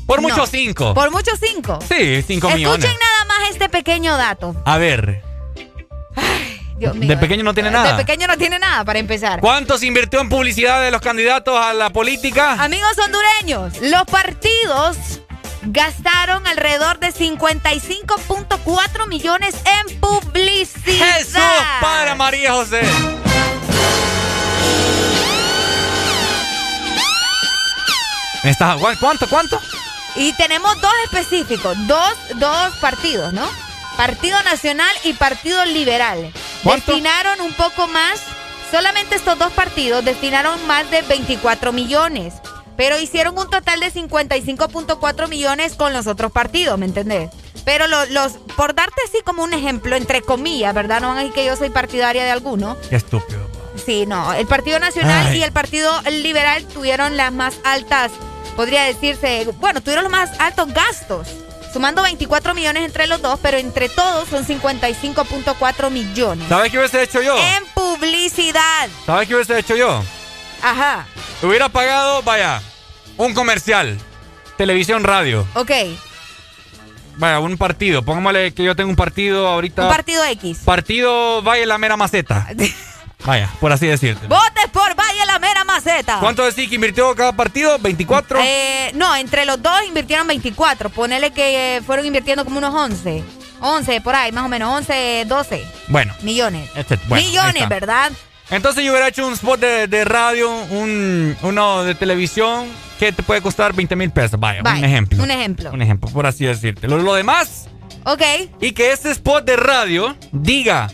Por 0.05 0.21
mucho 0.21 0.37
No. 0.37 0.45
cinco. 0.47 0.93
Por 0.93 1.11
mucho 1.11 1.31
cinco. 1.39 1.79
Sí, 1.87 2.21
cinco 2.27 2.47
Escuchen 2.49 2.55
millones. 2.57 2.83
nada 2.85 3.25
más 3.25 3.49
este 3.51 3.69
pequeño 3.69 4.17
dato. 4.17 4.55
A 4.65 4.77
ver. 4.77 5.23
Dios 6.77 6.95
mío. 6.95 7.09
De 7.09 7.17
pequeño 7.17 7.43
no 7.43 7.53
tiene 7.53 7.71
nada. 7.71 7.91
De 7.97 8.03
pequeño 8.03 8.25
no 8.27 8.37
tiene 8.37 8.57
nada 8.59 8.85
para 8.85 8.99
empezar. 8.99 9.39
¿Cuánto 9.41 9.77
se 9.77 9.85
invirtió 9.87 10.21
en 10.21 10.29
publicidad 10.29 10.81
de 10.81 10.91
los 10.91 11.01
candidatos 11.01 11.59
a 11.59 11.73
la 11.73 11.89
política? 11.89 12.53
Amigos 12.53 12.97
hondureños, 12.97 13.73
los 13.81 14.03
partidos 14.05 14.95
gastaron 15.63 16.47
alrededor 16.47 16.99
de 16.99 17.09
55.4 17.13 19.07
millones 19.07 19.55
en 19.89 19.99
publicidad. 19.99 21.15
Jesús, 21.17 21.41
Padre 21.81 22.15
María 22.15 22.53
José. 22.53 22.81
Está- 28.43 28.75
¿cu- 28.75 28.87
¿Cuánto, 28.99 29.27
cuánto? 29.27 29.59
Y 30.15 30.33
tenemos 30.33 30.79
dos 30.81 30.93
específicos, 31.05 31.75
dos, 31.87 32.13
dos 32.35 32.73
partidos, 32.81 33.33
¿no? 33.33 33.47
Partido 33.99 34.41
Nacional 34.43 34.87
y 35.03 35.11
Partido 35.11 35.65
Liberal. 35.65 36.31
¿Cuánto? 36.63 36.93
Destinaron 36.93 37.41
un 37.41 37.51
poco 37.51 37.85
más, 37.89 38.21
solamente 38.71 39.15
estos 39.15 39.37
dos 39.37 39.51
partidos 39.51 40.05
destinaron 40.05 40.65
más 40.67 40.89
de 40.89 41.01
24 41.01 41.73
millones. 41.73 42.35
Pero 42.77 42.97
hicieron 42.97 43.37
un 43.37 43.49
total 43.49 43.81
de 43.81 43.91
55.4 43.91 45.27
millones 45.27 45.75
con 45.75 45.91
los 45.91 46.07
otros 46.07 46.31
partidos, 46.31 46.79
¿me 46.79 46.85
entendés? 46.85 47.29
Pero 47.65 47.87
lo- 47.87 48.05
los, 48.05 48.37
por 48.55 48.73
darte 48.73 49.01
así 49.05 49.17
como 49.25 49.43
un 49.43 49.51
ejemplo, 49.53 49.97
entre 49.97 50.21
comillas, 50.21 50.73
¿verdad? 50.73 51.01
No 51.01 51.09
van 51.09 51.17
a 51.17 51.19
decir 51.19 51.33
que 51.35 51.45
yo 51.45 51.57
soy 51.57 51.69
partidaria 51.69 52.23
de 52.23 52.31
alguno. 52.31 52.77
Qué 52.89 52.95
estúpido. 52.95 53.49
Sí, 53.85 54.05
no. 54.05 54.31
El 54.33 54.47
Partido 54.47 54.79
Nacional 54.79 55.27
Ay. 55.27 55.39
y 55.39 55.43
el 55.43 55.51
Partido 55.51 55.91
Liberal 56.09 56.63
tuvieron 56.73 57.17
las 57.17 57.33
más 57.33 57.55
altas, 57.65 58.13
podría 58.55 58.83
decirse, 58.85 59.45
bueno, 59.59 59.81
tuvieron 59.81 60.05
los 60.05 60.11
más 60.13 60.29
altos 60.39 60.73
gastos. 60.73 61.27
Sumando 61.71 62.01
24 62.01 62.55
millones 62.55 62.83
entre 62.83 63.05
los 63.07 63.21
dos, 63.21 63.39
pero 63.41 63.57
entre 63.57 63.89
todos 63.89 64.27
son 64.27 64.45
55.4 64.45 65.89
millones. 65.91 66.47
¿Sabes 66.49 66.71
qué 66.71 66.79
hubiese 66.79 67.03
hecho 67.03 67.21
yo? 67.21 67.37
En 67.37 67.63
publicidad. 67.75 68.89
¿Sabes 69.05 69.27
qué 69.27 69.35
hubiese 69.35 69.59
hecho 69.59 69.75
yo? 69.75 70.03
Ajá. 70.63 71.05
Hubiera 71.43 71.69
pagado, 71.69 72.23
vaya, 72.23 72.61
un 73.17 73.33
comercial, 73.33 73.97
televisión, 74.57 75.03
radio. 75.03 75.47
Ok. 75.53 75.71
Vaya, 77.17 77.39
un 77.39 77.57
partido. 77.57 78.01
Pongámosle 78.01 78.53
que 78.53 78.63
yo 78.63 78.75
tengo 78.75 78.89
un 78.89 78.95
partido 78.95 79.47
ahorita. 79.47 79.83
Un 79.83 79.89
partido 79.89 80.23
X. 80.23 80.59
Partido 80.65 81.41
Valle 81.43 81.65
la 81.65 81.77
Mera 81.77 81.97
Maceta. 81.97 82.47
Vaya, 83.25 83.49
por 83.59 83.71
así 83.71 83.85
decirte. 83.87 84.27
Votes 84.27 84.67
por 84.71 84.95
Valle 84.95 85.25
la 85.25 85.39
Mera 85.39 85.63
Maceta. 85.65 86.19
¿Cuánto 86.19 86.45
decís 86.45 86.69
que 86.69 86.75
invirtió 86.75 87.13
cada 87.15 87.33
partido? 87.33 87.77
¿24? 87.79 88.39
Eh, 88.43 88.91
no, 88.95 89.15
entre 89.15 89.45
los 89.45 89.61
dos 89.61 89.77
invirtieron 89.87 90.25
24. 90.27 90.89
Ponele 90.89 91.31
que 91.31 91.77
eh, 91.77 91.81
fueron 91.81 92.05
invirtiendo 92.05 92.45
como 92.45 92.57
unos 92.59 92.73
11. 92.73 93.23
11, 93.61 94.01
por 94.01 94.15
ahí, 94.15 94.31
más 94.31 94.45
o 94.45 94.47
menos. 94.47 94.73
11, 94.73 95.25
12 95.27 95.63
Bueno. 95.89 96.13
millones. 96.21 96.69
Este- 96.75 96.97
bueno, 97.07 97.25
millones. 97.27 97.67
¿verdad? 97.67 98.11
Entonces 98.51 98.83
yo 98.83 98.91
hubiera 98.91 99.09
hecho 99.09 99.27
un 99.27 99.33
spot 99.33 99.59
de, 99.59 99.87
de 99.87 100.05
radio, 100.05 100.49
un, 100.71 101.37
uno 101.43 101.83
de 101.83 101.93
televisión, 101.95 102.67
que 102.97 103.11
te 103.11 103.21
puede 103.21 103.41
costar 103.41 103.73
20 103.73 103.95
mil 103.95 104.09
pesos. 104.11 104.39
Vaya, 104.39 104.61
un 104.61 104.83
ejemplo. 104.83 105.21
un 105.21 105.29
ejemplo. 105.29 105.71
Un 105.71 105.81
ejemplo, 105.81 106.09
por 106.09 106.25
así 106.25 106.45
decirte. 106.45 106.87
Lo, 106.87 106.97
lo 106.97 107.13
demás, 107.13 107.67
Ok. 108.05 108.23
y 108.61 108.71
que 108.71 108.91
este 108.91 109.11
spot 109.11 109.45
de 109.45 109.55
radio 109.57 110.15
diga, 110.31 110.89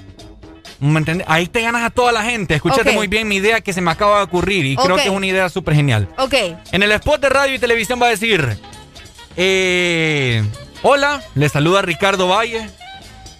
¿me 0.80 1.00
entiendes? 1.00 1.28
Ahí 1.30 1.48
te 1.48 1.62
ganas 1.62 1.84
a 1.84 1.90
toda 1.90 2.12
la 2.12 2.24
gente. 2.24 2.56
Escúchate 2.56 2.92
muy 2.92 3.08
bien 3.08 3.28
mi 3.28 3.38
idea 3.38 3.62
que 3.62 3.74
se 3.74 3.82
me 3.82 3.92
acaba 3.92 4.18
de 4.18 4.24
ocurrir 4.24 4.66
y 4.66 4.76
creo 4.76 4.96
que 4.96 5.04
es 5.04 5.10
una 5.10 5.26
idea 5.26 5.50
súper 5.50 5.76
genial. 5.76 6.08
Ok. 6.18 6.34
En 6.72 6.84
el 6.84 6.92
spot 6.94 7.22
de 7.22 7.30
radio 7.30 7.56
y 7.56 7.60
televisión 7.60 8.02
va 8.02 8.08
a 8.08 8.10
decir, 8.10 8.58
eh, 9.38 10.44
hola, 10.82 11.22
le 11.36 11.50
saluda 11.50 11.82
Ricardo 11.82 12.28
Valle, 12.28 12.70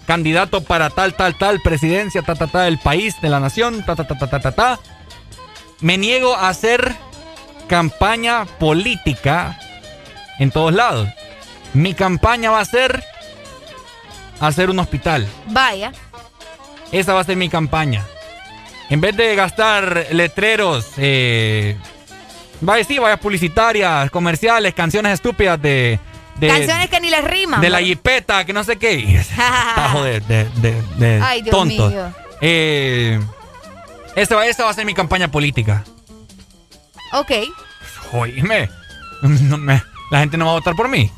candidato 0.06 0.62
para 0.62 0.90
tal, 0.90 1.14
tal, 1.14 1.36
tal, 1.36 1.60
presidencia, 1.60 2.22
ta, 2.22 2.34
ta, 2.34 2.46
ta, 2.46 2.62
del 2.62 2.78
país, 2.78 3.20
de 3.20 3.28
la 3.28 3.40
nación, 3.40 3.84
ta, 3.84 3.96
ta, 3.96 4.06
ta, 4.06 4.18
ta, 4.18 4.28
ta, 4.28 4.40
ta, 4.40 4.52
ta. 4.52 4.80
Me 5.80 5.98
niego 5.98 6.34
a 6.34 6.48
hacer 6.48 6.94
campaña 7.68 8.46
política 8.58 9.58
en 10.38 10.50
todos 10.50 10.72
lados. 10.72 11.08
Mi 11.74 11.94
campaña 11.94 12.50
va 12.50 12.60
a 12.60 12.64
ser 12.64 13.04
hacer 14.40 14.70
un 14.70 14.78
hospital. 14.78 15.26
Vaya. 15.48 15.92
Esa 16.92 17.14
va 17.14 17.20
a 17.20 17.24
ser 17.24 17.36
mi 17.36 17.48
campaña. 17.48 18.04
En 18.88 19.00
vez 19.00 19.16
de 19.16 19.34
gastar 19.34 20.06
letreros, 20.12 20.86
eh, 20.96 21.76
vaya, 22.60 22.84
sí, 22.84 22.98
vaya 22.98 23.16
publicitarias, 23.16 24.10
comerciales, 24.10 24.74
canciones 24.74 25.14
estúpidas 25.14 25.60
de. 25.60 25.98
de 26.36 26.48
Canciones 26.48 26.88
que 26.88 27.00
ni 27.00 27.10
les 27.10 27.24
riman. 27.24 27.60
de 27.60 27.70
la 27.70 27.80
jipeta, 27.80 28.44
que 28.44 28.52
no 28.52 28.62
sé 28.62 28.76
qué. 28.76 29.20
Tajo 29.74 30.02
de, 30.04 30.20
de, 30.20 30.44
de- 30.56 30.82
de 30.96 31.20
Ay, 31.24 31.42
Dios 31.42 31.50
tontos. 31.56 31.90
mío. 31.92 32.12
Eh, 32.40 33.18
esta, 34.14 34.36
va, 34.36 34.46
esta 34.46 34.64
va 34.64 34.70
a 34.70 34.74
ser 34.74 34.84
mi 34.86 34.94
campaña 34.94 35.28
política. 35.28 35.82
Ok. 37.12 37.32
Oíme, 38.12 38.68
no 39.22 39.58
me- 39.58 39.82
la 40.12 40.20
gente 40.20 40.36
no 40.36 40.44
va 40.46 40.52
a 40.52 40.54
votar 40.54 40.74
por 40.76 40.88
mí. 40.88 41.10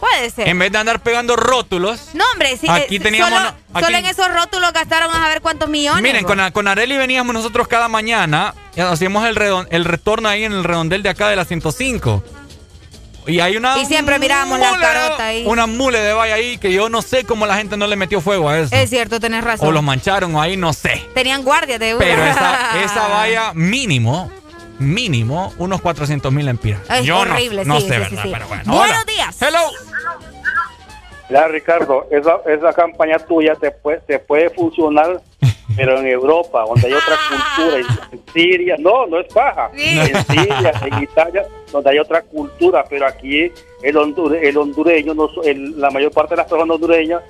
Puede 0.00 0.30
ser. 0.30 0.48
En 0.48 0.58
vez 0.58 0.72
de 0.72 0.78
andar 0.78 1.00
pegando 1.02 1.36
rótulos. 1.36 2.08
No, 2.14 2.24
hombre, 2.32 2.56
sí, 2.56 2.66
Aquí 2.68 2.96
eh, 2.96 3.00
teníamos 3.00 3.28
solo, 3.30 3.40
una- 3.42 3.56
aquí- 3.74 3.84
solo 3.84 3.98
en 3.98 4.06
esos 4.06 4.32
rótulos 4.34 4.72
gastaron 4.72 5.14
a 5.14 5.28
ver 5.28 5.40
cuántos 5.42 5.68
millones. 5.68 6.02
Miren, 6.02 6.24
con, 6.24 6.38
con 6.52 6.66
Areli 6.68 6.96
veníamos 6.96 7.34
nosotros 7.34 7.68
cada 7.68 7.88
mañana, 7.88 8.54
y 8.74 8.80
hacíamos 8.80 9.26
el, 9.26 9.36
redon- 9.36 9.68
el 9.70 9.84
retorno 9.84 10.28
ahí 10.28 10.44
en 10.44 10.52
el 10.52 10.64
redondel 10.64 11.02
de 11.02 11.10
acá 11.10 11.28
de 11.28 11.36
la 11.36 11.44
105. 11.44 12.24
Y 13.26 13.38
hay 13.40 13.56
una. 13.58 13.76
Y 13.78 13.84
siempre 13.84 14.18
mirábamos 14.18 14.58
la 14.58 14.78
carota 14.80 15.26
ahí. 15.26 15.44
Una 15.46 15.66
mule 15.66 16.00
de 16.00 16.14
valla 16.14 16.34
ahí 16.34 16.56
que 16.56 16.72
yo 16.72 16.88
no 16.88 17.02
sé 17.02 17.24
cómo 17.24 17.46
la 17.46 17.54
gente 17.56 17.76
no 17.76 17.86
le 17.86 17.94
metió 17.94 18.20
fuego 18.22 18.48
a 18.48 18.58
eso. 18.58 18.74
Es 18.74 18.88
cierto, 18.88 19.20
tenés 19.20 19.44
razón. 19.44 19.68
o 19.68 19.72
los 19.72 19.82
mancharon 19.82 20.34
o 20.34 20.40
ahí, 20.40 20.56
no 20.56 20.72
sé. 20.72 21.06
Tenían 21.14 21.42
guardia 21.44 21.78
de 21.78 21.94
Pero 21.98 22.24
esa, 22.24 22.80
esa 22.82 23.08
valla 23.08 23.52
mínimo, 23.54 24.30
mínimo, 24.80 25.52
unos 25.58 25.80
400 25.80 26.32
mil 26.32 26.48
empiras. 26.48 26.80
Es 26.90 27.04
yo 27.04 27.24
no- 27.24 27.32
horrible, 27.32 27.64
no, 27.64 27.80
sí, 27.80 27.82
sé, 27.88 27.94
sí, 27.94 28.00
¿verdad? 28.00 28.08
sí, 28.10 28.16
sí. 28.22 28.30
Pero 28.32 28.48
bueno. 28.48 28.62
Buenos 28.66 28.86
Hola. 28.90 29.04
días. 29.06 29.42
Hello. 29.42 29.60
Ricardo, 31.48 32.06
esa, 32.10 32.38
esa 32.52 32.72
campaña 32.72 33.18
tuya 33.18 33.54
te 33.54 33.70
puede, 33.70 34.00
te 34.00 34.18
puede 34.18 34.50
funcionar, 34.50 35.20
pero 35.76 35.98
en 36.00 36.06
Europa, 36.08 36.64
donde 36.66 36.88
hay 36.88 36.92
otra 36.94 37.16
cultura, 37.28 37.76
en, 37.78 38.18
en 38.18 38.24
Siria, 38.32 38.76
no, 38.80 39.06
no 39.06 39.20
es 39.20 39.32
paja, 39.32 39.70
en 39.74 40.24
Siria, 40.24 40.72
en 40.84 41.02
Italia, 41.04 41.46
donde 41.70 41.90
hay 41.90 41.98
otra 42.00 42.22
cultura, 42.22 42.84
pero 42.90 43.06
aquí 43.06 43.52
el, 43.82 43.94
hondure- 43.96 44.40
el 44.42 44.56
hondureño, 44.58 45.14
no, 45.14 45.28
so- 45.28 45.44
el- 45.44 45.80
la 45.80 45.90
mayor 45.90 46.10
parte 46.10 46.30
de 46.34 46.38
las 46.38 46.46
personas 46.50 46.74
hondureñas 46.74 47.22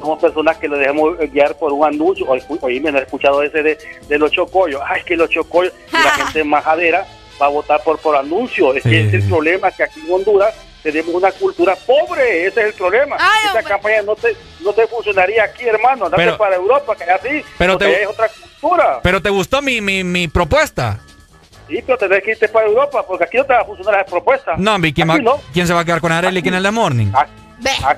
somos 0.00 0.18
personas 0.20 0.56
que 0.58 0.68
le 0.68 0.78
dejamos 0.78 1.18
guiar 1.32 1.54
por 1.56 1.72
un 1.72 1.84
anuncio, 1.84 2.26
oye, 2.28 2.80
me 2.80 2.90
he 2.90 3.02
escuchado 3.02 3.42
ese 3.42 3.62
de, 3.62 3.78
de 4.08 4.18
los 4.18 4.30
chocollos, 4.32 4.80
ay, 4.86 5.00
es 5.00 5.04
que 5.06 5.16
los 5.16 5.28
chocollos, 5.30 5.72
y 5.88 5.92
la 5.92 6.10
gente 6.24 6.44
majadera 6.44 7.06
va 7.40 7.46
a 7.46 7.50
votar 7.50 7.82
por, 7.82 7.98
por 7.98 8.16
anuncios, 8.16 8.76
es 8.76 8.82
que 8.82 9.00
ese 9.06 9.16
es 9.18 9.22
el 9.24 9.28
problema, 9.30 9.70
que 9.70 9.82
aquí 9.84 10.00
en 10.06 10.12
Honduras 10.12 10.54
tenemos 10.82 11.14
una 11.14 11.30
cultura 11.32 11.74
pobre, 11.86 12.46
ese 12.46 12.60
es 12.60 12.66
el 12.68 12.72
problema. 12.74 13.16
Esa 13.50 13.62
campaña 13.64 14.00
no 14.02 14.14
te, 14.16 14.34
no 14.60 14.72
te 14.72 14.86
funcionaría 14.86 15.42
aquí, 15.44 15.64
hermano. 15.66 16.04
Andate 16.06 16.22
Pero- 16.24 16.38
para 16.38 16.54
Europa, 16.56 16.94
que 16.96 17.04
así, 17.04 17.44
pero 17.58 17.76
te- 17.76 18.02
es 18.02 18.08
otra 18.08 18.28
cultura. 18.28 19.00
Pero 19.02 19.20
te 19.20 19.28
gustó 19.28 19.60
mi, 19.60 19.80
mi, 19.80 20.04
mi 20.04 20.28
propuesta. 20.28 21.00
Sí, 21.68 21.82
pero 21.84 21.98
tenés 21.98 22.22
que 22.22 22.30
irte 22.30 22.48
para 22.48 22.66
Europa, 22.66 23.04
porque 23.06 23.24
aquí 23.24 23.36
no 23.36 23.44
te 23.44 23.52
va 23.54 23.60
a 23.60 23.64
funcionar 23.64 23.96
esa 24.00 24.04
propuesta. 24.10 24.54
No, 24.56 24.76
hombre, 24.76 24.94
¿quién, 24.94 25.10
va- 25.10 25.14
Aquí 25.14 25.24
no. 25.24 25.40
¿quién 25.52 25.66
se 25.66 25.74
va 25.74 25.80
a 25.80 25.84
quedar 25.84 26.00
con 26.00 26.12
Areli 26.12 26.38
aquí 26.38 26.48
en 26.48 26.54
el 26.54 26.62
The 26.62 26.70
Morning? 26.70 27.06
Aquí 27.14 27.32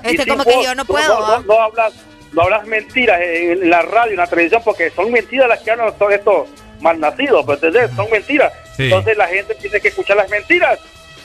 este 0.03 0.23
sí 0.25 0.31
como 0.31 0.45
que 0.45 0.55
vos- 0.57 0.65
yo 0.65 0.75
no 0.75 0.85
tú 0.85 0.93
puedo, 0.93 1.21
No, 1.21 1.39
no- 1.39 1.43
no 1.43 1.61
hablas, 1.61 1.93
no 2.33 2.43
hablas 2.43 2.67
mentiras 2.67 3.21
en, 3.23 3.69
la 3.71 3.83
radio, 3.83 4.13
en 4.13 4.17
la 4.19 4.27
televisión, 4.27 4.63
porque 4.65 4.91
son 4.91 5.11
mentiras 5.11 5.49
las 5.49 5.61
que 5.61 5.71
hablan 5.71 5.93
todos 5.99 6.13
estos 6.13 6.49
malnacidos, 6.81 7.45
¿me 7.47 7.55
entendés? 7.55 7.91
Son 7.97 8.11
mentiras. 8.11 8.53
Sí. 8.77 8.85
Entonces 8.85 9.17
la 9.17 9.27
gente 9.29 9.55
tiene 9.57 9.81
que 9.81 9.89
escuchar 9.89 10.17
las 10.17 10.29
mentiras. 10.31 10.79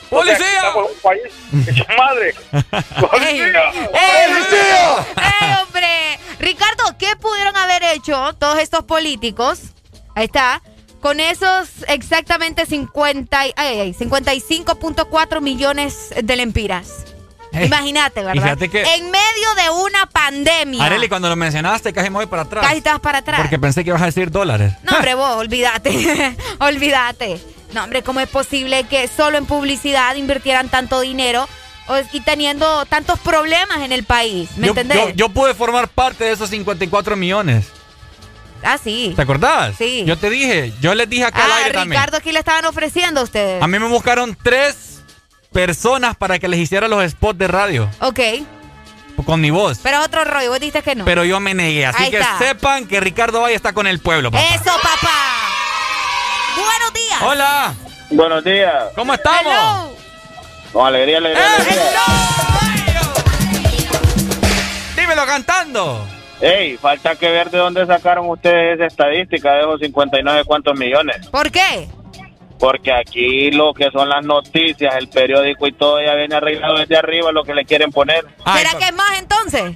¡Policía! 0.10 0.46
Estamos 0.46 0.86
en 0.90 0.96
un 0.96 1.02
país 1.02 1.68
hecho 1.70 1.84
madre. 1.98 2.36
¡Policía! 3.00 3.72
¡Eh, 3.94 5.56
hombre! 5.64 6.20
Ricardo, 6.40 6.84
¿qué 7.00 7.16
pudieron 7.20 7.56
haber 7.58 7.82
hecho 7.96 8.34
todos 8.38 8.60
estos 8.60 8.84
políticos? 8.84 9.62
Ahí 10.16 10.26
está. 10.26 10.62
Con 11.02 11.20
esos 11.20 11.70
exactamente 11.88 12.66
50, 12.66 13.48
y- 13.48 13.54
ay, 13.56 13.80
ay, 13.80 13.94
55.4 13.94 15.42
millones 15.42 16.10
de 16.22 16.36
lempiras. 16.36 17.06
Imagínate, 17.64 18.24
¿verdad? 18.24 18.42
fíjate 18.42 18.70
que- 18.70 18.82
En 18.96 19.12
medio 19.12 19.56
de 19.64 19.70
una 19.84 20.06
pandemia. 20.08 20.84
Areli, 20.84 21.08
cuando 21.10 21.30
lo 21.30 21.36
mencionaste, 21.36 21.94
casi 21.94 22.10
me 22.10 22.18
voy 22.18 22.26
para 22.26 22.44
atrás. 22.44 22.64
Casi 22.66 22.78
estás 22.78 23.00
para 23.00 23.20
atrás. 23.20 23.40
Porque 23.42 23.60
pensé 23.60 23.84
que 23.84 23.90
ibas 23.92 24.02
a 24.02 24.06
decir 24.06 24.32
dólares. 24.32 24.74
No, 24.84 24.94
hombre, 24.98 25.16
vos, 25.16 25.36
olvídate. 25.38 26.36
olvídate. 26.60 27.40
No, 27.74 27.84
hombre, 27.84 28.04
¿cómo 28.04 28.20
es 28.20 28.30
posible 28.30 28.86
que 28.86 29.08
solo 29.08 29.38
en 29.38 29.46
publicidad 29.46 30.16
invirtieran 30.16 30.70
tanto 30.70 31.00
dinero 31.02 31.48
o- 31.88 31.98
y 32.14 32.22
teniendo 32.22 32.86
tantos 32.86 33.20
problemas 33.20 33.80
en 33.82 33.92
el 33.92 34.04
país? 34.04 34.50
¿Me 34.58 34.68
yo, 34.68 34.72
entendés? 34.72 34.98
yo- 34.98 35.10
yo 35.10 35.30
pude 35.30 35.54
formar 35.54 35.88
parte 35.90 36.24
de 36.24 36.32
esos 36.32 36.50
54 36.50 37.16
millones. 37.16 37.66
ah, 38.64 38.78
sí. 38.84 39.14
¿Te 39.16 39.22
acordás? 39.22 39.76
Sí. 39.78 40.04
Yo 40.08 40.18
te 40.18 40.30
dije, 40.30 40.74
yo 40.82 40.96
les 40.96 41.08
dije 41.10 41.26
acá 41.26 41.46
al 41.46 41.52
Ah, 41.52 41.58
aire 41.58 41.72
también. 41.74 42.00
Ricardo, 42.02 42.18
aquí 42.18 42.32
le 42.32 42.40
estaban 42.40 42.66
ofreciendo 42.66 43.22
a 43.22 43.24
ustedes. 43.24 43.62
A 43.62 43.68
mí 43.68 43.78
me 43.78 43.88
buscaron 43.88 44.36
tres 44.42 44.95
personas 45.56 46.18
para 46.18 46.38
que 46.38 46.50
les 46.50 46.60
hiciera 46.60 46.90
los 46.90 47.10
spots 47.10 47.40
de 47.40 47.48
radio 47.48 47.90
Ok, 48.02 48.20
con 49.26 49.40
mi 49.40 49.52
voz. 49.52 49.80
pero 49.82 50.00
es 50.00 50.06
otro 50.06 50.26
rollo. 50.26 50.50
Vos 50.50 50.60
dijiste 50.60 50.82
que 50.82 50.96
no. 50.96 51.06
Pero 51.06 51.24
yo 51.24 51.40
me 51.40 51.54
negué. 51.54 51.86
Así 51.86 52.04
Ahí 52.04 52.12
que 52.12 52.18
está. 52.20 52.38
sepan 52.38 52.86
que 52.86 53.00
Ricardo 53.00 53.40
Valle 53.40 53.56
está 53.56 53.72
con 53.72 53.88
el 53.88 54.00
pueblo, 54.00 54.30
papá. 54.32 54.44
Eso, 54.54 54.66
papá. 54.84 55.16
Buenos 56.58 56.94
días. 56.94 57.22
Hola. 57.22 57.74
Buenos 58.12 58.44
días. 58.44 58.74
¿Cómo 58.96 59.14
estamos? 59.14 59.54
Hello. 59.54 59.96
Con 60.74 60.86
alegría, 60.88 61.20
alegría, 61.20 61.56
alegría. 61.56 62.02
Dímelo 64.98 65.26
cantando. 65.26 66.06
Ey, 66.42 66.76
falta 66.76 67.16
que 67.16 67.30
ver 67.32 67.50
de 67.50 67.58
dónde 67.60 67.86
sacaron 67.86 68.30
ustedes 68.30 68.76
esa 68.76 68.88
estadística 68.88 69.54
de 69.54 69.62
esos 69.62 69.80
59 69.80 70.44
cuántos 70.44 70.78
millones. 70.78 71.26
¿Por 71.28 71.50
qué? 71.50 71.88
Porque 72.60 72.92
aquí 72.94 73.52
lo 73.52 73.74
que 73.74 73.90
son 73.92 74.08
las 74.10 74.26
noticias, 74.26 74.96
el 74.96 75.10
periódico 75.10 75.68
y 75.68 75.74
todo 75.74 76.02
ya 76.04 76.16
viene 76.16 76.36
arreglado 76.36 76.78
desde 76.78 76.98
arriba 76.98 77.32
lo 77.32 77.44
que 77.44 77.54
le 77.54 77.66
quieren 77.66 77.92
poner. 77.92 78.26
¿Será 78.56 78.78
que 78.80 78.86
es 78.86 78.94
más 78.94 79.20
entonces? 79.20 79.76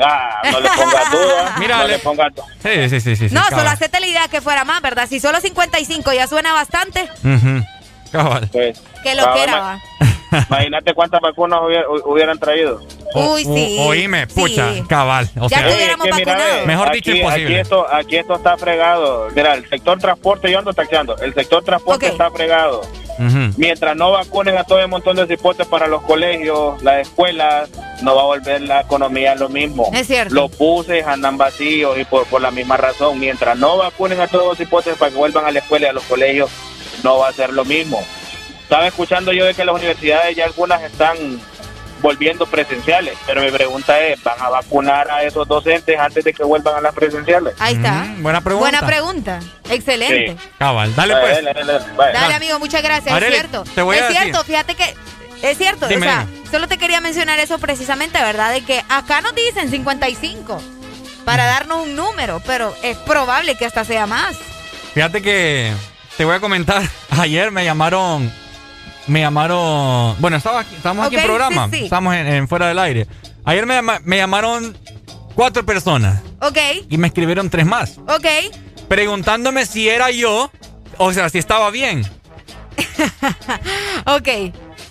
Ah, 0.00 0.42
no 0.52 0.60
le 0.60 0.68
pongas 0.76 1.10
duda. 1.10 1.56
Mira, 1.58 1.78
no 1.78 1.86
le- 1.86 1.92
le 1.94 1.98
pongas 2.00 2.34
duda. 2.34 2.46
Sí, 2.62 2.88
sí, 2.90 3.00
sí, 3.00 3.16
sí. 3.28 3.34
no, 3.34 3.42
solo 3.48 3.68
hacete 3.68 4.00
la 4.00 4.06
idea 4.06 4.28
que 4.28 4.40
fuera 4.40 4.64
más, 4.64 4.80
¿verdad? 4.82 5.08
Si 5.08 5.20
solo 5.20 5.40
55 5.40 6.12
ya 6.12 6.26
suena 6.26 6.52
bastante, 6.52 7.08
cabal. 8.08 8.48
Pues, 8.52 8.80
que 9.02 9.14
lo 9.14 9.22
Ah, 9.26 9.34
que 9.34 9.42
era, 9.42 9.52
ma- 9.52 9.60
va. 9.60 9.80
Imagínate 10.50 10.92
cuántas 10.94 11.20
vacunas 11.22 11.60
hubier- 11.60 11.86
hu- 11.86 12.02
hubieran 12.04 12.38
traído. 12.38 12.82
O- 13.14 13.32
Uy, 13.34 13.44
o- 13.46 13.54
sí, 13.54 13.76
Oíme, 13.80 14.26
pucha, 14.26 14.74
sí. 14.74 14.82
cabal. 14.86 15.28
O 15.40 15.48
Ya 15.48 15.58
sea, 15.58 15.68
que 15.68 15.74
hubiéramos 15.74 16.06
Es 16.06 16.12
que 16.12 16.18
mira, 16.20 16.32
vacunado. 16.34 16.60
ve, 16.60 16.66
Mejor 16.66 16.88
aquí- 16.88 16.96
dicho, 16.96 17.10
imposible. 17.12 17.46
Aquí 17.46 17.54
esto, 17.60 17.86
aquí 17.94 18.16
esto 18.16 18.34
está 18.34 18.56
fregado. 18.58 19.28
Mira, 19.34 19.54
el 19.54 19.68
sector 19.68 19.98
transporte, 19.98 20.50
yo 20.50 20.58
ando 20.58 20.72
taxeando. 20.74 21.16
El 21.18 21.32
sector 21.34 21.64
transporte 21.64 22.08
está 22.08 22.30
fregado. 22.30 22.82
Mientras 23.56 23.96
no 23.96 24.12
vacunen 24.12 24.56
a 24.58 24.64
todo 24.64 24.78
el 24.78 24.86
montón 24.88 25.16
de 25.16 25.26
cipotes 25.26 25.66
para 25.66 25.88
los 25.88 26.02
colegios, 26.02 26.80
las 26.84 27.00
escuelas, 27.08 27.68
no 28.02 28.14
va 28.14 28.22
a 28.22 28.26
volver 28.26 28.60
la 28.62 28.82
economía 28.82 29.34
lo 29.34 29.48
mismo. 29.48 29.90
Es 29.92 30.06
cierto. 30.06 30.32
Los 30.34 30.56
buses 30.56 31.04
andan 31.04 31.36
vacíos 31.36 31.98
y 31.98 32.04
por, 32.04 32.26
por 32.26 32.40
la 32.40 32.52
misma 32.52 32.76
razón. 32.76 33.18
Mientras 33.18 33.58
no 33.58 33.76
vacunen 33.78 34.20
a 34.20 34.28
todos 34.28 34.46
los 34.46 34.58
cipotes 34.58 34.96
para 34.96 35.10
que 35.10 35.16
vuelvan 35.16 35.46
a 35.46 35.50
la 35.50 35.58
escuela 35.58 35.86
y 35.86 35.88
a 35.90 35.92
los 35.94 36.04
colegios, 36.04 36.48
no 37.02 37.18
va 37.18 37.28
a 37.28 37.32
ser 37.32 37.52
lo 37.52 37.64
mismo. 37.64 38.04
Estaba 38.62 38.86
escuchando 38.86 39.32
yo 39.32 39.46
de 39.46 39.54
que 39.54 39.64
las 39.64 39.74
universidades 39.74 40.36
ya 40.36 40.44
algunas 40.44 40.82
están 40.82 41.16
volviendo 42.00 42.46
presenciales, 42.46 43.16
pero 43.26 43.42
mi 43.42 43.50
pregunta 43.50 43.98
es, 44.00 44.22
¿van 44.22 44.40
a 44.40 44.48
vacunar 44.50 45.10
a 45.10 45.22
esos 45.24 45.48
docentes 45.48 45.98
antes 45.98 46.24
de 46.24 46.32
que 46.32 46.44
vuelvan 46.44 46.76
a 46.76 46.80
las 46.80 46.94
presenciales? 46.94 47.54
Ahí 47.58 47.74
está. 47.74 48.04
Mm, 48.04 48.22
buena 48.22 48.40
pregunta. 48.40 48.70
Buena 48.70 48.86
pregunta. 48.86 49.40
Excelente. 49.70 50.36
Sí. 50.40 50.48
Cabal, 50.58 50.94
dale 50.94 51.14
Dale, 51.14 51.26
pues. 51.26 51.44
dale, 51.44 51.64
dale, 51.64 51.84
vaya. 51.96 52.12
Dale, 52.12 52.34
amigo, 52.34 52.58
muchas 52.58 52.82
gracias. 52.82 53.22
Es 53.22 53.28
cierto. 53.28 53.64
te 53.74 53.82
voy 53.82 53.96
a 53.96 54.00
es 54.00 54.08
decir. 54.08 54.22
cierto, 54.22 54.44
fíjate 54.44 54.74
que. 54.74 54.94
Es 55.42 55.56
cierto, 55.56 55.86
Dime, 55.86 56.06
o 56.06 56.10
sea, 56.10 56.26
solo 56.50 56.66
te 56.66 56.78
quería 56.78 57.00
mencionar 57.00 57.38
eso 57.38 57.58
precisamente, 57.60 58.20
¿verdad? 58.20 58.52
De 58.52 58.62
que 58.62 58.82
acá 58.88 59.20
nos 59.20 59.36
dicen 59.36 59.70
55 59.70 60.60
para 61.24 61.44
darnos 61.44 61.86
un 61.86 61.94
número, 61.94 62.42
pero 62.44 62.74
es 62.82 62.96
probable 62.98 63.54
que 63.54 63.64
hasta 63.64 63.84
sea 63.84 64.06
más. 64.06 64.36
Fíjate 64.94 65.22
que 65.22 65.72
te 66.18 66.24
voy 66.26 66.34
a 66.34 66.40
comentar. 66.40 66.82
Ayer 67.10 67.50
me 67.50 67.64
llamaron. 67.64 68.30
Me 69.06 69.20
llamaron. 69.20 70.16
Bueno, 70.20 70.36
estaba 70.36 70.60
aquí, 70.60 70.74
estábamos 70.76 71.06
aquí 71.06 71.16
en 71.16 71.24
programa. 71.24 71.68
sí, 71.70 71.78
sí. 71.78 71.84
Estamos 71.84 72.14
en, 72.14 72.26
en 72.26 72.46
fuera 72.48 72.66
del 72.68 72.78
aire. 72.78 73.06
Ayer 73.44 73.64
me, 73.64 73.74
llama- 73.74 74.00
me 74.04 74.18
llamaron 74.18 74.76
cuatro 75.34 75.64
personas 75.64 76.20
Ok, 76.42 76.58
y 76.90 76.98
me 76.98 77.06
escribieron 77.06 77.48
tres 77.48 77.64
más. 77.64 77.96
ok. 78.06 78.26
Preguntándome 78.88 79.64
si 79.64 79.88
era 79.88 80.10
yo. 80.10 80.50
O 80.98 81.12
sea, 81.12 81.30
si 81.30 81.38
estaba 81.38 81.70
bien. 81.70 82.04
Ok. 84.06 84.28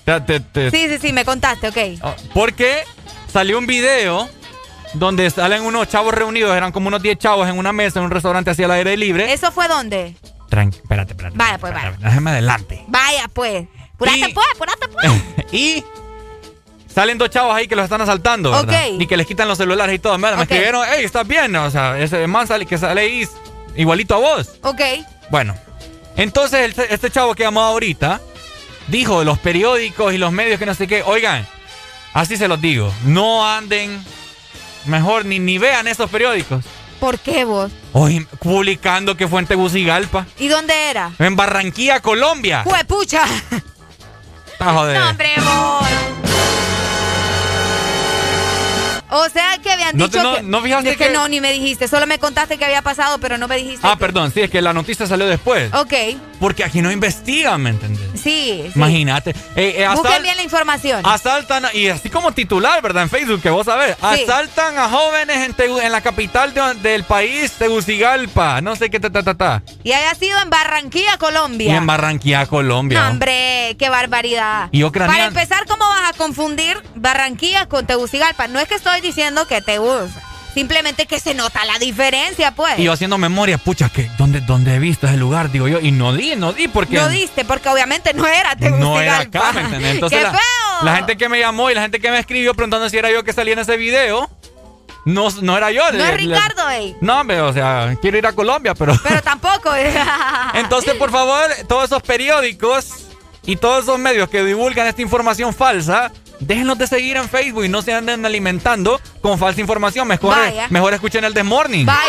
Te- 0.06 0.22
te- 0.26 0.40
te- 0.40 0.72
Sí, 0.72 0.88
sí, 0.90 0.98
sí, 1.00 1.14
me 1.14 1.26
contaste, 1.26 1.68
ok. 1.68 1.78
Oh, 2.02 2.14
Porque 2.34 2.84
salió 3.32 3.58
un 3.58 3.68
video 3.68 4.30
donde 4.94 5.30
salen 5.30 5.64
unos 5.64 5.88
chavos 5.90 6.14
reunidos, 6.14 6.56
eran 6.56 6.72
como 6.72 6.88
unos 6.88 7.02
10 7.02 7.18
chavos 7.18 7.48
en 7.50 7.58
una 7.58 7.74
mesa 7.74 8.00
en 8.00 8.06
un 8.06 8.12
restaurante 8.12 8.52
hacia 8.52 8.66
el 8.66 8.72
aire 8.72 8.96
libre. 8.98 9.32
¿Eso 9.34 9.52
fue 9.52 9.68
dónde? 9.68 10.16
Tranqui, 10.50 10.78
espérate, 10.78 11.12
espérate. 11.14 11.38
Vaya, 11.38 11.58
pues, 11.58 11.74
vaya. 11.74 11.86
espérate, 11.90 12.06
Déjame 12.06 12.32
adelante. 12.32 12.84
Vaya, 12.88 13.28
pues. 13.34 13.68
Purate, 13.98 14.18
Y- 14.20 14.34
pues, 14.34 14.48
purate, 14.58 14.88
pues. 14.88 15.14
y 15.52 15.84
salen 16.94 17.18
dos 17.18 17.30
chavos 17.30 17.56
ahí 17.56 17.68
que 17.68 17.76
los 17.76 17.84
están 17.84 18.02
asaltando, 18.02 18.52
¿verdad? 18.52 18.86
Ok. 18.94 19.02
Y 19.02 19.08
que 19.08 19.18
les 19.18 19.28
quitan 19.28 19.48
los 19.48 19.58
celulares 19.58 19.96
y 19.96 20.00
todo. 20.00 20.18
Me, 20.18 20.36
me 20.36 20.42
escribieron, 20.44 20.84
hey, 20.90 21.04
¿estás 21.04 21.28
bien? 21.28 21.56
O 21.56 21.70
sea, 21.70 22.00
ese 22.00 22.26
man 22.28 22.48
sale, 22.48 22.66
que 22.66 22.78
sale 22.78 23.02
ahí 23.02 23.28
igualito 23.76 24.16
a 24.16 24.18
vos. 24.20 24.52
Ok. 24.62 24.82
Bueno, 25.30 25.56
entonces 26.16 26.78
el- 26.78 26.86
este 26.90 27.10
chavo 27.12 27.36
que 27.36 27.44
llamó 27.44 27.62
ahorita 27.62 28.22
dijo 28.88 29.24
los 29.24 29.38
periódicos 29.40 30.14
y 30.14 30.18
los 30.18 30.32
medios 30.32 30.58
que 30.60 30.66
no 30.66 30.74
sé 30.74 30.88
qué, 30.88 31.04
oigan, 31.04 31.46
así 32.14 32.38
se 32.38 32.48
los 32.48 32.62
digo, 32.62 32.94
no 33.06 33.46
anden, 33.48 34.04
mejor 34.86 35.26
ni, 35.26 35.40
ni 35.40 35.58
vean 35.58 35.88
esos 35.88 36.10
periódicos. 36.10 36.64
¿Por 37.00 37.20
qué 37.20 37.46
vos? 37.46 37.72
Hoy 37.94 38.26
publicando 38.40 39.16
que 39.16 39.28
fue 39.28 39.40
en 39.42 39.48
Tegucigalpa. 39.48 40.26
¿Y 40.40 40.48
dónde 40.48 40.74
era? 40.90 41.12
En 41.20 41.36
Barranquilla, 41.36 42.00
Colombia. 42.00 42.64
¡Juepucha! 42.64 43.24
Está 44.52 44.74
joder. 44.74 45.00
No, 45.00 45.10
hombre, 45.10 45.30
vos. 45.38 45.88
O 49.10 49.30
sea 49.30 49.58
que 49.64 49.72
habían 49.72 49.96
No 49.96 50.08
dicho 50.08 50.18
te- 50.20 50.24
no- 50.24 50.36
que, 50.36 50.44
no 50.44 50.62
fijaste 50.62 50.90
es 50.92 50.98
que 50.98 51.08
que- 51.08 51.14
no 51.14 51.30
ni 51.30 51.40
me 51.40 51.54
dijiste, 51.54 51.88
solo 51.88 52.06
me 52.08 52.20
contaste 52.20 52.58
que 52.58 52.66
había 52.66 52.82
pasado, 52.82 53.20
pero 53.20 53.38
no 53.38 53.48
me 53.48 53.56
dijiste. 53.56 53.80
Ah, 53.88 53.94
que- 53.94 54.00
perdón, 54.00 54.32
sí, 54.34 54.42
es 54.42 54.50
que 54.50 54.62
la 54.62 54.74
noticia 54.74 55.08
salió 55.08 55.26
después. 55.28 55.74
Ok, 55.74 55.94
Porque 56.40 56.64
aquí 56.64 56.82
no 56.82 56.92
investigan, 56.92 57.62
¿me 57.62 57.72
entendés? 57.72 58.10
sí. 58.14 58.62
sí. 58.64 58.72
Imagínate. 58.76 59.32
Eh, 59.56 59.76
eh, 59.78 59.88
Busquen 59.96 60.22
bien 60.22 60.38
la 60.38 60.44
información. 60.44 61.02
Asaltan, 61.06 61.66
y 61.74 61.88
así 61.88 62.10
como 62.10 62.32
titular, 62.32 62.82
¿verdad? 62.82 63.04
En 63.04 63.10
Facebook, 63.10 63.42
que 63.42 63.50
vos 63.50 63.66
sabés. 63.66 63.96
Sí. 64.14 64.24
Asaltan 64.24 64.78
a 64.78 64.90
jóvenes 64.90 65.38
en, 65.38 65.56
Tegu- 65.56 65.82
en 65.82 65.92
la 65.92 66.02
capital 66.02 66.54
de- 66.54 66.76
del 66.76 67.04
país, 67.04 67.52
Tegucigalpa. 67.54 68.62
No 68.62 68.76
sé 68.76 68.90
qué 68.90 69.00
ta, 69.00 69.10
ta, 69.10 69.24
ta, 69.24 69.34
ta. 69.36 69.64
Y 69.84 69.92
haya 69.94 70.14
sido 70.16 70.40
en 70.42 70.50
Barranquilla, 70.50 71.16
Y 71.16 71.18
Colombia. 71.18 71.76
en 71.76 71.88
Barranquilla, 71.88 72.46
Colombia. 72.46 73.02
No, 73.02 73.10
hombre, 73.10 73.76
qué 73.80 73.90
barbaridad. 73.90 74.70
Y 74.72 74.84
Para 74.84 75.26
empezar, 75.26 75.66
¿cómo 75.68 75.88
vas 75.88 76.12
a 76.14 76.18
confundir 76.18 76.78
Barranquilla 76.96 77.68
con 77.68 77.86
Tegucigalpa? 77.88 78.48
No 78.48 78.60
es 78.60 78.68
que 78.68 78.76
estoy 78.76 79.02
diciendo 79.02 79.48
que 79.48 79.62
te 79.62 79.78
gusta, 79.80 80.22
simplemente 80.58 81.06
que 81.06 81.20
se 81.20 81.36
nota 81.36 81.64
la 81.66 81.78
diferencia, 81.78 82.50
pues. 82.56 82.80
Y 82.80 82.84
yo 82.86 82.92
haciendo 82.92 83.20
memoria, 83.20 83.60
pucha, 83.60 83.90
que 83.90 84.10
¿dónde, 84.18 84.42
¿dónde 84.42 84.74
he 84.74 84.80
visto 84.80 85.06
ese 85.06 85.16
lugar? 85.16 85.52
Digo 85.52 85.68
yo, 85.68 85.80
y 85.80 85.92
no 85.92 86.14
di, 86.14 86.36
no 86.36 86.52
di, 86.52 86.68
porque 86.68 86.96
No 86.96 87.10
diste, 87.10 87.46
porque 87.46 87.70
obviamente 87.70 88.12
no 88.16 88.26
era 88.26 88.56
no 88.56 89.00
era 89.00 89.20
acá, 89.20 89.52
¿me 89.52 89.62
entendés? 89.62 89.92
Entonces 89.94 90.18
¡Qué 90.18 90.24
la, 90.24 90.32
feo! 90.32 90.40
la 90.82 90.96
gente 90.96 91.16
que 91.16 91.30
me 91.30 91.38
llamó 91.40 91.70
y 91.70 91.76
la 91.76 91.82
gente 91.82 92.00
que 92.00 92.10
me 92.10 92.18
escribió 92.18 92.56
preguntando 92.56 92.90
si 92.90 92.98
era 92.98 93.12
yo 93.12 93.24
que 93.24 93.34
salía 93.34 93.54
en 93.54 93.60
ese 93.60 93.78
video, 93.78 94.28
no, 95.06 95.30
no 95.44 95.56
era 95.56 95.72
yo. 95.72 95.84
No 95.92 95.98
Le- 96.00 96.10
es 96.10 96.18
Ricardo, 96.18 96.70
ey. 96.72 96.96
No, 97.02 97.22
hombre, 97.22 97.40
o 97.42 97.54
sea, 97.54 97.96
quiero 98.02 98.18
ir 98.18 98.26
a 98.26 98.34
Colombia, 98.34 98.74
pero... 98.74 98.94
Pero 99.04 99.22
tampoco. 99.22 99.70
Entonces, 100.56 100.96
por 100.96 101.12
favor, 101.12 101.44
todos 101.68 101.84
esos 101.86 102.02
periódicos 102.02 103.06
y 103.46 103.58
todos 103.58 103.84
esos 103.84 104.00
medios 104.00 104.28
que 104.28 104.44
divulgan 104.44 104.88
esta 104.88 105.04
información 105.04 105.54
falsa, 105.54 106.12
déjenlos 106.40 106.78
de 106.78 106.88
seguir 106.88 107.18
en 107.18 107.30
Facebook 107.30 107.66
y 107.66 107.70
no 107.70 107.82
se 107.82 107.94
anden 107.94 108.26
alimentando 108.26 109.00
con 109.22 109.38
falsa 109.40 109.62
información. 109.62 110.08
Mejor, 110.08 110.36
Vaya. 110.36 110.68
mejor 110.70 110.94
escuchen 110.94 111.24
el 111.24 111.34
The 111.34 111.44
Morning. 111.44 111.86
Vaya. 111.86 112.00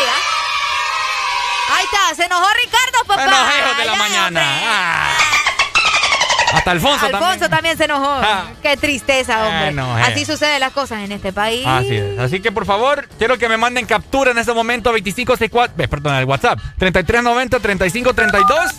Ahí 1.75 1.85
está, 1.85 2.15
se 2.15 2.25
enojó 2.25 2.45
Ricardo, 2.63 2.97
papá. 3.07 3.23
Bueno, 3.23 3.37
hijos 3.37 3.77
de 3.77 3.85
la 3.85 3.93
Ay, 3.93 3.99
mañana. 3.99 4.41
Ah. 4.43 5.17
Hasta 6.51 6.71
Alfonso, 6.71 7.05
Alfonso 7.05 7.47
también. 7.49 7.77
se 7.77 7.85
enojó. 7.85 8.09
Ah. 8.09 8.45
Qué 8.63 8.75
tristeza, 8.75 9.45
hombre. 9.45 9.69
Eh. 9.69 10.03
Así 10.03 10.25
suceden 10.25 10.59
las 10.59 10.73
cosas 10.73 10.99
en 11.03 11.11
este 11.11 11.31
país. 11.31 11.63
Así 11.65 11.95
es. 11.95 12.17
Así 12.17 12.41
que, 12.41 12.51
por 12.51 12.65
favor, 12.65 13.07
quiero 13.19 13.37
que 13.37 13.47
me 13.47 13.57
manden 13.57 13.85
captura 13.85 14.31
en 14.31 14.37
ese 14.39 14.51
momento 14.53 14.89
2564, 14.89 15.83
eh, 15.83 15.87
perdón, 15.87 16.15
el 16.15 16.25
WhatsApp, 16.25 16.59
3390-3532. 16.79 18.71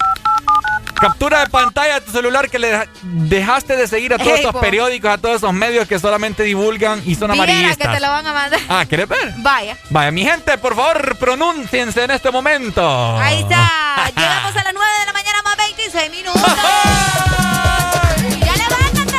Captura 1.00 1.40
de 1.40 1.46
pantalla 1.50 1.94
de 1.94 2.00
tu 2.02 2.12
celular 2.12 2.50
que 2.50 2.58
le 2.58 2.68
deja- 2.68 2.86
dejaste 3.02 3.74
de 3.76 3.86
seguir 3.88 4.12
a 4.12 4.18
todos 4.18 4.32
Ey, 4.34 4.40
esos 4.40 4.52
po. 4.52 4.60
periódicos, 4.60 5.10
a 5.10 5.16
todos 5.18 5.36
esos 5.36 5.52
medios 5.52 5.88
que 5.88 5.98
solamente 5.98 6.42
divulgan 6.42 7.02
y 7.06 7.14
son 7.14 7.30
Viera 7.32 7.46
que 7.46 7.52
amarillistas. 7.52 7.94
te 7.94 8.00
lo 8.00 8.08
van 8.08 8.26
a 8.26 8.32
mandar. 8.34 8.60
Ah, 8.68 8.84
¿quieres 8.86 9.08
ver? 9.08 9.32
Vaya. 9.38 9.76
Vaya, 9.88 10.10
mi 10.10 10.24
gente, 10.24 10.58
por 10.58 10.76
favor, 10.76 11.16
pronúnciense 11.16 12.04
en 12.04 12.10
este 12.10 12.30
momento. 12.30 13.18
Ahí 13.18 13.40
está. 13.40 14.10
Llegamos 14.16 14.56
a 14.56 14.62
las 14.64 14.74
9 14.74 14.90
de 15.00 15.06
la 15.06 15.12
mañana 15.12 15.42
más 15.42 15.56
26 15.56 16.10
minutos. 16.10 16.42
ya 18.44 18.56
levántate. 18.56 19.16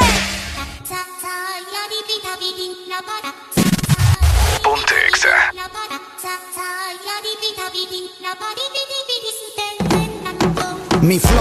Ponte 4.63 5.07
Exa. 5.07 5.51
Mi 11.01 11.19
flow 11.19 11.40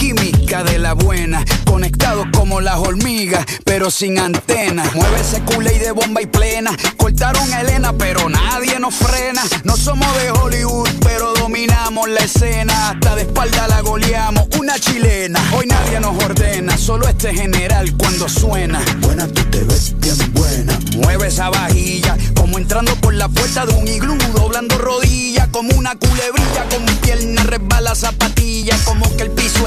Química 0.00 0.64
de 0.64 0.78
la 0.78 0.94
buena, 0.94 1.44
conectados 1.66 2.26
como 2.32 2.62
las 2.62 2.76
hormigas, 2.76 3.44
pero 3.66 3.90
sin 3.90 4.18
antena. 4.18 4.90
Mueve 4.94 5.20
ese 5.20 5.42
culé 5.42 5.76
y 5.76 5.78
de 5.78 5.90
bomba 5.92 6.22
y 6.22 6.26
plena. 6.26 6.74
Cortaron 6.96 7.52
a 7.52 7.60
Elena, 7.60 7.92
pero 7.92 8.26
nadie 8.30 8.80
nos 8.80 8.94
frena. 8.94 9.42
No 9.64 9.76
somos 9.76 10.08
de 10.16 10.30
Hollywood, 10.30 10.88
pero 11.02 11.34
dominamos 11.34 12.08
la 12.08 12.20
escena. 12.20 12.90
Hasta 12.90 13.14
de 13.14 13.22
espalda 13.22 13.68
la 13.68 13.82
goleamos, 13.82 14.48
una 14.58 14.78
chilena. 14.78 15.38
Hoy 15.54 15.66
nadie 15.66 16.00
nos 16.00 16.16
ordena, 16.24 16.78
solo 16.78 17.06
este 17.06 17.34
general 17.34 17.94
cuando 17.98 18.26
suena. 18.26 18.80
Buena, 19.00 19.28
tú 19.28 19.44
te 19.50 19.62
ves 19.64 19.94
bien 20.00 20.16
buena. 20.32 20.78
Mueve 20.96 21.28
esa 21.28 21.50
vajilla, 21.50 22.16
como 22.34 22.56
entrando 22.56 22.96
por 22.96 23.12
la 23.12 23.28
puerta 23.28 23.66
de 23.66 23.74
un 23.74 23.86
iglú, 23.86 24.16
doblando 24.34 24.78
rodillas, 24.78 25.48
como 25.48 25.74
una 25.76 25.94
culebrilla, 25.96 26.64
con 26.70 26.84
mi 26.86 26.92
pierna 26.92 27.42
resbala 27.42 27.94
zapatilla, 27.94 28.78
como 28.84 29.14
que 29.16 29.24
el 29.24 29.30
piso 29.32 29.66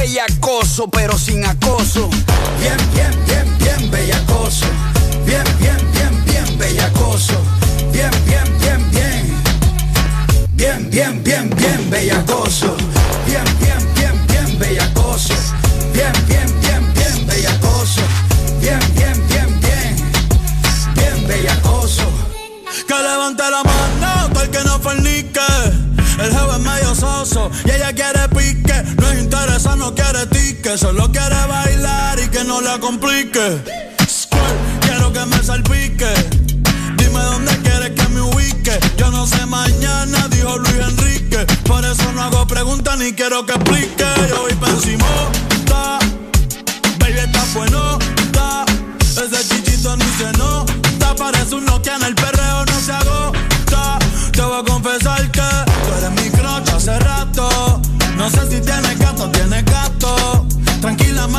bellacoso, 0.00 0.88
pero 0.88 1.18
sin 1.18 1.44
acoso. 1.44 2.08
Bien, 2.58 2.76
bien, 2.94 3.12
bien, 3.26 3.58
bien 3.58 3.90
bellacoso. 3.90 4.66
Bien, 5.26 5.44
bien, 5.58 5.76
bien, 5.92 6.24
bien 6.24 6.58
bellacoso. 6.58 7.34
Bien, 7.92 8.10
bien, 8.26 8.44
bien, 8.60 8.90
bien. 8.90 9.42
Bien, 10.52 10.90
bien, 10.90 11.22
bien, 11.22 11.50
bien 11.50 11.90
bellacoso. 11.90 12.76
Bien, 13.26 13.44
bien, 13.60 13.80
bien, 13.94 14.26
bien 14.26 14.58
bellacoso. 14.58 15.34
Bien, 15.92 16.12
bien, 16.26 16.48
bien, 16.62 16.94
bien 16.94 17.26
bellacoso. 17.26 18.00
Bien, 18.60 18.80
bien, 18.96 19.28
bien, 19.28 19.60
bien. 19.60 19.96
Bien 20.94 21.28
bellacoso. 21.28 22.06
Que 22.88 22.94
levante 22.94 23.42
la 23.42 23.62
mano, 23.62 24.40
el 24.40 24.48
que 24.48 24.64
no 24.64 24.78
fornique. 24.80 25.40
El 26.20 26.26
es 26.26 26.58
medio 26.58 26.94
soso 26.94 27.50
y 27.64 27.70
ella 27.70 27.89
quiere 29.94 30.26
tique. 30.26 30.76
Solo 30.78 31.10
quiere 31.10 31.46
bailar 31.46 32.18
y 32.20 32.28
que 32.28 32.44
no 32.44 32.60
la 32.60 32.78
complique. 32.78 33.62
Quiero 34.80 35.12
que 35.12 35.24
me 35.26 35.42
salpique. 35.42 36.06
Dime 36.96 37.20
dónde 37.22 37.56
quieres 37.58 37.90
que 37.90 38.08
me 38.08 38.20
ubique. 38.20 38.78
Yo 38.96 39.10
no 39.10 39.26
sé 39.26 39.44
mañana, 39.46 40.28
dijo 40.28 40.58
Luis 40.58 40.76
Enrique. 40.76 41.46
Por 41.64 41.84
eso 41.84 42.12
no 42.12 42.22
hago 42.22 42.46
preguntas 42.46 42.98
ni 42.98 43.12
quiero 43.12 43.44
que 43.46 43.52
explique. 43.52 44.04
Yo 44.28 44.42
voy 44.42 44.54
pa' 44.54 44.70
encima, 44.70 45.06
ta. 45.66 45.98
Baby, 46.98 47.18
está 47.18 47.44
bueno, 47.54 47.98
ta. 48.32 48.64
Ese 49.00 49.48
chichito 49.48 49.96
ni 49.96 50.04
se 50.18 50.32
nota. 50.38 51.14
Parece 51.16 51.54
un 51.54 51.64
Nokia 51.64 51.96
en 51.96 52.04
el 52.04 52.14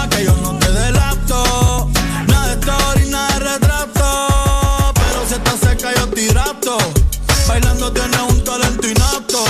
que 0.10 0.24
yo 0.24 0.36
no 0.38 0.58
te 0.58 0.72
delato. 0.72 1.90
Nada 2.28 2.48
de 2.48 2.60
story, 2.60 3.10
nada 3.10 3.28
de 3.34 3.40
retrato. 3.40 4.94
Pero 4.94 5.26
si 5.28 5.34
estás 5.36 5.60
seca 5.60 5.94
yo 5.96 6.08
te 6.08 6.22
hidrato. 6.22 6.78
Bailando 7.48 7.92
tienes 7.92 8.22
un 8.30 8.44
talento 8.44 8.88
innato. 8.88 9.44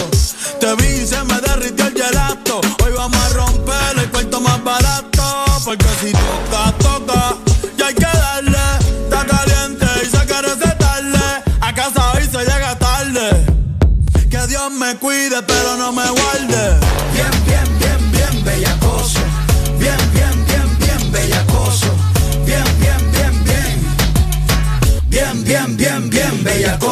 Te 0.60 0.76
vi 0.76 1.02
y 1.02 1.08
se 1.08 1.24
me 1.24 1.40
derritió 1.42 1.86
el 1.88 1.94
gelato. 1.94 2.62
Hoy 2.84 2.92
vamos 2.96 3.18
a 3.18 3.30
romper 3.30 4.00
el 4.00 4.10
cuarto 4.10 4.42
más 4.42 4.64
barato. 4.64 5.46
Porque 5.64 5.88
si 6.02 6.12
toca, 6.12 6.74
toca. 6.80 7.36
Y 7.78 7.82
hay 7.82 7.94
que 7.94 8.06
darle. 8.06 8.66
Está 9.04 9.26
caliente 9.26 9.86
y 10.04 10.06
se 10.10 10.42
recetarle. 10.42 11.44
A 11.62 11.74
casa 11.74 12.12
hoy 12.14 12.24
se 12.24 12.40
llega 12.40 12.78
tarde. 12.78 13.46
Que 14.30 14.48
Dios 14.48 14.72
me 14.72 14.96
cuide, 14.98 15.42
pero 15.44 15.78
no 15.78 15.92
me 15.92 16.04
guarde. 16.10 16.21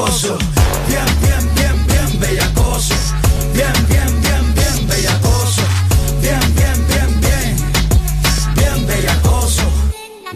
Bellacoso. 0.10 0.38
Bien, 0.88 1.06
bien, 1.22 1.56
bien, 1.56 1.88
bien 1.88 2.20
bellacoso. 2.20 2.96
Bien, 3.54 3.74
bien, 3.88 4.22
bien, 4.22 4.54
bien 4.56 4.88
bellacoso. 4.88 5.62
Bien, 6.22 6.40
bien, 6.56 6.88
bien, 6.88 7.22
bien, 7.22 7.56
bien 8.56 8.88
bellacoso. 8.88 9.64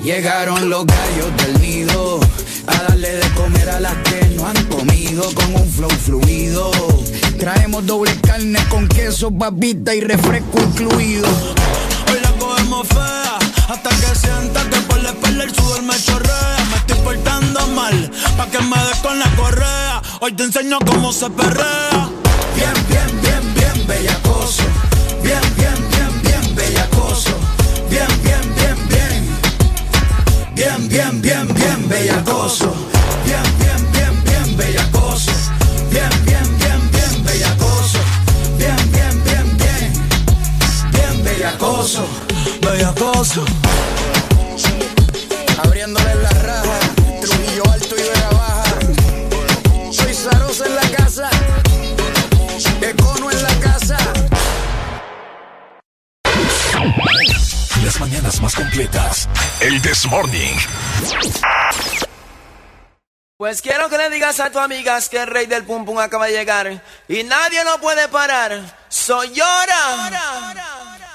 Llegaron 0.03 0.69
los 0.69 0.85
gallos 0.85 1.37
del 1.37 1.61
nido 1.61 2.19
a 2.67 2.83
darle 2.83 3.13
de 3.13 3.29
comer 3.31 3.69
a 3.69 3.79
las 3.79 3.95
que 4.03 4.25
no 4.35 4.47
han 4.47 4.63
comido 4.65 5.23
con 5.33 5.55
un 5.55 5.67
flow 5.67 5.89
fluido. 5.89 6.71
Traemos 7.39 7.85
doble 7.85 8.15
carne 8.21 8.59
con 8.69 8.87
queso, 8.87 9.31
babita 9.31 9.95
y 9.95 10.01
refresco 10.01 10.59
incluido. 10.59 11.27
Hoy 12.11 12.19
la 12.21 12.31
cogemos 12.33 12.87
fea 12.87 13.37
hasta 13.69 13.89
que 13.89 14.15
sienta 14.15 14.69
que 14.69 14.77
por 14.81 15.01
la 15.01 15.09
espalda 15.09 15.43
el 15.43 15.55
sudor 15.55 15.81
me 15.83 15.95
chorrea. 15.99 16.62
Estoy 16.85 16.99
portando 17.01 17.65
mal 17.67 18.11
pa' 18.35 18.47
que 18.47 18.59
me 18.59 18.77
des 18.87 18.99
con 18.99 19.17
la 19.17 19.29
correa. 19.37 20.01
Hoy 20.19 20.33
te 20.33 20.43
enseño 20.43 20.79
cómo 20.85 21.13
se 21.13 21.29
perrea. 21.29 22.09
Bien, 22.55 22.73
bien, 22.89 23.21
bien, 23.21 23.53
bien 23.55 23.87
bellacoso. 23.87 24.63
Bien, 25.23 25.39
bien, 25.55 25.75
bien, 25.91 26.21
bien 26.23 26.55
bellacoso. 26.55 27.31
Bien, 27.89 28.07
bien, 28.23 28.41
bien, 28.55 28.77
bien. 28.89 29.23
Bien, 30.55 30.89
bien, 30.89 31.21
bien, 31.21 31.47
bien 31.53 31.87
bellacoso. 31.87 32.73
Bien, 33.25 33.43
bien, 33.59 33.91
bien, 33.93 34.23
bien 34.25 34.57
bellacoso. 34.57 35.31
Bien, 35.89 36.09
bien, 36.25 36.57
bien, 36.59 36.91
bien 36.91 37.23
bellacoso. 37.23 37.99
Bien, 38.57 38.75
bien, 38.91 39.23
bien, 39.23 39.57
bien. 39.57 39.93
Bien 40.91 41.23
bellacoso. 41.23 42.05
Bellacoso. 42.61 43.45
Abriéndole 45.63 46.15
la 46.15 46.29
mañanas 58.03 58.41
más 58.41 58.53
completas. 58.53 59.29
El 59.61 59.81
This 59.81 60.05
Morning. 60.07 60.57
Pues 63.37 63.61
quiero 63.61 63.87
que 63.87 63.97
le 63.97 64.09
digas 64.09 64.41
a 64.41 64.49
tus 64.49 64.61
amigas 64.61 65.07
que 65.07 65.21
el 65.21 65.27
rey 65.27 65.45
del 65.45 65.63
pum 65.63 65.85
pum 65.85 65.99
acaba 65.99 66.25
de 66.25 66.33
llegar 66.33 66.83
y 67.07 67.23
nadie 67.23 67.63
lo 67.63 67.79
puede 67.79 68.09
parar. 68.09 68.59
Soy 68.89 69.29
llora. 69.29 70.11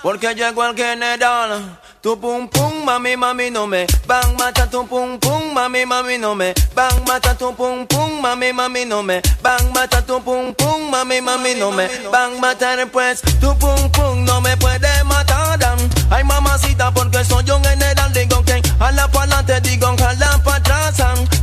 Porque 0.02 0.34
llegó 0.34 0.64
el 0.64 0.74
general. 0.74 1.78
Tu 2.00 2.18
pum 2.18 2.48
pum, 2.48 2.84
mami, 2.84 3.16
mami, 3.18 3.50
no 3.50 3.66
me 3.66 3.84
van 4.06 4.36
mata 4.36 4.70
tu 4.70 4.86
pum 4.86 5.18
pum, 5.18 5.52
mami, 5.52 5.84
mami, 5.84 6.16
no 6.16 6.34
me 6.34 6.54
van 6.74 7.04
mata 7.04 7.36
tu 7.36 7.54
pum 7.54 7.84
pum, 7.86 8.20
mami, 8.22 8.52
mami, 8.52 8.84
no 8.86 9.02
me 9.02 9.20
van 9.42 9.72
mata 9.74 10.00
tu 10.00 10.22
pum 10.22 10.54
pum, 10.54 10.90
mami, 10.90 11.20
mami, 11.20 11.54
no 11.56 11.70
me 11.70 11.88
van 12.10 12.40
matar 12.40 12.86
pues 12.90 13.20
tu 13.40 13.52
pum 13.58 13.90
pum 13.90 14.24
no 14.24 14.40
me 14.40 14.56
puede 14.56 15.04
matar. 15.04 15.28
Ay 16.10 16.24
mamacita 16.24 16.90
porque 16.92 17.24
soy 17.24 17.50
un 17.50 17.62
general 17.62 18.12
digo 18.12 18.42
que 18.42 18.62
a 18.80 18.90
la 18.92 19.08
pa'lante 19.08 19.60
digo 19.60 19.94
jala 19.98 20.40
pa' 20.42 20.56
atrás. 20.56 20.94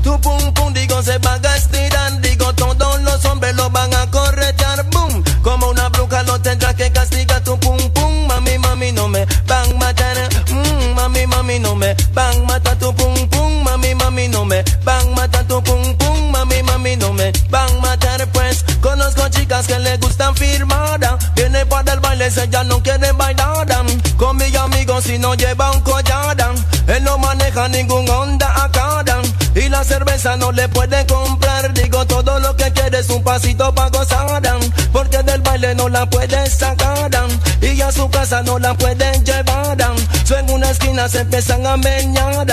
Tu 0.03 0.19
pum 0.22 0.53
pum 0.53 0.74
digo 0.74 1.02
se 1.03 1.18
va 1.19 1.34
a 1.35 1.56
estirar. 1.56 2.19
Digo 2.22 2.53
todos 2.53 3.02
los 3.02 3.24
hombres 3.26 3.56
lo 3.56 3.69
van 3.69 3.94
a 3.94 4.10
corretear. 4.10 4.84
Boom. 4.90 5.24
Como 5.44 5.69
una 5.69 5.90
bruja 5.90 6.24
lo 6.24 6.40
tendrá 6.42 6.74
que 6.74 6.92
castigar. 6.92 7.44
Tu 7.44 7.58
pum 7.60 7.77
pum 7.94 8.27
mami 8.27 8.58
mami 8.58 8.92
no 8.92 9.08
me 9.08 9.26
van 9.48 9.77
matar. 9.77 10.18
Mm, 10.50 10.95
mami 10.95 11.27
mami 11.27 11.60
no 11.60 11.76
me 11.76 11.95
van 12.14 12.45
matar. 12.45 12.76
Tu 12.80 12.94
pum 12.95 13.30
pum 13.30 13.64
mami 13.64 13.94
mami 13.94 14.27
no 14.27 14.45
me 14.45 14.64
van 14.84 15.14
matar. 15.14 15.45
Tu 15.45 15.61
pum 15.61 15.95
pum 15.98 16.32
mami 16.32 16.64
mami 16.64 16.95
no 16.95 17.14
me 17.14 17.32
van 17.50 17.82
matar. 17.82 18.27
Pues 18.32 18.66
conozco 18.82 19.30
chicas 19.30 19.68
que 19.68 19.77
le 19.77 19.98
gustan 19.98 20.35
firmada 20.35 21.18
viene 21.35 21.66
para 21.66 21.94
el 21.94 22.00
baile 22.00 22.30
ya 22.50 22.64
no 22.64 22.82
quiere 22.82 23.11
bailar 23.11 23.65
si 25.01 25.17
no 25.17 25.33
lleva 25.35 25.72
un 25.72 25.82
collar 25.82 26.38
él 26.88 27.03
no 27.03 27.17
maneja 27.17 27.67
ningún 27.67 28.07
onda 28.09 28.64
acá 28.64 29.03
y 29.56 29.69
la 29.69 29.83
cerveza 29.83 30.35
no 30.35 30.51
le 30.51 30.67
puede 30.67 31.06
comprar. 31.07 31.74
Digo 31.74 32.06
todo 32.06 32.40
lo 32.40 32.56
que 32.57 32.72
quiere 32.74 32.99
es 32.99 33.09
un 33.09 33.24
pasito 33.24 33.74
pa' 33.74 33.90
gozar. 33.90 34.41
Porque 34.91 35.24
del 35.24 35.41
baile 35.41 35.74
no 35.75 35.88
la 35.88 36.06
puede 36.09 36.49
sacar. 36.49 37.09
Y 37.61 37.82
a 37.82 37.91
su 37.91 38.09
casa 38.09 38.43
no 38.43 38.59
la 38.59 38.74
pueden 38.74 39.24
llevar 39.24 39.82
esquina 40.76 41.08
se 41.08 41.22
empiezan 41.22 41.66
a 41.66 41.78
meñar 41.78 42.45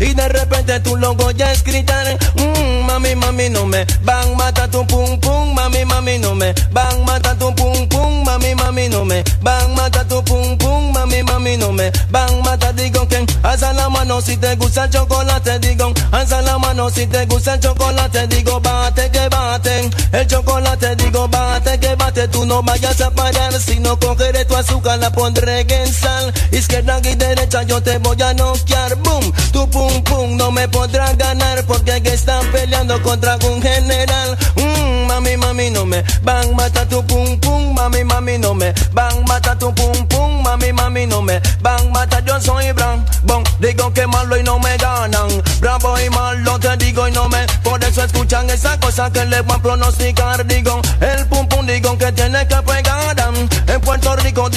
y 0.00 0.12
de 0.12 0.28
repente 0.28 0.80
tú 0.80 0.96
lo 0.96 1.12
oyes 1.12 1.62
gritar 1.62 2.18
mm, 2.34 2.86
mami 2.86 3.14
mami 3.14 3.48
no 3.50 3.66
me 3.66 3.86
van 4.02 4.36
mata 4.36 4.68
tu 4.68 4.84
pum 4.86 5.18
pum 5.20 5.54
mami 5.54 5.84
mami 5.84 6.18
no 6.18 6.34
me 6.34 6.52
van 6.72 7.04
mata 7.04 7.36
tu 7.36 7.54
pum 7.54 7.88
pum 7.88 8.24
mami 8.24 8.54
mami 8.54 8.88
no 8.88 9.04
me 9.04 9.22
van 9.42 9.74
mata 9.74 10.04
tu 10.08 10.22
pum 10.24 10.58
pum 10.58 10.92
mami 10.92 11.22
mami 11.22 11.56
no 11.56 11.72
me 11.72 11.90
van 12.10 12.42
mata 12.42 12.72
digo 12.72 13.06
que 13.08 13.24
alza 13.42 13.72
la 13.72 13.88
mano 13.88 14.20
si 14.20 14.36
te 14.36 14.56
gusta 14.56 14.84
el 14.84 14.90
chocolate 14.90 15.58
digo 15.60 15.92
alza 16.10 16.42
la 16.42 16.58
mano 16.58 16.90
si 16.90 17.06
te 17.06 17.26
gusta 17.26 17.54
el 17.54 17.60
chocolate 17.60 18.26
digo 18.26 18.60
bate 18.60 19.10
que 19.10 19.28
bate 19.28 19.90
el 20.12 20.26
chocolate 20.26 20.96
digo 20.96 21.28
bate 21.28 21.78
que 21.78 21.87
tú 22.26 22.44
no 22.44 22.62
vayas 22.62 23.00
a 23.00 23.10
parar 23.10 23.52
si 23.60 23.78
no 23.78 23.96
cogeré 23.98 24.44
tu 24.44 24.56
azúcar 24.56 24.98
la 24.98 25.10
pondré 25.12 25.60
en 25.60 25.92
sal. 25.92 26.32
Izquierda 26.50 26.98
y 27.04 27.14
derecha 27.14 27.62
yo 27.62 27.80
te 27.80 27.98
voy 27.98 28.20
a 28.20 28.34
noquear. 28.34 28.96
Boom 28.96 29.32
tu 29.52 29.70
pum 29.70 30.02
pum 30.02 30.36
no 30.36 30.50
me 30.50 30.68
podrás 30.68 31.16
ganar 31.16 31.64
porque 31.66 32.02
que 32.02 32.14
están 32.14 32.44
peleando 32.50 33.00
contra 33.02 33.36
un 33.36 33.62
general. 33.62 34.36
Mm, 34.56 35.06
mami 35.06 35.36
mami 35.36 35.70
no 35.70 35.84
me 35.86 36.02
van 36.22 36.56
mata 36.56 36.88
tu 36.88 37.06
pum 37.06 37.38
pum. 37.38 37.74
Mami 37.74 38.02
mami 38.02 38.38
no 38.38 38.54
me 38.54 38.72
van 38.92 39.24
mata 39.24 39.56
tu 39.56 39.72
pum 39.72 40.08
pum. 40.08 40.42
Mami 40.42 40.72
mami 40.72 41.06
no 41.06 41.22
me 41.22 41.40
van 41.60 41.92
mata 41.92 42.20
yo 42.20 42.40
soy 42.40 42.72
bran 42.72 43.04
bon 43.24 43.44
digo 43.60 43.92
que 43.92 44.06
malo 44.06 44.36
y 44.36 44.42
no 44.42 44.58
me 44.58 44.76
ganan. 44.78 45.28
Bravo 45.60 46.00
y 46.00 46.10
malo 46.10 46.58
te 46.58 46.76
digo 46.78 47.06
y 47.06 47.12
no 47.12 47.28
me 47.28 47.46
por 47.62 47.82
eso 47.84 48.02
escuchan 48.02 48.50
esa 48.50 48.80
cosa 48.80 49.10
que 49.12 49.24
le 49.26 49.42
van 49.42 49.60
a 49.60 49.62
pronosticar 49.62 50.46
digo 50.46 50.80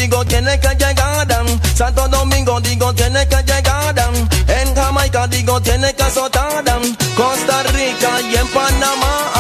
digo 0.02 0.26
tiene 0.26 0.60
que 0.60 0.70
llegar 0.70 1.28
Santo 1.76 2.08
Domingo 2.08 2.60
digo 2.62 2.92
tiene 2.94 3.28
que 3.28 3.38
llegar 3.44 3.96
en 4.48 4.76
Jamaica 4.76 5.28
digo 5.28 5.62
tiene 5.62 5.94
que 5.94 6.04
azotar 6.04 6.64
Costa 7.16 7.64
Rica 7.64 8.10
y 8.22 8.36
en 8.36 8.48
Panamá 8.48 9.32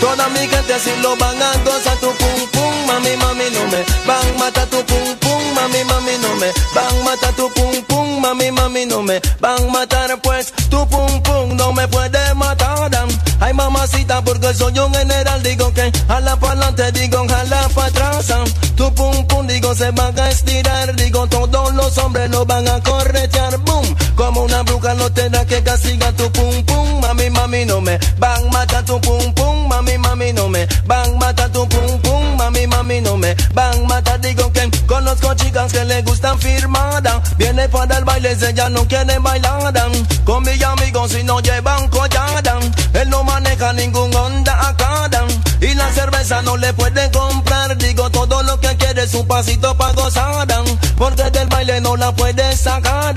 toda 0.00 0.28
mi 0.30 0.40
gente 0.40 0.78
si 0.80 0.90
lo 1.02 1.16
van 1.16 1.40
a 1.40 1.52
gozar. 1.64 1.96
Tu 1.98 2.10
pum 2.20 2.40
pum 2.52 2.86
mami 2.86 3.16
mami 3.16 3.44
no 3.54 3.62
me 3.72 3.80
van 4.06 4.38
mata 4.38 4.66
tu 4.66 4.84
pum 4.84 5.16
pum 5.20 5.54
mami 5.54 5.84
mami 5.84 6.14
no 6.22 6.34
me 6.36 6.52
van 6.74 7.04
mata 7.04 7.32
tu 7.32 7.48
pum 7.54 7.88
mami 8.20 8.50
mami 8.50 8.86
no 8.86 9.02
me 9.02 9.20
van 9.40 9.72
matar. 9.72 10.20
Pues 10.22 10.52
tu 10.70 10.86
pum 10.88 11.22
pum 11.22 11.56
no 11.56 11.72
me 11.72 11.86
puede 11.88 12.34
matar 12.34 12.90
ay 13.40 13.54
mamacita 13.54 14.22
porque 14.22 14.52
soy 14.54 14.78
un 14.78 14.92
general 14.92 15.42
digo 15.42 15.72
que 15.72 15.90
a 16.08 16.20
la 16.20 16.36
pa'lante 16.36 16.92
digo 16.92 17.17
se 19.78 19.92
van 19.92 20.18
a 20.18 20.28
estirar. 20.28 20.96
Digo 20.96 21.26
todos 21.28 21.72
los 21.74 21.96
hombres 21.98 22.28
lo 22.30 22.44
van 22.44 22.66
a 22.68 22.80
corretear. 22.80 23.56
Boom. 23.58 23.96
Como 24.16 24.42
una 24.42 24.62
bruja 24.62 24.94
no 24.94 25.10
tendrá 25.12 25.44
que 25.46 25.62
castigar 25.62 26.12
tu 26.14 26.30
pum 26.32 26.64
pum. 26.64 27.00
Mami 27.00 27.30
mami 27.30 27.64
no 27.64 27.80
me 27.80 27.96
van 28.18 28.50
mata 28.50 28.84
tu 28.84 29.00
pum 29.00 29.32
pum. 29.34 29.68
Mami 29.68 29.96
mami 29.98 30.32
no 30.32 30.48
me 30.48 30.66
van 30.84 31.16
mata 31.18 31.48
tu 31.52 31.66
pum 31.68 32.00
pum. 32.00 32.36
Mami 32.36 32.66
mami 32.66 33.00
no 33.02 33.16
me 33.16 33.36
van 33.54 33.86
matar. 33.86 34.20
Digo 34.20 34.52
que 34.52 34.68
conozco 34.86 35.32
chicas 35.34 35.72
que 35.72 35.84
le 35.84 36.02
gustan 36.02 36.36
firmada 36.40 37.22
viene 37.36 37.68
para 37.68 37.98
el 37.98 38.04
baile 38.04 38.32
ella 38.32 38.68
no 38.70 38.86
quiere 38.88 39.18
bailar. 39.20 39.72
Con 40.24 40.42
mis 40.42 40.62
amigos 40.62 41.12
si 41.12 41.22
no 41.22 41.38
llevan 41.40 41.88
collar. 41.88 42.42
Él 42.94 43.08
no 43.10 43.22
maneja 43.22 43.72
ningún 43.74 44.12
onda 44.14 44.68
acá. 44.68 44.88
Y 45.60 45.74
la 45.74 45.90
cerveza 45.92 46.40
no 46.42 46.56
le 46.56 46.72
puede 46.72 47.10
un 49.18 49.26
pasito 49.26 49.76
pa' 49.76 49.92
gozar 49.92 50.46
porque 50.96 51.30
del 51.30 51.48
baile 51.48 51.80
no 51.80 51.96
la 51.96 52.12
puede 52.12 52.56
sacar. 52.56 53.14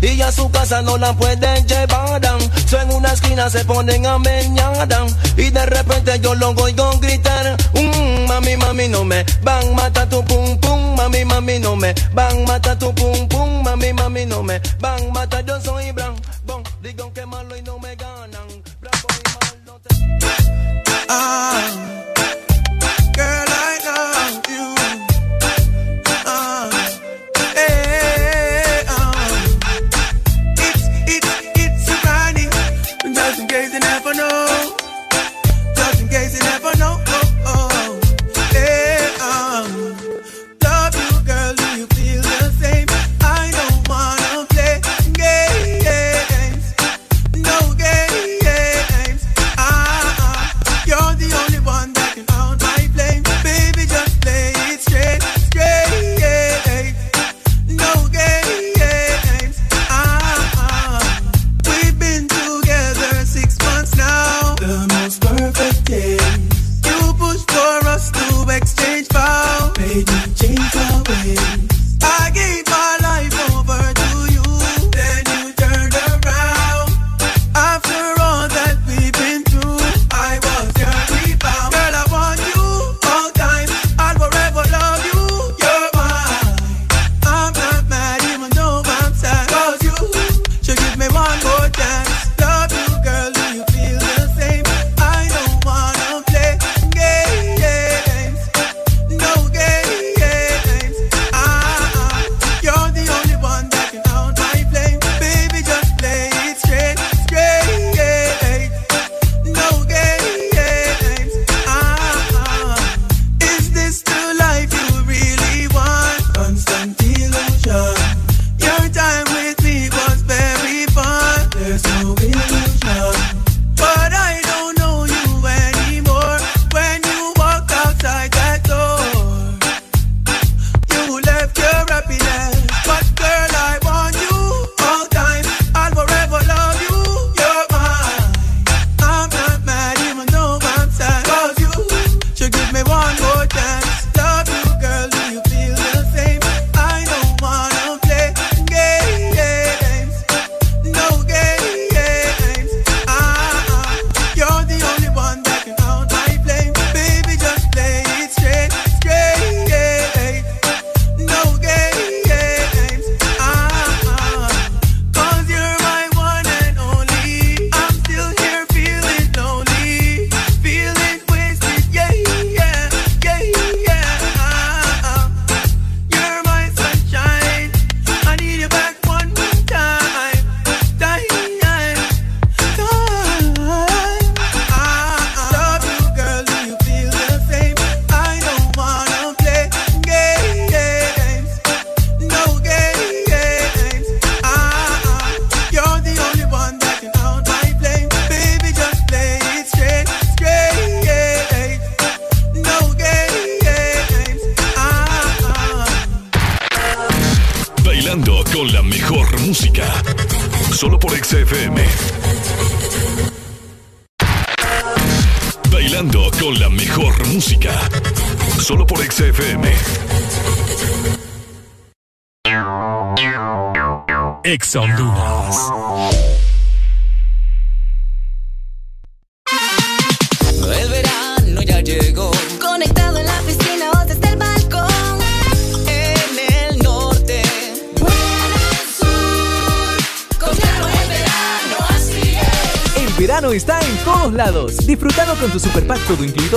Y 0.00 0.20
a 0.20 0.30
su 0.30 0.50
casa 0.50 0.82
no 0.82 0.96
la 0.96 1.12
pueden 1.14 1.66
llevar. 1.66 2.20
So 2.66 2.80
en 2.80 2.92
una 2.92 3.12
esquina 3.12 3.48
se 3.50 3.64
ponen 3.64 4.06
a 4.06 4.18
meñar. 4.18 4.88
Y 5.36 5.50
de 5.50 5.66
repente 5.66 6.20
yo 6.20 6.34
lo 6.34 6.50
oigo 6.50 6.98
gritar 7.00 7.56
mm, 7.74 8.26
mami 8.28 8.56
mami 8.56 8.88
no 8.88 9.04
me 9.04 9.24
van 9.42 9.74
mata 9.74 10.08
tu 10.08 10.24
pum 10.24 10.58
pum. 10.58 10.94
Mami 10.96 11.24
mami 11.24 11.58
no 11.58 11.76
me 11.76 11.94
van 12.12 12.44
mata 12.44 12.78
tu 12.78 12.94
pum 12.94 13.28
pum. 13.28 13.62
Mami 13.62 13.92
mami 13.92 14.26
no 14.26 14.42
me 14.42 14.60
van 14.80 15.12
mata 15.12 15.40
yo 15.40 15.60
soy 15.60 15.92
blanco 15.92 16.20
digo 16.82 17.12
que 17.12 17.24
malo 17.26 17.56
y 17.56 17.62
no 17.62 17.78
me 17.78 17.96
ganan. 17.96 18.48
Bravo 18.80 19.08
y. 19.18 19.34
Ah, 21.08 21.53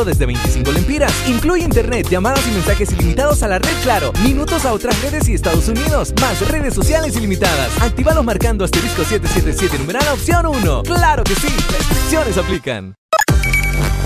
desde 0.05 0.25
25 0.25 0.71
lempiras. 0.71 1.13
Incluye 1.27 1.63
internet, 1.63 2.07
llamadas 2.09 2.45
y 2.47 2.51
mensajes 2.51 2.91
ilimitados 2.91 3.43
a 3.43 3.47
la 3.47 3.59
red 3.59 3.77
Claro, 3.83 4.11
minutos 4.23 4.65
a 4.65 4.73
otras 4.73 4.99
redes 5.01 5.29
y 5.29 5.33
Estados 5.33 5.67
Unidos, 5.67 6.13
más 6.19 6.45
redes 6.47 6.73
sociales 6.73 7.15
ilimitadas. 7.15 7.69
Actívalo 7.81 8.23
marcando 8.23 8.65
asterisco 8.65 9.03
777 9.03 9.77
numeral 9.79 10.07
opción 10.09 10.45
1. 10.45 10.83
¡Claro 10.83 11.23
que 11.23 11.35
sí! 11.35 11.47
Restricciones 11.47 12.37
aplican. 12.37 12.95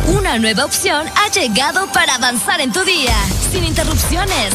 Una 0.08 0.38
nueva 0.38 0.66
opción 0.66 1.08
ha 1.16 1.32
llegado 1.32 1.88
para 1.94 2.16
avanzar 2.16 2.60
en 2.60 2.72
tu 2.72 2.84
día, 2.84 3.16
sin 3.52 3.64
interrupciones. 3.64 4.54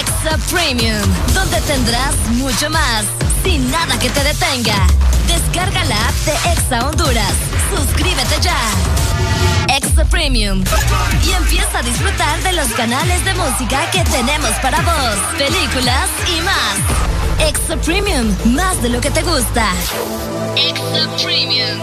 Extra 0.00 0.38
Premium, 0.50 1.02
donde 1.34 1.60
tendrás 1.62 2.14
mucho 2.32 2.70
más, 2.70 3.04
sin 3.44 3.70
nada 3.70 3.98
que 3.98 4.10
te 4.10 4.22
detenga. 4.22 4.86
Descarga 5.26 5.84
la 5.84 6.08
app 6.08 6.14
de 6.24 6.52
Exa 6.52 6.88
Honduras. 6.88 7.34
Suscríbete 7.74 8.40
ya. 8.40 8.56
Premium. 10.10 10.64
Y 11.26 11.32
empieza 11.32 11.78
a 11.78 11.82
disfrutar 11.82 12.42
de 12.42 12.52
los 12.52 12.68
canales 12.68 13.24
de 13.24 13.34
música 13.34 13.90
que 13.90 14.02
tenemos 14.04 14.50
para 14.62 14.80
vos, 14.80 15.16
películas 15.38 16.08
y 16.26 16.40
más. 16.42 17.48
Extra 17.48 17.76
Premium, 17.76 18.34
más 18.46 18.82
de 18.82 18.88
lo 18.90 19.00
que 19.00 19.10
te 19.10 19.22
gusta. 19.22 19.72
Extra 20.56 21.08
Premium. 21.22 21.80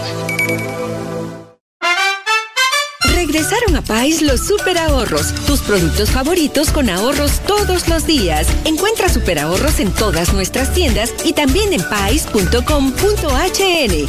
Regresaron 3.14 3.76
a 3.76 3.82
Pais 3.82 4.22
los 4.22 4.46
super 4.46 4.76
ahorros, 4.78 5.34
tus 5.46 5.60
productos 5.60 6.10
favoritos 6.10 6.70
con 6.70 6.90
ahorros 6.90 7.40
todos 7.46 7.88
los 7.88 8.06
días. 8.06 8.46
Encuentra 8.64 9.08
super 9.08 9.38
ahorros 9.38 9.80
en 9.80 9.92
todas 9.92 10.32
nuestras 10.32 10.72
tiendas 10.72 11.12
y 11.24 11.32
también 11.32 11.72
en 11.72 11.82
pais.com.hn. 11.88 12.54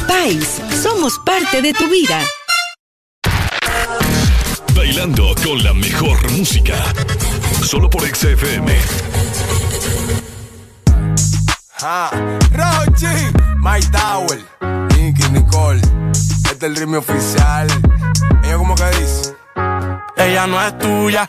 Pais, 0.06 0.60
somos 0.82 1.18
parte 1.24 1.62
de 1.62 1.72
tu 1.72 1.88
vida 1.88 2.20
música. 6.46 6.76
Solo 7.64 7.90
por 7.90 8.02
XFM. 8.02 8.72
Ah, 11.82 12.10
Rochi, 12.52 13.06
My 13.56 13.80
Tower, 13.90 14.40
Nicky 14.96 15.28
Nicole. 15.30 15.80
Este 16.12 16.54
es 16.54 16.62
el 16.62 16.76
ritmo 16.76 16.98
oficial. 16.98 17.66
Ella 18.44 18.56
como 18.58 18.76
que 18.76 18.84
dice. 19.00 19.34
Ella 20.16 20.46
no 20.46 20.62
es 20.62 20.78
tuya, 20.78 21.28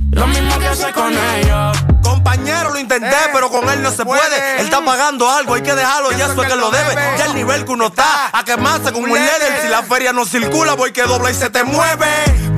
Lo 0.11 0.27
mismo 0.27 0.59
que 0.59 0.67
hace 0.67 0.91
con 0.91 1.13
ellos. 1.13 1.77
Compañero, 2.03 2.71
lo 2.71 2.79
intenté, 2.79 3.15
pero 3.33 3.49
con 3.49 3.67
él 3.69 3.81
no 3.81 3.91
se 3.91 4.03
puede. 4.03 4.59
Él 4.59 4.65
está 4.65 4.83
pagando 4.83 5.29
algo, 5.29 5.53
hay 5.53 5.61
que 5.61 5.73
dejarlo, 5.73 6.11
y 6.11 6.15
eso 6.15 6.41
es 6.41 6.47
que 6.47 6.55
lo 6.55 6.69
debe. 6.69 6.95
Ya 7.17 7.25
el 7.25 7.35
nivel 7.35 7.65
que 7.65 7.71
uno 7.71 7.87
está, 7.87 8.29
a 8.31 8.43
quemarse 8.43 8.91
como 8.91 9.05
un 9.05 9.13
líder. 9.13 9.61
Si 9.61 9.67
la 9.69 9.83
feria 9.83 10.11
no 10.11 10.25
circula, 10.25 10.73
voy 10.73 10.91
que 10.91 11.03
dobla 11.03 11.31
y 11.31 11.33
se 11.33 11.49
te 11.49 11.63
mueve. 11.63 12.07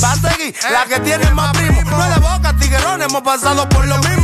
Va 0.03 0.11
a 0.11 0.15
seguir 0.15 0.55
la 0.71 0.85
que 0.85 0.99
tiene 1.01 1.29
más 1.31 1.51
primo. 1.55 1.81
No 1.83 2.03
es 2.03 2.13
de 2.15 2.19
boca, 2.19 2.55
tiguerón, 2.59 3.01
hemos 3.01 3.21
pasado 3.21 3.69
por 3.69 3.85
lo 3.85 3.97
mismo. 3.99 4.22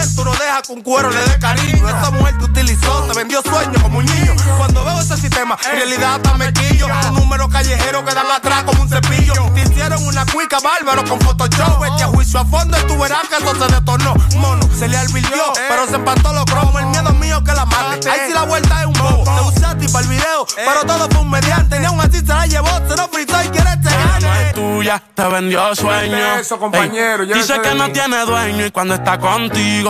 Sentimiento 0.00 0.24
no 0.24 0.32
deja 0.32 0.62
con 0.66 0.80
cuero 0.82 1.10
le 1.10 1.20
dé 1.22 1.38
cariño. 1.38 1.88
Esa 1.88 2.10
mujer 2.10 2.38
te 2.38 2.44
utilizó, 2.44 3.02
te 3.04 3.18
vendió 3.18 3.42
sueños 3.42 3.82
como 3.82 3.98
un 3.98 4.06
niño. 4.06 4.34
Cuando 4.56 4.84
veo 4.84 5.00
ese 5.00 5.16
sistema, 5.16 5.58
en 5.70 5.76
realidad 5.76 6.14
hasta 6.14 6.34
me 6.38 6.52
quillo. 6.52 6.86
Un 6.86 7.14
número 7.14 7.48
callejero 7.48 8.04
que 8.04 8.14
dan 8.14 8.30
atrás 8.30 8.64
como 8.64 8.82
un 8.82 8.88
cepillo. 8.88 9.34
Te 9.54 9.62
hicieron 9.62 10.02
una 10.06 10.24
cuica 10.26 10.58
bárbaro 10.60 11.04
con 11.04 11.20
Photoshop. 11.20 11.84
Este 11.84 12.04
juicio 12.04 12.40
a 12.40 12.44
fondo 12.46 12.78
y 12.78 12.86
tú 12.86 12.98
verás 12.98 13.28
que 13.28 13.36
eso 13.36 13.54
se 13.54 13.74
detornó. 13.74 14.14
Mono, 14.36 14.68
se 14.78 14.88
le 14.88 14.96
advirtió, 14.96 15.42
pero 15.68 15.86
se 15.86 15.96
empató 15.96 16.32
los 16.32 16.44
cromos. 16.46 16.80
El 16.80 16.86
miedo 16.86 17.12
mío 17.14 17.44
que 17.44 17.52
la 17.52 17.66
mate. 17.66 18.10
Ahí 18.10 18.20
sí 18.28 18.32
la 18.32 18.44
vuelta 18.44 18.80
es 18.80 18.86
un 18.86 18.94
bobo. 18.94 19.24
Te 19.24 19.58
usé 19.58 19.66
a 19.66 19.76
ti 19.76 19.86
para 19.88 20.04
el 20.04 20.10
video, 20.10 20.46
pero 20.56 20.80
todo 20.86 21.08
fue 21.10 21.20
un 21.20 21.30
mediante. 21.30 21.78
Ni 21.78 21.84
aún 21.86 22.00
así 22.00 22.20
se 22.20 22.26
la 22.26 22.46
llevó, 22.46 22.70
se 22.88 22.96
lo 22.96 23.08
fritó 23.08 23.42
y 23.44 23.48
quiere 23.48 23.70
este 23.70 23.90
no 24.20 24.34
es 24.34 24.54
tuya, 24.54 25.02
te 25.14 25.24
vendió 25.24 25.74
sueño. 25.74 26.36
Eso, 26.36 26.58
compañero, 26.58 27.26
dice 27.26 27.60
que 27.60 27.74
no 27.74 27.90
tiene 27.90 28.24
dueño 28.24 28.66
y 28.66 28.70
cuando 28.70 28.94
está 28.94 29.18
contigo 29.18 29.89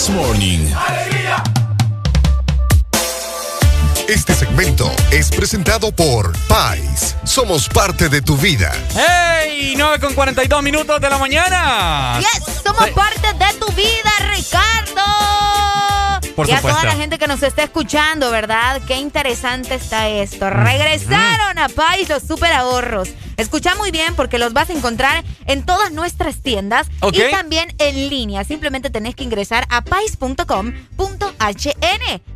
This 0.00 0.08
Morning. 0.08 0.66
Este 4.08 4.34
segmento 4.34 4.90
es 5.10 5.28
presentado 5.28 5.92
por 5.92 6.32
Pais. 6.48 7.16
Somos 7.24 7.68
parte 7.68 8.08
de 8.08 8.22
tu 8.22 8.34
vida. 8.38 8.72
¡Hey! 8.94 9.74
9 9.76 10.00
con 10.00 10.14
42 10.14 10.62
minutos 10.62 11.02
de 11.02 11.10
la 11.10 11.18
mañana. 11.18 12.18
Yes, 12.18 12.62
somos 12.64 12.88
parte 12.92 13.34
de 13.34 13.52
tu 13.58 13.70
vida, 13.72 14.10
Ricardo. 14.34 15.39
Por 16.36 16.48
y 16.48 16.52
a 16.52 16.60
toda 16.60 16.84
la 16.84 16.94
gente 16.94 17.18
que 17.18 17.26
nos 17.26 17.42
está 17.42 17.62
escuchando, 17.62 18.30
¿verdad? 18.30 18.80
Qué 18.86 18.96
interesante 18.96 19.74
está 19.74 20.08
esto. 20.08 20.48
Regresaron 20.50 21.58
a 21.58 21.68
Pais 21.68 22.08
los 22.08 22.22
super 22.22 22.52
ahorros. 22.52 23.08
Escucha 23.36 23.74
muy 23.74 23.90
bien 23.90 24.14
porque 24.16 24.38
los 24.38 24.52
vas 24.52 24.68
a 24.70 24.74
encontrar 24.74 25.24
en 25.46 25.64
todas 25.64 25.92
nuestras 25.92 26.42
tiendas 26.42 26.88
y 27.12 27.30
también 27.30 27.74
en 27.78 28.08
línea. 28.10 28.44
Simplemente 28.44 28.90
tenés 28.90 29.14
que 29.14 29.24
ingresar 29.24 29.66
a 29.70 29.82
pais.com.hn. 29.82 30.74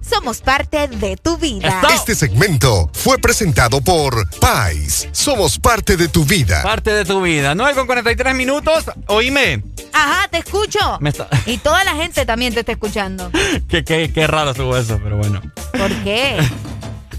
Somos 0.01 0.41
parte 0.41 0.89
de 0.89 1.17
tu 1.17 1.37
vida. 1.37 1.81
Este 1.95 2.15
segmento 2.15 2.91
fue 2.93 3.19
presentado 3.19 3.81
por 3.81 4.29
Pais. 4.39 5.09
Somos 5.13 5.59
parte 5.59 5.97
de 5.97 6.09
tu 6.09 6.25
vida. 6.25 6.63
Parte 6.63 6.93
de 6.93 7.05
tu 7.05 7.21
vida. 7.23 7.55
9 7.55 7.75
con 7.75 7.87
43 7.87 8.35
minutos. 8.35 8.85
Oíme. 9.09 9.63
Ajá, 9.93 10.29
te 10.29 10.39
escucho. 10.39 10.99
Me 11.01 11.11
está- 11.11 11.29
Y 11.47 11.59
toda 11.59 11.85
la 11.85 11.95
gente 11.95 12.27
también 12.27 12.53
te 12.53 12.61
está 12.61 12.73
escuchando. 12.73 13.31
qué, 13.69 13.84
qué, 13.85 14.13
qué 14.13 14.27
raro 14.27 14.51
estuvo 14.51 14.77
eso, 14.77 15.01
pero 15.03 15.17
bueno. 15.17 15.41
¿Por 15.77 15.91
qué? 16.03 16.39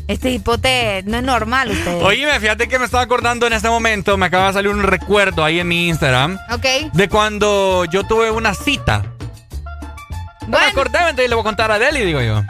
Este 0.08 0.30
hipote 0.30 1.02
no 1.08 1.18
es 1.18 1.24
normal 1.24 1.72
usted. 1.72 2.00
Oíme, 2.04 2.40
fíjate 2.40 2.68
que 2.68 2.78
me 2.78 2.86
estaba 2.86 3.02
acordando 3.04 3.48
en 3.48 3.54
este 3.54 3.70
momento, 3.70 4.18
me 4.18 4.28
acaba 4.28 4.48
de 4.48 4.54
salir 4.54 4.70
un 4.70 4.84
recuerdo 4.84 5.44
ahí 5.44 5.60
en 5.60 5.68
mi 5.68 5.88
Instagram 5.88 6.38
Ok. 6.52 6.92
de 6.94 7.10
cuando 7.10 7.86
yo 7.86 8.04
tuve 8.04 8.30
una 8.30 8.54
cita. 8.54 9.04
No 10.48 10.60
me 10.60 10.66
acordé, 10.66 11.00
entonces 11.00 11.28
le 11.28 11.34
voy 11.36 11.42
a 11.42 11.44
contar 11.44 11.72
a 11.72 11.80
Deli, 11.80 12.02
digo 12.06 12.22
yo. 12.22 12.44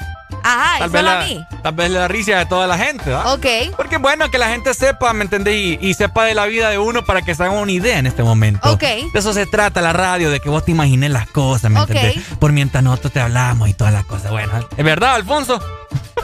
Ajá, 0.48 0.78
Tal 0.80 0.90
y 0.90 0.92
vez, 0.94 1.02
solo 1.02 1.12
a 1.12 1.24
mí. 1.26 1.46
tal 1.64 1.74
vez 1.74 1.90
la 1.92 2.08
risa 2.08 2.38
de 2.38 2.46
toda 2.46 2.68
la 2.68 2.78
gente, 2.78 3.10
¿va? 3.10 3.34
Ok. 3.34 3.46
Porque 3.76 3.98
bueno, 3.98 4.30
que 4.30 4.38
la 4.38 4.50
gente 4.50 4.74
sepa, 4.76 5.12
¿me 5.14 5.24
entendés? 5.24 5.56
Y, 5.56 5.80
y 5.82 5.94
sepa 5.96 6.24
de 6.26 6.36
la 6.36 6.46
vida 6.46 6.70
de 6.70 6.78
uno 6.78 7.04
para 7.04 7.24
que 7.24 7.34
se 7.34 7.44
haga 7.44 7.54
una 7.54 7.72
idea 7.72 7.98
en 7.98 8.06
este 8.06 8.22
momento. 8.24 8.72
Ok. 8.72 8.82
De 8.84 9.10
eso 9.16 9.34
se 9.34 9.48
trata 9.48 9.82
la 9.82 9.92
radio, 9.92 10.30
de 10.30 10.40
que 10.40 10.50
vos 10.50 10.64
te 10.64 10.72
imagines 10.72 11.10
las 11.10 11.28
cosas, 11.28 11.72
¿me 11.72 11.80
Ok. 11.82 11.90
entendés? 11.90 12.24
Por 12.40 12.52
mientras 12.52 12.84
nosotros 12.84 13.12
te 13.14 13.20
hablamos 13.20 13.68
y 13.70 13.74
todas 13.74 13.92
las 13.94 14.06
cosas. 14.06 14.30
Bueno, 14.32 14.52
¿es 14.78 14.86
verdad, 14.86 15.16
Alfonso? 15.16 15.60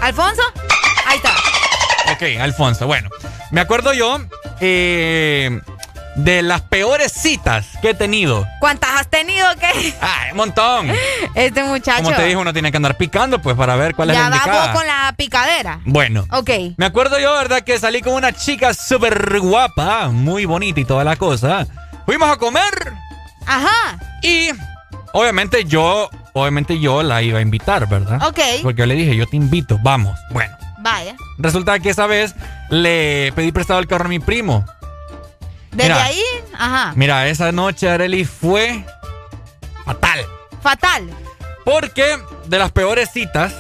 ¿Alfonso? 0.02 0.42
Ahí 1.08 1.18
está. 1.18 1.32
Ok, 2.14 2.40
Alfonso. 2.42 2.86
Bueno, 2.88 3.10
me 3.52 3.62
acuerdo 3.62 3.94
yo 3.94 4.20
eh, 4.60 5.60
de 6.16 6.42
las 6.42 6.62
peores 6.62 7.12
citas 7.14 7.68
que 7.82 7.92
he 7.92 7.94
tenido. 7.94 8.46
¿Cuántas 8.60 8.90
has 9.00 9.08
tenido 9.08 9.48
qué? 9.60 9.94
¡Ay, 10.02 10.32
un 10.32 10.38
montón! 10.38 10.88
Este 11.36 11.64
muchacho. 11.64 12.04
Como 12.04 12.16
te 12.16 12.24
dije, 12.24 12.36
uno 12.36 12.52
tiene 12.54 12.70
que 12.72 12.78
andar 12.78 12.98
picando, 12.98 13.42
pues, 13.42 13.56
para 13.56 13.76
ver 13.76 13.96
cuál 13.96 14.10
es 14.10 14.18
ya 14.18 14.24
la 14.24 14.30
va 14.30 14.36
indicada. 14.38 14.68
vos 14.68 14.78
con 14.78 14.88
la 14.88 15.14
picadera. 15.16 15.80
Bueno. 15.86 16.26
Ok. 16.32 16.50
Me 16.78 16.86
acuerdo 16.86 17.20
yo, 17.20 17.34
¿verdad? 17.36 17.62
Que 17.62 17.80
salí 17.80 18.02
con 18.02 18.14
una 18.14 18.34
chica 18.34 18.74
súper 18.74 19.40
guapa, 19.40 20.10
muy 20.10 20.46
bonita 20.46 20.80
y 20.80 20.86
toda 20.86 21.04
la 21.04 21.16
cosa. 21.16 21.66
Fuimos 22.06 22.30
a 22.30 22.36
comer 22.38 22.94
Ajá. 23.46 23.98
y 24.22 24.50
obviamente 25.14 25.64
yo, 25.66 26.10
obviamente 26.34 26.80
yo 26.80 27.04
la 27.04 27.22
iba 27.22 27.40
a 27.40 27.42
invitar, 27.42 27.88
¿verdad? 27.88 28.22
Ok. 28.28 28.40
Porque 28.64 28.80
yo 28.80 28.86
le 28.86 28.96
dije, 28.96 29.16
yo 29.16 29.28
te 29.28 29.38
invito, 29.38 29.80
vamos. 29.82 30.20
Bueno, 30.32 30.54
Vaya. 30.80 31.16
resulta 31.38 31.80
que 31.80 31.90
esa 31.92 32.06
vez 32.08 32.36
le 32.70 33.32
pedí 33.34 33.52
prestado 33.52 33.80
el 33.80 33.88
carro 33.88 34.06
a 34.06 34.10
mi 34.10 34.20
primo. 34.20 34.66
Desde 35.72 35.84
Mira. 35.84 36.04
ahí, 36.04 36.24
ajá. 36.58 36.94
Mira, 36.96 37.28
esa 37.28 37.52
noche, 37.52 37.90
Areli, 37.90 38.26
fue 38.26 38.86
fatal. 39.86 40.26
Fatal. 40.62 41.10
Porque 41.64 42.18
de 42.46 42.60
las 42.60 42.72
peores 42.72 43.10
citas, 43.12 43.54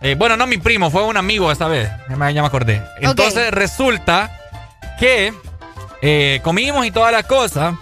eh, 0.00 0.14
bueno, 0.16 0.36
no 0.36 0.46
mi 0.46 0.58
primo, 0.58 0.90
fue 0.90 1.02
un 1.04 1.16
amigo 1.16 1.50
esa 1.50 1.66
vez, 1.68 1.90
ya 2.08 2.16
me, 2.16 2.32
ya 2.32 2.42
me 2.42 2.48
acordé. 2.48 2.82
Entonces 3.00 3.50
resulta 3.50 4.30
que 4.98 5.34
eh, 6.02 6.40
comimos 6.42 6.86
y 6.86 6.90
toda 6.90 7.10
la 7.10 7.22
cosa 7.22 7.76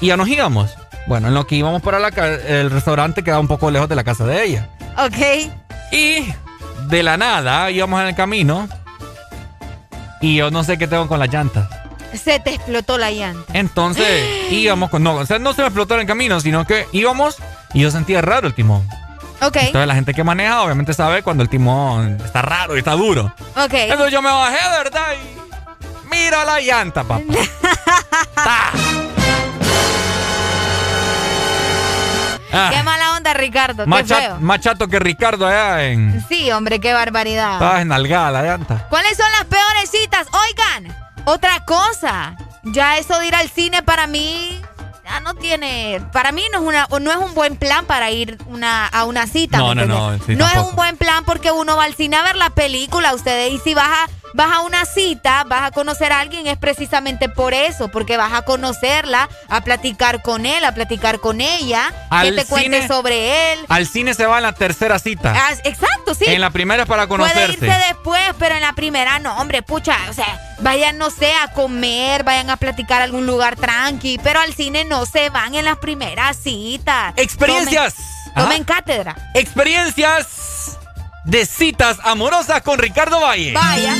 y 0.00 0.08
ya 0.08 0.16
nos 0.16 0.28
íbamos. 0.28 0.76
Bueno, 1.06 1.28
en 1.28 1.34
lo 1.34 1.46
que 1.46 1.56
íbamos 1.56 1.82
para 1.82 1.98
la 1.98 2.08
el 2.08 2.70
restaurante 2.70 3.24
quedaba 3.24 3.40
un 3.40 3.48
poco 3.48 3.70
lejos 3.70 3.88
de 3.88 3.96
la 3.96 4.04
casa 4.04 4.24
de 4.24 4.44
ella. 4.44 4.68
Ok. 4.98 5.50
Y 5.90 6.32
de 6.88 7.02
la 7.02 7.16
nada 7.16 7.70
íbamos 7.70 8.00
en 8.02 8.08
el 8.08 8.14
camino 8.14 8.68
y 10.20 10.36
yo 10.36 10.50
no 10.50 10.62
sé 10.62 10.78
qué 10.78 10.86
tengo 10.86 11.08
con 11.08 11.18
las 11.18 11.32
llantas. 11.32 11.68
Se 12.14 12.40
te 12.40 12.54
explotó 12.54 12.98
la 12.98 13.10
llanta. 13.10 13.52
Entonces 13.52 14.06
íbamos 14.50 14.90
con... 14.90 15.02
No, 15.02 15.14
o 15.14 15.26
sea, 15.26 15.38
no 15.38 15.52
se 15.54 15.62
me 15.62 15.68
explotó 15.68 15.94
en 15.94 16.00
el 16.00 16.06
camino, 16.06 16.40
sino 16.40 16.66
que 16.66 16.86
íbamos 16.92 17.36
y 17.74 17.80
yo 17.80 17.90
sentía 17.90 18.20
raro 18.20 18.46
el 18.46 18.54
timón. 18.54 18.86
Ok. 19.40 19.56
Entonces 19.56 19.86
la 19.88 19.94
gente 19.94 20.14
que 20.14 20.22
maneja 20.22 20.62
obviamente 20.62 20.94
sabe 20.94 21.22
cuando 21.22 21.42
el 21.42 21.48
timón 21.48 22.18
está 22.24 22.42
raro 22.42 22.76
y 22.76 22.78
está 22.78 22.92
duro. 22.92 23.32
Ok. 23.56 23.72
Entonces 23.74 24.12
yo 24.12 24.22
me 24.22 24.30
bajé, 24.30 24.58
¿verdad? 24.78 25.06
Y 25.14 26.08
mira 26.14 26.44
la 26.44 26.60
llanta, 26.60 27.02
papá. 27.02 27.20
Ah, 32.54 32.70
Qué 32.70 32.82
mala 32.82 33.16
onda, 33.16 33.32
Ricardo. 33.32 33.86
más, 33.86 34.02
Qué 34.02 34.14
feo. 34.14 34.36
más 34.40 34.60
chato 34.60 34.86
que 34.86 34.98
Ricardo 34.98 35.46
allá 35.46 35.84
en... 35.84 36.22
Sí, 36.28 36.50
hombre, 36.52 36.80
qué 36.80 36.92
barbaridad. 36.92 37.54
Estaba 37.54 37.80
enalgada 37.80 38.30
la 38.30 38.42
llanta. 38.42 38.86
¿Cuáles 38.90 39.16
son 39.16 39.30
las 39.32 39.44
peores 39.46 39.90
citas? 39.90 40.26
Oigan, 40.32 40.94
otra 41.24 41.64
cosa. 41.64 42.36
Ya 42.64 42.98
eso 42.98 43.18
de 43.18 43.26
ir 43.26 43.34
al 43.34 43.50
cine 43.50 43.82
para 43.82 44.06
mí. 44.06 44.60
ah, 45.06 45.20
no 45.20 45.34
tiene, 45.34 46.00
para 46.12 46.32
mí 46.32 46.42
no 46.52 46.60
es 46.60 46.64
una, 46.64 46.88
no 47.00 47.10
es 47.10 47.18
un 47.18 47.34
buen 47.34 47.56
plan 47.56 47.84
para 47.86 48.10
ir 48.10 48.38
una, 48.46 48.86
a 48.86 49.04
una 49.04 49.26
cita. 49.26 49.58
No, 49.58 49.74
no, 49.74 49.86
no. 49.86 50.12
no 50.12 50.46
es 50.46 50.56
un 50.58 50.76
buen 50.76 50.96
plan 50.96 51.24
porque 51.24 51.50
uno 51.50 51.76
va 51.76 51.84
al 51.84 51.94
cine 51.94 52.16
a 52.16 52.22
ver 52.22 52.36
la 52.36 52.50
película, 52.50 53.14
ustedes, 53.14 53.52
y 53.52 53.58
si 53.58 53.74
vas 53.74 53.88
a 53.88 54.21
vas 54.34 54.52
a 54.52 54.60
una 54.60 54.84
cita, 54.84 55.44
vas 55.44 55.62
a 55.62 55.70
conocer 55.70 56.12
a 56.12 56.20
alguien, 56.20 56.46
es 56.46 56.58
precisamente 56.58 57.28
por 57.28 57.54
eso, 57.54 57.88
porque 57.88 58.16
vas 58.16 58.32
a 58.32 58.42
conocerla, 58.42 59.28
a 59.48 59.60
platicar 59.62 60.22
con 60.22 60.46
él, 60.46 60.64
a 60.64 60.72
platicar 60.72 61.20
con 61.20 61.40
ella, 61.40 61.92
que 62.22 62.32
te 62.32 62.44
cuente 62.46 62.86
sobre 62.86 63.52
él. 63.52 63.60
Al 63.68 63.86
cine 63.86 64.14
se 64.14 64.26
va 64.26 64.38
en 64.38 64.44
la 64.44 64.52
tercera 64.52 64.98
cita. 64.98 65.34
Ah, 65.36 65.52
exacto, 65.64 66.14
sí. 66.14 66.24
En 66.26 66.40
la 66.40 66.50
primera 66.50 66.82
es 66.82 66.88
para 66.88 67.06
conocerse. 67.06 67.58
Puede 67.58 67.72
irse 67.72 67.86
después, 67.88 68.22
pero 68.38 68.54
en 68.54 68.62
la 68.62 68.72
primera 68.72 69.18
no, 69.18 69.36
hombre, 69.38 69.62
pucha, 69.62 69.96
o 70.08 70.12
sea, 70.12 70.40
vayan, 70.60 70.98
no 70.98 71.10
sé, 71.10 71.32
a 71.42 71.52
comer, 71.52 72.24
vayan 72.24 72.50
a 72.50 72.56
platicar 72.56 73.00
a 73.00 73.04
algún 73.04 73.26
lugar 73.26 73.56
tranqui, 73.56 74.18
pero 74.22 74.40
al 74.40 74.54
cine 74.54 74.84
no 74.84 75.06
se 75.06 75.30
van 75.30 75.54
en 75.54 75.64
las 75.64 75.78
primeras 75.78 76.36
citas. 76.36 77.14
Experiencias. 77.16 77.94
Tomen, 78.34 78.64
cátedra. 78.64 79.14
Experiencias 79.34 80.78
de 81.24 81.46
citas 81.46 81.98
amorosas 82.04 82.62
con 82.62 82.78
Ricardo 82.78 83.20
Valle. 83.20 83.52
Vaya. 83.52 83.94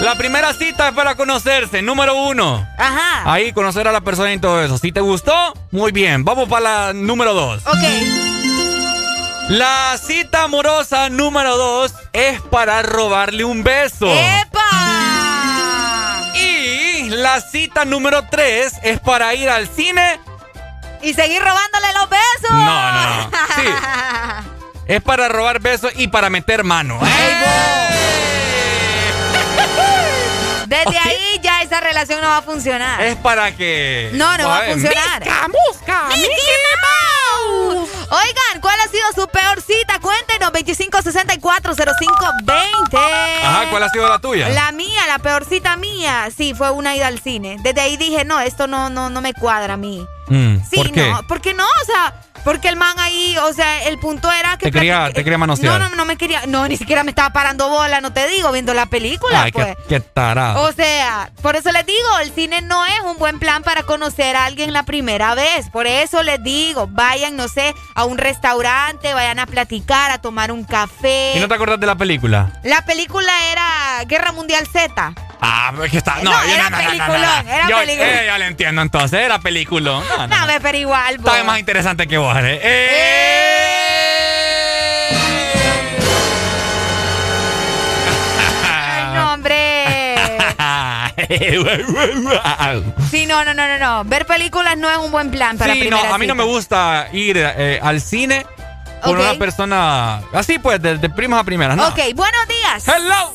La 0.00 0.14
primera 0.14 0.54
cita 0.54 0.88
es 0.88 0.94
para 0.94 1.14
conocerse, 1.14 1.82
número 1.82 2.14
uno. 2.14 2.66
Ajá. 2.78 3.30
Ahí 3.30 3.52
conocer 3.52 3.86
a 3.86 3.92
la 3.92 4.00
persona 4.00 4.32
y 4.32 4.38
todo 4.38 4.62
eso. 4.62 4.78
Si 4.78 4.92
te 4.92 5.00
gustó, 5.00 5.52
muy 5.70 5.92
bien. 5.92 6.24
Vamos 6.24 6.48
para 6.48 6.86
la 6.86 6.92
número 6.94 7.34
dos. 7.34 7.62
Ok. 7.66 7.82
La 9.50 9.98
cita 9.98 10.44
amorosa 10.44 11.10
número 11.10 11.56
dos 11.58 11.92
es 12.14 12.40
para 12.40 12.80
robarle 12.82 13.44
un 13.44 13.62
beso. 13.62 14.06
¡Epa! 14.06 14.70
Y 16.34 17.10
la 17.10 17.40
cita 17.42 17.84
número 17.84 18.26
tres 18.30 18.74
es 18.82 19.00
para 19.00 19.34
ir 19.34 19.50
al 19.50 19.68
cine. 19.68 20.18
Y 21.02 21.12
seguir 21.12 21.42
robándole 21.42 21.92
los 21.94 22.08
besos. 22.08 22.50
No, 22.50 22.92
no. 22.92 23.30
Sí. 23.56 23.64
es 24.90 25.00
para 25.02 25.28
robar 25.28 25.60
besos 25.60 25.92
y 25.94 26.08
para 26.08 26.30
meter 26.30 26.64
mano. 26.64 26.98
Desde 30.66 30.98
ahí 30.98 31.38
ya 31.42 31.62
esa 31.62 31.80
relación 31.80 32.20
no 32.20 32.26
va 32.28 32.38
a 32.38 32.42
funcionar. 32.42 33.00
Es 33.00 33.14
para 33.16 33.54
que. 33.54 34.10
No, 34.14 34.36
no 34.36 34.48
va 34.48 34.58
a 34.58 34.62
funcionar. 34.62 35.24
¡Musca, 35.24 35.48
musca! 35.48 36.08
Oigan, 38.12 38.60
¿cuál 38.60 38.74
ha 38.80 38.88
sido 38.88 39.04
su 39.14 39.28
peor 39.28 39.62
cita? 39.62 40.00
Cuéntenos, 40.00 40.50
25640520. 40.52 42.98
Ajá, 43.44 43.70
¿cuál 43.70 43.84
ha 43.84 43.88
sido 43.90 44.08
la 44.08 44.18
tuya? 44.18 44.48
La 44.48 44.72
mía, 44.72 45.06
la 45.06 45.20
peor 45.20 45.44
cita 45.44 45.76
mía. 45.76 46.28
Sí, 46.36 46.52
fue 46.52 46.72
una 46.72 46.96
ida 46.96 47.06
al 47.06 47.20
cine. 47.20 47.58
Desde 47.62 47.80
ahí 47.80 47.96
dije, 47.96 48.24
no, 48.24 48.40
esto 48.40 48.66
no, 48.66 48.90
no, 48.90 49.10
no 49.10 49.20
me 49.20 49.32
cuadra 49.34 49.74
a 49.74 49.76
mí. 49.76 50.04
Mm, 50.26 50.56
sí, 50.68 50.74
¿por 50.76 50.90
qué? 50.90 51.08
no, 51.08 51.22
porque 51.28 51.54
no, 51.54 51.64
o 51.64 51.84
sea, 51.84 52.12
porque 52.44 52.68
el 52.68 52.76
man 52.76 52.98
ahí, 52.98 53.36
o 53.38 53.52
sea, 53.52 53.84
el 53.84 53.98
punto 53.98 54.30
era 54.30 54.56
que... 54.56 54.66
Te 54.66 54.72
quería, 54.72 55.10
te 55.12 55.22
quería 55.24 55.38
manosear. 55.38 55.80
No, 55.80 55.88
no, 55.88 55.96
no 55.96 56.04
me 56.04 56.16
quería, 56.16 56.46
no, 56.46 56.66
ni 56.68 56.76
siquiera 56.76 57.04
me 57.04 57.10
estaba 57.10 57.30
parando 57.30 57.68
bola, 57.68 58.00
no 58.00 58.12
te 58.12 58.26
digo, 58.28 58.50
viendo 58.52 58.74
la 58.74 58.86
película, 58.86 59.42
Ay, 59.42 59.52
pues. 59.52 59.66
qué, 59.66 59.76
qué 59.88 60.00
tarado. 60.00 60.62
O 60.62 60.72
sea, 60.72 61.30
por 61.42 61.56
eso 61.56 61.70
les 61.72 61.86
digo, 61.86 62.18
el 62.22 62.32
cine 62.32 62.62
no 62.62 62.84
es 62.86 63.00
un 63.04 63.16
buen 63.18 63.38
plan 63.38 63.62
para 63.62 63.82
conocer 63.82 64.36
a 64.36 64.44
alguien 64.44 64.72
la 64.72 64.84
primera 64.84 65.34
vez. 65.34 65.68
Por 65.70 65.86
eso 65.86 66.22
les 66.22 66.42
digo, 66.42 66.86
vayan, 66.90 67.36
no 67.36 67.48
sé, 67.48 67.74
a 67.94 68.04
un 68.04 68.18
restaurante, 68.18 69.14
vayan 69.14 69.38
a 69.38 69.46
platicar, 69.46 70.10
a 70.10 70.18
tomar 70.18 70.52
un 70.52 70.64
café. 70.64 71.34
¿Y 71.36 71.40
no 71.40 71.48
te 71.48 71.54
acordás 71.54 71.80
de 71.80 71.86
la 71.86 71.96
película? 71.96 72.60
La 72.64 72.84
película 72.84 73.32
era 73.52 74.04
Guerra 74.06 74.32
Mundial 74.32 74.66
Z. 74.66 75.14
Ah, 75.42 75.72
es 75.84 75.90
que 75.90 75.98
está. 75.98 76.16
No, 76.22 76.30
No, 76.30 76.44
yo 76.46 76.54
era 76.54 76.70
no, 76.70 76.70
no, 76.70 76.76
no, 76.76 76.82
no, 76.82 76.90
peliculón, 76.90 77.20
no. 77.46 77.52
era 77.52 77.68
Yo, 77.68 77.78
peliculón. 77.78 78.08
eh, 78.10 78.22
ya 78.26 78.38
lo 78.38 78.44
entiendo 78.44 78.82
entonces, 78.82 79.20
era 79.20 79.38
peliculón. 79.38 80.04
No, 80.08 80.26
no, 80.26 80.46
me 80.46 80.60
pero 80.60 80.78
igual, 80.78 81.18
bo. 81.18 81.30
Está 81.30 81.44
más 81.44 81.58
interesante 81.58 82.06
que 82.06 82.18
vos, 82.18 82.36
¿eh? 82.40 82.60
Ay, 88.64 89.14
no, 89.14 89.32
hombre. 89.34 89.58
Sí, 93.10 93.26
no, 93.26 93.44
no, 93.44 93.54
no, 93.54 93.66
no, 93.68 93.78
no. 93.78 94.04
Ver 94.04 94.26
películas 94.26 94.76
no 94.76 94.90
es 94.90 94.96
un 94.98 95.10
buen 95.10 95.30
plan 95.30 95.56
para 95.58 95.74
sí, 95.74 95.88
no, 95.90 95.98
a 95.98 96.18
mí 96.18 96.26
no 96.26 96.34
me 96.34 96.42
cita. 96.44 96.52
gusta 96.54 97.08
ir 97.12 97.36
eh, 97.38 97.78
al 97.82 98.00
cine 98.00 98.46
con 99.02 99.14
Ok. 99.16 99.20
una 99.20 99.34
persona 99.34 100.20
así, 100.32 100.58
pues, 100.58 100.80
de, 100.82 100.98
de 100.98 101.10
primas 101.10 101.40
a 101.40 101.44
primeras, 101.44 101.76
¿no? 101.76 101.88
Ok, 101.88 101.98
buenos 102.14 102.48
días. 102.48 102.88
Hello. 102.88 103.34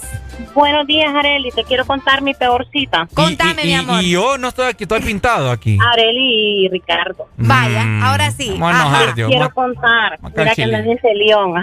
Buenos 0.53 0.87
días, 0.87 1.13
Areli. 1.13 1.51
Te 1.51 1.63
quiero 1.63 1.85
contar 1.85 2.21
mi 2.21 2.33
peor 2.33 2.65
cita. 2.71 3.07
Contame, 3.13 3.63
y, 3.63 3.67
mi 3.67 3.73
amor. 3.75 4.03
y 4.03 4.11
yo 4.11 4.37
no 4.37 4.49
estoy 4.49 4.67
aquí, 4.67 4.83
estoy 4.83 5.01
pintado 5.01 5.51
aquí. 5.51 5.77
Areli 5.93 6.65
y 6.65 6.69
Ricardo. 6.69 7.27
Vaya, 7.37 7.83
Mm, 7.83 8.03
ahora 8.03 8.31
sí. 8.31 8.57
Ajá. 8.61 9.13
Dios. 9.13 9.29
Quiero 9.29 9.49
contar. 9.53 10.17
Mira 10.35 10.55
que 10.55 10.67
me 10.67 10.81
dice 10.83 11.13
León. 11.13 11.53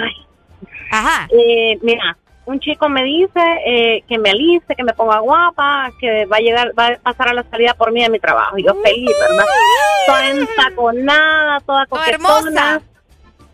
Ajá. 0.91 1.27
Eh, 1.31 1.79
mira, 1.83 2.17
un 2.45 2.61
chico 2.61 2.89
me 2.89 3.03
dice 3.05 3.41
eh, 3.67 4.05
que 4.09 4.19
me 4.19 4.31
aliste, 4.31 4.75
que 4.75 4.85
me 4.85 4.93
ponga 4.93 5.19
guapa, 5.21 5.91
que 6.01 6.27
va 6.27 6.37
a 6.37 6.41
llegar, 6.41 6.73
va 6.79 6.89
a 6.89 6.97
pasar 6.97 7.29
a 7.29 7.35
la 7.35 7.45
salida 7.51 7.75
por 7.75 7.93
mí 7.93 8.03
de 8.03 8.11
mi 8.11 8.19
trabajo. 8.19 8.59
Y 8.59 8.65
yo 8.65 8.75
feliz, 8.83 9.11
¿verdad? 9.29 9.45
Toda 10.07 10.29
entaconada, 10.31 11.61
toda 11.61 11.87
coquetona. 11.87 12.15
hermosa. 12.15 12.81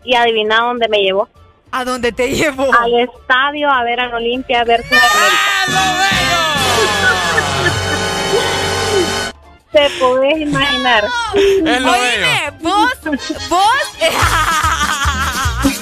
Y 0.03 0.15
adivina 0.15 0.61
dónde 0.61 0.87
me 0.87 1.01
llevó. 1.01 1.27
¿A 1.71 1.85
dónde 1.85 2.11
te 2.11 2.29
llevo? 2.35 2.67
Al 2.73 2.99
estadio 2.99 3.69
a 3.71 3.83
ver 3.83 3.99
a 3.99 4.09
Olimpia 4.15 4.63
versus 4.63 4.91
América. 5.67 6.39
Te 9.71 9.89
podés 9.99 10.37
imaginar. 10.41 11.05
Es 11.35 11.81
lo 11.81 11.91
Oíme, 11.91 12.53
vos, 12.61 12.93
vos. 13.49 13.65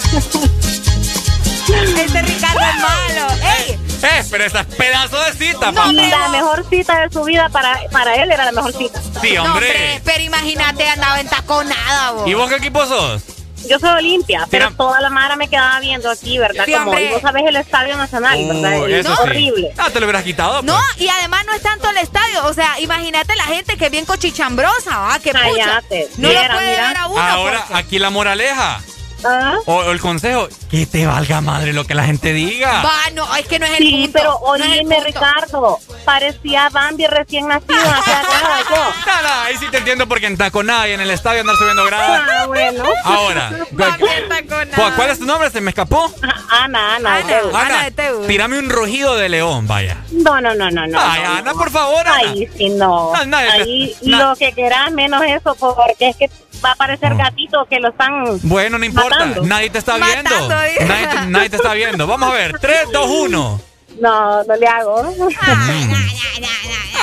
Este 1.97 2.21
Ricardo 2.21 2.59
es 2.61 2.81
malo. 2.81 3.27
¡Ey! 3.57 3.79
Eh, 4.03 4.23
pero 4.31 4.45
esa 4.45 4.61
es 4.61 4.67
pedazo 4.67 5.17
de 5.23 5.33
cita, 5.33 5.71
No, 5.71 5.91
la 5.91 6.29
mejor 6.29 6.65
cita 6.69 7.01
de 7.01 7.09
su 7.11 7.23
vida 7.23 7.49
para, 7.49 7.77
para 7.91 8.15
él 8.15 8.31
era 8.31 8.45
la 8.45 8.51
mejor 8.51 8.71
cita. 8.73 9.01
Sí, 9.21 9.33
No, 9.35 9.43
hombre. 9.43 10.01
pero 10.03 10.23
imagínate, 10.23 10.87
andaba 10.87 11.19
en 11.19 11.27
taconada, 11.27 12.11
vos. 12.11 12.27
¿Y 12.27 12.33
vos 12.33 12.49
qué 12.49 12.55
equipo 12.55 12.85
sos? 12.85 13.21
Yo 13.67 13.79
soy 13.79 13.89
Olimpia, 13.89 14.47
pero 14.49 14.65
Mira. 14.67 14.77
toda 14.77 14.99
la 15.01 15.09
mara 15.09 15.35
me 15.35 15.47
quedaba 15.49 15.79
viendo 15.79 16.09
aquí, 16.09 16.37
¿verdad? 16.37 16.63
Sí, 16.65 16.73
Como, 16.73 16.91
hombre. 16.91 17.05
y 17.05 17.09
vos 17.09 17.21
sabés 17.21 17.43
el 17.47 17.55
Estadio 17.55 17.97
Nacional, 17.97 18.37
¿verdad? 18.47 18.79
Uh, 18.81 18.85
Es 18.85 19.05
eso 19.05 19.15
sí. 19.15 19.21
horrible. 19.23 19.71
Ah, 19.77 19.89
te 19.91 19.99
lo 19.99 20.05
hubieras 20.05 20.23
quitado. 20.23 20.61
No, 20.63 20.73
pues. 20.93 21.01
y 21.01 21.09
además 21.09 21.45
no 21.45 21.53
es 21.53 21.61
tanto 21.61 21.89
el 21.89 21.97
estadio. 21.97 22.45
O 22.45 22.53
sea, 22.53 22.79
imagínate 22.79 23.35
la 23.35 23.43
gente 23.45 23.77
que 23.77 23.85
es 23.85 23.91
bien 23.91 24.05
cochichambrosa, 24.05 24.97
¿va? 24.97 25.19
Que 25.19 25.31
pucha. 25.31 25.41
Cállate. 25.43 26.09
No 26.17 26.27
Mira, 26.29 26.47
lo 26.47 26.53
puede 26.55 26.69
mira. 26.71 26.81
dar 26.83 26.97
a 26.97 27.07
uno. 27.07 27.21
Ahora, 27.21 27.59
porque- 27.67 27.73
aquí 27.75 27.99
la 27.99 28.09
moraleja. 28.09 28.81
¿Ah? 29.25 29.55
O, 29.65 29.75
o 29.75 29.91
el 29.91 29.99
consejo, 29.99 30.47
que 30.69 30.85
te 30.85 31.05
valga 31.07 31.41
madre 31.41 31.73
lo 31.73 31.85
que 31.85 31.95
la 31.95 32.03
gente 32.05 32.33
diga. 32.33 32.83
Va, 32.83 33.09
no, 33.13 33.35
es 33.35 33.47
que 33.47 33.57
no 33.59 33.65
es 33.65 33.71
el 33.71 33.77
Sí, 33.77 33.91
punto. 34.03 34.11
pero 34.13 34.39
no 34.45 34.55
es 34.55 34.61
el 34.63 34.71
oíme, 34.79 34.95
punto. 34.95 35.07
Ricardo, 35.07 35.79
parecía 36.05 36.69
Bambi 36.69 37.07
recién 37.07 37.47
nacido, 37.47 37.75
no 37.83 37.89
hacía 37.91 38.23
nada 38.23 38.59
yo. 38.69 38.75
No, 38.75 39.21
no, 39.23 39.41
ahí 39.45 39.57
sí 39.57 39.65
te 39.71 39.77
entiendo 39.79 40.07
porque 40.07 40.27
en 40.27 40.37
taconada 40.37 40.87
y 40.87 40.91
en 40.91 41.01
el 41.01 41.09
estadio 41.09 41.41
andar 41.41 41.55
subiendo 41.55 41.83
gradas. 41.85 42.21
Ah, 42.29 42.45
bueno. 42.45 42.83
Ahora. 43.03 43.51
¿cuál, 43.75 44.95
cuál 44.95 45.09
es 45.09 45.19
tu 45.19 45.25
nombre? 45.25 45.49
¿Se 45.49 45.61
me 45.61 45.71
escapó? 45.71 46.11
Ana, 46.49 46.95
Ana. 46.95 47.15
Ana, 47.15 47.27
Teu. 47.27 47.55
Ana 47.57 47.83
de 47.85 47.91
Teu. 47.91 48.27
tírame 48.27 48.59
un 48.59 48.69
rugido 48.69 49.15
de 49.15 49.29
león, 49.29 49.67
vaya. 49.67 49.97
No, 50.11 50.39
no, 50.41 50.53
no, 50.55 50.69
no, 50.71 50.85
no. 50.87 50.99
Ay, 51.01 51.21
no, 51.23 51.29
Ana, 51.31 51.41
no. 51.53 51.57
por 51.57 51.71
favor, 51.71 52.07
Ana. 52.07 52.17
Ahí 52.17 52.47
sí, 52.57 52.69
no. 52.69 53.13
No, 53.25 53.37
Ahí 53.37 53.95
na- 54.03 54.29
lo 54.29 54.35
que 54.35 54.51
quieras, 54.53 54.91
menos 54.91 55.21
eso, 55.23 55.55
porque 55.55 56.09
es 56.09 56.15
que 56.15 56.29
va 56.63 56.71
a 56.71 56.75
parecer 56.75 57.15
gatito 57.15 57.65
que 57.69 57.79
lo 57.79 57.89
están. 57.89 58.39
Bueno, 58.43 58.77
no 58.77 58.85
importa. 58.85 59.19
Matando. 59.19 59.43
Nadie 59.43 59.69
te 59.69 59.79
está 59.79 59.97
Matando, 59.97 60.29
viendo. 60.29 60.49
Nadie 60.87 61.07
te, 61.07 61.25
nadie 61.27 61.49
te 61.49 61.55
está 61.57 61.73
viendo. 61.73 62.07
Vamos 62.07 62.29
a 62.29 62.33
ver. 62.33 62.59
3, 62.59 62.87
2, 62.91 63.09
1. 63.09 63.61
No, 64.01 64.43
no 64.43 64.55
le 64.55 64.67
hago. 64.67 65.01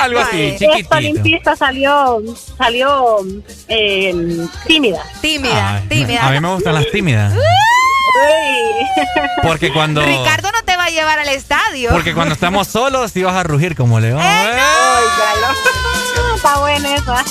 Algo 0.00 0.20
así, 0.20 0.40
Esta 0.42 0.66
chiquitito. 0.66 0.96
olimpista 0.96 1.56
salió, 1.56 2.20
salió 2.58 3.18
eh, 3.68 4.46
tímida. 4.66 5.02
Tímida, 5.20 5.76
Ay, 5.76 5.88
tímida. 5.88 6.26
A 6.26 6.30
mí 6.30 6.40
me 6.40 6.48
gustan 6.54 6.74
las 6.74 6.90
tímidas. 6.90 7.32
Uy. 8.14 8.86
Porque 9.42 9.72
cuando. 9.72 10.02
Ricardo 10.02 10.50
no 10.52 10.62
te 10.64 10.76
va 10.76 10.84
a 10.84 10.90
llevar 10.90 11.18
al 11.18 11.28
estadio. 11.28 11.90
Porque 11.90 12.14
cuando 12.14 12.34
estamos 12.34 12.68
solos, 12.68 13.10
sí 13.12 13.22
vas 13.22 13.34
a 13.34 13.42
rugir 13.42 13.74
como 13.76 14.00
león. 14.00 14.20
¡Eh. 14.20 14.24
Óigalo. 14.24 15.54
Está 16.36 16.58
buena 16.58 16.94
esa. 16.94 17.24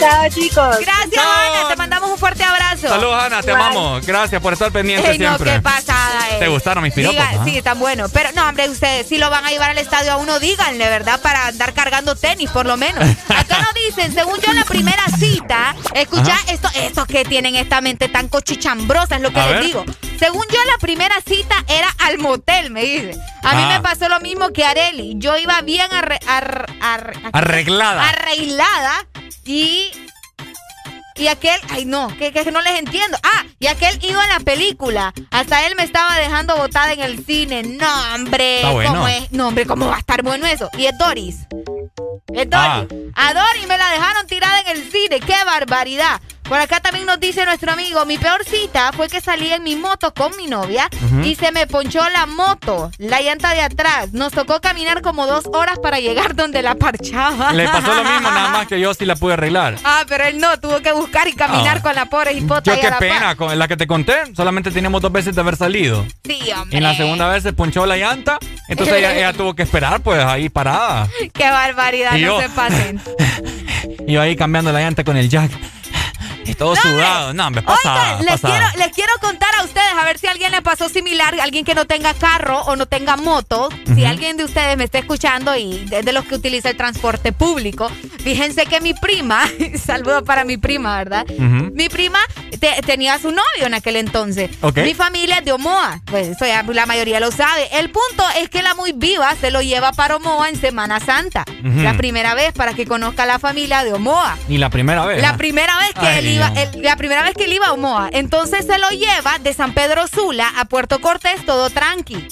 Chao, 0.00 0.28
chicos. 0.30 0.76
Gracias, 0.80 1.10
Chao. 1.14 1.24
Ana. 1.60 1.68
Te 1.68 1.76
mandamos 1.76 2.10
un 2.10 2.18
fuerte 2.18 2.42
abrazo. 2.42 2.88
Saludos, 2.88 3.22
Ana, 3.22 3.40
te 3.40 3.52
Bye. 3.52 3.54
amamos. 3.62 4.06
Gracias 4.06 4.40
por 4.42 4.52
estar 4.52 4.72
pendiente 4.72 5.10
Ey, 5.12 5.18
no, 5.18 5.26
siempre. 5.36 5.52
qué 5.54 5.60
pasada, 5.60 6.28
eh. 6.32 6.36
¿Te 6.40 6.48
gustaron 6.48 6.82
mis 6.82 6.92
piropos? 6.92 7.16
Diga- 7.16 7.38
ah? 7.40 7.44
Sí, 7.44 7.56
están 7.58 7.78
buenos. 7.78 8.10
Pero 8.10 8.30
no, 8.34 8.48
hombre, 8.48 8.68
ustedes 8.68 9.06
si 9.06 9.18
lo 9.18 9.30
van 9.30 9.44
a 9.44 9.50
llevar 9.50 9.70
al 9.70 9.78
estadio 9.78 10.12
a 10.12 10.16
uno, 10.16 10.40
díganle, 10.40 10.88
¿verdad? 10.88 11.20
Para 11.20 11.46
andar 11.46 11.72
cargando 11.72 12.16
tenis, 12.16 12.50
por 12.50 12.66
lo 12.66 12.76
menos. 12.76 13.02
Acá 13.28 13.58
nos 13.60 13.74
dicen, 13.74 14.12
según 14.12 14.40
yo, 14.40 14.50
en 14.50 14.56
la 14.56 14.64
primera 14.64 15.04
cita, 15.18 15.74
escucha 15.94 16.32
Ajá. 16.34 16.52
esto, 16.52 16.68
esto 16.74 17.06
que 17.06 17.24
tienen 17.24 17.54
esta 17.54 17.80
mente 17.80 18.08
tan 18.08 18.28
cochichambrosa, 18.28 19.16
es 19.16 19.22
lo 19.22 19.30
que 19.32 19.40
Digo. 19.62 19.84
Según 20.18 20.44
yo, 20.50 20.58
la 20.70 20.78
primera 20.80 21.16
cita 21.26 21.56
era 21.68 21.88
al 22.00 22.18
motel, 22.18 22.70
me 22.70 22.82
dice. 22.82 23.10
A 23.42 23.54
mí 23.54 23.62
Ah. 23.64 23.68
me 23.74 23.80
pasó 23.80 24.08
lo 24.08 24.20
mismo 24.20 24.50
que 24.52 24.64
Areli. 24.64 25.14
Yo 25.16 25.36
iba 25.36 25.60
bien 25.62 25.90
arre- 25.90 26.18
ar- 26.26 26.66
ar- 26.80 27.12
Arreglada. 27.32 28.08
arreglada 28.08 29.06
y 29.44 29.90
y 31.16 31.28
aquel, 31.28 31.60
ay 31.70 31.84
no, 31.84 32.08
que, 32.18 32.32
que 32.32 32.50
no 32.50 32.60
les 32.60 32.76
entiendo. 32.78 33.16
Ah, 33.22 33.44
y 33.60 33.68
aquel 33.68 33.98
iba 34.04 34.22
a 34.24 34.26
la 34.26 34.40
película. 34.40 35.12
Hasta 35.30 35.64
él 35.66 35.74
me 35.76 35.84
estaba 35.84 36.16
dejando 36.18 36.56
botada 36.56 36.92
en 36.92 37.00
el 37.00 37.24
cine. 37.24 37.62
No, 37.62 38.14
hombre. 38.14 38.62
¿Cómo 38.62 39.06
es? 39.06 39.30
No, 39.30 39.46
hombre, 39.48 39.64
¿cómo 39.64 39.86
va 39.86 39.96
a 39.96 40.00
estar 40.00 40.22
bueno 40.22 40.46
eso? 40.46 40.68
Y 40.76 40.86
es 40.86 40.98
Doris. 40.98 41.36
Es 42.34 42.50
Doris. 42.50 42.88
Ah. 43.14 43.28
A 43.28 43.32
Doris 43.34 43.66
me 43.68 43.78
la 43.78 43.90
dejaron 43.90 44.26
tirada 44.26 44.60
en 44.62 44.68
el 44.76 44.90
cine. 44.90 45.20
¡Qué 45.20 45.36
barbaridad! 45.46 46.20
Por 46.48 46.58
acá 46.58 46.80
también 46.80 47.06
nos 47.06 47.18
dice 47.18 47.44
nuestro 47.46 47.72
amigo, 47.72 48.04
mi 48.04 48.18
peor 48.18 48.44
cita 48.44 48.92
fue 48.92 49.08
que 49.08 49.20
salí 49.20 49.50
en 49.50 49.62
mi 49.62 49.76
moto 49.76 50.12
con 50.12 50.36
mi 50.36 50.46
novia 50.46 50.88
y 51.22 51.34
se 51.36 51.52
me 51.52 51.66
ponchó 51.66 52.00
la 52.10 52.26
moto, 52.26 52.90
la 52.98 53.22
llanta 53.22 53.54
de 53.54 53.62
atrás. 53.62 54.12
Nos 54.12 54.32
tocó 54.32 54.60
caminar 54.60 55.00
como 55.00 55.26
dos 55.26 55.44
horas 55.52 55.78
para 55.78 56.00
llegar 56.00 56.34
donde 56.34 56.62
la 56.62 56.74
parchaba. 56.74 57.52
Le 57.52 57.66
pasó 57.66 57.94
lo 57.94 58.04
mismo, 58.04 58.30
nada 58.30 58.50
más 58.50 58.66
que 58.66 58.78
yo 58.78 58.92
sí 58.92 59.06
la 59.06 59.16
pude 59.16 59.34
arreglar. 59.34 59.76
Ah, 59.84 60.04
pero 60.06 60.24
él 60.24 60.38
no, 60.38 60.60
tuvo 60.60 60.80
que 60.80 60.92
buscar 60.92 61.28
y 61.28 61.32
caminar 61.32 61.78
ah. 61.78 61.82
con 61.82 61.94
la 61.94 62.06
pobre 62.06 62.32
hipota. 62.32 62.74
Yo 62.74 62.80
qué 62.80 62.92
pena, 62.98 63.36
con 63.36 63.58
la 63.58 63.66
que 63.66 63.76
te 63.76 63.86
conté, 63.86 64.14
solamente 64.36 64.70
teníamos 64.70 65.00
dos 65.00 65.12
veces 65.12 65.34
de 65.34 65.40
haber 65.40 65.56
salido. 65.56 66.04
Sí, 66.24 66.40
hombre. 66.52 66.74
Y 66.74 66.76
en 66.76 66.82
la 66.82 66.94
segunda 66.94 67.28
vez 67.28 67.42
se 67.42 67.52
ponchó 67.52 67.86
la 67.86 67.96
llanta, 67.96 68.38
entonces 68.68 68.96
ella, 68.96 69.32
tuvo 69.32 69.54
que 69.54 69.62
esperar 69.62 70.00
pues 70.00 70.22
ahí 70.22 70.48
parada. 70.48 71.08
Qué 71.32 71.50
barbaridad, 71.50 72.18
no 72.18 72.40
se 72.40 72.48
pasen. 72.50 73.00
y 74.06 74.12
yo 74.12 74.20
ahí 74.20 74.36
cambiando 74.36 74.72
la 74.72 74.80
llanta 74.80 75.04
con 75.04 75.16
el 75.16 75.28
jack. 75.28 75.50
Y 76.46 76.54
todo 76.54 76.76
sudado. 76.76 77.32
No, 77.34 77.50
me 77.50 77.62
pasa. 77.62 78.20
les, 78.20 78.40
quiero, 78.40 78.66
les 78.76 78.88
quiero 78.88 79.12
contar 79.20 79.54
a 79.60 79.64
ustedes, 79.64 79.92
a 80.00 80.04
ver 80.04 80.18
si 80.18 80.26
a 80.26 80.30
alguien 80.30 80.52
le 80.52 80.62
pasó 80.62 80.88
similar, 80.88 81.38
alguien 81.40 81.64
que 81.64 81.74
no 81.74 81.84
tenga 81.86 82.14
carro 82.14 82.60
o 82.62 82.76
no 82.76 82.86
tenga 82.86 83.16
moto. 83.16 83.68
Si 83.94 84.04
alguien 84.04 84.36
de 84.36 84.44
ustedes 84.44 84.76
me 84.76 84.84
está 84.84 84.98
escuchando 84.98 85.56
y 85.56 85.88
es 85.90 86.04
de 86.04 86.12
los 86.12 86.24
que 86.24 86.34
utiliza 86.34 86.70
el 86.70 86.76
transporte 86.76 87.32
público, 87.32 87.90
fíjense 88.22 88.66
que 88.66 88.80
mi 88.80 88.94
prima, 88.94 89.44
saludo 89.84 90.24
para 90.24 90.44
mi 90.44 90.56
prima, 90.56 90.96
¿verdad? 90.98 91.26
Mi 91.26 91.88
prima 91.88 92.18
tenía 92.86 93.14
a 93.14 93.18
su 93.18 93.30
novio 93.30 93.66
en 93.66 93.74
aquel 93.74 93.96
entonces. 93.96 94.50
Mi 94.76 94.94
familia 94.94 95.38
es 95.38 95.44
de 95.44 95.52
Omoa, 95.52 96.00
pues 96.06 96.28
eso 96.28 96.46
ya 96.46 96.62
la 96.62 96.86
mayoría 96.86 97.20
lo 97.20 97.30
sabe. 97.30 97.68
El 97.72 97.90
punto 97.90 98.24
es 98.38 98.48
que 98.48 98.62
la 98.62 98.74
muy 98.74 98.92
viva 98.92 99.34
se 99.40 99.50
lo 99.50 99.62
lleva 99.62 99.92
para 99.92 100.16
Omoa 100.16 100.48
en 100.48 100.56
Semana 100.56 101.00
Santa. 101.00 101.44
La 101.62 101.96
primera 101.96 102.34
vez 102.34 102.52
para 102.52 102.74
que 102.74 102.86
conozca 102.86 103.24
a 103.24 103.26
la 103.26 103.38
familia 103.38 103.84
de 103.84 103.92
Omoa. 103.92 104.36
¿Y 104.48 104.58
la 104.58 104.70
primera 104.70 105.06
vez? 105.06 105.22
La 105.22 105.36
primera 105.36 105.76
vez 105.78 105.92
que 105.98 106.18
él 106.18 106.33
la 106.38 106.96
primera 106.96 107.22
vez 107.22 107.34
que 107.34 107.44
él 107.44 107.52
iba 107.52 107.66
a 107.66 107.72
Omoa. 107.72 108.08
Entonces 108.12 108.66
se 108.66 108.78
lo 108.78 108.88
lleva 108.90 109.38
de 109.38 109.52
San 109.52 109.74
Pedro 109.74 110.06
Sula 110.06 110.50
a 110.56 110.64
Puerto 110.66 111.00
Cortés 111.00 111.44
todo 111.44 111.70
tranqui. 111.70 112.26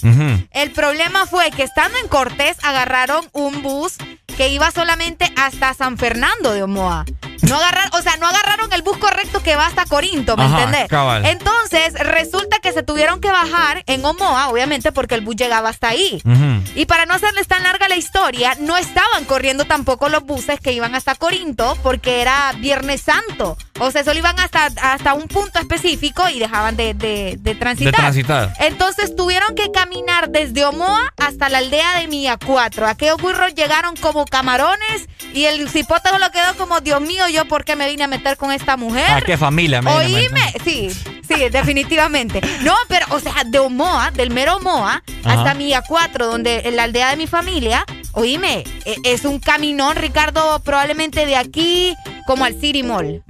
El 0.50 0.70
problema 0.70 1.26
fue 1.26 1.50
que 1.50 1.62
estando 1.62 1.98
en 1.98 2.08
Cortés 2.08 2.56
agarraron 2.62 3.24
un 3.32 3.62
bus 3.62 3.96
que 4.36 4.48
iba 4.48 4.70
solamente 4.70 5.32
hasta 5.36 5.74
San 5.74 5.98
Fernando 5.98 6.52
de 6.52 6.62
Omoa. 6.62 7.04
No 7.42 7.56
agarraron, 7.56 7.90
o 7.94 8.02
sea, 8.02 8.16
no 8.18 8.26
agarraron 8.28 8.72
el 8.72 8.82
bus 8.82 8.98
correcto 8.98 9.42
que 9.42 9.56
va 9.56 9.66
hasta 9.66 9.84
Corinto, 9.86 10.36
¿me 10.36 10.46
entendés? 10.46 10.88
Entonces, 11.24 11.94
resulta 11.94 12.58
que 12.60 12.72
se 12.72 12.82
tuvieron 12.82 13.20
que 13.20 13.30
bajar 13.30 13.82
en 13.86 14.04
Omoa, 14.04 14.48
obviamente, 14.48 14.92
porque 14.92 15.14
el 15.14 15.22
bus 15.22 15.36
llegaba 15.36 15.68
hasta 15.68 15.88
ahí. 15.88 16.22
Y 16.74 16.86
para 16.86 17.06
no 17.06 17.14
hacerles 17.14 17.48
tan 17.48 17.62
larga 17.62 17.88
la 17.88 17.96
historia, 17.96 18.56
no 18.60 18.76
estaban 18.76 19.24
corriendo 19.24 19.64
tampoco 19.64 20.08
los 20.08 20.24
buses 20.24 20.60
que 20.60 20.72
iban 20.72 20.94
hasta 20.94 21.14
Corinto, 21.14 21.76
porque 21.82 22.20
era 22.20 22.52
Viernes 22.58 23.02
Santo. 23.02 23.56
O 23.80 23.90
sea, 23.90 24.04
solo 24.04 24.18
iban 24.18 24.38
hasta, 24.38 24.66
hasta 24.80 25.14
un 25.14 25.26
punto 25.26 25.58
específico 25.58 26.28
y 26.28 26.38
dejaban 26.38 26.76
de, 26.76 26.94
de, 26.94 27.54
transitar. 27.56 27.92
De 27.92 27.98
transitar. 27.98 28.54
Entonces 28.60 29.16
tuvieron 29.16 29.54
que 29.54 29.72
caminar 29.72 30.30
desde 30.30 30.64
Omoa 30.64 31.12
hasta 31.16 31.48
la 31.48 31.58
aldea 31.58 31.98
de 31.98 32.06
Mía 32.06 32.38
4. 32.44 32.86
Aquellos 32.86 33.20
burros 33.20 33.54
llegaron 33.54 33.96
como 33.96 34.24
camarones 34.26 35.08
y 35.32 35.46
el 35.46 35.68
cipote 35.68 36.10
lo 36.18 36.30
quedó 36.30 36.54
como, 36.56 36.80
Dios 36.80 37.00
mío, 37.00 37.26
yo 37.32 37.46
por 37.46 37.64
qué 37.64 37.76
me 37.76 37.88
vine 37.88 38.04
a 38.04 38.08
meter 38.08 38.36
con 38.36 38.52
esta 38.52 38.76
mujer. 38.76 39.10
¿A 39.10 39.20
qué 39.20 39.36
familia? 39.36 39.82
Me 39.82 39.90
Oíme, 39.90 40.54
sí, 40.64 40.90
sí, 40.90 41.48
definitivamente. 41.50 42.40
No, 42.62 42.74
pero, 42.88 43.06
o 43.10 43.20
sea, 43.20 43.34
de 43.44 43.58
Omoa, 43.58 44.10
del 44.10 44.30
mero 44.30 44.56
Omoa, 44.56 45.02
hasta 45.24 45.54
Mía 45.54 45.82
4, 45.86 46.26
donde 46.26 46.62
en 46.64 46.76
la 46.76 46.84
aldea 46.84 47.10
de 47.10 47.16
mi 47.16 47.26
familia, 47.26 47.84
oíme, 48.12 48.64
e, 48.84 48.96
es 49.04 49.24
un 49.24 49.38
caminón, 49.38 49.96
Ricardo, 49.96 50.60
probablemente 50.60 51.26
de 51.26 51.36
aquí 51.36 51.94
como 52.26 52.44
al 52.44 52.58
City 52.60 52.82
Mall. 52.82 53.22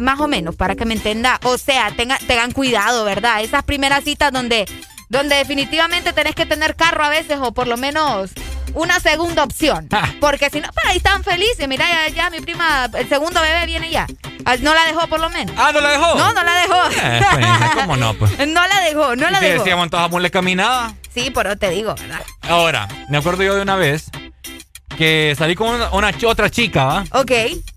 Más 0.00 0.20
o 0.20 0.28
menos, 0.28 0.56
para 0.56 0.74
que 0.74 0.84
me 0.84 0.94
entienda. 0.94 1.38
O 1.44 1.58
sea, 1.58 1.90
tenga, 1.96 2.18
tengan 2.26 2.52
cuidado, 2.52 3.04
¿verdad? 3.04 3.42
Esas 3.42 3.62
primeras 3.64 4.04
citas 4.04 4.32
donde, 4.32 4.66
donde 5.14 5.36
definitivamente 5.36 6.12
tenés 6.12 6.34
que 6.34 6.44
tener 6.44 6.74
carro 6.74 7.04
a 7.04 7.08
veces 7.08 7.38
o 7.40 7.52
por 7.52 7.68
lo 7.68 7.76
menos 7.76 8.32
una 8.74 8.98
segunda 8.98 9.44
opción. 9.44 9.86
Ah. 9.92 10.10
Porque 10.20 10.50
si 10.50 10.60
no, 10.60 10.68
pero 10.74 10.90
ahí 10.90 10.96
están 10.96 11.22
felices. 11.22 11.68
Mira, 11.68 11.86
ya, 12.08 12.30
mi 12.30 12.40
prima, 12.40 12.90
el 12.92 13.08
segundo 13.08 13.40
bebé 13.40 13.64
viene 13.66 13.90
ya. 13.90 14.06
Ah, 14.44 14.56
no 14.60 14.74
la 14.74 14.84
dejó 14.86 15.06
por 15.06 15.20
lo 15.20 15.30
menos. 15.30 15.54
Ah, 15.56 15.70
no 15.72 15.80
la 15.80 15.90
dejó. 15.90 16.14
No, 16.16 16.32
no 16.32 16.42
la 16.42 16.54
dejó. 16.54 16.90
Eh, 17.00 17.20
pues, 17.30 17.70
¿Cómo 17.74 17.96
no? 17.96 18.14
Pues? 18.14 18.32
No 18.48 18.66
la 18.66 18.80
dejó, 18.80 19.16
no 19.16 19.30
la 19.30 19.40
dejó. 19.40 19.58
decíamos 19.58 19.84
entonces 19.84 20.20
le 20.20 20.30
caminaba. 20.30 20.94
Sí, 21.14 21.30
pero 21.32 21.56
te 21.56 21.70
digo, 21.70 21.94
¿verdad? 21.94 22.22
Ahora, 22.42 22.88
me 23.08 23.18
acuerdo 23.18 23.44
yo 23.44 23.54
de 23.54 23.62
una 23.62 23.76
vez 23.76 24.10
que 24.98 25.34
salí 25.38 25.54
con 25.54 25.68
una, 25.92 26.12
otra 26.26 26.50
chica, 26.50 26.84
¿va? 26.84 27.04
Ok. 27.12 27.30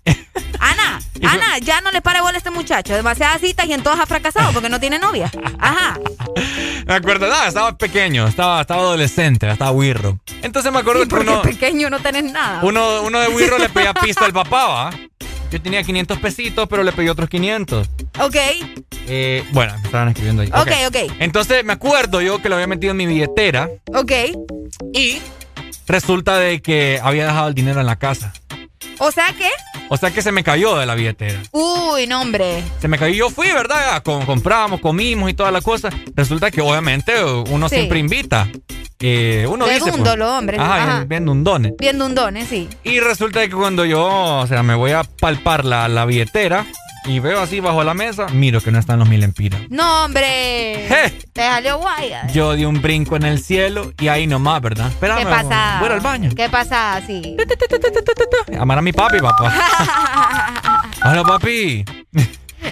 Ana, 0.58 0.87
Ana, 1.22 1.58
ya 1.58 1.80
no 1.80 1.90
le 1.90 2.00
pare 2.00 2.20
bola 2.20 2.34
a 2.34 2.38
este 2.38 2.50
muchacho. 2.50 2.94
Demasiadas 2.94 3.40
citas 3.40 3.66
y 3.66 3.72
en 3.72 3.82
todas 3.82 4.00
ha 4.00 4.06
fracasado 4.06 4.52
porque 4.52 4.68
no 4.68 4.80
tiene 4.80 4.98
novia. 4.98 5.30
Ajá. 5.58 5.98
Me 6.86 6.94
acuerdo, 6.94 7.28
no, 7.28 7.44
estaba 7.44 7.76
pequeño, 7.76 8.26
estaba, 8.26 8.60
estaba 8.60 8.80
adolescente, 8.80 9.50
estaba 9.50 9.70
wirro. 9.72 10.18
Entonces 10.42 10.72
me 10.72 10.78
acuerdo 10.78 11.06
que 11.06 11.14
uno. 11.14 11.42
pequeño 11.42 11.90
no 11.90 12.00
tenés 12.00 12.24
nada. 12.24 12.60
Uno, 12.62 13.02
uno 13.02 13.18
de 13.20 13.28
wirro 13.28 13.58
le 13.58 13.68
pedía 13.68 13.92
pista 13.94 14.24
al 14.24 14.32
papá, 14.32 14.66
¿va? 14.66 14.90
Yo 15.50 15.62
tenía 15.62 15.82
500 15.82 16.18
pesitos, 16.18 16.68
pero 16.68 16.82
le 16.82 16.92
pedí 16.92 17.08
otros 17.08 17.28
500. 17.28 17.88
Ok. 18.20 18.36
Eh, 19.06 19.44
bueno, 19.52 19.74
me 19.78 19.84
estaban 19.84 20.08
escribiendo 20.08 20.42
ahí. 20.42 20.48
Ok, 20.48 20.70
ok. 20.88 21.12
Entonces 21.20 21.64
me 21.64 21.72
acuerdo 21.72 22.20
yo 22.20 22.42
que 22.42 22.48
lo 22.50 22.56
había 22.56 22.66
metido 22.66 22.90
en 22.90 22.98
mi 22.98 23.06
billetera. 23.06 23.68
Ok. 23.94 24.12
Y 24.92 25.20
resulta 25.86 26.38
de 26.38 26.60
que 26.60 27.00
había 27.02 27.26
dejado 27.26 27.48
el 27.48 27.54
dinero 27.54 27.80
en 27.80 27.86
la 27.86 27.96
casa. 27.96 28.32
¿O 28.98 29.10
sea 29.10 29.32
qué? 29.38 29.48
O 29.88 29.96
sea 29.96 30.10
que 30.10 30.22
se 30.22 30.32
me 30.32 30.44
cayó 30.44 30.76
de 30.76 30.86
la 30.86 30.94
billetera. 30.94 31.40
Uy, 31.52 32.06
no, 32.06 32.20
hombre. 32.20 32.62
Se 32.80 32.88
me 32.88 32.98
cayó. 32.98 33.14
Yo 33.14 33.30
fui, 33.30 33.50
¿verdad? 33.50 34.02
compramos, 34.02 34.80
comimos 34.80 35.30
y 35.30 35.34
toda 35.34 35.50
la 35.50 35.60
cosa. 35.60 35.90
Resulta 36.14 36.50
que 36.50 36.60
obviamente 36.60 37.12
uno 37.24 37.68
siempre 37.68 37.98
invita. 37.98 38.48
Eh, 39.00 39.46
uno 39.48 39.66
dice. 39.66 39.92
Pues, 39.92 40.20
hombre. 40.20 40.58
Ajá, 40.58 41.04
viendo 41.06 41.32
un 41.32 41.44
dones. 41.44 41.72
Viendo 41.78 42.06
un 42.06 42.14
dones, 42.14 42.48
sí. 42.48 42.68
Y 42.82 43.00
resulta 43.00 43.40
que 43.42 43.54
cuando 43.54 43.84
yo, 43.84 44.04
o 44.04 44.46
sea, 44.46 44.62
me 44.62 44.74
voy 44.74 44.90
a 44.92 45.04
palpar 45.04 45.64
la, 45.64 45.88
la 45.88 46.04
billetera, 46.04 46.66
y 47.08 47.20
veo 47.20 47.40
así 47.40 47.60
bajo 47.60 47.82
la 47.82 47.94
mesa, 47.94 48.26
miro 48.28 48.60
que 48.60 48.70
no 48.70 48.78
están 48.78 48.98
los 48.98 49.08
mil 49.08 49.22
empiras. 49.22 49.62
No, 49.70 50.04
hombre. 50.04 50.86
Te 51.32 51.40
salió 51.40 51.78
guay. 51.78 52.12
Yo 52.32 52.52
di 52.52 52.64
un 52.64 52.82
brinco 52.82 53.16
en 53.16 53.24
el 53.24 53.42
cielo 53.42 53.92
y 53.98 54.08
ahí 54.08 54.26
nomás, 54.26 54.60
¿verdad? 54.60 54.88
Espérame, 54.88 55.20
¿Qué 55.20 55.24
pasa? 55.24 55.78
Voy 55.80 55.88
al 55.88 56.00
baño. 56.00 56.30
¿Qué 56.36 56.48
pasa 56.50 56.96
así? 56.96 57.36
Amar 58.58 58.78
a 58.78 58.82
mi 58.82 58.92
papi, 58.92 59.18
papá. 59.20 59.54
Hola, 61.04 61.22
papi. 61.24 61.84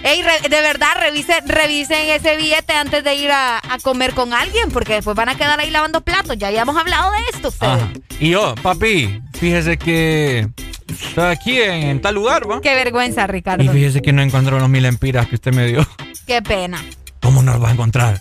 Ey, 0.02 0.22
de 0.22 0.60
verdad, 0.60 0.88
revisen, 1.00 1.48
revisen 1.48 2.10
ese 2.10 2.36
billete 2.36 2.74
antes 2.74 3.02
de 3.02 3.14
ir 3.14 3.30
a, 3.32 3.60
comer 3.82 4.12
con 4.12 4.34
alguien, 4.34 4.70
porque 4.70 4.94
después 4.94 5.16
van 5.16 5.28
a 5.28 5.36
quedar 5.36 5.58
ahí 5.60 5.70
lavando 5.70 6.02
platos. 6.02 6.36
Ya 6.36 6.48
habíamos 6.48 6.76
hablado 6.76 7.10
de 7.12 7.18
esto 7.32 7.48
ustedes. 7.48 7.84
Y 8.20 8.30
yo, 8.30 8.54
papi, 8.62 9.22
fíjese 9.32 9.78
que 9.78 10.48
Estoy 10.88 11.24
aquí 11.24 11.60
en, 11.60 12.00
tal 12.00 12.14
lugar, 12.14 12.50
¿va? 12.50 12.60
Qué 12.60 12.74
vergüenza, 12.74 13.26
Ricardo. 13.26 13.62
Y 13.62 13.68
fíjese 13.68 14.02
que 14.02 14.12
no 14.12 14.22
encontró 14.22 14.58
los 14.58 14.68
mil 14.68 14.84
empiras 14.84 15.26
que 15.26 15.34
usted 15.34 15.52
me 15.54 15.66
dio. 15.66 15.86
Qué 16.26 16.42
pena. 16.42 16.82
¿Cómo 17.20 17.42
no 17.42 17.52
los 17.52 17.62
va 17.62 17.70
a 17.70 17.72
encontrar? 17.72 18.20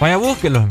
Vaya, 0.00 0.16
búsquelos. 0.16 0.64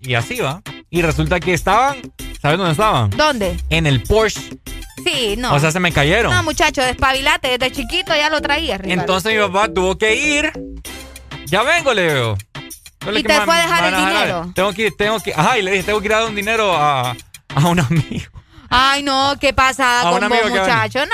Y 0.00 0.14
así 0.14 0.38
va. 0.40 0.62
Y 0.90 1.02
resulta 1.02 1.40
que 1.40 1.54
estaban. 1.54 1.96
¿Sabes 2.40 2.58
dónde 2.58 2.72
estaban? 2.72 3.10
¿Dónde? 3.10 3.56
En 3.70 3.86
el 3.86 4.02
Porsche. 4.02 4.58
Sí, 5.04 5.36
no. 5.38 5.54
O 5.54 5.60
sea, 5.60 5.70
se 5.70 5.80
me 5.80 5.92
cayeron. 5.92 6.32
No, 6.32 6.42
muchacho, 6.42 6.82
despabilate. 6.82 7.56
Desde 7.56 7.72
chiquito 7.72 8.14
ya 8.14 8.28
lo 8.28 8.40
traía, 8.40 8.78
Ricardo. 8.78 9.00
Entonces 9.00 9.32
mi 9.32 9.40
papá 9.40 9.72
tuvo 9.72 9.96
que 9.96 10.14
ir. 10.14 10.52
Ya 11.46 11.62
vengo, 11.62 11.94
le 11.94 12.06
veo. 12.06 12.38
¿Y 13.14 13.22
te 13.22 13.40
fue 13.40 13.54
a 13.54 13.62
dejar 13.62 13.92
el 13.92 14.06
dinero? 14.06 14.52
Tengo 14.54 14.72
que 14.72 14.90
tengo 14.90 15.18
que. 15.20 15.32
Ajá, 15.34 15.58
y 15.58 15.62
le 15.62 15.72
dije, 15.72 15.84
tengo 15.84 16.00
que 16.00 16.06
ir 16.06 16.14
a 16.14 16.20
dar 16.20 16.28
un 16.28 16.34
dinero 16.34 16.74
a, 16.74 17.16
a 17.54 17.68
un 17.68 17.80
amigo. 17.80 18.41
Ay, 18.74 19.02
no, 19.02 19.34
¿qué 19.38 19.52
pasa 19.52 20.00
con 20.02 20.26
vos, 20.28 20.38
muchacho? 20.48 21.00
No, 21.04 21.12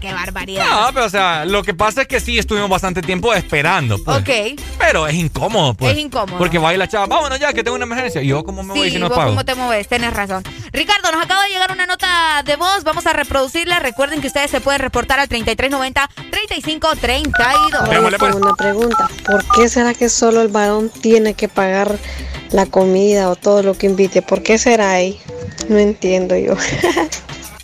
qué 0.00 0.12
barbaridad. 0.12 0.66
No, 0.68 0.88
pero 0.92 1.06
o 1.06 1.08
sea, 1.08 1.44
lo 1.44 1.62
que 1.62 1.72
pasa 1.72 2.02
es 2.02 2.08
que 2.08 2.18
sí 2.18 2.36
estuvimos 2.36 2.68
bastante 2.68 3.00
tiempo 3.00 3.32
esperando. 3.32 4.02
Pues. 4.02 4.18
Ok. 4.18 4.58
Pero 4.78 5.06
es 5.06 5.14
incómodo, 5.14 5.74
pues. 5.74 5.92
Es 5.92 5.98
incómodo. 5.98 6.36
Porque 6.36 6.58
va 6.58 6.70
a 6.70 6.72
ir 6.72 6.80
la 6.80 6.88
chava, 6.88 7.06
vámonos 7.06 7.38
ya, 7.38 7.52
que 7.52 7.62
tengo 7.62 7.76
una 7.76 7.84
emergencia. 7.84 8.20
Y 8.22 8.26
yo, 8.26 8.42
¿cómo 8.44 8.64
me 8.64 8.74
voy 8.74 8.90
si 8.90 8.98
no 8.98 9.08
vos 9.08 9.16
pago? 9.16 9.30
¿Cómo 9.30 9.44
te 9.44 9.54
mueves? 9.54 9.86
Tienes 9.86 10.12
razón. 10.12 10.42
Ricardo, 10.72 11.12
nos 11.12 11.24
acaba 11.24 11.44
de 11.44 11.50
llegar 11.50 11.70
una 11.70 11.86
nota 11.86 12.42
de 12.44 12.56
voz. 12.56 12.82
Vamos 12.82 13.06
a 13.06 13.12
reproducirla. 13.12 13.78
Recuerden 13.78 14.20
que 14.20 14.26
ustedes 14.26 14.50
se 14.50 14.60
pueden 14.60 14.80
reportar 14.80 15.20
al 15.20 15.28
3390-3532. 15.28 17.88
Tengo 17.88 18.10
pues. 18.18 18.34
una 18.34 18.54
pregunta. 18.54 19.08
¿Por 19.24 19.44
qué 19.54 19.68
será 19.68 19.94
que 19.94 20.08
solo 20.08 20.42
el 20.42 20.48
varón 20.48 20.90
tiene 21.00 21.34
que 21.34 21.46
pagar 21.48 21.96
la 22.50 22.66
comida 22.66 23.30
o 23.30 23.36
todo 23.36 23.62
lo 23.62 23.74
que 23.74 23.86
invite? 23.86 24.22
¿Por 24.22 24.42
qué 24.42 24.58
será 24.58 24.90
ahí? 24.90 25.20
No 25.68 25.78
entiendo 25.78 26.36
yo. 26.36 26.54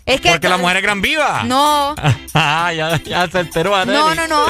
Es 0.04 0.20
que 0.20 0.30
Porque 0.32 0.48
la 0.48 0.56
mujer 0.56 0.78
es 0.78 0.82
gran 0.82 1.00
viva. 1.00 1.44
No. 1.44 1.94
ah, 2.34 2.72
ya, 2.74 3.00
ya 3.04 3.28
se 3.30 3.40
enteró, 3.40 3.74
Arely. 3.76 3.96
No, 3.96 4.14
no, 4.14 4.26
no. 4.26 4.46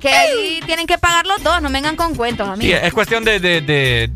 que 0.00 0.08
ahí 0.08 0.60
tienen 0.64 0.86
que 0.86 0.96
pagar 0.96 1.26
los 1.26 1.42
dos. 1.42 1.60
No 1.60 1.70
vengan 1.70 1.96
con 1.96 2.14
cuentos, 2.14 2.46
Sí, 2.46 2.52
amigos. 2.52 2.80
es 2.82 2.92
cuestión 2.94 3.22
de, 3.24 3.40
de, 3.40 3.60
de, 3.60 4.10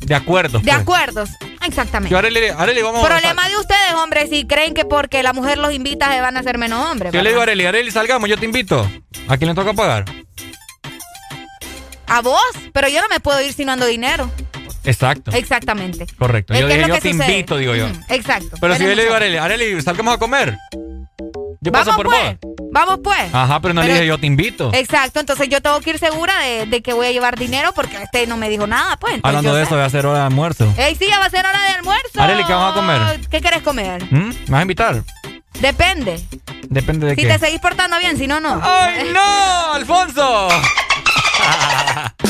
de 0.00 0.14
acuerdos. 0.14 0.62
De 0.62 0.70
pues. 0.70 0.82
acuerdos. 0.82 1.30
Exactamente. 1.66 2.10
Yo, 2.12 2.18
Arely, 2.18 2.48
Arely, 2.48 2.82
vamos 2.82 3.02
a 3.02 3.08
Problema 3.08 3.48
de 3.48 3.56
ustedes, 3.56 3.94
hombres, 3.94 4.28
si 4.28 4.46
creen 4.46 4.74
que 4.74 4.84
porque 4.84 5.22
la 5.22 5.32
mujer 5.32 5.56
los 5.58 5.72
invita 5.72 6.12
se 6.12 6.20
van 6.20 6.36
a 6.36 6.40
hacer 6.40 6.58
menos 6.58 6.84
hombres. 6.90 7.12
Yo 7.12 7.22
le 7.22 7.30
digo 7.30 7.40
a 7.40 7.46
¿verdad? 7.46 7.52
Arely, 7.62 7.66
Arely, 7.66 7.90
salgamos, 7.90 8.28
yo 8.28 8.36
te 8.36 8.44
invito. 8.44 8.90
¿A 9.28 9.36
quién 9.38 9.48
le 9.48 9.54
toca 9.54 9.72
pagar? 9.72 10.04
A 12.06 12.20
vos, 12.22 12.42
pero 12.72 12.88
yo 12.88 13.00
no 13.00 13.08
me 13.08 13.20
puedo 13.20 13.40
ir 13.40 13.52
si 13.52 13.64
no 13.64 13.72
ando 13.72 13.86
dinero. 13.86 14.30
Exacto. 14.84 15.30
Exactamente. 15.32 16.06
Correcto. 16.18 16.54
Yo 16.54 16.68
yo 16.68 16.98
te 16.98 17.12
sucede. 17.12 17.30
invito, 17.32 17.56
digo 17.56 17.74
yo. 17.74 17.88
Exacto. 18.08 18.56
Pero 18.60 18.74
si 18.76 18.82
yo 18.84 18.94
le 18.94 19.02
digo 19.02 19.14
a 19.14 19.18
razón. 19.18 19.36
Arely, 19.36 19.36
Arely, 19.38 19.82
salgamos 19.82 20.14
a 20.14 20.18
comer. 20.18 20.56
Yo 21.62 21.72
paso 21.72 21.94
por 21.94 22.06
pues. 22.06 22.38
vos. 22.40 22.52
Vamos 22.72 23.00
pues. 23.04 23.34
Ajá, 23.34 23.60
pero 23.60 23.74
no 23.74 23.82
le 23.82 23.88
Pero- 23.88 23.94
dije 24.00 24.06
yo 24.06 24.18
te 24.18 24.26
invito. 24.26 24.70
Exacto, 24.72 25.20
entonces 25.20 25.48
yo 25.50 25.60
tengo 25.60 25.78
que 25.80 25.90
ir 25.90 25.98
segura 25.98 26.38
de, 26.40 26.64
de 26.66 26.82
que 26.82 26.94
voy 26.94 27.08
a 27.08 27.12
llevar 27.12 27.38
dinero 27.38 27.72
porque 27.74 27.96
este 28.02 28.26
no 28.26 28.36
me 28.38 28.48
dijo 28.48 28.66
nada, 28.66 28.96
pues. 28.96 29.14
entonces 29.14 29.28
Hablando 29.36 29.50
yo 29.50 29.56
de 29.56 29.62
eso, 29.64 29.74
voy 29.74 29.82
a 29.82 29.86
hacer 29.86 30.06
hora 30.06 30.20
de 30.20 30.24
almuerzo. 30.26 30.72
Ey, 30.78 30.94
sí, 30.94 31.06
ya 31.08 31.18
va 31.18 31.26
a 31.26 31.30
ser 31.30 31.44
hora 31.44 31.60
de 31.60 31.68
almuerzo. 31.74 32.20
Arely, 32.22 32.44
¿qué 32.44 32.52
vamos 32.54 32.72
a 32.72 32.74
comer? 32.80 33.20
¿Qué 33.28 33.40
quieres 33.40 33.62
comer? 33.62 34.02
¿Mm? 34.10 34.28
¿Me 34.28 34.32
vas 34.48 34.58
a 34.58 34.62
invitar? 34.62 35.02
Depende. 35.60 36.18
Depende 36.70 37.08
de 37.08 37.14
Si 37.16 37.22
qué. 37.22 37.28
te 37.28 37.38
seguís 37.38 37.60
portando 37.60 37.98
bien, 37.98 38.16
si 38.16 38.26
no, 38.26 38.40
no. 38.40 38.58
¡Ay, 38.64 39.10
no! 39.12 39.74
¡Alfonso! 39.74 40.48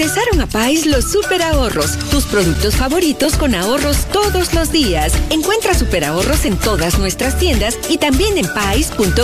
Regresaron 0.00 0.40
a 0.40 0.46
Pais 0.46 0.86
los 0.86 1.12
super 1.12 1.42
ahorros, 1.42 1.98
tus 2.10 2.24
productos 2.24 2.74
favoritos 2.74 3.36
con 3.36 3.54
ahorros 3.54 4.06
todos 4.06 4.54
los 4.54 4.72
días. 4.72 5.12
Encuentra 5.28 5.74
super 5.74 6.06
ahorros 6.06 6.46
en 6.46 6.56
todas 6.56 6.98
nuestras 6.98 7.36
tiendas 7.36 7.78
y 7.90 7.98
también 7.98 8.38
en 8.38 8.46
pais.com.hn. 8.54 9.18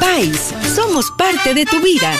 Pais, 0.00 0.54
somos 0.74 1.10
parte 1.18 1.52
de 1.52 1.66
tu 1.66 1.82
vida. 1.82 2.14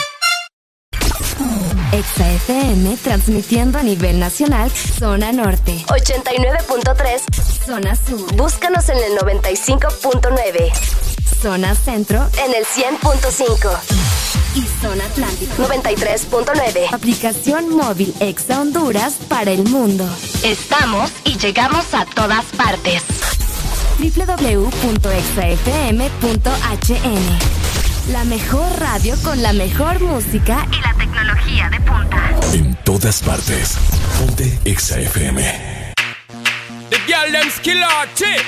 Exa 1.91 2.31
FM 2.33 2.95
transmitiendo 2.97 3.79
a 3.79 3.83
nivel 3.83 4.19
nacional, 4.19 4.69
zona 4.69 5.31
norte. 5.31 5.83
89.3 5.87 7.65
Zona 7.65 7.95
sur. 7.95 8.31
Búscanos 8.35 8.89
en 8.89 8.97
el 8.97 9.17
95.9. 9.17 10.71
Zona 11.41 11.73
centro. 11.73 12.29
En 12.45 12.53
el 12.53 12.63
100.5. 12.63 14.10
Y 14.53 14.67
zona 14.81 15.05
atlántico. 15.05 15.63
93.9. 15.63 16.93
Aplicación 16.93 17.69
móvil 17.69 18.13
Exa 18.19 18.59
Honduras 18.59 19.15
para 19.29 19.51
el 19.51 19.63
mundo. 19.63 20.05
Estamos 20.43 21.09
y 21.23 21.37
llegamos 21.37 21.93
a 21.93 22.05
todas 22.05 22.43
partes. 22.57 23.03
www.exafm.hn 23.99 24.91
La 28.11 28.23
mejor 28.25 28.79
radio 28.79 29.15
con 29.23 29.41
la 29.41 29.53
mejor 29.53 30.01
música 30.01 30.67
y 30.71 30.81
la 30.81 30.93
tecnología 30.95 31.69
de 31.69 31.79
punta. 31.79 32.29
En 32.53 32.75
todas 32.83 33.21
partes. 33.21 33.77
Ponte 34.19 34.59
Exa 34.65 34.99
FM. 34.99 35.93
The 36.89 36.97
girl 37.07 37.31
them 37.31 37.49
skill 37.49 37.81
chick. 38.15 38.43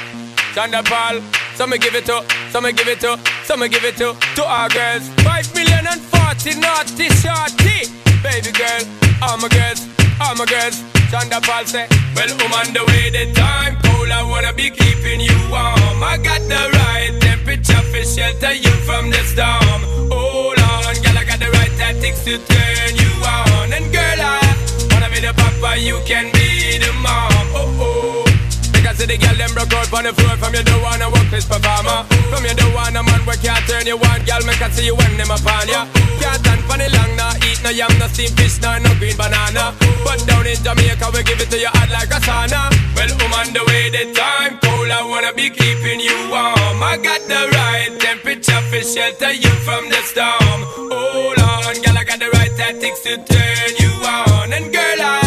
Thunderball. 0.53 1.21
Some 1.55 1.69
me 1.69 1.77
give 1.77 1.95
it 1.95 2.05
to, 2.07 2.23
some 2.51 2.65
me 2.65 2.73
give 2.73 2.87
it 2.87 2.99
to, 3.01 3.15
some 3.45 3.59
me 3.59 3.67
give 3.67 3.83
it 3.83 3.97
to, 3.97 4.15
to 4.35 4.43
our 4.45 4.69
girls. 4.69 5.07
Five 5.23 5.47
million 5.53 5.85
and 5.87 6.01
forty 6.01 6.55
naughty 6.59 7.09
shorty. 7.19 7.91
Baby 8.23 8.51
girl, 8.55 8.83
all 9.21 9.37
my 9.37 9.49
girls, 9.49 9.87
all 10.21 10.35
my 10.35 10.45
girls. 10.45 10.79
Thunderball 11.11 11.65
say, 11.67 11.87
well, 12.15 12.31
on 12.55 12.73
the 12.73 12.83
way, 12.87 13.09
the 13.11 13.31
time 13.33 13.75
cold. 13.83 14.09
I 14.09 14.23
wanna 14.23 14.53
be 14.53 14.69
keeping 14.69 15.19
you 15.19 15.35
warm. 15.51 15.99
I 16.03 16.17
got 16.23 16.41
the 16.47 16.63
right 16.79 17.11
temperature 17.21 17.83
for 17.91 18.03
shelter 18.03 18.53
you 18.53 18.71
from 18.87 19.11
the 19.11 19.21
storm. 19.27 19.81
Hold 20.09 20.59
on, 20.59 20.95
girl, 21.03 21.17
I 21.17 21.23
got 21.27 21.39
the 21.39 21.51
right 21.51 21.71
tactics 21.77 22.23
to 22.25 22.37
turn 22.37 22.95
you 22.95 23.11
on. 23.27 23.73
And 23.73 23.91
girl, 23.91 24.19
I 24.19 24.39
wanna 24.91 25.09
be 25.09 25.19
the 25.19 25.33
papa, 25.35 25.79
you 25.79 25.99
can 26.05 26.31
be 26.31 26.77
the 26.79 26.93
mom. 27.03 27.47
Oh 27.53 27.77
oh. 27.81 28.22
Because 28.93 29.09
see 29.09 29.17
the 29.17 29.25
girl 29.25 29.37
them 29.41 29.49
broke 29.57 29.73
out 29.73 29.89
on 29.89 30.03
the 30.05 30.13
floor. 30.13 30.37
From 30.37 30.53
you 30.53 30.61
don't 30.61 30.81
wanna 30.85 31.09
work 31.09 31.25
this 31.33 31.49
performer 31.49 32.05
From 32.29 32.45
you 32.45 32.53
don't 32.53 32.73
wanna 32.77 33.01
man 33.01 33.25
where 33.25 33.41
can't 33.41 33.65
turn 33.65 33.89
you 33.89 33.97
on. 33.97 34.21
Girl 34.21 34.45
make 34.45 34.61
I 34.61 34.69
see 34.69 34.85
you 34.85 34.93
when 34.93 35.17
them 35.17 35.33
upon 35.33 35.65
ya. 35.65 35.89
Can't 36.21 36.37
stand 36.37 36.61
for 36.69 36.77
the 36.77 36.85
long 36.93 37.09
nah 37.17 37.33
Eat 37.41 37.57
no 37.65 37.73
yam, 37.73 37.89
no 37.97 38.05
steamed 38.13 38.37
fish, 38.37 38.61
no, 38.61 38.77
no 38.77 38.93
green 39.01 39.17
banana. 39.17 39.73
But 40.05 40.21
down 40.29 40.45
in 40.45 40.61
Jamaica 40.61 41.09
we 41.09 41.25
give 41.25 41.41
it 41.41 41.49
to 41.49 41.57
you 41.57 41.73
hot 41.73 41.89
like 41.89 42.13
a 42.13 42.21
sauna. 42.21 42.69
Well, 42.93 43.09
on 43.33 43.49
the 43.49 43.65
way, 43.65 43.89
the 43.89 44.13
time 44.13 44.61
cold 44.61 44.89
I 44.93 45.01
wanna 45.01 45.33
be 45.33 45.49
keeping 45.49 45.97
you 45.97 46.29
warm. 46.29 46.77
I 46.77 47.01
got 47.01 47.25
the 47.25 47.49
right 47.49 47.97
temperature 47.97 48.61
for 48.69 48.83
shelter 48.85 49.33
you 49.33 49.53
from 49.65 49.89
the 49.89 50.01
storm. 50.05 50.59
Hold 50.93 51.41
on, 51.41 51.81
girl, 51.81 51.97
I 51.97 52.03
got 52.05 52.21
the 52.21 52.29
right 52.37 52.53
tactics 52.53 53.01
to 53.09 53.17
turn 53.17 53.69
you 53.81 53.89
on. 54.05 54.53
And 54.53 54.69
girl, 54.69 55.01
I 55.01 55.22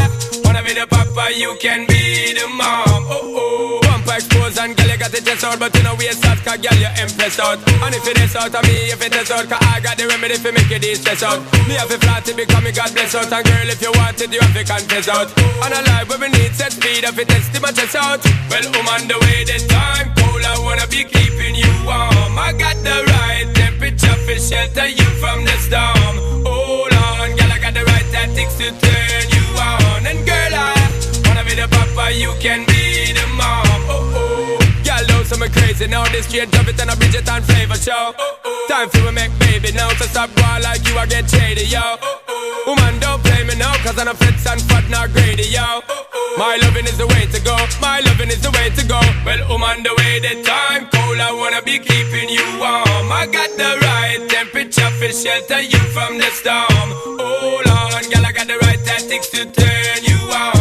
be 0.67 0.75
the 0.75 0.86
papa, 0.86 1.31
you 1.39 1.55
can 1.62 1.86
be 1.86 2.35
the 2.35 2.47
mom. 2.51 3.07
Oh, 3.07 3.23
oh. 3.23 3.81
Bumper 3.86 4.19
expose 4.19 4.59
and 4.59 4.75
girl, 4.75 4.91
you 4.91 4.99
got 4.99 5.15
the 5.15 5.23
chest 5.23 5.47
out 5.47 5.59
But 5.62 5.70
you 5.78 5.83
know 5.86 5.95
we 5.95 6.11
out, 6.11 6.39
cause 6.43 6.59
girl, 6.59 6.75
you 6.75 6.91
impressed 6.99 7.39
out. 7.39 7.62
And 7.86 7.95
if 7.95 8.03
it 8.03 8.19
is 8.19 8.35
out 8.35 8.51
of 8.51 8.62
me, 8.67 8.91
if 8.91 8.99
it 8.99 9.15
is 9.15 9.31
out 9.31 9.47
Cause 9.47 9.62
I 9.62 9.78
got 9.78 9.97
the 9.97 10.11
remedy 10.11 10.35
for 10.35 10.51
make 10.51 10.70
you 10.70 10.83
de-stress 10.83 11.23
out. 11.23 11.39
Me 11.70 11.78
have 11.78 11.91
a 11.91 11.99
flat 12.03 12.27
to 12.27 12.35
become 12.35 12.65
me 12.67 12.73
God 12.75 12.91
bless 12.93 13.15
out. 13.15 13.31
And 13.31 13.47
girl, 13.47 13.69
if 13.70 13.81
you 13.81 13.93
want 13.95 14.19
it, 14.19 14.35
you 14.35 14.43
have 14.43 14.55
to 14.59 14.65
confess 14.67 15.07
out. 15.07 15.31
And 15.39 15.73
a 15.73 15.81
life 15.86 16.11
where 16.11 16.19
we 16.19 16.28
need 16.35 16.53
set 16.59 16.75
speed 16.75 17.07
If 17.07 17.19
it 17.19 17.28
test 17.31 17.55
my 17.62 17.70
chest 17.70 17.95
out. 17.95 18.19
Well, 18.51 18.67
I'm 18.67 18.89
on 18.91 19.07
the 19.07 19.17
way, 19.23 19.47
this 19.47 19.62
time 19.70 20.11
cold 20.19 20.43
I 20.43 20.59
wanna 20.67 20.86
be 20.91 21.07
keeping 21.07 21.55
you 21.55 21.70
warm. 21.86 22.35
I 22.35 22.51
got 22.59 22.75
the 22.83 23.07
right 23.07 23.47
temperature 23.55 24.19
for 24.27 24.35
shelter 24.35 24.91
you 24.91 25.09
from 25.23 25.47
the 25.47 25.57
storm. 25.62 26.43
Hold 26.43 26.91
on, 26.91 27.39
girl, 27.39 27.55
I 27.55 27.59
got 27.62 27.75
the 27.75 27.85
right 27.86 28.09
tactics 28.11 28.59
to 28.59 28.75
turn 28.75 29.25
you 29.31 29.47
on. 29.62 30.07
And 30.11 30.26
the 31.57 31.67
papa, 31.68 32.12
you 32.12 32.33
can 32.39 32.65
be 32.67 33.12
the 33.17 33.26
mom. 33.33 33.65
Oh 33.89 34.12
oh. 34.15 34.67
Girl, 34.85 35.02
those 35.09 35.28
some 35.28 35.43
crazy 35.51 35.89
now. 35.89 36.05
This 36.12 36.26
straight 36.28 36.51
drop 36.51 36.68
it 36.68 36.78
and 36.81 36.91
a 36.91 36.97
Bridget 36.97 37.28
and 37.28 37.44
flavor 37.44 37.75
show. 37.75 38.12
Oh, 38.17 38.39
oh. 38.44 38.67
Time 38.68 38.89
for 38.89 39.02
we 39.05 39.12
make 39.12 39.33
baby 39.41 39.73
now. 39.73 39.89
So 39.99 40.05
stop 40.07 40.31
going 40.36 40.62
like 40.62 40.86
you, 40.86 40.94
I 40.97 41.07
get 41.07 41.28
shady, 41.28 41.65
yo. 41.67 41.81
Oh, 41.81 42.20
oh. 42.28 42.65
Woman, 42.68 43.01
don't 43.01 43.23
play 43.25 43.43
me 43.44 43.57
now, 43.57 43.75
cause 43.83 43.99
I'm 43.99 44.09
a 44.09 44.15
fits 44.15 44.47
and 44.47 44.60
fat, 44.68 44.89
not 44.91 45.10
greedy, 45.12 45.49
yo. 45.49 45.65
Oh, 45.65 45.83
oh. 45.89 46.35
My 46.39 46.57
loving 46.62 46.85
is 46.85 46.99
the 46.99 47.07
way 47.07 47.25
to 47.26 47.41
go. 47.43 47.57
My 47.81 48.01
loving 48.01 48.28
is 48.28 48.43
the 48.43 48.52
way 48.52 48.70
to 48.70 48.83
go. 48.86 49.01
Well, 49.25 49.65
I'm 49.65 49.83
the 49.83 49.94
way, 49.99 50.20
the 50.20 50.43
time 50.44 50.86
cold. 50.93 51.18
I 51.18 51.33
wanna 51.33 51.62
be 51.62 51.78
keeping 51.78 52.28
you 52.28 52.47
warm. 52.60 53.09
I 53.10 53.26
got 53.26 53.51
the 53.57 53.70
right 53.86 54.20
temperature 54.28 54.91
for 55.01 55.10
shelter 55.10 55.60
you 55.62 55.81
from 55.97 56.18
the 56.18 56.28
storm. 56.36 56.89
Hold 57.18 57.67
on, 57.67 58.02
girl, 58.12 58.26
I 58.26 58.33
got 58.33 58.47
the 58.47 58.59
right 58.67 58.81
tactics 58.85 59.31
to 59.31 59.47
turn 59.47 60.05
you 60.05 60.20
on. 60.36 60.56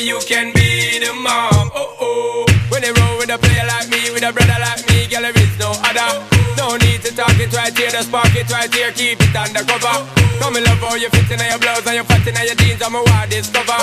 You 0.00 0.20
can 0.26 0.52
be 0.54 0.98
the 0.98 1.12
mom. 1.12 1.70
Oh 1.74 1.96
oh. 2.00 2.46
When 2.70 2.82
they 2.82 2.92
roll 2.92 3.18
with 3.18 3.30
a 3.30 3.38
player 3.38 3.66
like 3.66 3.88
me, 3.90 4.10
with 4.14 4.22
a 4.22 4.32
brother 4.32 4.58
like 4.60 4.86
me, 4.86 5.10
girl, 5.10 5.22
there 5.22 5.34
is 5.34 5.58
no 5.58 5.74
other. 5.74 6.22
No 6.56 6.76
need 6.76 7.02
to 7.02 7.10
talk 7.14 7.34
it 7.38 7.52
right 7.52 7.74
here, 7.76 7.90
just 7.90 8.08
spark 8.08 8.34
it 8.34 8.50
right 8.50 8.72
here, 8.72 8.92
keep 8.92 9.18
it 9.20 9.34
undercover. 9.34 10.06
Come 10.38 10.56
and 10.56 10.64
love 10.66 10.78
how 10.78 10.94
you 10.94 11.10
fit 11.10 11.30
in 11.30 11.42
your 11.42 11.58
blouse 11.58 11.86
and 11.86 11.96
you 11.98 12.04
fat 12.04 12.26
in 12.26 12.36
your 12.38 12.54
jeans, 12.54 12.82
I'm 12.82 12.94
a 12.94 13.02
wild 13.02 13.30
discover. 13.30 13.80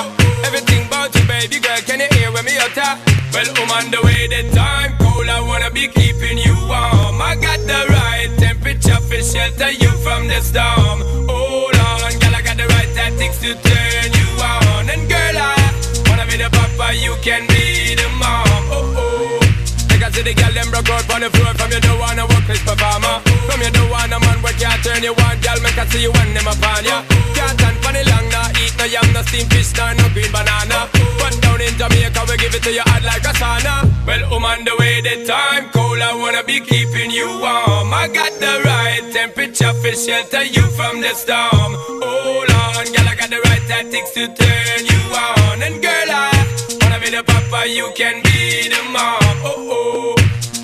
Everything 0.47 0.87
about 0.87 1.11
you, 1.15 1.23
baby 1.27 1.59
girl, 1.59 1.79
can 1.83 1.99
you 1.99 2.09
hear 2.15 2.31
when 2.31 2.45
me 2.45 2.55
utter? 2.59 2.95
Well, 3.35 3.47
I'm 3.51 3.71
on 3.71 3.85
the 3.91 3.99
way, 4.03 4.27
the 4.31 4.47
time 4.55 4.95
cold, 4.99 5.27
I 5.27 5.41
wanna 5.41 5.71
be 5.71 5.87
keeping 5.87 6.37
you 6.37 6.55
warm. 6.67 7.19
I 7.19 7.35
got 7.35 7.59
the 7.67 7.81
right 7.91 8.31
temperature 8.39 9.01
for 9.03 9.19
shelter 9.19 9.71
you 9.71 9.91
from 10.03 10.27
the 10.27 10.39
storm. 10.39 11.14
You 16.97 17.15
can 17.21 17.47
be 17.47 17.95
the 17.95 18.07
mom. 18.19 18.45
Oh 18.71 18.93
oh. 18.97 19.45
I 20.05 20.11
see 20.13 20.21
the 20.21 20.37
girl 20.37 20.53
them 20.53 20.69
broke 20.69 20.89
out 20.93 21.09
on 21.09 21.21
the 21.25 21.29
floor. 21.33 21.49
From 21.57 21.73
you 21.73 21.81
don't 21.81 21.97
wanna 21.97 22.29
work 22.29 22.45
this 22.45 22.61
performer 22.61 23.25
From 23.49 23.57
you 23.57 23.73
don't 23.73 23.89
wanna 23.89 24.21
man 24.21 24.37
where 24.45 24.53
can't 24.53 24.77
turn 24.85 25.01
you 25.01 25.17
on. 25.17 25.35
Girl, 25.41 25.57
make 25.65 25.81
I 25.81 25.85
see 25.89 26.05
you 26.05 26.13
when 26.13 26.29
them 26.37 26.45
upon 26.45 26.85
ya. 26.85 27.01
Can't 27.33 27.57
stand 27.57 27.77
for 27.81 27.89
the 27.89 28.05
long, 28.05 28.29
nah 28.29 28.53
Eat 28.61 28.77
no 28.77 28.85
yam, 28.85 29.07
no 29.17 29.25
steamed 29.25 29.49
fish, 29.49 29.73
nah, 29.73 29.97
no 29.97 30.05
green 30.13 30.29
banana. 30.29 30.85
But 31.17 31.33
down 31.41 31.57
in 31.57 31.73
Jamaica, 31.73 32.21
we 32.29 32.37
give 32.37 32.53
it 32.53 32.61
to 32.69 32.71
you 32.77 32.85
hot 32.85 33.01
like 33.01 33.25
a 33.25 33.33
sauna. 33.33 33.89
Well, 34.05 34.21
I'm 34.29 34.45
on 34.45 34.61
the 34.61 34.77
way, 34.77 35.01
the 35.01 35.25
time 35.25 35.73
cold 35.73 35.97
I 35.97 36.13
wanna 36.13 36.45
be 36.45 36.61
keeping 36.61 37.09
you 37.09 37.25
warm. 37.41 37.89
I 37.89 38.05
got 38.05 38.29
the 38.37 38.61
right 38.61 39.09
temperature 39.09 39.73
for 39.73 39.89
shelter 39.97 40.45
you 40.45 40.69
from 40.77 41.01
the 41.01 41.17
storm. 41.17 41.71
Hold 42.05 42.51
on, 42.53 42.85
girl, 42.93 43.09
I 43.09 43.15
got 43.17 43.33
the 43.33 43.41
right 43.41 43.65
tactics 43.65 44.13
to 44.13 44.29
turn 44.29 44.79
you 44.85 45.01
on. 45.17 45.65
And 45.65 45.81
girl, 45.81 46.09
I 46.13 46.34
be 47.05 47.11
the 47.11 47.23
papa, 47.23 47.67
you 47.67 47.91
can 47.95 48.21
be 48.23 48.69
the 48.69 48.81
mom. 48.91 49.19
Oh, 49.43 50.15
oh 50.17 50.54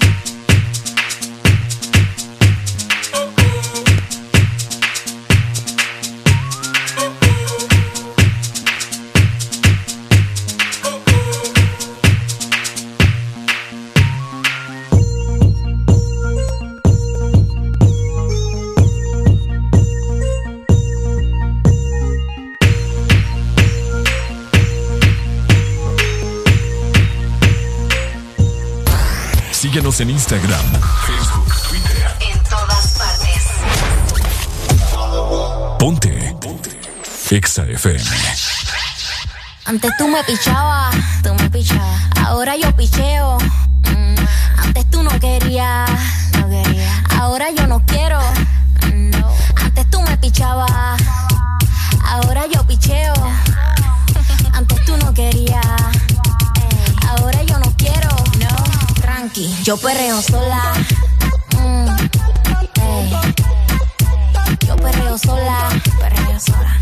Síguenos 29.71 30.01
en 30.01 30.09
Instagram, 30.09 30.65
Facebook, 31.07 31.47
Twitter. 31.69 32.17
En 32.29 32.43
todas 32.43 32.97
partes. 32.97 33.47
Ponte. 35.79 36.35
Ponte. 36.41 36.77
Exa 37.29 37.63
FM. 37.63 38.03
Antes 39.63 39.91
tú 39.97 40.09
me 40.09 40.21
pichabas, 40.25 40.93
tú 41.23 41.33
me 41.35 41.49
pichabas. 41.49 42.01
Ahora 42.17 42.57
yo 42.57 42.75
picheo. 42.75 43.37
Mm, 43.37 44.15
antes 44.57 44.89
tú 44.89 45.03
no 45.03 45.19
querías, 45.21 45.89
no 46.37 46.49
quería. 46.49 47.03
Ahora 47.17 47.45
yo 47.51 47.65
no 47.65 47.81
quiero. 47.85 48.19
No. 48.93 49.31
Antes 49.55 49.89
tú 49.89 50.01
me 50.01 50.17
pichabas. 50.17 51.01
Ahora 52.03 52.45
yo 52.53 52.67
picheo. 52.67 53.13
Antes 54.51 54.83
tú 54.83 54.97
no 54.97 55.13
querías. 55.13 56.10
Yo 59.21 59.77
perreo 59.77 60.19
sola. 60.19 60.73
Mm. 61.55 61.85
Yo 64.67 64.75
perreo 64.77 65.15
sola. 65.15 65.69
Perreo 65.99 66.39
sola. 66.39 66.79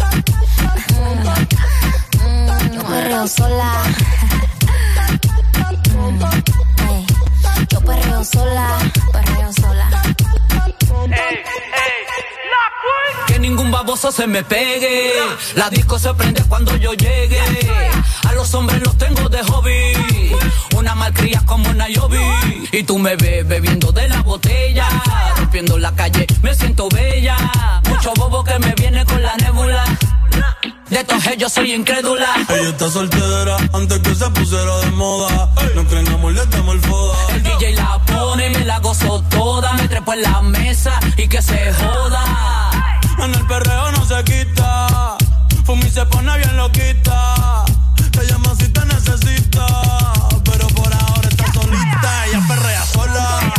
Mm, 2.24 2.72
yo 2.72 2.82
perreo 2.84 3.28
sola. 3.28 3.84
Mm. 5.98 6.20
Yo 7.70 7.82
perreo 7.82 8.24
sola. 8.24 8.80
Perreo 9.12 9.52
sola. 9.52 9.90
Que 13.28 13.40
ningún 13.40 13.72
baboso 13.72 14.12
se 14.12 14.28
me 14.28 14.44
pegue. 14.44 15.14
La 15.56 15.70
disco 15.70 16.00
se 16.00 16.14
prende 16.14 16.44
cuando 16.44 16.76
yo 16.78 16.94
llegue. 16.94 17.42
A 18.28 18.34
los 18.34 18.54
hombres 18.54 18.82
los 18.82 18.98
tengo 18.98 19.30
de 19.30 19.44
hobby. 19.44 20.36
Una 20.76 20.96
malcria 20.96 21.42
como 21.46 21.70
una 21.70 21.88
Yobi. 21.90 22.20
Y 22.72 22.84
tú 22.84 22.98
me 22.98 23.16
ves 23.16 23.48
bebiendo 23.48 23.92
de 23.92 24.08
la 24.08 24.22
botella. 24.22 24.88
Rompiendo 25.38 25.78
la 25.78 25.94
calle, 25.94 26.26
me 26.42 26.54
siento 26.54 26.90
bella. 26.90 27.38
Mucho 27.88 28.14
bobo 28.16 28.44
que 28.44 28.58
me 28.60 28.74
viene 28.76 29.06
con 29.06 29.22
la 29.22 29.36
nébula. 29.38 29.84
De 30.90 31.04
todos 31.04 31.28
ellos 31.28 31.54
soy 31.54 31.74
incrédula. 31.74 32.28
Ella 32.50 32.70
está 32.70 32.90
soltera 32.90 33.58
antes 33.74 34.00
que 34.00 34.16
se 34.16 34.28
pusiera 34.32 34.78
de 34.80 34.92
moda. 34.92 35.50
No 35.76 35.86
creen 35.86 36.08
amor, 36.10 36.34
le 36.34 36.44
damos 36.48 36.76
el 36.76 36.82
foda. 36.82 37.16
El 37.36 37.44
DJ 37.44 37.76
la 37.76 38.00
pone, 38.06 38.50
me 38.50 38.66
la 38.66 38.80
gozo 38.80 39.22
toda. 39.30 39.74
Me 39.74 39.88
trepo 39.88 40.14
en 40.14 40.24
la 40.24 40.42
mesa 40.42 41.00
y 41.16 41.28
que 41.28 41.42
se 41.44 41.72
joda. 41.74 42.72
En 43.20 43.36
el 43.36 43.46
perreo 43.46 43.92
no 43.92 44.04
se 44.04 44.24
quita. 44.24 45.18
Fumi 45.64 45.90
se 45.92 46.04
pone 46.08 46.36
bien 46.38 46.58
loquita. 46.58 47.66
Te 48.12 48.26
llama 48.26 48.56
si 48.58 48.68
te 48.70 48.84
necesita. 48.86 49.68
Pero 50.44 50.68
por 50.70 50.92
ahora 50.92 51.30
está 51.30 51.54
solita. 51.54 52.26
Ella 52.28 52.42
perrea 52.48 52.86
sola. 52.86 53.54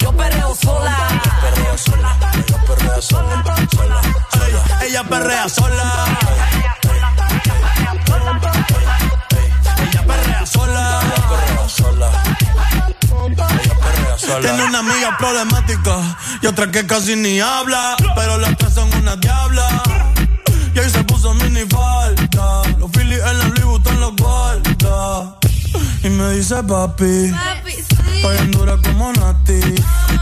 Yo 0.00 0.12
perreo 0.16 0.54
sola. 0.56 0.96
Perrea 1.42 1.78
sola. 1.78 2.16
Ella 2.34 2.64
perrea 2.66 3.00
sola. 3.00 3.02
sola, 3.02 3.41
sola. 4.92 4.92
Ella 4.92 5.04
perrea 5.08 5.48
sola. 5.48 6.04
Ella 9.80 10.04
perrea 10.06 10.46
sola. 14.18 14.40
Tiene 14.40 14.64
una 14.64 14.80
amiga 14.80 15.16
problemática 15.18 15.96
y 16.42 16.46
otra 16.46 16.70
que 16.70 16.86
casi 16.86 17.16
ni 17.16 17.40
habla. 17.40 17.96
Pero 18.14 18.36
las 18.38 18.54
tres 18.58 18.74
son 18.74 18.92
una 18.94 19.16
diabla. 19.16 19.82
Y 20.74 20.78
ahí 20.78 20.90
se 20.90 21.02
puso 21.04 21.32
mini 21.34 21.62
falta. 21.62 22.62
Los 22.78 22.90
Phillies 22.90 23.20
en 23.20 23.38
la 23.38 23.44
Louis 23.46 23.64
Vuitton 23.64 23.98
los 24.00 24.14
guarda. 24.16 25.38
Y 26.02 26.10
me 26.10 26.32
dice 26.32 26.62
papi. 26.62 27.32
Estoy 28.14 28.36
en 28.38 28.50
dura 28.50 28.76
como 28.82 29.10
Nati. 29.12 29.60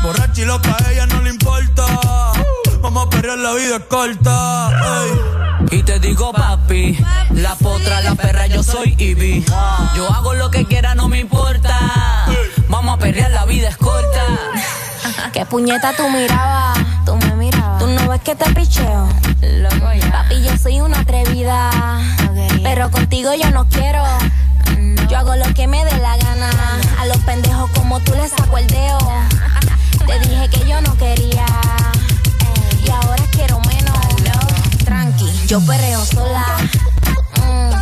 Borracha 0.02 0.42
y 0.42 0.44
loca, 0.44 0.76
a 0.78 0.92
ella 0.92 1.06
no 1.06 1.22
le 1.22 1.30
importa. 1.30 1.86
Vamos 2.82 3.06
a 3.06 3.10
perrear, 3.10 3.38
la 3.38 3.52
vida 3.54 3.76
es 3.76 3.84
corta. 3.84 4.70
ey. 5.02 5.78
Y 5.78 5.82
te 5.82 6.00
digo 6.00 6.32
papi, 6.32 6.98
la 7.30 7.54
potra, 7.54 8.00
la 8.00 8.14
perra, 8.14 8.46
yo 8.46 8.62
soy 8.62 8.94
Ivy. 8.98 9.44
Yo 9.94 10.10
hago 10.10 10.34
lo 10.34 10.50
que 10.50 10.64
quiera, 10.64 10.94
no 10.94 11.08
me 11.08 11.20
importa. 11.20 11.78
Vamos 12.68 12.96
a 12.96 12.98
perrear, 12.98 13.30
la 13.30 13.44
vida 13.44 13.68
es 13.68 13.76
corta. 13.76 14.24
¿Qué 15.32 15.44
puñeta 15.46 15.92
tú 15.96 16.08
mirabas? 16.08 16.78
Tú 17.04 17.14
me 17.16 17.36
mirabas. 17.36 17.78
¿Tú 17.78 17.86
no 17.86 18.08
ves 18.08 18.20
que 18.22 18.34
te 18.34 18.50
picheo? 18.52 19.08
Papi, 20.10 20.42
yo 20.42 20.56
soy 20.56 20.80
una 20.80 21.00
atrevida. 21.00 21.70
Pero 22.62 22.90
contigo 22.90 23.30
yo 23.34 23.50
no 23.50 23.68
quiero. 23.68 24.02
Yo 25.08 25.18
hago 25.18 25.36
lo 25.36 25.52
que 25.54 25.66
me 25.66 25.84
dé 25.84 25.96
la 25.98 26.16
gana. 26.16 26.50
A 26.98 27.06
los 27.06 27.18
pendejos 27.18 27.70
como 27.72 28.00
tú 28.00 28.12
les 28.14 28.30
saco 28.30 28.58
el 28.58 28.66
dedo. 28.66 28.98
Te 30.06 30.18
dije 30.28 30.48
que 30.48 30.68
yo 30.68 30.80
no 30.80 30.96
quería. 30.96 31.46
Quiero 33.40 33.58
menos. 33.60 33.96
Tranqui, 34.84 35.46
yo 35.46 35.60
perreo 35.64 36.04
sola. 36.04 36.44
Mm. 37.36 37.72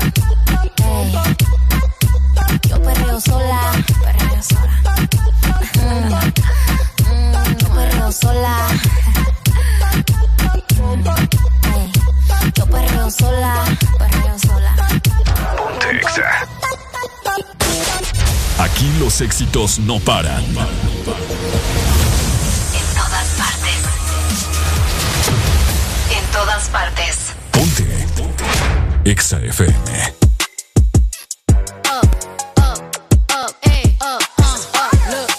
Yo 2.69 2.81
perreo 2.81 3.21
sola. 3.21 3.73
Perreo 4.05 4.41
sola. 4.41 4.71
Mm, 5.75 6.15
mm, 7.11 7.57
yo 7.59 7.69
perreo 7.75 8.13
sola. 8.13 8.69
Yo 12.55 12.67
perreo 12.67 13.11
sola. 13.11 13.65
Aquí 18.61 18.93
los 19.01 19.21
éxitos 19.21 19.81
no 19.81 19.99
paran. 19.99 20.45
Todas 26.59 26.69
partes. 26.71 27.35
Ponte. 27.53 27.85
Exa 29.05 29.39
FM. 29.39 29.73
Uh, 31.85 32.03
uh, 33.31 34.19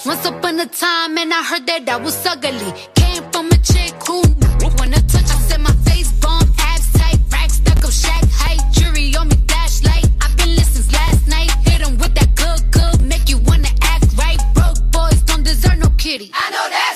Once 0.05 0.25
upon 0.25 0.59
a 0.59 0.65
time, 0.65 1.17
and 1.17 1.33
I 1.33 1.43
heard 1.43 1.65
that 1.67 1.89
I 1.89 1.97
was 1.97 2.25
ugly. 2.25 2.71
Came 2.95 3.23
from 3.31 3.47
a 3.51 3.57
chick 3.57 3.93
who 4.07 4.21
knew 4.23 4.69
when 4.79 4.91
to 4.91 5.01
touch. 5.07 5.29
I 5.29 5.39
said 5.47 5.61
my 5.61 5.71
face 5.85 6.11
bomb, 6.21 6.49
abs 6.59 6.91
tight, 6.93 7.19
rack 7.31 7.49
stuck 7.49 7.83
up, 7.83 7.91
shack 7.91 8.23
height, 8.31 8.61
jury 8.71 9.13
on 9.17 9.27
me, 9.27 9.35
flashlight. 9.47 10.05
I've 10.21 10.35
been 10.37 10.55
listening 10.55 10.83
since 10.83 10.93
last 10.93 11.27
night. 11.27 11.51
Hit 11.67 11.81
'em 11.85 11.97
with 11.97 12.13
that 12.15 12.33
good, 12.35 12.61
good, 12.71 13.01
make 13.01 13.27
you 13.29 13.37
wanna 13.39 13.69
act 13.81 14.05
right. 14.17 14.39
Broke 14.53 14.79
boys 14.91 15.21
don't 15.23 15.43
deserve 15.43 15.77
no 15.77 15.89
kitty. 15.97 16.31
I 16.33 16.49
know 16.51 16.65
that's 16.69 16.88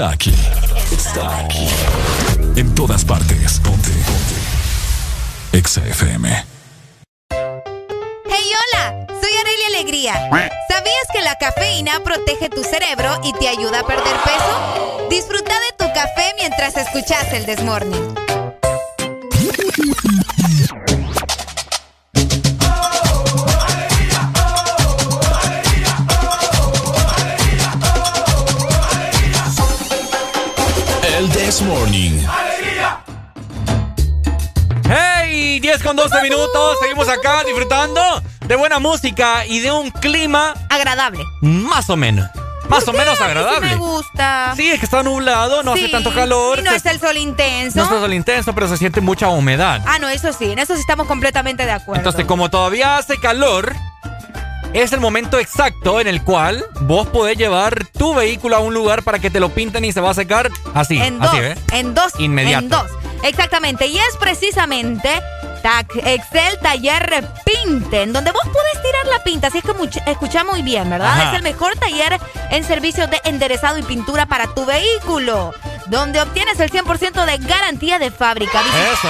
está 0.00 0.12
aquí. 0.12 0.34
Está 0.92 1.40
aquí. 1.40 1.68
En 2.56 2.74
todas 2.74 3.04
partes. 3.04 3.60
Ponte. 3.60 3.90
Ponte. 3.90 4.34
Hey, 7.28 8.46
hola, 8.60 9.06
soy 9.20 9.30
Arelia 9.40 9.66
Alegría. 9.68 10.14
¿Sabías 10.68 11.06
que 11.12 11.20
la 11.20 11.36
cafeína 11.36 12.00
protege 12.02 12.48
tu 12.48 12.64
cerebro 12.64 13.20
y 13.24 13.34
te 13.34 13.48
ayuda 13.48 13.80
a 13.80 13.86
perder 13.86 14.16
peso? 14.24 15.06
Disfruta 15.10 15.52
de 15.52 15.72
tu 15.76 15.92
café 15.92 16.32
mientras 16.38 16.78
escuchas 16.78 17.30
el 17.34 17.44
Desmorning. 17.44 17.89
Música 38.90 39.46
y 39.46 39.60
de 39.60 39.70
un 39.70 39.90
clima 39.92 40.52
agradable. 40.68 41.24
Más 41.40 41.88
o 41.90 41.96
menos. 41.96 42.28
Más 42.68 42.86
o 42.88 42.92
menos 42.92 43.16
Sí, 43.18 43.22
agradable. 43.24 43.68
me 43.68 43.76
gusta. 43.76 44.52
Sí, 44.56 44.68
es 44.68 44.78
que 44.80 44.84
está 44.84 45.02
nublado, 45.04 45.62
no 45.62 45.72
hace 45.74 45.86
Sí, 45.86 45.92
tanto 45.92 46.12
calor. 46.12 46.58
Y 46.58 46.62
no 46.62 46.72
es 46.72 46.84
el 46.86 46.98
sol 47.00 47.16
intenso. 47.16 47.78
no 47.78 47.84
es 47.84 47.90
el 47.92 47.98
sol 48.00 48.14
intenso, 48.14 48.52
pero 48.52 48.66
se 48.68 48.76
siente 48.76 49.00
mucha 49.00 49.28
humedad. 49.28 49.80
Ah, 49.86 49.98
no, 50.00 50.08
eso 50.08 50.32
sí, 50.32 50.50
en 50.50 50.58
eso 50.58 50.74
sí 50.74 50.80
estamos 50.80 51.06
completamente 51.06 51.64
de 51.66 51.70
acuerdo. 51.72 52.00
Entonces, 52.00 52.24
como 52.26 52.50
todavía 52.50 52.96
hace 52.96 53.16
calor, 53.18 53.74
es 54.72 54.92
el 54.92 54.98
momento 55.00 55.38
exacto 55.38 56.00
en 56.00 56.08
el 56.08 56.22
cual 56.24 56.64
vos 56.82 57.06
podés 57.08 57.36
llevar 57.38 57.86
tu 57.96 58.12
vehículo 58.14 58.56
a 58.56 58.58
un 58.60 58.74
lugar 58.74 59.02
para 59.04 59.20
que 59.20 59.30
te 59.30 59.38
lo 59.38 59.50
pinten 59.50 59.84
y 59.84 59.92
se 59.92 60.00
va 60.00 60.10
a 60.10 60.14
secar 60.14 60.50
así. 60.74 61.00
en 61.00 61.18
dos, 61.20 61.28
así, 61.30 61.40
¿ves? 61.40 61.58
en 61.72 61.94
dos, 61.94 62.12
Inmediato. 62.18 62.64
en 62.64 62.68
dos. 62.70 62.86
Exactamente, 63.22 63.86
y 63.86 63.98
es 63.98 64.16
precisamente 64.18 65.20
TAC 65.62 65.96
Excel 66.04 66.58
Taller 66.60 67.02
Repinte, 67.08 68.02
en 68.02 68.12
donde 68.12 68.32
vos 68.32 68.42
podés 68.44 68.82
tirar 68.82 69.06
la 69.06 69.22
pinta, 69.22 69.48
así 69.48 69.58
es 69.58 69.64
que 69.64 69.74
much- 69.74 70.02
escucha 70.06 70.44
muy 70.44 70.62
bien, 70.62 70.88
¿verdad? 70.90 71.08
Ajá. 71.10 71.30
Es 71.30 71.36
el 71.36 71.42
mejor 71.42 71.76
taller 71.76 72.18
en 72.50 72.64
servicios 72.64 73.10
de 73.10 73.20
enderezado 73.24 73.78
y 73.78 73.82
pintura 73.82 74.26
para 74.26 74.46
tu 74.54 74.64
vehículo, 74.64 75.52
donde 75.86 76.20
obtienes 76.20 76.58
el 76.60 76.70
100% 76.70 77.24
de 77.24 77.38
garantía 77.38 77.98
de 77.98 78.10
fábrica. 78.10 78.60
Eso. 78.92 79.08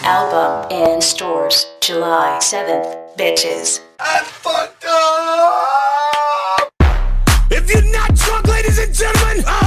Album 0.05 0.71
in 0.71 1.01
stores 1.01 1.67
July 1.81 2.39
7th. 2.41 3.17
Bitches. 3.17 3.81
If 4.01 4.43
you're 7.73 7.93
not 7.93 8.15
drunk, 8.15 8.47
ladies 8.49 8.79
and 8.79 8.93
gentlemen, 8.95 9.62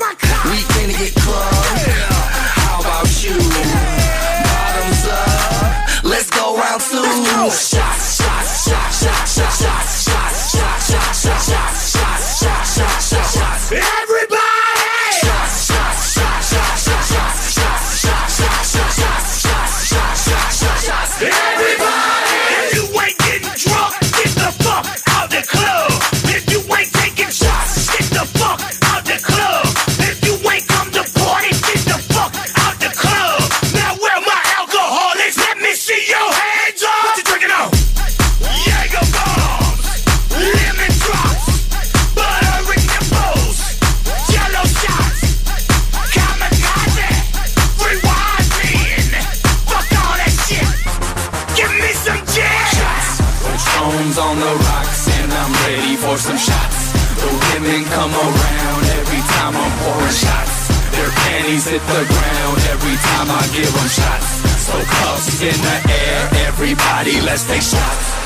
hit 61.76 61.86
the 61.88 62.04
ground 62.08 62.58
every 62.72 62.96
time 62.96 63.28
I 63.30 63.42
give 63.52 63.72
them 63.72 63.88
shots. 63.88 64.28
So 64.64 64.72
close 64.72 65.42
in 65.42 65.60
the 65.60 65.78
air, 65.92 66.30
everybody, 66.48 67.20
let's 67.20 67.44
take 67.46 67.62
shots. 67.62 68.25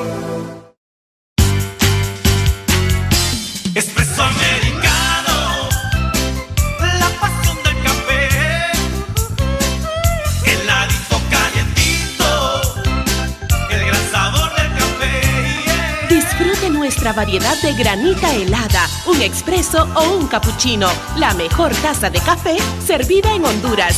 la 17.11 17.15
variedad 17.17 17.61
de 17.61 17.73
granita 17.73 18.33
helada, 18.33 18.87
un 19.05 19.21
expreso 19.21 19.85
o 19.95 20.15
un 20.15 20.27
cappuccino. 20.27 20.89
La 21.17 21.33
mejor 21.33 21.75
taza 21.75 22.09
de 22.09 22.21
café 22.21 22.55
servida 22.85 23.33
en 23.33 23.43
Honduras. 23.43 23.97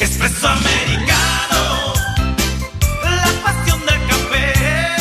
Expreso 0.00 0.48
americano. 0.48 1.92
La 3.04 3.30
pasión 3.44 3.80
del 3.86 4.00
café. 4.08 4.96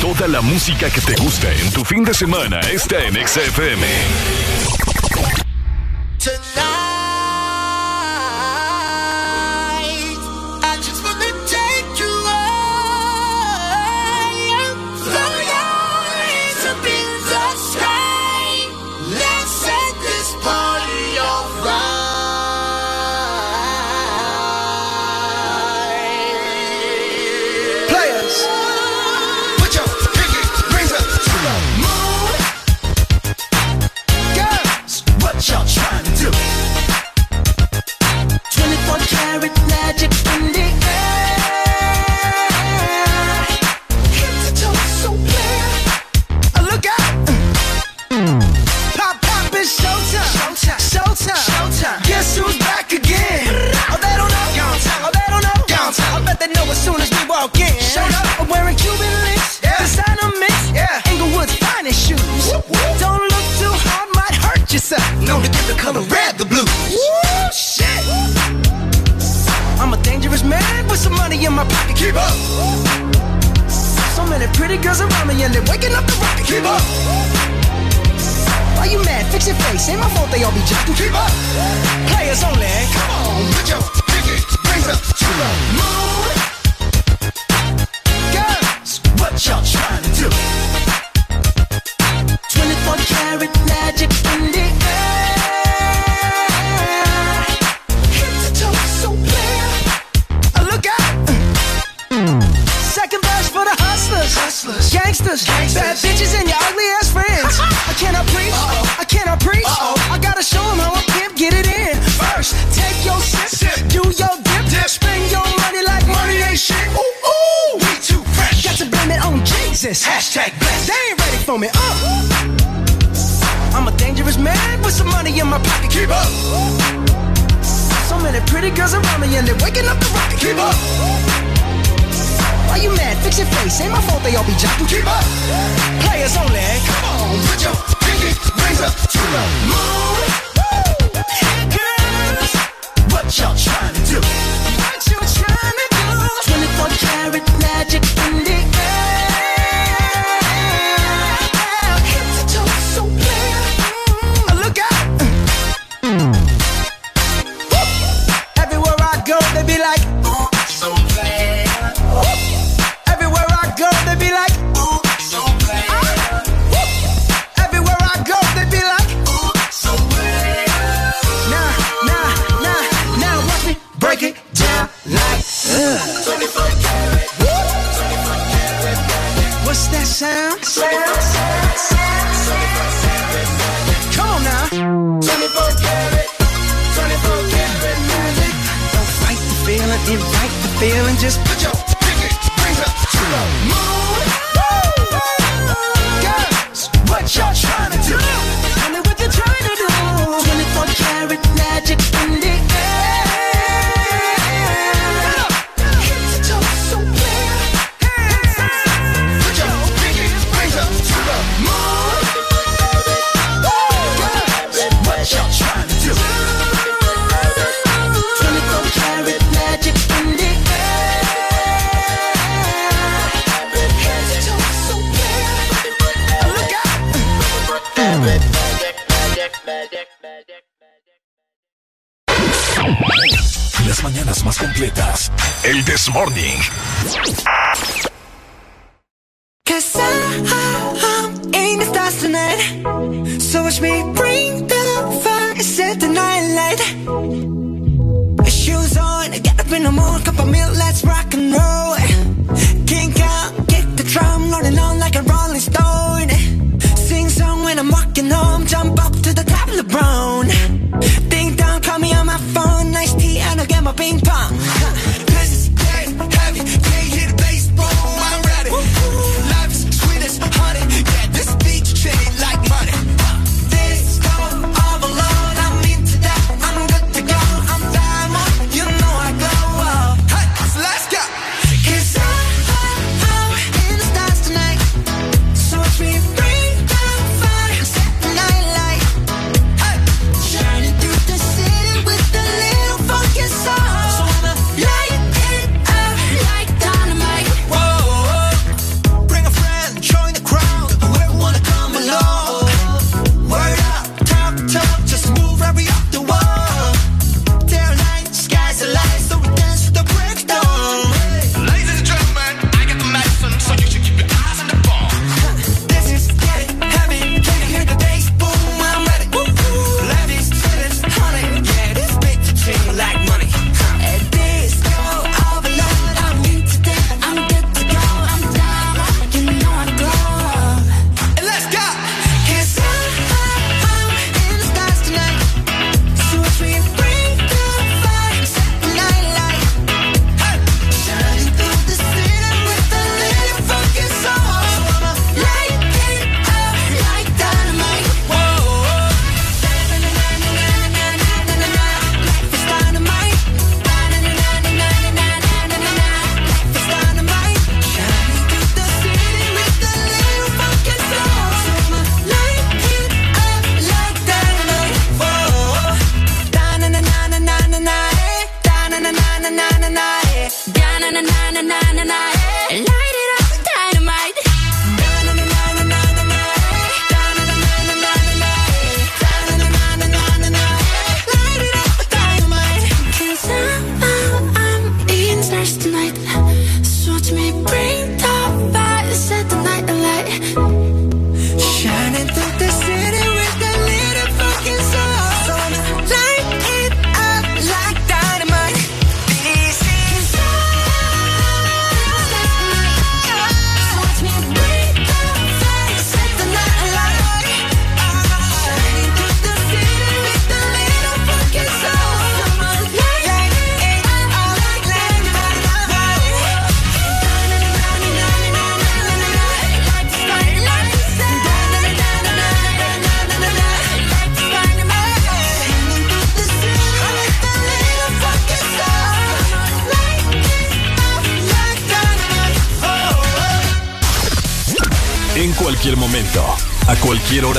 Toda 0.00 0.26
la 0.26 0.40
música 0.40 0.90
que 0.90 1.00
te 1.00 1.14
gusta 1.14 1.52
en 1.52 1.70
tu 1.70 1.84
fin 1.84 2.02
de 2.02 2.12
semana 2.12 2.58
está 2.72 3.04
en 3.04 3.14
XFM. 3.14 3.86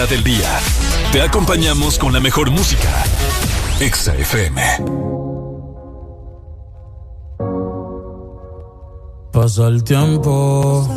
del 0.08 0.24
día. 0.24 0.60
Te 1.12 1.22
acompañamos 1.22 2.00
con 2.00 2.12
la 2.12 2.20
mejor 2.20 2.50
música. 2.50 2.90
Exa 3.80 4.16
FM. 4.16 4.62
Pasa 9.32 9.68
el 9.68 9.84
tiempo 9.84 10.88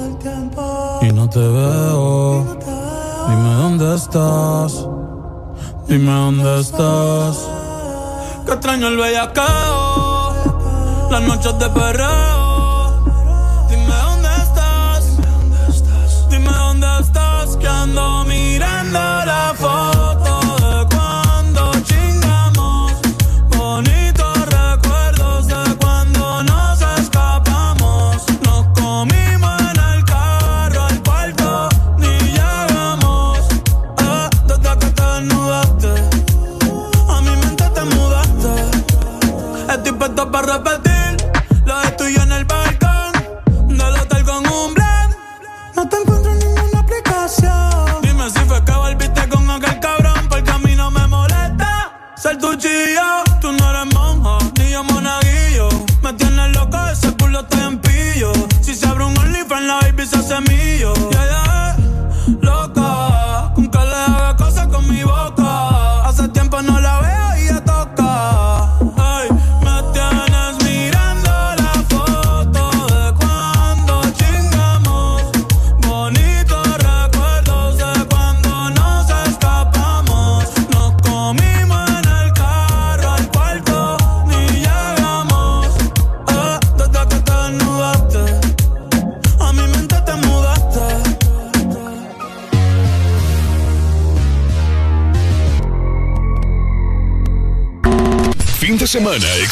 y 1.03 1.13
no 1.13 1.29
te 1.29 1.39
veo. 1.39 2.59
Dime 3.29 3.55
dónde 3.55 3.95
estás. 3.95 4.89
Dime 5.87 6.11
dónde 6.11 6.61
estás. 6.61 7.47
Que 8.47 8.53
extraño 8.53 8.89
el 8.89 8.97
bellacao. 8.97 10.35
Las 11.11 11.23
noches 11.23 11.59
de 11.59 11.69
perreo 11.69 12.24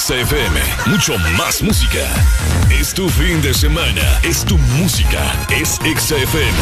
XFM. 0.03 0.61
Mucho 0.87 1.17
más 1.39 1.63
música. 1.63 2.01
Es 2.69 2.93
tu 2.93 3.09
fin 3.09 3.41
de 3.41 3.55
semana. 3.55 4.03
Es 4.25 4.45
tu 4.45 4.59
música. 4.59 5.33
Es 5.49 5.79
XFM. 5.79 6.59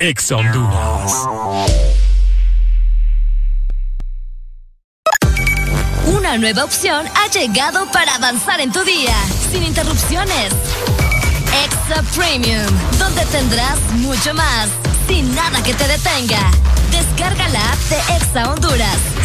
Ex 0.00 0.30
Honduras. 0.30 1.12
Una 6.04 6.36
nueva 6.36 6.64
opción 6.64 7.06
ha 7.16 7.30
llegado 7.30 7.90
para 7.92 8.16
avanzar 8.16 8.60
en 8.60 8.72
tu 8.72 8.84
día, 8.84 9.16
sin 9.50 9.62
interrupciones. 9.62 10.52
Extra 11.64 12.02
Premium, 12.14 12.66
donde 12.98 13.24
tendrás 13.26 13.78
mucho 13.92 14.34
más, 14.34 14.68
sin 15.08 15.34
nada 15.34 15.62
que 15.62 15.72
te 15.72 15.88
detenga. 15.88 16.50
Descarga 16.90 17.48
la 17.48 17.72
app 17.72 17.78
de 17.88 18.16
Exa 18.16 18.52
Honduras. 18.52 19.13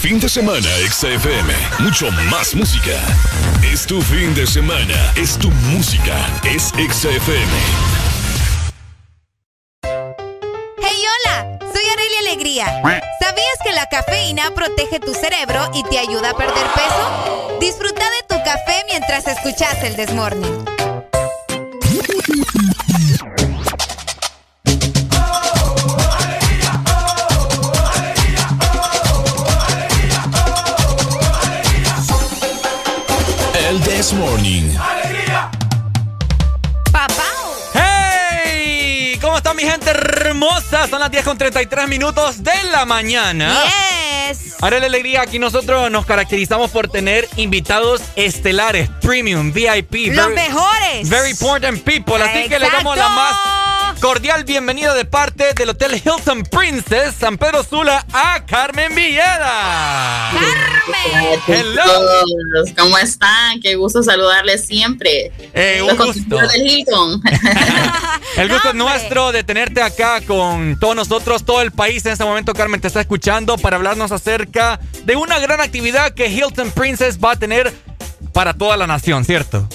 Fin 0.00 0.20
de 0.20 0.28
semana, 0.28 0.68
XFM. 0.88 1.52
Mucho 1.80 2.10
más 2.30 2.54
música. 2.54 2.92
Es 3.62 3.86
tu 3.86 4.00
fin 4.02 4.34
de 4.34 4.46
semana. 4.46 5.12
Es 5.16 5.36
tu 5.36 5.50
música. 5.72 6.14
Es 6.44 6.68
XFM. 6.68 7.52
Hey, 9.82 11.02
hola, 11.12 11.58
soy 11.60 11.84
Aurelia 11.90 12.20
Alegría. 12.20 12.66
¿Sabías 13.20 13.58
que 13.64 13.72
la 13.72 13.86
cafeína 13.86 14.50
protege 14.54 15.00
tu 15.00 15.12
cerebro 15.12 15.70
y 15.74 15.82
te 15.84 15.98
ayuda 15.98 16.30
a 16.30 16.36
perder 16.36 16.66
peso? 16.74 17.58
Disfruta 17.60 18.04
de 18.04 18.22
tu 18.28 18.44
café 18.44 18.84
mientras 18.88 19.26
escuchas 19.26 19.82
el 19.82 19.96
Desmorning. 19.96 20.64
This 33.96 34.12
Morning. 34.12 34.74
Papá. 36.92 37.24
¡Hey! 37.72 39.18
¿Cómo 39.22 39.38
está 39.38 39.54
mi 39.54 39.62
gente 39.62 39.88
hermosa? 39.90 40.86
Son 40.86 41.00
las 41.00 41.10
10 41.10 41.24
con 41.24 41.38
33 41.38 41.88
minutos 41.88 42.42
de 42.44 42.52
la 42.70 42.84
mañana. 42.84 43.54
Yes. 44.28 44.56
Ahora 44.60 44.80
la 44.80 44.86
alegría, 44.86 45.22
aquí 45.22 45.38
nosotros 45.38 45.90
nos 45.90 46.04
caracterizamos 46.04 46.70
por 46.70 46.88
tener 46.88 47.26
invitados 47.36 48.02
estelares, 48.16 48.90
premium, 49.00 49.52
VIP. 49.52 50.08
Los 50.14 50.26
very- 50.28 50.34
mejores. 50.34 51.08
Very 51.08 51.30
important 51.30 51.82
people. 51.82 52.22
Así 52.22 52.48
que 52.48 52.58
le 52.58 52.68
damos 52.70 52.96
la 52.96 53.04
Exacto. 53.04 53.20
más 53.22 53.36
cordial 54.00 54.44
bienvenida 54.44 54.94
de 54.94 55.04
parte 55.04 55.54
del 55.54 55.70
Hotel 55.70 55.94
Hilton 55.94 56.42
Princess 56.44 57.14
San 57.18 57.38
Pedro 57.38 57.62
Sula 57.62 58.04
a 58.12 58.44
Carmen 58.44 58.94
Villeda. 58.94 60.30
Hello. 61.46 61.82
Chicos, 61.82 62.74
¿Cómo 62.78 62.98
están? 62.98 63.60
Qué 63.60 63.74
gusto 63.76 64.02
saludarles 64.02 64.66
siempre. 64.66 65.32
Eh, 65.54 65.80
un 65.82 65.96
Los 65.96 66.06
gusto. 66.06 66.36
del 66.36 66.66
Hilton. 66.66 67.22
El 68.36 68.48
gusto 68.48 68.68
es 68.68 68.74
nuestro 68.74 69.32
de 69.32 69.44
tenerte 69.44 69.80
acá 69.82 70.20
con 70.20 70.78
todos 70.78 70.94
nosotros, 70.94 71.44
todo 71.44 71.62
el 71.62 71.72
país. 71.72 72.04
En 72.06 72.12
este 72.12 72.24
momento, 72.24 72.52
Carmen, 72.52 72.80
te 72.80 72.88
está 72.88 73.00
escuchando 73.00 73.56
para 73.56 73.76
hablarnos 73.76 74.12
acerca 74.12 74.78
de 75.04 75.16
una 75.16 75.38
gran 75.38 75.60
actividad 75.60 76.12
que 76.12 76.26
Hilton 76.28 76.70
Princess 76.72 77.18
va 77.22 77.32
a 77.32 77.36
tener 77.36 77.72
para 78.32 78.52
toda 78.54 78.76
la 78.76 78.86
nación, 78.86 79.24
¿cierto? 79.24 79.66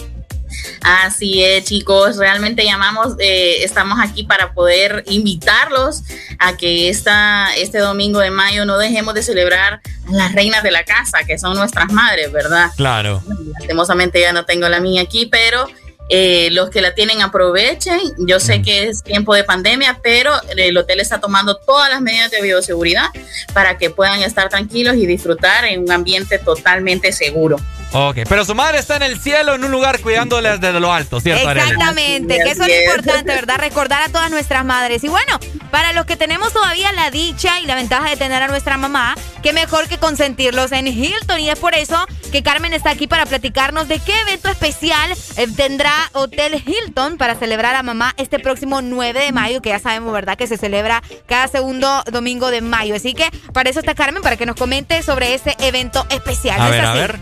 Así 0.81 1.43
es, 1.43 1.63
chicos. 1.65 2.17
Realmente 2.17 2.63
llamamos, 2.63 3.15
eh, 3.19 3.63
estamos 3.63 3.99
aquí 4.01 4.23
para 4.23 4.53
poder 4.53 5.03
invitarlos 5.07 6.03
a 6.39 6.57
que 6.57 6.89
esta, 6.89 7.53
este 7.55 7.79
domingo 7.79 8.19
de 8.19 8.31
mayo 8.31 8.65
no 8.65 8.77
dejemos 8.77 9.13
de 9.13 9.23
celebrar 9.23 9.81
a 10.07 10.11
las 10.11 10.33
reinas 10.33 10.63
de 10.63 10.71
la 10.71 10.83
casa, 10.83 11.19
que 11.25 11.37
son 11.37 11.55
nuestras 11.55 11.91
madres, 11.91 12.31
¿verdad? 12.31 12.69
Claro. 12.75 13.23
Lastimosamente 13.59 14.19
ya 14.21 14.33
no 14.33 14.45
tengo 14.45 14.67
la 14.69 14.79
mía 14.79 15.01
aquí, 15.01 15.25
pero 15.25 15.67
eh, 16.13 16.49
los 16.51 16.69
que 16.69 16.81
la 16.81 16.93
tienen 16.93 17.21
aprovechen. 17.21 17.97
Yo 18.17 18.41
sé 18.41 18.61
que 18.61 18.89
es 18.89 19.01
tiempo 19.01 19.33
de 19.33 19.45
pandemia, 19.45 19.99
pero 20.03 20.33
el 20.57 20.75
hotel 20.75 20.99
está 20.99 21.21
tomando 21.21 21.55
todas 21.55 21.89
las 21.89 22.01
medidas 22.01 22.29
de 22.31 22.41
bioseguridad 22.41 23.05
para 23.53 23.77
que 23.77 23.89
puedan 23.89 24.21
estar 24.21 24.49
tranquilos 24.49 24.95
y 24.95 25.05
disfrutar 25.05 25.63
en 25.63 25.79
un 25.81 25.91
ambiente 25.91 26.37
totalmente 26.37 27.13
seguro. 27.13 27.55
Ok, 27.93 28.19
pero 28.29 28.45
su 28.45 28.55
madre 28.55 28.79
está 28.79 28.95
en 28.95 29.03
el 29.03 29.19
cielo, 29.19 29.55
en 29.55 29.63
un 29.65 29.71
lugar 29.71 29.99
cuidándoles 29.99 30.61
desde 30.61 30.79
lo 30.79 30.93
alto, 30.93 31.19
¿cierto? 31.19 31.49
Arely? 31.49 31.71
Exactamente, 31.71 32.37
que 32.37 32.51
eso 32.51 32.51
es 32.51 32.57
lo 32.59 32.63
Así 32.63 32.83
importante, 32.83 33.33
¿verdad? 33.33 33.57
Recordar 33.57 34.01
a 34.03 34.09
todas 34.09 34.31
nuestras 34.31 34.63
madres. 34.63 35.03
Y 35.03 35.09
bueno, 35.09 35.39
para 35.71 35.91
los 35.91 36.05
que 36.05 36.15
tenemos 36.15 36.53
todavía 36.53 36.91
la 36.93 37.11
dicha 37.11 37.59
y 37.59 37.65
la 37.65 37.75
ventaja 37.75 38.09
de 38.09 38.15
tener 38.15 38.41
a 38.43 38.47
nuestra 38.47 38.77
mamá, 38.77 39.15
qué 39.43 39.51
mejor 39.51 39.89
que 39.89 39.97
consentirlos 39.97 40.71
en 40.71 40.87
Hilton. 40.87 41.39
Y 41.41 41.49
es 41.49 41.59
por 41.59 41.75
eso 41.75 42.05
que 42.31 42.41
Carmen 42.43 42.73
está 42.73 42.91
aquí 42.91 43.07
para 43.07 43.25
platicarnos 43.25 43.89
de 43.89 43.99
qué 43.99 44.13
evento 44.21 44.49
especial 44.49 45.11
eh, 45.35 45.47
tendrá 45.57 45.91
Hotel 46.13 46.63
Hilton 46.65 47.17
para 47.17 47.35
celebrar 47.35 47.75
a 47.75 47.83
mamá 47.83 48.13
este 48.15 48.39
próximo 48.39 48.81
9 48.81 49.19
de 49.19 49.31
mayo, 49.33 49.61
que 49.61 49.69
ya 49.69 49.79
sabemos, 49.79 50.13
¿verdad? 50.13 50.37
Que 50.37 50.47
se 50.47 50.57
celebra 50.57 51.03
cada 51.25 51.49
segundo 51.49 52.03
domingo 52.09 52.51
de 52.51 52.61
mayo. 52.61 52.95
Así 52.95 53.13
que 53.13 53.29
para 53.53 53.69
eso 53.69 53.79
está 53.79 53.95
Carmen, 53.95 54.23
para 54.23 54.37
que 54.37 54.45
nos 54.45 54.55
comente 54.55 55.03
sobre 55.03 55.33
ese 55.33 55.57
evento 55.59 56.05
especial. 56.09 56.61
A 56.61 56.63
¿No 56.63 56.65
es 56.67 56.71
ver, 56.71 56.85
a 56.85 56.91
así? 56.91 56.99
ver. 56.99 57.19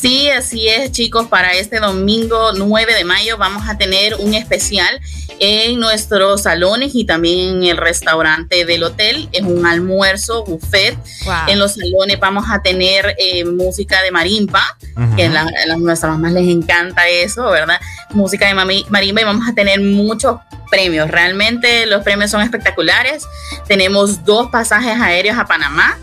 Sí, 0.00 0.28
así 0.30 0.68
es, 0.68 0.92
chicos. 0.92 1.26
Para 1.28 1.54
este 1.54 1.80
domingo 1.80 2.52
9 2.52 2.94
de 2.94 3.04
mayo 3.04 3.38
vamos 3.38 3.68
a 3.68 3.78
tener 3.78 4.14
un 4.16 4.34
especial 4.34 5.00
en 5.38 5.80
nuestros 5.80 6.42
salones 6.42 6.94
y 6.94 7.04
también 7.06 7.56
en 7.56 7.62
el 7.64 7.76
restaurante 7.78 8.64
del 8.66 8.82
hotel. 8.82 9.28
Es 9.32 9.42
un 9.42 9.64
almuerzo 9.66 10.44
buffet. 10.44 10.96
Wow. 11.24 11.34
En 11.48 11.58
los 11.58 11.74
salones 11.74 12.20
vamos 12.20 12.44
a 12.50 12.60
tener 12.62 13.14
eh, 13.18 13.44
música 13.46 14.02
de 14.02 14.10
marimba, 14.10 14.62
Ujú. 14.96 15.16
que 15.16 15.24
a, 15.26 15.30
la- 15.30 15.40
a 15.42 15.66
las- 15.66 15.78
nuestras 15.78 16.12
mamás 16.12 16.32
les 16.34 16.48
encanta 16.48 17.08
eso, 17.08 17.44
¿verdad? 17.50 17.80
Música 18.10 18.46
de 18.46 18.54
mami- 18.54 18.86
marimba 18.88 19.22
y 19.22 19.24
vamos 19.24 19.48
a 19.48 19.54
tener 19.54 19.80
muchos 19.80 20.36
premios. 20.70 21.10
Realmente 21.10 21.86
los 21.86 22.02
premios 22.02 22.30
son 22.30 22.42
espectaculares. 22.42 23.24
Tenemos 23.66 24.24
dos 24.24 24.48
pasajes 24.50 25.00
aéreos 25.00 25.38
a 25.38 25.46
Panamá. 25.46 25.96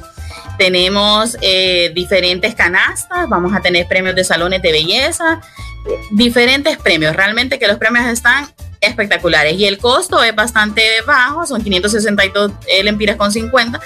Tenemos 0.64 1.38
eh, 1.42 1.92
diferentes 1.94 2.56
canastas, 2.56 3.28
vamos 3.28 3.54
a 3.54 3.60
tener 3.60 3.86
premios 3.86 4.16
de 4.16 4.24
salones 4.24 4.62
de 4.62 4.72
belleza, 4.72 5.42
eh, 5.86 6.00
diferentes 6.12 6.78
premios. 6.78 7.14
Realmente 7.18 7.60
que 7.60 7.68
los 7.68 7.78
premios 7.78 8.06
están 8.06 8.48
espectaculares 8.84 9.54
y 9.58 9.66
el 9.66 9.78
costo 9.78 10.24
es 10.24 10.36
bastante 10.36 10.84
bajo, 11.06 11.46
son 11.46 11.64
562 11.64 12.52
lempiras 12.84 13.16
con 13.16 13.32
50 13.32 13.80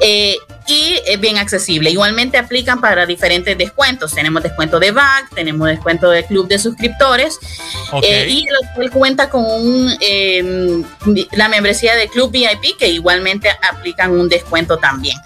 eh, 0.00 0.36
y 0.66 1.00
es 1.06 1.20
bien 1.20 1.38
accesible. 1.38 1.90
Igualmente 1.90 2.38
aplican 2.38 2.80
para 2.80 3.06
diferentes 3.06 3.56
descuentos. 3.56 4.12
Tenemos 4.12 4.42
descuento 4.42 4.80
de 4.80 4.90
BAC, 4.90 5.34
tenemos 5.34 5.68
descuento 5.68 6.10
de 6.10 6.24
club 6.24 6.48
de 6.48 6.58
suscriptores 6.58 7.38
eh, 8.02 8.26
y 8.28 8.46
el 8.48 8.56
hotel 8.56 8.90
cuenta 8.90 9.30
con 9.30 9.44
un, 9.44 9.96
eh, 10.00 10.82
la 11.32 11.48
membresía 11.48 11.94
de 11.94 12.08
Club 12.08 12.32
VIP 12.32 12.76
que 12.78 12.88
igualmente 12.88 13.48
aplican 13.62 14.10
un 14.10 14.28
descuento 14.28 14.78
también. 14.78 15.16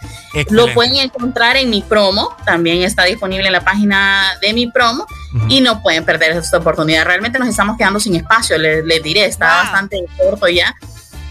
Lo 0.50 0.72
pueden 0.74 0.96
encontrar 0.96 1.56
en 1.56 1.70
mi 1.70 1.82
promo, 1.82 2.36
también 2.44 2.82
está 2.82 3.04
disponible 3.04 3.46
en 3.46 3.52
la 3.52 3.64
página 3.64 4.38
de 4.40 4.52
mi 4.52 4.66
promo 4.68 5.06
y 5.48 5.60
no 5.60 5.82
pueden 5.82 6.04
perder 6.04 6.32
esta 6.32 6.58
oportunidad. 6.58 7.04
Realmente 7.04 7.38
nos 7.38 7.48
estamos 7.48 7.76
quedando 7.76 8.00
sin 8.00 8.16
espacio, 8.16 8.58
les, 8.58 8.84
les 8.84 9.02
diré, 9.02 9.24
está 9.24 9.62
bastante 9.62 10.04
corto 10.16 10.48
ya. 10.48 10.74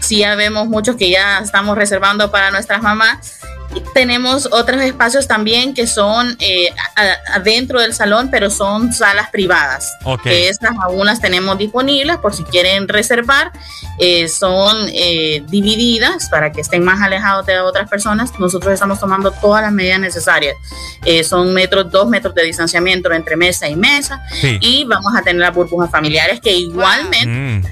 Sí, 0.00 0.18
ya 0.18 0.34
vemos 0.34 0.66
muchos 0.66 0.96
que 0.96 1.10
ya 1.10 1.40
estamos 1.40 1.76
reservando 1.76 2.30
para 2.30 2.50
nuestras 2.50 2.82
mamás, 2.82 3.40
tenemos 3.94 4.48
otros 4.52 4.80
espacios 4.82 5.26
también 5.26 5.74
que 5.74 5.86
son 5.86 6.36
eh, 6.40 6.72
adentro 7.32 7.80
del 7.80 7.94
salón, 7.94 8.28
pero 8.30 8.50
son 8.50 8.92
salas 8.92 9.30
privadas. 9.30 9.92
Que 10.22 10.48
estas 10.48 10.72
aún 10.82 11.06
las 11.06 11.20
tenemos 11.20 11.56
disponibles 11.58 12.16
por 12.18 12.34
si 12.34 12.42
quieren 12.44 12.88
reservar. 12.88 13.52
Eh, 13.98 14.28
son 14.28 14.88
eh, 14.92 15.42
divididas 15.48 16.28
para 16.30 16.52
que 16.52 16.62
estén 16.62 16.82
más 16.82 17.00
alejados 17.00 17.46
de 17.46 17.60
otras 17.60 17.88
personas. 17.88 18.32
Nosotros 18.38 18.72
estamos 18.72 18.98
tomando 18.98 19.30
todas 19.30 19.62
las 19.62 19.72
medidas 19.72 20.00
necesarias. 20.00 20.56
Eh, 21.04 21.22
son 21.22 21.52
metros, 21.52 21.90
dos 21.90 22.08
metros 22.08 22.34
de 22.34 22.44
distanciamiento 22.44 23.12
entre 23.12 23.36
mesa 23.36 23.68
y 23.68 23.76
mesa. 23.76 24.22
Sí. 24.40 24.58
Y 24.60 24.84
vamos 24.84 25.14
a 25.14 25.22
tener 25.22 25.40
las 25.40 25.54
burbujas 25.54 25.90
familiares 25.90 26.40
que 26.40 26.52
igualmente 26.52 27.20
Mm. 27.26 27.62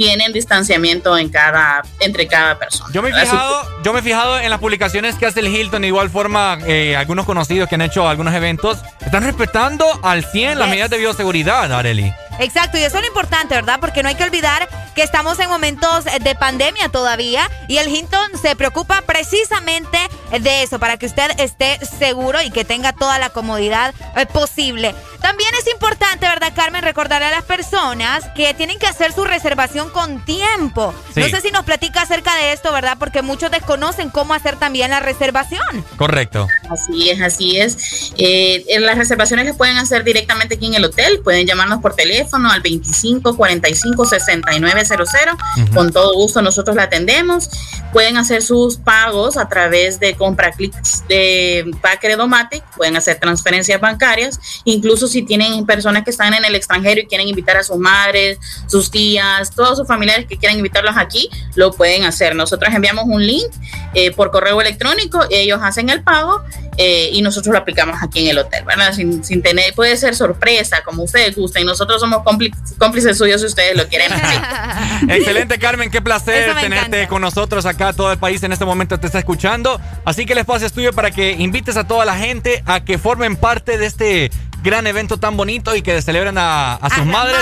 Tienen 0.00 0.32
distanciamiento 0.32 1.18
en 1.18 1.28
cada, 1.28 1.82
entre 1.98 2.26
cada 2.26 2.58
persona. 2.58 2.88
Yo 2.90 3.02
me 3.02 3.10
he 3.10 3.12
que- 3.12 3.20
fijado, 3.20 3.82
yo 3.84 3.92
me 3.92 3.98
he 3.98 4.02
fijado 4.02 4.38
en 4.40 4.48
las 4.48 4.58
publicaciones 4.58 5.14
que 5.16 5.26
hace 5.26 5.40
el 5.40 5.48
Hilton, 5.48 5.82
de 5.82 5.88
igual 5.88 6.08
forma, 6.08 6.56
eh, 6.66 6.96
algunos 6.96 7.26
conocidos 7.26 7.68
que 7.68 7.74
han 7.74 7.82
hecho 7.82 8.08
algunos 8.08 8.32
eventos, 8.34 8.78
están 9.04 9.24
respetando 9.24 9.84
al 10.02 10.24
100 10.24 10.58
las 10.58 10.70
medidas 10.70 10.88
de 10.88 10.96
bioseguridad, 10.96 11.70
Areli. 11.70 12.14
Exacto, 12.38 12.78
y 12.78 12.82
eso 12.82 12.96
es 12.96 13.02
lo 13.02 13.08
importante, 13.08 13.54
¿verdad? 13.54 13.78
Porque 13.80 14.02
no 14.02 14.08
hay 14.08 14.14
que 14.14 14.24
olvidar 14.24 14.68
que 14.94 15.02
estamos 15.02 15.38
en 15.40 15.48
momentos 15.48 16.04
de 16.04 16.34
pandemia 16.34 16.88
todavía 16.88 17.50
y 17.68 17.78
el 17.78 17.88
Hinton 17.88 18.30
se 18.40 18.56
preocupa 18.56 19.02
precisamente 19.02 19.98
de 20.40 20.62
eso, 20.62 20.78
para 20.78 20.96
que 20.96 21.06
usted 21.06 21.32
esté 21.38 21.78
seguro 21.98 22.40
y 22.40 22.50
que 22.50 22.64
tenga 22.64 22.92
toda 22.92 23.18
la 23.18 23.30
comodidad 23.30 23.94
eh, 24.16 24.26
posible. 24.26 24.94
También 25.20 25.50
es 25.58 25.70
importante, 25.70 26.26
¿verdad, 26.26 26.52
Carmen? 26.54 26.82
Recordar 26.82 27.22
a 27.22 27.30
las 27.30 27.44
personas 27.44 28.24
que 28.34 28.54
tienen 28.54 28.78
que 28.78 28.86
hacer 28.86 29.12
su 29.12 29.24
reservación 29.24 29.90
con 29.90 30.24
tiempo. 30.24 30.94
Sí. 31.14 31.20
No 31.20 31.28
sé 31.28 31.42
si 31.42 31.50
nos 31.50 31.64
platica 31.64 32.02
acerca 32.02 32.34
de 32.36 32.52
esto, 32.52 32.72
¿verdad? 32.72 32.96
Porque 32.98 33.20
muchos 33.20 33.50
desconocen 33.50 34.08
cómo 34.08 34.32
hacer 34.32 34.56
también 34.56 34.90
la 34.90 35.00
reservación. 35.00 35.84
Correcto. 35.96 36.48
Así 36.70 37.10
es, 37.10 37.20
así 37.20 37.60
es. 37.60 38.12
Eh, 38.16 38.64
en 38.68 38.86
las 38.86 38.96
reservaciones 38.96 39.44
las 39.44 39.56
pueden 39.56 39.76
hacer 39.76 40.04
directamente 40.04 40.54
aquí 40.54 40.66
en 40.66 40.74
el 40.74 40.84
hotel. 40.86 41.20
Pueden 41.22 41.46
llamarnos 41.46 41.82
por 41.82 41.94
teléfono 41.94 42.29
al 42.32 42.60
25 42.60 43.36
45 43.36 44.04
6900. 44.04 45.08
Ujú. 45.56 45.74
Con 45.74 45.92
todo 45.92 46.14
gusto 46.14 46.42
nosotros 46.42 46.76
la 46.76 46.84
atendemos. 46.84 47.50
Pueden 47.92 48.16
hacer 48.16 48.42
sus 48.42 48.76
pagos 48.76 49.36
a 49.36 49.48
través 49.48 49.98
de 50.00 50.14
compra 50.14 50.52
clics 50.52 51.04
de 51.08 51.70
Pacredomatic. 51.82 52.64
Pueden 52.76 52.96
hacer 52.96 53.18
transferencias 53.18 53.80
bancarias. 53.80 54.38
Incluso 54.64 55.08
si 55.08 55.22
tienen 55.22 55.66
personas 55.66 56.04
que 56.04 56.10
están 56.10 56.34
en 56.34 56.44
el 56.44 56.54
extranjero 56.54 57.00
y 57.00 57.06
quieren 57.06 57.28
invitar 57.28 57.56
a 57.56 57.62
sus 57.62 57.78
madres, 57.78 58.38
sus 58.66 58.90
tías, 58.90 59.50
todos 59.54 59.78
sus 59.78 59.86
familiares 59.86 60.26
que 60.26 60.36
quieran 60.36 60.56
invitarlos 60.56 60.96
aquí, 60.96 61.28
lo 61.54 61.72
pueden 61.72 62.04
hacer. 62.04 62.34
Nosotros 62.34 62.72
enviamos 62.74 63.04
un 63.06 63.26
link 63.26 63.50
eh, 63.94 64.12
por 64.12 64.30
correo 64.30 64.60
electrónico, 64.60 65.20
ellos 65.30 65.60
hacen 65.62 65.88
el 65.88 66.02
pago 66.02 66.42
eh, 66.76 67.10
y 67.12 67.22
nosotros 67.22 67.52
lo 67.52 67.58
aplicamos 67.58 67.96
aquí 68.02 68.20
en 68.20 68.28
el 68.28 68.38
hotel, 68.38 68.64
¿verdad? 68.64 68.92
Sin, 68.92 69.22
sin 69.24 69.42
tener, 69.42 69.74
puede 69.74 69.96
ser 69.96 70.14
sorpresa, 70.14 70.82
como 70.84 71.02
ustedes 71.02 71.36
gusten. 71.36 71.66
Nosotros 71.66 72.00
somos 72.00 72.09
cómplices, 72.18 72.74
cómplices 72.78 73.16
suyos 73.18 73.40
si 73.40 73.46
ustedes 73.46 73.76
lo 73.76 73.88
quieren. 73.88 74.10
Excelente, 75.08 75.58
Carmen. 75.58 75.90
Qué 75.90 76.02
placer 76.02 76.54
tenerte 76.54 76.96
encanta. 76.96 77.08
con 77.08 77.22
nosotros 77.22 77.66
acá. 77.66 77.92
Todo 77.92 78.12
el 78.12 78.18
país 78.18 78.42
en 78.42 78.52
este 78.52 78.64
momento 78.64 78.98
te 78.98 79.06
está 79.06 79.18
escuchando. 79.18 79.80
Así 80.04 80.26
que 80.26 80.32
el 80.32 80.38
espacio 80.38 80.66
es 80.66 80.72
tuyo 80.72 80.92
para 80.92 81.10
que 81.10 81.32
invites 81.32 81.76
a 81.76 81.84
toda 81.84 82.04
la 82.04 82.16
gente 82.16 82.62
a 82.66 82.80
que 82.80 82.98
formen 82.98 83.36
parte 83.36 83.78
de 83.78 83.86
este 83.86 84.30
gran 84.62 84.86
evento 84.86 85.16
tan 85.16 85.36
bonito 85.36 85.74
y 85.74 85.82
que 85.82 86.02
celebren 86.02 86.36
a, 86.38 86.74
a 86.74 86.90
sus 86.90 87.06
madres 87.06 87.40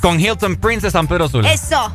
con 0.00 0.20
Hilton 0.20 0.56
Prince 0.56 0.86
de 0.86 0.90
San 0.90 1.06
Pedro 1.06 1.28
Sula. 1.28 1.52
Eso. 1.52 1.92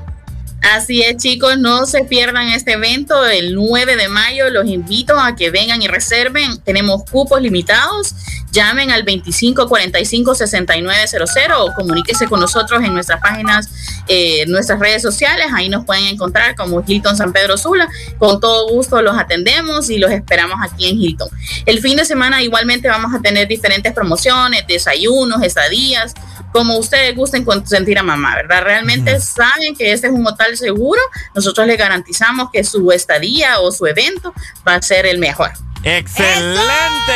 Así 0.74 1.04
es, 1.04 1.18
chicos, 1.18 1.60
no 1.60 1.86
se 1.86 2.06
pierdan 2.06 2.48
este 2.48 2.74
evento 2.74 3.24
el 3.26 3.54
9 3.54 3.96
de 3.98 4.08
mayo. 4.08 4.50
Los 4.50 4.68
invito 4.68 5.20
a 5.20 5.36
que 5.36 5.52
vengan 5.52 5.82
y 5.82 5.88
reserven. 5.88 6.60
Tenemos 6.62 7.04
cupos 7.10 7.40
limitados. 7.40 8.16
Llamen 8.56 8.90
al 8.90 9.06
2545-6900 9.06 11.56
o 11.58 11.72
comuníquese 11.74 12.28
con 12.28 12.40
nosotros 12.40 12.82
en 12.82 12.94
nuestras 12.94 13.20
páginas, 13.20 13.70
eh, 14.08 14.46
nuestras 14.48 14.80
redes 14.80 15.02
sociales. 15.02 15.48
Ahí 15.54 15.68
nos 15.68 15.84
pueden 15.84 16.06
encontrar 16.06 16.56
como 16.56 16.82
Hilton 16.88 17.18
San 17.18 17.34
Pedro 17.34 17.58
Sula. 17.58 17.90
Con 18.18 18.40
todo 18.40 18.70
gusto 18.70 19.02
los 19.02 19.18
atendemos 19.18 19.90
y 19.90 19.98
los 19.98 20.10
esperamos 20.10 20.58
aquí 20.62 20.88
en 20.88 21.02
Hilton. 21.02 21.28
El 21.66 21.82
fin 21.82 21.98
de 21.98 22.06
semana 22.06 22.42
igualmente 22.42 22.88
vamos 22.88 23.14
a 23.14 23.20
tener 23.20 23.50
diferentes 23.50 23.92
promociones, 23.92 24.66
desayunos, 24.66 25.44
estadías, 25.44 26.14
como 26.54 26.78
ustedes 26.78 27.14
gusten 27.14 27.44
consentir 27.44 28.00
a 28.00 28.04
mamá, 28.04 28.38
¿verdad? 28.38 28.64
Realmente 28.64 29.20
saben 29.20 29.76
que 29.76 29.92
este 29.92 30.08
es 30.08 30.14
un 30.14 30.26
hotel 30.26 30.56
seguro. 30.56 31.02
Nosotros 31.34 31.68
les 31.68 31.78
garantizamos 31.78 32.52
que 32.54 32.64
su 32.64 32.90
estadía 32.94 33.60
o 33.60 33.74
su 33.74 33.86
evento 33.86 34.34
va 34.66 34.76
a 34.76 34.82
ser 34.82 35.08
el 35.08 35.18
mejor. 35.18 35.52
¡Excelente! 35.86 37.14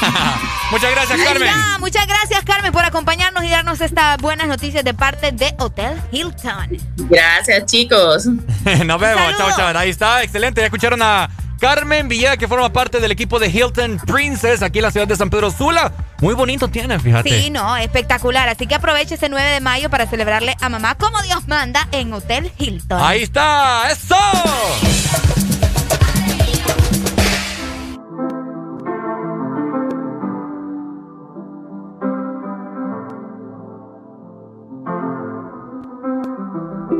Muchas 0.70 0.90
gracias, 0.90 1.18
Ahí 1.18 1.24
Carmen. 1.26 1.48
está. 1.48 1.78
Muchas 1.78 2.06
gracias, 2.06 2.44
Carmen, 2.44 2.70
por 2.70 2.84
acompañarnos 2.84 3.42
y 3.44 3.48
darnos 3.48 3.80
estas 3.80 4.18
buenas 4.18 4.46
noticias 4.46 4.84
de 4.84 4.92
parte 4.92 5.32
de 5.32 5.54
Hotel 5.58 5.98
Hilton. 6.12 6.76
Gracias, 7.08 7.64
chicos. 7.64 8.26
Nos 8.84 9.00
vemos, 9.00 9.36
chao, 9.38 9.50
chao. 9.56 9.76
Ahí 9.76 9.88
está, 9.88 10.22
excelente. 10.22 10.60
Ya 10.60 10.66
escucharon 10.66 11.00
a 11.00 11.30
Carmen 11.58 12.08
Villeda, 12.08 12.36
que 12.36 12.46
forma 12.46 12.70
parte 12.70 13.00
del 13.00 13.10
equipo 13.10 13.38
de 13.38 13.48
Hilton 13.48 13.98
Princess 14.06 14.60
aquí 14.62 14.80
en 14.80 14.84
la 14.84 14.90
ciudad 14.90 15.08
de 15.08 15.16
San 15.16 15.30
Pedro 15.30 15.50
Sula. 15.50 15.90
Muy 16.20 16.34
bonito 16.34 16.68
tiene, 16.68 16.98
fíjate. 17.00 17.40
Sí, 17.40 17.48
no, 17.48 17.74
espectacular. 17.78 18.50
Así 18.50 18.66
que 18.66 18.74
aproveche 18.74 19.14
ese 19.14 19.30
9 19.30 19.48
de 19.48 19.60
mayo 19.60 19.88
para 19.88 20.06
celebrarle 20.06 20.54
a 20.60 20.68
mamá 20.68 20.94
como 20.96 21.22
Dios 21.22 21.48
manda 21.48 21.88
en 21.92 22.12
Hotel 22.12 22.52
Hilton. 22.58 23.00
Ahí 23.02 23.22
está, 23.22 23.90
eso. 23.90 24.14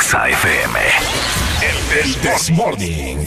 Exa 0.00 0.30
FM. 0.30 0.76
El 1.60 2.20
This 2.22 2.50
Morning. 2.52 3.26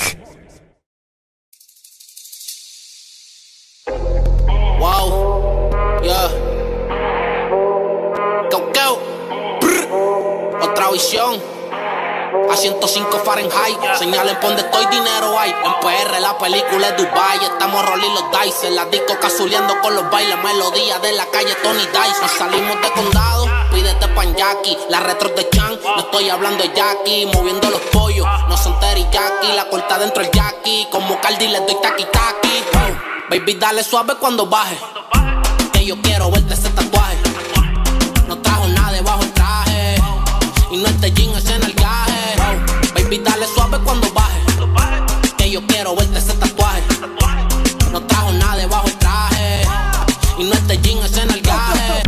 Wow, 4.80 5.70
yeah. 6.02 6.30
Go, 8.50 8.72
go. 8.74 8.90
Otra 10.64 10.90
visión. 10.90 11.53
A 12.34 12.56
105 12.58 13.20
Fahrenheit. 13.20 13.78
Señalen 14.00 14.36
por 14.40 14.50
donde 14.50 14.64
estoy, 14.64 14.86
dinero 14.88 15.38
hay. 15.38 15.52
En 15.52 15.74
PR, 15.82 16.20
la 16.20 16.36
película 16.38 16.90
es 16.90 16.98
Dubai. 16.98 17.38
Estamos 17.44 17.86
rolling 17.86 18.10
los 18.10 18.26
dice. 18.42 18.72
La 18.72 18.86
disco 18.86 19.16
cazuleando 19.22 19.80
con 19.82 19.94
los 19.94 20.10
bailes. 20.10 20.36
Melodía 20.44 20.98
de 21.00 21.12
la 21.14 21.26
calle 21.28 21.54
Tony 21.62 21.86
Dice. 21.86 22.22
Nos 22.22 22.32
salimos 22.32 22.82
de 22.82 22.92
condado. 22.92 23.48
Pídete 23.72 24.08
pan 24.10 24.36
Jackie. 24.36 24.78
La 24.90 25.00
retro 25.02 25.30
de 25.30 25.48
Chan. 25.50 25.80
No 25.84 26.00
estoy 26.00 26.30
hablando 26.30 26.64
de 26.64 26.74
Jackie. 26.74 27.28
Moviendo 27.28 27.70
los 27.70 27.82
pollos. 27.92 28.26
No 28.50 28.58
son 28.58 28.80
teriyaki. 28.80 29.52
La 29.56 29.70
corta 29.70 30.00
dentro 30.00 30.24
el 30.24 30.32
Jackie. 30.32 30.88
Como 30.92 31.22
Cardi 31.22 31.48
le 31.48 31.60
doy 31.60 31.78
taki 31.82 32.06
taki. 32.06 32.64
Baby, 33.30 33.56
dale 33.56 33.84
suave 33.84 34.16
cuando 34.16 34.48
baje. 34.48 34.78
Que 35.72 35.86
yo 35.86 35.96
quiero 36.02 36.32
verte 36.32 36.56
ese 36.56 36.70
tatuaje. 36.70 37.13
Este 50.64 50.82
jean, 50.82 51.04
ese 51.04 51.26
nalgaje. 51.26 52.04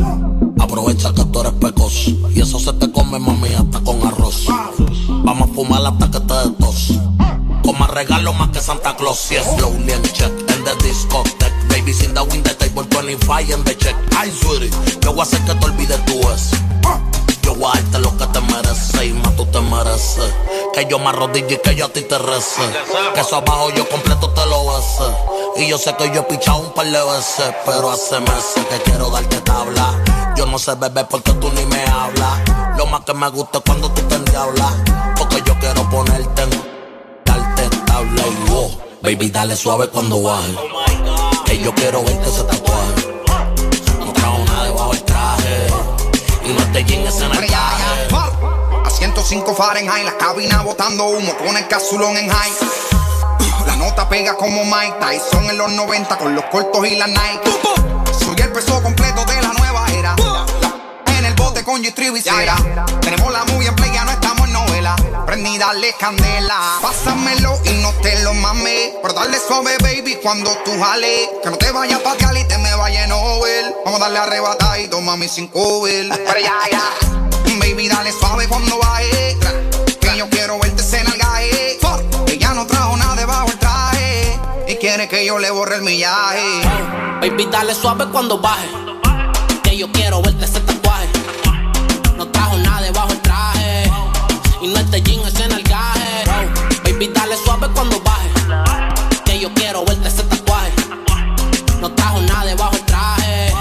Aprovecha 0.60 1.14
que 1.14 1.24
tú 1.26 1.42
eres 1.42 1.54
pecoso 1.54 2.12
Y 2.34 2.42
eso 2.42 2.60
se 2.60 2.74
te 2.74 2.92
come, 2.92 3.20
mami, 3.20 3.50
hasta 3.54 3.80
con 3.82 4.02
arroz. 4.06 4.46
Vamos 5.08 5.50
a 5.50 5.54
fumar 5.54 5.86
hasta 5.86 6.10
que 6.12 6.20
te 6.20 6.34
dé 6.34 6.50
tos. 6.60 6.94
Con 7.64 7.80
más 7.80 7.90
regalo 7.90 8.34
más 8.34 8.50
que 8.50 8.60
Santa 8.60 8.96
Claus 8.96 9.32
Y 9.32 9.36
es 9.36 9.44
slowly 9.44 9.92
and 9.92 10.12
check 10.12 10.32
en 10.50 10.64
the 10.64 10.88
discotheque. 10.88 11.54
Baby, 11.70 11.94
sin 11.94 12.14
the 12.14 12.22
win 12.22 12.44
the 12.44 12.54
table 12.56 12.84
25 12.84 13.54
en 13.54 13.64
the 13.64 13.78
check. 13.78 13.96
Ay, 14.18 14.32
sweetie, 14.32 14.70
yo 15.02 15.12
voy 15.12 15.20
a 15.20 15.24
hacer 15.24 15.42
que 15.42 15.54
te 15.54 15.66
olvides 15.66 16.06
tú 16.06 16.14
Yo 17.46 17.56
voy 17.56 17.72
a 17.72 17.80
darte 17.80 18.00
lo 18.00 18.18
que 18.18 18.26
te 18.28 18.42
mereces 18.42 19.04
Y 19.04 19.14
más 19.14 19.36
tú 19.38 19.46
te 19.46 19.62
mereces 19.62 20.34
Que 20.74 20.86
yo 20.90 21.00
me 21.00 21.10
arrodille 21.10 21.54
y 21.54 21.58
que 21.58 21.76
yo 21.76 21.86
a 21.86 21.90
ti 21.90 22.02
te 22.02 22.18
rece 22.18 22.62
Que 23.14 23.22
eso 23.22 23.38
abajo 23.38 23.70
yo 23.70 23.88
completo 23.88 24.30
te 24.32 24.46
lo 24.48 24.66
bese 24.66 25.62
Y 25.64 25.70
yo 25.70 25.78
sé 25.78 25.96
que 25.96 26.12
yo 26.12 26.22
he 26.22 26.24
pichado 26.24 26.58
un 26.58 26.74
par 26.74 26.86
de 26.86 27.04
veces 27.04 27.54
Pero 27.66 27.92
hace 27.92 28.20
meses 28.20 28.66
que 28.70 28.82
quiero 28.84 29.10
darte 29.10 29.38
tabla 29.38 29.94
yo 30.36 30.46
no 30.46 30.60
sé 30.60 30.76
beber 30.76 31.08
porque 31.08 31.32
tú 31.34 31.50
ni 31.52 31.66
me 31.66 31.82
hablas. 31.86 32.78
Lo 32.78 32.86
más 32.88 33.06
que 33.06 33.14
me 33.14 33.30
gusta 33.30 33.60
es 33.60 33.64
cuando 33.66 33.90
tú 33.90 34.02
te 34.02 34.16
endiablas. 34.16 34.74
Porque 35.18 35.42
yo 35.46 35.58
quiero 35.60 35.90
ponerte 35.90 36.44
en 36.44 36.50
darte 37.24 37.70
tabla 37.86 38.22
y 38.28 38.52
wow. 38.52 38.82
Baby, 39.02 39.30
dale 39.30 39.56
suave 39.56 39.88
cuando 39.88 40.22
baje. 40.22 40.54
Que 41.46 41.58
yo 41.60 41.74
quiero 41.74 42.04
verte 42.04 42.30
ese 42.30 42.44
tatuaje. 42.44 43.16
Y 46.76 46.78
no 46.78 46.86
te 46.86 46.94
llenes 46.94 47.16
en 47.22 47.32
el 47.32 47.48
traje. 47.48 47.84
A 48.86 48.90
105 48.90 49.56
Fahrenheit, 49.56 50.04
la 50.04 50.18
cabina 50.18 50.62
botando 50.62 51.06
humo 51.06 51.34
con 51.38 51.56
el 51.56 51.66
casulón 51.70 52.18
en 52.18 52.30
high. 52.30 52.52
La 53.66 53.78
nota 53.78 54.10
pega 54.10 54.36
como 54.36 54.66
Mike 54.66 54.96
Tyson 55.00 55.50
en 55.50 55.58
los 55.58 55.72
90 55.72 56.18
con 56.18 56.36
los 56.36 56.44
cortos 56.46 56.86
y 56.86 56.98
la 56.98 57.08
Nike. 57.08 57.50
Soy 58.20 58.36
el 58.42 58.52
peso 58.52 58.84
completo 58.84 59.24
de 59.24 59.42
la 59.42 59.54
nueva 59.54 59.86
era. 59.94 60.16
En 61.18 61.26
el 61.26 61.34
bote 61.36 61.64
con 61.64 61.82
Visera. 61.82 62.56
Tenemos 63.00 63.32
la 63.32 63.46
movie 63.46 63.70
en 63.70 63.76
play, 63.76 63.94
ya 63.94 64.04
no 64.04 64.25
Prendí, 65.26 65.58
dale 65.58 65.96
candela. 66.00 66.78
Pásamelo 66.82 67.58
y 67.66 67.82
no 67.82 67.92
te 68.04 68.22
lo 68.24 68.34
mames. 68.36 68.92
Pero 69.02 69.14
dale 69.14 69.38
suave, 69.40 69.76
baby, 69.82 70.20
cuando 70.22 70.52
tú 70.64 70.72
jales. 70.80 71.30
Que 71.42 71.50
no 71.50 71.58
te 71.58 71.72
vayas 71.72 72.00
pa' 72.02 72.16
Cali, 72.18 72.44
te 72.48 72.58
me 72.60 72.76
vaya 72.76 73.06
en. 73.06 73.10
Vamos 73.10 74.00
a 74.00 74.04
darle 74.04 74.20
arrebatadito, 74.20 75.02
mami, 75.02 75.28
sin 75.28 75.48
cover. 75.48 76.08
Pero 76.10 76.40
ya, 76.40 76.54
ya. 76.72 76.84
Baby, 77.60 77.88
dale 77.88 78.12
suave 78.12 78.48
cuando 78.48 78.78
baje. 78.78 79.38
Que 80.00 80.18
yo 80.18 80.30
quiero 80.30 80.60
verte 80.60 80.84
en 80.98 81.08
el 81.08 81.18
gaje. 81.18 81.80
Ella 82.28 82.54
no 82.54 82.68
trajo 82.68 82.96
nada 82.98 83.16
debajo 83.16 83.48
el 83.50 83.58
traje. 83.58 84.40
Y 84.68 84.76
quiere 84.76 85.08
que 85.08 85.26
yo 85.26 85.40
le 85.40 85.50
borre 85.50 85.78
el 85.78 85.82
millaje. 85.82 86.62
Baby, 87.22 87.48
dale 87.52 87.74
suave 87.74 88.06
cuando 88.12 88.38
baje. 88.38 88.70
Que 89.64 89.78
yo 89.78 89.92
quiero 89.92 90.22
verte 90.22 90.46
ese 90.46 90.60
Y 94.66 94.68
no 94.68 94.80
este 94.80 95.00
jean, 95.04 95.20
ese 95.28 95.48
nalgaje. 95.48 96.24
Baby, 96.84 97.12
dale 97.14 97.38
suave 97.38 97.68
cuando 97.76 98.02
baje. 98.02 98.28
Que 99.24 99.40
yo 99.40 99.54
quiero 99.54 99.86
verte 99.86 100.08
ese 100.08 100.24
tatuaje. 100.24 100.74
No 101.82 101.92
trajo 101.92 102.20
nada 102.22 102.46
debajo 102.46 102.74
el 102.74 102.84
traje. 102.84 103.54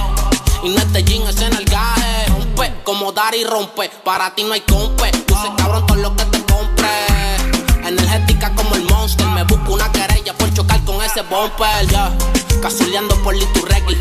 Y 0.62 0.70
no 0.70 0.78
este 0.78 1.04
jean, 1.04 1.28
ese 1.28 1.50
nalgaje. 1.50 2.26
Rompe 2.28 2.72
como 2.84 3.12
dar 3.12 3.34
y 3.34 3.44
rompe. 3.44 3.90
Para 4.02 4.34
ti 4.34 4.44
no 4.44 4.54
hay 4.54 4.62
compe. 4.62 5.10
Luce 5.28 5.52
cabrón 5.58 5.84
todo 5.86 5.98
lo 5.98 6.16
que 6.16 6.24
te 6.24 6.42
compre. 6.44 6.88
Energética 7.86 8.54
como 8.54 8.74
el 8.74 8.84
monster. 8.84 9.26
Me 9.26 9.44
busco 9.44 9.74
una 9.74 9.92
querella 9.92 10.32
por 10.32 10.54
chocar 10.54 10.82
con 10.84 11.02
ese 11.02 11.20
bumper. 11.20 11.86
Ya. 11.90 12.16
Cazuleando 12.62 13.14
por 13.22 13.36
Liturregui. 13.36 13.98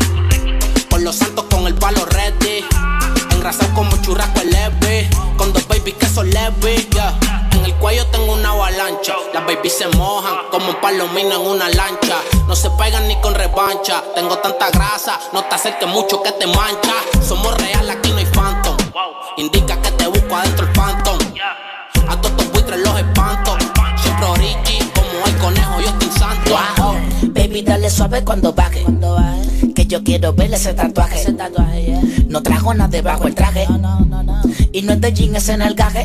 Por 0.88 1.02
los 1.02 1.16
santos 1.16 1.44
con 1.50 1.66
el 1.66 1.74
palo 1.74 2.06
ready. 2.06 2.64
Engrasado 3.28 3.74
como 3.74 3.94
churrasco 4.00 4.40
el 4.40 4.50
leve. 4.50 5.10
Con 5.36 5.52
dos 5.52 5.64
ya. 6.90 7.18
En 7.52 7.64
el 7.64 7.74
cuello 7.74 8.06
tengo 8.06 8.32
una 8.32 8.50
avalancha. 8.50 9.14
Las 9.32 9.44
babies 9.46 9.76
se 9.76 9.86
mojan 9.88 10.48
como 10.50 10.70
un 10.70 10.80
palomino 10.80 11.34
en 11.34 11.46
una 11.46 11.68
lancha. 11.68 12.16
No 12.46 12.56
se 12.56 12.70
pegan 12.70 13.06
ni 13.08 13.16
con 13.20 13.34
revancha. 13.34 14.02
Tengo 14.14 14.38
tanta 14.38 14.70
grasa, 14.70 15.20
no 15.32 15.44
te 15.44 15.54
acerques 15.54 15.88
mucho 15.88 16.22
que 16.22 16.32
te 16.32 16.46
mancha. 16.46 16.94
Somos 17.26 17.56
real, 17.58 17.88
aquí 17.90 18.10
no 18.10 18.18
hay 18.18 18.26
phantom. 18.26 18.76
Indica 19.36 19.80
que 19.80 19.90
te 19.92 20.06
busco 20.06 20.36
adentro 20.36 20.66
el 20.66 20.72
Baby, 27.54 27.66
dale 27.66 27.88
suave 27.88 28.24
cuando 28.24 28.52
baje. 28.52 28.84
Que 29.76 29.86
yo 29.86 30.02
quiero 30.02 30.32
verle 30.32 30.56
ese 30.56 30.74
tatuaje. 30.74 31.20
Ese 31.20 31.34
tatuaje 31.34 32.00
No 32.26 32.42
trajo 32.42 32.74
nada 32.74 32.88
debajo 32.88 33.28
el 33.28 33.34
traje. 33.36 33.68
Y 34.72 34.82
no 34.82 34.94
es 34.94 35.00
de 35.00 35.12
jean, 35.12 35.36
es 35.36 35.48
en 35.48 35.62
el 35.62 35.74
gaje. 35.76 36.04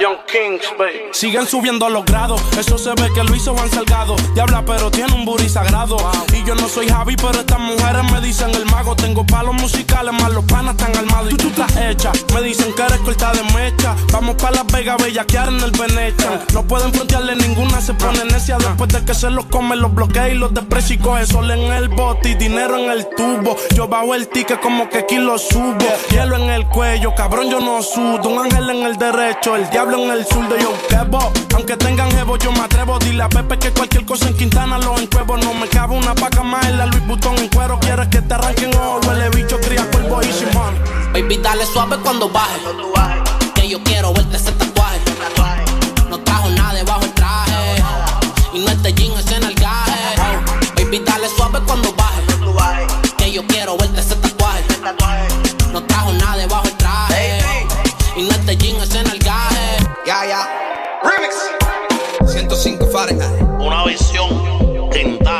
Young 0.00 0.16
Kings, 0.26 0.66
baby. 0.76 1.12
Siguen 1.12 1.46
subiendo 1.46 1.88
los 1.88 2.04
grados. 2.04 2.40
Eso 2.58 2.76
se 2.76 2.90
ve 2.90 3.08
que 3.14 3.22
lo 3.22 3.36
hizo 3.36 3.54
Juan 3.54 3.70
Salgado. 3.70 4.16
Diabla, 4.34 4.64
pero 4.66 4.90
tiene 4.90 5.12
un 5.14 5.24
booty 5.24 5.48
sagrado. 5.48 5.96
Y 6.36 6.44
yo 6.44 6.56
no 6.56 6.68
soy 6.68 6.88
Javi, 6.88 7.14
pero 7.14 7.38
estas 7.38 7.60
mujeres 7.60 8.02
me 8.10 8.20
dicen 8.20 8.50
el 8.50 8.64
mago. 8.66 8.96
Tengo 8.96 9.24
palos 9.24 9.54
musicales, 9.54 10.12
más 10.12 10.32
los 10.32 10.44
panas 10.46 10.74
están 10.74 10.96
armados. 10.96 11.32
Y 11.32 11.36
tú, 11.36 11.48
tú 11.48 11.62
estás 11.62 11.76
hecha. 11.76 12.10
Me 12.34 12.42
dicen 12.42 12.74
que 12.74 12.82
eres 12.82 12.98
corta 12.98 13.30
de 13.32 13.44
mecha. 13.54 13.94
Vamos 14.10 14.34
para 14.34 14.56
Las 14.56 14.66
Vegas, 14.66 15.00
bellaquear 15.00 15.48
en 15.48 15.60
el 15.60 15.70
Venecia. 15.70 16.40
No 16.52 16.66
pueden 16.66 16.92
frontearle 16.92 17.36
ninguna, 17.36 17.80
se 17.80 17.94
pone 17.94 18.24
necia. 18.24 18.58
Después 18.58 18.92
de 18.92 19.04
que 19.04 19.14
se 19.14 19.30
los 19.30 19.44
come, 19.46 19.76
los 19.76 19.94
bloquea 19.94 20.28
y 20.28 20.34
los 20.34 20.52
desprecia 20.72 20.96
y 20.96 20.98
coge 20.98 21.26
sol 21.26 21.50
en 21.50 21.70
el 21.72 21.88
bote 21.88 22.30
y 22.30 22.34
dinero 22.34 22.78
en 22.78 22.90
el 22.90 23.06
tubo. 23.14 23.56
Yo 23.74 23.88
bajo 23.88 24.14
el 24.14 24.28
ticket 24.28 24.58
como 24.60 24.88
que 24.88 24.98
aquí 24.98 25.16
lo 25.16 25.36
subo. 25.36 25.76
Hielo 26.10 26.36
en 26.36 26.48
el 26.48 26.66
cuello, 26.66 27.14
cabrón, 27.14 27.50
yo 27.50 27.60
no 27.60 27.82
sudo. 27.82 28.28
Un 28.30 28.38
ángel 28.38 28.70
en 28.70 28.86
el 28.86 28.96
derecho, 28.96 29.54
el 29.54 29.68
diablo 29.68 30.02
en 30.02 30.10
el 30.12 30.24
zurdo. 30.24 30.56
Yo 30.56 30.72
quebo, 30.88 31.30
aunque 31.54 31.76
tengan 31.76 32.10
jevo, 32.12 32.38
yo 32.38 32.52
me 32.52 32.60
atrevo. 32.60 32.98
Dile 33.00 33.22
a 33.22 33.28
Pepe 33.28 33.58
que 33.58 33.70
cualquier 33.70 34.06
cosa 34.06 34.28
en 34.28 34.36
Quintana 34.36 34.78
lo 34.78 34.96
encuevo. 34.98 35.36
No 35.36 35.52
me 35.52 35.68
cabe 35.68 35.94
una 35.94 36.14
paca 36.14 36.42
más 36.42 36.64
en 36.66 36.78
la 36.78 36.86
Luis 36.86 37.06
Butón 37.06 37.36
en 37.38 37.48
cuero. 37.48 37.78
Quieres 37.80 38.08
que 38.08 38.22
te 38.22 38.32
arranquen 38.32 38.74
ojo, 38.74 39.00
huele 39.06 39.28
bicho, 39.30 39.58
cría 39.60 39.84
cuervo 39.90 40.22
y 40.22 40.32
Simón. 40.32 40.74
Baby, 41.12 41.36
dale 41.42 41.66
suave 41.66 41.98
cuando 42.02 42.30
baje. 42.30 42.60
Que 43.54 43.68
yo 43.68 43.82
quiero 43.84 44.14
verte 44.14 44.36
ese 44.36 44.52
tatuaje. 44.52 45.00
No 46.08 46.18
trajo 46.20 46.48
nada 46.48 46.72
debajo 46.72 47.02
el 47.02 47.12
traje. 47.12 47.82
Y 48.54 48.58
no 48.60 48.70
este 48.70 48.94
Cuando 51.60 51.92
baje. 51.92 52.22
Que 53.18 53.30
yo 53.30 53.46
quiero 53.46 53.76
verte 53.76 54.00
ese 54.00 54.16
tatuaje. 54.16 54.64
No 55.72 55.82
trajo 55.84 56.12
nada 56.12 56.36
debajo 56.36 56.66
el 56.66 56.76
traje. 56.76 57.40
Y 58.16 58.22
no 58.22 58.30
este 58.30 58.56
jean, 58.56 58.80
es 58.80 58.94
en 58.94 59.06
el 59.06 59.18
gaje. 59.18 59.76
Ya, 60.06 60.24
ya. 60.26 60.48
Remix. 61.02 62.32
105 62.32 62.86
Fahrenheit. 62.86 63.42
Una 63.58 63.84
visión 63.84 64.90
Quintana. 64.90 65.31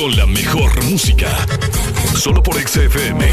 Con 0.00 0.16
la 0.16 0.24
mejor 0.24 0.82
música. 0.84 1.28
Solo 2.14 2.42
por 2.42 2.54
XFM. 2.54 3.28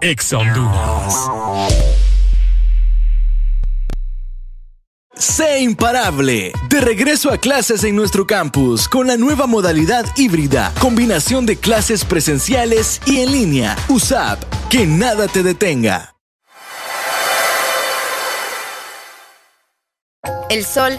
Ex 0.00 0.32
Honduras. 0.32 1.14
Sé 5.14 5.60
imparable. 5.60 6.52
De 6.68 6.80
regreso 6.80 7.30
a 7.30 7.38
clases 7.38 7.84
en 7.84 7.94
nuestro 7.94 8.26
campus 8.26 8.88
con 8.88 9.06
la 9.06 9.16
nueva 9.16 9.46
modalidad 9.46 10.04
híbrida, 10.16 10.72
combinación 10.80 11.46
de 11.46 11.58
clases 11.58 12.04
presenciales 12.04 13.00
y 13.06 13.20
en 13.20 13.30
línea. 13.30 13.76
USAP, 13.88 14.42
que 14.68 14.84
nada 14.86 15.28
te 15.28 15.44
detenga. 15.44 16.16
El 20.50 20.64
sol, 20.64 20.98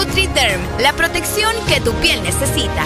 NutriDerm, 0.01 0.61
la 0.79 0.93
protección 0.93 1.53
que 1.67 1.79
tu 1.79 1.93
piel 2.01 2.23
necesita. 2.23 2.83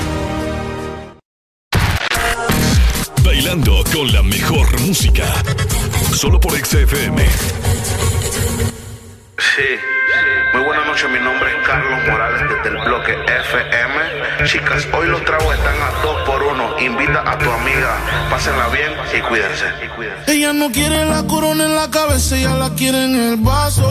Bailando 3.24 3.86
con 3.94 4.12
la 4.12 4.22
mejor 4.22 4.68
música. 4.82 5.24
Solo 6.14 6.42
por 6.42 6.52
XFM. 6.52 7.26
Sí. 9.38 9.64
Muy 10.54 10.64
buenas 10.66 10.86
noches, 10.88 11.10
mi 11.10 11.20
nombre 11.20 11.50
es 11.52 11.66
Carlos 11.66 12.00
Morales 12.06 12.42
desde 12.50 12.78
el 12.78 12.84
bloque 12.84 13.14
FM. 13.14 14.46
Chicas, 14.46 14.86
hoy 14.94 15.08
los 15.08 15.24
tragos 15.24 15.56
están 15.56 15.76
a 15.82 15.92
dos 16.04 16.22
por 16.26 16.44
uno. 16.44 16.78
Invita 16.82 17.24
a 17.32 17.38
tu 17.38 17.50
amiga, 17.50 17.98
pásenla 18.30 18.68
bien 18.68 18.92
y 19.18 19.22
cuídense. 19.22 19.66
Ella 20.28 20.52
no 20.52 20.70
quiere 20.70 21.06
la 21.06 21.24
corona 21.26 21.64
en 21.64 21.76
la 21.76 21.90
cabeza, 21.90 22.36
ella 22.36 22.56
la 22.56 22.72
quiere 22.72 23.06
en 23.06 23.16
el 23.16 23.38
vaso. 23.38 23.90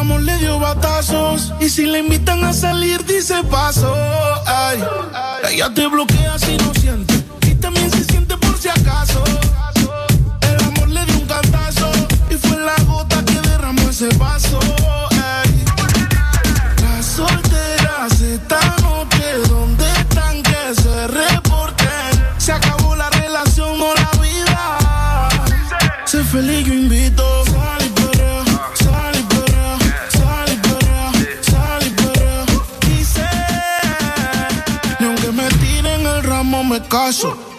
El 0.00 0.06
amor 0.06 0.22
le 0.22 0.34
dio 0.38 0.58
batazos 0.58 1.52
y 1.60 1.68
si 1.68 1.84
le 1.84 1.98
invitan 1.98 2.42
a 2.42 2.54
salir 2.54 3.04
dice 3.04 3.34
paso. 3.50 3.94
Ay, 4.46 4.82
ella 5.50 5.68
te 5.74 5.86
bloquea 5.88 6.38
si 6.38 6.56
no 6.56 6.72
siente 6.72 7.22
y 7.46 7.54
también 7.56 7.90
se 7.90 8.04
siente 8.04 8.34
por 8.38 8.56
si 8.56 8.70
acaso. 8.70 9.22
El 10.40 10.64
amor 10.64 10.88
le 10.88 11.04
dio 11.04 11.18
un 11.18 11.26
cantazo 11.26 11.92
y 12.30 12.34
fue 12.34 12.58
la 12.60 12.82
gota 12.84 13.22
que 13.26 13.42
derramó 13.46 13.90
ese 13.90 14.08
vaso. 14.16 14.58
Ay, 15.10 15.64
las 16.80 17.04
solteras 17.04 18.22
esta 18.22 18.58
noche, 18.80 19.34
¿dónde 19.50 19.84
están 20.00 20.42
que 20.42 20.82
se 20.82 21.08
reporten? 21.08 22.24
Se 22.38 22.52
acabó 22.52 22.96
la 22.96 23.10
relación 23.10 23.78
o 23.78 23.94
la 23.94 24.10
vida. 24.22 24.30
Feliz, 26.30 26.64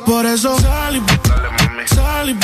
Por 0.05 0.25
eso 0.25 0.59
sal 0.59 0.97
y 0.97 1.01
sal 1.95 2.29
y 2.29 2.37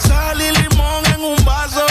sal- 0.00 0.40
y 0.40 0.50
limón 0.62 1.04
en 1.14 1.20
un 1.22 1.44
vaso. 1.44 1.84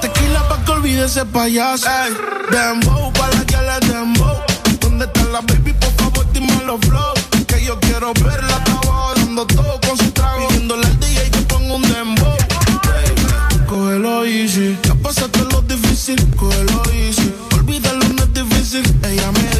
Tequila 0.00 0.48
pa' 0.48 0.64
que 0.64 0.70
olvide 0.72 1.04
ese 1.04 1.26
payaso. 1.26 1.86
Ey, 1.88 2.14
dembow 2.50 3.12
pa' 3.12 3.28
la 3.28 3.44
que 3.44 3.56
le 3.58 3.92
dembow. 3.92 4.36
¿Dónde 4.80 5.04
está 5.04 5.24
la 5.24 5.40
baby? 5.42 5.74
Por 5.74 5.92
favor, 5.92 6.26
dime 6.32 6.58
los 6.64 6.80
flow. 6.80 7.12
Que 7.46 7.62
yo 7.64 7.78
quiero 7.80 8.14
verla, 8.14 8.56
estaba 8.64 9.12
dando 9.16 9.46
todo 9.46 9.78
con 9.86 9.98
su 9.98 10.10
trago. 10.12 10.48
Pidiéndole 10.48 10.86
al 10.86 11.00
DJ 11.00 11.30
que 11.30 11.40
ponga 11.42 11.74
un 11.74 11.82
dembow. 11.82 12.36
Baby, 12.84 13.66
Cógelo 13.66 14.24
easy. 14.24 14.78
Ya 14.84 14.94
pasaste 14.94 15.40
lo 15.52 15.60
difícil, 15.62 16.18
cógelo 16.36 16.82
easy. 16.94 17.34
Olvídalo, 17.54 18.08
no 18.08 18.22
es 18.22 18.32
difícil. 18.32 18.84
Ella 19.04 19.30
me 19.32 19.57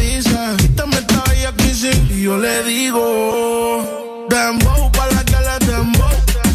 yo 2.28 2.36
le 2.36 2.62
digo, 2.64 4.26
dembow 4.28 4.92
pa' 4.92 5.06
la 5.14 5.24
que 5.24 5.38
le 5.46 5.66
dembow. 5.66 6.10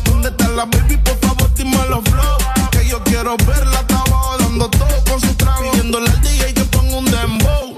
¿Dónde 0.05 0.29
está 0.29 0.47
la 0.49 0.65
baby? 0.65 0.97
Por 0.97 1.17
favor, 1.17 1.51
dime 1.55 1.77
los 1.89 2.03
flow. 2.03 2.37
Que 2.69 2.87
yo 2.87 3.03
quiero 3.03 3.35
verla, 3.37 3.79
estaba 3.79 4.37
dando 4.37 4.69
todo 4.69 5.03
con 5.09 5.19
su 5.19 5.33
trago. 5.33 5.71
Pidiéndole 5.71 6.11
al 6.11 6.21
DJ 6.21 6.53
que 6.53 6.65
ponga 6.65 6.97
un 6.97 7.05
dembow. 7.05 7.75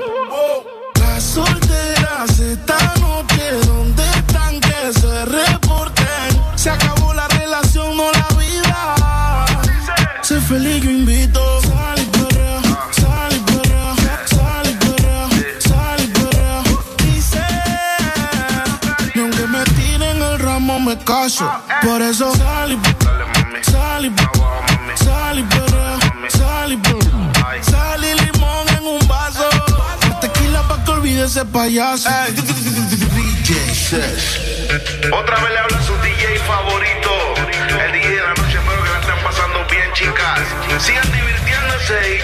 Las 0.99 1.23
solteras 1.23 2.37
esta 2.37 2.77
noche, 2.99 2.99
¿dónde 2.99 3.04
caso. 21.05 21.49
Por 21.81 22.01
eso 22.01 22.35
sal 22.35 22.73
y 22.73 23.61
sal 23.71 24.05
y 24.05 24.11
sal 24.97 25.39
y 25.39 25.43
perrea, 25.43 25.97
sal 26.27 26.73
y 26.73 26.77
perrea. 26.77 27.61
Sal 27.61 28.03
y 28.03 28.13
limón 28.25 28.67
en 28.69 28.85
un 28.85 29.07
vaso. 29.07 29.47
Tequila 30.19 30.63
pa' 30.67 30.83
que 30.83 30.91
olvide 30.91 31.25
ese 31.25 31.45
payaso. 31.45 32.09
Otra 35.13 35.35
vez 35.37 35.51
le 35.51 35.59
habla 35.59 35.81
su 35.83 35.93
DJ 36.01 36.39
favorito. 36.39 37.11
El 37.85 37.91
DJ 37.93 38.09
de 38.09 38.21
la 38.21 38.33
noche, 38.33 38.57
espero 38.57 38.83
que 38.83 38.89
la 38.89 38.99
estén 38.99 39.23
pasando 39.23 39.65
bien, 39.69 39.93
chicas. 39.93 40.41
Sigan 40.79 41.11
divirtiéndose 41.11 42.23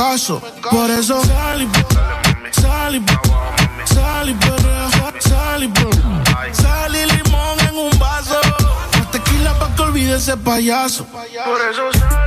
caso. 0.00 0.40
Por 0.70 0.90
eso 0.90 1.22
sal 1.24 1.62
y 1.62 1.68
sal 2.58 2.96
y 2.96 3.02
sal 3.94 4.30
y 4.30 4.34
perrea, 4.34 4.88
sal 5.18 5.64
y. 5.64 5.70
Sal 6.54 6.96
y 6.96 7.04
limón 7.12 7.60
en 7.68 7.76
un 7.76 7.98
vaso. 7.98 8.40
Tequila 9.12 9.52
pa' 9.58 9.74
que 9.74 9.82
olvide 9.82 10.16
ese 10.16 10.36
payaso. 10.38 11.04
Por 11.04 11.60
eso 11.70 11.84
sal 11.98 12.19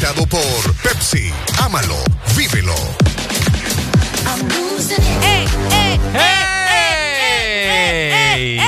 presentado 0.00 0.26
por 0.26 0.74
Pepsi. 0.76 1.30
Ámalo, 1.58 1.96
vívelo. 2.34 2.74
¡Ey, 5.22 5.46
ey, 5.70 6.00
¡Ey! 8.34 8.60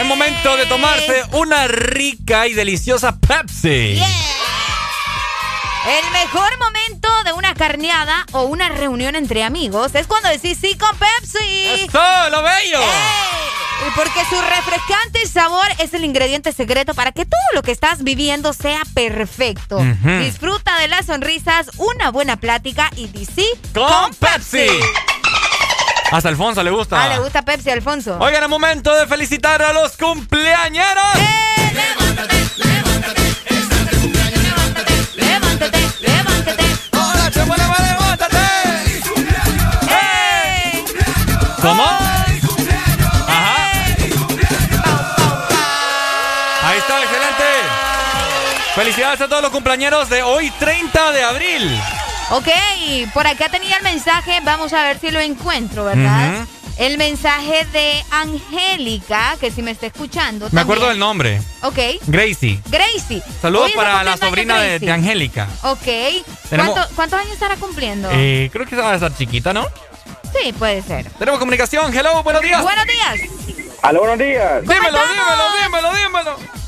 Es 0.00 0.06
momento 0.06 0.56
de 0.56 0.66
tomarse 0.66 1.22
una 1.32 1.68
rica 1.68 2.48
y 2.48 2.54
deliciosa 2.54 3.16
Pepsi. 3.20 4.02
El 5.86 6.10
mejor 6.12 6.58
momento 6.58 7.08
de 7.24 7.32
una 7.32 7.54
carneada 7.54 8.26
o 8.32 8.42
una 8.42 8.68
reunión 8.68 9.14
entre 9.14 9.44
amigos 9.44 9.94
es 9.94 10.08
cuando 10.08 10.28
decís 10.28 10.58
sí 10.60 10.76
con 10.76 10.90
Pepsi. 10.98 11.86
¡Eso, 11.86 12.30
lo 12.30 12.42
bello! 12.42 12.80
Y 13.86 13.90
Porque 13.96 14.20
su 14.28 14.40
refrescante 14.40 15.26
sabor 15.26 15.66
es 15.78 15.94
el 15.94 16.04
ingrediente 16.04 16.52
secreto 16.52 16.94
para 16.94 17.12
que 17.12 17.24
todo 17.24 17.40
lo 17.54 17.62
que 17.62 17.72
estás 17.72 18.02
viviendo 18.02 18.52
sea 18.52 18.82
perfecto. 18.94 19.78
Disfruta 20.20 20.78
de 20.78 20.88
las 20.88 21.06
sonrisas, 21.06 21.70
una 21.78 22.10
buena 22.10 22.36
plática 22.36 22.90
y 22.96 23.08
sí 23.24 23.48
¡Con 23.72 24.14
Pepsi! 24.14 24.66
Hasta 26.10 26.28
Alfonso 26.28 26.62
le 26.62 26.70
gusta. 26.70 27.02
Ah, 27.02 27.08
le 27.08 27.20
gusta 27.20 27.42
Pepsi, 27.42 27.70
Alfonso. 27.70 28.18
Oigan, 28.18 28.42
es 28.42 28.48
momento 28.48 28.94
de 28.94 29.06
felicitar 29.06 29.62
a 29.62 29.72
los 29.72 29.96
cumpleañeros. 29.96 31.04
¡Hola, 36.92 37.30
chaval, 37.30 37.58
levántate! 37.58 38.40
¿Cómo? 41.62 42.19
Felicidades 48.80 49.20
a 49.20 49.28
todos 49.28 49.42
los 49.42 49.50
cumpleaños 49.50 50.08
de 50.08 50.22
hoy, 50.22 50.50
30 50.58 51.12
de 51.12 51.22
abril. 51.22 51.78
Ok, 52.30 52.48
por 53.12 53.26
acá 53.26 53.50
tenía 53.50 53.76
el 53.76 53.82
mensaje, 53.82 54.40
vamos 54.42 54.72
a 54.72 54.84
ver 54.84 54.98
si 54.98 55.10
lo 55.10 55.20
encuentro, 55.20 55.84
¿verdad? 55.84 56.46
El 56.78 56.96
mensaje 56.96 57.66
de 57.74 58.02
Angélica, 58.10 59.36
que 59.38 59.50
si 59.50 59.60
me 59.60 59.72
está 59.72 59.84
escuchando. 59.84 60.48
Me 60.50 60.62
acuerdo 60.62 60.88
del 60.88 60.98
nombre. 60.98 61.42
Ok. 61.60 61.78
Gracie. 62.06 62.58
Gracie. 62.70 63.22
Saludos 63.42 63.70
para 63.72 64.02
la 64.02 64.16
sobrina 64.16 64.58
de, 64.58 64.90
Angélica. 64.90 65.46
Ok. 65.62 65.84
Tenemos- 66.48 66.72
¿Cuánto- 66.72 66.94
¿Cuántos 66.96 67.20
años 67.20 67.32
estará 67.34 67.56
cumpliendo? 67.56 68.08
Eh, 68.14 68.48
creo 68.50 68.64
que 68.64 68.76
va 68.76 68.92
a 68.92 68.94
estar 68.94 69.14
chiquita, 69.14 69.52
¿no? 69.52 69.66
Sí, 70.40 70.54
puede 70.54 70.80
ser. 70.80 71.04
Tenemos 71.18 71.38
comunicación. 71.38 71.94
Hello, 71.94 72.22
buenos 72.22 72.40
días. 72.40 72.62
Buenos 72.62 72.86
días. 72.86 73.30
Aló, 73.82 74.00
buenos 74.00 74.18
días. 74.18 74.62
Dímelo, 74.62 74.98
dímelo, 75.06 75.44
dímelo, 75.66 75.92
dímelo. 75.94 76.59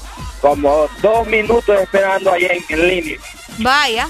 Como 0.43 0.87
dos 1.01 1.27
minutos 1.29 1.81
esperando 1.81 2.33
ahí 2.33 2.45
en, 2.51 2.65
en 2.69 2.89
línea. 2.89 3.19
Vaya. 3.59 4.09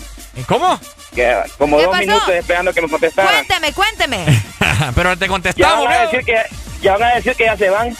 ¿Cómo? 0.48 0.80
Que, 1.14 1.36
como 1.58 1.76
¿Qué 1.76 1.82
dos 1.84 1.92
pasó? 1.92 2.06
minutos 2.06 2.28
esperando 2.30 2.72
que 2.72 2.80
me 2.82 2.88
contestaran. 2.88 3.32
Cuénteme, 3.34 3.72
cuénteme. 3.72 4.42
Pero 4.96 5.16
te 5.18 5.26
Ya 5.26 5.28
contestamos, 5.30 5.84
van, 5.84 5.92
a 5.92 6.00
decir 6.06 6.24
que, 6.24 6.42
ya 6.80 6.92
van 6.96 7.02
a 7.02 7.14
decir 7.16 7.34
que 7.36 7.44
ya 7.44 7.56
se 7.56 7.68
van. 7.70 7.96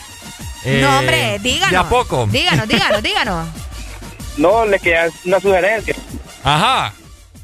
Eh, 0.65 0.81
no, 0.83 0.99
hombre, 0.99 1.39
díganos. 1.41 1.71
De 1.71 1.77
a 1.77 1.85
poco. 1.85 2.27
Díganos, 2.31 2.67
díganos, 2.67 3.03
díganos. 3.05 3.49
No, 4.39 4.65
les 4.65 4.81
queda 4.81 5.09
una 5.27 5.39
sugerencia. 5.39 5.95
Ajá. 6.43 6.93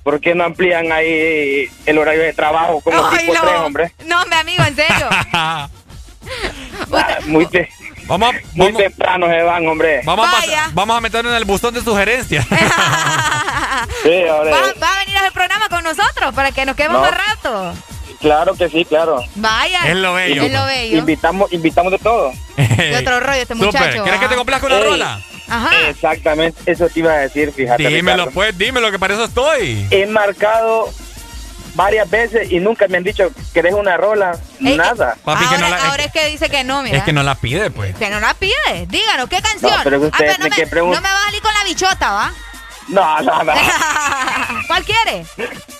¿Por 0.03 0.21
qué 0.21 0.35
no 0.35 0.45
amplían 0.45 0.91
ahí 0.91 1.69
el 1.85 1.99
horario 1.99 2.23
de 2.23 2.33
trabajo 2.33 2.81
como 2.81 3.07
Ay, 3.09 3.19
tipo 3.27 3.35
no. 3.35 3.41
tres, 3.43 3.61
hombre? 3.61 3.93
No, 4.07 4.25
mi 4.25 4.35
amigo, 4.37 4.65
en 4.65 4.75
serio. 4.75 5.09
Ah, 6.93 7.19
muy 7.27 7.47
te- 7.47 7.69
Vamos, 8.09 8.35
muy 8.55 8.73
temprano 8.73 9.27
se 9.27 9.43
van, 9.43 9.67
hombre. 9.69 10.01
Vamos 10.05 10.27
a, 10.27 10.71
vamos 10.73 10.97
a 10.97 11.01
meternos 11.01 11.31
en 11.33 11.37
el 11.37 11.45
buzón 11.45 11.75
de 11.75 11.83
sugerencias. 11.83 12.47
Sí, 14.03 14.11
hombre. 14.29 14.51
Va, 14.51 14.61
va 14.83 14.95
a 14.95 14.99
venir 14.99 15.17
al 15.19 15.33
programa 15.33 15.69
con 15.69 15.85
nosotros 15.85 16.35
para 16.35 16.51
que 16.53 16.65
nos 16.65 16.75
quedemos 16.75 17.01
No. 17.01 17.03
más 17.03 17.17
rato. 17.17 17.73
Claro 18.21 18.55
que 18.55 18.69
sí, 18.69 18.85
claro. 18.85 19.23
Vaya. 19.37 19.89
Es 19.89 19.97
lo 19.97 20.15
bello, 20.15 20.43
Es 20.43 20.53
lo 20.53 20.65
bello. 20.67 20.99
Invitamos, 20.99 21.53
invitamos 21.53 21.93
de 21.93 21.99
todo. 21.99 22.33
De 22.57 22.97
otro 22.99 23.21
rollo 23.21 23.43
este 23.43 23.55
muchacho. 23.55 24.03
¿Quieres 24.03 24.21
que 24.21 24.29
te 24.29 24.35
ah. 24.35 24.37
complazca 24.37 24.67
una 24.67 24.79
Ey. 24.79 24.85
rola? 24.85 25.21
Ajá. 25.49 25.89
Exactamente, 25.89 26.61
eso 26.71 26.89
te 26.89 26.99
iba 27.01 27.13
a 27.13 27.19
decir, 27.19 27.53
fíjate. 27.53 27.83
Dímelo, 27.89 28.25
Ricardo. 28.25 28.31
pues, 28.33 28.59
dímelo, 28.59 28.91
que 28.91 28.99
para 28.99 29.15
eso 29.15 29.25
estoy. 29.25 29.87
He 29.91 30.07
marcado 30.07 30.91
varias 31.79 32.11
veces 32.11 32.51
y 32.51 32.59
nunca 32.59 32.89
me 32.89 32.97
han 32.99 33.05
dicho 33.05 33.31
que 33.55 33.63
deje 33.63 33.75
una 33.77 33.97
rola. 33.97 34.37
Ey, 34.61 34.77
Nada. 34.77 35.17
Papi, 35.25 35.47
que 35.47 35.55
ahora, 35.55 35.59
no 35.61 35.69
la- 35.77 35.89
ahora 35.91 36.05
es 36.05 36.13
que 36.13 36.27
dice 36.27 36.51
que 36.51 36.65
no, 36.65 36.83
mira. 36.83 36.99
Es 36.99 37.05
que 37.05 37.13
no 37.13 37.23
la 37.23 37.37
pide, 37.37 37.71
pues. 37.71 37.95
Que 37.97 38.11
no 38.11 38.19
la 38.19 38.35
pide. 38.35 38.87
Díganos, 38.89 39.29
¿qué 39.29 39.41
canción? 39.41 39.71
No, 39.73 39.79
pero 39.85 40.01
que 40.01 40.07
usted 40.07 40.19
Ah, 40.19 40.19
pero 40.37 40.39
no, 40.39 40.45
me 40.45 40.57
que 40.57 40.67
no 40.67 40.87
me 41.01 41.09
va 41.09 41.21
a 41.21 41.25
salir 41.27 41.41
con 41.41 41.55
la 41.55 41.65
bichota, 41.65 42.11
¿va? 42.11 42.33
No, 42.89 43.21
no, 43.21 43.43
no. 43.45 43.53
¿Cuál 44.67 44.85
quiere? 44.85 45.25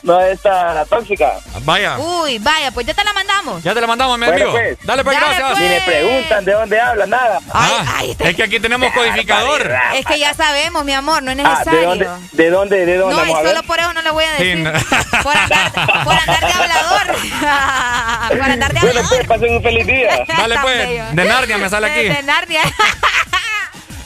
No, 0.03 0.21
esta, 0.21 0.75
la 0.75 0.85
tóxica. 0.85 1.33
Vaya. 1.63 1.99
Uy, 1.99 2.39
vaya, 2.39 2.71
pues 2.71 2.87
ya 2.87 2.95
te 2.95 3.03
la 3.05 3.13
mandamos. 3.13 3.63
Ya 3.63 3.75
te 3.75 3.81
la 3.81 3.87
mandamos, 3.87 4.19
mi 4.19 4.27
Bueno, 4.27 4.45
amigo. 4.45 4.53
pues. 4.53 4.79
Dale, 4.85 5.05
pues, 5.05 5.17
Dale, 5.19 5.27
gracias. 5.39 5.51
pues. 5.53 5.61
Ni 5.61 5.69
me 5.69 5.81
preguntan 5.81 6.45
de 6.45 6.53
dónde 6.53 6.81
habla, 6.81 7.07
nada. 7.07 7.41
Ah, 7.53 8.03
es 8.19 8.37
que 8.37 8.43
aquí 8.43 8.61
tenemos 8.61 8.93
codificador. 8.93 9.73
Es 9.95 10.05
que 10.07 10.19
ya 10.19 10.35
sabemos, 10.35 10.85
mi 10.85 10.93
amor, 10.93 11.23
no 11.23 11.31
es 11.31 11.39
Ah, 11.43 11.49
necesario. 11.65 11.81
¿de 11.81 11.87
dónde, 12.05 12.09
de 12.33 12.51
dónde, 12.51 12.87
de 12.87 12.97
dónde? 12.99 13.17
no, 13.17 13.27
y 13.27 13.31
solo 13.47 13.63
por 13.63 13.79
eso 13.81 13.93
no 13.95 14.03
le 14.03 14.11
voy 14.11 14.25
a 14.25 14.37
Sí, 14.37 14.45
decir. 14.45 14.59
no. 14.59 14.73
Por, 15.23 15.37
andar, 15.37 15.73
por 16.05 16.15
andar 16.15 16.41
de 16.41 16.53
hablador. 16.53 17.07
por 18.39 18.43
andar 18.51 18.73
de 18.73 18.81
Bueno, 18.81 19.01
hablador. 19.01 19.09
pues 19.09 19.27
pasen 19.27 19.57
un 19.57 19.63
feliz 19.63 19.87
día. 19.87 20.25
Dale, 20.29 20.59
pues. 20.61 21.15
De 21.17 21.25
Narnia 21.25 21.59
me 21.59 21.69
sale 21.69 21.91
De, 21.91 22.05
de 22.05 22.13
aquí. 22.13 22.27
Narnia. 22.27 22.63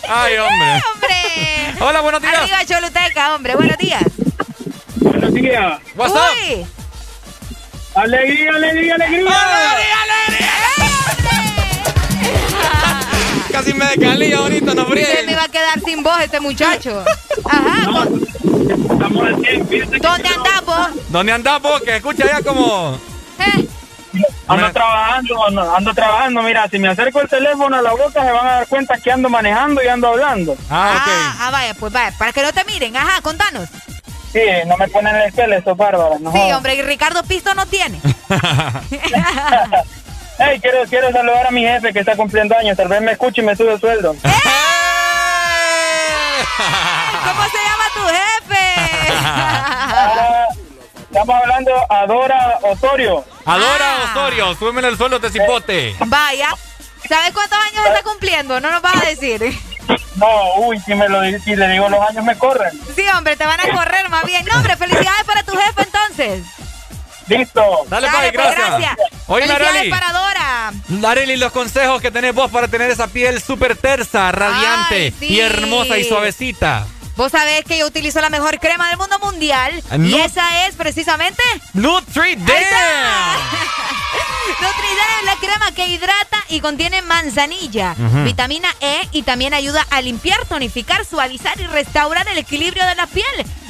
Ay, 0.08 0.36
hombre. 0.36 0.82
hombre. 0.94 1.74
Hola, 1.80 2.00
buenos 2.00 2.20
días. 2.22 2.34
Arriba, 2.36 2.64
Choluteca, 2.64 3.34
hombre. 3.34 3.54
Buenos 3.54 3.78
días. 3.78 4.02
Buenos 4.96 5.34
días. 5.34 5.80
What's 5.96 6.14
up? 6.14 6.20
Uy. 6.48 6.66
Alegría, 7.94 8.50
alegría, 8.54 8.94
alegría. 8.94 9.30
Casi 13.52 13.74
me 13.74 13.84
descalía 13.84 14.38
ahorita, 14.38 14.74
no 14.74 14.86
Se 14.88 15.22
me 15.26 15.32
iba 15.32 15.44
a 15.44 15.48
quedar 15.48 15.78
sin 15.84 16.02
voz 16.02 16.20
este 16.22 16.40
muchacho. 16.40 17.04
Ajá. 17.44 18.08
Estamos 18.90 19.26
al 19.26 19.44
100, 19.44 19.68
fíjate 19.68 19.92
que 19.92 20.06
¿Dónde 20.06 20.28
andás 20.28 20.64
vos? 20.64 20.88
¿Dónde 21.10 21.32
andás 21.32 21.60
vos? 21.60 21.82
Que 21.82 21.96
escucha 21.96 22.24
ya 22.26 22.42
como... 22.42 22.98
¿Eh? 23.38 23.68
Ando 24.48 24.64
Una- 24.64 24.72
trabajando, 24.72 25.46
ando, 25.46 25.76
ando 25.76 25.94
trabajando. 25.94 26.42
Mira, 26.42 26.68
si 26.68 26.78
me 26.78 26.88
acerco 26.88 27.20
el 27.20 27.28
teléfono 27.28 27.76
a 27.76 27.82
la 27.82 27.92
boca, 27.92 28.22
se 28.24 28.30
van 28.32 28.46
a 28.46 28.52
dar 28.52 28.66
cuenta 28.66 28.98
que 28.98 29.10
ando 29.12 29.28
manejando 29.28 29.82
y 29.82 29.88
ando 29.88 30.08
hablando. 30.08 30.56
Ah, 30.70 31.04
Ah, 31.06 31.34
ah, 31.40 31.50
vaya, 31.50 31.74
pues 31.74 31.92
vaya, 31.92 32.12
para 32.18 32.32
que 32.32 32.42
no 32.42 32.52
te 32.52 32.64
miren. 32.64 32.96
Ajá, 32.96 33.20
contanos. 33.22 33.68
Sí, 34.32 34.40
no 34.66 34.76
me 34.78 34.88
ponen 34.88 35.14
el 35.16 35.22
esqueleto, 35.28 35.58
estos 35.58 35.76
bárbaros. 35.76 36.20
No 36.20 36.32
Sí, 36.32 36.52
hombre, 36.52 36.74
y 36.74 36.82
Ricardo 36.82 37.22
Pisto 37.22 37.54
no 37.54 37.66
tiene. 37.66 38.00
Hey, 40.38 40.58
quiero, 40.60 40.78
quiero 40.88 41.12
saludar 41.12 41.46
a 41.46 41.50
mi 41.50 41.60
jefe 41.62 41.92
que 41.92 42.00
está 42.00 42.16
cumpliendo 42.16 42.56
años. 42.56 42.74
Tal 42.76 42.88
vez 42.88 43.02
me 43.02 43.12
escuche 43.12 43.42
y 43.42 43.44
me 43.44 43.54
sube 43.54 43.74
el 43.74 43.78
sueldo. 43.80 44.12
¿Cómo 44.12 44.32
se 47.44 47.58
llama 47.58 47.84
tu 47.94 48.00
jefe? 48.08 48.64
Ah, 51.14 51.18
estamos 51.20 51.42
hablando 51.42 51.72
Adora 51.90 52.58
Osorio. 52.62 53.24
Adora 53.44 53.96
Osorio, 54.10 54.54
súbeme 54.54 54.86
el 54.88 54.96
suelo 54.96 55.18
de 55.18 55.30
cipote. 55.30 55.94
Vaya. 56.06 56.48
¿Sabes 57.06 57.32
cuántos 57.32 57.58
años 57.58 57.84
está 57.86 58.02
cumpliendo? 58.02 58.60
No 58.60 58.70
nos 58.70 58.80
vas 58.80 58.96
a 58.96 59.06
decir. 59.06 59.42
No, 60.16 60.54
uy, 60.58 60.78
si, 60.80 60.94
me 60.94 61.08
lo, 61.08 61.20
si 61.40 61.54
le 61.54 61.68
digo 61.68 61.88
los 61.88 62.00
años 62.08 62.24
me 62.24 62.36
corren. 62.38 62.70
Sí, 62.96 63.04
hombre, 63.14 63.36
te 63.36 63.44
van 63.44 63.60
a 63.60 63.76
correr 63.76 64.08
más 64.08 64.24
bien. 64.24 64.44
No, 64.46 64.56
hombre, 64.56 64.76
felicidades 64.76 65.24
para 65.26 65.42
tu 65.42 65.52
jefe 65.52 65.82
entonces. 65.82 66.44
Listo. 67.26 67.62
Dale, 67.88 68.08
pues, 68.10 68.32
gracias. 68.32 68.68
gracias. 68.68 68.96
Oye, 69.26 69.46
Felicidades 69.46 69.76
Areli. 69.76 69.90
para 69.90 70.12
Dora. 70.12 70.72
Areli, 71.10 71.36
los 71.36 71.52
consejos 71.52 72.00
que 72.00 72.10
tenés 72.10 72.34
vos 72.34 72.50
para 72.50 72.68
tener 72.68 72.90
esa 72.90 73.08
piel 73.08 73.40
súper 73.42 73.76
tersa, 73.76 74.32
radiante 74.32 74.96
Ay, 74.96 75.14
sí. 75.18 75.26
y 75.26 75.40
hermosa 75.40 75.98
y 75.98 76.04
suavecita. 76.04 76.86
Vos 77.16 77.30
sabés 77.32 77.64
que 77.64 77.78
yo 77.78 77.86
utilizo 77.86 78.20
la 78.20 78.30
mejor 78.30 78.58
crema 78.58 78.88
del 78.88 78.96
mundo 78.98 79.18
mundial. 79.18 79.82
Ah, 79.90 79.96
Y 79.98 80.14
esa 80.14 80.66
es 80.66 80.74
precisamente 80.74 81.42
Nutri-Dam. 81.74 82.46
Nutridem 84.60 85.18
es 85.20 85.24
la 85.26 85.36
crema 85.36 85.72
que 85.74 85.86
hidrata 85.88 86.44
y 86.48 86.60
contiene 86.60 87.02
manzanilla, 87.02 87.94
vitamina 88.24 88.68
E 88.80 89.00
y 89.12 89.22
también 89.22 89.54
ayuda 89.54 89.86
a 89.90 90.00
limpiar, 90.00 90.44
tonificar, 90.46 91.04
suavizar 91.04 91.58
y 91.60 91.66
restaurar 91.66 92.26
el 92.28 92.38
equilibrio 92.38 92.84
de 92.86 92.94
la 92.94 93.06
piel, 93.06 93.24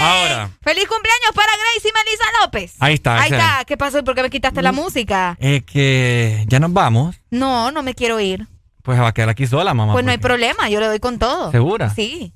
Ahora, 0.00 0.50
¡Feliz 0.62 0.88
cumpleaños 0.88 1.30
para 1.32 1.52
Gracie 1.52 1.90
y 1.90 1.92
Melissa 1.92 2.24
López! 2.42 2.74
Ahí 2.80 2.94
está, 2.94 3.20
Ahí 3.20 3.30
está. 3.30 3.62
¿Qué 3.64 3.76
pasó? 3.76 4.00
¿Y 4.00 4.02
¿Por 4.02 4.16
qué 4.16 4.22
me 4.22 4.30
quitaste 4.30 4.60
la 4.60 4.72
música? 4.72 5.36
es 5.38 5.62
que 5.64 6.44
ya 6.48 6.58
nos 6.58 6.72
vamos. 6.72 7.14
No, 7.30 7.70
no 7.70 7.84
me 7.84 7.94
quiero 7.94 8.18
ir. 8.18 8.48
Pues 8.82 8.96
se 8.96 9.02
va 9.02 9.08
a 9.08 9.12
quedar 9.12 9.28
aquí 9.28 9.46
sola, 9.46 9.74
mamá. 9.74 9.92
Pues 9.92 10.04
no 10.04 10.10
hay 10.10 10.18
problema, 10.18 10.68
yo 10.68 10.80
le 10.80 10.86
doy 10.86 10.98
con 11.00 11.18
todo. 11.18 11.50
¿Segura? 11.50 11.90
Sí. 11.94 12.32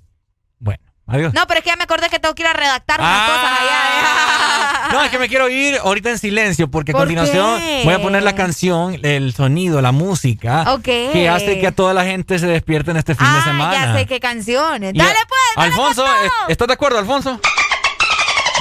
Adiós. 1.08 1.32
No, 1.34 1.46
pero 1.46 1.58
es 1.58 1.62
que 1.64 1.70
ya 1.70 1.76
me 1.76 1.84
acordé 1.84 2.08
que 2.08 2.18
tengo 2.18 2.34
que 2.34 2.42
ir 2.42 2.48
a 2.48 2.52
redactar 2.52 2.98
unas 2.98 3.12
Ah. 3.16 3.26
cosas 3.28 3.60
allá. 3.60 4.92
No, 4.98 5.04
es 5.04 5.10
que 5.12 5.20
me 5.20 5.28
quiero 5.28 5.48
ir 5.48 5.76
ahorita 5.78 6.10
en 6.10 6.18
silencio 6.18 6.68
porque 6.68 6.90
a 6.90 6.94
¿Por 6.94 7.02
continuación 7.02 7.60
qué? 7.60 7.82
voy 7.84 7.94
a 7.94 8.02
poner 8.02 8.24
la 8.24 8.34
canción, 8.34 8.98
el 9.04 9.32
sonido, 9.32 9.80
la 9.80 9.92
música 9.92 10.64
Ok. 10.72 10.82
que 10.82 11.28
hace 11.28 11.60
que 11.60 11.68
a 11.68 11.70
toda 11.70 11.94
la 11.94 12.02
gente 12.02 12.40
se 12.40 12.48
despierte 12.48 12.90
en 12.90 12.96
este 12.96 13.14
fin 13.14 13.24
de 13.32 13.38
Ah, 13.38 13.44
semana. 13.44 13.72
ya 13.86 13.94
sé 13.94 14.06
qué 14.06 14.18
canciones. 14.18 14.94
Y- 14.94 14.98
Dale 14.98 15.14
pues, 15.28 15.40
dale 15.54 15.68
Alfonso, 15.68 16.02
con. 16.04 16.24
¿est- 16.24 16.32
¿estás 16.48 16.66
de 16.66 16.74
acuerdo, 16.74 16.98
Alfonso? 16.98 17.40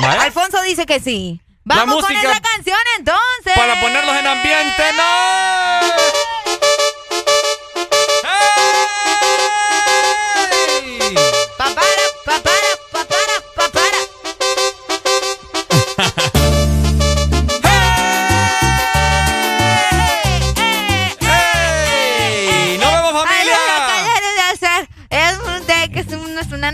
Vaya. 0.04 0.22
Alfonso 0.22 0.62
dice 0.62 0.86
que 0.86 1.00
sí. 1.00 1.42
La 1.64 1.78
Vamos 1.78 2.04
con 2.06 2.14
música 2.14 2.32
esa 2.32 2.42
canción 2.42 2.78
entonces. 3.00 3.54
Para 3.56 3.82
ponerlos 3.82 4.16
en 4.18 4.28
ambiente, 4.28 4.84
¡no! 4.96 6.25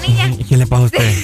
Niña. 0.02 0.28
¿Y 0.38 0.44
¿Qué 0.44 0.58
le 0.58 0.68
pasa 0.68 0.84
a 0.84 0.86
usted? 0.86 1.16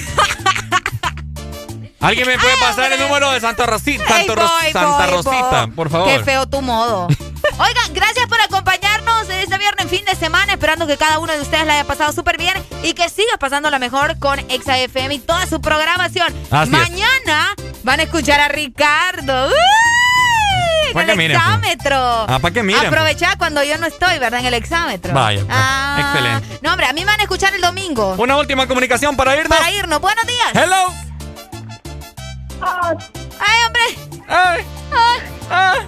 ¿Alguien 2.00 2.28
me 2.28 2.38
puede 2.38 2.56
pasar 2.58 2.92
el 2.92 3.00
número 3.00 3.30
de 3.32 3.40
Santa 3.40 3.66
Rosita? 3.66 4.04
Santa, 4.06 4.34
Ros- 4.36 5.24
Rosita, 5.24 5.66
por 5.74 5.90
favor. 5.90 6.08
Qué 6.08 6.20
feo 6.24 6.46
tu 6.46 6.62
modo. 6.62 7.08
Oigan, 7.58 7.92
gracias 7.92 8.26
por 8.28 8.40
acompañarnos 8.40 9.28
este 9.30 9.58
viernes 9.58 9.86
fin 9.90 10.04
de 10.04 10.14
semana, 10.14 10.52
esperando 10.52 10.86
que 10.86 10.96
cada 10.96 11.18
uno 11.18 11.32
de 11.32 11.40
ustedes 11.40 11.66
la 11.66 11.72
haya 11.74 11.84
pasado 11.84 12.12
súper 12.12 12.38
bien 12.38 12.54
y 12.84 12.92
que 12.94 13.08
siga 13.08 13.36
pasando 13.40 13.68
la 13.68 13.80
mejor 13.80 14.16
con 14.20 14.38
Exa 14.48 14.78
FM 14.78 15.14
y 15.16 15.18
toda 15.18 15.44
su 15.46 15.60
programación. 15.60 16.32
Así 16.52 16.70
es. 16.72 16.78
Mañana 16.78 17.54
van 17.82 17.98
a 17.98 18.04
escuchar 18.04 18.38
a 18.40 18.48
Ricardo. 18.48 19.48
¡Uy! 19.48 19.52
En 21.00 21.10
el 21.10 21.16
pues. 21.16 21.30
exámetro. 21.30 21.96
Ah, 22.28 22.38
pa' 22.40 22.50
que 22.50 22.62
miren, 22.62 22.80
pues. 22.80 22.92
Aprovechá 22.92 23.36
cuando 23.38 23.62
yo 23.62 23.78
no 23.78 23.86
estoy, 23.86 24.18
¿verdad? 24.18 24.40
En 24.40 24.46
el 24.46 24.54
exámetro. 24.54 25.12
Vaya, 25.14 25.40
pues. 25.40 25.52
Ah, 25.56 25.96
Excelente. 26.00 26.58
No, 26.62 26.70
hombre, 26.72 26.86
a 26.86 26.92
mí 26.92 27.00
me 27.00 27.06
van 27.06 27.20
a 27.20 27.22
escuchar 27.22 27.54
el 27.54 27.60
domingo. 27.60 28.14
Una 28.18 28.36
última 28.36 28.66
comunicación 28.66 29.16
para 29.16 29.36
irnos. 29.36 29.56
Para 29.58 29.70
irnos. 29.70 30.00
Buenos 30.00 30.26
días. 30.26 30.50
Hello. 30.54 30.92
Ay, 33.40 33.58
hombre. 33.66 33.82
Ay. 34.28 34.64
Ay. 35.50 35.78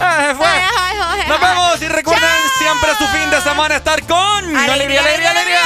Ah, 0.00 0.24
se 0.28 0.34
fue. 0.34 0.46
Ay, 0.46 0.62
ay, 0.78 0.96
ay, 1.22 1.28
Nos 1.28 1.40
vemos 1.40 1.82
y 1.82 1.88
recuerden 1.88 2.30
siempre 2.58 2.90
su 2.96 3.06
fin 3.08 3.30
de 3.30 3.40
semana 3.42 3.76
estar 3.76 4.00
con 4.06 4.18
Alegría, 4.56 5.00
alegría, 5.00 5.00
alegría. 5.00 5.30
alegría. 5.30 5.60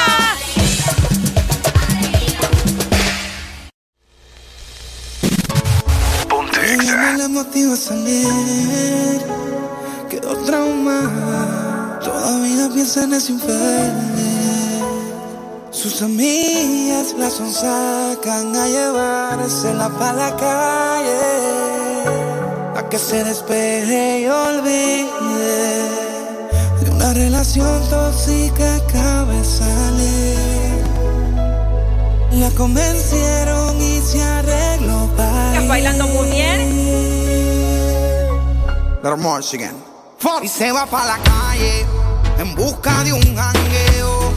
No 6.62 7.12
le 7.18 7.26
motiva 7.26 7.74
a 7.74 7.76
salir, 7.76 9.20
quedó 10.08 10.36
traumada. 10.46 11.98
Todavía 11.98 12.68
piensa 12.72 13.02
en 13.02 13.14
ese 13.14 13.32
infeliz. 13.32 14.52
Sus 15.72 16.02
amigas 16.02 17.16
la 17.18 17.28
sonsacan 17.30 18.54
a 18.54 18.68
llevársela 18.68 19.88
para 19.98 20.12
la 20.12 20.36
calle. 20.36 21.18
A 22.76 22.88
que 22.88 22.98
se 22.98 23.24
despeje 23.24 24.20
y 24.20 24.26
olvide 24.26 25.88
de 26.80 26.90
una 26.92 27.12
relación 27.12 27.82
tóxica 27.90 28.78
de 29.24 29.44
salir. 29.44 30.51
La 32.34 32.50
convencieron 32.50 33.80
y 33.80 34.00
se 34.00 34.22
arregló 34.22 35.06
para 35.16 35.52
Estás 35.52 35.68
bailando 35.68 36.06
muy 36.08 36.30
bien. 36.30 36.70
Little 39.02 39.18
again. 39.54 39.76
Y 40.42 40.48
se 40.48 40.72
va 40.72 40.86
para 40.86 41.06
la 41.06 41.18
calle 41.18 41.84
en 42.38 42.54
busca 42.54 43.04
de 43.04 43.12
un 43.12 43.36
jangueo. 43.36 44.32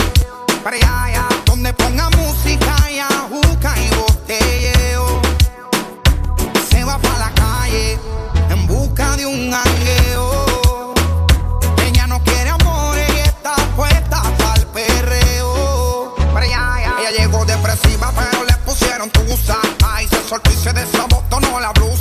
Para 0.64 0.76
allá, 0.76 1.04
allá, 1.04 1.28
donde 1.46 1.72
ponga 1.74 2.10
música 2.10 2.76
y 2.92 3.00
ajuca 3.00 3.76
y 3.80 3.96
botelleo. 3.96 4.05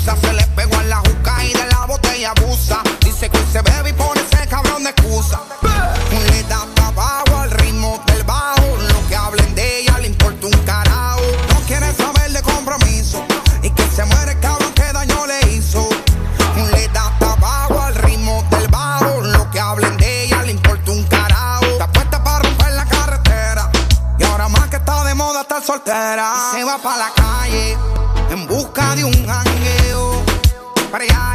Se 0.05 0.33
le 0.35 0.47
pegó 0.49 0.79
en 0.83 0.91
la 0.91 0.99
juca 0.99 1.43
y 1.43 1.55
de 1.55 1.67
la 1.67 1.87
botella 1.87 2.33
abusa. 2.37 2.83
Dice 3.01 3.31
que 3.31 3.39
se 3.51 3.63
bebe 3.63 3.89
y 3.89 3.93
pone 3.95 4.21
ese 4.21 4.47
cabrón 4.49 4.85
de 4.85 4.91
excusa. 4.91 5.41
Le 6.31 6.43
da 6.43 6.67
pa' 6.75 6.89
abajo 6.89 7.41
al 7.41 7.51
ritmo 7.51 7.99
del 8.07 8.23
bajo. 8.25 8.77
Lo 8.87 9.09
que 9.09 9.17
hablen 9.17 9.55
de 9.55 9.81
ella 9.81 9.99
le 10.01 10.09
importa 10.09 10.47
un 10.47 10.53
carajo. 10.67 11.23
No 11.55 11.61
quiere 11.67 11.91
saber 11.95 12.31
de 12.33 12.43
compromiso. 12.43 13.25
Y 13.63 13.71
que 13.71 13.83
se 13.97 14.05
muere 14.05 14.33
el 14.33 14.41
cabrón 14.41 14.75
que 14.75 14.93
daño 14.93 15.27
le 15.27 15.53
hizo. 15.53 15.89
Le 16.73 16.87
da 16.89 17.11
pa' 17.19 17.33
abajo 17.33 17.81
al 17.81 17.95
ritmo 17.95 18.45
del 18.51 18.69
bajo. 18.69 19.23
Lo 19.23 19.51
que 19.51 19.59
hablen 19.59 19.97
de 19.97 20.25
ella 20.25 20.43
le 20.43 20.53
importa 20.53 20.91
un 20.91 21.03
carajo. 21.05 21.65
Está 21.65 21.91
puesta 21.91 22.23
para 22.23 22.41
romper 22.41 22.73
la 22.73 22.85
carretera. 22.85 23.71
Y 24.19 24.25
ahora 24.25 24.49
más 24.49 24.69
que 24.69 24.77
está 24.77 25.03
de 25.05 25.15
moda 25.15 25.41
estar 25.41 25.63
soltera. 25.63 26.31
Se 26.53 26.63
va 26.63 26.77
para 26.77 26.99
la 26.99 27.11
calle 27.15 27.79
en 28.31 28.47
busca 28.47 28.95
de 28.95 29.05
un 29.05 29.27
jangueo. 29.27 29.84
Para 30.95 31.03
allá, 31.03 31.34